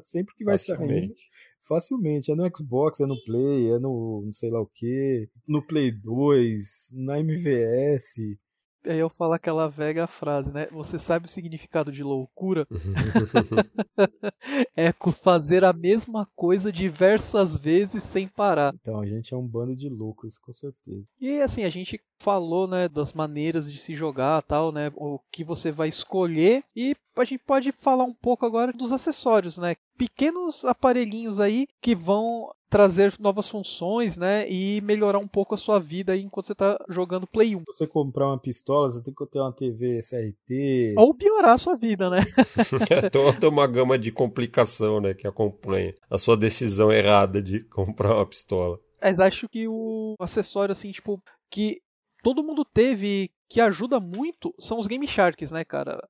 Sempre 0.04 0.36
que 0.36 0.44
vai 0.44 0.58
saindo. 0.58 1.14
Facilmente. 1.62 2.30
É 2.30 2.36
no 2.36 2.46
Xbox, 2.54 3.00
é 3.00 3.06
no 3.06 3.16
Play, 3.24 3.72
é 3.72 3.80
no 3.80 4.24
não 4.26 4.34
sei 4.34 4.52
lá 4.52 4.62
o 4.62 4.68
que, 4.68 5.30
no 5.48 5.66
Play 5.66 5.92
2, 5.92 6.90
na 6.92 7.20
MVS. 7.20 8.38
Aí 8.88 9.00
eu 9.00 9.10
falo 9.10 9.34
aquela 9.34 9.68
velha 9.68 10.08
frase, 10.08 10.54
né? 10.54 10.68
Você 10.72 11.00
sabe 11.00 11.28
o 11.28 11.30
significado 11.30 11.92
de 11.92 12.04
loucura? 12.04 12.68
é 14.76 14.92
fazer 15.12 15.64
a 15.64 15.74
mesma 15.74 16.28
coisa 16.36 16.72
diversas 16.72 17.58
vezes 17.58 18.04
sem 18.04 18.28
parar. 18.28 18.74
Então, 18.80 19.00
a 19.00 19.06
gente 19.06 19.34
é 19.34 19.38
um 19.38 19.48
bando 19.48 19.76
de 19.76 19.90
loucos, 19.90 20.38
com 20.38 20.54
certeza. 20.54 21.04
E 21.20 21.42
assim, 21.42 21.64
a 21.64 21.70
gente 21.70 22.00
falou, 22.20 22.68
né, 22.68 22.88
das 22.88 23.14
maneiras 23.14 23.72
de 23.72 23.78
se 23.78 23.96
jogar, 23.96 24.42
tal, 24.44 24.72
né, 24.72 24.92
o 24.96 25.20
que 25.32 25.44
você 25.44 25.72
vai 25.72 25.88
escolher 25.88 26.64
e 26.76 26.96
a 27.18 27.26
gente 27.26 27.44
pode 27.46 27.72
falar 27.72 28.04
um 28.04 28.14
pouco 28.14 28.46
agora 28.46 28.74
dos 28.74 28.92
acessórios, 28.92 29.58
né? 29.58 29.76
Pequenos 29.98 30.66
aparelhinhos 30.66 31.40
aí 31.40 31.66
que 31.82 31.96
vão 31.96 32.52
trazer 32.76 33.14
novas 33.22 33.48
funções, 33.48 34.18
né? 34.18 34.46
E 34.50 34.82
melhorar 34.82 35.18
um 35.18 35.28
pouco 35.28 35.56
a 35.56 35.58
sua 35.58 35.80
vida 35.80 36.12
aí 36.12 36.22
enquanto 36.22 36.48
você 36.48 36.52
está 36.52 36.78
jogando 36.90 37.26
Play 37.26 37.56
1. 37.56 37.60
Se 37.60 37.66
você 37.68 37.88
comprar 37.88 38.28
uma 38.28 38.38
pistola, 38.38 38.90
você 38.90 39.02
tem 39.02 39.14
que 39.14 39.26
ter 39.28 39.40
uma 39.40 39.54
TV 39.54 40.00
SRT. 40.00 40.96
Ou 40.98 41.14
piorar 41.14 41.54
a 41.54 41.58
sua 41.58 41.78
vida, 41.78 42.10
né? 42.10 42.18
é 42.92 43.10
toda 43.10 43.48
uma 43.48 43.66
gama 43.66 43.98
de 43.98 44.12
complicação, 44.12 45.00
né? 45.00 45.14
Que 45.14 45.26
acompanha 45.26 45.96
a 46.10 46.18
sua 46.18 46.36
decisão 46.36 46.92
errada 46.92 47.42
de 47.42 47.62
comprar 47.72 48.14
uma 48.14 48.26
pistola. 48.26 48.78
Mas 49.02 49.18
acho 49.22 49.48
que 49.48 49.70
o 49.70 50.16
acessório, 50.20 50.74
assim, 50.74 50.92
tipo, 50.92 51.24
que 51.50 51.80
todo 52.22 52.44
mundo 52.44 52.66
teve 52.66 53.32
que 53.50 53.62
ajuda 53.62 54.02
muito 54.02 54.54
são 54.60 54.80
os 54.80 54.88
Game 54.88 55.08
Sharks, 55.08 55.50
né, 55.50 55.64
cara? 55.64 56.06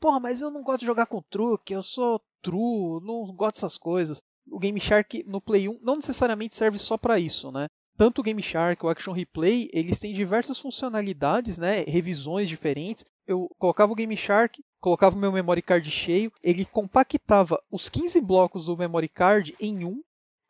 Porra, 0.00 0.18
mas 0.18 0.40
eu 0.40 0.50
não 0.50 0.62
gosto 0.62 0.80
de 0.80 0.86
jogar 0.86 1.04
com 1.04 1.20
truque, 1.28 1.74
eu 1.74 1.82
sou 1.82 2.18
true, 2.40 3.04
não 3.04 3.22
gosto 3.34 3.56
dessas 3.56 3.76
coisas. 3.76 4.22
O 4.48 4.58
Game 4.58 4.80
Shark 4.80 5.24
no 5.26 5.40
Play 5.40 5.68
1 5.68 5.80
não 5.82 5.96
necessariamente 5.96 6.56
serve 6.56 6.78
só 6.78 6.96
para 6.96 7.18
isso, 7.18 7.50
né? 7.50 7.66
Tanto 7.96 8.20
o 8.20 8.22
Game 8.22 8.42
Shark, 8.42 8.84
o 8.84 8.88
Action 8.88 9.12
Replay, 9.12 9.70
eles 9.72 9.98
têm 9.98 10.12
diversas 10.12 10.58
funcionalidades, 10.58 11.56
né? 11.56 11.82
Revisões 11.84 12.48
diferentes. 12.48 13.04
Eu 13.26 13.48
colocava 13.58 13.92
o 13.92 13.94
Game 13.94 14.14
Shark, 14.16 14.62
colocava 14.80 15.16
o 15.16 15.18
meu 15.18 15.32
memory 15.32 15.62
card 15.62 15.90
cheio, 15.90 16.30
ele 16.42 16.66
compactava 16.66 17.58
os 17.70 17.88
15 17.88 18.20
blocos 18.20 18.66
do 18.66 18.76
memory 18.76 19.08
card 19.08 19.56
em 19.58 19.84
um. 19.84 20.02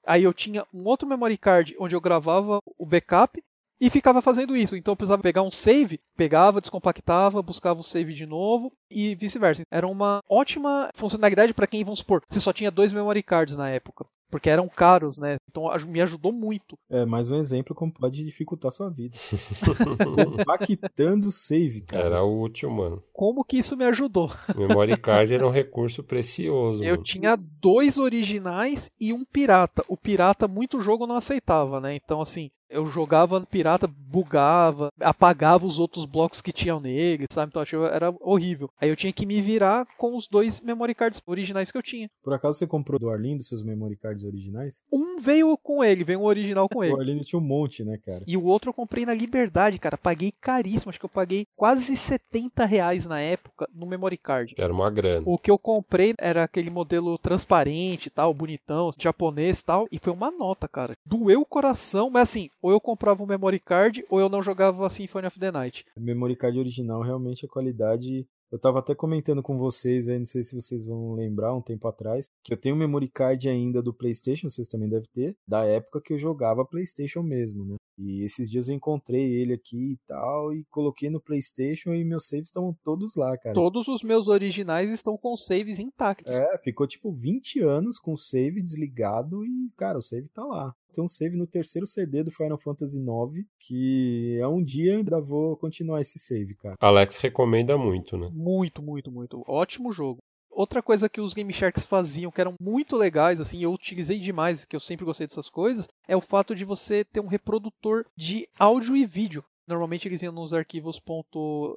Aí 0.05 0.25
eu 0.25 0.35
tinha 0.35 0.67
um 0.75 0.85
outro 0.85 1.09
memory 1.09 1.39
card 1.39 1.77
onde 1.79 1.95
eu 1.95 2.01
gravava 2.01 2.61
o 2.79 2.85
backup 2.85 3.41
e 3.81 3.91
ficava 3.91 4.21
fazendo 4.21 4.57
isso. 4.57 4.77
Então 4.77 4.93
eu 4.93 4.97
precisava 4.97 5.23
pegar 5.23 5.43
um 5.43 5.51
save, 5.51 6.01
pegava, 6.17 6.61
descompactava, 6.61 7.43
buscava 7.43 7.81
o 7.81 7.85
save 7.85 8.13
de 8.13 8.27
novo 8.27 8.73
e 8.91 9.15
vice-versa. 9.15 9.63
Era 9.71 9.87
uma 9.87 10.21
ótima 10.29 10.91
funcionalidade 10.95 11.55
para 11.55 11.67
quem, 11.67 11.85
vamos 11.85 12.01
supor, 12.01 12.23
se 12.29 12.41
só 12.41 12.53
tinha 12.53 12.71
dois 12.71 12.93
memory 12.93 13.23
cards 13.23 13.57
na 13.57 13.69
época. 13.71 14.07
Porque 14.31 14.51
eram 14.51 14.69
caros, 14.69 15.19
né? 15.19 15.37
Então 15.49 15.71
me 15.87 16.01
ajudou 16.01 16.33
muito. 16.33 16.79
É, 16.91 17.05
mais 17.05 17.31
um 17.31 17.37
exemplo 17.37 17.75
como 17.75 17.93
pode 17.93 18.25
dificultar 18.25 18.73
sua 18.73 18.91
vida. 18.91 19.17
Compactando 20.37 21.33
save, 21.33 21.83
cara. 21.83 22.07
Era 22.07 22.25
útil, 22.25 22.71
mano. 22.71 23.03
Como 23.13 23.45
que 23.45 23.59
isso 23.59 23.77
me 23.77 23.85
ajudou? 23.85 24.29
Memory 24.57 24.97
card 24.97 25.33
era 25.33 25.47
um 25.47 25.51
recurso 25.51 26.03
precioso. 26.03 26.83
Eu 26.83 26.93
mano. 26.93 27.05
tinha 27.05 27.37
dois 27.61 27.99
originais 27.99 28.91
e 29.01 29.13
um 29.13 29.25
pirata. 29.25 29.85
O 29.89 29.97
pirata 29.97 30.49
muito 30.49 30.81
jogo 30.81 31.07
não 31.07 31.17
aceitava, 31.17 31.81
né? 31.81 31.95
Então, 31.95 32.21
assim, 32.21 32.51
eu 32.69 32.85
jogava 32.87 33.39
no 33.39 33.47
pirata, 33.47 33.87
bugava, 33.87 34.91
apagava 35.01 35.67
os 35.67 35.79
outros 35.79 36.05
blocos 36.05 36.43
que 36.43 36.53
tinham 36.53 36.81
nele, 36.81 37.27
sabe? 37.31 37.51
Então 37.51 37.63
era 37.87 38.15
horrível. 38.21 38.69
Aí 38.81 38.89
eu 38.89 38.97
tinha 38.97 39.13
que 39.13 39.27
me 39.27 39.41
virar 39.41 39.87
com 39.97 40.17
os 40.17 40.29
dois 40.29 40.61
memory 40.61 40.95
cards 40.95 41.23
originais 41.27 41.71
que 41.71 41.79
eu 41.79 41.83
tinha. 41.83 42.11
Por 42.23 42.33
acaso 42.33 42.59
você 42.59 42.67
comprou 42.67 42.99
do 42.99 43.09
Arlindo 43.09 43.43
seus 43.43 43.63
memory 43.63 43.97
cards 43.97 44.16
originais? 44.25 44.81
Um 44.93 45.21
veio 45.21 45.57
com 45.59 45.83
ele, 45.83 46.05
veio 46.05 46.21
um 46.21 46.25
original 46.25 46.69
com 46.69 46.83
ele. 46.83 46.95
O 46.95 47.01
Arlindo 47.01 47.25
tinha 47.25 47.39
um 47.39 47.45
monte, 47.45 47.85
né, 47.85 47.99
cara? 47.99 48.25
E 48.27 48.37
o 48.37 48.45
outro 48.45 48.71
eu 48.71 48.75
comprei 48.75 49.05
na 49.05 49.15
Liberdade, 49.15 49.79
cara. 49.79 49.97
Paguei 49.97 50.33
caríssimo, 50.33 50.91
acho 50.91 50.99
que 50.99 51.05
eu 51.05 51.11
paguei 51.11 51.47
quase 51.57 51.97
70 51.97 52.65
reais 52.65 53.07
na 53.07 53.21
época 53.21 53.69
no 53.75 53.87
memory 53.87 54.17
card. 54.17 54.55
Era 54.57 54.73
uma 54.73 54.91
grana. 54.91 55.23
O 55.27 55.39
que 55.39 55.51
eu 55.51 55.59
comprei 55.59 56.15
era 56.19 56.45
aquele 56.45 56.71
modelo 56.71 57.19
transparente 57.19 58.11
tal, 58.11 58.33
bonitão, 58.33 58.91
japonês 58.99 59.63
tal, 59.63 59.87
e 59.91 59.99
foi 59.99 60.13
uma 60.13 60.31
nota, 60.31 60.69
cara. 60.69 60.95
Doeu 61.05 61.41
o 61.41 61.47
coração, 61.47 62.11
mas 62.11 62.25
assim, 62.25 62.49
ou 62.61 62.71
eu 62.71 62.81
comprava 62.81 63.23
um 63.23 63.27
memory 63.27 63.61
card 63.61 64.05
ou 64.11 64.21
eu 64.21 64.29
não 64.29 64.43
jogava 64.43 64.89
Symphony 64.89 65.27
of 65.27 65.39
the 65.39 65.51
Night. 65.51 65.85
O 65.97 66.01
memory 66.01 66.37
card 66.37 66.59
original 66.59 67.03
realmente 67.03 67.45
a 67.45 67.49
qualidade 67.49 68.27
eu 68.51 68.59
tava 68.59 68.79
até 68.79 68.95
comentando 68.95 69.43
com 69.43 69.59
vocês 69.59 70.09
aí, 70.09 70.19
não 70.19 70.25
sei 70.25 70.43
se 70.43 70.55
vocês 70.55 70.87
vão 70.87 71.15
lembrar, 71.15 71.55
um 71.55 71.63
tempo 71.63 71.87
atrás, 71.89 72.27
que 72.45 72.53
eu 72.53 72.57
tenho 72.57 72.75
um 72.75 72.79
memory 72.79 73.09
card 73.09 73.49
ainda 73.49 73.83
do 73.83 73.93
PlayStation, 73.93 74.49
vocês 74.49 74.69
também 74.69 74.89
devem 74.89 75.09
ter, 75.13 75.37
da 75.47 75.65
época 75.65 76.01
que 76.01 76.13
eu 76.13 76.19
jogava 76.19 76.65
PlayStation 76.65 77.23
mesmo, 77.23 77.65
né? 77.65 77.77
E 77.99 78.23
esses 78.23 78.51
dias 78.51 78.69
eu 78.69 78.75
encontrei 78.75 79.41
ele 79.41 79.55
aqui 79.55 79.93
e 79.93 79.99
tal, 80.07 80.53
e 80.53 80.65
coloquei 80.71 81.09
no 81.09 81.21
PlayStation 81.21 81.95
e 81.95 82.05
meus 82.05 82.29
saves 82.29 82.49
estavam 82.49 82.77
todos 82.85 83.17
lá, 83.17 83.37
cara. 83.39 83.55
Todos 83.55 83.89
os 83.89 84.03
meus 84.03 84.29
originais 84.29 84.91
estão 84.91 85.17
com 85.17 85.37
saves 85.37 85.79
intactos. 85.79 86.33
É, 86.33 86.59
ficou 86.59 86.87
tipo 86.87 87.11
20 87.11 87.61
anos 87.61 87.99
com 87.99 88.13
o 88.13 88.19
save 88.19 88.61
desligado 88.61 89.45
e, 89.45 89.71
cara, 89.77 89.99
o 89.99 90.03
save 90.03 90.29
tá 90.29 90.45
lá 90.45 90.75
tem 90.97 91.05
um 91.05 91.09
save 91.09 91.37
no 91.37 91.47
terceiro 91.47 91.87
CD 91.87 92.25
do 92.25 92.31
Final 92.31 92.59
Fantasy 92.59 92.99
IX, 92.99 93.47
que 93.61 94.39
é 94.41 94.49
um 94.49 94.65
dia 94.65 94.97
ainda 94.97 95.21
vou 95.21 95.57
continuar 95.57 96.01
esse 96.01 96.19
save, 96.19 96.55
cara. 96.57 96.77
Alex 96.81 97.19
recomenda 97.19 97.77
muito, 97.77 98.17
né? 98.17 98.31
Muito, 98.33 98.83
muito, 98.83 99.13
muito. 99.13 99.45
Ótimo 99.47 99.93
jogo. 99.93 100.19
Outra 100.51 100.83
coisa 100.83 101.07
que 101.07 101.21
os 101.21 101.35
Game 101.35 101.53
Sharks 101.53 101.85
faziam, 101.85 102.33
que 102.33 102.41
eram 102.41 102.55
muito 102.59 102.97
legais, 102.97 103.41
assim, 103.41 103.63
eu 103.63 103.71
utilizei 103.73 104.19
demais, 104.19 104.65
que 104.65 104.75
eu 104.75 104.81
sempre 104.81 105.05
gostei 105.05 105.27
dessas 105.27 105.51
coisas, 105.51 105.87
é 106.09 106.17
o 106.17 106.21
fato 106.21 106.55
de 106.55 106.65
você 106.65 107.05
ter 107.05 107.21
um 107.21 107.27
reprodutor 107.27 108.07
de 108.17 108.49
áudio 108.59 108.97
e 108.97 109.05
vídeo. 109.05 109.45
Normalmente 109.69 110.09
eles 110.09 110.23
iam 110.23 110.33
nos 110.33 110.55
arquivos 110.55 110.99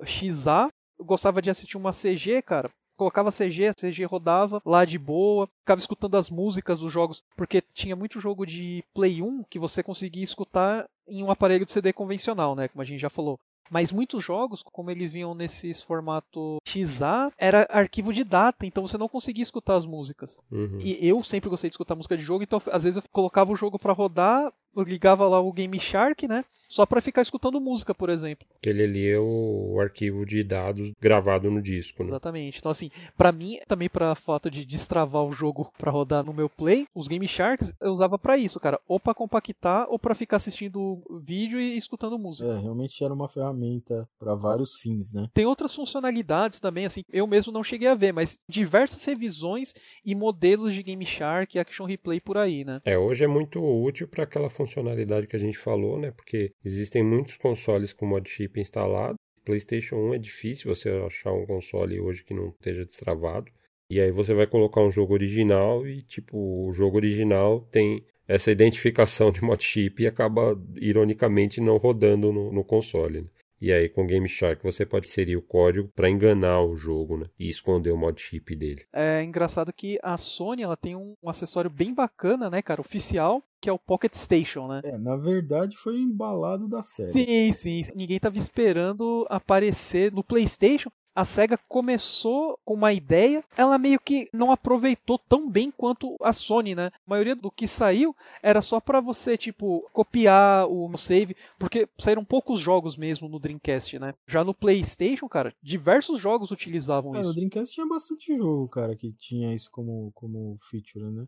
.xa. 0.05 0.69
Eu 0.97 1.05
gostava 1.05 1.41
de 1.41 1.49
assistir 1.49 1.75
uma 1.75 1.91
CG, 1.91 2.41
cara 2.41 2.69
colocava 2.99 3.31
CG, 3.31 3.67
a 3.67 3.73
CG 3.73 4.03
rodava 4.03 4.61
lá 4.65 4.83
de 4.83 4.99
boa, 4.99 5.47
ficava 5.61 5.79
escutando 5.79 6.17
as 6.17 6.29
músicas 6.29 6.79
dos 6.79 6.91
jogos, 6.91 7.23
porque 7.37 7.63
tinha 7.73 7.95
muito 7.95 8.19
jogo 8.19 8.45
de 8.45 8.83
Play 8.93 9.21
1 9.21 9.45
que 9.49 9.57
você 9.57 9.81
conseguia 9.81 10.23
escutar 10.23 10.85
em 11.07 11.23
um 11.23 11.31
aparelho 11.31 11.65
de 11.65 11.71
CD 11.71 11.93
convencional, 11.93 12.55
né, 12.55 12.67
como 12.67 12.81
a 12.81 12.85
gente 12.85 12.99
já 12.99 13.09
falou. 13.09 13.39
Mas 13.69 13.91
muitos 13.91 14.23
jogos, 14.23 14.63
como 14.63 14.89
eles 14.89 15.13
vinham 15.13 15.35
nesses 15.35 15.81
formato 15.81 16.57
XA, 16.65 17.31
era 17.37 17.67
arquivo 17.69 18.11
de 18.11 18.23
data, 18.23 18.65
então 18.65 18.85
você 18.85 18.97
não 18.97 19.07
conseguia 19.07 19.43
escutar 19.43 19.75
as 19.75 19.85
músicas. 19.85 20.37
Uhum. 20.51 20.79
E 20.81 20.97
eu 21.07 21.23
sempre 21.23 21.49
gostei 21.49 21.69
de 21.69 21.75
escutar 21.75 21.95
música 21.95 22.17
de 22.17 22.23
jogo, 22.23 22.43
então 22.43 22.59
às 22.71 22.83
vezes 22.83 22.97
eu 22.97 23.03
colocava 23.11 23.51
o 23.51 23.55
jogo 23.55 23.77
para 23.77 23.93
rodar, 23.93 24.51
eu 24.75 24.83
ligava 24.83 25.27
lá 25.27 25.39
o 25.39 25.51
Game 25.51 25.79
Shark, 25.79 26.27
né? 26.27 26.43
Só 26.67 26.85
para 26.85 27.01
ficar 27.01 27.21
escutando 27.21 27.59
música, 27.59 27.93
por 27.95 28.09
exemplo. 28.09 28.47
Ele 28.63 28.83
ali 28.83 29.09
é 29.09 29.19
o 29.19 29.79
arquivo 29.79 30.25
de 30.25 30.43
dados 30.43 30.91
gravado 30.99 31.49
no 31.49 31.61
disco, 31.61 32.03
né? 32.03 32.09
Exatamente. 32.09 32.59
Então 32.59 32.71
assim, 32.71 32.89
para 33.17 33.31
mim, 33.31 33.57
também 33.67 33.89
para 33.89 34.15
fato 34.15 34.49
de 34.49 34.65
destravar 34.65 35.23
o 35.23 35.31
jogo 35.31 35.71
para 35.77 35.91
rodar 35.91 36.23
no 36.23 36.33
meu 36.33 36.49
Play, 36.49 36.87
os 36.93 37.07
Game 37.07 37.27
Sharks 37.27 37.73
eu 37.81 37.91
usava 37.91 38.17
para 38.17 38.37
isso, 38.37 38.59
cara, 38.59 38.79
ou 38.87 38.99
para 38.99 39.13
compactar 39.13 39.87
ou 39.89 39.97
para 39.97 40.15
ficar 40.15 40.37
assistindo 40.37 41.01
vídeo 41.23 41.59
e 41.59 41.77
escutando 41.77 42.19
música. 42.19 42.49
É, 42.49 42.59
realmente 42.59 43.03
era 43.03 43.13
uma 43.13 43.29
ferramenta 43.29 44.07
para 44.19 44.35
vários 44.35 44.75
fins, 44.77 45.13
né? 45.13 45.27
Tem 45.33 45.45
outras 45.45 45.73
funcionalidades 45.73 46.59
também, 46.59 46.85
assim, 46.85 47.03
eu 47.11 47.25
mesmo 47.25 47.51
não 47.51 47.63
cheguei 47.63 47.87
a 47.87 47.95
ver, 47.95 48.11
mas 48.11 48.39
diversas 48.47 49.03
revisões 49.05 49.73
e 50.05 50.13
modelos 50.13 50.73
de 50.73 50.83
Game 50.83 51.05
Shark 51.05 51.55
e 51.55 51.59
Action 51.59 51.85
Replay 51.85 52.19
por 52.19 52.37
aí, 52.37 52.63
né? 52.63 52.81
É, 52.85 52.97
hoje 52.97 53.23
é 53.23 53.27
muito 53.27 53.59
útil 53.59 54.07
para 54.07 54.23
aquela 54.23 54.49
funcionalidade 54.59 55.27
que 55.27 55.37
a 55.37 55.39
gente 55.39 55.57
falou, 55.57 55.97
né? 55.97 56.11
Porque 56.11 56.51
existem 56.65 57.01
muitos 57.01 57.37
consoles 57.37 57.93
com 57.93 58.05
mod 58.05 58.29
chip 58.29 58.59
instalado. 58.59 59.15
PlayStation 59.45 59.95
1 59.95 60.13
é 60.15 60.19
difícil 60.19 60.75
você 60.75 60.89
achar 60.89 61.31
um 61.31 61.45
console 61.45 61.99
hoje 61.99 62.25
que 62.25 62.33
não 62.33 62.49
esteja 62.49 62.85
destravado. 62.85 63.49
E 63.89 64.01
aí 64.01 64.11
você 64.11 64.33
vai 64.33 64.45
colocar 64.45 64.81
um 64.81 64.91
jogo 64.91 65.13
original 65.13 65.87
e, 65.87 66.03
tipo, 66.03 66.37
o 66.67 66.71
jogo 66.73 66.97
original 66.97 67.61
tem 67.71 68.05
essa 68.27 68.51
identificação 68.51 69.31
de 69.31 69.41
mod 69.41 69.63
chip 69.63 70.03
e 70.03 70.07
acaba, 70.07 70.55
ironicamente, 70.75 71.61
não 71.61 71.77
rodando 71.77 72.31
no, 72.31 72.51
no 72.51 72.63
console. 72.63 73.21
Né? 73.21 73.27
E 73.61 73.73
aí, 73.73 73.89
com 73.89 74.07
Game 74.07 74.27
Shark, 74.27 74.63
você 74.63 74.85
pode 74.85 75.07
inserir 75.07 75.35
o 75.35 75.41
código 75.41 75.89
para 75.93 76.09
enganar 76.09 76.61
o 76.61 76.77
jogo, 76.77 77.17
né? 77.17 77.25
E 77.37 77.49
esconder 77.49 77.91
o 77.91 77.97
mod 77.97 78.21
chip 78.21 78.55
dele. 78.55 78.85
É 78.93 79.21
engraçado 79.21 79.73
que 79.73 79.99
a 80.01 80.15
Sony 80.15 80.63
ela 80.63 80.77
tem 80.77 80.95
um, 80.95 81.13
um 81.21 81.29
acessório 81.29 81.69
bem 81.69 81.93
bacana, 81.93 82.49
né, 82.49 82.61
cara? 82.61 82.79
Oficial, 82.79 83.43
que 83.61 83.69
é 83.69 83.73
o 83.73 83.79
Pocket 83.79 84.13
Station, 84.13 84.67
né? 84.67 84.81
É, 84.83 84.97
na 84.97 85.15
verdade 85.15 85.77
foi 85.77 85.99
embalado 85.99 86.67
da 86.67 86.81
série. 86.81 87.11
Sim, 87.11 87.51
sim. 87.51 87.85
Ninguém 87.95 88.19
tava 88.19 88.37
esperando 88.37 89.25
aparecer 89.29 90.11
no 90.11 90.23
PlayStation. 90.23 90.89
A 91.15 91.25
SEGA 91.25 91.59
começou 91.67 92.57
com 92.63 92.75
uma 92.75 92.93
ideia, 92.93 93.43
ela 93.57 93.77
meio 93.77 93.99
que 93.99 94.29
não 94.31 94.51
aproveitou 94.51 95.17
tão 95.17 95.49
bem 95.49 95.69
quanto 95.69 96.15
a 96.21 96.31
Sony, 96.31 96.75
né? 96.75 96.85
A 96.85 96.91
maioria 97.05 97.35
do 97.35 97.51
que 97.51 97.67
saiu 97.67 98.15
era 98.41 98.61
só 98.61 98.79
para 98.79 99.01
você, 99.01 99.35
tipo, 99.35 99.89
copiar 99.91 100.65
o 100.69 100.89
save, 100.95 101.35
porque 101.57 101.89
saíram 101.97 102.23
poucos 102.23 102.61
jogos 102.61 102.95
mesmo 102.95 103.27
no 103.27 103.39
Dreamcast, 103.39 103.99
né? 103.99 104.13
Já 104.25 104.45
no 104.45 104.53
PlayStation, 104.53 105.27
cara, 105.27 105.53
diversos 105.61 106.21
jogos 106.21 106.51
utilizavam 106.51 107.11
cara, 107.11 107.21
isso. 107.21 107.29
No 107.31 107.35
Dreamcast 107.35 107.73
tinha 107.73 107.87
bastante 107.87 108.37
jogo, 108.37 108.69
cara, 108.69 108.95
que 108.95 109.11
tinha 109.11 109.53
isso 109.53 109.69
como, 109.71 110.11
como 110.13 110.57
feature, 110.69 111.03
né? 111.03 111.27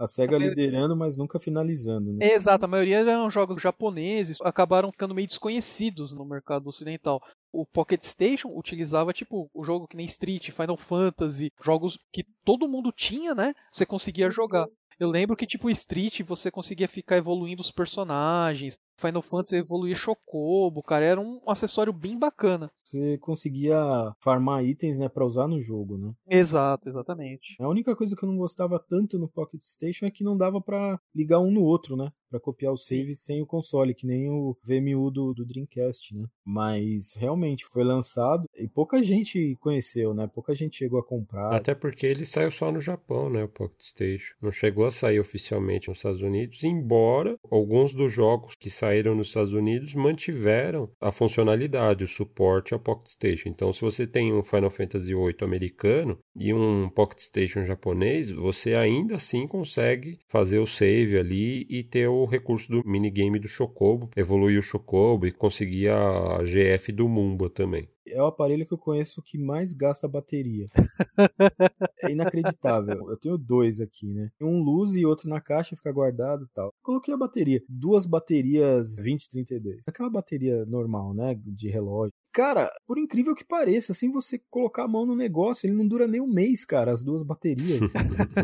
A 0.00 0.06
SEGA 0.06 0.38
liderando, 0.38 0.96
mas 0.96 1.14
nunca 1.14 1.38
finalizando, 1.38 2.14
né? 2.14 2.32
Exato, 2.32 2.64
a 2.64 2.68
maioria 2.68 3.00
eram 3.00 3.30
jogos 3.30 3.60
japoneses, 3.60 4.40
acabaram 4.40 4.90
ficando 4.90 5.14
meio 5.14 5.26
desconhecidos 5.26 6.14
no 6.14 6.24
mercado 6.24 6.68
ocidental. 6.68 7.20
O 7.52 7.66
Pocket 7.66 8.02
Station 8.02 8.48
utilizava, 8.56 9.12
tipo, 9.12 9.50
o 9.52 9.62
jogo 9.62 9.86
que 9.86 9.98
nem 9.98 10.06
Street, 10.06 10.50
Final 10.52 10.78
Fantasy, 10.78 11.52
jogos 11.62 11.98
que 12.10 12.24
todo 12.46 12.66
mundo 12.66 12.90
tinha, 12.90 13.34
né? 13.34 13.52
Você 13.70 13.84
conseguia 13.84 14.30
jogar. 14.30 14.66
Eu 14.98 15.10
lembro 15.10 15.36
que, 15.36 15.46
tipo, 15.46 15.68
Street 15.68 16.22
você 16.22 16.50
conseguia 16.50 16.88
ficar 16.88 17.18
evoluindo 17.18 17.60
os 17.60 17.70
personagens. 17.70 18.78
Final 19.00 19.22
Fantasy 19.22 19.56
evoluía 19.56 19.94
Chocobo, 19.94 20.82
cara. 20.82 21.04
Era 21.04 21.20
um 21.20 21.40
acessório 21.46 21.92
bem 21.92 22.18
bacana. 22.18 22.70
Você 22.84 23.18
conseguia 23.18 23.78
farmar 24.18 24.64
itens, 24.64 24.98
né, 24.98 25.08
pra 25.08 25.24
usar 25.24 25.46
no 25.46 25.62
jogo, 25.62 25.96
né? 25.96 26.12
Exato, 26.28 26.88
exatamente. 26.88 27.56
A 27.60 27.68
única 27.68 27.94
coisa 27.94 28.16
que 28.16 28.24
eu 28.24 28.28
não 28.28 28.36
gostava 28.36 28.80
tanto 28.80 29.16
no 29.16 29.28
Pocket 29.28 29.62
Station 29.62 30.06
é 30.06 30.10
que 30.10 30.24
não 30.24 30.36
dava 30.36 30.60
para 30.60 31.00
ligar 31.14 31.38
um 31.38 31.52
no 31.52 31.62
outro, 31.62 31.96
né? 31.96 32.10
Pra 32.28 32.40
copiar 32.40 32.72
o 32.72 32.76
save 32.76 33.14
Sim. 33.14 33.22
sem 33.22 33.42
o 33.42 33.46
console, 33.46 33.94
que 33.94 34.06
nem 34.06 34.28
o 34.28 34.56
VMU 34.64 35.10
do, 35.10 35.32
do 35.32 35.44
Dreamcast, 35.44 36.16
né? 36.16 36.26
Mas 36.44 37.14
realmente 37.14 37.64
foi 37.66 37.84
lançado 37.84 38.44
e 38.56 38.68
pouca 38.68 39.02
gente 39.02 39.56
conheceu, 39.60 40.12
né? 40.12 40.28
Pouca 40.32 40.54
gente 40.54 40.76
chegou 40.76 40.98
a 40.98 41.04
comprar. 41.04 41.54
Até 41.54 41.74
porque 41.74 42.06
ele 42.06 42.24
saiu 42.24 42.50
só 42.50 42.70
no 42.72 42.80
Japão, 42.80 43.30
né? 43.30 43.44
O 43.44 43.48
Pocket 43.48 43.82
Station. 43.82 44.34
Não 44.42 44.50
chegou 44.50 44.86
a 44.86 44.90
sair 44.90 45.20
oficialmente 45.20 45.88
nos 45.88 45.98
Estados 45.98 46.20
Unidos, 46.20 46.62
embora 46.64 47.36
alguns 47.50 47.94
dos 47.94 48.12
jogos 48.12 48.54
que 48.56 48.70
saíram 48.70 48.89
nos 49.14 49.28
Estados 49.28 49.52
Unidos 49.52 49.94
mantiveram 49.94 50.90
a 51.00 51.10
funcionalidade, 51.10 52.04
o 52.04 52.08
suporte 52.08 52.74
ao 52.74 52.80
Pocket 52.80 53.08
Station. 53.08 53.48
Então, 53.48 53.72
se 53.72 53.80
você 53.80 54.06
tem 54.06 54.32
um 54.32 54.42
Final 54.42 54.70
Fantasy 54.70 55.14
VIII 55.14 55.36
americano 55.42 56.18
e 56.36 56.52
um 56.52 56.88
Pocket 56.88 57.20
Station 57.20 57.64
japonês, 57.64 58.30
você 58.30 58.74
ainda 58.74 59.16
assim 59.16 59.46
consegue 59.46 60.18
fazer 60.28 60.58
o 60.58 60.66
save 60.66 61.18
ali 61.18 61.66
e 61.68 61.82
ter 61.82 62.08
o 62.08 62.24
recurso 62.24 62.70
do 62.70 62.86
minigame 62.86 63.38
do 63.38 63.48
Chocobo, 63.48 64.10
evoluir 64.16 64.58
o 64.58 64.62
Chocobo 64.62 65.26
e 65.26 65.32
conseguir 65.32 65.88
a 65.90 66.42
GF 66.44 66.92
do 66.92 67.08
Mumba 67.08 67.48
também 67.48 67.88
é 68.12 68.22
o 68.22 68.26
aparelho 68.26 68.66
que 68.66 68.72
eu 68.72 68.78
conheço 68.78 69.22
que 69.22 69.38
mais 69.38 69.72
gasta 69.72 70.08
bateria. 70.08 70.66
é 72.02 72.10
inacreditável. 72.10 73.10
Eu 73.10 73.16
tenho 73.16 73.38
dois 73.38 73.80
aqui, 73.80 74.06
né? 74.06 74.30
Um 74.40 74.62
luz 74.62 74.94
e 74.94 75.06
outro 75.06 75.28
na 75.28 75.40
caixa, 75.40 75.76
fica 75.76 75.92
guardado 75.92 76.44
e 76.44 76.48
tal. 76.48 76.72
Coloquei 76.82 77.14
a 77.14 77.16
bateria. 77.16 77.62
Duas 77.68 78.06
baterias 78.06 78.79
2032. 78.82 79.88
Aquela 79.88 80.10
bateria 80.10 80.64
normal, 80.66 81.14
né? 81.14 81.34
De 81.44 81.68
relógio. 81.68 82.12
Cara, 82.32 82.70
por 82.86 82.96
incrível 82.96 83.34
que 83.34 83.44
pareça, 83.44 83.90
assim 83.92 84.10
você 84.10 84.40
colocar 84.50 84.84
a 84.84 84.88
mão 84.88 85.04
no 85.04 85.16
negócio, 85.16 85.66
ele 85.66 85.74
não 85.74 85.86
dura 85.86 86.06
nem 86.06 86.20
um 86.20 86.28
mês, 86.28 86.64
cara, 86.64 86.92
as 86.92 87.02
duas 87.02 87.24
baterias. 87.24 87.80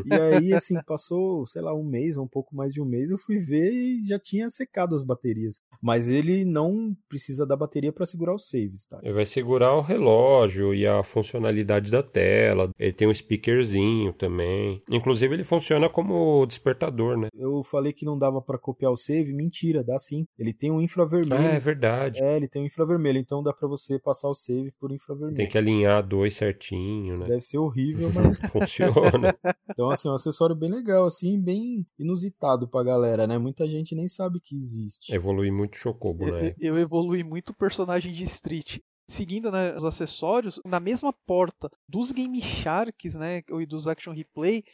e 0.05 0.13
aí, 0.13 0.53
assim, 0.53 0.77
passou, 0.85 1.47
sei 1.47 1.63
lá, 1.63 1.73
um 1.73 1.85
mês, 1.85 2.17
um 2.17 2.27
pouco 2.27 2.55
mais 2.55 2.73
de 2.73 2.81
um 2.81 2.85
mês, 2.85 3.11
eu 3.11 3.19
fui 3.19 3.39
ver 3.39 3.73
e 3.73 4.03
já 4.05 4.19
tinha 4.19 4.51
secado 4.51 4.95
as 4.95 5.05
baterias. 5.05 5.63
Mas 5.81 6.09
ele 6.09 6.45
não 6.45 6.97
precisa 7.09 7.47
da 7.47 7.57
bateria 7.57 7.93
para 7.93 8.07
segurar 8.07 8.35
os 8.35 8.49
saves, 8.49 8.87
tá? 8.87 8.99
Ele 9.03 9.13
vai 9.13 9.27
segurar 9.27 9.75
o 9.75 9.81
relógio 9.81 10.75
e 10.75 10.87
a 10.87 11.03
funcionalidade 11.03 11.91
da 11.91 12.03
tela. 12.03 12.71
Ele 12.79 12.93
tem 12.93 13.07
um 13.07 13.15
speakerzinho 13.15 14.13
também. 14.13 14.83
Inclusive, 14.91 15.35
ele 15.35 15.45
funciona 15.45 15.89
como 15.89 16.45
despertador, 16.45 17.17
né? 17.17 17.29
Eu 17.35 17.63
falei 17.63 17.93
que 17.93 18.05
não 18.05 18.19
dava 18.19 18.43
para 18.43 18.59
copiar 18.59 18.91
o 18.91 18.97
save, 18.97 19.33
mentira, 19.33 19.85
dá 19.85 19.97
sim. 19.99 20.27
Ele 20.37 20.53
tem 20.53 20.73
um 20.73 20.81
infravermelho. 20.81 21.41
Ah, 21.41 21.55
é 21.55 21.61
verdade. 21.61 22.21
É, 22.21 22.37
ele 22.37 22.49
tem 22.49 22.63
um 22.63 22.67
infravermelho, 22.67 23.19
então 23.19 23.43
dá 23.43 23.53
para 23.53 23.69
você 23.69 23.76
passar 23.99 24.29
o 24.29 24.35
save 24.35 24.73
por 24.73 24.93
infravermelho. 24.93 25.37
Tem 25.37 25.49
que 25.49 25.59
alinhar 25.59 26.07
dois 26.07 26.35
certinho, 26.35 27.19
né? 27.19 27.27
Deve 27.27 27.43
ser 27.43 27.59
horrível, 27.59 28.11
mas 28.15 28.39
funciona. 28.51 29.37
Então, 29.71 29.91
assim, 29.91 30.09
é 30.09 30.11
um 30.11 30.15
acessório 30.15 30.55
bem 30.55 30.71
legal, 30.71 31.05
assim, 31.05 31.41
bem 31.41 31.87
inusitado 31.99 32.69
pra 32.69 32.83
galera, 32.83 33.27
né? 33.27 33.39
Muita 33.39 33.67
gente 33.67 33.95
nem 33.95 34.09
sabe 34.09 34.41
que 34.41 34.57
existe. 34.57 35.15
Evolui 35.15 35.51
muito 35.51 35.77
Chocobo, 35.77 36.27
né? 36.27 36.55
Eu, 36.59 36.75
eu 36.75 36.79
evolui 36.79 37.23
muito 37.23 37.51
o 37.51 37.57
personagem 37.57 38.13
de 38.13 38.25
Street 38.25 38.79
seguindo 39.09 39.51
né, 39.51 39.75
os 39.77 39.85
acessórios, 39.85 40.61
na 40.65 40.81
mesma 40.81 41.13
porta 41.13 41.71
dos 41.89 42.11
Game 42.11 42.43
Sharks 42.43 43.15
né, 43.15 43.43
e 43.49 43.67
dos 43.67 43.87
Action 43.87 44.13
Replay, 44.13 44.65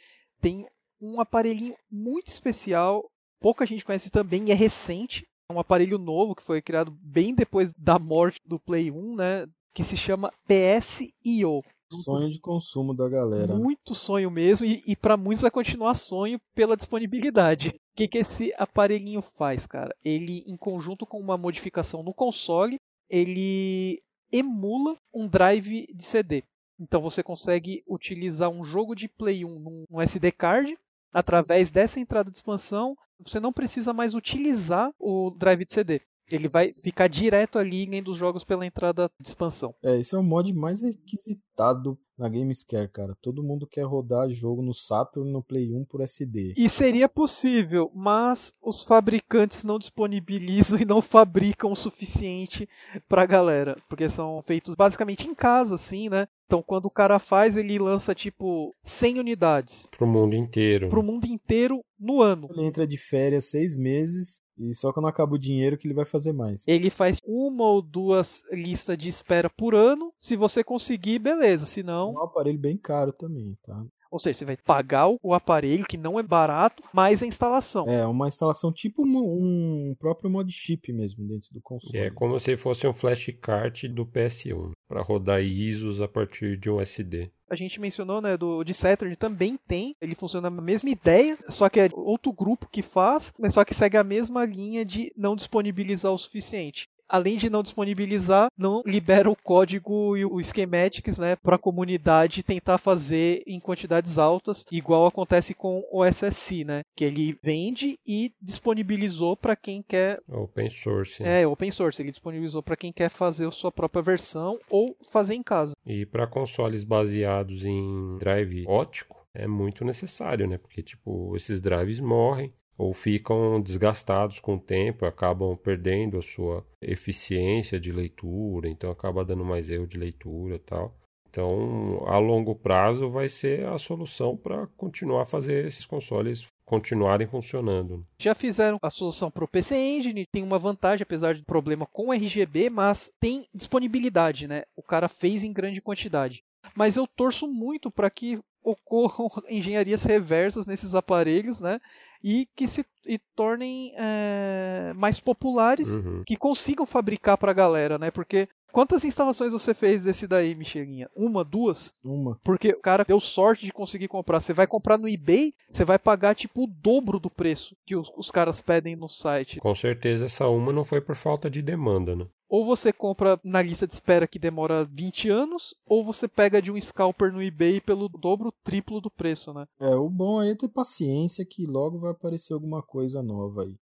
tem 0.41 0.65
um 0.99 1.21
aparelhinho 1.21 1.75
muito 1.91 2.27
especial, 2.29 3.09
pouca 3.39 3.65
gente 3.65 3.85
conhece 3.85 4.09
também, 4.09 4.47
e 4.47 4.51
é 4.51 4.55
recente, 4.55 5.27
um 5.53 5.59
aparelho 5.59 5.97
novo 5.97 6.35
que 6.35 6.43
foi 6.43 6.61
criado 6.61 6.91
bem 7.01 7.33
depois 7.33 7.71
da 7.73 7.99
morte 7.99 8.39
do 8.45 8.59
Play 8.59 8.91
1, 8.91 9.15
né, 9.15 9.47
que 9.73 9.83
se 9.83 9.95
chama 9.97 10.31
PSIO. 10.47 11.61
Sonho 12.03 12.29
de 12.29 12.39
consumo 12.39 12.93
da 12.93 13.07
galera. 13.07 13.55
Muito 13.55 13.93
sonho 13.93 14.31
mesmo, 14.31 14.65
e, 14.65 14.81
e 14.87 14.95
para 14.95 15.15
muitos 15.15 15.43
vai 15.43 15.51
continuar 15.51 15.93
sonho 15.93 16.41
pela 16.55 16.75
disponibilidade. 16.75 17.69
O 17.69 17.95
que, 17.95 18.07
que 18.07 18.17
esse 18.19 18.51
aparelhinho 18.57 19.21
faz, 19.21 19.67
cara? 19.67 19.95
Ele, 20.03 20.43
em 20.47 20.57
conjunto 20.57 21.05
com 21.05 21.19
uma 21.19 21.37
modificação 21.37 22.01
no 22.01 22.13
console, 22.13 22.79
ele 23.07 24.01
emula 24.31 24.97
um 25.13 25.27
drive 25.27 25.85
de 25.93 26.03
CD. 26.03 26.43
Então 26.79 26.99
você 26.99 27.21
consegue 27.21 27.83
utilizar 27.87 28.49
um 28.49 28.63
jogo 28.63 28.95
de 28.95 29.07
Play 29.07 29.45
1 29.45 29.85
num 29.89 30.01
SD 30.01 30.31
card 30.31 30.75
através 31.13 31.71
dessa 31.71 31.99
entrada 31.99 32.29
de 32.29 32.35
expansão. 32.37 32.97
Você 33.19 33.39
não 33.39 33.53
precisa 33.53 33.93
mais 33.93 34.15
utilizar 34.15 34.91
o 34.99 35.29
drive 35.29 35.65
de 35.65 35.73
CD. 35.73 36.01
Ele 36.31 36.47
vai 36.47 36.73
ficar 36.73 37.07
direto 37.07 37.59
ali 37.59 37.85
lendo 37.85 38.09
os 38.09 38.17
jogos 38.17 38.43
pela 38.43 38.65
entrada 38.65 39.09
de 39.19 39.27
expansão. 39.27 39.75
É, 39.83 39.99
esse 39.99 40.15
é 40.15 40.17
o 40.17 40.23
mod 40.23 40.51
mais 40.53 40.81
requisitado 40.81 41.97
na 42.17 42.29
Gamescare, 42.29 42.89
cara. 42.89 43.17
Todo 43.21 43.43
mundo 43.43 43.67
quer 43.67 43.83
rodar 43.83 44.29
jogo 44.29 44.61
no 44.61 44.73
Saturn 44.73 45.31
no 45.31 45.43
Play 45.43 45.73
1 45.73 45.85
por 45.85 46.01
SD. 46.01 46.53
E 46.55 46.69
seria 46.69 47.09
possível, 47.09 47.91
mas 47.93 48.53
os 48.61 48.83
fabricantes 48.83 49.63
não 49.63 49.79
disponibilizam 49.79 50.79
e 50.81 50.85
não 50.85 51.01
fabricam 51.01 51.71
o 51.71 51.75
suficiente 51.75 52.67
pra 53.09 53.25
galera, 53.25 53.77
porque 53.89 54.09
são 54.09 54.41
feitos 54.41 54.75
basicamente 54.75 55.27
em 55.27 55.35
casa, 55.35 55.75
assim, 55.75 56.09
né? 56.09 56.27
Então, 56.45 56.61
quando 56.61 56.85
o 56.85 56.91
cara 56.91 57.17
faz, 57.17 57.57
ele 57.57 57.79
lança 57.79 58.13
tipo 58.13 58.71
100 58.83 59.19
unidades. 59.19 59.87
Pro 59.87 60.05
mundo 60.05 60.35
inteiro. 60.35 60.89
Pro 60.89 61.01
mundo 61.01 61.25
inteiro 61.25 61.83
no 61.99 62.21
ano. 62.21 62.47
Ele 62.51 62.67
entra 62.67 62.85
de 62.85 62.97
férias 62.97 63.45
seis 63.45 63.75
meses 63.75 64.42
e 64.57 64.73
só 64.75 64.93
quando 64.93 65.07
acaba 65.07 65.35
o 65.35 65.39
dinheiro 65.39 65.77
que 65.77 65.87
ele 65.87 65.93
vai 65.93 66.05
fazer 66.05 66.33
mais. 66.33 66.63
Ele 66.67 66.89
faz 66.89 67.19
uma 67.25 67.63
ou 67.65 67.81
duas 67.81 68.43
listas 68.51 68.97
de 68.97 69.09
espera 69.09 69.49
por 69.49 69.75
ano. 69.75 70.13
Se 70.15 70.35
você 70.35 70.63
conseguir, 70.63 71.19
beleza. 71.19 71.65
Se 71.65 71.83
não. 71.83 72.09
É 72.09 72.13
um 72.13 72.23
aparelho 72.23 72.59
bem 72.59 72.77
caro 72.77 73.11
também, 73.11 73.57
tá? 73.63 73.83
Ou 74.13 74.19
seja, 74.19 74.37
você 74.37 74.45
vai 74.45 74.55
pagar 74.55 75.07
o 75.23 75.33
aparelho, 75.33 75.85
que 75.85 75.97
não 75.97 76.19
é 76.19 76.23
barato, 76.23 76.83
mais 76.93 77.23
a 77.23 77.25
instalação. 77.25 77.89
É, 77.89 78.05
uma 78.05 78.27
instalação 78.27 78.71
tipo 78.71 79.03
um, 79.03 79.89
um 79.89 79.95
próprio 79.99 80.29
mod 80.29 80.51
chip 80.53 80.93
mesmo 80.93 81.27
dentro 81.27 81.51
do 81.51 81.59
console. 81.59 81.97
É 81.97 82.11
como 82.11 82.39
se 82.39 82.55
fosse 82.55 82.85
um 82.85 82.93
flashcard 82.93 83.87
do 83.87 84.05
PS1, 84.05 84.73
para 84.87 85.01
rodar 85.01 85.41
ISOs 85.41 85.99
a 85.99 86.07
partir 86.07 86.57
de 86.57 86.69
um 86.69 86.79
SD 86.79 87.31
a 87.49 87.55
gente 87.55 87.79
mencionou, 87.79 88.19
né, 88.19 88.35
do 88.35 88.63
de 88.63 88.73
Saturn 88.73 89.15
também 89.15 89.55
tem, 89.67 89.95
ele 90.01 90.15
funciona 90.15 90.49
na 90.49 90.61
mesma 90.61 90.89
ideia, 90.89 91.37
só 91.47 91.69
que 91.69 91.79
é 91.79 91.89
outro 91.93 92.33
grupo 92.33 92.67
que 92.67 92.81
faz, 92.81 93.31
mas 93.39 93.53
só 93.53 93.63
que 93.63 93.75
segue 93.75 93.95
a 93.95 94.03
mesma 94.03 94.43
linha 94.43 94.83
de 94.83 95.13
não 95.15 95.35
disponibilizar 95.35 96.11
o 96.11 96.17
suficiente 96.17 96.89
além 97.09 97.37
de 97.37 97.49
não 97.49 97.63
disponibilizar, 97.63 98.47
não 98.57 98.81
libera 98.85 99.29
o 99.29 99.35
código 99.35 100.17
e 100.17 100.25
o 100.25 100.41
schematics, 100.41 101.17
né, 101.19 101.35
para 101.35 101.55
a 101.55 101.59
comunidade 101.59 102.43
tentar 102.43 102.77
fazer 102.77 103.43
em 103.45 103.59
quantidades 103.59 104.17
altas, 104.17 104.65
igual 104.71 105.05
acontece 105.05 105.53
com 105.53 105.83
o 105.91 106.03
SSI, 106.05 106.63
né, 106.63 106.81
que 106.95 107.05
ele 107.05 107.37
vende 107.43 107.97
e 108.05 108.33
disponibilizou 108.41 109.35
para 109.35 109.55
quem 109.55 109.81
quer 109.81 110.19
open 110.27 110.69
source. 110.69 111.21
Né? 111.21 111.41
É, 111.41 111.47
open 111.47 111.71
source, 111.71 112.01
ele 112.01 112.11
disponibilizou 112.11 112.63
para 112.63 112.77
quem 112.77 112.91
quer 112.91 113.09
fazer 113.09 113.47
a 113.47 113.51
sua 113.51 113.71
própria 113.71 114.01
versão 114.01 114.59
ou 114.69 114.95
fazer 115.11 115.35
em 115.35 115.43
casa. 115.43 115.73
E 115.85 116.05
para 116.05 116.27
consoles 116.27 116.83
baseados 116.83 117.65
em 117.65 118.17
drive 118.17 118.65
ótico, 118.67 119.23
é 119.33 119.47
muito 119.47 119.83
necessário, 119.83 120.47
né? 120.47 120.57
Porque 120.57 120.81
tipo, 120.83 121.35
esses 121.35 121.59
drives 121.59 121.99
morrem 121.99 122.53
ou 122.77 122.93
ficam 122.93 123.61
desgastados 123.61 124.39
com 124.39 124.55
o 124.55 124.59
tempo, 124.59 125.05
acabam 125.05 125.55
perdendo 125.55 126.17
a 126.17 126.21
sua 126.21 126.65
eficiência 126.81 127.79
de 127.79 127.91
leitura, 127.91 128.69
então 128.69 128.91
acaba 128.91 129.25
dando 129.25 129.45
mais 129.45 129.69
erro 129.69 129.87
de 129.87 129.97
leitura, 129.97 130.59
tal. 130.59 130.95
Então, 131.29 132.03
a 132.05 132.19
longo 132.19 132.53
prazo 132.53 133.09
vai 133.09 133.27
ser 133.27 133.65
a 133.65 133.79
solução 133.79 134.37
para 134.37 134.67
continuar 134.77 135.23
a 135.23 135.25
fazer 135.25 135.65
esses 135.65 135.83
consoles 135.83 136.45
continuarem 136.63 137.25
funcionando. 137.27 138.05
Já 138.19 138.35
fizeram 138.35 138.77
a 138.79 138.89
solução 138.91 139.31
para 139.31 139.43
o 139.43 139.47
PC 139.47 139.75
Engine, 139.75 140.27
tem 140.31 140.43
uma 140.43 140.59
vantagem, 140.59 141.01
apesar 141.01 141.33
de 141.33 141.43
problema 141.43 141.87
com 141.87 142.13
RGB, 142.13 142.69
mas 142.69 143.11
tem 143.19 143.47
disponibilidade, 143.51 144.47
né? 144.47 144.61
O 144.75 144.83
cara 144.83 145.07
fez 145.07 145.43
em 145.43 145.51
grande 145.51 145.81
quantidade. 145.81 146.43
Mas 146.75 146.97
eu 146.97 147.07
torço 147.07 147.47
muito 147.47 147.89
para 147.89 148.11
que 148.11 148.39
ocorram 148.63 149.29
engenharias 149.49 150.03
reversas 150.03 150.65
nesses 150.65 150.93
aparelhos, 150.95 151.61
né? 151.61 151.79
E 152.23 152.47
que 152.55 152.67
se 152.67 152.85
e 153.05 153.19
tornem 153.35 153.91
é, 153.97 154.93
mais 154.95 155.19
populares, 155.19 155.95
uhum. 155.95 156.23
que 156.25 156.37
consigam 156.37 156.85
fabricar 156.85 157.37
para 157.37 157.51
a 157.51 157.53
galera, 157.53 157.99
né? 157.99 158.09
Porque 158.09 158.47
Quantas 158.73 159.05
instalações 159.05 159.53
você 159.53 159.71
fez 159.71 160.05
desse 160.05 160.27
daí, 160.27 160.55
Michelinha? 160.55 161.07
Uma, 161.15 161.43
duas? 161.43 161.93
Uma. 162.03 162.39
Porque 162.43 162.69
o 162.69 162.81
cara 162.81 163.05
deu 163.05 163.19
sorte 163.19 163.67
de 163.67 163.71
conseguir 163.71 164.07
comprar. 164.07 164.39
Você 164.39 164.51
vai 164.51 164.65
comprar 164.65 164.97
no 164.97 165.07
eBay, 165.07 165.53
você 165.69 165.85
vai 165.85 165.99
pagar 165.99 166.33
tipo 166.33 166.63
o 166.63 166.67
dobro 166.67 167.19
do 167.19 167.29
preço 167.29 167.77
que 167.85 167.95
os, 167.95 168.11
os 168.17 168.31
caras 168.31 168.61
pedem 168.61 168.95
no 168.95 169.07
site. 169.07 169.59
Com 169.59 169.75
certeza 169.75 170.25
essa 170.25 170.47
uma 170.47 170.73
não 170.73 170.83
foi 170.83 170.99
por 171.01 171.15
falta 171.15 171.51
de 171.51 171.61
demanda, 171.61 172.15
né? 172.15 172.25
Ou 172.53 172.63
você 172.63 172.93
compra 172.93 173.39
na 173.43 173.63
lista 173.63 173.87
de 173.87 173.93
espera 173.93 174.27
que 174.27 174.37
demora 174.37 174.85
20 174.85 175.27
anos, 175.27 175.73
ou 175.87 176.03
você 176.03 176.27
pega 176.27 176.61
de 176.61 176.71
um 176.71 176.79
scalper 176.79 177.33
no 177.33 177.41
eBay 177.41 177.81
pelo 177.81 178.07
dobro, 178.07 178.53
triplo 178.63 179.01
do 179.01 179.09
preço, 179.09 179.51
né? 179.51 179.65
É, 179.79 179.95
o 179.95 180.07
bom 180.07 180.39
aí 180.39 180.51
é 180.51 180.55
ter 180.55 180.67
paciência 180.67 181.43
que 181.43 181.65
logo 181.65 181.97
vai 181.97 182.11
aparecer 182.11 182.53
alguma 182.53 182.83
coisa 182.83 183.23
nova 183.23 183.63
aí. 183.63 183.75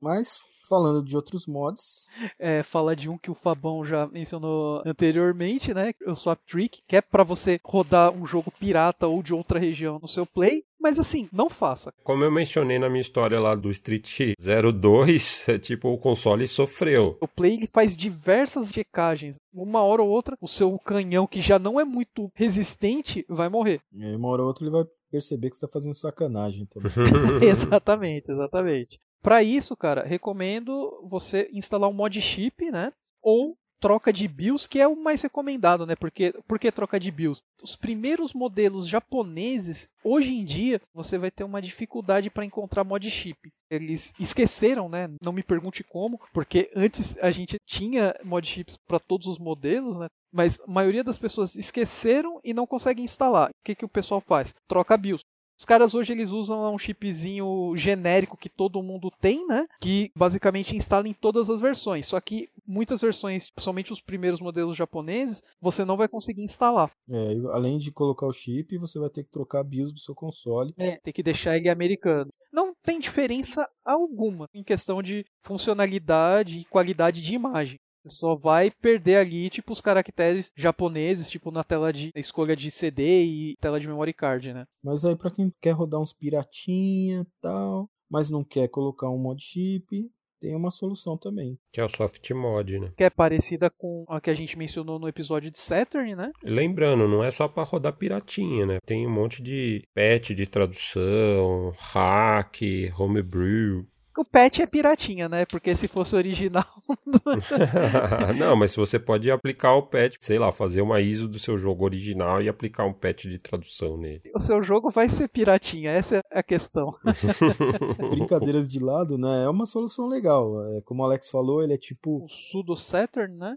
Mas 0.00 0.38
falando 0.68 1.04
de 1.04 1.16
outros 1.16 1.46
mods. 1.46 2.06
É, 2.38 2.62
fala 2.62 2.94
de 2.94 3.10
um 3.10 3.18
que 3.18 3.30
o 3.30 3.34
Fabão 3.34 3.84
já 3.84 4.06
mencionou 4.06 4.82
anteriormente, 4.86 5.74
né? 5.74 5.92
O 6.06 6.14
Swap 6.14 6.38
Trick, 6.46 6.80
que 6.86 6.96
é 6.96 7.02
para 7.02 7.24
você 7.24 7.60
rodar 7.64 8.12
um 8.12 8.24
jogo 8.24 8.52
pirata 8.52 9.06
ou 9.06 9.22
de 9.22 9.34
outra 9.34 9.58
região 9.58 9.98
no 10.00 10.06
seu 10.08 10.24
Play. 10.24 10.64
Mas 10.82 10.98
assim, 10.98 11.28
não 11.32 11.48
faça. 11.48 11.94
Como 12.02 12.24
eu 12.24 12.30
mencionei 12.30 12.76
na 12.76 12.88
minha 12.88 13.00
história 13.00 13.38
lá 13.38 13.54
do 13.54 13.70
Street 13.70 14.34
02, 14.36 15.44
é 15.48 15.58
tipo, 15.58 15.88
o 15.88 15.98
console 15.98 16.48
sofreu. 16.48 17.16
O 17.20 17.28
Play 17.28 17.54
ele 17.54 17.68
faz 17.68 17.96
diversas 17.96 18.70
checagens. 18.70 19.38
Uma 19.54 19.82
hora 19.82 20.02
ou 20.02 20.08
outra, 20.08 20.36
o 20.40 20.48
seu 20.48 20.76
canhão, 20.80 21.26
que 21.26 21.40
já 21.40 21.56
não 21.56 21.78
é 21.78 21.84
muito 21.84 22.30
resistente, 22.34 23.24
vai 23.28 23.48
morrer. 23.48 23.80
E 23.92 24.04
aí, 24.04 24.16
uma 24.16 24.28
hora 24.28 24.42
ou 24.42 24.48
outra, 24.48 24.64
ele 24.64 24.72
vai 24.72 24.84
perceber 25.08 25.50
que 25.50 25.56
você 25.56 25.64
está 25.64 25.72
fazendo 25.72 25.94
sacanagem 25.94 26.66
também. 26.66 26.90
exatamente, 27.48 28.32
exatamente. 28.32 28.98
Para 29.22 29.40
isso, 29.40 29.76
cara, 29.76 30.02
recomendo 30.02 31.00
você 31.08 31.48
instalar 31.52 31.88
um 31.88 31.92
mod 31.92 32.20
chip, 32.20 32.72
né? 32.72 32.92
Ou 33.22 33.56
troca 33.82 34.12
de 34.12 34.28
BIOS, 34.28 34.68
que 34.68 34.80
é 34.80 34.86
o 34.86 34.94
mais 34.94 35.20
recomendado, 35.22 35.84
né? 35.84 35.96
Porque, 35.96 36.32
por 36.46 36.56
que 36.56 36.70
troca 36.70 37.00
de 37.00 37.10
BIOS? 37.10 37.42
Os 37.60 37.74
primeiros 37.74 38.32
modelos 38.32 38.86
japoneses, 38.86 39.88
hoje 40.04 40.32
em 40.32 40.44
dia, 40.44 40.80
você 40.94 41.18
vai 41.18 41.32
ter 41.32 41.42
uma 41.42 41.60
dificuldade 41.60 42.30
para 42.30 42.44
encontrar 42.44 42.84
mod 42.84 43.10
chip. 43.10 43.52
Eles 43.68 44.14
esqueceram, 44.20 44.88
né? 44.88 45.08
Não 45.20 45.32
me 45.32 45.42
pergunte 45.42 45.82
como, 45.82 46.20
porque 46.32 46.70
antes 46.76 47.16
a 47.18 47.32
gente 47.32 47.56
tinha 47.66 48.14
mod 48.24 48.46
chips 48.46 48.76
para 48.86 49.00
todos 49.00 49.26
os 49.26 49.38
modelos, 49.38 49.98
né? 49.98 50.06
Mas 50.32 50.60
a 50.60 50.70
maioria 50.70 51.02
das 51.02 51.18
pessoas 51.18 51.56
esqueceram 51.56 52.40
e 52.44 52.54
não 52.54 52.66
conseguem 52.66 53.04
instalar. 53.04 53.50
O 53.50 53.64
que, 53.64 53.74
que 53.74 53.84
o 53.84 53.88
pessoal 53.88 54.20
faz? 54.20 54.54
Troca 54.68 54.96
BIOS. 54.96 55.22
Os 55.62 55.64
caras 55.64 55.94
hoje 55.94 56.12
eles 56.12 56.32
usam 56.32 56.74
um 56.74 56.76
chipzinho 56.76 57.72
genérico 57.76 58.36
que 58.36 58.48
todo 58.48 58.82
mundo 58.82 59.12
tem, 59.20 59.46
né? 59.46 59.64
Que 59.80 60.10
basicamente 60.12 60.74
instala 60.74 61.06
em 61.06 61.12
todas 61.12 61.48
as 61.48 61.60
versões. 61.60 62.04
Só 62.04 62.20
que 62.20 62.48
muitas 62.66 63.00
versões, 63.00 63.48
principalmente 63.48 63.92
os 63.92 64.00
primeiros 64.00 64.40
modelos 64.40 64.76
japoneses, 64.76 65.40
você 65.60 65.84
não 65.84 65.96
vai 65.96 66.08
conseguir 66.08 66.42
instalar. 66.42 66.90
É, 67.08 67.36
além 67.52 67.78
de 67.78 67.92
colocar 67.92 68.26
o 68.26 68.32
chip, 68.32 68.76
você 68.76 68.98
vai 68.98 69.08
ter 69.08 69.22
que 69.22 69.30
trocar 69.30 69.60
a 69.60 69.64
BIOS 69.64 69.92
do 69.92 70.00
seu 70.00 70.16
console. 70.16 70.74
É, 70.76 70.98
tem 71.00 71.12
que 71.12 71.22
deixar 71.22 71.56
ele 71.56 71.68
americano. 71.68 72.32
Não 72.52 72.74
tem 72.82 72.98
diferença 72.98 73.64
alguma 73.84 74.48
em 74.52 74.64
questão 74.64 75.00
de 75.00 75.24
funcionalidade 75.40 76.58
e 76.58 76.64
qualidade 76.64 77.22
de 77.22 77.34
imagem. 77.34 77.78
Você 78.04 78.16
só 78.16 78.34
vai 78.34 78.70
perder 78.70 79.16
ali, 79.16 79.48
tipo, 79.48 79.72
os 79.72 79.80
caracteres 79.80 80.50
japoneses, 80.56 81.30
tipo, 81.30 81.50
na 81.50 81.62
tela 81.62 81.92
de 81.92 82.10
escolha 82.16 82.56
de 82.56 82.70
CD 82.70 83.24
e 83.24 83.56
tela 83.60 83.78
de 83.78 83.86
memory 83.86 84.12
card, 84.12 84.52
né? 84.52 84.64
Mas 84.82 85.04
aí, 85.04 85.14
para 85.14 85.30
quem 85.30 85.52
quer 85.60 85.72
rodar 85.72 86.00
uns 86.00 86.12
piratinha 86.12 87.24
tal, 87.40 87.88
mas 88.10 88.28
não 88.28 88.42
quer 88.42 88.68
colocar 88.68 89.08
um 89.08 89.18
mod 89.18 89.40
chip, 89.40 90.10
tem 90.42 90.56
uma 90.56 90.70
solução 90.72 91.16
também. 91.16 91.56
Que 91.72 91.80
é 91.80 91.84
o 91.84 91.88
soft 91.88 92.28
mod, 92.32 92.80
né? 92.80 92.92
Que 92.96 93.04
é 93.04 93.10
parecida 93.10 93.70
com 93.70 94.04
a 94.08 94.20
que 94.20 94.28
a 94.28 94.34
gente 94.34 94.58
mencionou 94.58 94.98
no 94.98 95.06
episódio 95.06 95.48
de 95.52 95.58
Saturn, 95.58 96.16
né? 96.16 96.32
Lembrando, 96.42 97.06
não 97.06 97.22
é 97.22 97.30
só 97.30 97.46
para 97.46 97.62
rodar 97.62 97.96
piratinha, 97.96 98.66
né? 98.66 98.78
Tem 98.84 99.06
um 99.06 99.10
monte 99.10 99.40
de 99.40 99.84
patch 99.94 100.30
de 100.30 100.44
tradução, 100.44 101.72
hack, 101.92 102.60
homebrew. 102.98 103.86
O 104.16 104.24
patch 104.24 104.60
é 104.60 104.66
piratinha, 104.66 105.28
né? 105.28 105.46
Porque 105.46 105.74
se 105.74 105.88
fosse 105.88 106.14
original. 106.14 106.64
não, 108.38 108.54
mas 108.54 108.74
você 108.74 108.98
pode 108.98 109.30
aplicar 109.30 109.74
o 109.74 109.82
patch, 109.82 110.16
sei 110.20 110.38
lá, 110.38 110.52
fazer 110.52 110.82
uma 110.82 111.00
ISO 111.00 111.26
do 111.26 111.38
seu 111.38 111.56
jogo 111.56 111.84
original 111.84 112.42
e 112.42 112.48
aplicar 112.48 112.84
um 112.84 112.92
patch 112.92 113.24
de 113.24 113.38
tradução 113.38 113.96
nele. 113.96 114.30
O 114.34 114.38
seu 114.38 114.62
jogo 114.62 114.90
vai 114.90 115.08
ser 115.08 115.28
piratinha, 115.28 115.90
essa 115.90 116.16
é 116.16 116.38
a 116.38 116.42
questão. 116.42 116.94
Brincadeiras 118.10 118.68
de 118.68 118.78
lado, 118.78 119.16
né? 119.16 119.44
É 119.44 119.48
uma 119.48 119.66
solução 119.66 120.08
legal. 120.08 120.62
É, 120.76 120.80
como 120.82 121.02
o 121.02 121.06
Alex 121.06 121.30
falou, 121.30 121.62
ele 121.62 121.74
é 121.74 121.78
tipo. 121.78 122.24
O 122.24 122.28
Sudo 122.28 122.76
Saturn, 122.76 123.36
né? 123.36 123.56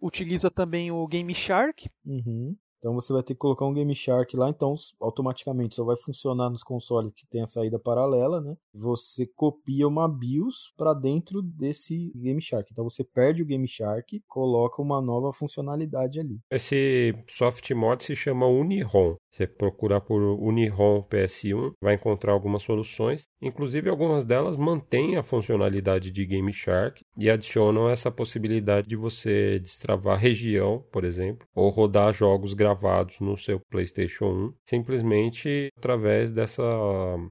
Utiliza 0.00 0.50
também 0.50 0.92
o 0.92 1.06
Game 1.06 1.34
Shark. 1.34 1.88
Uhum. 2.04 2.54
Então 2.86 2.94
você 2.94 3.12
vai 3.12 3.20
ter 3.20 3.34
que 3.34 3.40
colocar 3.40 3.66
um 3.66 3.74
Game 3.74 3.92
Shark 3.96 4.36
lá, 4.36 4.48
então 4.48 4.72
automaticamente 5.00 5.74
só 5.74 5.82
vai 5.82 5.96
funcionar 5.96 6.48
nos 6.48 6.62
consoles 6.62 7.10
que 7.10 7.26
tem 7.26 7.42
a 7.42 7.46
saída 7.46 7.80
paralela, 7.80 8.40
né? 8.40 8.56
Você 8.72 9.26
copia 9.26 9.88
uma 9.88 10.08
BIOS 10.08 10.72
para 10.76 10.94
dentro 10.94 11.42
desse 11.42 12.12
Game 12.14 12.40
Shark. 12.40 12.70
Então 12.70 12.84
você 12.84 13.02
perde 13.02 13.42
o 13.42 13.44
Game 13.44 13.66
Shark, 13.66 14.22
coloca 14.28 14.80
uma 14.80 15.02
nova 15.02 15.32
funcionalidade 15.32 16.20
ali. 16.20 16.38
Esse 16.48 17.12
soft 17.28 17.68
mod 17.72 18.04
se 18.04 18.14
chama 18.14 18.46
Uniron. 18.46 19.16
Você 19.36 19.46
procurar 19.46 20.00
por 20.00 20.22
Uniron 20.22 21.02
PS1, 21.10 21.72
vai 21.78 21.94
encontrar 21.94 22.32
algumas 22.32 22.62
soluções. 22.62 23.28
Inclusive 23.42 23.90
algumas 23.90 24.24
delas 24.24 24.56
mantêm 24.56 25.16
a 25.16 25.22
funcionalidade 25.22 26.10
de 26.10 26.24
Game 26.24 26.50
Shark 26.54 27.02
e 27.18 27.28
adicionam 27.28 27.86
essa 27.90 28.10
possibilidade 28.10 28.88
de 28.88 28.96
você 28.96 29.58
destravar 29.58 30.18
região, 30.18 30.82
por 30.90 31.04
exemplo, 31.04 31.46
ou 31.54 31.68
rodar 31.68 32.14
jogos 32.14 32.54
gravados 32.54 33.20
no 33.20 33.36
seu 33.36 33.60
PlayStation 33.68 34.24
1, 34.24 34.52
simplesmente 34.64 35.68
através 35.76 36.30
dessa 36.30 36.62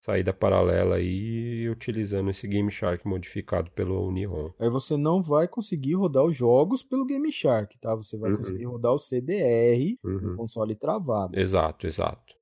saída 0.06 0.32
paralela 0.32 0.98
aí, 0.98 1.68
utilizando 1.68 2.30
esse 2.30 2.48
Game 2.48 2.70
Shark 2.70 3.08
modificado 3.08 3.72
pelo 3.72 4.08
Uniron. 4.08 4.52
Aí 4.60 4.70
você 4.70 4.96
não 4.96 5.24
vai 5.24 5.48
conseguir 5.48 5.96
rodar 5.96 6.24
os 6.24 6.36
jogos 6.36 6.84
pelo 6.84 7.04
Game 7.04 7.32
Shark, 7.32 7.76
tá? 7.80 7.96
Você 7.96 8.16
vai 8.16 8.30
uhum. 8.30 8.38
conseguir 8.38 8.66
rodar 8.66 8.94
o 8.94 9.00
CDR 9.00 9.98
uhum. 10.04 10.20
no 10.20 10.36
console 10.36 10.76
travado. 10.76 11.38
Exato, 11.38 11.88
exato 11.88 11.95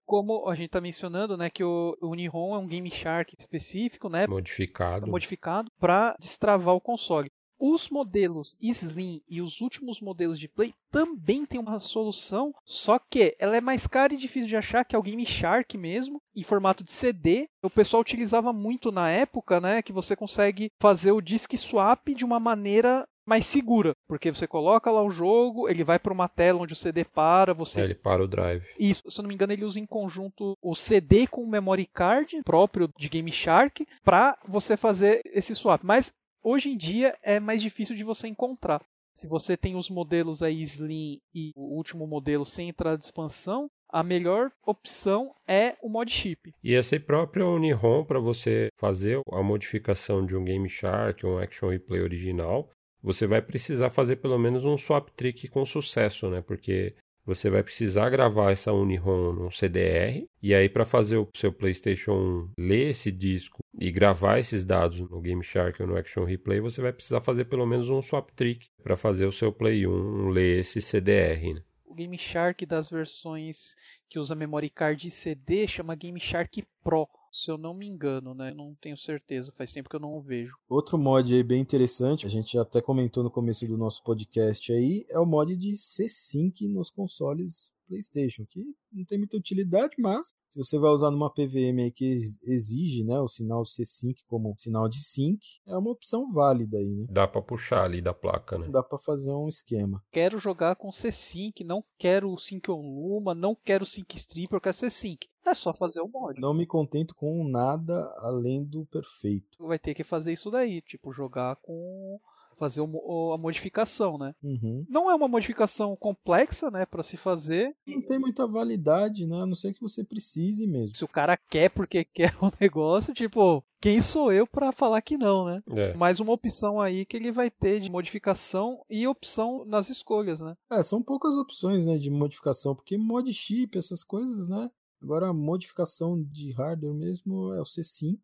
como 0.06 0.49
a 0.49 0.56
gente 0.56 0.67
está 0.67 0.82
mencionando, 0.82 1.38
né, 1.38 1.49
que 1.49 1.64
o 1.64 1.98
Uniron 2.01 2.56
é 2.56 2.59
um 2.59 2.67
Game 2.67 2.90
Shark 2.91 3.33
específico, 3.40 4.09
né, 4.09 4.27
modificado, 4.27 5.07
modificado 5.07 5.72
para 5.80 6.15
destravar 6.19 6.75
o 6.75 6.82
console. 6.82 7.32
Os 7.65 7.90
modelos 7.90 8.57
Slim 8.61 9.22
e 9.30 9.41
os 9.41 9.61
últimos 9.61 10.01
modelos 10.01 10.38
de 10.38 10.49
Play 10.49 10.73
também 10.91 11.45
têm 11.45 11.59
uma 11.59 11.80
solução, 11.80 12.53
só 12.65 12.99
que 12.99 13.35
ela 13.40 13.56
é 13.56 13.61
mais 13.61 13.88
cara 13.88 14.14
e 14.14 14.17
difícil 14.17 14.49
de 14.49 14.57
achar, 14.57 14.83
que 14.83 14.95
é 14.95 14.99
o 14.99 15.01
Game 15.01 15.25
Shark 15.25 15.77
mesmo, 15.77 16.22
em 16.35 16.43
formato 16.43 16.83
de 16.83 16.91
CD. 16.91 17.48
O 17.64 17.69
pessoal 17.69 18.01
utilizava 18.01 18.51
muito 18.51 18.91
na 18.91 19.09
época, 19.09 19.61
né, 19.61 19.82
que 19.82 19.93
você 19.93 20.14
consegue 20.14 20.72
fazer 20.77 21.14
o 21.14 21.22
disk 21.22 21.56
swap 21.56 22.09
de 22.09 22.25
uma 22.25 22.40
maneira 22.40 23.07
mais 23.25 23.45
segura, 23.45 23.93
porque 24.07 24.31
você 24.31 24.47
coloca 24.47 24.91
lá 24.91 25.01
o 25.01 25.09
jogo, 25.09 25.69
ele 25.69 25.83
vai 25.83 25.99
para 25.99 26.13
uma 26.13 26.27
tela 26.27 26.61
onde 26.61 26.73
o 26.73 26.75
CD 26.75 27.03
para, 27.05 27.53
você 27.53 27.81
é, 27.81 27.83
ele 27.85 27.95
para 27.95 28.23
o 28.23 28.27
drive. 28.27 28.63
Isso, 28.79 29.03
se 29.09 29.19
eu 29.19 29.23
não 29.23 29.29
me 29.29 29.35
engano, 29.35 29.53
ele 29.53 29.65
usa 29.65 29.79
em 29.79 29.85
conjunto 29.85 30.57
o 30.61 30.75
CD 30.75 31.27
com 31.27 31.41
o 31.41 31.49
memory 31.49 31.85
card 31.85 32.41
próprio 32.43 32.89
de 32.97 33.09
Game 33.09 33.31
Shark 33.31 33.85
para 34.03 34.37
você 34.47 34.75
fazer 34.75 35.21
esse 35.25 35.55
swap. 35.55 35.83
Mas 35.83 36.13
hoje 36.43 36.69
em 36.69 36.77
dia 36.77 37.15
é 37.23 37.39
mais 37.39 37.61
difícil 37.61 37.95
de 37.95 38.03
você 38.03 38.27
encontrar. 38.27 38.81
Se 39.13 39.27
você 39.27 39.55
tem 39.55 39.75
os 39.75 39.89
modelos 39.89 40.41
aí 40.41 40.61
Slim 40.63 41.19
e 41.33 41.51
o 41.55 41.75
último 41.75 42.07
modelo 42.07 42.43
sem 42.43 42.69
entrada 42.69 42.97
de 42.97 43.03
expansão, 43.03 43.69
a 43.87 44.01
melhor 44.01 44.51
opção 44.65 45.35
é 45.47 45.75
o 45.83 45.87
mod 45.87 46.11
chip. 46.11 46.51
E 46.63 46.73
esse 46.73 46.99
próprio 46.99 47.53
Uniron 47.53 48.03
para 48.03 48.19
você 48.19 48.69
fazer 48.79 49.21
a 49.31 49.43
modificação 49.43 50.25
de 50.25 50.35
um 50.35 50.43
Game 50.43 50.67
Shark, 50.67 51.23
um 51.27 51.37
Action 51.37 51.69
Replay 51.69 52.01
original, 52.01 52.67
você 53.03 53.27
vai 53.27 53.41
precisar 53.41 53.90
fazer 53.90 54.15
pelo 54.15 54.40
menos 54.40 54.64
um 54.64 54.77
swap 54.77 55.09
trick 55.09 55.48
com 55.49 55.65
sucesso, 55.65 56.30
né? 56.30 56.41
Porque 56.41 56.95
você 57.25 57.49
vai 57.49 57.64
precisar 57.64 58.09
gravar 58.09 58.51
essa 58.51 58.72
Uniron 58.73 59.33
no 59.33 59.51
CDR 59.51 60.25
e 60.41 60.53
aí 60.53 60.67
para 60.67 60.85
fazer 60.85 61.17
o 61.17 61.27
seu 61.35 61.53
PlayStation 61.53 62.11
1 62.11 62.49
ler 62.59 62.90
esse 62.90 63.11
disco 63.11 63.59
e 63.80 63.91
gravar 63.91 64.40
esses 64.40 64.65
dados 64.65 64.99
no 64.99 65.22
Game 65.22 65.43
Shark 65.43 65.82
ou 65.82 65.88
no 65.88 65.98
Action 65.98 66.25
Replay, 66.25 66.59
você 66.59 66.82
vai 66.82 66.91
precisar 66.91 67.22
fazer 67.22 67.45
pelo 67.45 67.65
menos 67.65 67.90
um 67.90 68.01
swap 68.01 68.30
trick 68.32 68.65
para 68.82 68.98
fazer 68.98 69.25
o 69.25 69.32
seu 69.32 69.51
Play 69.51 69.88
1 69.88 70.30
ler 70.30 70.59
esse 70.59 70.82
CDR. 70.82 71.53
Né? 71.53 71.61
O 71.85 71.95
Game 71.95 72.17
Shark 72.17 72.65
das 72.65 72.90
versões 72.90 73.75
que 74.09 74.19
usa 74.19 74.35
memory 74.35 74.69
card 74.69 75.07
e 75.07 75.11
CD 75.11 75.67
chama 75.67 75.95
Game 75.95 76.19
Shark 76.19 76.64
Pro 76.83 77.07
se 77.33 77.49
eu 77.49 77.57
não 77.57 77.73
me 77.73 77.87
engano, 77.87 78.35
né? 78.35 78.53
Não 78.53 78.75
tenho 78.75 78.95
certeza, 78.95 79.51
faz 79.51 79.71
tempo 79.71 79.89
que 79.89 79.95
eu 79.95 79.99
não 79.99 80.13
o 80.13 80.21
vejo. 80.21 80.55
Outro 80.69 80.99
mod 80.99 81.33
aí 81.33 81.43
bem 81.43 81.61
interessante, 81.61 82.27
a 82.27 82.29
gente 82.29 82.57
até 82.59 82.79
comentou 82.79 83.23
no 83.23 83.31
começo 83.31 83.65
do 83.65 83.75
nosso 83.75 84.03
podcast 84.03 84.71
aí, 84.71 85.03
é 85.09 85.17
o 85.17 85.25
mod 85.25 85.57
de 85.57 85.75
C-Sync 85.75 86.67
nos 86.67 86.91
consoles 86.91 87.73
PlayStation, 87.87 88.45
que 88.45 88.63
não 88.91 89.03
tem 89.05 89.17
muita 89.17 89.37
utilidade, 89.37 89.95
mas 89.99 90.33
se 90.47 90.57
você 90.57 90.77
vai 90.77 90.91
usar 90.91 91.11
numa 91.11 91.31
PVM 91.31 91.91
que 91.93 92.17
exige 92.43 93.03
né, 93.03 93.19
o 93.19 93.27
sinal 93.27 93.65
C-Sync 93.65 94.23
como 94.27 94.55
sinal 94.57 94.87
de 94.87 95.03
sync, 95.03 95.39
é 95.67 95.75
uma 95.75 95.91
opção 95.91 96.31
válida 96.31 96.77
aí, 96.77 96.95
né? 96.95 97.05
Dá 97.09 97.27
para 97.27 97.41
puxar 97.41 97.83
ali 97.83 98.01
da 98.01 98.13
placa, 98.13 98.57
né? 98.57 98.69
Dá 98.69 98.81
para 98.81 98.97
fazer 98.99 99.31
um 99.31 99.47
esquema. 99.47 100.01
Quero 100.11 100.39
jogar 100.39 100.75
com 100.75 100.91
C-Sync, 100.91 101.63
não 101.63 101.83
quero 101.97 102.29
o 102.29 102.37
Sync 102.37 102.69
on 102.69 102.81
Luma, 102.81 103.35
não 103.35 103.55
quero 103.55 103.85
Sync 103.85 104.15
Strip, 104.15 104.53
eu 104.53 104.61
quero 104.61 104.75
C-Sync. 104.75 105.27
É 105.45 105.53
só 105.53 105.73
fazer 105.73 106.01
o 106.01 106.07
mod. 106.07 106.39
Não 106.39 106.53
me 106.53 106.65
contento 106.65 107.13
com 107.15 107.47
nada 107.47 108.13
além 108.19 108.63
do 108.63 108.85
perfeito. 108.85 109.57
Vai 109.59 109.77
ter 109.80 109.93
que 109.93 110.03
fazer 110.03 110.33
isso 110.33 110.49
daí, 110.49 110.81
tipo, 110.81 111.11
jogar 111.11 111.55
com 111.57 112.19
fazer 112.55 112.81
a 112.81 113.38
modificação, 113.38 114.17
né? 114.17 114.33
Uhum. 114.43 114.85
Não 114.89 115.09
é 115.09 115.15
uma 115.15 115.27
modificação 115.27 115.95
complexa, 115.95 116.69
né, 116.69 116.85
para 116.85 117.03
se 117.03 117.17
fazer. 117.17 117.75
Não 117.85 118.01
tem 118.01 118.19
muita 118.19 118.47
validade, 118.47 119.25
né? 119.27 119.41
A 119.41 119.45
não 119.45 119.55
ser 119.55 119.73
que 119.73 119.81
você 119.81 120.03
precise 120.03 120.65
mesmo. 120.67 120.95
Se 120.95 121.03
o 121.03 121.07
cara 121.07 121.38
quer 121.38 121.69
porque 121.69 122.03
quer 122.13 122.31
o 122.41 122.51
negócio, 122.59 123.13
tipo, 123.13 123.63
quem 123.81 123.99
sou 124.01 124.31
eu 124.31 124.47
para 124.47 124.72
falar 124.72 125.01
que 125.01 125.17
não, 125.17 125.45
né? 125.45 125.63
É. 125.72 125.93
Mais 125.97 126.19
uma 126.19 126.33
opção 126.33 126.80
aí 126.80 127.05
que 127.05 127.17
ele 127.17 127.31
vai 127.31 127.49
ter 127.49 127.80
de 127.80 127.91
modificação 127.91 128.83
e 128.89 129.07
opção 129.07 129.65
nas 129.65 129.89
escolhas, 129.89 130.41
né? 130.41 130.55
É, 130.72 130.81
são 130.83 131.01
poucas 131.01 131.33
opções, 131.33 131.85
né, 131.85 131.97
de 131.97 132.09
modificação, 132.09 132.75
porque 132.75 132.97
mod 132.97 133.31
chip, 133.33 133.77
essas 133.77 134.03
coisas, 134.03 134.47
né? 134.47 134.69
Agora 135.03 135.27
a 135.27 135.33
modificação 135.33 136.23
de 136.23 136.51
hardware 136.53 136.93
mesmo 136.93 137.53
é 137.53 137.59
o 137.59 137.65
C-Sync. 137.65 138.22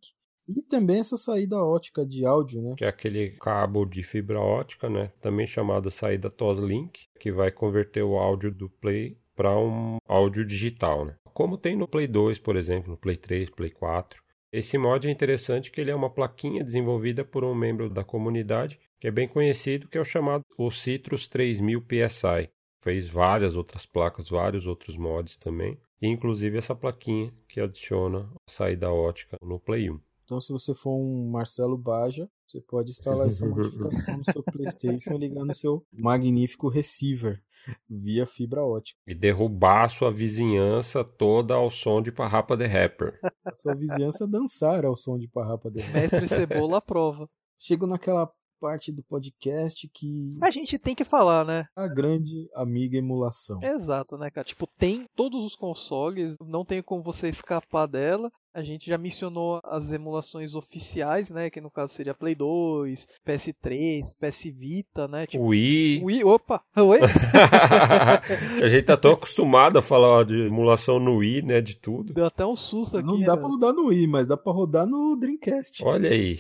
E 0.47 0.61
também 0.61 0.99
essa 0.99 1.17
saída 1.17 1.57
ótica 1.57 2.05
de 2.05 2.25
áudio, 2.25 2.61
né? 2.61 2.73
Que 2.77 2.85
é 2.85 2.87
aquele 2.87 3.31
cabo 3.31 3.85
de 3.85 4.01
fibra 4.01 4.39
ótica, 4.39 4.89
né? 4.89 5.11
Também 5.21 5.45
chamado 5.45 5.91
saída 5.91 6.29
Toslink, 6.29 7.03
que 7.19 7.31
vai 7.31 7.51
converter 7.51 8.01
o 8.01 8.17
áudio 8.17 8.49
do 8.49 8.69
Play 8.69 9.17
para 9.35 9.55
um 9.59 9.97
áudio 10.07 10.43
digital, 10.43 11.05
né? 11.05 11.15
Como 11.33 11.57
tem 11.57 11.75
no 11.75 11.87
Play 11.87 12.07
2, 12.07 12.39
por 12.39 12.55
exemplo, 12.55 12.91
no 12.91 12.97
Play 12.97 13.17
3, 13.17 13.49
Play 13.51 13.69
4. 13.69 14.23
Esse 14.51 14.77
mod 14.77 15.07
é 15.07 15.11
interessante 15.11 15.71
que 15.71 15.79
ele 15.79 15.91
é 15.91 15.95
uma 15.95 16.09
plaquinha 16.09 16.63
desenvolvida 16.63 17.23
por 17.23 17.43
um 17.43 17.53
membro 17.53 17.89
da 17.89 18.03
comunidade 18.03 18.79
que 18.99 19.07
é 19.07 19.11
bem 19.11 19.27
conhecido, 19.27 19.87
que 19.87 19.97
é 19.97 20.01
o 20.01 20.05
chamado 20.05 20.43
o 20.57 20.71
Citrus 20.71 21.27
3000 21.27 21.81
PSI. 21.81 22.49
Fez 22.81 23.07
várias 23.07 23.55
outras 23.55 23.85
placas, 23.85 24.29
vários 24.29 24.65
outros 24.65 24.97
mods 24.97 25.37
também, 25.37 25.77
e 26.01 26.07
inclusive 26.07 26.57
essa 26.57 26.75
plaquinha 26.75 27.33
que 27.47 27.59
adiciona 27.59 28.29
a 28.47 28.51
saída 28.51 28.91
ótica 28.91 29.37
no 29.41 29.59
Play 29.59 29.89
1. 29.89 29.99
Então, 30.29 30.39
se 30.39 30.51
você 30.51 30.75
for 30.75 30.95
um 30.95 31.27
Marcelo 31.31 31.75
Baja, 31.75 32.29
você 32.45 32.61
pode 32.61 32.91
instalar 32.91 33.27
essa 33.27 33.43
modificação 33.49 34.17
no 34.17 34.23
seu 34.25 34.43
PlayStation 34.43 35.13
e 35.13 35.17
ligar 35.17 35.43
no 35.43 35.55
seu 35.55 35.83
magnífico 35.91 36.69
receiver 36.69 37.41
via 37.89 38.27
fibra 38.27 38.63
ótica. 38.63 38.99
E 39.07 39.15
derrubar 39.15 39.85
a 39.85 39.89
sua 39.89 40.11
vizinhança 40.11 41.03
toda 41.03 41.55
ao 41.55 41.71
som 41.71 41.99
de 41.99 42.11
Parrapa 42.11 42.55
the 42.55 42.67
Rapper. 42.67 43.19
A 43.43 43.53
sua 43.55 43.73
vizinhança 43.73 44.27
dançar 44.27 44.85
ao 44.85 44.95
som 44.95 45.17
de 45.17 45.27
Parrapa 45.27 45.71
the 45.71 45.81
Rapper. 45.81 46.01
Mestre 46.01 46.27
Cebola 46.27 46.77
aprova. 46.77 47.27
Chego 47.57 47.87
naquela 47.87 48.31
parte 48.59 48.91
do 48.91 49.01
podcast 49.03 49.87
que. 49.87 50.31
A 50.41 50.51
gente 50.51 50.77
tem 50.77 50.93
que 50.93 51.03
falar, 51.03 51.45
né? 51.45 51.65
A 51.75 51.87
grande 51.87 52.49
amiga 52.53 52.97
emulação. 52.97 53.59
Exato, 53.61 54.17
né, 54.17 54.29
cara? 54.29 54.45
Tipo, 54.45 54.67
tem 54.67 55.05
todos 55.15 55.43
os 55.43 55.55
consoles, 55.55 56.35
não 56.41 56.65
tem 56.65 56.81
como 56.81 57.01
você 57.01 57.29
escapar 57.29 57.87
dela. 57.87 58.31
A 58.51 58.63
gente 58.63 58.89
já 58.89 58.97
mencionou 58.97 59.61
as 59.63 59.91
emulações 59.91 60.55
oficiais, 60.55 61.29
né? 61.29 61.51
Que 61.51 61.61
no 61.61 61.69
caso 61.69 61.93
seria 61.93 62.15
Play 62.15 62.33
2, 62.33 63.07
PS3, 63.25 64.01
PS 64.19 64.43
Vita, 64.45 65.07
né? 65.07 65.27
Tipo, 65.27 65.45
Wii. 65.45 66.03
Wii, 66.03 66.23
opa! 66.23 66.63
Oi? 66.75 66.99
a 68.63 68.67
gente 68.67 68.85
tá 68.85 68.97
tão 68.97 69.11
acostumado 69.11 69.77
a 69.77 69.83
falar 69.83 70.25
de 70.25 70.47
emulação 70.47 70.99
no 70.99 71.17
Wii, 71.17 71.43
né? 71.43 71.61
De 71.61 71.75
tudo. 71.75 72.11
Deu 72.11 72.25
até 72.25 72.43
um 72.43 72.55
susto 72.55 72.97
aqui. 72.97 73.07
Não 73.07 73.21
dá 73.21 73.35
né? 73.35 73.41
pra 73.41 73.49
rodar 73.49 73.73
no 73.73 73.87
Wii, 73.87 74.07
mas 74.07 74.27
dá 74.27 74.35
pra 74.35 74.51
rodar 74.51 74.87
no 74.87 75.15
Dreamcast. 75.15 75.83
Olha 75.85 76.09
aí. 76.09 76.39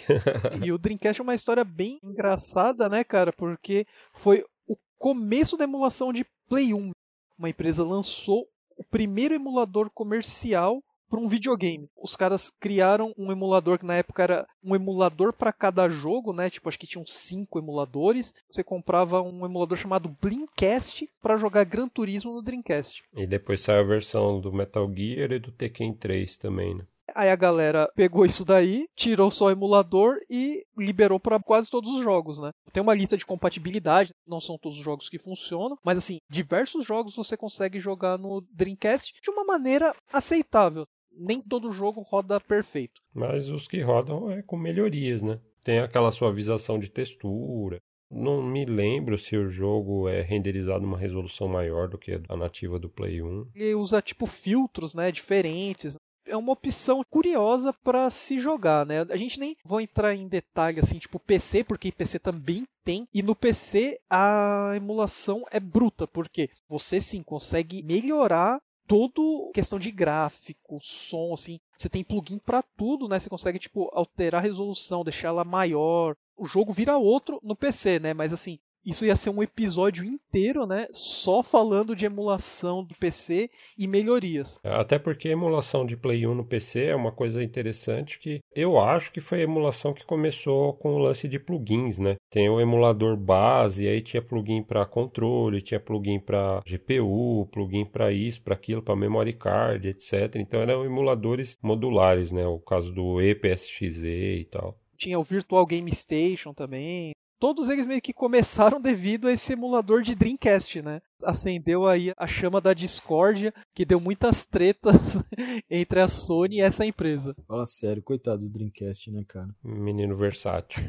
e 0.65 0.71
o 0.71 0.79
Dreamcast 0.79 1.21
é 1.21 1.23
uma 1.23 1.35
história 1.35 1.63
bem 1.63 1.99
engraçada, 2.03 2.89
né, 2.89 3.03
cara? 3.03 3.31
Porque 3.31 3.85
foi 4.13 4.43
o 4.67 4.75
começo 4.97 5.55
da 5.55 5.65
emulação 5.65 6.11
de 6.11 6.25
Play 6.47 6.73
1. 6.73 6.91
Uma 7.37 7.49
empresa 7.49 7.83
lançou 7.83 8.47
o 8.75 8.83
primeiro 8.83 9.35
emulador 9.35 9.91
comercial 9.91 10.81
para 11.09 11.19
um 11.19 11.27
videogame. 11.27 11.89
Os 11.97 12.15
caras 12.15 12.49
criaram 12.49 13.13
um 13.17 13.31
emulador 13.31 13.79
que 13.79 13.85
na 13.85 13.95
época 13.95 14.23
era 14.23 14.47
um 14.63 14.75
emulador 14.75 15.33
para 15.33 15.51
cada 15.51 15.89
jogo, 15.89 16.31
né? 16.31 16.49
Tipo, 16.49 16.69
acho 16.69 16.79
que 16.79 16.87
tinham 16.87 17.05
cinco 17.05 17.57
emuladores. 17.59 18.33
Você 18.51 18.63
comprava 18.63 19.21
um 19.21 19.45
emulador 19.45 19.77
chamado 19.77 20.15
Blinkcast 20.21 21.09
para 21.21 21.37
jogar 21.37 21.65
Gran 21.65 21.87
Turismo 21.87 22.33
no 22.33 22.41
Dreamcast. 22.41 23.03
E 23.15 23.25
depois 23.25 23.61
saiu 23.61 23.81
a 23.81 23.83
versão 23.83 24.39
do 24.39 24.53
Metal 24.53 24.87
Gear 24.93 25.31
e 25.31 25.39
do 25.39 25.51
Tekken 25.51 25.93
3 25.93 26.37
também, 26.37 26.75
né? 26.75 26.85
Aí 27.15 27.29
a 27.29 27.35
galera 27.35 27.91
pegou 27.95 28.25
isso 28.25 28.45
daí, 28.45 28.87
tirou 28.95 29.31
só 29.31 29.45
o 29.45 29.51
emulador 29.51 30.19
e 30.29 30.63
liberou 30.77 31.19
para 31.19 31.39
quase 31.39 31.69
todos 31.69 31.89
os 31.89 32.01
jogos, 32.03 32.39
né? 32.39 32.51
Tem 32.71 32.83
uma 32.83 32.93
lista 32.93 33.17
de 33.17 33.25
compatibilidade, 33.25 34.13
não 34.27 34.39
são 34.39 34.57
todos 34.57 34.77
os 34.77 34.83
jogos 34.83 35.09
que 35.09 35.17
funcionam, 35.17 35.77
mas 35.83 35.97
assim, 35.97 36.19
diversos 36.29 36.85
jogos 36.85 37.15
você 37.15 37.35
consegue 37.35 37.79
jogar 37.79 38.17
no 38.17 38.41
Dreamcast 38.51 39.13
de 39.21 39.29
uma 39.29 39.43
maneira 39.43 39.93
aceitável 40.11 40.85
nem 41.19 41.41
todo 41.41 41.71
jogo 41.71 42.01
roda 42.01 42.39
perfeito. 42.39 43.01
Mas 43.13 43.49
os 43.49 43.67
que 43.67 43.81
rodam 43.81 44.31
é 44.31 44.41
com 44.41 44.57
melhorias, 44.57 45.21
né? 45.21 45.39
Tem 45.63 45.79
aquela 45.79 46.11
suavização 46.11 46.79
de 46.79 46.89
textura. 46.89 47.79
Não 48.09 48.41
me 48.41 48.65
lembro 48.65 49.19
se 49.19 49.37
o 49.37 49.49
jogo 49.49 50.09
é 50.09 50.21
renderizado 50.21 50.81
numa 50.81 50.97
resolução 50.97 51.47
maior 51.47 51.87
do 51.87 51.97
que 51.97 52.19
a 52.27 52.35
nativa 52.35 52.79
do 52.79 52.89
Play 52.89 53.21
1. 53.21 53.51
Ele 53.53 53.75
usa 53.75 54.01
tipo 54.01 54.25
filtros, 54.25 54.95
né, 54.95 55.11
diferentes. 55.11 55.95
É 56.25 56.35
uma 56.35 56.53
opção 56.53 57.03
curiosa 57.09 57.73
para 57.83 58.09
se 58.09 58.39
jogar, 58.39 58.85
né? 58.85 59.01
A 59.09 59.17
gente 59.17 59.39
nem 59.39 59.55
vai 59.65 59.83
entrar 59.83 60.15
em 60.15 60.27
detalhe 60.27 60.79
assim, 60.79 60.97
tipo 60.97 61.19
PC, 61.19 61.63
porque 61.63 61.91
PC 61.91 62.19
também 62.19 62.65
tem. 62.83 63.07
E 63.13 63.21
no 63.21 63.35
PC 63.35 63.99
a 64.09 64.73
emulação 64.75 65.43
é 65.51 65.59
bruta, 65.59 66.07
porque 66.07 66.49
você 66.67 66.99
sim 66.99 67.21
consegue 67.23 67.83
melhorar 67.83 68.59
todo 68.89 69.51
questão 69.53 69.77
de 69.77 69.91
gráfico, 69.91 70.79
som, 70.81 71.31
assim, 71.31 71.59
você 71.77 71.87
tem 71.87 72.03
plugin 72.03 72.39
para 72.39 72.63
tudo, 72.63 73.07
né? 73.07 73.19
Você 73.19 73.29
consegue 73.29 73.59
tipo 73.59 73.87
alterar 73.93 74.41
a 74.41 74.43
resolução, 74.43 75.03
deixar 75.03 75.27
ela 75.27 75.43
maior. 75.43 76.15
O 76.35 76.47
jogo 76.47 76.73
vira 76.73 76.97
outro 76.97 77.39
no 77.43 77.55
PC, 77.55 77.99
né? 77.99 78.15
Mas 78.15 78.33
assim, 78.33 78.57
isso 78.85 79.05
ia 79.05 79.15
ser 79.15 79.29
um 79.29 79.43
episódio 79.43 80.03
inteiro, 80.03 80.65
né? 80.65 80.87
Só 80.91 81.43
falando 81.43 81.95
de 81.95 82.05
emulação 82.05 82.83
do 82.83 82.95
PC 82.95 83.49
e 83.77 83.87
melhorias. 83.87 84.59
Até 84.63 84.97
porque 84.97 85.29
a 85.29 85.33
emulação 85.33 85.85
de 85.85 85.97
Play 85.97 86.25
1 86.25 86.33
no 86.33 86.45
PC 86.45 86.85
é 86.85 86.95
uma 86.95 87.11
coisa 87.11 87.43
interessante 87.43 88.19
que 88.19 88.39
eu 88.55 88.79
acho 88.79 89.11
que 89.11 89.21
foi 89.21 89.41
a 89.41 89.43
emulação 89.43 89.93
que 89.93 90.05
começou 90.05 90.73
com 90.73 90.95
o 90.95 90.97
lance 90.99 91.27
de 91.27 91.39
plugins, 91.39 91.99
né? 91.99 92.15
Tem 92.29 92.49
o 92.49 92.59
emulador 92.59 93.17
base, 93.17 93.87
aí 93.87 94.01
tinha 94.01 94.21
plugin 94.21 94.63
para 94.63 94.85
controle, 94.85 95.61
tinha 95.61 95.79
plugin 95.79 96.19
para 96.19 96.61
GPU, 96.65 97.47
plugin 97.51 97.85
para 97.85 98.11
isso, 98.11 98.41
para 98.41 98.55
aquilo, 98.55 98.81
para 98.81 98.95
memory 98.95 99.33
card, 99.33 99.87
etc. 99.87 100.35
Então 100.35 100.61
eram 100.61 100.85
emuladores 100.85 101.57
modulares, 101.61 102.31
né? 102.31 102.45
O 102.45 102.59
caso 102.59 102.91
do 102.91 103.21
EPSXE 103.21 104.07
e 104.07 104.45
tal 104.45 104.77
tinha 104.99 105.17
o 105.17 105.23
Virtual 105.23 105.65
Game 105.65 105.89
Station 105.95 106.53
também 106.53 107.13
todos 107.39 107.69
eles 107.69 107.87
meio 107.87 108.01
que 108.01 108.13
começaram 108.13 108.79
devido 108.81 109.27
a 109.27 109.31
esse 109.31 109.53
emulador 109.53 110.01
de 110.01 110.15
Dreamcast, 110.15 110.81
né? 110.81 111.01
Acendeu 111.23 111.87
aí 111.87 112.13
a 112.17 112.27
chama 112.27 112.61
da 112.61 112.73
discórdia, 112.73 113.53
que 113.73 113.85
deu 113.85 113.99
muitas 113.99 114.45
tretas 114.45 115.23
entre 115.69 115.99
a 115.99 116.07
Sony 116.07 116.57
e 116.57 116.61
essa 116.61 116.85
empresa. 116.85 117.35
Fala 117.47 117.65
sério, 117.65 118.03
coitado 118.03 118.43
do 118.43 118.49
Dreamcast, 118.49 119.11
né, 119.11 119.23
cara? 119.27 119.49
Menino 119.63 120.15
versátil. 120.15 120.81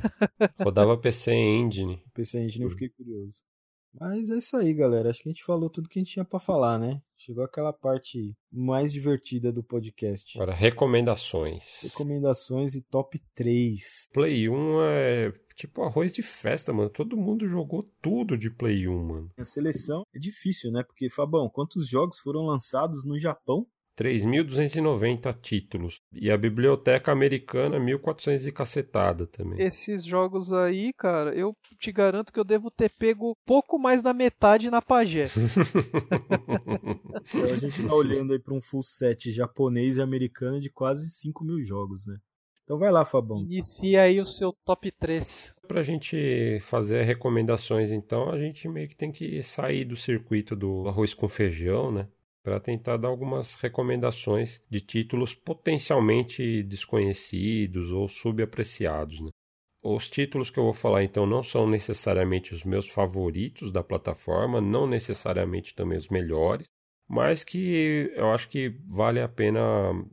Rodava 0.60 0.96
PC 0.96 1.32
Engine. 1.32 2.02
PC 2.14 2.40
Engine 2.40 2.64
eu 2.64 2.70
fiquei 2.70 2.88
curioso. 2.88 3.42
Mas 3.98 4.30
é 4.30 4.38
isso 4.38 4.56
aí, 4.56 4.72
galera. 4.72 5.10
Acho 5.10 5.22
que 5.22 5.28
a 5.28 5.32
gente 5.32 5.44
falou 5.44 5.68
tudo 5.68 5.88
que 5.88 5.98
a 5.98 6.02
gente 6.02 6.12
tinha 6.12 6.24
para 6.24 6.38
falar, 6.38 6.78
né? 6.78 7.00
Chegou 7.16 7.44
aquela 7.44 7.72
parte 7.72 8.34
mais 8.50 8.92
divertida 8.92 9.52
do 9.52 9.62
podcast. 9.62 10.38
Agora, 10.38 10.54
recomendações. 10.54 11.82
Recomendações 11.82 12.74
e 12.74 12.82
top 12.82 13.20
3. 13.34 14.08
Play 14.12 14.48
1 14.48 14.82
é 14.82 15.32
tipo 15.54 15.82
arroz 15.82 16.12
de 16.12 16.22
festa, 16.22 16.72
mano. 16.72 16.88
Todo 16.88 17.16
mundo 17.16 17.46
jogou 17.46 17.84
tudo 18.00 18.38
de 18.38 18.50
Play 18.50 18.88
1, 18.88 19.04
mano. 19.04 19.30
A 19.36 19.44
seleção 19.44 20.02
é 20.14 20.18
difícil, 20.18 20.70
né? 20.70 20.82
Porque, 20.82 21.10
Fabão, 21.10 21.50
quantos 21.50 21.88
jogos 21.88 22.18
foram 22.18 22.46
lançados 22.46 23.04
no 23.04 23.18
Japão? 23.18 23.66
3.290 24.00 25.36
títulos. 25.42 26.00
E 26.10 26.30
a 26.30 26.38
biblioteca 26.38 27.12
americana, 27.12 27.78
1.400 27.78 28.46
e 28.46 28.52
cacetada 28.52 29.26
também. 29.26 29.60
Esses 29.60 30.02
jogos 30.02 30.50
aí, 30.50 30.90
cara, 30.94 31.34
eu 31.34 31.54
te 31.78 31.92
garanto 31.92 32.32
que 32.32 32.40
eu 32.40 32.44
devo 32.44 32.70
ter 32.70 32.90
pego 32.98 33.36
pouco 33.44 33.78
mais 33.78 34.00
da 34.00 34.14
metade 34.14 34.70
na 34.70 34.80
Pagé. 34.80 35.28
então, 37.28 37.44
a 37.44 37.58
gente 37.58 37.86
tá 37.86 37.94
olhando 37.94 38.32
aí 38.32 38.38
para 38.38 38.54
um 38.54 38.62
full 38.62 38.82
set 38.82 39.30
japonês 39.30 39.98
e 39.98 40.02
americano 40.02 40.58
de 40.58 40.70
quase 40.70 41.10
5 41.10 41.44
mil 41.44 41.62
jogos, 41.62 42.06
né? 42.06 42.16
Então 42.64 42.78
vai 42.78 42.90
lá, 42.90 43.04
Fabão. 43.04 43.42
Inicia 43.42 44.02
aí 44.02 44.20
o 44.20 44.30
seu 44.30 44.54
top 44.64 44.90
3. 44.92 45.58
Pra 45.66 45.82
gente 45.82 46.58
fazer 46.60 47.02
recomendações, 47.02 47.90
então, 47.90 48.30
a 48.30 48.38
gente 48.38 48.66
meio 48.68 48.88
que 48.88 48.96
tem 48.96 49.10
que 49.10 49.42
sair 49.42 49.84
do 49.84 49.96
circuito 49.96 50.54
do 50.56 50.88
arroz 50.88 51.12
com 51.12 51.28
feijão, 51.28 51.90
né? 51.90 52.06
Para 52.42 52.60
tentar 52.60 52.96
dar 52.96 53.08
algumas 53.08 53.54
recomendações 53.54 54.62
de 54.68 54.80
títulos 54.80 55.34
potencialmente 55.34 56.62
desconhecidos 56.62 57.90
ou 57.90 58.08
subapreciados. 58.08 59.20
Né? 59.20 59.30
Os 59.82 60.10
títulos 60.10 60.50
que 60.50 60.58
eu 60.58 60.64
vou 60.64 60.72
falar 60.72 61.04
então 61.04 61.26
não 61.26 61.42
são 61.42 61.66
necessariamente 61.66 62.54
os 62.54 62.64
meus 62.64 62.88
favoritos 62.88 63.72
da 63.72 63.82
plataforma, 63.82 64.60
não 64.60 64.86
necessariamente 64.86 65.74
também 65.74 65.98
os 65.98 66.08
melhores, 66.08 66.66
mas 67.08 67.42
que 67.42 68.12
eu 68.14 68.30
acho 68.30 68.48
que 68.48 68.76
vale 68.86 69.20
a 69.20 69.28
pena 69.28 69.60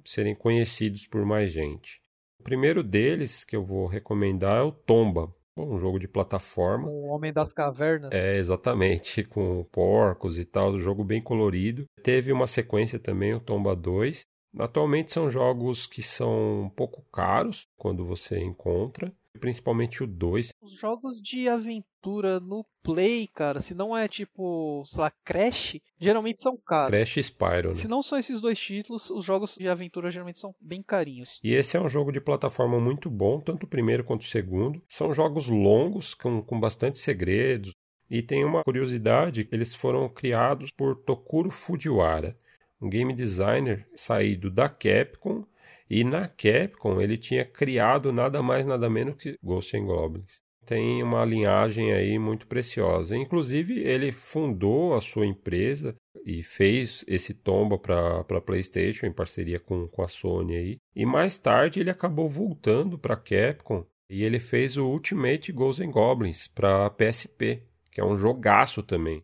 serem 0.04 0.34
conhecidos 0.34 1.06
por 1.06 1.26
mais 1.26 1.52
gente. 1.52 2.00
O 2.40 2.44
primeiro 2.44 2.82
deles 2.82 3.44
que 3.44 3.56
eu 3.56 3.64
vou 3.64 3.86
recomendar 3.86 4.60
é 4.60 4.64
o 4.64 4.72
Tomba, 4.72 5.34
um 5.64 5.80
jogo 5.80 6.00
de 6.00 6.08
plataforma. 6.08 6.90
O 6.90 7.06
Homem 7.08 7.32
das 7.34 7.52
Cavernas. 7.52 8.12
É, 8.14 8.38
exatamente, 8.38 9.24
com 9.26 9.64
porcos 9.72 10.38
e 10.38 10.46
tal, 10.46 10.72
um 10.72 10.80
jogo 10.80 11.04
bem 11.04 11.22
colorido. 11.22 11.86
Teve 12.04 12.32
uma 12.32 12.48
sequência 12.48 13.00
também, 13.00 13.34
o 13.34 13.40
Tomba 13.40 13.76
2. 13.76 14.22
Atualmente 14.60 15.12
são 15.12 15.30
jogos 15.30 15.86
que 15.86 16.02
são 16.02 16.64
um 16.64 16.70
pouco 16.70 17.04
caros 17.12 17.68
quando 17.78 18.06
você 18.06 18.40
encontra 18.40 19.14
principalmente 19.38 20.04
o 20.04 20.08
2. 20.08 20.50
Os 20.62 20.78
jogos 20.78 21.22
de 21.22 21.48
aventura 21.48 22.40
no 22.40 22.66
Play, 22.84 23.28
cara, 23.28 23.60
se 23.60 23.76
não 23.76 23.96
é 23.96 24.08
tipo, 24.08 24.84
sei 24.86 25.02
lá, 25.02 25.12
Crash, 25.24 25.78
geralmente 26.00 26.42
são 26.42 26.58
caros. 26.58 26.90
Crash 26.90 27.18
e 27.18 27.24
Spyro, 27.24 27.70
né? 27.70 27.76
Se 27.76 27.88
não 27.88 28.02
são 28.02 28.18
esses 28.18 28.42
dois 28.42 28.60
títulos, 28.60 29.10
os 29.10 29.24
jogos 29.26 29.56
de 29.56 29.68
aventura 29.68 30.10
geralmente 30.10 30.40
são 30.40 30.54
bem 30.60 30.82
carinhos. 30.82 31.40
E 31.44 31.54
esse 31.54 31.78
é 31.78 31.82
um 31.82 31.90
jogo 31.90 32.12
de 32.12 32.22
plataforma 32.22 32.80
muito 32.80 33.10
bom, 33.10 33.40
tanto 33.40 33.64
o 33.64 33.70
primeiro 33.70 34.04
quanto 34.04 34.22
o 34.22 34.28
segundo. 34.28 34.82
São 34.90 35.14
jogos 35.14 35.48
longos, 35.48 36.14
com, 36.14 36.42
com 36.42 36.60
bastante 36.60 36.98
segredos. 36.98 37.74
E 38.10 38.22
tem 38.22 38.46
uma 38.46 38.64
curiosidade, 38.64 39.48
eles 39.52 39.76
foram 39.76 40.08
criados 40.08 40.72
por 40.72 40.96
Tokuro 40.96 41.52
Fujiwara, 41.52 42.38
um 42.82 42.90
game 42.90 43.14
designer 43.14 43.86
saído 43.96 44.50
da 44.50 44.70
Capcom 44.70 45.46
e 45.90 46.04
na 46.04 46.28
Capcom 46.28 47.02
ele 47.02 47.18
tinha 47.18 47.46
criado 47.46 48.12
nada 48.12 48.42
mais 48.42 48.66
nada 48.66 48.90
menos 48.90 49.16
que 49.16 49.36
Ghosts 49.44 49.80
and 49.80 49.86
Goblins. 49.86 50.48
Tem 50.66 51.02
uma 51.02 51.24
linhagem 51.24 51.94
aí 51.94 52.20
muito 52.20 52.46
preciosa. 52.46 53.16
Inclusive 53.16 53.80
ele 53.80 54.12
fundou 54.12 54.96
a 54.96 55.02
sua 55.02 55.26
empresa 55.26 55.96
e 56.26 56.44
fez 56.44 57.06
esse 57.08 57.34
tomba 57.34 57.78
para 57.78 58.42
PlayStation 58.42 59.06
em 59.06 59.14
parceria 59.14 59.62
com, 59.62 59.88
com 59.88 60.04
a 60.04 60.10
Sony 60.10 60.58
aí. 60.58 60.78
E 60.94 61.06
mais 61.06 61.40
tarde 61.40 61.80
ele 61.80 61.90
acabou 61.90 62.28
voltando 62.28 63.00
para 63.00 63.16
Capcom 63.16 63.86
e 64.10 64.24
ele 64.24 64.40
fez 64.40 64.76
o 64.76 64.86
Ultimate 64.86 65.54
Ghosts 65.54 65.88
and 65.88 65.92
Goblins 65.92 66.48
para 66.48 66.90
PSP, 66.90 67.64
que 67.90 68.02
é 68.02 68.06
um 68.06 68.18
jogaço 68.18 68.84
também. 68.84 69.24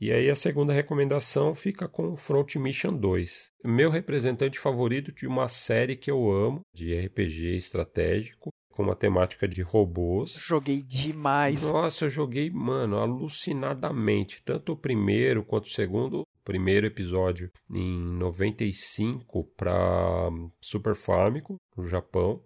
E 0.00 0.10
aí 0.10 0.30
a 0.30 0.34
segunda 0.34 0.72
recomendação 0.72 1.54
fica 1.54 1.86
com 1.86 2.12
o 2.12 2.16
Front 2.16 2.56
Mission 2.56 2.96
2. 2.96 3.50
Meu 3.62 3.90
representante 3.90 4.58
favorito 4.58 5.12
de 5.12 5.26
uma 5.26 5.46
série 5.46 5.94
que 5.94 6.10
eu 6.10 6.32
amo, 6.32 6.62
de 6.74 6.98
RPG 6.98 7.56
estratégico, 7.56 8.50
com 8.70 8.82
uma 8.82 8.96
temática 8.96 9.46
de 9.46 9.60
robôs. 9.60 10.42
Joguei 10.48 10.82
demais. 10.82 11.70
Nossa, 11.70 12.06
eu 12.06 12.10
joguei, 12.10 12.48
mano, 12.48 12.96
alucinadamente. 12.96 14.42
Tanto 14.42 14.72
o 14.72 14.76
primeiro 14.76 15.44
quanto 15.44 15.66
o 15.66 15.74
segundo. 15.74 16.26
Primeiro 16.42 16.86
episódio 16.86 17.50
em 17.70 18.00
95 18.16 19.44
para 19.54 20.30
Super 20.62 20.94
Famicom, 20.94 21.56
no 21.76 21.86
Japão. 21.86 22.42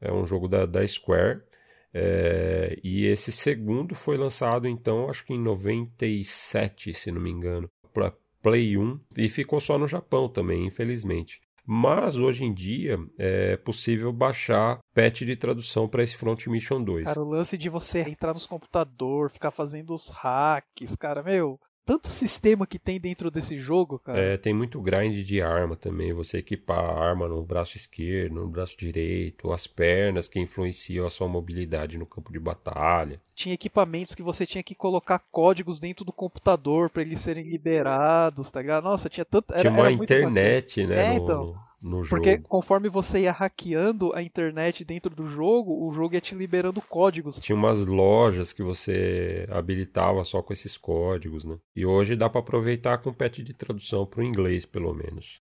É 0.00 0.12
um 0.12 0.24
jogo 0.26 0.48
da, 0.48 0.66
da 0.66 0.84
Square. 0.84 1.42
É, 1.92 2.78
e 2.82 3.06
esse 3.06 3.32
segundo 3.32 3.94
foi 3.94 4.16
lançado, 4.16 4.68
então, 4.68 5.08
acho 5.08 5.24
que 5.24 5.32
em 5.32 5.42
97, 5.42 6.92
se 6.92 7.10
não 7.10 7.20
me 7.20 7.30
engano, 7.30 7.70
para 7.92 8.12
Play 8.42 8.76
1 8.76 9.00
e 9.16 9.28
ficou 9.28 9.60
só 9.60 9.78
no 9.78 9.86
Japão 9.86 10.28
também, 10.28 10.66
infelizmente. 10.66 11.40
Mas 11.70 12.16
hoje 12.16 12.44
em 12.44 12.54
dia 12.54 12.98
é 13.18 13.58
possível 13.58 14.10
baixar 14.10 14.78
patch 14.94 15.20
de 15.20 15.36
tradução 15.36 15.86
para 15.86 16.02
esse 16.02 16.16
Front 16.16 16.46
Mission 16.46 16.82
2. 16.82 17.04
Cara, 17.04 17.20
o 17.20 17.28
lance 17.28 17.58
de 17.58 17.68
você 17.68 18.00
entrar 18.00 18.32
nos 18.32 18.46
computadores, 18.46 19.34
ficar 19.34 19.50
fazendo 19.50 19.92
os 19.92 20.08
hacks, 20.08 20.96
cara, 20.96 21.22
meu, 21.22 21.60
tanto 21.88 22.06
sistema 22.06 22.66
que 22.66 22.78
tem 22.78 23.00
dentro 23.00 23.30
desse 23.30 23.56
jogo, 23.56 23.98
cara. 23.98 24.20
É, 24.20 24.36
tem 24.36 24.52
muito 24.52 24.78
grind 24.78 25.24
de 25.24 25.40
arma 25.40 25.74
também. 25.74 26.12
Você 26.12 26.36
equipar 26.36 26.78
a 26.78 27.02
arma 27.02 27.26
no 27.26 27.42
braço 27.42 27.78
esquerdo, 27.78 28.34
no 28.34 28.46
braço 28.46 28.76
direito, 28.76 29.50
as 29.50 29.66
pernas 29.66 30.28
que 30.28 30.38
influenciam 30.38 31.06
a 31.06 31.10
sua 31.10 31.26
mobilidade 31.26 31.96
no 31.96 32.04
campo 32.04 32.30
de 32.30 32.38
batalha. 32.38 33.18
Tinha 33.34 33.54
equipamentos 33.54 34.14
que 34.14 34.22
você 34.22 34.44
tinha 34.44 34.62
que 34.62 34.74
colocar 34.74 35.18
códigos 35.32 35.80
dentro 35.80 36.04
do 36.04 36.12
computador 36.12 36.90
para 36.90 37.00
eles 37.00 37.20
serem 37.20 37.44
liberados, 37.44 38.50
tá 38.50 38.60
ligado? 38.60 38.84
Nossa, 38.84 39.08
tinha 39.08 39.24
tanto. 39.24 39.54
Era, 39.54 39.62
tinha 39.62 39.72
uma 39.72 39.90
internet, 39.90 40.86
né? 40.86 41.06
É, 41.06 41.14
no... 41.14 41.22
então 41.22 41.67
no 41.82 42.04
jogo. 42.04 42.08
Porque 42.08 42.38
conforme 42.38 42.88
você 42.88 43.20
ia 43.20 43.32
hackeando 43.32 44.12
a 44.14 44.22
internet 44.22 44.84
dentro 44.84 45.14
do 45.14 45.26
jogo, 45.26 45.86
o 45.86 45.90
jogo 45.92 46.14
ia 46.14 46.20
te 46.20 46.34
liberando 46.34 46.82
códigos. 46.82 47.40
Tinha 47.40 47.56
umas 47.56 47.84
lojas 47.86 48.52
que 48.52 48.62
você 48.62 49.46
habilitava 49.50 50.24
só 50.24 50.42
com 50.42 50.52
esses 50.52 50.76
códigos, 50.76 51.44
né? 51.44 51.56
E 51.74 51.86
hoje 51.86 52.16
dá 52.16 52.28
para 52.28 52.40
aproveitar 52.40 52.98
com 52.98 53.12
patch 53.12 53.38
de 53.40 53.54
tradução 53.54 54.06
para 54.06 54.20
o 54.20 54.24
inglês, 54.24 54.64
pelo 54.64 54.92
menos. 54.94 55.40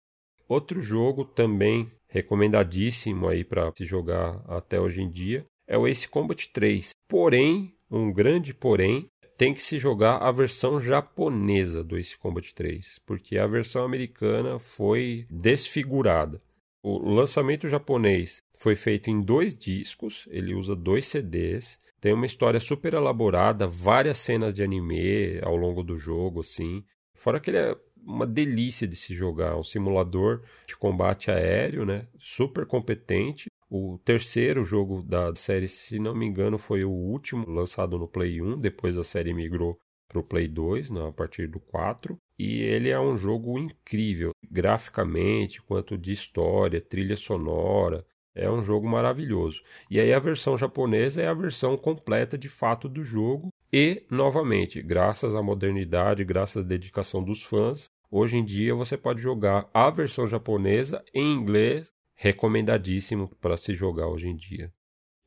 Outro 0.47 0.81
jogo 0.81 1.23
também 1.23 1.89
recomendadíssimo 2.09 3.27
aí 3.27 3.43
para 3.43 3.71
se 3.75 3.85
jogar 3.85 4.41
até 4.47 4.79
hoje 4.79 5.01
em 5.01 5.09
dia 5.09 5.45
é 5.65 5.77
o 5.77 5.87
Ace 5.87 6.07
Combat 6.09 6.49
3. 6.51 6.89
Porém, 7.07 7.73
um 7.89 8.11
grande 8.11 8.53
porém, 8.53 9.07
tem 9.41 9.55
que 9.55 9.63
se 9.63 9.79
jogar 9.79 10.17
a 10.17 10.31
versão 10.31 10.79
japonesa 10.79 11.83
do 11.83 11.97
Ace 11.97 12.15
Combat 12.15 12.53
3, 12.53 12.99
porque 13.07 13.39
a 13.39 13.47
versão 13.47 13.83
americana 13.83 14.59
foi 14.59 15.25
desfigurada. 15.31 16.39
O 16.83 16.99
lançamento 17.09 17.67
japonês 17.67 18.43
foi 18.55 18.75
feito 18.75 19.09
em 19.09 19.19
dois 19.19 19.57
discos, 19.57 20.27
ele 20.29 20.53
usa 20.53 20.75
dois 20.75 21.07
CDs, 21.07 21.79
tem 21.99 22.13
uma 22.13 22.27
história 22.27 22.59
super 22.59 22.93
elaborada, 22.93 23.65
várias 23.65 24.19
cenas 24.19 24.53
de 24.53 24.61
anime 24.61 25.39
ao 25.41 25.55
longo 25.55 25.81
do 25.81 25.97
jogo, 25.97 26.41
assim. 26.41 26.83
Fora 27.15 27.39
que 27.39 27.49
ele 27.49 27.57
é 27.57 27.75
uma 28.05 28.27
delícia 28.27 28.87
de 28.87 28.95
se 28.95 29.15
jogar, 29.15 29.57
um 29.57 29.63
simulador 29.63 30.43
de 30.67 30.75
combate 30.75 31.31
aéreo, 31.31 31.83
né? 31.83 32.05
Super 32.19 32.67
competente 32.67 33.50
o 33.73 33.97
terceiro 34.03 34.65
jogo 34.65 35.01
da 35.01 35.33
série, 35.33 35.69
se 35.69 35.97
não 35.97 36.13
me 36.13 36.25
engano, 36.25 36.57
foi 36.57 36.83
o 36.83 36.91
último 36.91 37.49
lançado 37.49 37.97
no 37.97 38.05
Play 38.05 38.41
1, 38.41 38.59
depois 38.59 38.97
a 38.97 39.03
série 39.03 39.33
migrou 39.33 39.79
para 40.09 40.19
o 40.19 40.23
Play 40.23 40.49
2, 40.49 40.89
né, 40.89 41.07
a 41.07 41.11
partir 41.13 41.47
do 41.47 41.57
4. 41.57 42.17
E 42.37 42.59
ele 42.63 42.89
é 42.89 42.99
um 42.99 43.15
jogo 43.15 43.57
incrível, 43.57 44.31
graficamente, 44.49 45.61
quanto 45.61 45.97
de 45.97 46.11
história, 46.11 46.81
trilha 46.81 47.15
sonora. 47.15 48.05
É 48.35 48.51
um 48.51 48.61
jogo 48.61 48.89
maravilhoso. 48.89 49.61
E 49.89 50.01
aí 50.01 50.11
a 50.11 50.19
versão 50.19 50.57
japonesa 50.57 51.21
é 51.21 51.27
a 51.27 51.33
versão 51.33 51.77
completa 51.77 52.37
de 52.37 52.49
fato 52.49 52.89
do 52.89 53.05
jogo. 53.05 53.53
E, 53.71 54.05
novamente, 54.11 54.81
graças 54.81 55.33
à 55.33 55.41
modernidade, 55.41 56.25
graças 56.25 56.65
à 56.65 56.67
dedicação 56.67 57.23
dos 57.23 57.41
fãs, 57.41 57.89
hoje 58.09 58.35
em 58.35 58.43
dia 58.43 58.75
você 58.75 58.97
pode 58.97 59.21
jogar 59.21 59.69
a 59.73 59.89
versão 59.89 60.27
japonesa 60.27 61.01
em 61.13 61.31
inglês 61.31 61.93
recomendadíssimo 62.21 63.29
para 63.41 63.57
se 63.57 63.73
jogar 63.73 64.07
hoje 64.07 64.29
em 64.29 64.35
dia. 64.35 64.71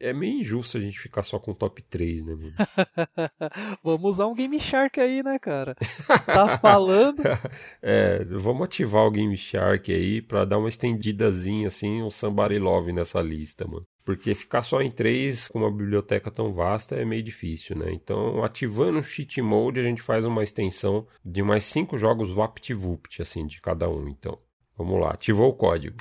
É 0.01 0.13
meio 0.13 0.41
injusto 0.41 0.77
a 0.77 0.81
gente 0.81 0.99
ficar 0.99 1.23
só 1.23 1.41
com 1.41 1.51
o 1.51 1.55
top 1.55 1.83
3, 1.83 2.25
né, 2.25 2.35
mano? 2.35 2.53
vamos 3.83 4.11
usar 4.13 4.27
um 4.27 4.35
Game 4.35 4.61
Shark 4.61 5.01
aí, 5.01 5.23
né, 5.23 5.39
cara? 5.39 5.75
Tá 6.27 6.59
falando? 6.59 7.23
é, 7.83 8.25
vamos 8.25 8.63
ativar 8.65 9.05
o 9.07 9.11
Game 9.11 9.37
Shark 9.37 9.93
aí 9.93 10.23
pra 10.23 10.45
dar 10.45 10.59
uma 10.59 10.69
estendidazinha, 10.69 11.67
assim, 11.67 12.03
um 12.03 12.11
Somebody 12.11 12.59
Love 12.59 12.93
nessa 12.93 13.21
lista, 13.21 13.67
mano. 13.67 13.85
Porque 14.05 14.35
ficar 14.35 14.63
só 14.63 14.81
em 14.81 14.91
3 14.91 15.49
com 15.49 15.61
uma 15.61 15.71
biblioteca 15.71 16.31
tão 16.31 16.53
vasta 16.53 16.95
é 16.95 17.05
meio 17.05 17.23
difícil, 17.23 17.77
né? 17.77 17.93
Então, 17.93 18.45
ativando 18.45 18.99
o 18.99 19.03
Cheat 19.03 19.41
Mode, 19.43 19.81
a 19.81 19.85
gente 19.85 20.03
faz 20.03 20.25
uma 20.25 20.43
extensão 20.43 21.07
de 21.25 21.43
mais 21.43 21.65
5 21.65 21.99
jogos 21.99 22.31
VaptVupt, 22.33 23.23
assim, 23.23 23.47
de 23.47 23.61
cada 23.61 23.89
um. 23.89 24.09
Então, 24.09 24.39
vamos 24.77 25.01
lá, 25.01 25.13
ativou 25.13 25.49
o 25.49 25.55
código. 25.55 25.97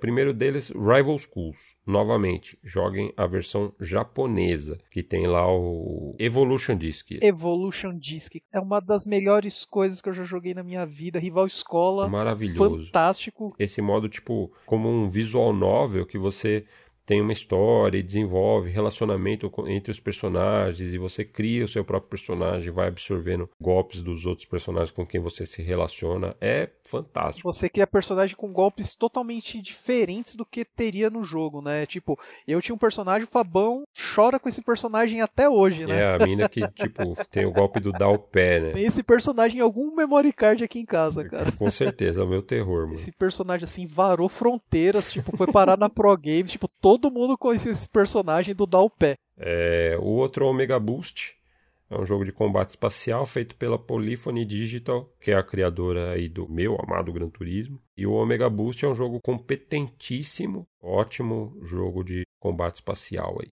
Primeiro 0.00 0.32
deles, 0.32 0.70
Rival 0.70 1.18
Schools. 1.18 1.76
Novamente, 1.86 2.58
joguem 2.62 3.12
a 3.16 3.26
versão 3.26 3.72
japonesa, 3.80 4.78
que 4.90 5.02
tem 5.02 5.26
lá 5.26 5.46
o 5.50 6.14
Evolution 6.18 6.76
Disc. 6.76 7.10
Evolution 7.22 7.96
Disc 7.98 8.36
é 8.52 8.60
uma 8.60 8.80
das 8.80 9.06
melhores 9.06 9.64
coisas 9.64 10.00
que 10.00 10.08
eu 10.08 10.12
já 10.12 10.24
joguei 10.24 10.54
na 10.54 10.62
minha 10.62 10.86
vida. 10.86 11.18
Rival 11.18 11.46
Escola. 11.46 12.08
Maravilhoso. 12.08 12.84
Fantástico. 12.86 13.54
Esse 13.58 13.82
modo, 13.82 14.08
tipo, 14.08 14.52
como 14.66 14.88
um 14.88 15.08
visual 15.08 15.52
novel 15.52 16.06
que 16.06 16.18
você 16.18 16.64
tem 17.08 17.22
uma 17.22 17.32
história 17.32 17.96
e 17.96 18.02
desenvolve 18.02 18.70
relacionamento 18.70 19.50
entre 19.66 19.90
os 19.90 19.98
personagens 19.98 20.92
e 20.92 20.98
você 20.98 21.24
cria 21.24 21.64
o 21.64 21.68
seu 21.68 21.82
próprio 21.82 22.10
personagem, 22.10 22.70
vai 22.70 22.88
absorvendo 22.88 23.48
golpes 23.58 24.02
dos 24.02 24.26
outros 24.26 24.46
personagens 24.46 24.90
com 24.90 25.06
quem 25.06 25.18
você 25.18 25.46
se 25.46 25.62
relaciona, 25.62 26.36
é 26.38 26.68
fantástico. 26.84 27.50
Você 27.50 27.70
cria 27.70 27.86
personagem 27.86 28.36
com 28.36 28.52
golpes 28.52 28.94
totalmente 28.94 29.58
diferentes 29.62 30.36
do 30.36 30.44
que 30.44 30.66
teria 30.66 31.08
no 31.08 31.24
jogo, 31.24 31.62
né? 31.62 31.86
Tipo, 31.86 32.18
eu 32.46 32.60
tinha 32.60 32.74
um 32.74 32.78
personagem, 32.78 33.26
o 33.26 33.30
Fabão 33.30 33.84
chora 34.14 34.38
com 34.38 34.50
esse 34.50 34.60
personagem 34.60 35.22
até 35.22 35.48
hoje, 35.48 35.86
né? 35.86 36.02
É, 36.02 36.14
a 36.14 36.26
mina 36.26 36.46
que, 36.46 36.60
tipo, 36.72 37.14
tem 37.30 37.46
o 37.46 37.52
golpe 37.52 37.80
do 37.80 37.90
dar 37.90 38.10
o 38.10 38.18
pé, 38.18 38.60
né? 38.60 38.72
Tem 38.72 38.84
esse 38.84 39.02
personagem 39.02 39.60
em 39.60 39.62
algum 39.62 39.96
memory 39.96 40.32
card 40.32 40.62
aqui 40.62 40.80
em 40.80 40.84
casa, 40.84 41.26
cara. 41.26 41.50
Com 41.52 41.70
certeza, 41.72 42.20
é 42.20 42.24
o 42.24 42.28
meu 42.28 42.42
terror, 42.42 42.82
mano. 42.82 42.92
Esse 42.92 43.12
personagem, 43.12 43.64
assim, 43.64 43.86
varou 43.86 44.28
fronteiras, 44.28 45.10
tipo, 45.10 45.34
foi 45.34 45.50
parar 45.50 45.78
na 45.78 45.88
Pro 45.88 46.14
Games, 46.14 46.50
tipo, 46.50 46.68
todo 46.68 46.97
todo 46.98 47.12
mundo 47.12 47.38
conhecia 47.38 47.72
esse 47.72 47.88
personagem 47.88 48.54
do 48.54 48.66
dar 48.66 48.80
o 48.80 48.90
pé. 48.90 49.14
É, 49.36 49.96
o 50.00 50.06
outro 50.06 50.46
Omega 50.46 50.78
Boost. 50.78 51.36
É 51.90 51.98
um 51.98 52.04
jogo 52.04 52.22
de 52.22 52.32
combate 52.32 52.70
espacial 52.70 53.24
feito 53.24 53.56
pela 53.56 53.78
Polyphony 53.78 54.44
Digital, 54.44 55.10
que 55.18 55.30
é 55.30 55.34
a 55.34 55.42
criadora 55.42 56.12
aí 56.12 56.28
do 56.28 56.46
meu 56.46 56.76
amado 56.76 57.10
Gran 57.10 57.30
Turismo. 57.30 57.80
E 57.96 58.06
o 58.06 58.12
Omega 58.12 58.50
Boost 58.50 58.84
é 58.84 58.88
um 58.88 58.94
jogo 58.94 59.18
competentíssimo, 59.22 60.66
ótimo 60.82 61.56
jogo 61.62 62.04
de 62.04 62.24
combate 62.38 62.76
espacial 62.76 63.38
aí. 63.40 63.48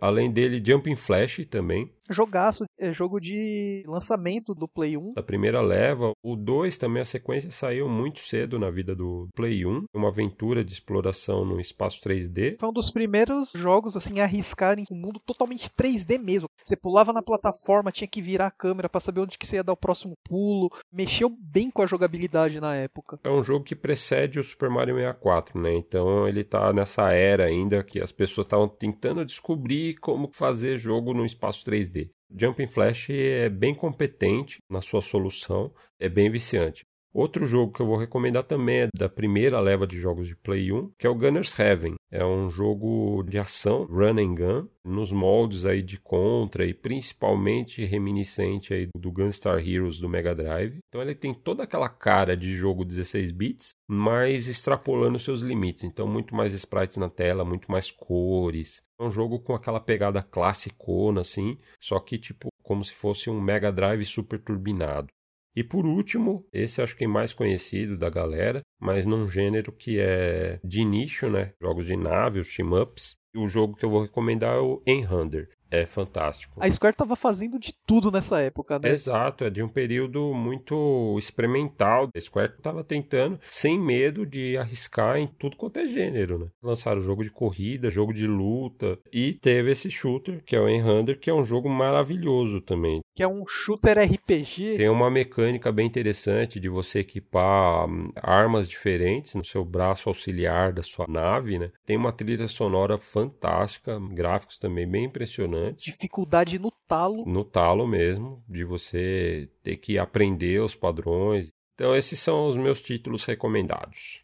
Além 0.00 0.30
dele, 0.30 0.62
Jumping 0.64 0.94
Flash 0.94 1.44
também. 1.50 1.90
Jogaço, 2.10 2.64
é 2.78 2.92
jogo 2.92 3.20
de 3.20 3.84
lançamento 3.86 4.54
do 4.54 4.66
Play 4.66 4.96
1. 4.96 5.14
Da 5.14 5.22
primeira 5.22 5.60
leva. 5.60 6.12
O 6.22 6.34
2 6.34 6.76
também, 6.76 7.02
a 7.02 7.04
sequência 7.04 7.50
saiu 7.50 7.88
muito 7.88 8.20
cedo 8.20 8.58
na 8.58 8.70
vida 8.70 8.94
do 8.94 9.28
Play 9.34 9.64
1. 9.64 9.84
Uma 9.94 10.08
aventura 10.08 10.64
de 10.64 10.72
exploração 10.72 11.44
no 11.44 11.60
espaço 11.60 12.00
3D. 12.00 12.56
Foi 12.58 12.68
um 12.68 12.72
dos 12.72 12.90
primeiros 12.90 13.52
jogos 13.52 13.96
assim 13.96 14.20
a 14.20 14.24
arriscarem 14.24 14.84
um 14.90 14.96
mundo 14.96 15.20
totalmente 15.20 15.70
3D 15.70 16.18
mesmo. 16.18 16.48
Você 16.62 16.76
pulava 16.76 17.12
na 17.12 17.22
plataforma, 17.22 17.92
tinha 17.92 18.08
que 18.08 18.20
virar 18.20 18.48
a 18.48 18.50
câmera 18.50 18.88
para 18.88 19.00
saber 19.00 19.20
onde 19.20 19.38
que 19.38 19.46
você 19.46 19.56
ia 19.56 19.64
dar 19.64 19.72
o 19.72 19.76
próximo 19.76 20.14
pulo. 20.24 20.70
Mexeu 20.92 21.30
bem 21.30 21.70
com 21.70 21.82
a 21.82 21.86
jogabilidade 21.86 22.60
na 22.60 22.74
época. 22.74 23.20
É 23.22 23.30
um 23.30 23.42
jogo 23.42 23.64
que 23.64 23.76
precede 23.76 24.40
o 24.40 24.44
Super 24.44 24.68
Mario 24.68 24.96
64, 24.96 25.60
né? 25.60 25.74
Então 25.76 26.26
ele 26.26 26.42
tá 26.42 26.72
nessa 26.72 27.12
era 27.12 27.44
ainda 27.44 27.84
que 27.84 28.00
as 28.00 28.10
pessoas 28.10 28.46
estavam 28.46 28.68
tentando 28.68 29.24
descobrir 29.24 29.94
como 29.96 30.30
fazer 30.32 30.78
jogo 30.78 31.14
no 31.14 31.24
espaço 31.24 31.64
3D. 31.64 31.99
Jumping 32.34 32.68
Flash 32.68 33.10
é 33.10 33.48
bem 33.48 33.74
competente 33.74 34.62
na 34.68 34.80
sua 34.80 35.00
solução, 35.00 35.72
é 35.98 36.08
bem 36.08 36.30
viciante. 36.30 36.86
Outro 37.12 37.44
jogo 37.44 37.72
que 37.72 37.82
eu 37.82 37.86
vou 37.86 37.96
recomendar 37.96 38.44
também 38.44 38.82
é 38.82 38.88
da 38.96 39.08
primeira 39.08 39.58
leva 39.58 39.84
de 39.84 39.98
jogos 39.98 40.28
de 40.28 40.36
Play 40.36 40.72
1, 40.72 40.92
que 40.96 41.06
é 41.06 41.10
o 41.10 41.14
Gunner's 41.14 41.58
Heaven. 41.58 41.94
É 42.08 42.24
um 42.24 42.48
jogo 42.48 43.24
de 43.24 43.36
ação, 43.36 43.84
run 43.84 44.18
and 44.18 44.34
gun, 44.34 44.68
nos 44.84 45.10
moldes 45.10 45.66
aí 45.66 45.82
de 45.82 45.98
Contra 45.98 46.64
e 46.64 46.72
principalmente 46.72 47.84
reminiscente 47.84 48.72
aí 48.72 48.88
do 48.96 49.10
Gunstar 49.10 49.58
Heroes 49.58 49.98
do 49.98 50.08
Mega 50.08 50.34
Drive. 50.34 50.78
Então 50.88 51.02
ele 51.02 51.14
tem 51.14 51.34
toda 51.34 51.64
aquela 51.64 51.88
cara 51.88 52.36
de 52.36 52.54
jogo 52.54 52.84
16 52.84 53.32
bits, 53.32 53.70
mas 53.88 54.46
extrapolando 54.46 55.18
seus 55.18 55.40
limites. 55.40 55.84
Então 55.84 56.06
muito 56.06 56.34
mais 56.34 56.54
sprites 56.54 56.96
na 56.96 57.10
tela, 57.10 57.44
muito 57.44 57.70
mais 57.70 57.90
cores. 57.90 58.82
É 59.00 59.04
um 59.04 59.10
jogo 59.10 59.40
com 59.40 59.54
aquela 59.54 59.80
pegada 59.80 60.22
classicona 60.22 61.22
assim, 61.22 61.58
só 61.80 61.98
que 61.98 62.18
tipo 62.18 62.50
como 62.62 62.84
se 62.84 62.92
fosse 62.92 63.28
um 63.28 63.40
Mega 63.40 63.72
Drive 63.72 64.04
super 64.04 64.38
turbinado. 64.38 65.08
E 65.54 65.64
por 65.64 65.84
último, 65.84 66.46
esse 66.52 66.80
acho 66.80 66.96
que 66.96 67.04
é 67.04 67.08
mais 67.08 67.32
conhecido 67.32 67.96
da 67.96 68.08
galera, 68.08 68.62
mas 68.80 69.04
num 69.04 69.28
gênero 69.28 69.72
que 69.72 69.98
é 69.98 70.60
de 70.64 70.84
nicho, 70.84 71.28
né? 71.28 71.52
Jogos 71.60 71.86
de 71.86 71.96
nave, 71.96 72.40
os 72.40 72.54
team-ups. 72.54 73.16
O 73.36 73.46
jogo 73.46 73.76
que 73.76 73.84
eu 73.84 73.90
vou 73.90 74.02
recomendar 74.02 74.56
é 74.56 74.60
o 74.60 74.82
Enhander 74.86 75.48
é 75.70 75.86
fantástico. 75.86 76.58
A 76.60 76.68
Square 76.68 76.94
estava 76.94 77.14
fazendo 77.14 77.58
de 77.58 77.72
tudo 77.86 78.10
nessa 78.10 78.40
época, 78.40 78.78
né? 78.78 78.90
Exato, 78.90 79.44
é 79.44 79.50
de 79.50 79.62
um 79.62 79.68
período 79.68 80.34
muito 80.34 81.16
experimental. 81.18 82.08
A 82.14 82.20
Square 82.20 82.54
estava 82.58 82.82
tentando, 82.82 83.38
sem 83.48 83.78
medo 83.78 84.26
de 84.26 84.56
arriscar 84.56 85.16
em 85.18 85.28
tudo 85.28 85.56
quanto 85.56 85.78
é 85.78 85.86
gênero, 85.86 86.38
né? 86.38 86.46
Lançaram 86.62 87.00
jogo 87.02 87.22
de 87.22 87.30
corrida, 87.30 87.88
jogo 87.88 88.12
de 88.12 88.26
luta 88.26 88.98
e 89.12 89.34
teve 89.34 89.70
esse 89.70 89.90
shooter, 89.90 90.42
que 90.44 90.56
é 90.56 90.60
o 90.60 90.68
Enhander, 90.68 91.18
que 91.18 91.30
é 91.30 91.34
um 91.34 91.44
jogo 91.44 91.68
maravilhoso 91.68 92.60
também. 92.60 93.00
Que 93.14 93.22
é 93.22 93.28
um 93.28 93.44
shooter 93.48 93.98
RPG. 93.98 94.76
Tem 94.78 94.88
uma 94.88 95.10
mecânica 95.10 95.70
bem 95.70 95.86
interessante 95.86 96.58
de 96.58 96.68
você 96.68 97.00
equipar 97.00 97.88
hum, 97.88 98.10
armas 98.16 98.68
diferentes 98.68 99.34
no 99.34 99.44
seu 99.44 99.64
braço 99.64 100.08
auxiliar 100.08 100.72
da 100.72 100.82
sua 100.82 101.06
nave, 101.08 101.58
né? 101.58 101.70
Tem 101.86 101.96
uma 101.96 102.12
trilha 102.12 102.48
sonora 102.48 102.96
fantástica, 102.96 104.00
gráficos 104.12 104.58
também 104.58 104.88
bem 104.88 105.04
impressionantes 105.04 105.59
Dificuldade 105.76 106.58
no 106.58 106.72
talo. 106.88 107.24
No 107.26 107.44
talo 107.44 107.86
mesmo, 107.86 108.42
de 108.48 108.64
você 108.64 109.48
ter 109.62 109.76
que 109.76 109.98
aprender 109.98 110.60
os 110.60 110.74
padrões. 110.74 111.48
Então, 111.74 111.96
esses 111.96 112.18
são 112.20 112.48
os 112.48 112.56
meus 112.56 112.82
títulos 112.82 113.24
recomendados. 113.24 114.22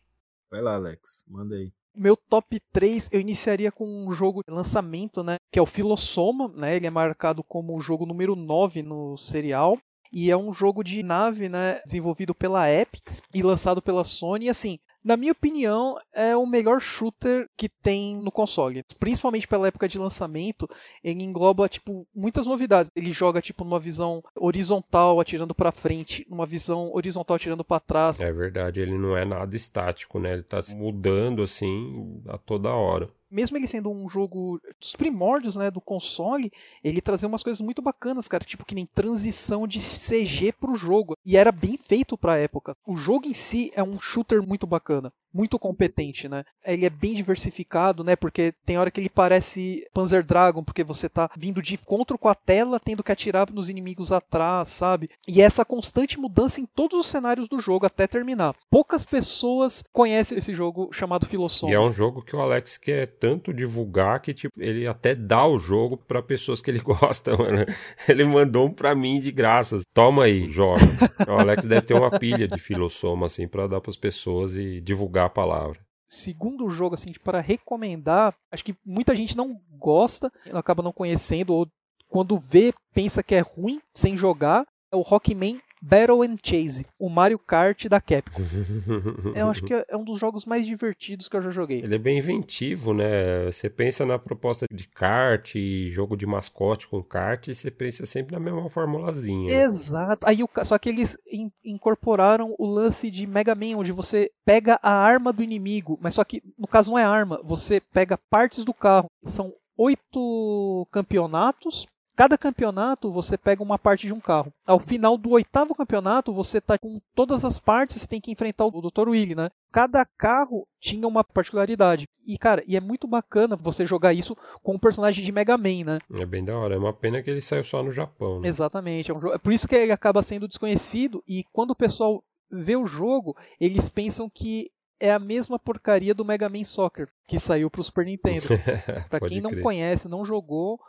Vai 0.51 0.61
lá, 0.61 0.75
Alex, 0.75 1.25
manda 1.27 1.55
aí. 1.55 1.73
Meu 1.95 2.15
top 2.15 2.61
3 2.73 3.09
eu 3.11 3.21
iniciaria 3.21 3.73
com 3.73 3.87
um 3.87 4.11
jogo 4.11 4.43
de 4.47 4.55
lançamento, 4.55 5.23
né? 5.23 5.37
Que 5.51 5.59
é 5.59 5.63
o 5.63 5.67
Filosoma, 5.67 6.53
né? 6.55 6.77
Ele 6.77 6.87
é 6.87 6.91
marcado 6.91 7.43
como 7.43 7.75
o 7.75 7.81
jogo 7.81 8.05
número 8.05 8.37
9 8.37 8.83
no 8.83 9.17
serial. 9.17 9.79
E 10.13 10.31
é 10.31 10.37
um 10.37 10.53
jogo 10.53 10.85
de 10.85 11.03
nave, 11.03 11.49
né? 11.49 11.81
Desenvolvido 11.85 12.35
pela 12.35 12.71
Epic 12.71 13.03
e 13.35 13.43
lançado 13.43 13.81
pela 13.81 14.05
Sony. 14.05 14.47
E 14.47 14.51
assim, 14.51 14.79
na 15.07 15.17
minha 15.17 15.31
opinião, 15.31 15.97
é 16.13 16.37
o 16.37 16.45
melhor 16.45 16.81
shooter 16.81 17.49
que 17.57 17.69
tem 17.69 18.17
no 18.17 18.33
console. 18.33 18.83
Principalmente 18.99 19.47
pela 19.47 19.69
época 19.69 19.87
de 19.87 19.99
lançamento, 19.99 20.69
ele 21.03 21.23
engloba 21.23 21.69
tipo 21.69 22.05
muitas 22.13 22.45
novidades. 22.45 22.91
Ele 22.97 23.13
joga 23.13 23.41
tipo 23.41 23.63
numa 23.63 23.79
visão 23.79 24.21
horizontal 24.35 25.21
atirando 25.21 25.55
para 25.55 25.71
frente, 25.71 26.27
numa 26.29 26.45
visão 26.45 26.93
horizontal 26.93 27.37
atirando 27.37 27.63
para 27.63 27.79
trás. 27.79 28.21
É 28.21 28.33
verdade, 28.33 28.81
ele 28.81 28.99
não 28.99 29.17
é 29.17 29.25
nada 29.25 29.55
estático, 29.55 30.19
né? 30.19 30.33
Ele 30.33 30.43
tá 30.43 30.61
mudando 30.75 31.41
assim 31.45 32.21
a 32.27 32.37
toda 32.37 32.71
hora 32.71 33.09
mesmo 33.37 33.59
ele 33.59 33.67
sendo 33.67 33.91
um 33.91 34.09
jogo 34.09 34.59
dos 34.81 34.97
primórdios, 34.97 35.57
né, 35.57 35.71
do 35.71 35.79
console, 35.79 36.51
ele 36.83 37.03
trazia 37.03 37.29
umas 37.29 37.43
coisas 37.43 37.61
muito 37.61 37.83
bacanas, 37.83 38.27
cara, 38.27 38.43
tipo 38.43 38.65
que 38.65 38.75
nem 38.75 38.87
transição 38.87 39.67
de 39.67 39.79
CG 39.79 40.53
pro 40.53 40.75
jogo, 40.75 41.15
e 41.23 41.37
era 41.37 41.53
bem 41.53 41.77
feito 41.77 42.17
pra 42.17 42.39
época. 42.39 42.75
O 42.87 42.97
jogo 42.97 43.27
em 43.29 43.35
si 43.35 43.71
é 43.75 43.83
um 43.83 44.01
shooter 44.01 44.43
muito 44.43 44.67
bacana 44.67 45.13
muito 45.37 45.59
competente, 45.59 46.29
né? 46.29 46.43
Ele 46.65 46.87
é 46.87 46.91
bem 46.91 47.15
diversificado, 47.15 48.03
né? 48.03 48.17
Porque 48.17 48.55
tem 48.65 48.79
hora 48.79 48.91
que 48.91 48.99
ele 48.99 49.11
parece 49.11 49.87
Panzer 49.93 50.25
Dragon, 50.25 50.65
porque 50.65 50.83
você 50.83 51.09
tá 51.09 51.31
vindo 51.37 51.61
de 51.61 51.75
encontro 51.75 52.17
com 52.17 52.29
a 52.29 52.35
tela, 52.35 52.81
tendo 52.81 53.03
que 53.03 53.13
atirar 53.13 53.51
nos 53.53 53.69
inimigos 53.69 54.11
atrás, 54.11 54.71
sabe? 54.71 55.11
E 55.29 55.43
essa 55.43 55.65
constante 55.65 56.19
mudança 56.19 56.61
em 56.61 56.67
todos 56.67 56.99
os 56.99 57.07
cenários 57.07 57.49
do 57.49 57.61
jogo 57.61 57.85
até 57.85 58.07
terminar. 58.07 58.55
Poucas 58.71 59.05
pessoas 59.05 59.85
conhecem 59.93 60.39
esse 60.39 60.55
jogo 60.55 60.89
chamado 60.93 61.27
Filosoma. 61.27 61.71
E 61.71 61.75
é 61.75 61.81
um 61.81 61.93
jogo 61.93 62.23
que 62.23 62.35
o 62.35 62.41
Alex 62.41 62.79
quer 62.79 63.07
tanto 63.19 63.53
divulgar 63.53 64.21
que 64.21 64.33
tipo, 64.33 64.55
ele 64.59 64.87
até 64.87 65.15
dá 65.15 65.47
o 65.47 65.59
jogo 65.59 65.97
para 65.97 66.23
pessoas 66.23 66.63
que 66.63 66.71
ele 66.71 66.81
gosta, 66.81 67.37
mano. 67.37 67.67
Ele 68.09 68.25
mandou 68.25 68.67
um 68.67 68.73
para 68.73 68.95
mim 68.95 69.19
de 69.19 69.31
graça. 69.31 69.81
Toma 69.93 70.25
aí, 70.25 70.49
joga. 70.49 70.81
o 71.27 71.33
Alex 71.33 71.65
deve 71.67 71.87
ter 71.87 71.95
uma 71.95 72.19
pilha 72.19 72.49
de 72.49 72.59
Filosoma 72.59 73.27
assim 73.27 73.47
para 73.47 73.67
dar 73.67 73.81
para 73.81 73.91
as 73.91 73.97
pessoas 73.97 74.57
e 74.57 74.81
divulgar 74.81 75.26
a 75.27 75.31
palavra. 75.31 75.79
Segundo 76.09 76.71
jogo, 76.71 76.95
assim, 76.95 77.13
para 77.25 77.41
recomendar, 77.41 78.35
acho 78.51 78.65
que 78.65 78.77
muita 78.85 79.15
gente 79.15 79.37
não 79.37 79.61
gosta, 79.73 80.33
acaba 80.53 80.83
não 80.83 80.93
conhecendo, 80.93 81.53
ou 81.53 81.69
quando 82.09 82.39
vê, 82.39 82.73
pensa 82.95 83.23
que 83.23 83.35
é 83.35 83.41
ruim 83.41 83.81
sem 83.93 84.17
jogar, 84.17 84.65
é 84.93 84.97
o 84.97 85.01
Rockman 85.01 85.61
Battle 85.87 86.23
and 86.23 86.37
Chase, 86.43 86.85
o 86.99 87.09
Mario 87.09 87.39
Kart 87.39 87.87
da 87.87 88.01
Capcom. 88.01 88.43
eu 89.37 89.49
acho 89.49 89.63
que 89.63 89.73
é, 89.73 89.85
é 89.89 89.97
um 89.97 90.03
dos 90.03 90.19
jogos 90.19 90.45
mais 90.45 90.67
divertidos 90.67 91.29
que 91.29 91.37
eu 91.37 91.43
já 91.43 91.51
joguei. 91.51 91.79
Ele 91.79 91.95
é 91.95 91.99
bem 91.99 92.19
inventivo, 92.19 92.93
né? 92.93 93.47
Você 93.47 93.71
pensa 93.71 94.05
na 94.05 94.19
proposta 94.19 94.67
de 94.69 94.89
kart, 94.89 95.55
jogo 95.91 96.17
de 96.17 96.27
mascote 96.27 96.89
com 96.89 97.01
kart, 97.05 97.47
e 97.47 97.55
você 97.55 97.71
pensa 97.71 98.05
sempre 98.05 98.33
na 98.33 98.41
mesma 98.41 98.69
formulazinha. 98.69 99.55
Exato. 99.55 100.27
Aí, 100.27 100.39
só 100.65 100.77
que 100.77 100.89
eles 100.89 101.17
in, 101.33 101.53
incorporaram 101.65 102.57
o 102.59 102.67
lance 102.67 103.09
de 103.09 103.25
Mega 103.25 103.55
Man, 103.55 103.77
onde 103.77 103.93
você 103.93 104.29
pega 104.45 104.81
a 104.83 104.93
arma 104.93 105.33
do 105.33 105.43
inimigo, 105.43 105.97
mas 106.03 106.15
só 106.15 106.25
que 106.25 106.43
no 106.59 106.67
caso 106.67 106.91
não 106.91 106.99
é 106.99 107.05
arma, 107.05 107.41
você 107.45 107.81
pega 107.81 108.19
partes 108.29 108.65
do 108.65 108.75
carro. 108.75 109.09
São 109.25 109.55
oito 109.77 110.89
campeonatos 110.91 111.87
Cada 112.17 112.39
campeonato 112.39 113.13
você 113.13 113.37
pega 113.37 113.63
uma 113.63 113.79
parte 113.79 114.07
de 114.07 114.15
um 114.15 114.21
carro. 114.21 114.51
Ao 114.67 114.79
final 114.79 115.19
do 115.19 115.33
oitavo 115.33 115.75
campeonato, 115.75 116.33
você 116.33 116.63
tá 116.63 116.79
com 116.79 116.99
todas 117.15 117.45
as 117.45 117.61
partes, 117.61 118.01
você 118.01 118.07
tem 118.07 118.23
que 118.23 118.33
enfrentar 118.33 118.65
o 118.65 118.71
Dr. 118.81 119.11
Willy, 119.11 119.35
né? 119.35 119.51
Cada 119.71 120.03
carro 120.07 120.67
tinha 120.81 121.07
uma 121.07 121.23
particularidade. 121.23 122.09
E, 122.27 122.39
cara, 122.39 122.65
e 122.67 122.75
é 122.75 122.81
muito 122.81 123.07
bacana 123.07 123.55
você 123.55 123.85
jogar 123.85 124.15
isso 124.15 124.35
com 124.63 124.77
um 124.77 124.79
personagem 124.79 125.23
de 125.23 125.31
Mega 125.31 125.59
Man, 125.59 125.85
né? 125.85 125.99
É 126.19 126.25
bem 126.25 126.43
da 126.43 126.59
hora. 126.59 126.75
É 126.75 126.79
uma 126.79 126.95
pena 126.95 127.23
que 127.23 127.29
ele 127.29 127.43
saiu 127.43 127.63
só 127.63 127.83
no 127.83 127.93
Japão. 127.93 128.41
Né? 128.41 128.49
Exatamente. 128.49 129.11
É, 129.11 129.15
um 129.15 129.21
jogo... 129.21 129.35
é 129.35 129.39
por 129.39 129.53
isso 129.53 129.69
que 129.69 129.77
ele 129.77 129.93
acaba 129.93 130.23
sendo 130.23 130.49
desconhecido. 130.49 131.23
E 131.29 131.45
quando 131.53 131.73
o 131.73 131.77
pessoal 131.77 132.25
vê 132.51 132.77
o 132.77 132.87
jogo, 132.87 133.37
eles 133.61 133.91
pensam 133.91 134.31
que 134.33 134.71
é 134.99 135.13
a 135.13 135.19
mesma 135.19 135.59
porcaria 135.59 136.15
do 136.15 136.25
Mega 136.25 136.49
Man 136.49 136.65
Soccer 136.65 137.09
que 137.29 137.39
saiu 137.39 137.71
pro 137.71 137.83
Super 137.83 138.07
Nintendo. 138.07 138.47
Para 139.11 139.29
quem 139.29 139.43
não 139.43 139.55
conhece, 139.61 140.09
não 140.09 140.25
jogou, 140.25 140.81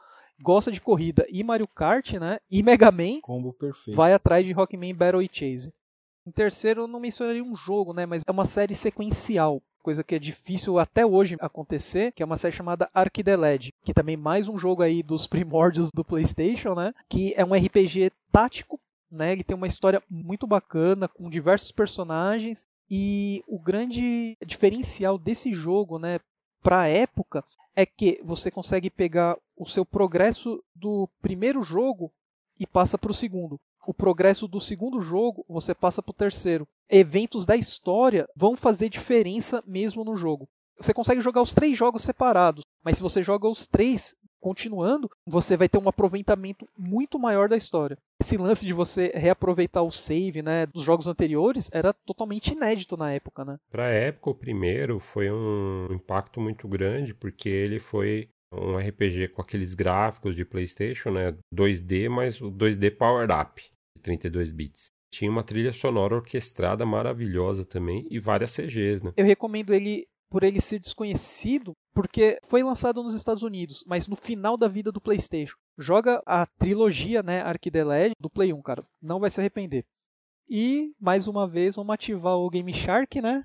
gosta 0.41 0.71
de 0.71 0.81
corrida 0.81 1.25
e 1.29 1.43
Mario 1.43 1.67
Kart, 1.67 2.13
né? 2.13 2.39
E 2.49 2.61
Mega 2.61 2.91
Man, 2.91 3.21
combo 3.21 3.53
perfeito. 3.53 3.95
Vai 3.95 4.13
atrás 4.13 4.45
de 4.45 4.51
Rockman 4.51 4.93
Battle 4.93 5.21
e 5.21 5.29
Chase. 5.31 5.73
Em 6.25 6.31
terceiro, 6.31 6.81
eu 6.81 6.87
não 6.87 6.99
mencionaria 6.99 7.43
um 7.43 7.55
jogo, 7.55 7.93
né? 7.93 8.05
Mas 8.05 8.23
é 8.27 8.31
uma 8.31 8.45
série 8.45 8.75
sequencial. 8.75 9.61
Coisa 9.81 10.03
que 10.03 10.15
é 10.15 10.19
difícil 10.19 10.77
até 10.77 11.05
hoje 11.05 11.37
acontecer, 11.39 12.11
que 12.11 12.21
é 12.21 12.25
uma 12.25 12.35
série 12.35 12.53
chamada 12.53 12.89
Ark 12.93 13.23
the 13.23 13.37
Led, 13.37 13.73
que 13.81 13.93
também 13.93 14.17
mais 14.17 14.49
um 14.49 14.57
jogo 14.57 14.83
aí 14.83 15.01
dos 15.01 15.25
primórdios 15.27 15.89
do 15.93 16.03
PlayStation, 16.03 16.75
né? 16.75 16.93
Que 17.07 17.33
é 17.37 17.45
um 17.45 17.53
RPG 17.53 18.11
tático, 18.31 18.79
né? 19.09 19.31
Ele 19.31 19.43
tem 19.43 19.55
uma 19.55 19.67
história 19.67 20.03
muito 20.09 20.45
bacana, 20.45 21.07
com 21.07 21.29
diversos 21.29 21.71
personagens. 21.71 22.65
E 22.89 23.41
o 23.47 23.59
grande 23.59 24.37
diferencial 24.45 25.17
desse 25.17 25.53
jogo, 25.53 25.99
né, 25.99 26.19
para 26.61 26.81
a 26.81 26.87
época, 26.87 27.43
é 27.75 27.85
que 27.85 28.19
você 28.23 28.49
consegue 28.49 28.89
pegar 28.89 29.37
o 29.57 29.65
seu 29.65 29.85
progresso 29.85 30.63
do 30.75 31.09
primeiro 31.21 31.63
jogo 31.63 32.11
e 32.59 32.65
passa 32.65 32.97
para 32.97 33.11
o 33.11 33.15
segundo. 33.15 33.59
O 33.85 33.93
progresso 33.93 34.47
do 34.47 34.59
segundo 34.59 35.01
jogo 35.01 35.45
você 35.47 35.73
passa 35.73 36.03
para 36.03 36.11
o 36.11 36.15
terceiro. 36.15 36.67
Eventos 36.89 37.45
da 37.45 37.55
história 37.55 38.27
vão 38.35 38.55
fazer 38.55 38.89
diferença 38.89 39.63
mesmo 39.65 40.03
no 40.03 40.15
jogo. 40.15 40.47
Você 40.79 40.93
consegue 40.93 41.21
jogar 41.21 41.41
os 41.41 41.53
três 41.53 41.75
jogos 41.75 42.03
separados, 42.03 42.63
mas 42.83 42.97
se 42.97 43.03
você 43.03 43.23
joga 43.23 43.47
os 43.47 43.65
três 43.65 44.15
continuando, 44.39 45.09
você 45.25 45.57
vai 45.57 45.67
ter 45.67 45.79
um 45.79 45.89
aproveitamento 45.89 46.67
muito 46.77 47.17
maior 47.17 47.49
da 47.49 47.57
história. 47.57 47.97
Esse 48.21 48.37
lance 48.37 48.65
de 48.65 48.73
você 48.73 49.11
reaproveitar 49.15 49.81
o 49.81 49.91
save, 49.91 50.41
né, 50.43 50.67
dos 50.67 50.83
jogos 50.83 51.07
anteriores 51.07 51.69
era 51.73 51.91
totalmente 51.91 52.53
inédito 52.53 52.95
na 52.95 53.11
época, 53.11 53.43
né? 53.43 53.57
Para 53.71 53.87
a 53.87 53.91
época, 53.91 54.29
o 54.29 54.35
primeiro 54.35 54.99
foi 54.99 55.31
um 55.31 55.87
impacto 55.91 56.39
muito 56.39 56.67
grande 56.67 57.13
porque 57.13 57.49
ele 57.49 57.79
foi 57.79 58.29
um 58.51 58.77
RPG 58.77 59.29
com 59.29 59.41
aqueles 59.41 59.73
gráficos 59.73 60.35
de 60.35 60.45
PlayStation, 60.45 61.11
né, 61.11 61.37
2D, 61.53 62.09
mas 62.09 62.39
o 62.41 62.51
2D 62.51 62.95
powered 62.95 63.33
up, 63.33 63.61
de 63.95 64.01
32 64.01 64.51
bits. 64.51 64.87
Tinha 65.11 65.31
uma 65.31 65.43
trilha 65.43 65.71
sonora 65.71 66.15
orquestrada 66.15 66.85
maravilhosa 66.85 67.65
também 67.65 68.05
e 68.09 68.19
várias 68.19 68.51
CGs, 68.51 69.03
né? 69.03 69.13
Eu 69.15 69.25
recomendo 69.25 69.73
ele 69.73 70.05
por 70.29 70.43
ele 70.43 70.59
ser 70.59 70.79
desconhecido, 70.79 71.71
porque 71.93 72.37
foi 72.43 72.61
lançado 72.61 73.01
nos 73.01 73.13
Estados 73.13 73.43
Unidos, 73.43 73.83
mas 73.87 74.07
no 74.07 74.15
final 74.15 74.57
da 74.57 74.67
vida 74.67 74.91
do 74.91 74.99
PlayStation. 74.99 75.55
Joga 75.77 76.21
a 76.25 76.45
trilogia, 76.45 77.23
né, 77.23 77.43
Legend 77.43 78.13
do 78.19 78.29
Play 78.29 78.51
1, 78.51 78.61
cara. 78.61 78.85
Não 79.01 79.19
vai 79.19 79.29
se 79.29 79.39
arrepender. 79.39 79.85
E 80.49 80.93
mais 80.99 81.27
uma 81.27 81.47
vez 81.47 81.75
vamos 81.75 81.93
ativar 81.93 82.35
o 82.35 82.49
Game 82.49 82.73
Shark, 82.73 83.21
né? 83.21 83.43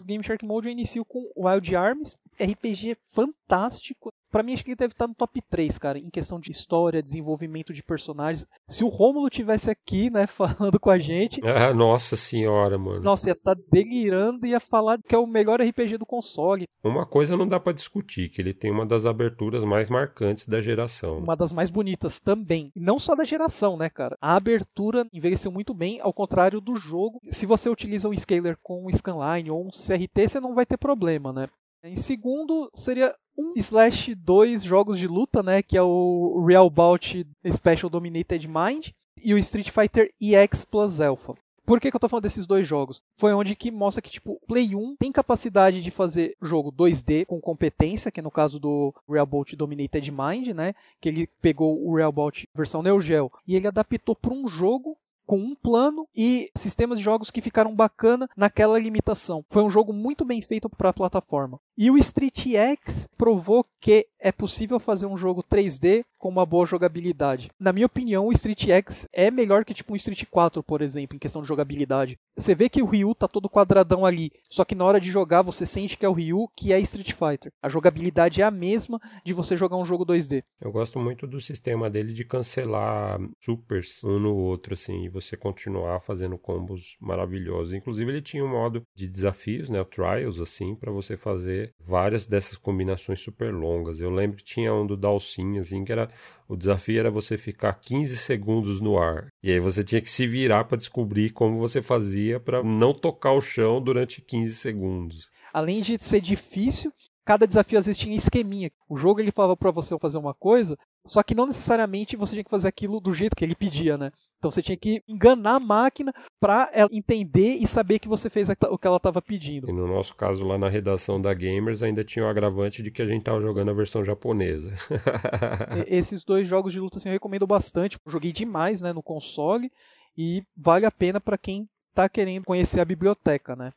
O 0.00 0.04
Game 0.04 0.22
Shark 0.22 0.44
Mode 0.44 0.68
eu 0.68 0.72
inicio 0.72 1.04
com 1.04 1.30
Wild 1.36 1.74
Arms, 1.74 2.16
RPG 2.40 2.96
fantástico. 3.14 4.12
Para 4.30 4.42
mim, 4.42 4.52
acho 4.52 4.64
que 4.64 4.70
ele 4.70 4.76
deve 4.76 4.92
estar 4.92 5.06
no 5.06 5.14
top 5.14 5.40
3, 5.40 5.78
cara, 5.78 5.98
em 5.98 6.10
questão 6.10 6.38
de 6.38 6.50
história, 6.50 7.02
desenvolvimento 7.02 7.72
de 7.72 7.82
personagens. 7.82 8.46
Se 8.68 8.84
o 8.84 8.88
Rômulo 8.88 9.30
tivesse 9.30 9.70
aqui, 9.70 10.10
né, 10.10 10.26
falando 10.28 10.78
com 10.78 10.90
a 10.90 10.98
gente. 10.98 11.40
Ah, 11.46 11.72
nossa 11.72 12.16
senhora, 12.16 12.76
mano. 12.76 13.00
Nossa, 13.00 13.28
ia 13.28 13.32
estar 13.32 13.54
tá 13.54 13.62
delirando 13.72 14.46
e 14.46 14.50
ia 14.50 14.60
falar 14.60 14.98
que 15.00 15.14
é 15.14 15.18
o 15.18 15.26
melhor 15.26 15.60
RPG 15.60 15.96
do 15.96 16.04
console. 16.04 16.68
Uma 16.84 17.06
coisa 17.06 17.36
não 17.36 17.48
dá 17.48 17.58
para 17.58 17.72
discutir, 17.72 18.28
que 18.28 18.42
ele 18.42 18.52
tem 18.52 18.70
uma 18.70 18.84
das 18.84 19.06
aberturas 19.06 19.64
mais 19.64 19.88
marcantes 19.88 20.46
da 20.46 20.60
geração. 20.60 21.18
Uma 21.18 21.36
das 21.36 21.52
mais 21.52 21.70
bonitas 21.70 22.20
também. 22.20 22.70
Não 22.76 22.98
só 22.98 23.14
da 23.14 23.24
geração, 23.24 23.76
né, 23.76 23.88
cara? 23.88 24.16
A 24.20 24.36
abertura 24.36 25.06
envelheceu 25.14 25.50
muito 25.50 25.72
bem, 25.72 25.98
ao 26.02 26.12
contrário 26.12 26.60
do 26.60 26.76
jogo. 26.76 27.20
Se 27.30 27.46
você 27.46 27.70
utiliza 27.70 28.08
um 28.08 28.16
scaler 28.16 28.58
com 28.62 28.86
um 28.86 28.92
scanline 28.92 29.50
ou 29.50 29.66
um 29.66 29.70
CRT, 29.70 30.28
você 30.28 30.40
não 30.40 30.54
vai 30.54 30.66
ter 30.66 30.76
problema, 30.76 31.32
né? 31.32 31.48
Em 31.86 31.96
segundo, 31.96 32.68
seria 32.74 33.14
um 33.38 33.52
slash 33.56 34.14
dois 34.14 34.64
jogos 34.64 34.98
de 34.98 35.06
luta, 35.06 35.42
né? 35.42 35.62
Que 35.62 35.76
é 35.76 35.82
o 35.82 36.44
Real 36.44 36.68
Bout 36.68 37.24
Special 37.52 37.88
Dominated 37.88 38.48
Mind 38.48 38.88
e 39.22 39.32
o 39.32 39.38
Street 39.38 39.70
Fighter 39.70 40.10
EX 40.20 40.64
Plus 40.64 41.00
Alpha. 41.00 41.34
Por 41.64 41.80
que, 41.80 41.90
que 41.90 41.96
eu 41.96 42.00
tô 42.00 42.08
falando 42.08 42.22
desses 42.22 42.46
dois 42.46 42.66
jogos? 42.66 43.02
Foi 43.18 43.32
onde 43.32 43.56
que 43.56 43.72
mostra 43.72 44.00
que, 44.00 44.10
tipo, 44.10 44.40
Play 44.46 44.74
1 44.74 44.96
tem 44.96 45.10
capacidade 45.10 45.82
de 45.82 45.90
fazer 45.90 46.36
jogo 46.40 46.70
2D 46.70 47.26
com 47.26 47.40
competência, 47.40 48.10
que 48.10 48.20
é 48.20 48.22
no 48.22 48.30
caso 48.30 48.60
do 48.60 48.94
Real 49.08 49.26
Bout 49.26 49.56
Dominated 49.56 50.10
Mind, 50.12 50.48
né? 50.54 50.74
Que 51.00 51.08
ele 51.08 51.28
pegou 51.42 51.84
o 51.84 51.96
Real 51.96 52.12
Bout 52.12 52.48
versão 52.54 52.82
Neo 52.82 53.00
Geo 53.00 53.32
e 53.46 53.56
ele 53.56 53.66
adaptou 53.66 54.14
para 54.14 54.32
um 54.32 54.46
jogo 54.46 54.96
com 55.26 55.38
um 55.38 55.54
plano 55.54 56.06
e 56.16 56.50
sistemas 56.56 56.98
de 56.98 57.04
jogos 57.04 57.30
que 57.30 57.40
ficaram 57.40 57.74
bacana 57.74 58.28
naquela 58.36 58.78
limitação. 58.78 59.44
Foi 59.50 59.62
um 59.62 59.70
jogo 59.70 59.92
muito 59.92 60.24
bem 60.24 60.40
feito 60.40 60.70
para 60.70 60.90
a 60.90 60.94
plataforma. 60.94 61.58
E 61.76 61.90
o 61.90 61.98
Street 61.98 62.46
X 62.46 63.08
provou 63.18 63.66
que 63.80 64.06
é 64.26 64.32
possível 64.32 64.80
fazer 64.80 65.06
um 65.06 65.16
jogo 65.16 65.40
3D 65.40 66.04
com 66.18 66.28
uma 66.28 66.44
boa 66.44 66.66
jogabilidade. 66.66 67.48
Na 67.60 67.72
minha 67.72 67.86
opinião, 67.86 68.26
o 68.26 68.32
Street 68.32 68.66
X 68.66 69.06
é 69.12 69.30
melhor 69.30 69.64
que 69.64 69.72
tipo 69.72 69.92
um 69.92 69.96
Street 69.96 70.24
4, 70.28 70.64
por 70.64 70.82
exemplo, 70.82 71.14
em 71.14 71.18
questão 71.20 71.42
de 71.42 71.46
jogabilidade. 71.46 72.18
Você 72.36 72.52
vê 72.52 72.68
que 72.68 72.82
o 72.82 72.86
Ryu 72.86 73.14
tá 73.14 73.28
todo 73.28 73.48
quadradão 73.48 74.04
ali, 74.04 74.32
só 74.50 74.64
que 74.64 74.74
na 74.74 74.84
hora 74.84 74.98
de 74.98 75.12
jogar 75.12 75.42
você 75.42 75.64
sente 75.64 75.96
que 75.96 76.04
é 76.04 76.08
o 76.08 76.12
Ryu 76.12 76.48
que 76.56 76.72
é 76.72 76.80
Street 76.80 77.12
Fighter. 77.12 77.52
A 77.62 77.68
jogabilidade 77.68 78.42
é 78.42 78.44
a 78.44 78.50
mesma 78.50 78.98
de 79.24 79.32
você 79.32 79.56
jogar 79.56 79.76
um 79.76 79.84
jogo 79.84 80.04
2D. 80.04 80.42
Eu 80.60 80.72
gosto 80.72 80.98
muito 80.98 81.24
do 81.24 81.40
sistema 81.40 81.88
dele 81.88 82.12
de 82.12 82.24
cancelar 82.24 83.20
supers 83.40 84.02
um 84.02 84.18
no 84.18 84.34
outro 84.34 84.74
assim, 84.74 85.04
e 85.04 85.08
você 85.08 85.36
continuar 85.36 86.00
fazendo 86.00 86.36
combos 86.36 86.96
maravilhosos. 87.00 87.74
Inclusive 87.74 88.10
ele 88.10 88.22
tinha 88.22 88.44
um 88.44 88.50
modo 88.50 88.82
de 88.92 89.06
desafios, 89.06 89.68
né, 89.68 89.84
trials 89.84 90.40
assim, 90.40 90.74
para 90.74 90.90
você 90.90 91.16
fazer 91.16 91.72
várias 91.78 92.26
dessas 92.26 92.58
combinações 92.58 93.20
super 93.20 93.54
longas. 93.54 94.00
Eu 94.00 94.15
lembro 94.16 94.36
que 94.36 94.44
tinha 94.44 94.74
um 94.74 94.86
do 94.86 94.96
Dalsin, 94.96 95.58
assim, 95.58 95.84
que 95.84 95.92
era 95.92 96.08
o 96.48 96.56
desafio 96.56 97.00
era 97.00 97.10
você 97.10 97.36
ficar 97.36 97.72
15 97.74 98.16
segundos 98.16 98.80
no 98.80 98.98
ar. 98.98 99.28
E 99.42 99.50
aí 99.50 99.58
você 99.58 99.82
tinha 99.82 100.00
que 100.00 100.08
se 100.08 100.26
virar 100.26 100.64
para 100.64 100.76
descobrir 100.76 101.30
como 101.30 101.58
você 101.58 101.82
fazia 101.82 102.38
para 102.38 102.62
não 102.62 102.94
tocar 102.94 103.32
o 103.32 103.40
chão 103.40 103.80
durante 103.80 104.20
15 104.20 104.54
segundos. 104.54 105.30
Além 105.52 105.80
de 105.80 105.98
ser 105.98 106.20
difícil, 106.20 106.92
cada 107.24 107.46
desafio 107.46 107.78
às 107.78 107.86
vezes 107.86 108.00
tinha 108.00 108.16
esqueminha. 108.16 108.70
O 108.88 108.96
jogo 108.96 109.20
ele 109.20 109.32
falava 109.32 109.56
para 109.56 109.70
você 109.70 109.98
fazer 109.98 110.18
uma 110.18 110.34
coisa, 110.34 110.76
só 111.06 111.22
que 111.22 111.34
não 111.34 111.46
necessariamente 111.46 112.16
você 112.16 112.32
tinha 112.32 112.44
que 112.44 112.50
fazer 112.50 112.68
aquilo 112.68 113.00
do 113.00 113.14
jeito 113.14 113.36
que 113.36 113.44
ele 113.44 113.54
pedia, 113.54 113.96
né? 113.96 114.10
Então 114.38 114.50
você 114.50 114.62
tinha 114.62 114.76
que 114.76 115.02
enganar 115.08 115.54
a 115.54 115.60
máquina 115.60 116.12
para 116.40 116.70
ela 116.72 116.90
entender 116.92 117.54
e 117.54 117.66
saber 117.66 117.98
que 117.98 118.08
você 118.08 118.28
fez 118.28 118.48
o 118.48 118.78
que 118.78 118.86
ela 118.86 118.96
estava 118.96 119.22
pedindo. 119.22 119.68
E 119.68 119.72
no 119.72 119.86
nosso 119.86 120.14
caso 120.14 120.44
lá 120.44 120.58
na 120.58 120.68
redação 120.68 121.20
da 121.20 121.32
Gamers 121.32 121.82
ainda 121.82 122.04
tinha 122.04 122.24
o 122.24 122.28
agravante 122.28 122.82
de 122.82 122.90
que 122.90 123.02
a 123.02 123.06
gente 123.06 123.20
estava 123.20 123.40
jogando 123.40 123.70
a 123.70 123.74
versão 123.74 124.04
japonesa. 124.04 124.74
Esses 125.86 126.24
dois 126.24 126.46
jogos 126.46 126.72
de 126.72 126.80
luta 126.80 126.98
assim, 126.98 127.08
eu 127.08 127.14
recomendo 127.14 127.46
bastante. 127.46 127.98
joguei 128.06 128.32
demais, 128.32 128.82
né, 128.82 128.92
no 128.92 129.02
console 129.02 129.70
e 130.16 130.42
vale 130.56 130.86
a 130.86 130.90
pena 130.90 131.20
para 131.20 131.38
quem 131.38 131.68
está 131.90 132.08
querendo 132.08 132.44
conhecer 132.44 132.80
a 132.80 132.84
biblioteca, 132.84 133.54
né? 133.54 133.72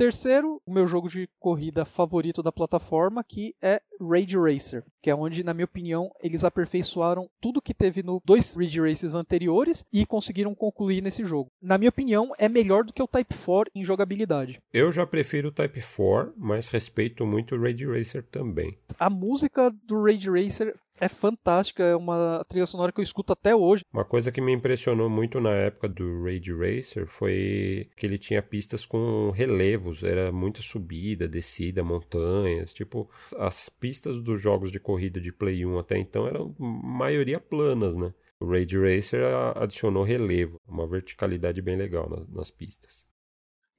Terceiro, 0.00 0.62
o 0.64 0.72
meu 0.72 0.88
jogo 0.88 1.10
de 1.10 1.28
corrida 1.38 1.84
favorito 1.84 2.42
da 2.42 2.50
plataforma, 2.50 3.22
que 3.22 3.54
é 3.60 3.82
Rage 4.00 4.34
Racer, 4.38 4.82
que 5.02 5.10
é 5.10 5.14
onde, 5.14 5.44
na 5.44 5.52
minha 5.52 5.66
opinião, 5.66 6.10
eles 6.22 6.42
aperfeiçoaram 6.42 7.28
tudo 7.38 7.60
que 7.60 7.74
teve 7.74 8.02
no 8.02 8.18
dois 8.24 8.56
Rage 8.56 8.80
Races 8.80 9.12
anteriores 9.12 9.84
e 9.92 10.06
conseguiram 10.06 10.54
concluir 10.54 11.02
nesse 11.02 11.22
jogo. 11.22 11.50
Na 11.60 11.76
minha 11.76 11.90
opinião, 11.90 12.32
é 12.38 12.48
melhor 12.48 12.82
do 12.82 12.94
que 12.94 13.02
o 13.02 13.06
Type 13.06 13.34
4 13.44 13.70
em 13.74 13.84
jogabilidade. 13.84 14.58
Eu 14.72 14.90
já 14.90 15.06
prefiro 15.06 15.48
o 15.48 15.52
Type 15.52 15.82
4, 15.82 16.32
mas 16.34 16.68
respeito 16.68 17.26
muito 17.26 17.54
o 17.54 17.60
Rage 17.60 17.84
Racer 17.84 18.24
também. 18.32 18.78
A 18.98 19.10
música 19.10 19.70
do 19.84 20.02
Rage 20.02 20.30
Racer 20.30 20.74
é 21.00 21.08
fantástica, 21.08 21.82
é 21.82 21.96
uma 21.96 22.42
trilha 22.48 22.66
sonora 22.66 22.92
que 22.92 23.00
eu 23.00 23.02
escuto 23.02 23.32
até 23.32 23.56
hoje. 23.56 23.84
Uma 23.92 24.04
coisa 24.04 24.30
que 24.30 24.40
me 24.40 24.52
impressionou 24.52 25.08
muito 25.08 25.40
na 25.40 25.50
época 25.50 25.88
do 25.88 26.22
Rage 26.24 26.52
Racer 26.52 27.06
foi 27.06 27.88
que 27.96 28.06
ele 28.06 28.18
tinha 28.18 28.42
pistas 28.42 28.84
com 28.84 29.30
relevos, 29.30 30.02
era 30.02 30.30
muita 30.30 30.60
subida, 30.60 31.26
descida, 31.26 31.82
montanhas, 31.82 32.74
tipo, 32.74 33.10
as 33.36 33.68
pistas 33.68 34.20
dos 34.20 34.40
jogos 34.40 34.70
de 34.70 34.78
corrida 34.78 35.20
de 35.20 35.32
Play 35.32 35.64
1 35.64 35.78
até 35.78 35.98
então 35.98 36.26
eram 36.26 36.54
maioria 36.58 37.40
planas, 37.40 37.96
né? 37.96 38.12
O 38.38 38.46
Rage 38.46 38.78
Racer 38.78 39.22
adicionou 39.56 40.02
relevo, 40.02 40.58
uma 40.66 40.86
verticalidade 40.86 41.60
bem 41.60 41.76
legal 41.76 42.08
nas, 42.08 42.28
nas 42.28 42.50
pistas. 42.50 43.09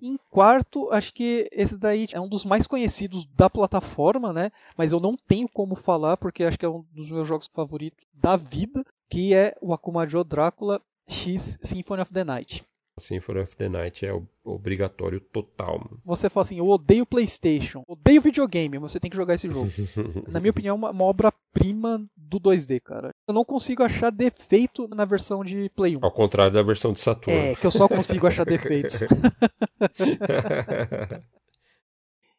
Em 0.02 0.18
quarto, 0.32 0.90
acho 0.92 1.14
que 1.14 1.48
esse 1.52 1.78
daí 1.78 2.08
é 2.12 2.20
um 2.20 2.28
dos 2.28 2.44
mais 2.44 2.66
conhecidos 2.66 3.26
da 3.28 3.50
plataforma, 3.50 4.34
né? 4.34 4.50
Mas 4.76 4.92
eu 4.92 5.00
não 5.00 5.16
tenho 5.16 5.48
como 5.48 5.76
falar 5.76 6.18
porque 6.18 6.44
acho 6.44 6.58
que 6.58 6.66
é 6.66 6.70
um 6.70 6.84
dos 6.92 7.12
meus 7.12 7.28
jogos 7.28 7.48
favoritos 7.48 8.06
da 8.14 8.36
vida, 8.36 8.84
que 9.10 9.34
é 9.34 9.56
o 9.62 9.74
Akumajo 9.74 10.24
Drácula 10.24 10.82
X 11.08 11.60
Symphony 11.62 12.02
of 12.02 12.12
the 12.12 12.24
Night. 12.24 12.66
Symphony 13.02 13.42
of 13.42 13.56
the 13.56 13.68
Night 13.68 14.06
é 14.06 14.14
obrigatório 14.44 15.20
total. 15.20 15.80
Mano. 15.80 16.00
Você 16.06 16.30
fala 16.30 16.44
assim, 16.44 16.60
eu 16.60 16.68
odeio 16.68 17.06
PlayStation, 17.06 17.84
odeio 17.88 18.22
videogame, 18.22 18.78
você 18.78 19.00
tem 19.00 19.10
que 19.10 19.18
jogar 19.18 19.36
esse 19.36 19.50
jogo. 19.50 19.72
na 20.28 20.40
minha 20.40 20.52
opinião, 20.52 20.76
é 20.76 20.78
uma, 20.78 20.92
uma 20.92 21.06
obra-prima 21.06 22.06
do 22.16 22.40
2D, 22.40 22.80
cara. 22.82 23.12
Eu 23.28 23.34
não 23.34 23.44
consigo 23.44 23.84
achar 23.84 24.12
defeito 24.12 24.88
na 24.96 25.06
versão 25.06 25.44
de 25.44 25.70
Play 25.76 25.98
1. 25.98 26.00
Ao 26.02 26.12
contrário 26.12 26.54
da 26.54 26.62
versão 26.62 26.94
de 26.94 27.00
Saturno. 27.00 27.40
É, 27.40 27.56
que 27.56 27.68
eu 27.68 27.72
só 27.72 27.88
consigo 27.88 28.28
achar 28.28 28.46
defeitos. 28.50 29.02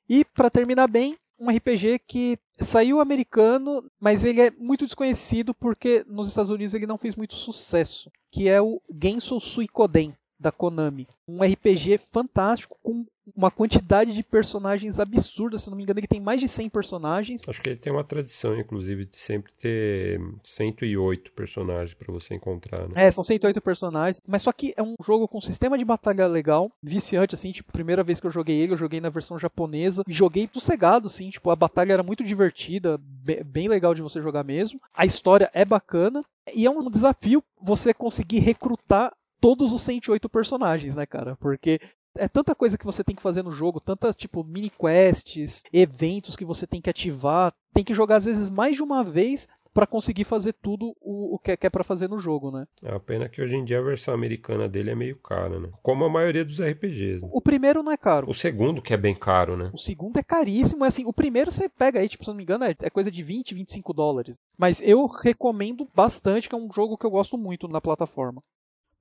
e 0.09 0.25
para 0.25 0.51
terminar 0.51 0.89
bem, 0.89 1.17
um 1.39 1.51
RPG 1.51 2.01
que 2.07 2.39
saiu 2.61 3.01
americano, 3.01 3.85
mas 4.01 4.25
ele 4.25 4.41
é 4.41 4.51
muito 4.53 4.85
desconhecido 4.85 5.53
porque 5.53 6.05
nos 6.07 6.29
Estados 6.29 6.51
Unidos 6.51 6.73
ele 6.73 6.87
não 6.87 6.97
fez 6.97 7.17
muito 7.17 7.35
sucesso, 7.35 8.09
que 8.31 8.49
é 8.49 8.63
o 8.63 8.81
Gensou 9.03 9.41
Suikoden 9.41 10.15
da 10.43 10.53
Konami. 10.53 11.07
Um 11.27 11.43
RPG 11.43 11.99
fantástico 11.99 12.77
com 12.83 13.07
uma 13.37 13.51
quantidade 13.51 14.13
de 14.13 14.23
personagens 14.23 14.99
absurda, 14.99 15.59
se 15.59 15.71
não 15.71 15.77
me 15.77 15.85
engano, 15.85 16.01
ele 16.01 16.07
tem 16.07 16.21
mais 16.21 16.41
de 16.41 16.49
100 16.49 16.69
personagens. 16.71 17.49
Acho 17.49 17.63
que 17.63 17.69
ele 17.71 17.79
tem 17.79 17.93
uma 17.93 18.03
tradição, 18.03 18.59
inclusive, 18.59 19.07
de 19.07 19.17
sempre 19.17 19.53
ter 19.53 20.21
108 20.43 21.33
personagens 21.33 21.95
para 21.95 22.13
você 22.13 22.35
encontrar, 22.35 22.89
né? 22.89 23.07
É, 23.07 23.11
são 23.11 23.23
108 23.23 23.61
personagens, 23.61 24.21
mas 24.27 24.43
só 24.43 24.53
que 24.53 24.75
é 24.77 24.83
um 24.83 24.97
jogo 25.05 25.29
com 25.29 25.41
sistema 25.41 25.79
de 25.79 25.85
batalha 25.85 26.27
legal, 26.27 26.71
viciante, 26.83 27.35
assim, 27.35 27.53
tipo, 27.53 27.73
primeira 27.73 28.03
vez 28.03 28.19
que 28.19 28.27
eu 28.27 28.31
joguei 28.31 28.61
ele, 28.61 28.73
eu 28.73 28.77
joguei 28.77 29.01
na 29.01 29.09
versão 29.09 29.39
japonesa, 29.39 30.03
e 30.09 30.13
joguei 30.13 30.49
sossegado, 30.53 31.07
assim, 31.07 31.31
tipo, 31.31 31.49
a 31.51 31.57
batalha 31.57 31.93
era 31.93 32.03
muito 32.03 32.25
divertida, 32.25 32.99
bem 33.47 33.69
legal 33.69 33.95
de 33.95 34.03
você 34.03 34.21
jogar 34.21 34.43
mesmo, 34.43 34.81
a 34.93 35.07
história 35.07 35.49
é 35.55 35.65
bacana, 35.65 36.25
e 36.55 36.67
é 36.67 36.71
um 36.71 36.91
desafio 36.91 37.43
você 37.61 37.95
conseguir 37.95 38.41
recrutar 38.41 39.13
todos 39.43 39.73
os 39.73 39.83
108 39.83 40.29
personagens, 40.29 40.95
né, 40.95 41.05
cara? 41.05 41.35
Porque 41.35 41.81
é 42.17 42.29
tanta 42.29 42.55
coisa 42.55 42.79
que 42.79 42.87
você 42.87 43.03
tem 43.03 43.17
que 43.17 43.23
fazer 43.23 43.43
no 43.43 43.51
jogo, 43.51 43.81
tantas 43.81 44.15
tipo 44.15 44.45
mini 44.45 44.71
quests, 44.71 45.65
eventos 45.73 46.37
que 46.37 46.45
você 46.45 46.65
tem 46.65 46.81
que 46.81 46.89
ativar, 46.89 47.53
tem 47.75 47.83
que 47.83 47.93
jogar 47.93 48.17
às 48.17 48.25
vezes 48.25 48.49
mais 48.49 48.77
de 48.77 48.85
uma 48.85 49.03
vez 49.03 49.49
para 49.75 49.87
conseguir 49.87 50.25
fazer 50.25 50.53
tudo 50.53 50.95
o, 51.01 51.35
o 51.35 51.39
que 51.39 51.51
é, 51.51 51.59
é 51.61 51.71
para 51.71 51.83
fazer 51.83 52.09
no 52.09 52.19
jogo, 52.19 52.53
né? 52.53 52.67
É 52.83 52.95
a 52.95 53.01
pena 53.01 53.29
que 53.29 53.43
hoje 53.43 53.57
em 53.57 53.65
dia 53.65 53.79
a 53.79 53.83
versão 53.83 54.15
americana 54.15 54.69
dele 54.69 54.91
é 54.91 54.95
meio 54.95 55.17
cara, 55.17 55.59
né? 55.59 55.71
Como 55.83 56.05
a 56.05 56.11
maioria 56.11 56.45
dos 56.45 56.61
RPGs. 56.61 57.25
Né? 57.25 57.31
O 57.33 57.41
primeiro 57.41 57.83
não 57.83 57.91
é 57.91 57.97
caro. 57.97 58.29
O 58.31 58.35
segundo 58.35 58.83
que 58.83 58.93
é 58.93 58.99
bem 58.99 59.15
caro, 59.15 59.57
né? 59.57 59.71
O 59.73 59.79
segundo 59.79 60.19
é 60.19 60.23
caríssimo, 60.23 60.85
é 60.85 60.89
assim, 60.89 61.05
o 61.07 61.13
primeiro 61.13 61.51
você 61.51 61.69
pega 61.69 61.99
aí, 61.99 62.09
tipo, 62.09 62.23
se 62.23 62.31
não 62.31 62.37
me 62.37 62.43
engano, 62.45 62.65
é, 62.65 62.75
é 62.83 62.91
coisa 62.91 63.11
de 63.11 63.23
20, 63.23 63.55
25 63.55 63.93
dólares. 63.95 64.39
Mas 64.57 64.81
eu 64.83 65.07
recomendo 65.07 65.89
bastante, 65.95 66.49
que 66.49 66.55
é 66.55 66.59
um 66.59 66.71
jogo 66.71 66.99
que 66.99 67.07
eu 67.07 67.11
gosto 67.11 67.39
muito 67.39 67.67
na 67.67 67.81
plataforma. 67.81 68.43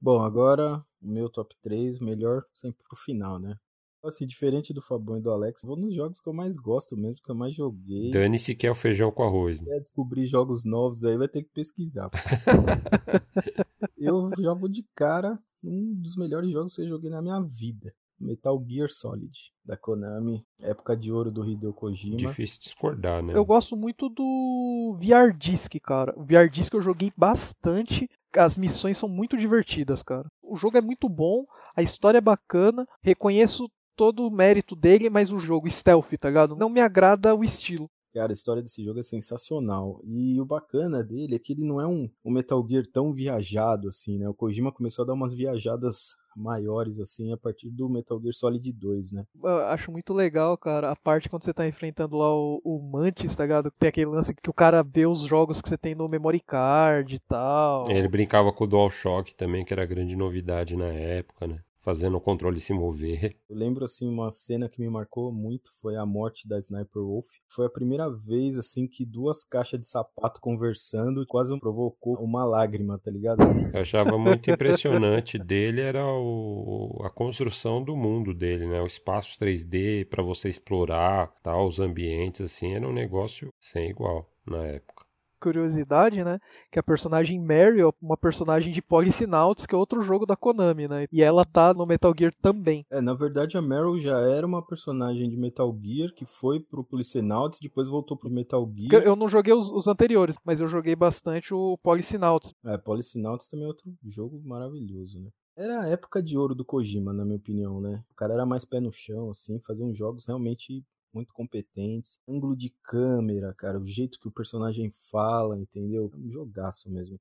Bom, 0.02 0.20
agora 0.20 0.84
o 1.00 1.08
meu 1.08 1.30
top 1.30 1.56
3, 1.62 2.00
melhor 2.00 2.44
sempre 2.56 2.84
pro 2.90 2.98
final, 2.98 3.38
né? 3.38 3.56
Assim, 4.04 4.26
diferente 4.26 4.74
do 4.74 4.82
Fabão 4.82 5.20
e 5.20 5.22
do 5.22 5.30
Alex, 5.30 5.62
vou 5.62 5.78
nos 5.78 5.94
jogos 5.94 6.20
que 6.20 6.28
eu 6.28 6.34
mais 6.34 6.58
gosto 6.58 6.98
mesmo, 6.98 7.24
que 7.24 7.30
eu 7.30 7.36
mais 7.36 7.54
joguei. 7.54 8.10
Dane-se 8.10 8.56
que 8.56 8.66
é 8.66 8.72
o 8.72 8.76
feijão 8.76 9.12
com 9.12 9.22
arroz. 9.22 9.62
Né? 9.62 9.78
É, 9.78 9.80
descobrir 9.80 10.26
jogos 10.26 10.66
novos 10.66 11.06
aí 11.06 11.16
vai 11.16 11.28
ter 11.28 11.44
que 11.44 11.52
pesquisar. 11.54 12.10
eu 13.96 14.32
já 14.40 14.56
vou 14.56 14.68
de 14.68 14.84
cara 14.96 15.38
um 15.64 15.94
dos 15.94 16.16
melhores 16.16 16.52
jogos 16.52 16.76
que 16.76 16.82
eu 16.82 16.88
joguei 16.88 17.12
na 17.12 17.22
minha 17.22 17.40
vida. 17.40 17.94
Metal 18.22 18.64
Gear 18.68 18.90
Solid, 18.90 19.52
da 19.66 19.76
Konami, 19.76 20.46
época 20.60 20.96
de 20.96 21.12
ouro 21.12 21.32
do 21.32 21.44
Hideo 21.44 21.74
Kojima. 21.74 22.18
Difícil 22.18 22.60
discordar, 22.62 23.24
né? 23.24 23.36
Eu 23.36 23.44
gosto 23.44 23.76
muito 23.76 24.08
do 24.10 24.96
VR 24.98 25.36
Disc, 25.36 25.74
cara. 25.82 26.14
O 26.16 26.24
VR 26.24 26.50
Disc 26.50 26.74
eu 26.74 26.82
joguei 26.82 27.12
bastante. 27.18 28.10
As 28.36 28.56
missões 28.56 28.98
são 28.98 29.10
muito 29.10 29.36
divertidas, 29.36 30.04
cara. 30.04 30.28
O 30.42 30.56
jogo 30.56 30.78
é 30.78 30.82
muito 30.82 31.10
bom, 31.10 31.46
a 31.76 31.82
história 31.82 32.20
é 32.20 32.22
bacana, 32.22 32.88
reconheço 33.02 33.70
todo 33.96 34.26
o 34.26 34.32
mérito 34.32 34.76
dele, 34.76 35.10
mas 35.10 35.32
o 35.32 35.40
jogo 35.40 35.70
stealth, 35.70 36.14
tá 36.20 36.30
ligado? 36.30 36.56
Não 36.56 36.70
me 36.70 36.80
agrada 36.80 37.36
o 37.36 37.44
estilo. 37.44 37.90
Cara, 38.14 38.32
a 38.32 38.34
história 38.34 38.62
desse 38.62 38.84
jogo 38.84 39.00
é 39.00 39.04
sensacional. 39.04 40.02
E 40.04 40.40
o 40.40 40.46
bacana 40.46 41.02
dele 41.02 41.36
é 41.36 41.40
que 41.40 41.54
ele 41.54 41.64
não 41.64 41.80
é 41.80 41.88
um, 41.88 42.10
um 42.26 42.32
Metal 42.32 42.66
Gear 42.68 42.86
tão 42.86 43.14
viajado 43.14 43.88
assim, 43.88 44.18
né? 44.18 44.28
O 44.28 44.34
Kojima 44.34 44.72
começou 44.72 45.04
a 45.04 45.06
dar 45.08 45.14
umas 45.14 45.34
viajadas 45.34 46.16
maiores, 46.36 47.00
assim, 47.00 47.32
a 47.34 47.38
partir 47.38 47.70
do 47.70 47.90
Metal 47.90 48.20
Gear 48.20 48.34
Solid 48.34 48.72
2, 48.72 49.12
né? 49.12 49.26
Eu 49.44 49.68
acho 49.68 49.92
muito 49.92 50.14
legal, 50.14 50.58
cara, 50.58 50.92
a 50.92 50.96
parte 50.96 51.30
quando 51.30 51.44
você 51.44 51.54
tá 51.54 51.68
enfrentando 51.68 52.18
lá 52.18 52.34
o, 52.34 52.62
o 52.64 52.80
Mantis, 52.80 53.36
tá 53.36 53.44
ligado? 53.44 53.72
Tem 53.72 53.90
aquele 53.90 54.08
lance 54.08 54.36
que 54.36 54.50
o 54.50 54.54
cara 54.54 54.84
vê 54.84 55.06
os 55.06 55.22
jogos 55.22 55.62
que 55.62 55.70
você 55.70 55.78
tem 55.78 55.96
no 55.96 56.08
memory 56.08 56.40
card 56.40 57.16
e 57.16 57.20
tal. 57.20 57.90
Ele 57.90 58.08
brincava 58.08 58.52
com 58.52 58.64
o 58.64 58.68
DualShock 58.68 59.36
também, 59.36 59.66
que 59.66 59.74
era 59.74 59.86
grande 59.86 60.16
novidade 60.16 60.76
na 60.76 60.88
época, 60.88 61.48
né? 61.48 61.60
Fazendo 61.82 62.18
o 62.18 62.22
controle 62.22 62.60
se 62.62 62.74
mover. 62.74 63.36
Eu 63.50 63.56
lembro 63.56 63.84
assim 63.84 64.08
uma 64.08 64.32
cena 64.32 64.70
que 64.70 64.80
me 64.80 64.90
marcou 64.90 65.32
muito 65.32 65.72
foi 65.82 65.96
a 65.96 66.06
morte 66.06 66.48
da 66.48 66.58
Sniper 66.58 67.02
Wolf. 67.02 67.26
Foi 67.50 67.66
a 67.66 67.70
primeira 67.70 68.10
vez 68.10 68.58
assim 68.58 68.88
que 68.88 69.06
duas 69.06 69.44
caixas 69.44 69.80
de 69.80 69.88
sapato 69.88 70.40
conversando 70.40 71.26
quase 71.28 71.52
provocou 71.60 72.16
uma 72.16 72.46
lágrima, 72.46 72.98
tá 73.00 73.12
ligado? 73.12 73.42
Eu 73.74 73.82
achava 73.82 74.18
muito 74.18 74.50
impressionante 74.50 75.38
dele 75.38 75.82
era 75.82 76.06
o, 76.06 77.02
a 77.04 77.10
construção 77.10 77.84
do 77.84 77.96
mundo 77.96 78.34
dele, 78.34 78.68
né? 78.68 78.82
O 78.82 78.86
espaço 78.88 79.38
3D 79.40 80.06
para 80.06 80.24
você 80.24 80.50
explorar, 80.50 81.34
tal, 81.44 81.68
os 81.68 81.80
ambientes 81.80 82.42
assim, 82.42 82.74
era 82.74 82.88
um 82.88 82.94
negócio 82.94 83.50
sem 83.60 83.90
igual 83.90 84.30
na 84.46 84.66
época 84.66 85.01
curiosidade, 85.42 86.24
né? 86.24 86.40
Que 86.72 86.80
a 86.80 86.84
personagem 86.84 87.40
Mary 87.40 87.82
é 87.82 87.90
uma 88.02 88.16
personagem 88.16 88.72
de 88.72 88.82
Policinauts, 88.82 89.66
que 89.66 89.74
é 89.74 89.78
outro 89.78 90.02
jogo 90.02 90.26
da 90.26 90.36
Konami, 90.36 90.88
né? 90.88 91.06
E 91.12 91.24
ela 91.24 91.44
tá 91.44 91.74
no 91.74 91.86
Metal 91.86 92.14
Gear 92.18 92.32
também. 92.42 92.86
É, 92.90 93.02
na 93.02 93.14
verdade 93.14 93.58
a 93.58 93.62
Meryl 93.62 94.00
já 94.00 94.20
era 94.20 94.46
uma 94.46 94.66
personagem 94.66 95.30
de 95.30 95.36
Metal 95.36 95.76
Gear 95.82 96.14
que 96.14 96.26
foi 96.26 96.60
pro 96.60 96.84
Policinauts, 96.84 97.60
depois 97.60 97.88
voltou 97.88 98.16
pro 98.16 98.30
Metal 98.30 98.70
Gear. 98.76 99.04
Eu 99.04 99.16
não 99.16 99.28
joguei 99.28 99.54
os, 99.54 99.72
os 99.72 99.88
anteriores, 99.88 100.38
mas 100.46 100.60
eu 100.60 100.68
joguei 100.68 100.96
bastante 100.96 101.54
o 101.54 101.78
Policinauts. 101.82 102.54
É, 102.64 102.78
Policinauts 102.78 103.48
também 103.48 103.66
é 103.66 103.70
outro 103.70 103.92
jogo 104.08 104.40
maravilhoso, 104.44 105.20
né? 105.20 105.30
Era 105.56 105.82
a 105.82 105.88
época 105.88 106.24
de 106.24 106.38
ouro 106.38 106.56
do 106.56 106.64
Kojima, 106.64 107.12
na 107.12 107.26
minha 107.26 107.38
opinião, 107.38 107.82
né? 107.82 108.04
O 108.12 108.16
cara 108.16 108.34
era 108.34 108.46
mais 108.46 108.64
pé 108.64 108.80
no 108.80 108.92
chão, 108.92 109.32
assim, 109.32 109.60
fazia 109.60 109.86
uns 109.86 109.98
jogos 109.98 110.26
realmente 110.26 110.84
muito 111.14 111.34
competentes. 111.34 112.20
Ângulo 112.28 112.56
de 112.56 112.70
câmera, 112.84 113.54
cara, 113.54 113.80
o 113.80 113.88
jeito 113.88 114.20
que 114.20 114.28
o 114.28 114.32
personagem 114.32 114.94
fala, 115.12 115.58
entendeu? 115.58 116.12
É 116.14 116.18
um 116.18 116.30
jogaço 116.30 116.90
mesmo. 116.90 117.20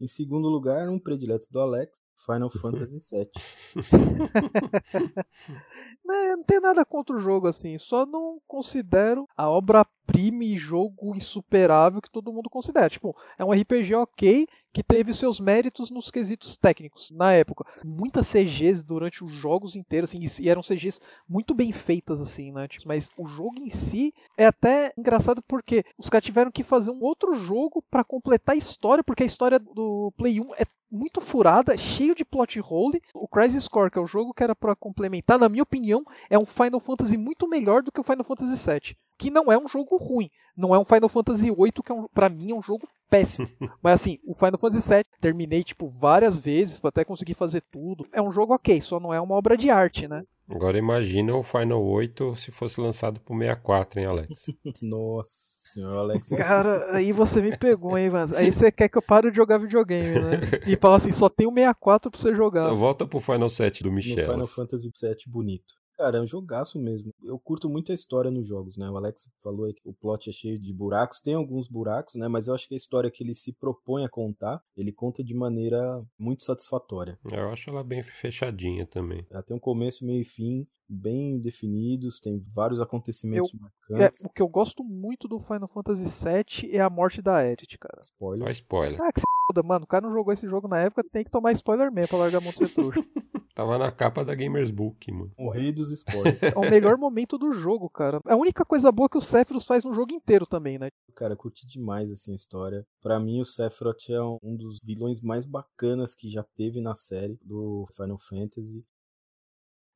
Em 0.00 0.06
segundo 0.06 0.48
lugar, 0.48 0.88
um 0.88 0.98
predileto 0.98 1.48
do 1.50 1.60
Alex, 1.60 1.98
Final 2.24 2.50
Fantasy 2.50 2.98
VII. 3.10 3.30
Né, 6.08 6.36
não 6.36 6.42
tem 6.42 6.58
nada 6.58 6.86
contra 6.86 7.14
o 7.14 7.18
jogo 7.18 7.48
assim, 7.48 7.76
só 7.76 8.06
não 8.06 8.40
considero 8.48 9.28
a 9.36 9.50
obra-prima 9.50 10.42
e 10.42 10.56
jogo 10.56 11.14
insuperável 11.14 12.00
que 12.00 12.10
todo 12.10 12.32
mundo 12.32 12.48
considera. 12.48 12.88
Tipo, 12.88 13.14
é 13.36 13.44
um 13.44 13.52
RPG 13.52 13.94
ok 13.94 14.48
que 14.72 14.82
teve 14.82 15.12
seus 15.12 15.38
méritos 15.38 15.90
nos 15.90 16.10
quesitos 16.10 16.56
técnicos 16.56 17.10
na 17.10 17.34
época. 17.34 17.66
Muitas 17.84 18.26
CGs 18.26 18.82
durante 18.82 19.22
os 19.22 19.30
jogos 19.30 19.76
inteiros, 19.76 20.14
assim, 20.14 20.42
e 20.42 20.48
eram 20.48 20.62
CGs 20.62 20.98
muito 21.28 21.52
bem 21.52 21.72
feitas, 21.72 22.22
assim, 22.22 22.52
né? 22.52 22.66
Tipo, 22.66 22.88
mas 22.88 23.10
o 23.18 23.26
jogo 23.26 23.60
em 23.60 23.68
si 23.68 24.14
é 24.34 24.46
até 24.46 24.94
engraçado 24.96 25.42
porque 25.42 25.84
os 25.98 26.08
caras 26.08 26.24
tiveram 26.24 26.50
que 26.50 26.62
fazer 26.62 26.90
um 26.90 27.02
outro 27.02 27.34
jogo 27.34 27.84
para 27.90 28.02
completar 28.02 28.54
a 28.54 28.58
história, 28.58 29.04
porque 29.04 29.24
a 29.24 29.26
história 29.26 29.58
do 29.58 30.10
Play 30.16 30.40
1 30.40 30.54
é 30.54 30.64
muito 30.90 31.20
furada, 31.20 31.76
cheio 31.76 32.14
de 32.14 32.24
plot 32.24 32.60
hole. 32.60 33.02
O 33.14 33.28
Crisis 33.28 33.68
Core, 33.68 33.90
que 33.90 33.98
é 33.98 34.02
o 34.02 34.06
jogo 34.06 34.34
que 34.34 34.42
era 34.42 34.54
para 34.54 34.74
complementar, 34.74 35.38
na 35.38 35.48
minha 35.48 35.62
opinião, 35.62 36.04
é 36.30 36.38
um 36.38 36.46
Final 36.46 36.80
Fantasy 36.80 37.16
muito 37.16 37.48
melhor 37.48 37.82
do 37.82 37.92
que 37.92 38.00
o 38.00 38.04
Final 38.04 38.24
Fantasy 38.24 38.70
VII. 38.70 38.96
Que 39.18 39.30
não 39.30 39.50
é 39.50 39.58
um 39.58 39.68
jogo 39.68 39.96
ruim. 39.96 40.30
Não 40.56 40.74
é 40.74 40.78
um 40.78 40.84
Final 40.84 41.08
Fantasy 41.08 41.50
VIII, 41.50 41.72
que 41.84 41.92
é 41.92 41.94
um, 41.94 42.06
pra 42.08 42.28
mim 42.28 42.52
é 42.52 42.54
um 42.54 42.62
jogo 42.62 42.88
péssimo. 43.10 43.48
Mas 43.82 44.00
assim, 44.00 44.18
o 44.24 44.34
Final 44.34 44.58
Fantasy 44.58 44.88
VII 44.88 45.04
terminei 45.20 45.64
tipo 45.64 45.88
várias 45.88 46.38
vezes 46.38 46.78
para 46.78 46.88
até 46.88 47.04
conseguir 47.04 47.34
fazer 47.34 47.62
tudo. 47.70 48.06
É 48.12 48.22
um 48.22 48.30
jogo 48.30 48.54
ok, 48.54 48.80
só 48.80 49.00
não 49.00 49.12
é 49.12 49.20
uma 49.20 49.34
obra 49.34 49.56
de 49.56 49.70
arte, 49.70 50.06
né? 50.08 50.22
Agora 50.48 50.78
imagina 50.78 51.36
o 51.36 51.42
Final 51.42 51.84
8 51.84 52.36
se 52.36 52.50
fosse 52.50 52.80
lançado 52.80 53.20
pro 53.20 53.36
64, 53.36 54.00
hein, 54.00 54.06
Alex? 54.06 54.46
Nossa 54.80 55.57
senhor, 55.78 55.96
Alex. 55.96 56.28
Cara, 56.28 56.94
aí 56.94 57.12
você 57.12 57.40
me 57.40 57.56
pegou, 57.56 57.96
hein, 57.96 58.10
mano. 58.10 58.36
Aí 58.36 58.50
você 58.50 58.70
quer 58.72 58.88
que 58.88 58.98
eu 58.98 59.02
pare 59.02 59.30
de 59.30 59.36
jogar 59.36 59.58
videogame, 59.58 60.18
né? 60.18 60.40
E 60.66 60.76
fala 60.76 60.98
assim, 60.98 61.12
só 61.12 61.28
tem 61.28 61.46
o 61.46 61.52
64 61.52 62.10
pra 62.10 62.20
você 62.20 62.34
jogar. 62.34 62.64
Então 62.64 62.76
volta 62.76 63.06
pro 63.06 63.20
Final 63.20 63.48
7 63.48 63.82
do 63.82 63.92
Michel. 63.92 64.24
Final 64.24 64.46
Fantasy 64.46 64.90
7 64.92 65.30
bonito. 65.30 65.74
Cara, 65.98 66.18
é 66.18 66.20
um 66.20 66.26
jogaço 66.26 66.78
mesmo. 66.78 67.12
Eu 67.24 67.40
curto 67.40 67.68
muito 67.68 67.90
a 67.90 67.94
história 67.94 68.30
nos 68.30 68.46
jogos, 68.46 68.76
né? 68.76 68.88
O 68.88 68.96
Alex 68.96 69.28
falou 69.42 69.66
aí 69.66 69.74
que 69.74 69.82
o 69.84 69.92
plot 69.92 70.30
é 70.30 70.32
cheio 70.32 70.56
de 70.56 70.72
buracos. 70.72 71.20
Tem 71.20 71.34
alguns 71.34 71.68
buracos, 71.68 72.14
né? 72.14 72.28
Mas 72.28 72.46
eu 72.46 72.54
acho 72.54 72.68
que 72.68 72.74
a 72.74 72.76
história 72.76 73.10
que 73.10 73.24
ele 73.24 73.34
se 73.34 73.52
propõe 73.52 74.04
a 74.04 74.08
contar, 74.08 74.62
ele 74.76 74.92
conta 74.92 75.24
de 75.24 75.34
maneira 75.34 76.00
muito 76.16 76.44
satisfatória. 76.44 77.18
Eu 77.32 77.48
acho 77.48 77.68
ela 77.68 77.82
bem 77.82 78.00
fechadinha 78.00 78.86
também. 78.86 79.26
Ela 79.28 79.42
tem 79.42 79.56
um 79.56 79.60
começo, 79.60 80.06
meio 80.06 80.22
e 80.22 80.24
fim 80.24 80.68
bem 80.88 81.38
definidos, 81.38 82.18
tem 82.18 82.42
vários 82.54 82.80
acontecimentos 82.80 83.52
eu, 83.52 83.60
marcantes. 83.60 84.24
É, 84.24 84.26
o 84.26 84.30
que 84.30 84.40
eu 84.40 84.48
gosto 84.48 84.82
muito 84.82 85.28
do 85.28 85.38
Final 85.38 85.68
Fantasy 85.68 86.04
VII 86.04 86.74
é 86.74 86.80
a 86.80 86.88
morte 86.88 87.20
da 87.20 87.46
Edith, 87.46 87.76
cara. 87.78 88.00
Spoiler. 88.02 88.44
Olha 88.44 88.52
spoiler. 88.52 88.98
Ah, 89.02 89.12
que 89.12 89.20
mano. 89.64 89.84
O 89.84 89.88
cara 89.88 90.06
não 90.06 90.12
jogou 90.12 90.32
esse 90.32 90.48
jogo 90.48 90.68
na 90.68 90.78
época, 90.80 91.04
tem 91.10 91.24
que 91.24 91.30
tomar 91.30 91.52
spoiler 91.52 91.92
mesmo 91.92 92.08
pra 92.08 92.18
largar 92.18 92.38
a 92.38 92.40
mão 92.40 92.52
trouxa. 92.52 93.00
Tava 93.58 93.76
na 93.76 93.90
capa 93.90 94.24
da 94.24 94.36
Gamers 94.36 94.70
Book, 94.70 95.10
mano. 95.10 95.32
O 95.36 95.50
rei 95.50 95.72
dos 95.72 95.90
spoilers. 95.90 96.40
é 96.40 96.56
o 96.56 96.60
melhor 96.70 96.96
momento 96.96 97.36
do 97.36 97.50
jogo, 97.50 97.90
cara. 97.90 98.20
A 98.24 98.36
única 98.36 98.64
coisa 98.64 98.92
boa 98.92 99.08
que 99.08 99.18
o 99.18 99.20
Sephiroth 99.20 99.64
faz 99.66 99.82
no 99.82 99.92
jogo 99.92 100.12
inteiro 100.12 100.46
também, 100.46 100.78
né? 100.78 100.90
Cara, 101.16 101.34
curti 101.34 101.66
demais 101.66 102.08
assim 102.08 102.30
a 102.30 102.36
história. 102.36 102.86
Para 103.02 103.18
mim, 103.18 103.40
o 103.40 103.44
Sephiroth 103.44 104.08
é 104.10 104.22
um 104.22 104.56
dos 104.56 104.78
vilões 104.80 105.20
mais 105.20 105.44
bacanas 105.44 106.14
que 106.14 106.30
já 106.30 106.44
teve 106.56 106.80
na 106.80 106.94
série 106.94 107.36
do 107.42 107.84
Final 107.96 108.18
Fantasy. 108.18 108.84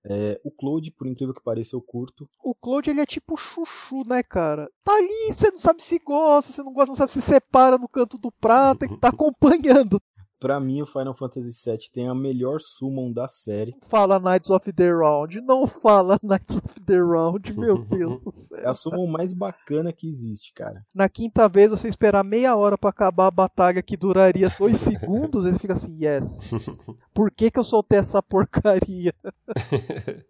É, 0.05 0.41
o 0.45 0.51
Claude, 0.51 0.91
por 0.91 1.07
incrível 1.07 1.35
que 1.35 1.43
pareça, 1.43 1.77
eu 1.77 1.81
curto. 1.81 2.29
O 2.43 2.55
Claude, 2.55 2.91
ele 2.91 3.01
é 3.01 3.07
tipo 3.07 3.37
chuchu, 3.37 4.03
né, 4.07 4.23
cara? 4.23 4.69
Tá 4.83 4.93
ali, 4.93 5.33
você 5.33 5.49
não 5.49 5.57
sabe 5.57 5.83
se 5.83 5.99
gosta, 6.01 6.53
você 6.53 6.63
não 6.63 6.73
gosta, 6.73 6.89
não 6.89 6.97
sabe 6.97 7.13
se 7.13 7.23
separa 7.23 7.79
no 7.79 7.89
canto 7.89 8.19
do 8.19 8.33
prato, 8.33 8.85
e 8.85 8.99
tá 8.99 9.09
acompanhando. 9.11 10.01
Pra 10.43 10.59
mim, 10.59 10.83
o 10.83 10.87
Final 10.87 11.15
Fantasy 11.15 11.53
VII 11.71 11.89
tem 11.93 12.09
a 12.09 12.15
melhor 12.17 12.61
summon 12.61 13.13
da 13.13 13.29
série. 13.29 13.77
Fala 13.83 14.19
Knights 14.19 14.51
of 14.51 14.73
the 14.73 14.91
Round, 14.91 15.41
não 15.41 15.69
fala 15.69 16.19
Knights 16.21 16.57
of 16.57 16.81
the 16.81 16.99
Round, 16.99 17.57
meu 17.57 17.79
Deus 17.87 18.21
do 18.21 18.33
céu. 18.37 18.59
É 18.59 18.69
a 18.69 18.75
summon 18.75 19.07
mais 19.07 19.33
bacana 19.33 19.93
que 19.93 20.09
existe, 20.09 20.53
cara. 20.53 20.85
Na 20.93 21.09
quinta 21.09 21.49
vez, 21.49 21.71
você 21.71 21.87
esperar 21.87 22.25
meia 22.25 22.57
hora 22.57 22.77
para 22.77 22.91
acabar 22.91 23.29
a 23.29 23.31
batalha 23.31 23.81
que 23.85 23.97
duraria 23.97 24.51
dois 24.59 24.79
segundos, 24.79 25.47
ele 25.47 25.61
fica 25.61 25.75
assim, 25.75 26.05
yes. 26.05 26.91
Por 27.15 27.31
que 27.31 27.49
que 27.49 27.61
eu 27.61 27.65
soltei 27.65 28.01
essa 28.01 28.21
porcaria? 28.21 29.15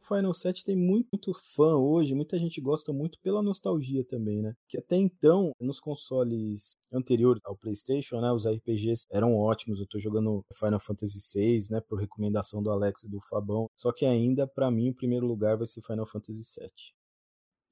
Final 0.06 0.34
7 0.34 0.62
tem 0.62 0.76
muito, 0.76 1.08
muito 1.10 1.32
fã 1.56 1.74
hoje, 1.76 2.14
muita 2.14 2.38
gente 2.38 2.60
gosta 2.60 2.92
muito 2.92 3.18
pela 3.20 3.42
nostalgia 3.42 4.04
também, 4.04 4.42
né? 4.42 4.54
Que 4.68 4.76
até 4.76 4.96
então, 4.96 5.52
nos 5.58 5.80
consoles 5.80 6.76
anteriores 6.92 7.40
ao 7.46 7.56
PlayStation, 7.56 8.20
né, 8.20 8.30
os 8.30 8.46
RPGs 8.46 9.06
eram 9.10 9.34
ótimos. 9.34 9.80
Eu 9.80 9.86
tô 9.86 10.01
jogando 10.02 10.44
Final 10.54 10.80
Fantasy 10.80 11.20
VI, 11.32 11.70
né, 11.70 11.80
por 11.80 11.98
recomendação 11.98 12.62
do 12.62 12.70
Alex 12.70 13.04
e 13.04 13.08
do 13.08 13.20
Fabão. 13.20 13.70
Só 13.76 13.92
que 13.92 14.04
ainda, 14.04 14.46
para 14.46 14.70
mim, 14.70 14.90
o 14.90 14.94
primeiro 14.94 15.26
lugar 15.26 15.56
vai 15.56 15.66
ser 15.66 15.82
Final 15.82 16.06
Fantasy 16.06 16.42
VII. 16.60 16.70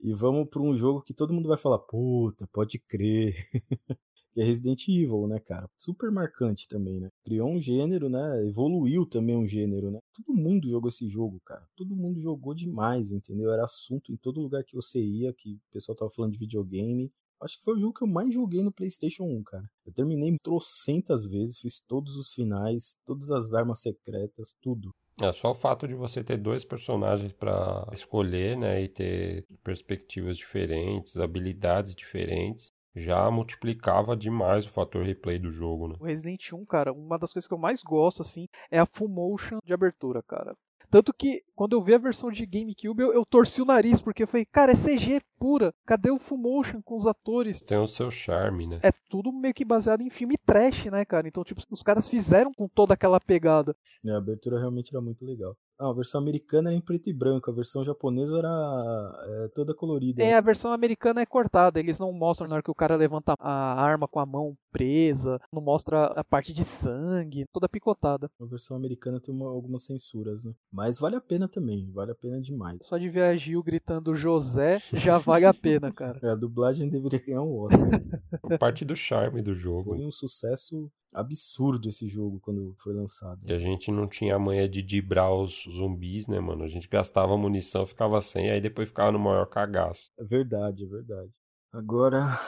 E 0.02 0.14
vamos 0.14 0.48
para 0.48 0.62
um 0.62 0.76
jogo 0.76 1.02
que 1.02 1.12
todo 1.12 1.32
mundo 1.32 1.48
vai 1.48 1.58
falar, 1.58 1.78
puta, 1.78 2.46
pode 2.52 2.78
crer. 2.78 3.34
que 4.32 4.40
é 4.40 4.44
Resident 4.44 4.88
Evil, 4.88 5.26
né, 5.26 5.38
cara? 5.40 5.68
Super 5.76 6.10
marcante 6.10 6.68
também, 6.68 7.00
né? 7.00 7.10
Criou 7.24 7.50
um 7.50 7.60
gênero, 7.60 8.08
né? 8.08 8.46
Evoluiu 8.46 9.04
também 9.04 9.36
um 9.36 9.46
gênero, 9.46 9.90
né? 9.90 9.98
Todo 10.14 10.34
mundo 10.34 10.68
jogou 10.68 10.88
esse 10.88 11.08
jogo, 11.08 11.40
cara. 11.44 11.66
Todo 11.76 11.96
mundo 11.96 12.20
jogou 12.20 12.54
demais, 12.54 13.10
entendeu? 13.10 13.52
Era 13.52 13.64
assunto 13.64 14.12
em 14.12 14.16
todo 14.16 14.40
lugar 14.40 14.64
que 14.64 14.76
você 14.76 15.00
ia, 15.00 15.32
que 15.32 15.54
o 15.54 15.72
pessoal 15.72 15.96
tava 15.96 16.10
falando 16.10 16.32
de 16.32 16.38
videogame. 16.38 17.12
Acho 17.40 17.58
que 17.58 17.64
foi 17.64 17.74
o 17.74 17.80
jogo 17.80 17.94
que 17.94 18.02
eu 18.02 18.08
mais 18.08 18.32
joguei 18.32 18.62
no 18.62 18.72
PlayStation 18.72 19.24
1, 19.24 19.42
cara. 19.44 19.64
Eu 19.86 19.92
terminei 19.92 20.36
trocentas 20.42 21.26
vezes, 21.26 21.58
fiz 21.58 21.80
todos 21.88 22.16
os 22.16 22.32
finais, 22.32 22.96
todas 23.06 23.30
as 23.30 23.54
armas 23.54 23.80
secretas, 23.80 24.54
tudo. 24.60 24.94
É 25.22 25.32
só 25.32 25.50
o 25.50 25.54
fato 25.54 25.86
de 25.88 25.94
você 25.94 26.22
ter 26.24 26.38
dois 26.38 26.64
personagens 26.64 27.32
para 27.32 27.86
escolher, 27.92 28.56
né, 28.56 28.82
e 28.82 28.88
ter 28.88 29.46
perspectivas 29.62 30.36
diferentes, 30.36 31.16
habilidades 31.16 31.94
diferentes, 31.94 32.70
já 32.94 33.30
multiplicava 33.30 34.16
demais 34.16 34.66
o 34.66 34.70
fator 34.70 35.04
replay 35.04 35.38
do 35.38 35.50
jogo, 35.50 35.88
né? 35.88 35.96
O 36.00 36.04
Resident 36.04 36.52
1, 36.52 36.64
cara, 36.64 36.92
uma 36.92 37.18
das 37.18 37.32
coisas 37.32 37.46
que 37.46 37.54
eu 37.54 37.58
mais 37.58 37.82
gosto, 37.82 38.22
assim, 38.22 38.46
é 38.70 38.78
a 38.78 38.86
full 38.86 39.08
motion 39.08 39.58
de 39.64 39.72
abertura, 39.72 40.22
cara. 40.22 40.56
Tanto 40.90 41.12
que, 41.12 41.42
quando 41.54 41.74
eu 41.74 41.82
vi 41.82 41.94
a 41.94 41.98
versão 41.98 42.30
de 42.30 42.44
GameCube, 42.46 43.02
eu, 43.02 43.12
eu 43.12 43.24
torci 43.24 43.62
o 43.62 43.64
nariz, 43.64 44.00
porque 44.00 44.22
eu 44.22 44.26
falei, 44.26 44.44
cara, 44.44 44.72
é 44.72 44.74
CG 44.74 45.20
pura. 45.38 45.72
Cadê 45.86 46.10
o 46.10 46.18
full 46.18 46.38
motion 46.38 46.82
com 46.82 46.94
os 46.94 47.06
atores? 47.06 47.60
Tem 47.60 47.78
o 47.78 47.86
seu 47.86 48.10
charme, 48.10 48.66
né? 48.66 48.80
É 48.82 48.90
tudo 49.08 49.32
meio 49.32 49.54
que 49.54 49.64
baseado 49.64 50.02
em 50.02 50.10
filme 50.10 50.36
trash, 50.44 50.86
né, 50.86 51.04
cara? 51.04 51.28
Então, 51.28 51.44
tipo, 51.44 51.60
os 51.70 51.82
caras 51.82 52.08
fizeram 52.08 52.52
com 52.52 52.68
toda 52.68 52.94
aquela 52.94 53.20
pegada. 53.20 53.74
É, 54.04 54.10
a 54.10 54.18
abertura 54.18 54.58
realmente 54.58 54.90
era 54.92 55.00
muito 55.00 55.24
legal. 55.24 55.56
Ah, 55.78 55.88
a 55.88 55.92
versão 55.94 56.20
americana 56.20 56.68
era 56.68 56.76
em 56.76 56.80
preto 56.80 57.08
e 57.08 57.12
branco, 57.12 57.50
a 57.50 57.54
versão 57.54 57.82
japonesa 57.82 58.36
era 58.36 59.24
é, 59.28 59.48
toda 59.54 59.74
colorida. 59.74 60.22
É, 60.22 60.34
a 60.34 60.40
versão 60.42 60.72
americana 60.72 61.22
é 61.22 61.26
cortada, 61.26 61.80
eles 61.80 61.98
não 61.98 62.12
mostram 62.12 62.46
na 62.46 62.56
hora 62.56 62.62
que 62.62 62.70
o 62.70 62.74
cara 62.74 62.96
levanta 62.96 63.34
a 63.38 63.82
arma 63.82 64.06
com 64.06 64.20
a 64.20 64.26
mão 64.26 64.54
presa, 64.70 65.40
não 65.52 65.62
mostra 65.62 66.06
a 66.06 66.24
parte 66.24 66.52
de 66.52 66.64
sangue, 66.64 67.46
toda 67.52 67.68
picotada. 67.68 68.30
A 68.40 68.44
versão 68.44 68.76
americana 68.76 69.20
tem 69.20 69.34
uma, 69.34 69.48
algumas 69.48 69.84
censuras, 69.84 70.44
né? 70.44 70.52
Mas 70.72 70.98
vale 70.98 71.16
a 71.16 71.20
pena 71.20 71.48
também, 71.48 71.90
vale 71.92 72.12
a 72.12 72.14
pena 72.14 72.40
demais. 72.40 72.78
Só 72.82 72.98
de 72.98 73.08
ver 73.08 73.22
a 73.22 73.36
Gil 73.36 73.62
gritando 73.62 74.14
José 74.14 74.80
já 74.92 75.18
vale 75.18 75.44
a 75.46 75.54
pena, 75.54 75.92
cara. 75.92 76.18
É, 76.22 76.30
a 76.30 76.34
dublagem 76.34 76.88
deveria 76.88 77.20
ganhar 77.20 77.42
um 77.42 77.58
Oscar. 77.58 77.88
parte 78.58 78.84
do 78.84 78.96
charme 78.96 79.42
do 79.42 79.54
jogo. 79.54 79.90
Foi 79.90 80.04
um 80.04 80.10
sucesso 80.10 80.90
absurdo 81.12 81.88
esse 81.88 82.08
jogo 82.08 82.38
quando 82.40 82.74
foi 82.78 82.94
lançado. 82.94 83.40
E 83.44 83.52
a 83.52 83.58
gente 83.58 83.90
não 83.90 84.06
tinha 84.06 84.36
a 84.36 84.38
manha 84.38 84.68
de 84.68 84.82
dibrar 84.82 85.32
os 85.34 85.64
zumbis, 85.68 86.26
né, 86.26 86.38
mano? 86.38 86.64
A 86.64 86.68
gente 86.68 86.88
gastava 86.88 87.36
munição, 87.36 87.84
ficava 87.84 88.20
sem, 88.20 88.50
aí 88.50 88.60
depois 88.60 88.88
ficava 88.88 89.10
no 89.10 89.18
maior 89.18 89.46
cagaço. 89.46 90.10
É 90.18 90.24
verdade, 90.24 90.84
é 90.84 90.86
verdade. 90.86 91.30
Agora, 91.72 92.40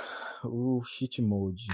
o 0.44 0.82
cheat 0.84 1.20
mode. 1.22 1.66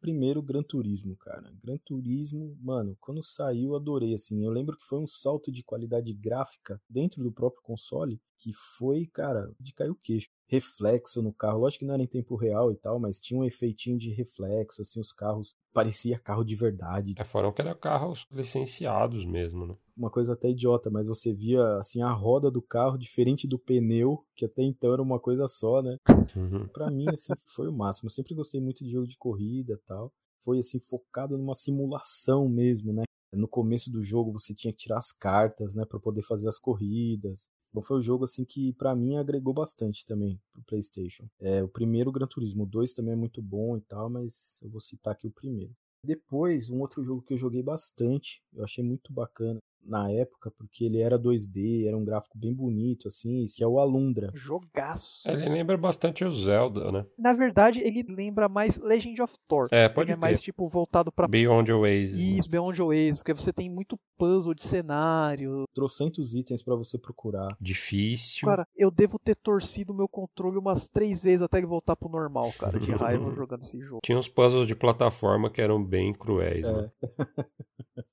Primeiro, 0.00 0.42
Gran 0.42 0.62
Turismo, 0.62 1.14
cara. 1.16 1.52
Gran 1.62 1.76
Turismo, 1.84 2.56
mano, 2.60 2.96
quando 3.00 3.22
saiu, 3.22 3.76
adorei, 3.76 4.14
assim. 4.14 4.42
Eu 4.42 4.50
lembro 4.50 4.76
que 4.76 4.86
foi 4.86 4.98
um 4.98 5.06
salto 5.06 5.52
de 5.52 5.62
qualidade 5.62 6.12
gráfica 6.14 6.80
dentro 6.88 7.22
do 7.22 7.30
próprio 7.30 7.62
console 7.62 8.20
que 8.40 8.52
foi, 8.52 9.06
cara, 9.06 9.52
de 9.60 9.72
cair 9.74 9.90
o 9.90 9.94
queixo. 9.94 10.28
Reflexo 10.48 11.22
no 11.22 11.32
carro, 11.32 11.60
lógico 11.60 11.80
que 11.80 11.86
não 11.86 11.94
era 11.94 12.02
em 12.02 12.08
tempo 12.08 12.34
real 12.34 12.72
e 12.72 12.76
tal, 12.76 12.98
mas 12.98 13.20
tinha 13.20 13.38
um 13.38 13.44
efeitinho 13.44 13.98
de 13.98 14.10
reflexo, 14.10 14.82
assim, 14.82 14.98
os 14.98 15.12
carros 15.12 15.54
parecia 15.72 16.18
carro 16.18 16.42
de 16.42 16.56
verdade. 16.56 17.14
É, 17.16 17.22
foram 17.22 17.52
que 17.52 17.60
eram 17.60 17.74
carros 17.76 18.26
licenciados 18.32 19.24
mesmo, 19.24 19.66
né? 19.66 19.76
Uma 19.96 20.10
coisa 20.10 20.32
até 20.32 20.48
idiota, 20.48 20.90
mas 20.90 21.06
você 21.06 21.32
via, 21.32 21.76
assim, 21.76 22.02
a 22.02 22.10
roda 22.10 22.50
do 22.50 22.62
carro 22.62 22.96
diferente 22.96 23.46
do 23.46 23.58
pneu, 23.58 24.24
que 24.34 24.46
até 24.46 24.62
então 24.62 24.92
era 24.92 25.02
uma 25.02 25.20
coisa 25.20 25.46
só, 25.46 25.82
né? 25.82 25.98
Uhum. 26.34 26.66
Pra 26.68 26.90
mim, 26.90 27.06
assim, 27.12 27.34
foi 27.44 27.68
o 27.68 27.72
máximo. 27.72 28.06
Eu 28.06 28.12
sempre 28.12 28.34
gostei 28.34 28.60
muito 28.60 28.82
de 28.82 28.90
jogo 28.90 29.06
de 29.06 29.18
corrida 29.18 29.74
e 29.74 29.86
tal. 29.86 30.10
Foi, 30.42 30.58
assim, 30.58 30.80
focado 30.80 31.36
numa 31.36 31.54
simulação 31.54 32.48
mesmo, 32.48 32.92
né? 32.92 33.02
No 33.32 33.46
começo 33.46 33.92
do 33.92 34.02
jogo 34.02 34.32
você 34.32 34.54
tinha 34.54 34.72
que 34.72 34.78
tirar 34.78 34.98
as 34.98 35.12
cartas, 35.12 35.74
né, 35.74 35.84
para 35.84 36.00
poder 36.00 36.22
fazer 36.22 36.48
as 36.48 36.58
corridas. 36.58 37.48
Então 37.70 37.82
foi 37.82 37.98
um 37.98 38.02
jogo 38.02 38.24
assim 38.24 38.44
que 38.44 38.72
para 38.72 38.94
mim 38.94 39.16
agregou 39.16 39.54
bastante 39.54 40.04
também 40.04 40.40
pro 40.52 40.62
PlayStation. 40.62 41.28
É, 41.40 41.62
o 41.62 41.68
primeiro 41.68 42.10
Gran 42.10 42.26
Turismo, 42.26 42.64
o 42.64 42.66
2 42.66 42.92
também 42.92 43.12
é 43.12 43.16
muito 43.16 43.40
bom 43.40 43.76
e 43.76 43.80
tal, 43.80 44.10
mas 44.10 44.58
eu 44.62 44.68
vou 44.68 44.80
citar 44.80 45.12
aqui 45.12 45.26
o 45.26 45.32
primeiro. 45.32 45.72
Depois, 46.04 46.70
um 46.70 46.80
outro 46.80 47.04
jogo 47.04 47.22
que 47.22 47.34
eu 47.34 47.38
joguei 47.38 47.62
bastante, 47.62 48.42
eu 48.54 48.64
achei 48.64 48.82
muito 48.82 49.12
bacana, 49.12 49.60
na 49.84 50.10
época, 50.10 50.50
porque 50.50 50.84
ele 50.84 51.00
era 51.00 51.18
2D, 51.18 51.86
era 51.86 51.96
um 51.96 52.04
gráfico 52.04 52.38
bem 52.38 52.52
bonito, 52.52 53.08
assim, 53.08 53.46
que 53.54 53.62
é 53.62 53.66
o 53.66 53.78
Alundra. 53.78 54.30
Jogaço. 54.34 55.28
Ele 55.28 55.48
lembra 55.48 55.76
bastante 55.76 56.24
o 56.24 56.32
Zelda, 56.32 56.92
né? 56.92 57.06
Na 57.18 57.32
verdade, 57.32 57.80
ele 57.80 58.04
lembra 58.08 58.48
mais 58.48 58.78
Legend 58.78 59.22
of 59.22 59.34
Thor. 59.48 59.68
É, 59.70 59.88
pode 59.88 60.10
ele 60.10 60.16
é 60.16 60.20
mais, 60.20 60.42
tipo, 60.42 60.68
voltado 60.68 61.10
pra... 61.10 61.26
Beyond 61.26 61.72
Oasis. 61.72 62.16
né? 62.16 62.22
Isso, 62.22 62.50
Beyond 62.50 62.82
Oasis, 62.82 63.18
porque 63.18 63.34
você 63.34 63.52
tem 63.52 63.70
muito 63.70 63.98
puzzle 64.16 64.54
de 64.54 64.62
cenário. 64.62 65.64
Trocentos 65.74 66.34
itens 66.34 66.62
para 66.62 66.76
você 66.76 66.98
procurar. 66.98 67.56
Difícil. 67.60 68.46
Cara, 68.46 68.66
eu 68.76 68.90
devo 68.90 69.18
ter 69.18 69.34
torcido 69.34 69.92
o 69.92 69.96
meu 69.96 70.08
controle 70.08 70.58
umas 70.58 70.88
três 70.88 71.22
vezes 71.22 71.42
até 71.42 71.58
ele 71.58 71.66
voltar 71.66 71.96
pro 71.96 72.08
normal, 72.08 72.52
cara, 72.58 72.78
de 72.78 72.92
raiva 72.92 73.30
jogando 73.34 73.62
esse 73.62 73.80
jogo. 73.80 74.00
Tinha 74.04 74.18
uns 74.18 74.28
puzzles 74.28 74.66
de 74.66 74.74
plataforma 74.74 75.50
que 75.50 75.60
eram 75.60 75.82
bem 75.82 76.12
cruéis, 76.12 76.66
né? 76.66 76.90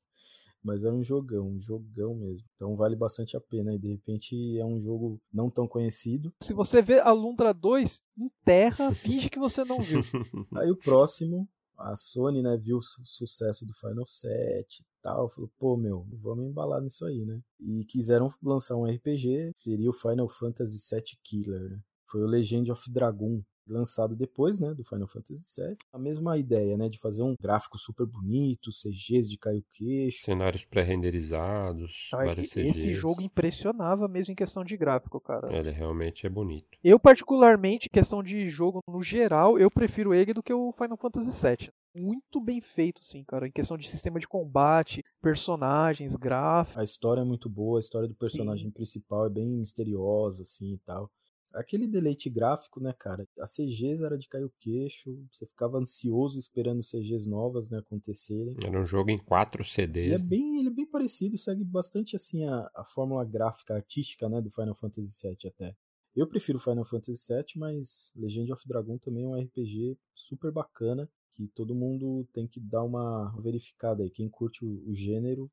É. 0.71 0.73
Mas 0.77 0.83
era 0.83 0.93
um 0.93 1.03
jogão, 1.03 1.47
um 1.47 1.61
jogão 1.61 2.15
mesmo. 2.15 2.45
Então 2.55 2.75
vale 2.75 2.95
bastante 2.95 3.35
a 3.37 3.41
pena. 3.41 3.73
E 3.73 3.79
de 3.79 3.87
repente 3.89 4.57
é 4.57 4.65
um 4.65 4.81
jogo 4.81 5.19
não 5.33 5.49
tão 5.49 5.67
conhecido. 5.67 6.31
Se 6.41 6.53
você 6.53 6.81
vê 6.81 6.99
a 6.99 7.11
Lundra 7.11 7.53
2, 7.53 8.01
enterra, 8.17 8.91
finge 8.93 9.29
que 9.29 9.39
você 9.39 9.63
não 9.63 9.79
viu. 9.81 10.01
Aí 10.55 10.69
o 10.71 10.77
próximo, 10.77 11.47
a 11.77 11.95
Sony, 11.95 12.41
né, 12.41 12.57
viu 12.57 12.77
o 12.77 12.81
su- 12.81 13.01
sucesso 13.05 13.65
do 13.65 13.73
Final 13.73 14.05
7 14.05 14.81
e 14.81 14.85
tal, 15.01 15.29
falou, 15.29 15.49
pô, 15.59 15.77
meu, 15.77 16.05
vamos 16.21 16.45
embalar 16.45 16.81
nisso 16.81 17.05
aí, 17.05 17.23
né? 17.23 17.39
E 17.59 17.85
quiseram 17.85 18.29
lançar 18.43 18.75
um 18.75 18.85
RPG, 18.85 19.51
seria 19.55 19.89
o 19.89 19.93
Final 19.93 20.27
Fantasy 20.27 20.77
VII 20.91 21.03
Killer, 21.23 21.69
né? 21.69 21.79
Foi 22.09 22.21
o 22.21 22.25
Legend 22.27 22.71
of 22.71 22.91
Dragon. 22.91 23.41
Lançado 23.67 24.15
depois, 24.15 24.59
né, 24.59 24.73
do 24.73 24.83
Final 24.83 25.07
Fantasy 25.07 25.61
VII. 25.61 25.77
A 25.93 25.97
mesma 25.99 26.37
ideia, 26.37 26.77
né, 26.77 26.89
de 26.89 26.97
fazer 26.99 27.23
um 27.23 27.35
gráfico 27.41 27.77
super 27.77 28.05
bonito, 28.05 28.71
CGs 28.71 29.29
de 29.29 29.37
cair 29.37 29.59
o 29.59 29.65
queixo. 29.73 30.23
Cenários 30.23 30.65
pré-renderizados, 30.65 32.09
Ah, 32.13 32.17
várias 32.25 32.47
e- 32.47 32.49
CGs. 32.51 32.77
Esse 32.77 32.93
jogo 32.93 33.21
impressionava 33.21 34.07
mesmo 34.07 34.31
em 34.31 34.35
questão 34.35 34.63
de 34.63 34.75
gráfico, 34.77 35.19
cara. 35.19 35.51
Ele 35.55 35.71
realmente 35.71 36.25
é 36.25 36.29
bonito. 36.29 36.77
Eu, 36.83 36.99
particularmente, 36.99 37.89
questão 37.89 38.21
de 38.23 38.47
jogo 38.47 38.79
no 38.87 39.01
geral, 39.01 39.57
eu 39.57 39.69
prefiro 39.69 40.13
ele 40.13 40.33
do 40.33 40.43
que 40.43 40.53
o 40.53 40.71
Final 40.71 40.97
Fantasy 40.97 41.31
VII. 41.47 41.69
Muito 41.95 42.39
bem 42.39 42.61
feito, 42.61 43.03
sim, 43.03 43.23
cara. 43.23 43.47
Em 43.47 43.51
questão 43.51 43.75
de 43.77 43.89
sistema 43.89 44.19
de 44.19 44.27
combate, 44.27 45.03
personagens, 45.21 46.15
gráficos. 46.15 46.77
A 46.77 46.83
história 46.83 47.21
é 47.21 47.23
muito 47.23 47.49
boa, 47.49 47.79
a 47.79 47.81
história 47.81 48.07
do 48.07 48.13
personagem 48.15 48.69
principal 48.69 49.25
é 49.25 49.29
bem 49.29 49.47
misteriosa, 49.47 50.43
assim 50.43 50.73
e 50.73 50.77
tal. 50.79 51.09
Aquele 51.53 51.87
deleite 51.87 52.29
gráfico, 52.29 52.79
né, 52.79 52.93
cara? 52.93 53.27
A 53.39 53.47
CGs 53.47 54.03
era 54.03 54.17
de 54.17 54.27
cair 54.27 54.43
o 54.43 54.53
queixo, 54.59 55.17
você 55.31 55.45
ficava 55.45 55.77
ansioso 55.77 56.39
esperando 56.39 56.83
CGs 56.83 57.27
novas, 57.27 57.69
né, 57.69 57.79
acontecerem. 57.79 58.55
Era 58.63 58.79
um 58.79 58.85
jogo 58.85 59.09
em 59.09 59.17
quatro 59.17 59.61
Ele 59.61 59.67
é 59.67 59.71
CDs. 59.71 60.23
bem, 60.23 60.59
ele 60.59 60.67
é 60.67 60.71
bem 60.73 60.85
parecido, 60.85 61.37
segue 61.37 61.63
bastante 61.63 62.15
assim 62.15 62.45
a, 62.45 62.69
a 62.75 62.83
fórmula 62.85 63.23
gráfica 63.25 63.75
artística, 63.75 64.27
né, 64.29 64.41
do 64.41 64.51
Final 64.51 64.75
Fantasy 64.75 65.27
VII 65.27 65.37
até. 65.47 65.75
Eu 66.15 66.27
prefiro 66.27 66.59
Final 66.59 66.85
Fantasy 66.85 67.33
VII, 67.33 67.45
mas 67.55 68.11
Legend 68.15 68.51
of 68.51 68.67
Dragon 68.67 68.97
também 68.97 69.23
é 69.23 69.27
um 69.27 69.39
RPG 69.39 69.97
super 70.15 70.51
bacana 70.51 71.09
que 71.31 71.47
todo 71.49 71.75
mundo 71.75 72.27
tem 72.33 72.47
que 72.47 72.59
dar 72.59 72.83
uma 72.83 73.29
verificada 73.39 74.01
aí. 74.03 74.09
Quem 74.09 74.27
curte 74.27 74.65
o, 74.65 74.89
o 74.89 74.95
gênero, 74.95 75.51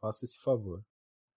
faça 0.00 0.24
esse 0.24 0.38
favor. 0.38 0.82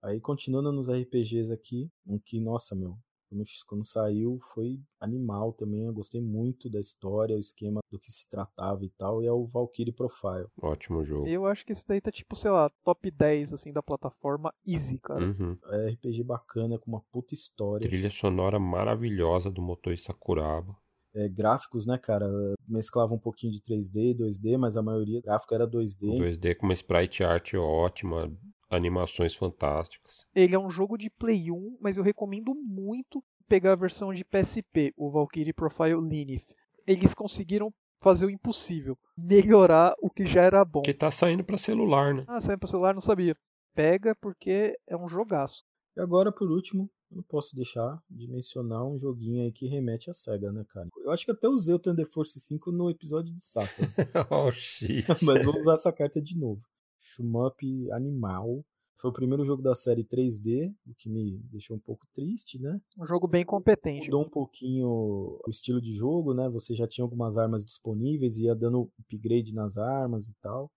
Aí 0.01 0.21
continuando 0.21 0.71
nos 0.71 0.87
RPGs 0.89 1.51
aqui, 1.51 1.91
um 2.05 2.17
que, 2.17 2.39
nossa, 2.39 2.73
meu, 2.73 2.97
quando, 3.29 3.43
quando 3.67 3.85
saiu 3.85 4.39
foi 4.53 4.79
animal 4.99 5.53
também. 5.53 5.85
Eu 5.85 5.93
gostei 5.93 6.21
muito 6.21 6.69
da 6.69 6.79
história, 6.79 7.35
o 7.35 7.39
esquema 7.39 7.79
do 7.91 7.99
que 7.99 8.11
se 8.11 8.27
tratava 8.29 8.83
e 8.83 8.89
tal, 8.89 9.23
e 9.23 9.27
é 9.27 9.31
o 9.31 9.45
Valkyrie 9.45 9.93
Profile. 9.93 10.47
Ótimo 10.61 11.03
jogo. 11.05 11.27
Eu 11.27 11.45
acho 11.45 11.65
que 11.65 11.71
esse 11.71 11.87
daí 11.87 12.01
tá 12.01 12.11
tipo, 12.11 12.35
sei 12.35 12.51
lá, 12.51 12.69
top 12.83 13.09
10 13.09 13.53
assim 13.53 13.71
da 13.71 13.83
plataforma 13.83 14.53
easy, 14.67 14.99
cara. 14.99 15.23
Uhum. 15.23 15.57
É 15.67 15.89
RPG 15.91 16.23
bacana, 16.23 16.77
com 16.77 16.91
uma 16.91 17.01
puta 17.11 17.33
história. 17.33 17.87
Trilha 17.87 18.09
sonora 18.09 18.59
maravilhosa 18.59 19.49
do 19.49 19.61
Motor 19.61 19.97
Sakuraba. 19.97 20.75
É, 21.13 21.27
gráficos, 21.27 21.87
né, 21.87 21.97
cara? 21.97 22.27
Mesclava 22.67 23.13
um 23.13 23.19
pouquinho 23.19 23.51
de 23.51 23.61
3D, 23.61 24.15
2D, 24.15 24.57
mas 24.57 24.77
a 24.77 24.81
maioria 24.81 25.21
gráfico 25.21 25.55
era 25.55 25.67
2D. 25.67 26.07
2D 26.07 26.55
com 26.55 26.67
uma 26.67 26.73
sprite 26.73 27.23
art 27.23 27.53
ótima, 27.55 28.31
animações 28.69 29.35
fantásticas. 29.35 30.25
Ele 30.33 30.55
é 30.55 30.59
um 30.59 30.69
jogo 30.69 30.97
de 30.97 31.09
Play 31.09 31.51
1, 31.51 31.77
mas 31.81 31.97
eu 31.97 32.03
recomendo 32.03 32.53
muito 32.53 33.23
pegar 33.47 33.73
a 33.73 33.75
versão 33.75 34.13
de 34.13 34.23
PSP, 34.23 34.93
o 34.95 35.09
Valkyrie 35.09 35.53
Profile 35.53 35.99
Linith. 36.07 36.53
Eles 36.85 37.13
conseguiram 37.13 37.73
fazer 37.97 38.25
o 38.25 38.29
impossível, 38.29 38.97
melhorar 39.17 39.93
o 40.01 40.09
que 40.09 40.25
já 40.25 40.43
era 40.43 40.63
bom. 40.63 40.81
Que 40.81 40.93
tá 40.93 41.11
saindo 41.11 41.43
pra 41.43 41.57
celular, 41.57 42.13
né? 42.13 42.23
Ah, 42.27 42.39
saiu 42.39 42.57
para 42.57 42.69
celular, 42.69 42.93
não 42.93 43.01
sabia. 43.01 43.35
Pega 43.73 44.15
porque 44.15 44.77
é 44.87 44.95
um 44.95 45.07
jogaço. 45.07 45.63
E 45.97 46.01
agora, 46.01 46.31
por 46.31 46.49
último, 46.49 46.89
eu 47.11 47.17
não 47.17 47.23
posso 47.23 47.55
deixar 47.55 47.99
de 48.09 48.27
mencionar 48.27 48.85
um 48.85 48.97
joguinho 48.97 49.43
aí 49.43 49.51
que 49.51 49.67
remete 49.67 50.09
à 50.09 50.13
SEGA, 50.13 50.51
né, 50.51 50.63
cara? 50.69 50.87
Eu 50.97 51.11
acho 51.11 51.25
que 51.25 51.31
até 51.31 51.47
usei 51.47 51.73
o 51.73 51.79
Thunder 51.79 52.07
Force 52.07 52.39
5 52.39 52.71
no 52.71 52.89
episódio 52.89 53.33
de 53.33 53.43
Saturn, 53.43 53.91
oh, 54.29 54.51
shit. 54.51 55.05
mas 55.25 55.43
vou 55.43 55.57
usar 55.57 55.73
essa 55.73 55.91
carta 55.91 56.21
de 56.21 56.37
novo. 56.37 56.61
Shmup 57.09 57.91
Animal. 57.91 58.63
Foi 58.97 59.09
o 59.09 59.13
primeiro 59.13 59.45
jogo 59.45 59.61
da 59.61 59.73
série 59.73 60.03
3D, 60.03 60.75
o 60.85 60.93
que 60.93 61.09
me 61.09 61.37
deixou 61.45 61.77
um 61.77 61.79
pouco 61.79 62.05
triste, 62.13 62.59
né? 62.59 62.81
Um 62.99 63.05
jogo 63.05 63.29
bem 63.29 63.45
competente. 63.45 64.07
Mudou 64.07 64.25
um 64.25 64.29
pouquinho 64.29 64.89
o 64.89 65.49
estilo 65.49 65.79
de 65.81 65.93
jogo, 65.93 66.33
né? 66.33 66.49
Você 66.49 66.75
já 66.75 66.85
tinha 66.85 67.05
algumas 67.05 67.37
armas 67.37 67.63
disponíveis, 67.63 68.37
ia 68.37 68.53
dando 68.53 68.91
upgrade 68.99 69.53
nas 69.53 69.77
armas 69.77 70.27
e 70.27 70.33
tal. 70.41 70.69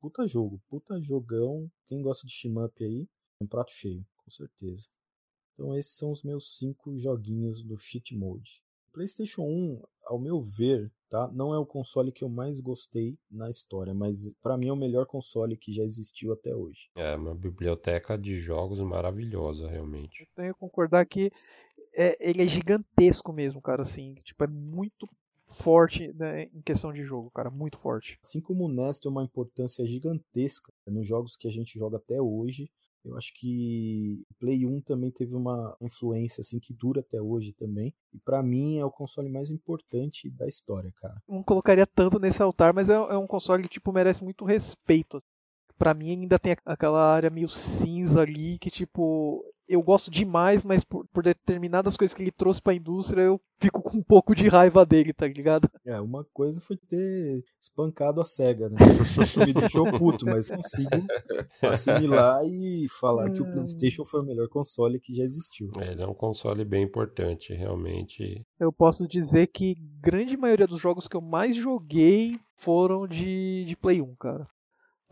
Puta 0.00 0.26
jogo, 0.26 0.60
puta 0.68 1.00
jogão. 1.00 1.70
Quem 1.86 2.02
gosta 2.02 2.26
de 2.26 2.32
shmup 2.32 2.82
aí, 2.82 3.06
é 3.40 3.44
um 3.44 3.46
prato 3.46 3.70
cheio, 3.72 4.04
com 4.16 4.30
certeza. 4.30 4.88
Então 5.54 5.78
esses 5.78 5.96
são 5.96 6.10
os 6.10 6.24
meus 6.24 6.56
cinco 6.58 6.98
joguinhos 6.98 7.62
do 7.62 7.78
cheat 7.78 8.12
mode. 8.16 8.60
PlayStation 8.92 9.42
1, 9.42 9.82
ao 10.06 10.18
meu 10.18 10.40
ver, 10.40 10.90
tá? 11.08 11.28
Não 11.32 11.54
é 11.54 11.58
o 11.58 11.66
console 11.66 12.12
que 12.12 12.24
eu 12.24 12.28
mais 12.28 12.60
gostei 12.60 13.18
na 13.30 13.48
história, 13.48 13.94
mas 13.94 14.30
para 14.42 14.56
mim 14.56 14.68
é 14.68 14.72
o 14.72 14.76
melhor 14.76 15.06
console 15.06 15.56
que 15.56 15.72
já 15.72 15.82
existiu 15.82 16.32
até 16.32 16.54
hoje. 16.54 16.90
É, 16.94 17.14
uma 17.14 17.34
biblioteca 17.34 18.16
de 18.16 18.40
jogos 18.40 18.78
maravilhosa, 18.80 19.68
realmente. 19.68 20.22
Eu 20.22 20.26
tenho 20.34 20.54
que 20.54 20.60
concordar 20.60 21.06
que 21.06 21.30
é, 21.94 22.16
ele 22.20 22.42
é 22.42 22.46
gigantesco 22.46 23.32
mesmo, 23.32 23.60
cara, 23.60 23.82
assim, 23.82 24.14
tipo, 24.16 24.44
é 24.44 24.46
muito 24.46 25.08
forte 25.46 26.12
né, 26.14 26.44
em 26.44 26.62
questão 26.62 26.92
de 26.92 27.04
jogo, 27.04 27.30
cara, 27.30 27.50
muito 27.50 27.76
forte. 27.76 28.18
Assim 28.22 28.40
como 28.40 28.64
o 28.64 28.68
NES 28.68 28.98
tem 28.98 29.10
uma 29.10 29.24
importância 29.24 29.86
gigantesca 29.86 30.72
nos 30.86 31.06
jogos 31.06 31.36
que 31.36 31.46
a 31.46 31.50
gente 31.50 31.78
joga 31.78 31.98
até 31.98 32.20
hoje, 32.20 32.70
eu 33.04 33.16
acho 33.16 33.32
que 33.34 34.24
o 34.30 34.34
Play 34.34 34.64
1 34.64 34.80
também 34.82 35.10
teve 35.10 35.34
uma 35.34 35.76
influência 35.80 36.40
assim 36.40 36.58
que 36.60 36.72
dura 36.72 37.00
até 37.00 37.20
hoje 37.20 37.52
também. 37.52 37.92
E 38.12 38.18
para 38.18 38.42
mim 38.42 38.78
é 38.78 38.84
o 38.84 38.90
console 38.90 39.28
mais 39.28 39.50
importante 39.50 40.30
da 40.30 40.46
história, 40.46 40.92
cara. 41.00 41.20
Não 41.28 41.42
colocaria 41.42 41.86
tanto 41.86 42.18
nesse 42.18 42.42
altar, 42.42 42.72
mas 42.72 42.88
é, 42.88 42.94
é 42.94 43.16
um 43.16 43.26
console 43.26 43.64
que 43.64 43.68
tipo 43.68 43.92
merece 43.92 44.22
muito 44.22 44.44
respeito. 44.44 45.20
Pra 45.76 45.94
mim 45.94 46.10
ainda 46.10 46.38
tem 46.38 46.56
aquela 46.64 47.12
área 47.12 47.30
meio 47.30 47.48
cinza 47.48 48.22
ali 48.22 48.58
que 48.58 48.70
tipo 48.70 49.44
eu 49.74 49.82
gosto 49.82 50.10
demais, 50.10 50.62
mas 50.62 50.84
por, 50.84 51.06
por 51.08 51.22
determinadas 51.22 51.96
coisas 51.96 52.14
que 52.14 52.22
ele 52.22 52.30
trouxe 52.30 52.60
pra 52.60 52.74
indústria 52.74 53.22
eu 53.22 53.40
fico 53.60 53.80
com 53.80 53.98
um 53.98 54.02
pouco 54.02 54.34
de 54.34 54.48
raiva 54.48 54.84
dele, 54.84 55.12
tá 55.12 55.26
ligado? 55.26 55.68
É, 55.86 56.00
uma 56.00 56.24
coisa 56.32 56.60
foi 56.60 56.76
ter 56.76 57.44
espancado 57.60 58.20
a 58.20 58.24
SEGA, 58.24 58.68
né? 58.68 58.76
Me 59.46 59.52
deixou 59.52 59.86
puto, 59.98 60.26
mas 60.26 60.50
consigo 60.50 60.90
assimilar 61.62 62.44
e 62.44 62.88
falar 63.00 63.30
que 63.30 63.40
o 63.40 63.52
PlayStation 63.52 64.04
foi 64.04 64.20
o 64.20 64.24
melhor 64.24 64.48
console 64.48 64.98
que 64.98 65.14
já 65.14 65.22
existiu. 65.22 65.70
É, 65.78 65.92
ele 65.92 66.02
é 66.02 66.06
um 66.06 66.14
console 66.14 66.64
bem 66.64 66.82
importante, 66.82 67.54
realmente. 67.54 68.44
Eu 68.58 68.72
posso 68.72 69.06
dizer 69.06 69.46
que 69.46 69.76
grande 70.00 70.36
maioria 70.36 70.66
dos 70.66 70.80
jogos 70.80 71.06
que 71.06 71.16
eu 71.16 71.20
mais 71.20 71.54
joguei 71.54 72.38
foram 72.56 73.06
de, 73.06 73.64
de 73.64 73.76
Play 73.76 74.02
1, 74.02 74.14
cara. 74.16 74.46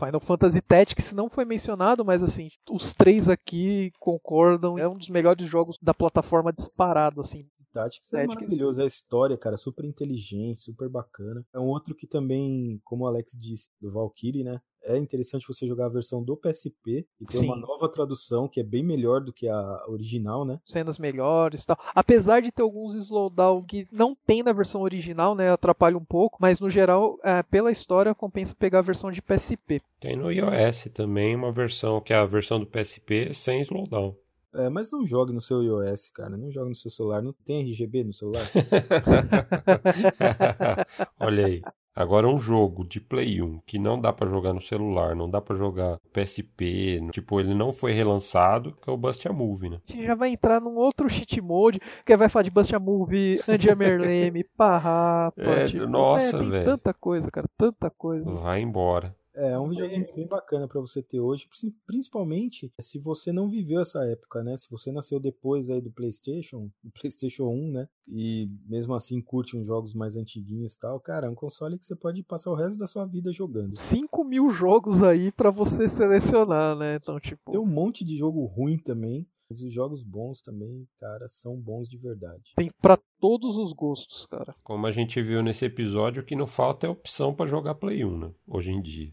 Final 0.01 0.21
Fantasy 0.21 0.61
Tactics 0.63 1.13
não 1.13 1.29
foi 1.29 1.45
mencionado, 1.45 2.05
mas 2.05 2.23
assim, 2.23 2.49
os 2.71 2.95
três 2.95 3.29
aqui 3.29 3.93
concordam, 3.99 4.79
é 4.79 4.89
um 4.89 4.97
dos 4.97 5.09
melhores 5.09 5.47
jogos 5.47 5.79
da 5.81 5.93
plataforma 5.93 6.53
disparado, 6.53 7.21
assim. 7.21 7.47
Tactics 7.73 8.13
é 8.15 8.27
maravilhoso, 8.27 8.81
é 8.81 8.85
a 8.85 8.87
história, 8.87 9.37
cara, 9.37 9.57
super 9.57 9.85
inteligente, 9.85 10.61
super 10.61 10.89
bacana. 10.89 11.45
É 11.55 11.59
um 11.59 11.67
outro 11.67 11.95
que 11.95 12.07
também, 12.07 12.81
como 12.85 13.05
o 13.05 13.07
Alex 13.07 13.33
disse, 13.39 13.71
do 13.81 13.93
Valkyrie, 13.93 14.43
né? 14.43 14.61
É 14.83 14.97
interessante 14.97 15.47
você 15.47 15.67
jogar 15.67 15.87
a 15.87 15.91
versão 15.91 16.23
do 16.23 16.37
PSP 16.37 17.07
e 17.21 17.25
ter 17.25 17.39
Sim. 17.39 17.47
uma 17.47 17.57
nova 17.57 17.89
tradução 17.89 18.49
que 18.49 18.61
é 18.61 18.63
bem 18.63 18.83
melhor 18.83 19.21
do 19.21 19.33
que 19.33 19.49
a 19.49 19.85
original, 19.89 20.45
né? 20.45 20.61
Cenas 20.65 20.99
melhores 20.99 21.63
e 21.63 21.67
tal. 21.67 21.79
Apesar 21.95 22.41
de 22.41 22.51
ter 22.51 22.63
alguns 22.63 22.95
slowdown 22.95 23.63
que 23.63 23.87
não 23.93 24.15
tem 24.15 24.43
na 24.43 24.53
versão 24.53 24.83
original, 24.83 25.35
né? 25.35 25.51
Atrapalha 25.51 25.97
um 25.97 26.05
pouco, 26.05 26.39
mas 26.41 26.61
no 26.61 26.71
geral, 26.71 27.19
é, 27.23 27.43
pela 27.43 27.71
história, 27.71 28.15
compensa 28.15 28.55
pegar 28.55 28.79
a 28.79 28.83
versão 28.83 29.11
de 29.11 29.21
PSP. 29.21 29.83
Tem 30.01 30.17
no 30.17 30.33
iOS 30.33 30.89
também 30.95 31.37
uma 31.37 31.53
versão, 31.53 32.01
que 32.01 32.13
é 32.13 32.17
a 32.17 32.25
versão 32.25 32.59
do 32.59 32.67
PSP 32.67 33.35
sem 33.35 33.61
slowdown. 33.61 34.17
É, 34.53 34.69
mas 34.69 34.91
não 34.91 35.07
jogue 35.07 35.33
no 35.33 35.41
seu 35.41 35.63
iOS, 35.63 36.11
cara. 36.11 36.37
Não 36.37 36.51
jogue 36.51 36.71
no 36.71 36.75
seu 36.75 36.91
celular. 36.91 37.23
Não 37.23 37.33
tem 37.33 37.61
RGB 37.61 38.05
no 38.05 38.13
celular. 38.13 38.43
Olha 41.21 41.47
aí. 41.47 41.63
Agora 41.95 42.29
um 42.29 42.39
jogo 42.39 42.85
de 42.85 43.01
Play 43.01 43.43
1 43.43 43.61
que 43.67 43.79
não 43.79 44.01
dá 44.01 44.13
pra 44.13 44.29
jogar 44.29 44.53
no 44.53 44.61
celular, 44.61 45.17
não 45.17 45.29
dá 45.29 45.41
pra 45.41 45.57
jogar 45.57 45.99
PSP, 46.13 47.01
tipo, 47.13 47.41
ele 47.41 47.53
não 47.53 47.73
foi 47.73 47.93
relançado, 47.93 48.77
que 48.81 48.89
é 48.89 48.93
o 48.93 48.97
Bust 48.97 49.27
a 49.27 49.33
Movie, 49.33 49.71
né? 49.71 49.81
A 49.89 49.93
gente 49.93 50.07
já 50.07 50.15
vai 50.15 50.31
entrar 50.31 50.61
num 50.61 50.77
outro 50.77 51.09
cheat 51.11 51.41
mode, 51.41 51.81
que 52.07 52.17
vai 52.17 52.29
falar 52.29 52.45
de 52.45 52.51
Busta 52.51 52.79
Movie, 52.79 53.41
Andy 53.49 53.75
Merleme, 53.75 54.45
Parrapa. 54.57 55.43
É, 55.43 55.67
tipo, 55.67 55.87
nossa, 55.87 56.37
é, 56.37 56.41
tem 56.41 56.51
velho. 56.51 56.65
tanta 56.65 56.95
coisa, 56.95 57.31
cara, 57.31 57.49
tanta 57.57 57.91
coisa. 57.91 58.31
Vai 58.31 58.61
embora. 58.61 59.15
É, 59.41 59.53
é 59.53 59.59
um 59.59 59.69
videogame 59.69 60.07
bem 60.15 60.27
bacana 60.27 60.67
pra 60.69 60.81
você 60.81 61.03
ter 61.03 61.21
hoje, 61.21 61.47
prin- 61.49 61.75
principalmente 61.87 62.73
se 62.81 62.99
você 62.99 63.33
não 63.33 63.49
viveu 63.49 63.81
essa 63.81 64.05
época, 64.05 64.43
né? 64.43 64.57
Se 64.57 64.69
você 64.71 64.91
nasceu 64.93 65.19
depois 65.21 65.71
aí 65.71 65.81
do 65.81 65.91
PlayStation, 65.91 66.71
do 66.83 66.91
PlayStation 66.93 67.45
1, 67.49 67.73
né? 67.73 67.89
E 68.09 68.49
mesmo 68.67 68.95
assim 68.95 69.21
curte 69.21 69.57
uns 69.57 69.67
jogos 69.67 69.95
mais 69.95 70.17
antiguinhos 70.17 70.75
e 70.75 70.79
tal, 70.79 70.99
cara, 71.01 71.27
é 71.27 71.31
um 71.31 71.35
console 71.35 71.79
que 71.79 71.87
você 71.87 71.95
pode 71.97 72.23
passar 72.23 72.51
o 72.51 72.55
resto 72.55 72.79
da 72.79 72.87
sua 72.87 73.07
vida 73.07 73.33
jogando. 73.33 73.77
5 73.77 74.25
mil 74.25 74.51
jogos 74.51 75.03
aí 75.03 75.31
pra 75.33 75.51
você 75.51 75.89
selecionar, 75.89 76.77
né? 76.77 76.97
Então, 76.97 77.19
tipo, 77.21 77.53
Tem 77.53 77.61
um 77.61 77.67
monte 77.67 78.05
de 78.05 78.17
jogo 78.17 78.45
ruim 78.47 78.79
também, 78.79 79.27
mas 79.49 79.63
os 79.63 79.73
jogos 79.73 80.03
bons 80.03 80.43
também, 80.43 80.87
cara, 80.99 81.27
são 81.29 81.57
bons 81.57 81.89
de 81.89 81.97
verdade. 81.97 82.53
tem 82.57 82.69
pra 82.83 82.99
todos 83.21 83.57
os 83.57 83.73
gostos, 83.73 84.27
cara. 84.27 84.55
Como 84.63 84.87
a 84.87 84.91
gente 84.91 85.21
viu 85.23 85.43
nesse 85.43 85.65
episódio, 85.65 86.23
o 86.23 86.25
que 86.25 86.35
não 86.37 86.47
falta 86.47 86.87
é 86.87 86.91
opção 86.91 87.35
pra 87.35 87.47
jogar 87.47 87.75
Play 87.75 88.05
1, 88.05 88.19
né? 88.19 88.31
Hoje 88.47 88.71
em 88.71 88.81
dia. 88.83 89.13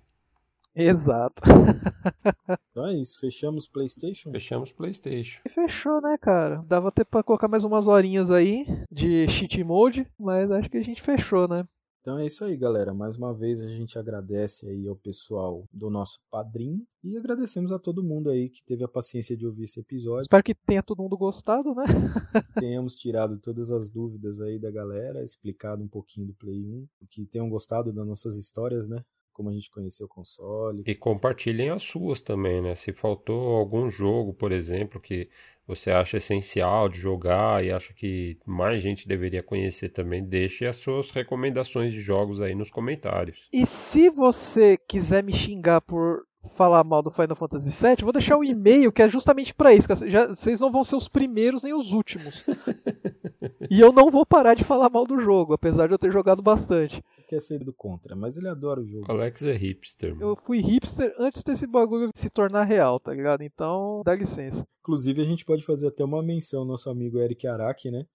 Exato. 0.77 1.41
Então 2.71 2.85
é 2.85 2.93
isso, 2.93 3.19
fechamos 3.19 3.67
PlayStation? 3.67 4.29
Fechamos 4.29 4.71
PlayStation. 4.71 5.41
Fechou, 5.49 5.99
né, 5.99 6.15
cara? 6.21 6.61
Dava 6.67 6.89
até 6.89 7.03
pra 7.03 7.23
colocar 7.23 7.47
mais 7.47 7.63
umas 7.63 7.87
horinhas 7.87 8.29
aí 8.29 8.65
de 8.91 9.27
cheat 9.27 9.63
mode, 9.63 10.05
mas 10.19 10.51
acho 10.51 10.69
que 10.69 10.77
a 10.77 10.83
gente 10.83 11.01
fechou, 11.01 11.47
né? 11.47 11.67
Então 12.07 12.19
é 12.19 12.25
isso 12.25 12.45
aí, 12.45 12.55
galera. 12.55 12.93
Mais 12.93 13.17
uma 13.17 13.33
vez 13.33 13.59
a 13.61 13.67
gente 13.67 13.99
agradece 13.99 14.65
aí 14.69 14.87
ao 14.87 14.95
pessoal 14.95 15.65
do 15.73 15.89
nosso 15.89 16.19
padrinho 16.31 16.85
e 17.03 17.17
agradecemos 17.17 17.71
a 17.71 17.79
todo 17.79 18.03
mundo 18.03 18.29
aí 18.29 18.47
que 18.47 18.63
teve 18.63 18.83
a 18.83 18.87
paciência 18.87 19.35
de 19.35 19.45
ouvir 19.45 19.63
esse 19.63 19.79
episódio. 19.79 20.23
Espero 20.23 20.43
que 20.43 20.55
tenha 20.55 20.83
todo 20.83 21.01
mundo 21.01 21.17
gostado, 21.17 21.73
né? 21.75 21.83
Tenhamos 22.63 22.95
tirado 22.95 23.39
todas 23.39 23.71
as 23.71 23.89
dúvidas 23.89 24.39
aí 24.39 24.57
da 24.57 24.71
galera, 24.71 25.21
explicado 25.23 25.83
um 25.83 25.87
pouquinho 25.87 26.27
do 26.27 26.33
Play 26.35 26.63
1, 26.63 26.87
que 27.09 27.25
tenham 27.25 27.49
gostado 27.49 27.91
das 27.91 28.07
nossas 28.07 28.37
histórias, 28.37 28.87
né? 28.87 29.03
Como 29.37 29.51
a 29.51 29.53
gente 29.53 29.69
conheceu 29.69 30.07
o 30.07 30.09
console. 30.09 30.81
E 30.83 30.95
compartilhem 30.95 31.69
as 31.69 31.83
suas 31.83 32.21
também, 32.21 32.59
né? 32.59 32.73
Se 32.73 32.91
faltou 32.91 33.55
algum 33.55 33.87
jogo, 33.87 34.33
por 34.33 34.51
exemplo, 34.51 34.99
que 34.99 35.29
você 35.67 35.91
acha 35.91 36.17
essencial 36.17 36.89
de 36.89 36.97
jogar 36.97 37.63
e 37.63 37.71
acha 37.71 37.93
que 37.93 38.39
mais 38.43 38.81
gente 38.81 39.07
deveria 39.07 39.43
conhecer 39.43 39.89
também, 39.89 40.23
deixe 40.23 40.65
as 40.65 40.77
suas 40.77 41.11
recomendações 41.11 41.93
de 41.93 42.01
jogos 42.01 42.41
aí 42.41 42.55
nos 42.55 42.71
comentários. 42.71 43.47
E 43.53 43.63
se 43.63 44.09
você 44.09 44.75
quiser 44.75 45.23
me 45.23 45.33
xingar 45.33 45.81
por 45.81 46.26
falar 46.55 46.83
mal 46.83 47.01
do 47.01 47.09
Final 47.09 47.35
Fantasy 47.35 47.69
VII, 47.69 48.03
vou 48.03 48.13
deixar 48.13 48.37
um 48.37 48.43
e-mail 48.43 48.91
que 48.91 49.01
é 49.01 49.09
justamente 49.09 49.53
para 49.53 49.73
isso. 49.73 49.87
Já, 50.07 50.27
vocês 50.27 50.59
não 50.59 50.71
vão 50.71 50.83
ser 50.83 50.95
os 50.95 51.07
primeiros 51.07 51.63
nem 51.63 51.73
os 51.73 51.91
últimos. 51.91 52.43
e 53.69 53.79
eu 53.79 53.91
não 53.91 54.09
vou 54.09 54.25
parar 54.25 54.53
de 54.53 54.63
falar 54.63 54.89
mal 54.89 55.05
do 55.05 55.19
jogo, 55.19 55.53
apesar 55.53 55.87
de 55.87 55.93
eu 55.93 55.97
ter 55.97 56.11
jogado 56.11 56.41
bastante. 56.41 57.03
Quer 57.27 57.41
ser 57.41 57.63
do 57.63 57.73
contra, 57.73 58.15
mas 58.15 58.37
ele 58.37 58.47
adora 58.47 58.79
o 58.79 58.87
jogo. 58.87 59.11
Alex 59.11 59.43
é 59.43 59.53
hipster. 59.53 60.15
Mano. 60.15 60.31
Eu 60.31 60.35
fui 60.35 60.59
hipster 60.59 61.13
antes 61.19 61.43
desse 61.43 61.67
bagulho 61.67 62.09
se 62.13 62.29
tornar 62.29 62.63
real, 62.63 62.99
tá 62.99 63.13
ligado? 63.13 63.41
Então, 63.41 64.01
dá 64.05 64.15
licença. 64.15 64.65
Inclusive, 64.81 65.21
a 65.21 65.25
gente 65.25 65.43
pode 65.43 65.65
fazer 65.65 65.87
até 65.87 66.03
uma 66.03 66.23
menção 66.23 66.61
ao 66.61 66.65
nosso 66.65 66.89
amigo 66.89 67.19
Eric 67.19 67.45
Araki, 67.45 67.91
né? 67.91 68.05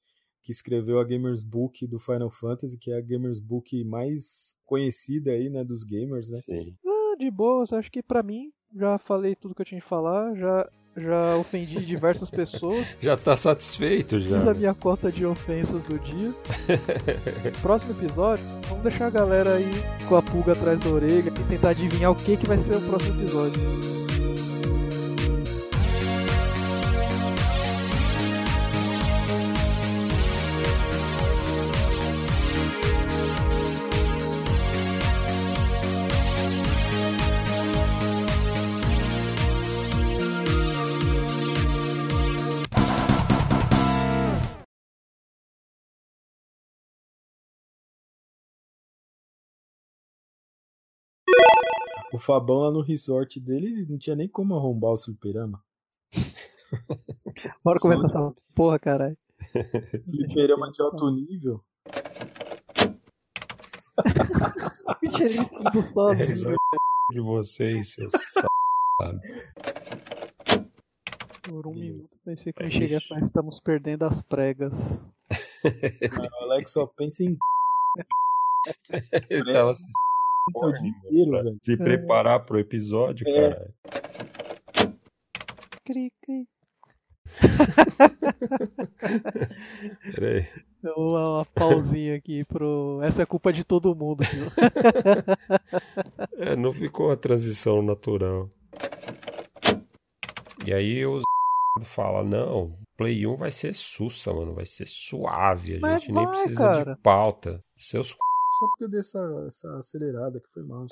Que 0.42 0.52
escreveu 0.52 0.98
a 0.98 1.04
Gamers 1.04 1.42
Book 1.42 1.86
do 1.86 1.98
Final 1.98 2.30
Fantasy, 2.30 2.78
que 2.78 2.90
é 2.90 2.98
a 2.98 3.00
Gamers 3.00 3.40
Book 3.40 3.84
mais 3.84 4.56
conhecida 4.64 5.30
aí, 5.30 5.48
né, 5.48 5.64
dos 5.64 5.84
gamers, 5.84 6.30
né? 6.30 6.40
Sim. 6.40 6.74
Ah, 6.86 7.16
de 7.18 7.30
boas, 7.30 7.72
acho 7.72 7.90
que 7.90 8.02
para 8.02 8.22
mim 8.22 8.50
já 8.74 8.98
falei 8.98 9.34
tudo 9.34 9.54
que 9.54 9.62
eu 9.62 9.66
tinha 9.66 9.80
que 9.80 9.86
falar, 9.86 10.34
já 10.34 10.68
já 10.96 11.36
ofendi 11.36 11.84
diversas 11.84 12.28
pessoas. 12.30 12.96
Já 13.00 13.16
tá 13.16 13.36
satisfeito 13.36 14.20
já. 14.20 14.38
Fiz 14.38 14.46
a 14.46 14.54
minha 14.54 14.74
cota 14.74 15.10
de 15.10 15.24
ofensas 15.24 15.84
do 15.84 15.98
dia. 15.98 16.32
Próximo 17.62 17.92
episódio, 17.92 18.44
vamos 18.68 18.82
deixar 18.82 19.06
a 19.06 19.10
galera 19.10 19.54
aí 19.54 19.70
com 20.08 20.16
a 20.16 20.22
pulga 20.22 20.52
atrás 20.52 20.80
da 20.80 20.90
orelha 20.90 21.28
e 21.28 21.44
tentar 21.48 21.70
adivinhar 21.70 22.10
o 22.10 22.14
que 22.14 22.36
que 22.36 22.46
vai 22.46 22.58
ser 22.58 22.76
o 22.76 22.80
próximo 22.82 23.20
episódio. 23.20 24.01
O 52.12 52.18
Fabão 52.18 52.58
lá 52.58 52.70
no 52.70 52.82
resort 52.82 53.40
dele 53.40 53.86
não 53.88 53.96
tinha 53.96 54.14
nem 54.14 54.28
como 54.28 54.54
arrombar 54.54 54.92
o 54.92 54.98
fliperama. 54.98 55.62
Bora 57.64 57.80
começar 57.80 58.06
essa 58.06 58.34
porra, 58.54 58.78
caralho. 58.78 59.16
Fliperama 60.04 60.70
de 60.70 60.82
alto 60.82 61.10
nível. 61.10 61.62
Michelin 65.02 65.48
gostoso. 65.72 66.54
De 67.10 67.20
vocês, 67.20 67.94
seus 67.94 68.12
Por 71.42 71.66
um 71.66 71.74
minuto 71.74 72.08
pensei 72.24 72.52
que 72.52 72.62
eu 72.62 72.70
cheguei 72.70 72.98
a 72.98 73.00
falar 73.00 73.20
estamos 73.20 73.58
perdendo 73.58 74.04
as 74.04 74.22
pregas. 74.22 75.04
O 75.64 76.44
Alex 76.44 76.70
só 76.72 76.86
pensa 76.86 77.24
em. 77.24 77.36
Ele 79.28 79.52
tava 79.52 79.74
se, 79.74 79.82
dia 80.50 80.88
inteiro, 80.88 81.30
velho. 81.30 81.56
se 81.64 81.76
preparar 81.76 82.40
pro 82.44 82.58
episódio, 82.58 83.24
É. 83.28 83.50
cara. 83.50 83.70
Cri, 85.84 86.12
cri. 86.22 86.46
Peraí. 90.14 90.46
Uma, 90.96 91.36
uma 91.36 91.44
pausinha 91.46 92.16
aqui 92.16 92.44
pro. 92.44 93.00
Essa 93.02 93.22
é 93.22 93.26
culpa 93.26 93.52
de 93.52 93.64
todo 93.64 93.94
mundo, 93.94 94.24
viu? 94.24 94.46
É, 96.38 96.56
não 96.56 96.72
ficou 96.72 97.10
a 97.12 97.16
transição 97.16 97.80
natural. 97.82 98.48
E 100.66 100.72
aí 100.74 101.06
os 101.06 101.22
fala, 101.84 102.22
não, 102.22 102.76
Play 102.98 103.26
1 103.26 103.36
vai 103.36 103.50
ser 103.50 103.74
sussa, 103.74 104.32
mano, 104.32 104.54
vai 104.54 104.66
ser 104.66 104.86
suave, 104.86 105.76
a 105.76 105.80
Mas 105.80 106.02
gente 106.02 106.12
nem 106.12 106.24
vai, 106.24 106.34
precisa 106.34 106.72
cara. 106.72 106.94
de 106.94 107.00
pauta. 107.00 107.64
Seus 107.76 108.10
c... 108.10 108.16
Só 108.58 108.66
porque 108.68 108.84
eu 108.84 108.88
dei 108.88 109.00
essa, 109.00 109.18
essa 109.46 109.78
acelerada 109.78 110.38
que 110.38 110.48
foi 110.52 110.62
mal. 110.62 110.86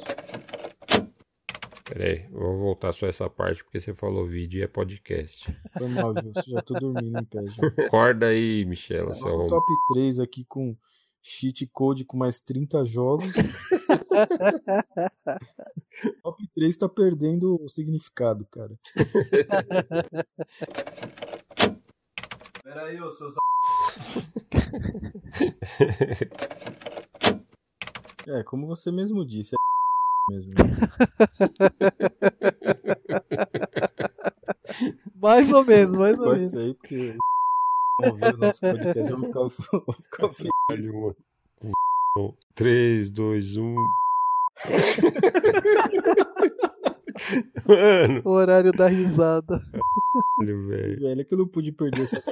Peraí, 1.85 2.25
eu 2.33 2.39
vou 2.39 2.59
voltar 2.59 2.93
só 2.93 3.07
essa 3.07 3.29
parte 3.29 3.63
porque 3.65 3.79
você 3.81 3.93
falou 3.93 4.25
vídeo 4.25 4.61
e 4.61 4.63
é 4.63 4.69
podcast. 4.69 5.53
Foi 5.77 5.89
mal, 5.89 6.15
viu? 6.15 6.33
Já 6.47 6.63
tô 6.63 6.73
dormindo 6.75 7.19
em 7.19 7.25
pé 7.25 7.45
já. 7.49 7.67
Acorda 7.87 8.29
aí, 8.29 8.65
Michela, 8.65 9.13
seu 9.13 9.27
homem. 9.27 9.49
pro 9.49 9.59
top 9.59 9.67
3 9.93 10.21
aqui 10.21 10.45
com 10.45 10.75
cheat 11.21 11.67
code 11.67 12.05
com 12.05 12.17
mais 12.17 12.39
30 12.41 12.85
jogos. 12.87 13.27
top 16.23 16.49
3 16.55 16.77
tá 16.77 16.89
perdendo 16.89 17.61
o 17.63 17.69
significado, 17.69 18.47
cara. 18.47 18.79
Pera 22.63 22.85
aí, 22.85 23.03
ô 23.03 23.11
seus. 23.11 23.35
É, 28.29 28.43
como 28.45 28.67
você 28.67 28.91
mesmo 28.91 29.25
disse, 29.25 29.55
é 29.55 29.59
mesmo. 30.33 30.53
Mais 35.21 35.53
ou 35.53 35.65
menos, 35.65 35.95
mais 35.95 36.19
ou 36.19 36.25
Pode 36.25 36.37
menos. 36.39 36.51
ser 36.53 36.59
aí, 36.61 36.75
porque 36.75 37.17
ouvir 38.03 38.35
o 38.35 38.39
nosso 38.39 38.61
podcast, 38.61 39.03
vão 39.11 39.21
ficar, 39.27 39.41
vão 39.41 39.95
ficar 40.03 40.27
ofendidos. 40.27 41.17
3, 42.55 43.11
2, 43.11 43.57
1. 43.57 43.75
Mano, 47.67 48.23
O 48.25 48.31
horário 48.31 48.73
da 48.73 48.87
risada. 48.89 49.59
velho. 50.39 50.67
Velho, 51.01 51.21
é 51.21 51.25
que 51.25 51.35
eu 51.35 51.39
não 51.39 51.47
pude 51.49 51.73
perder 51.73 52.03
essa. 52.05 52.23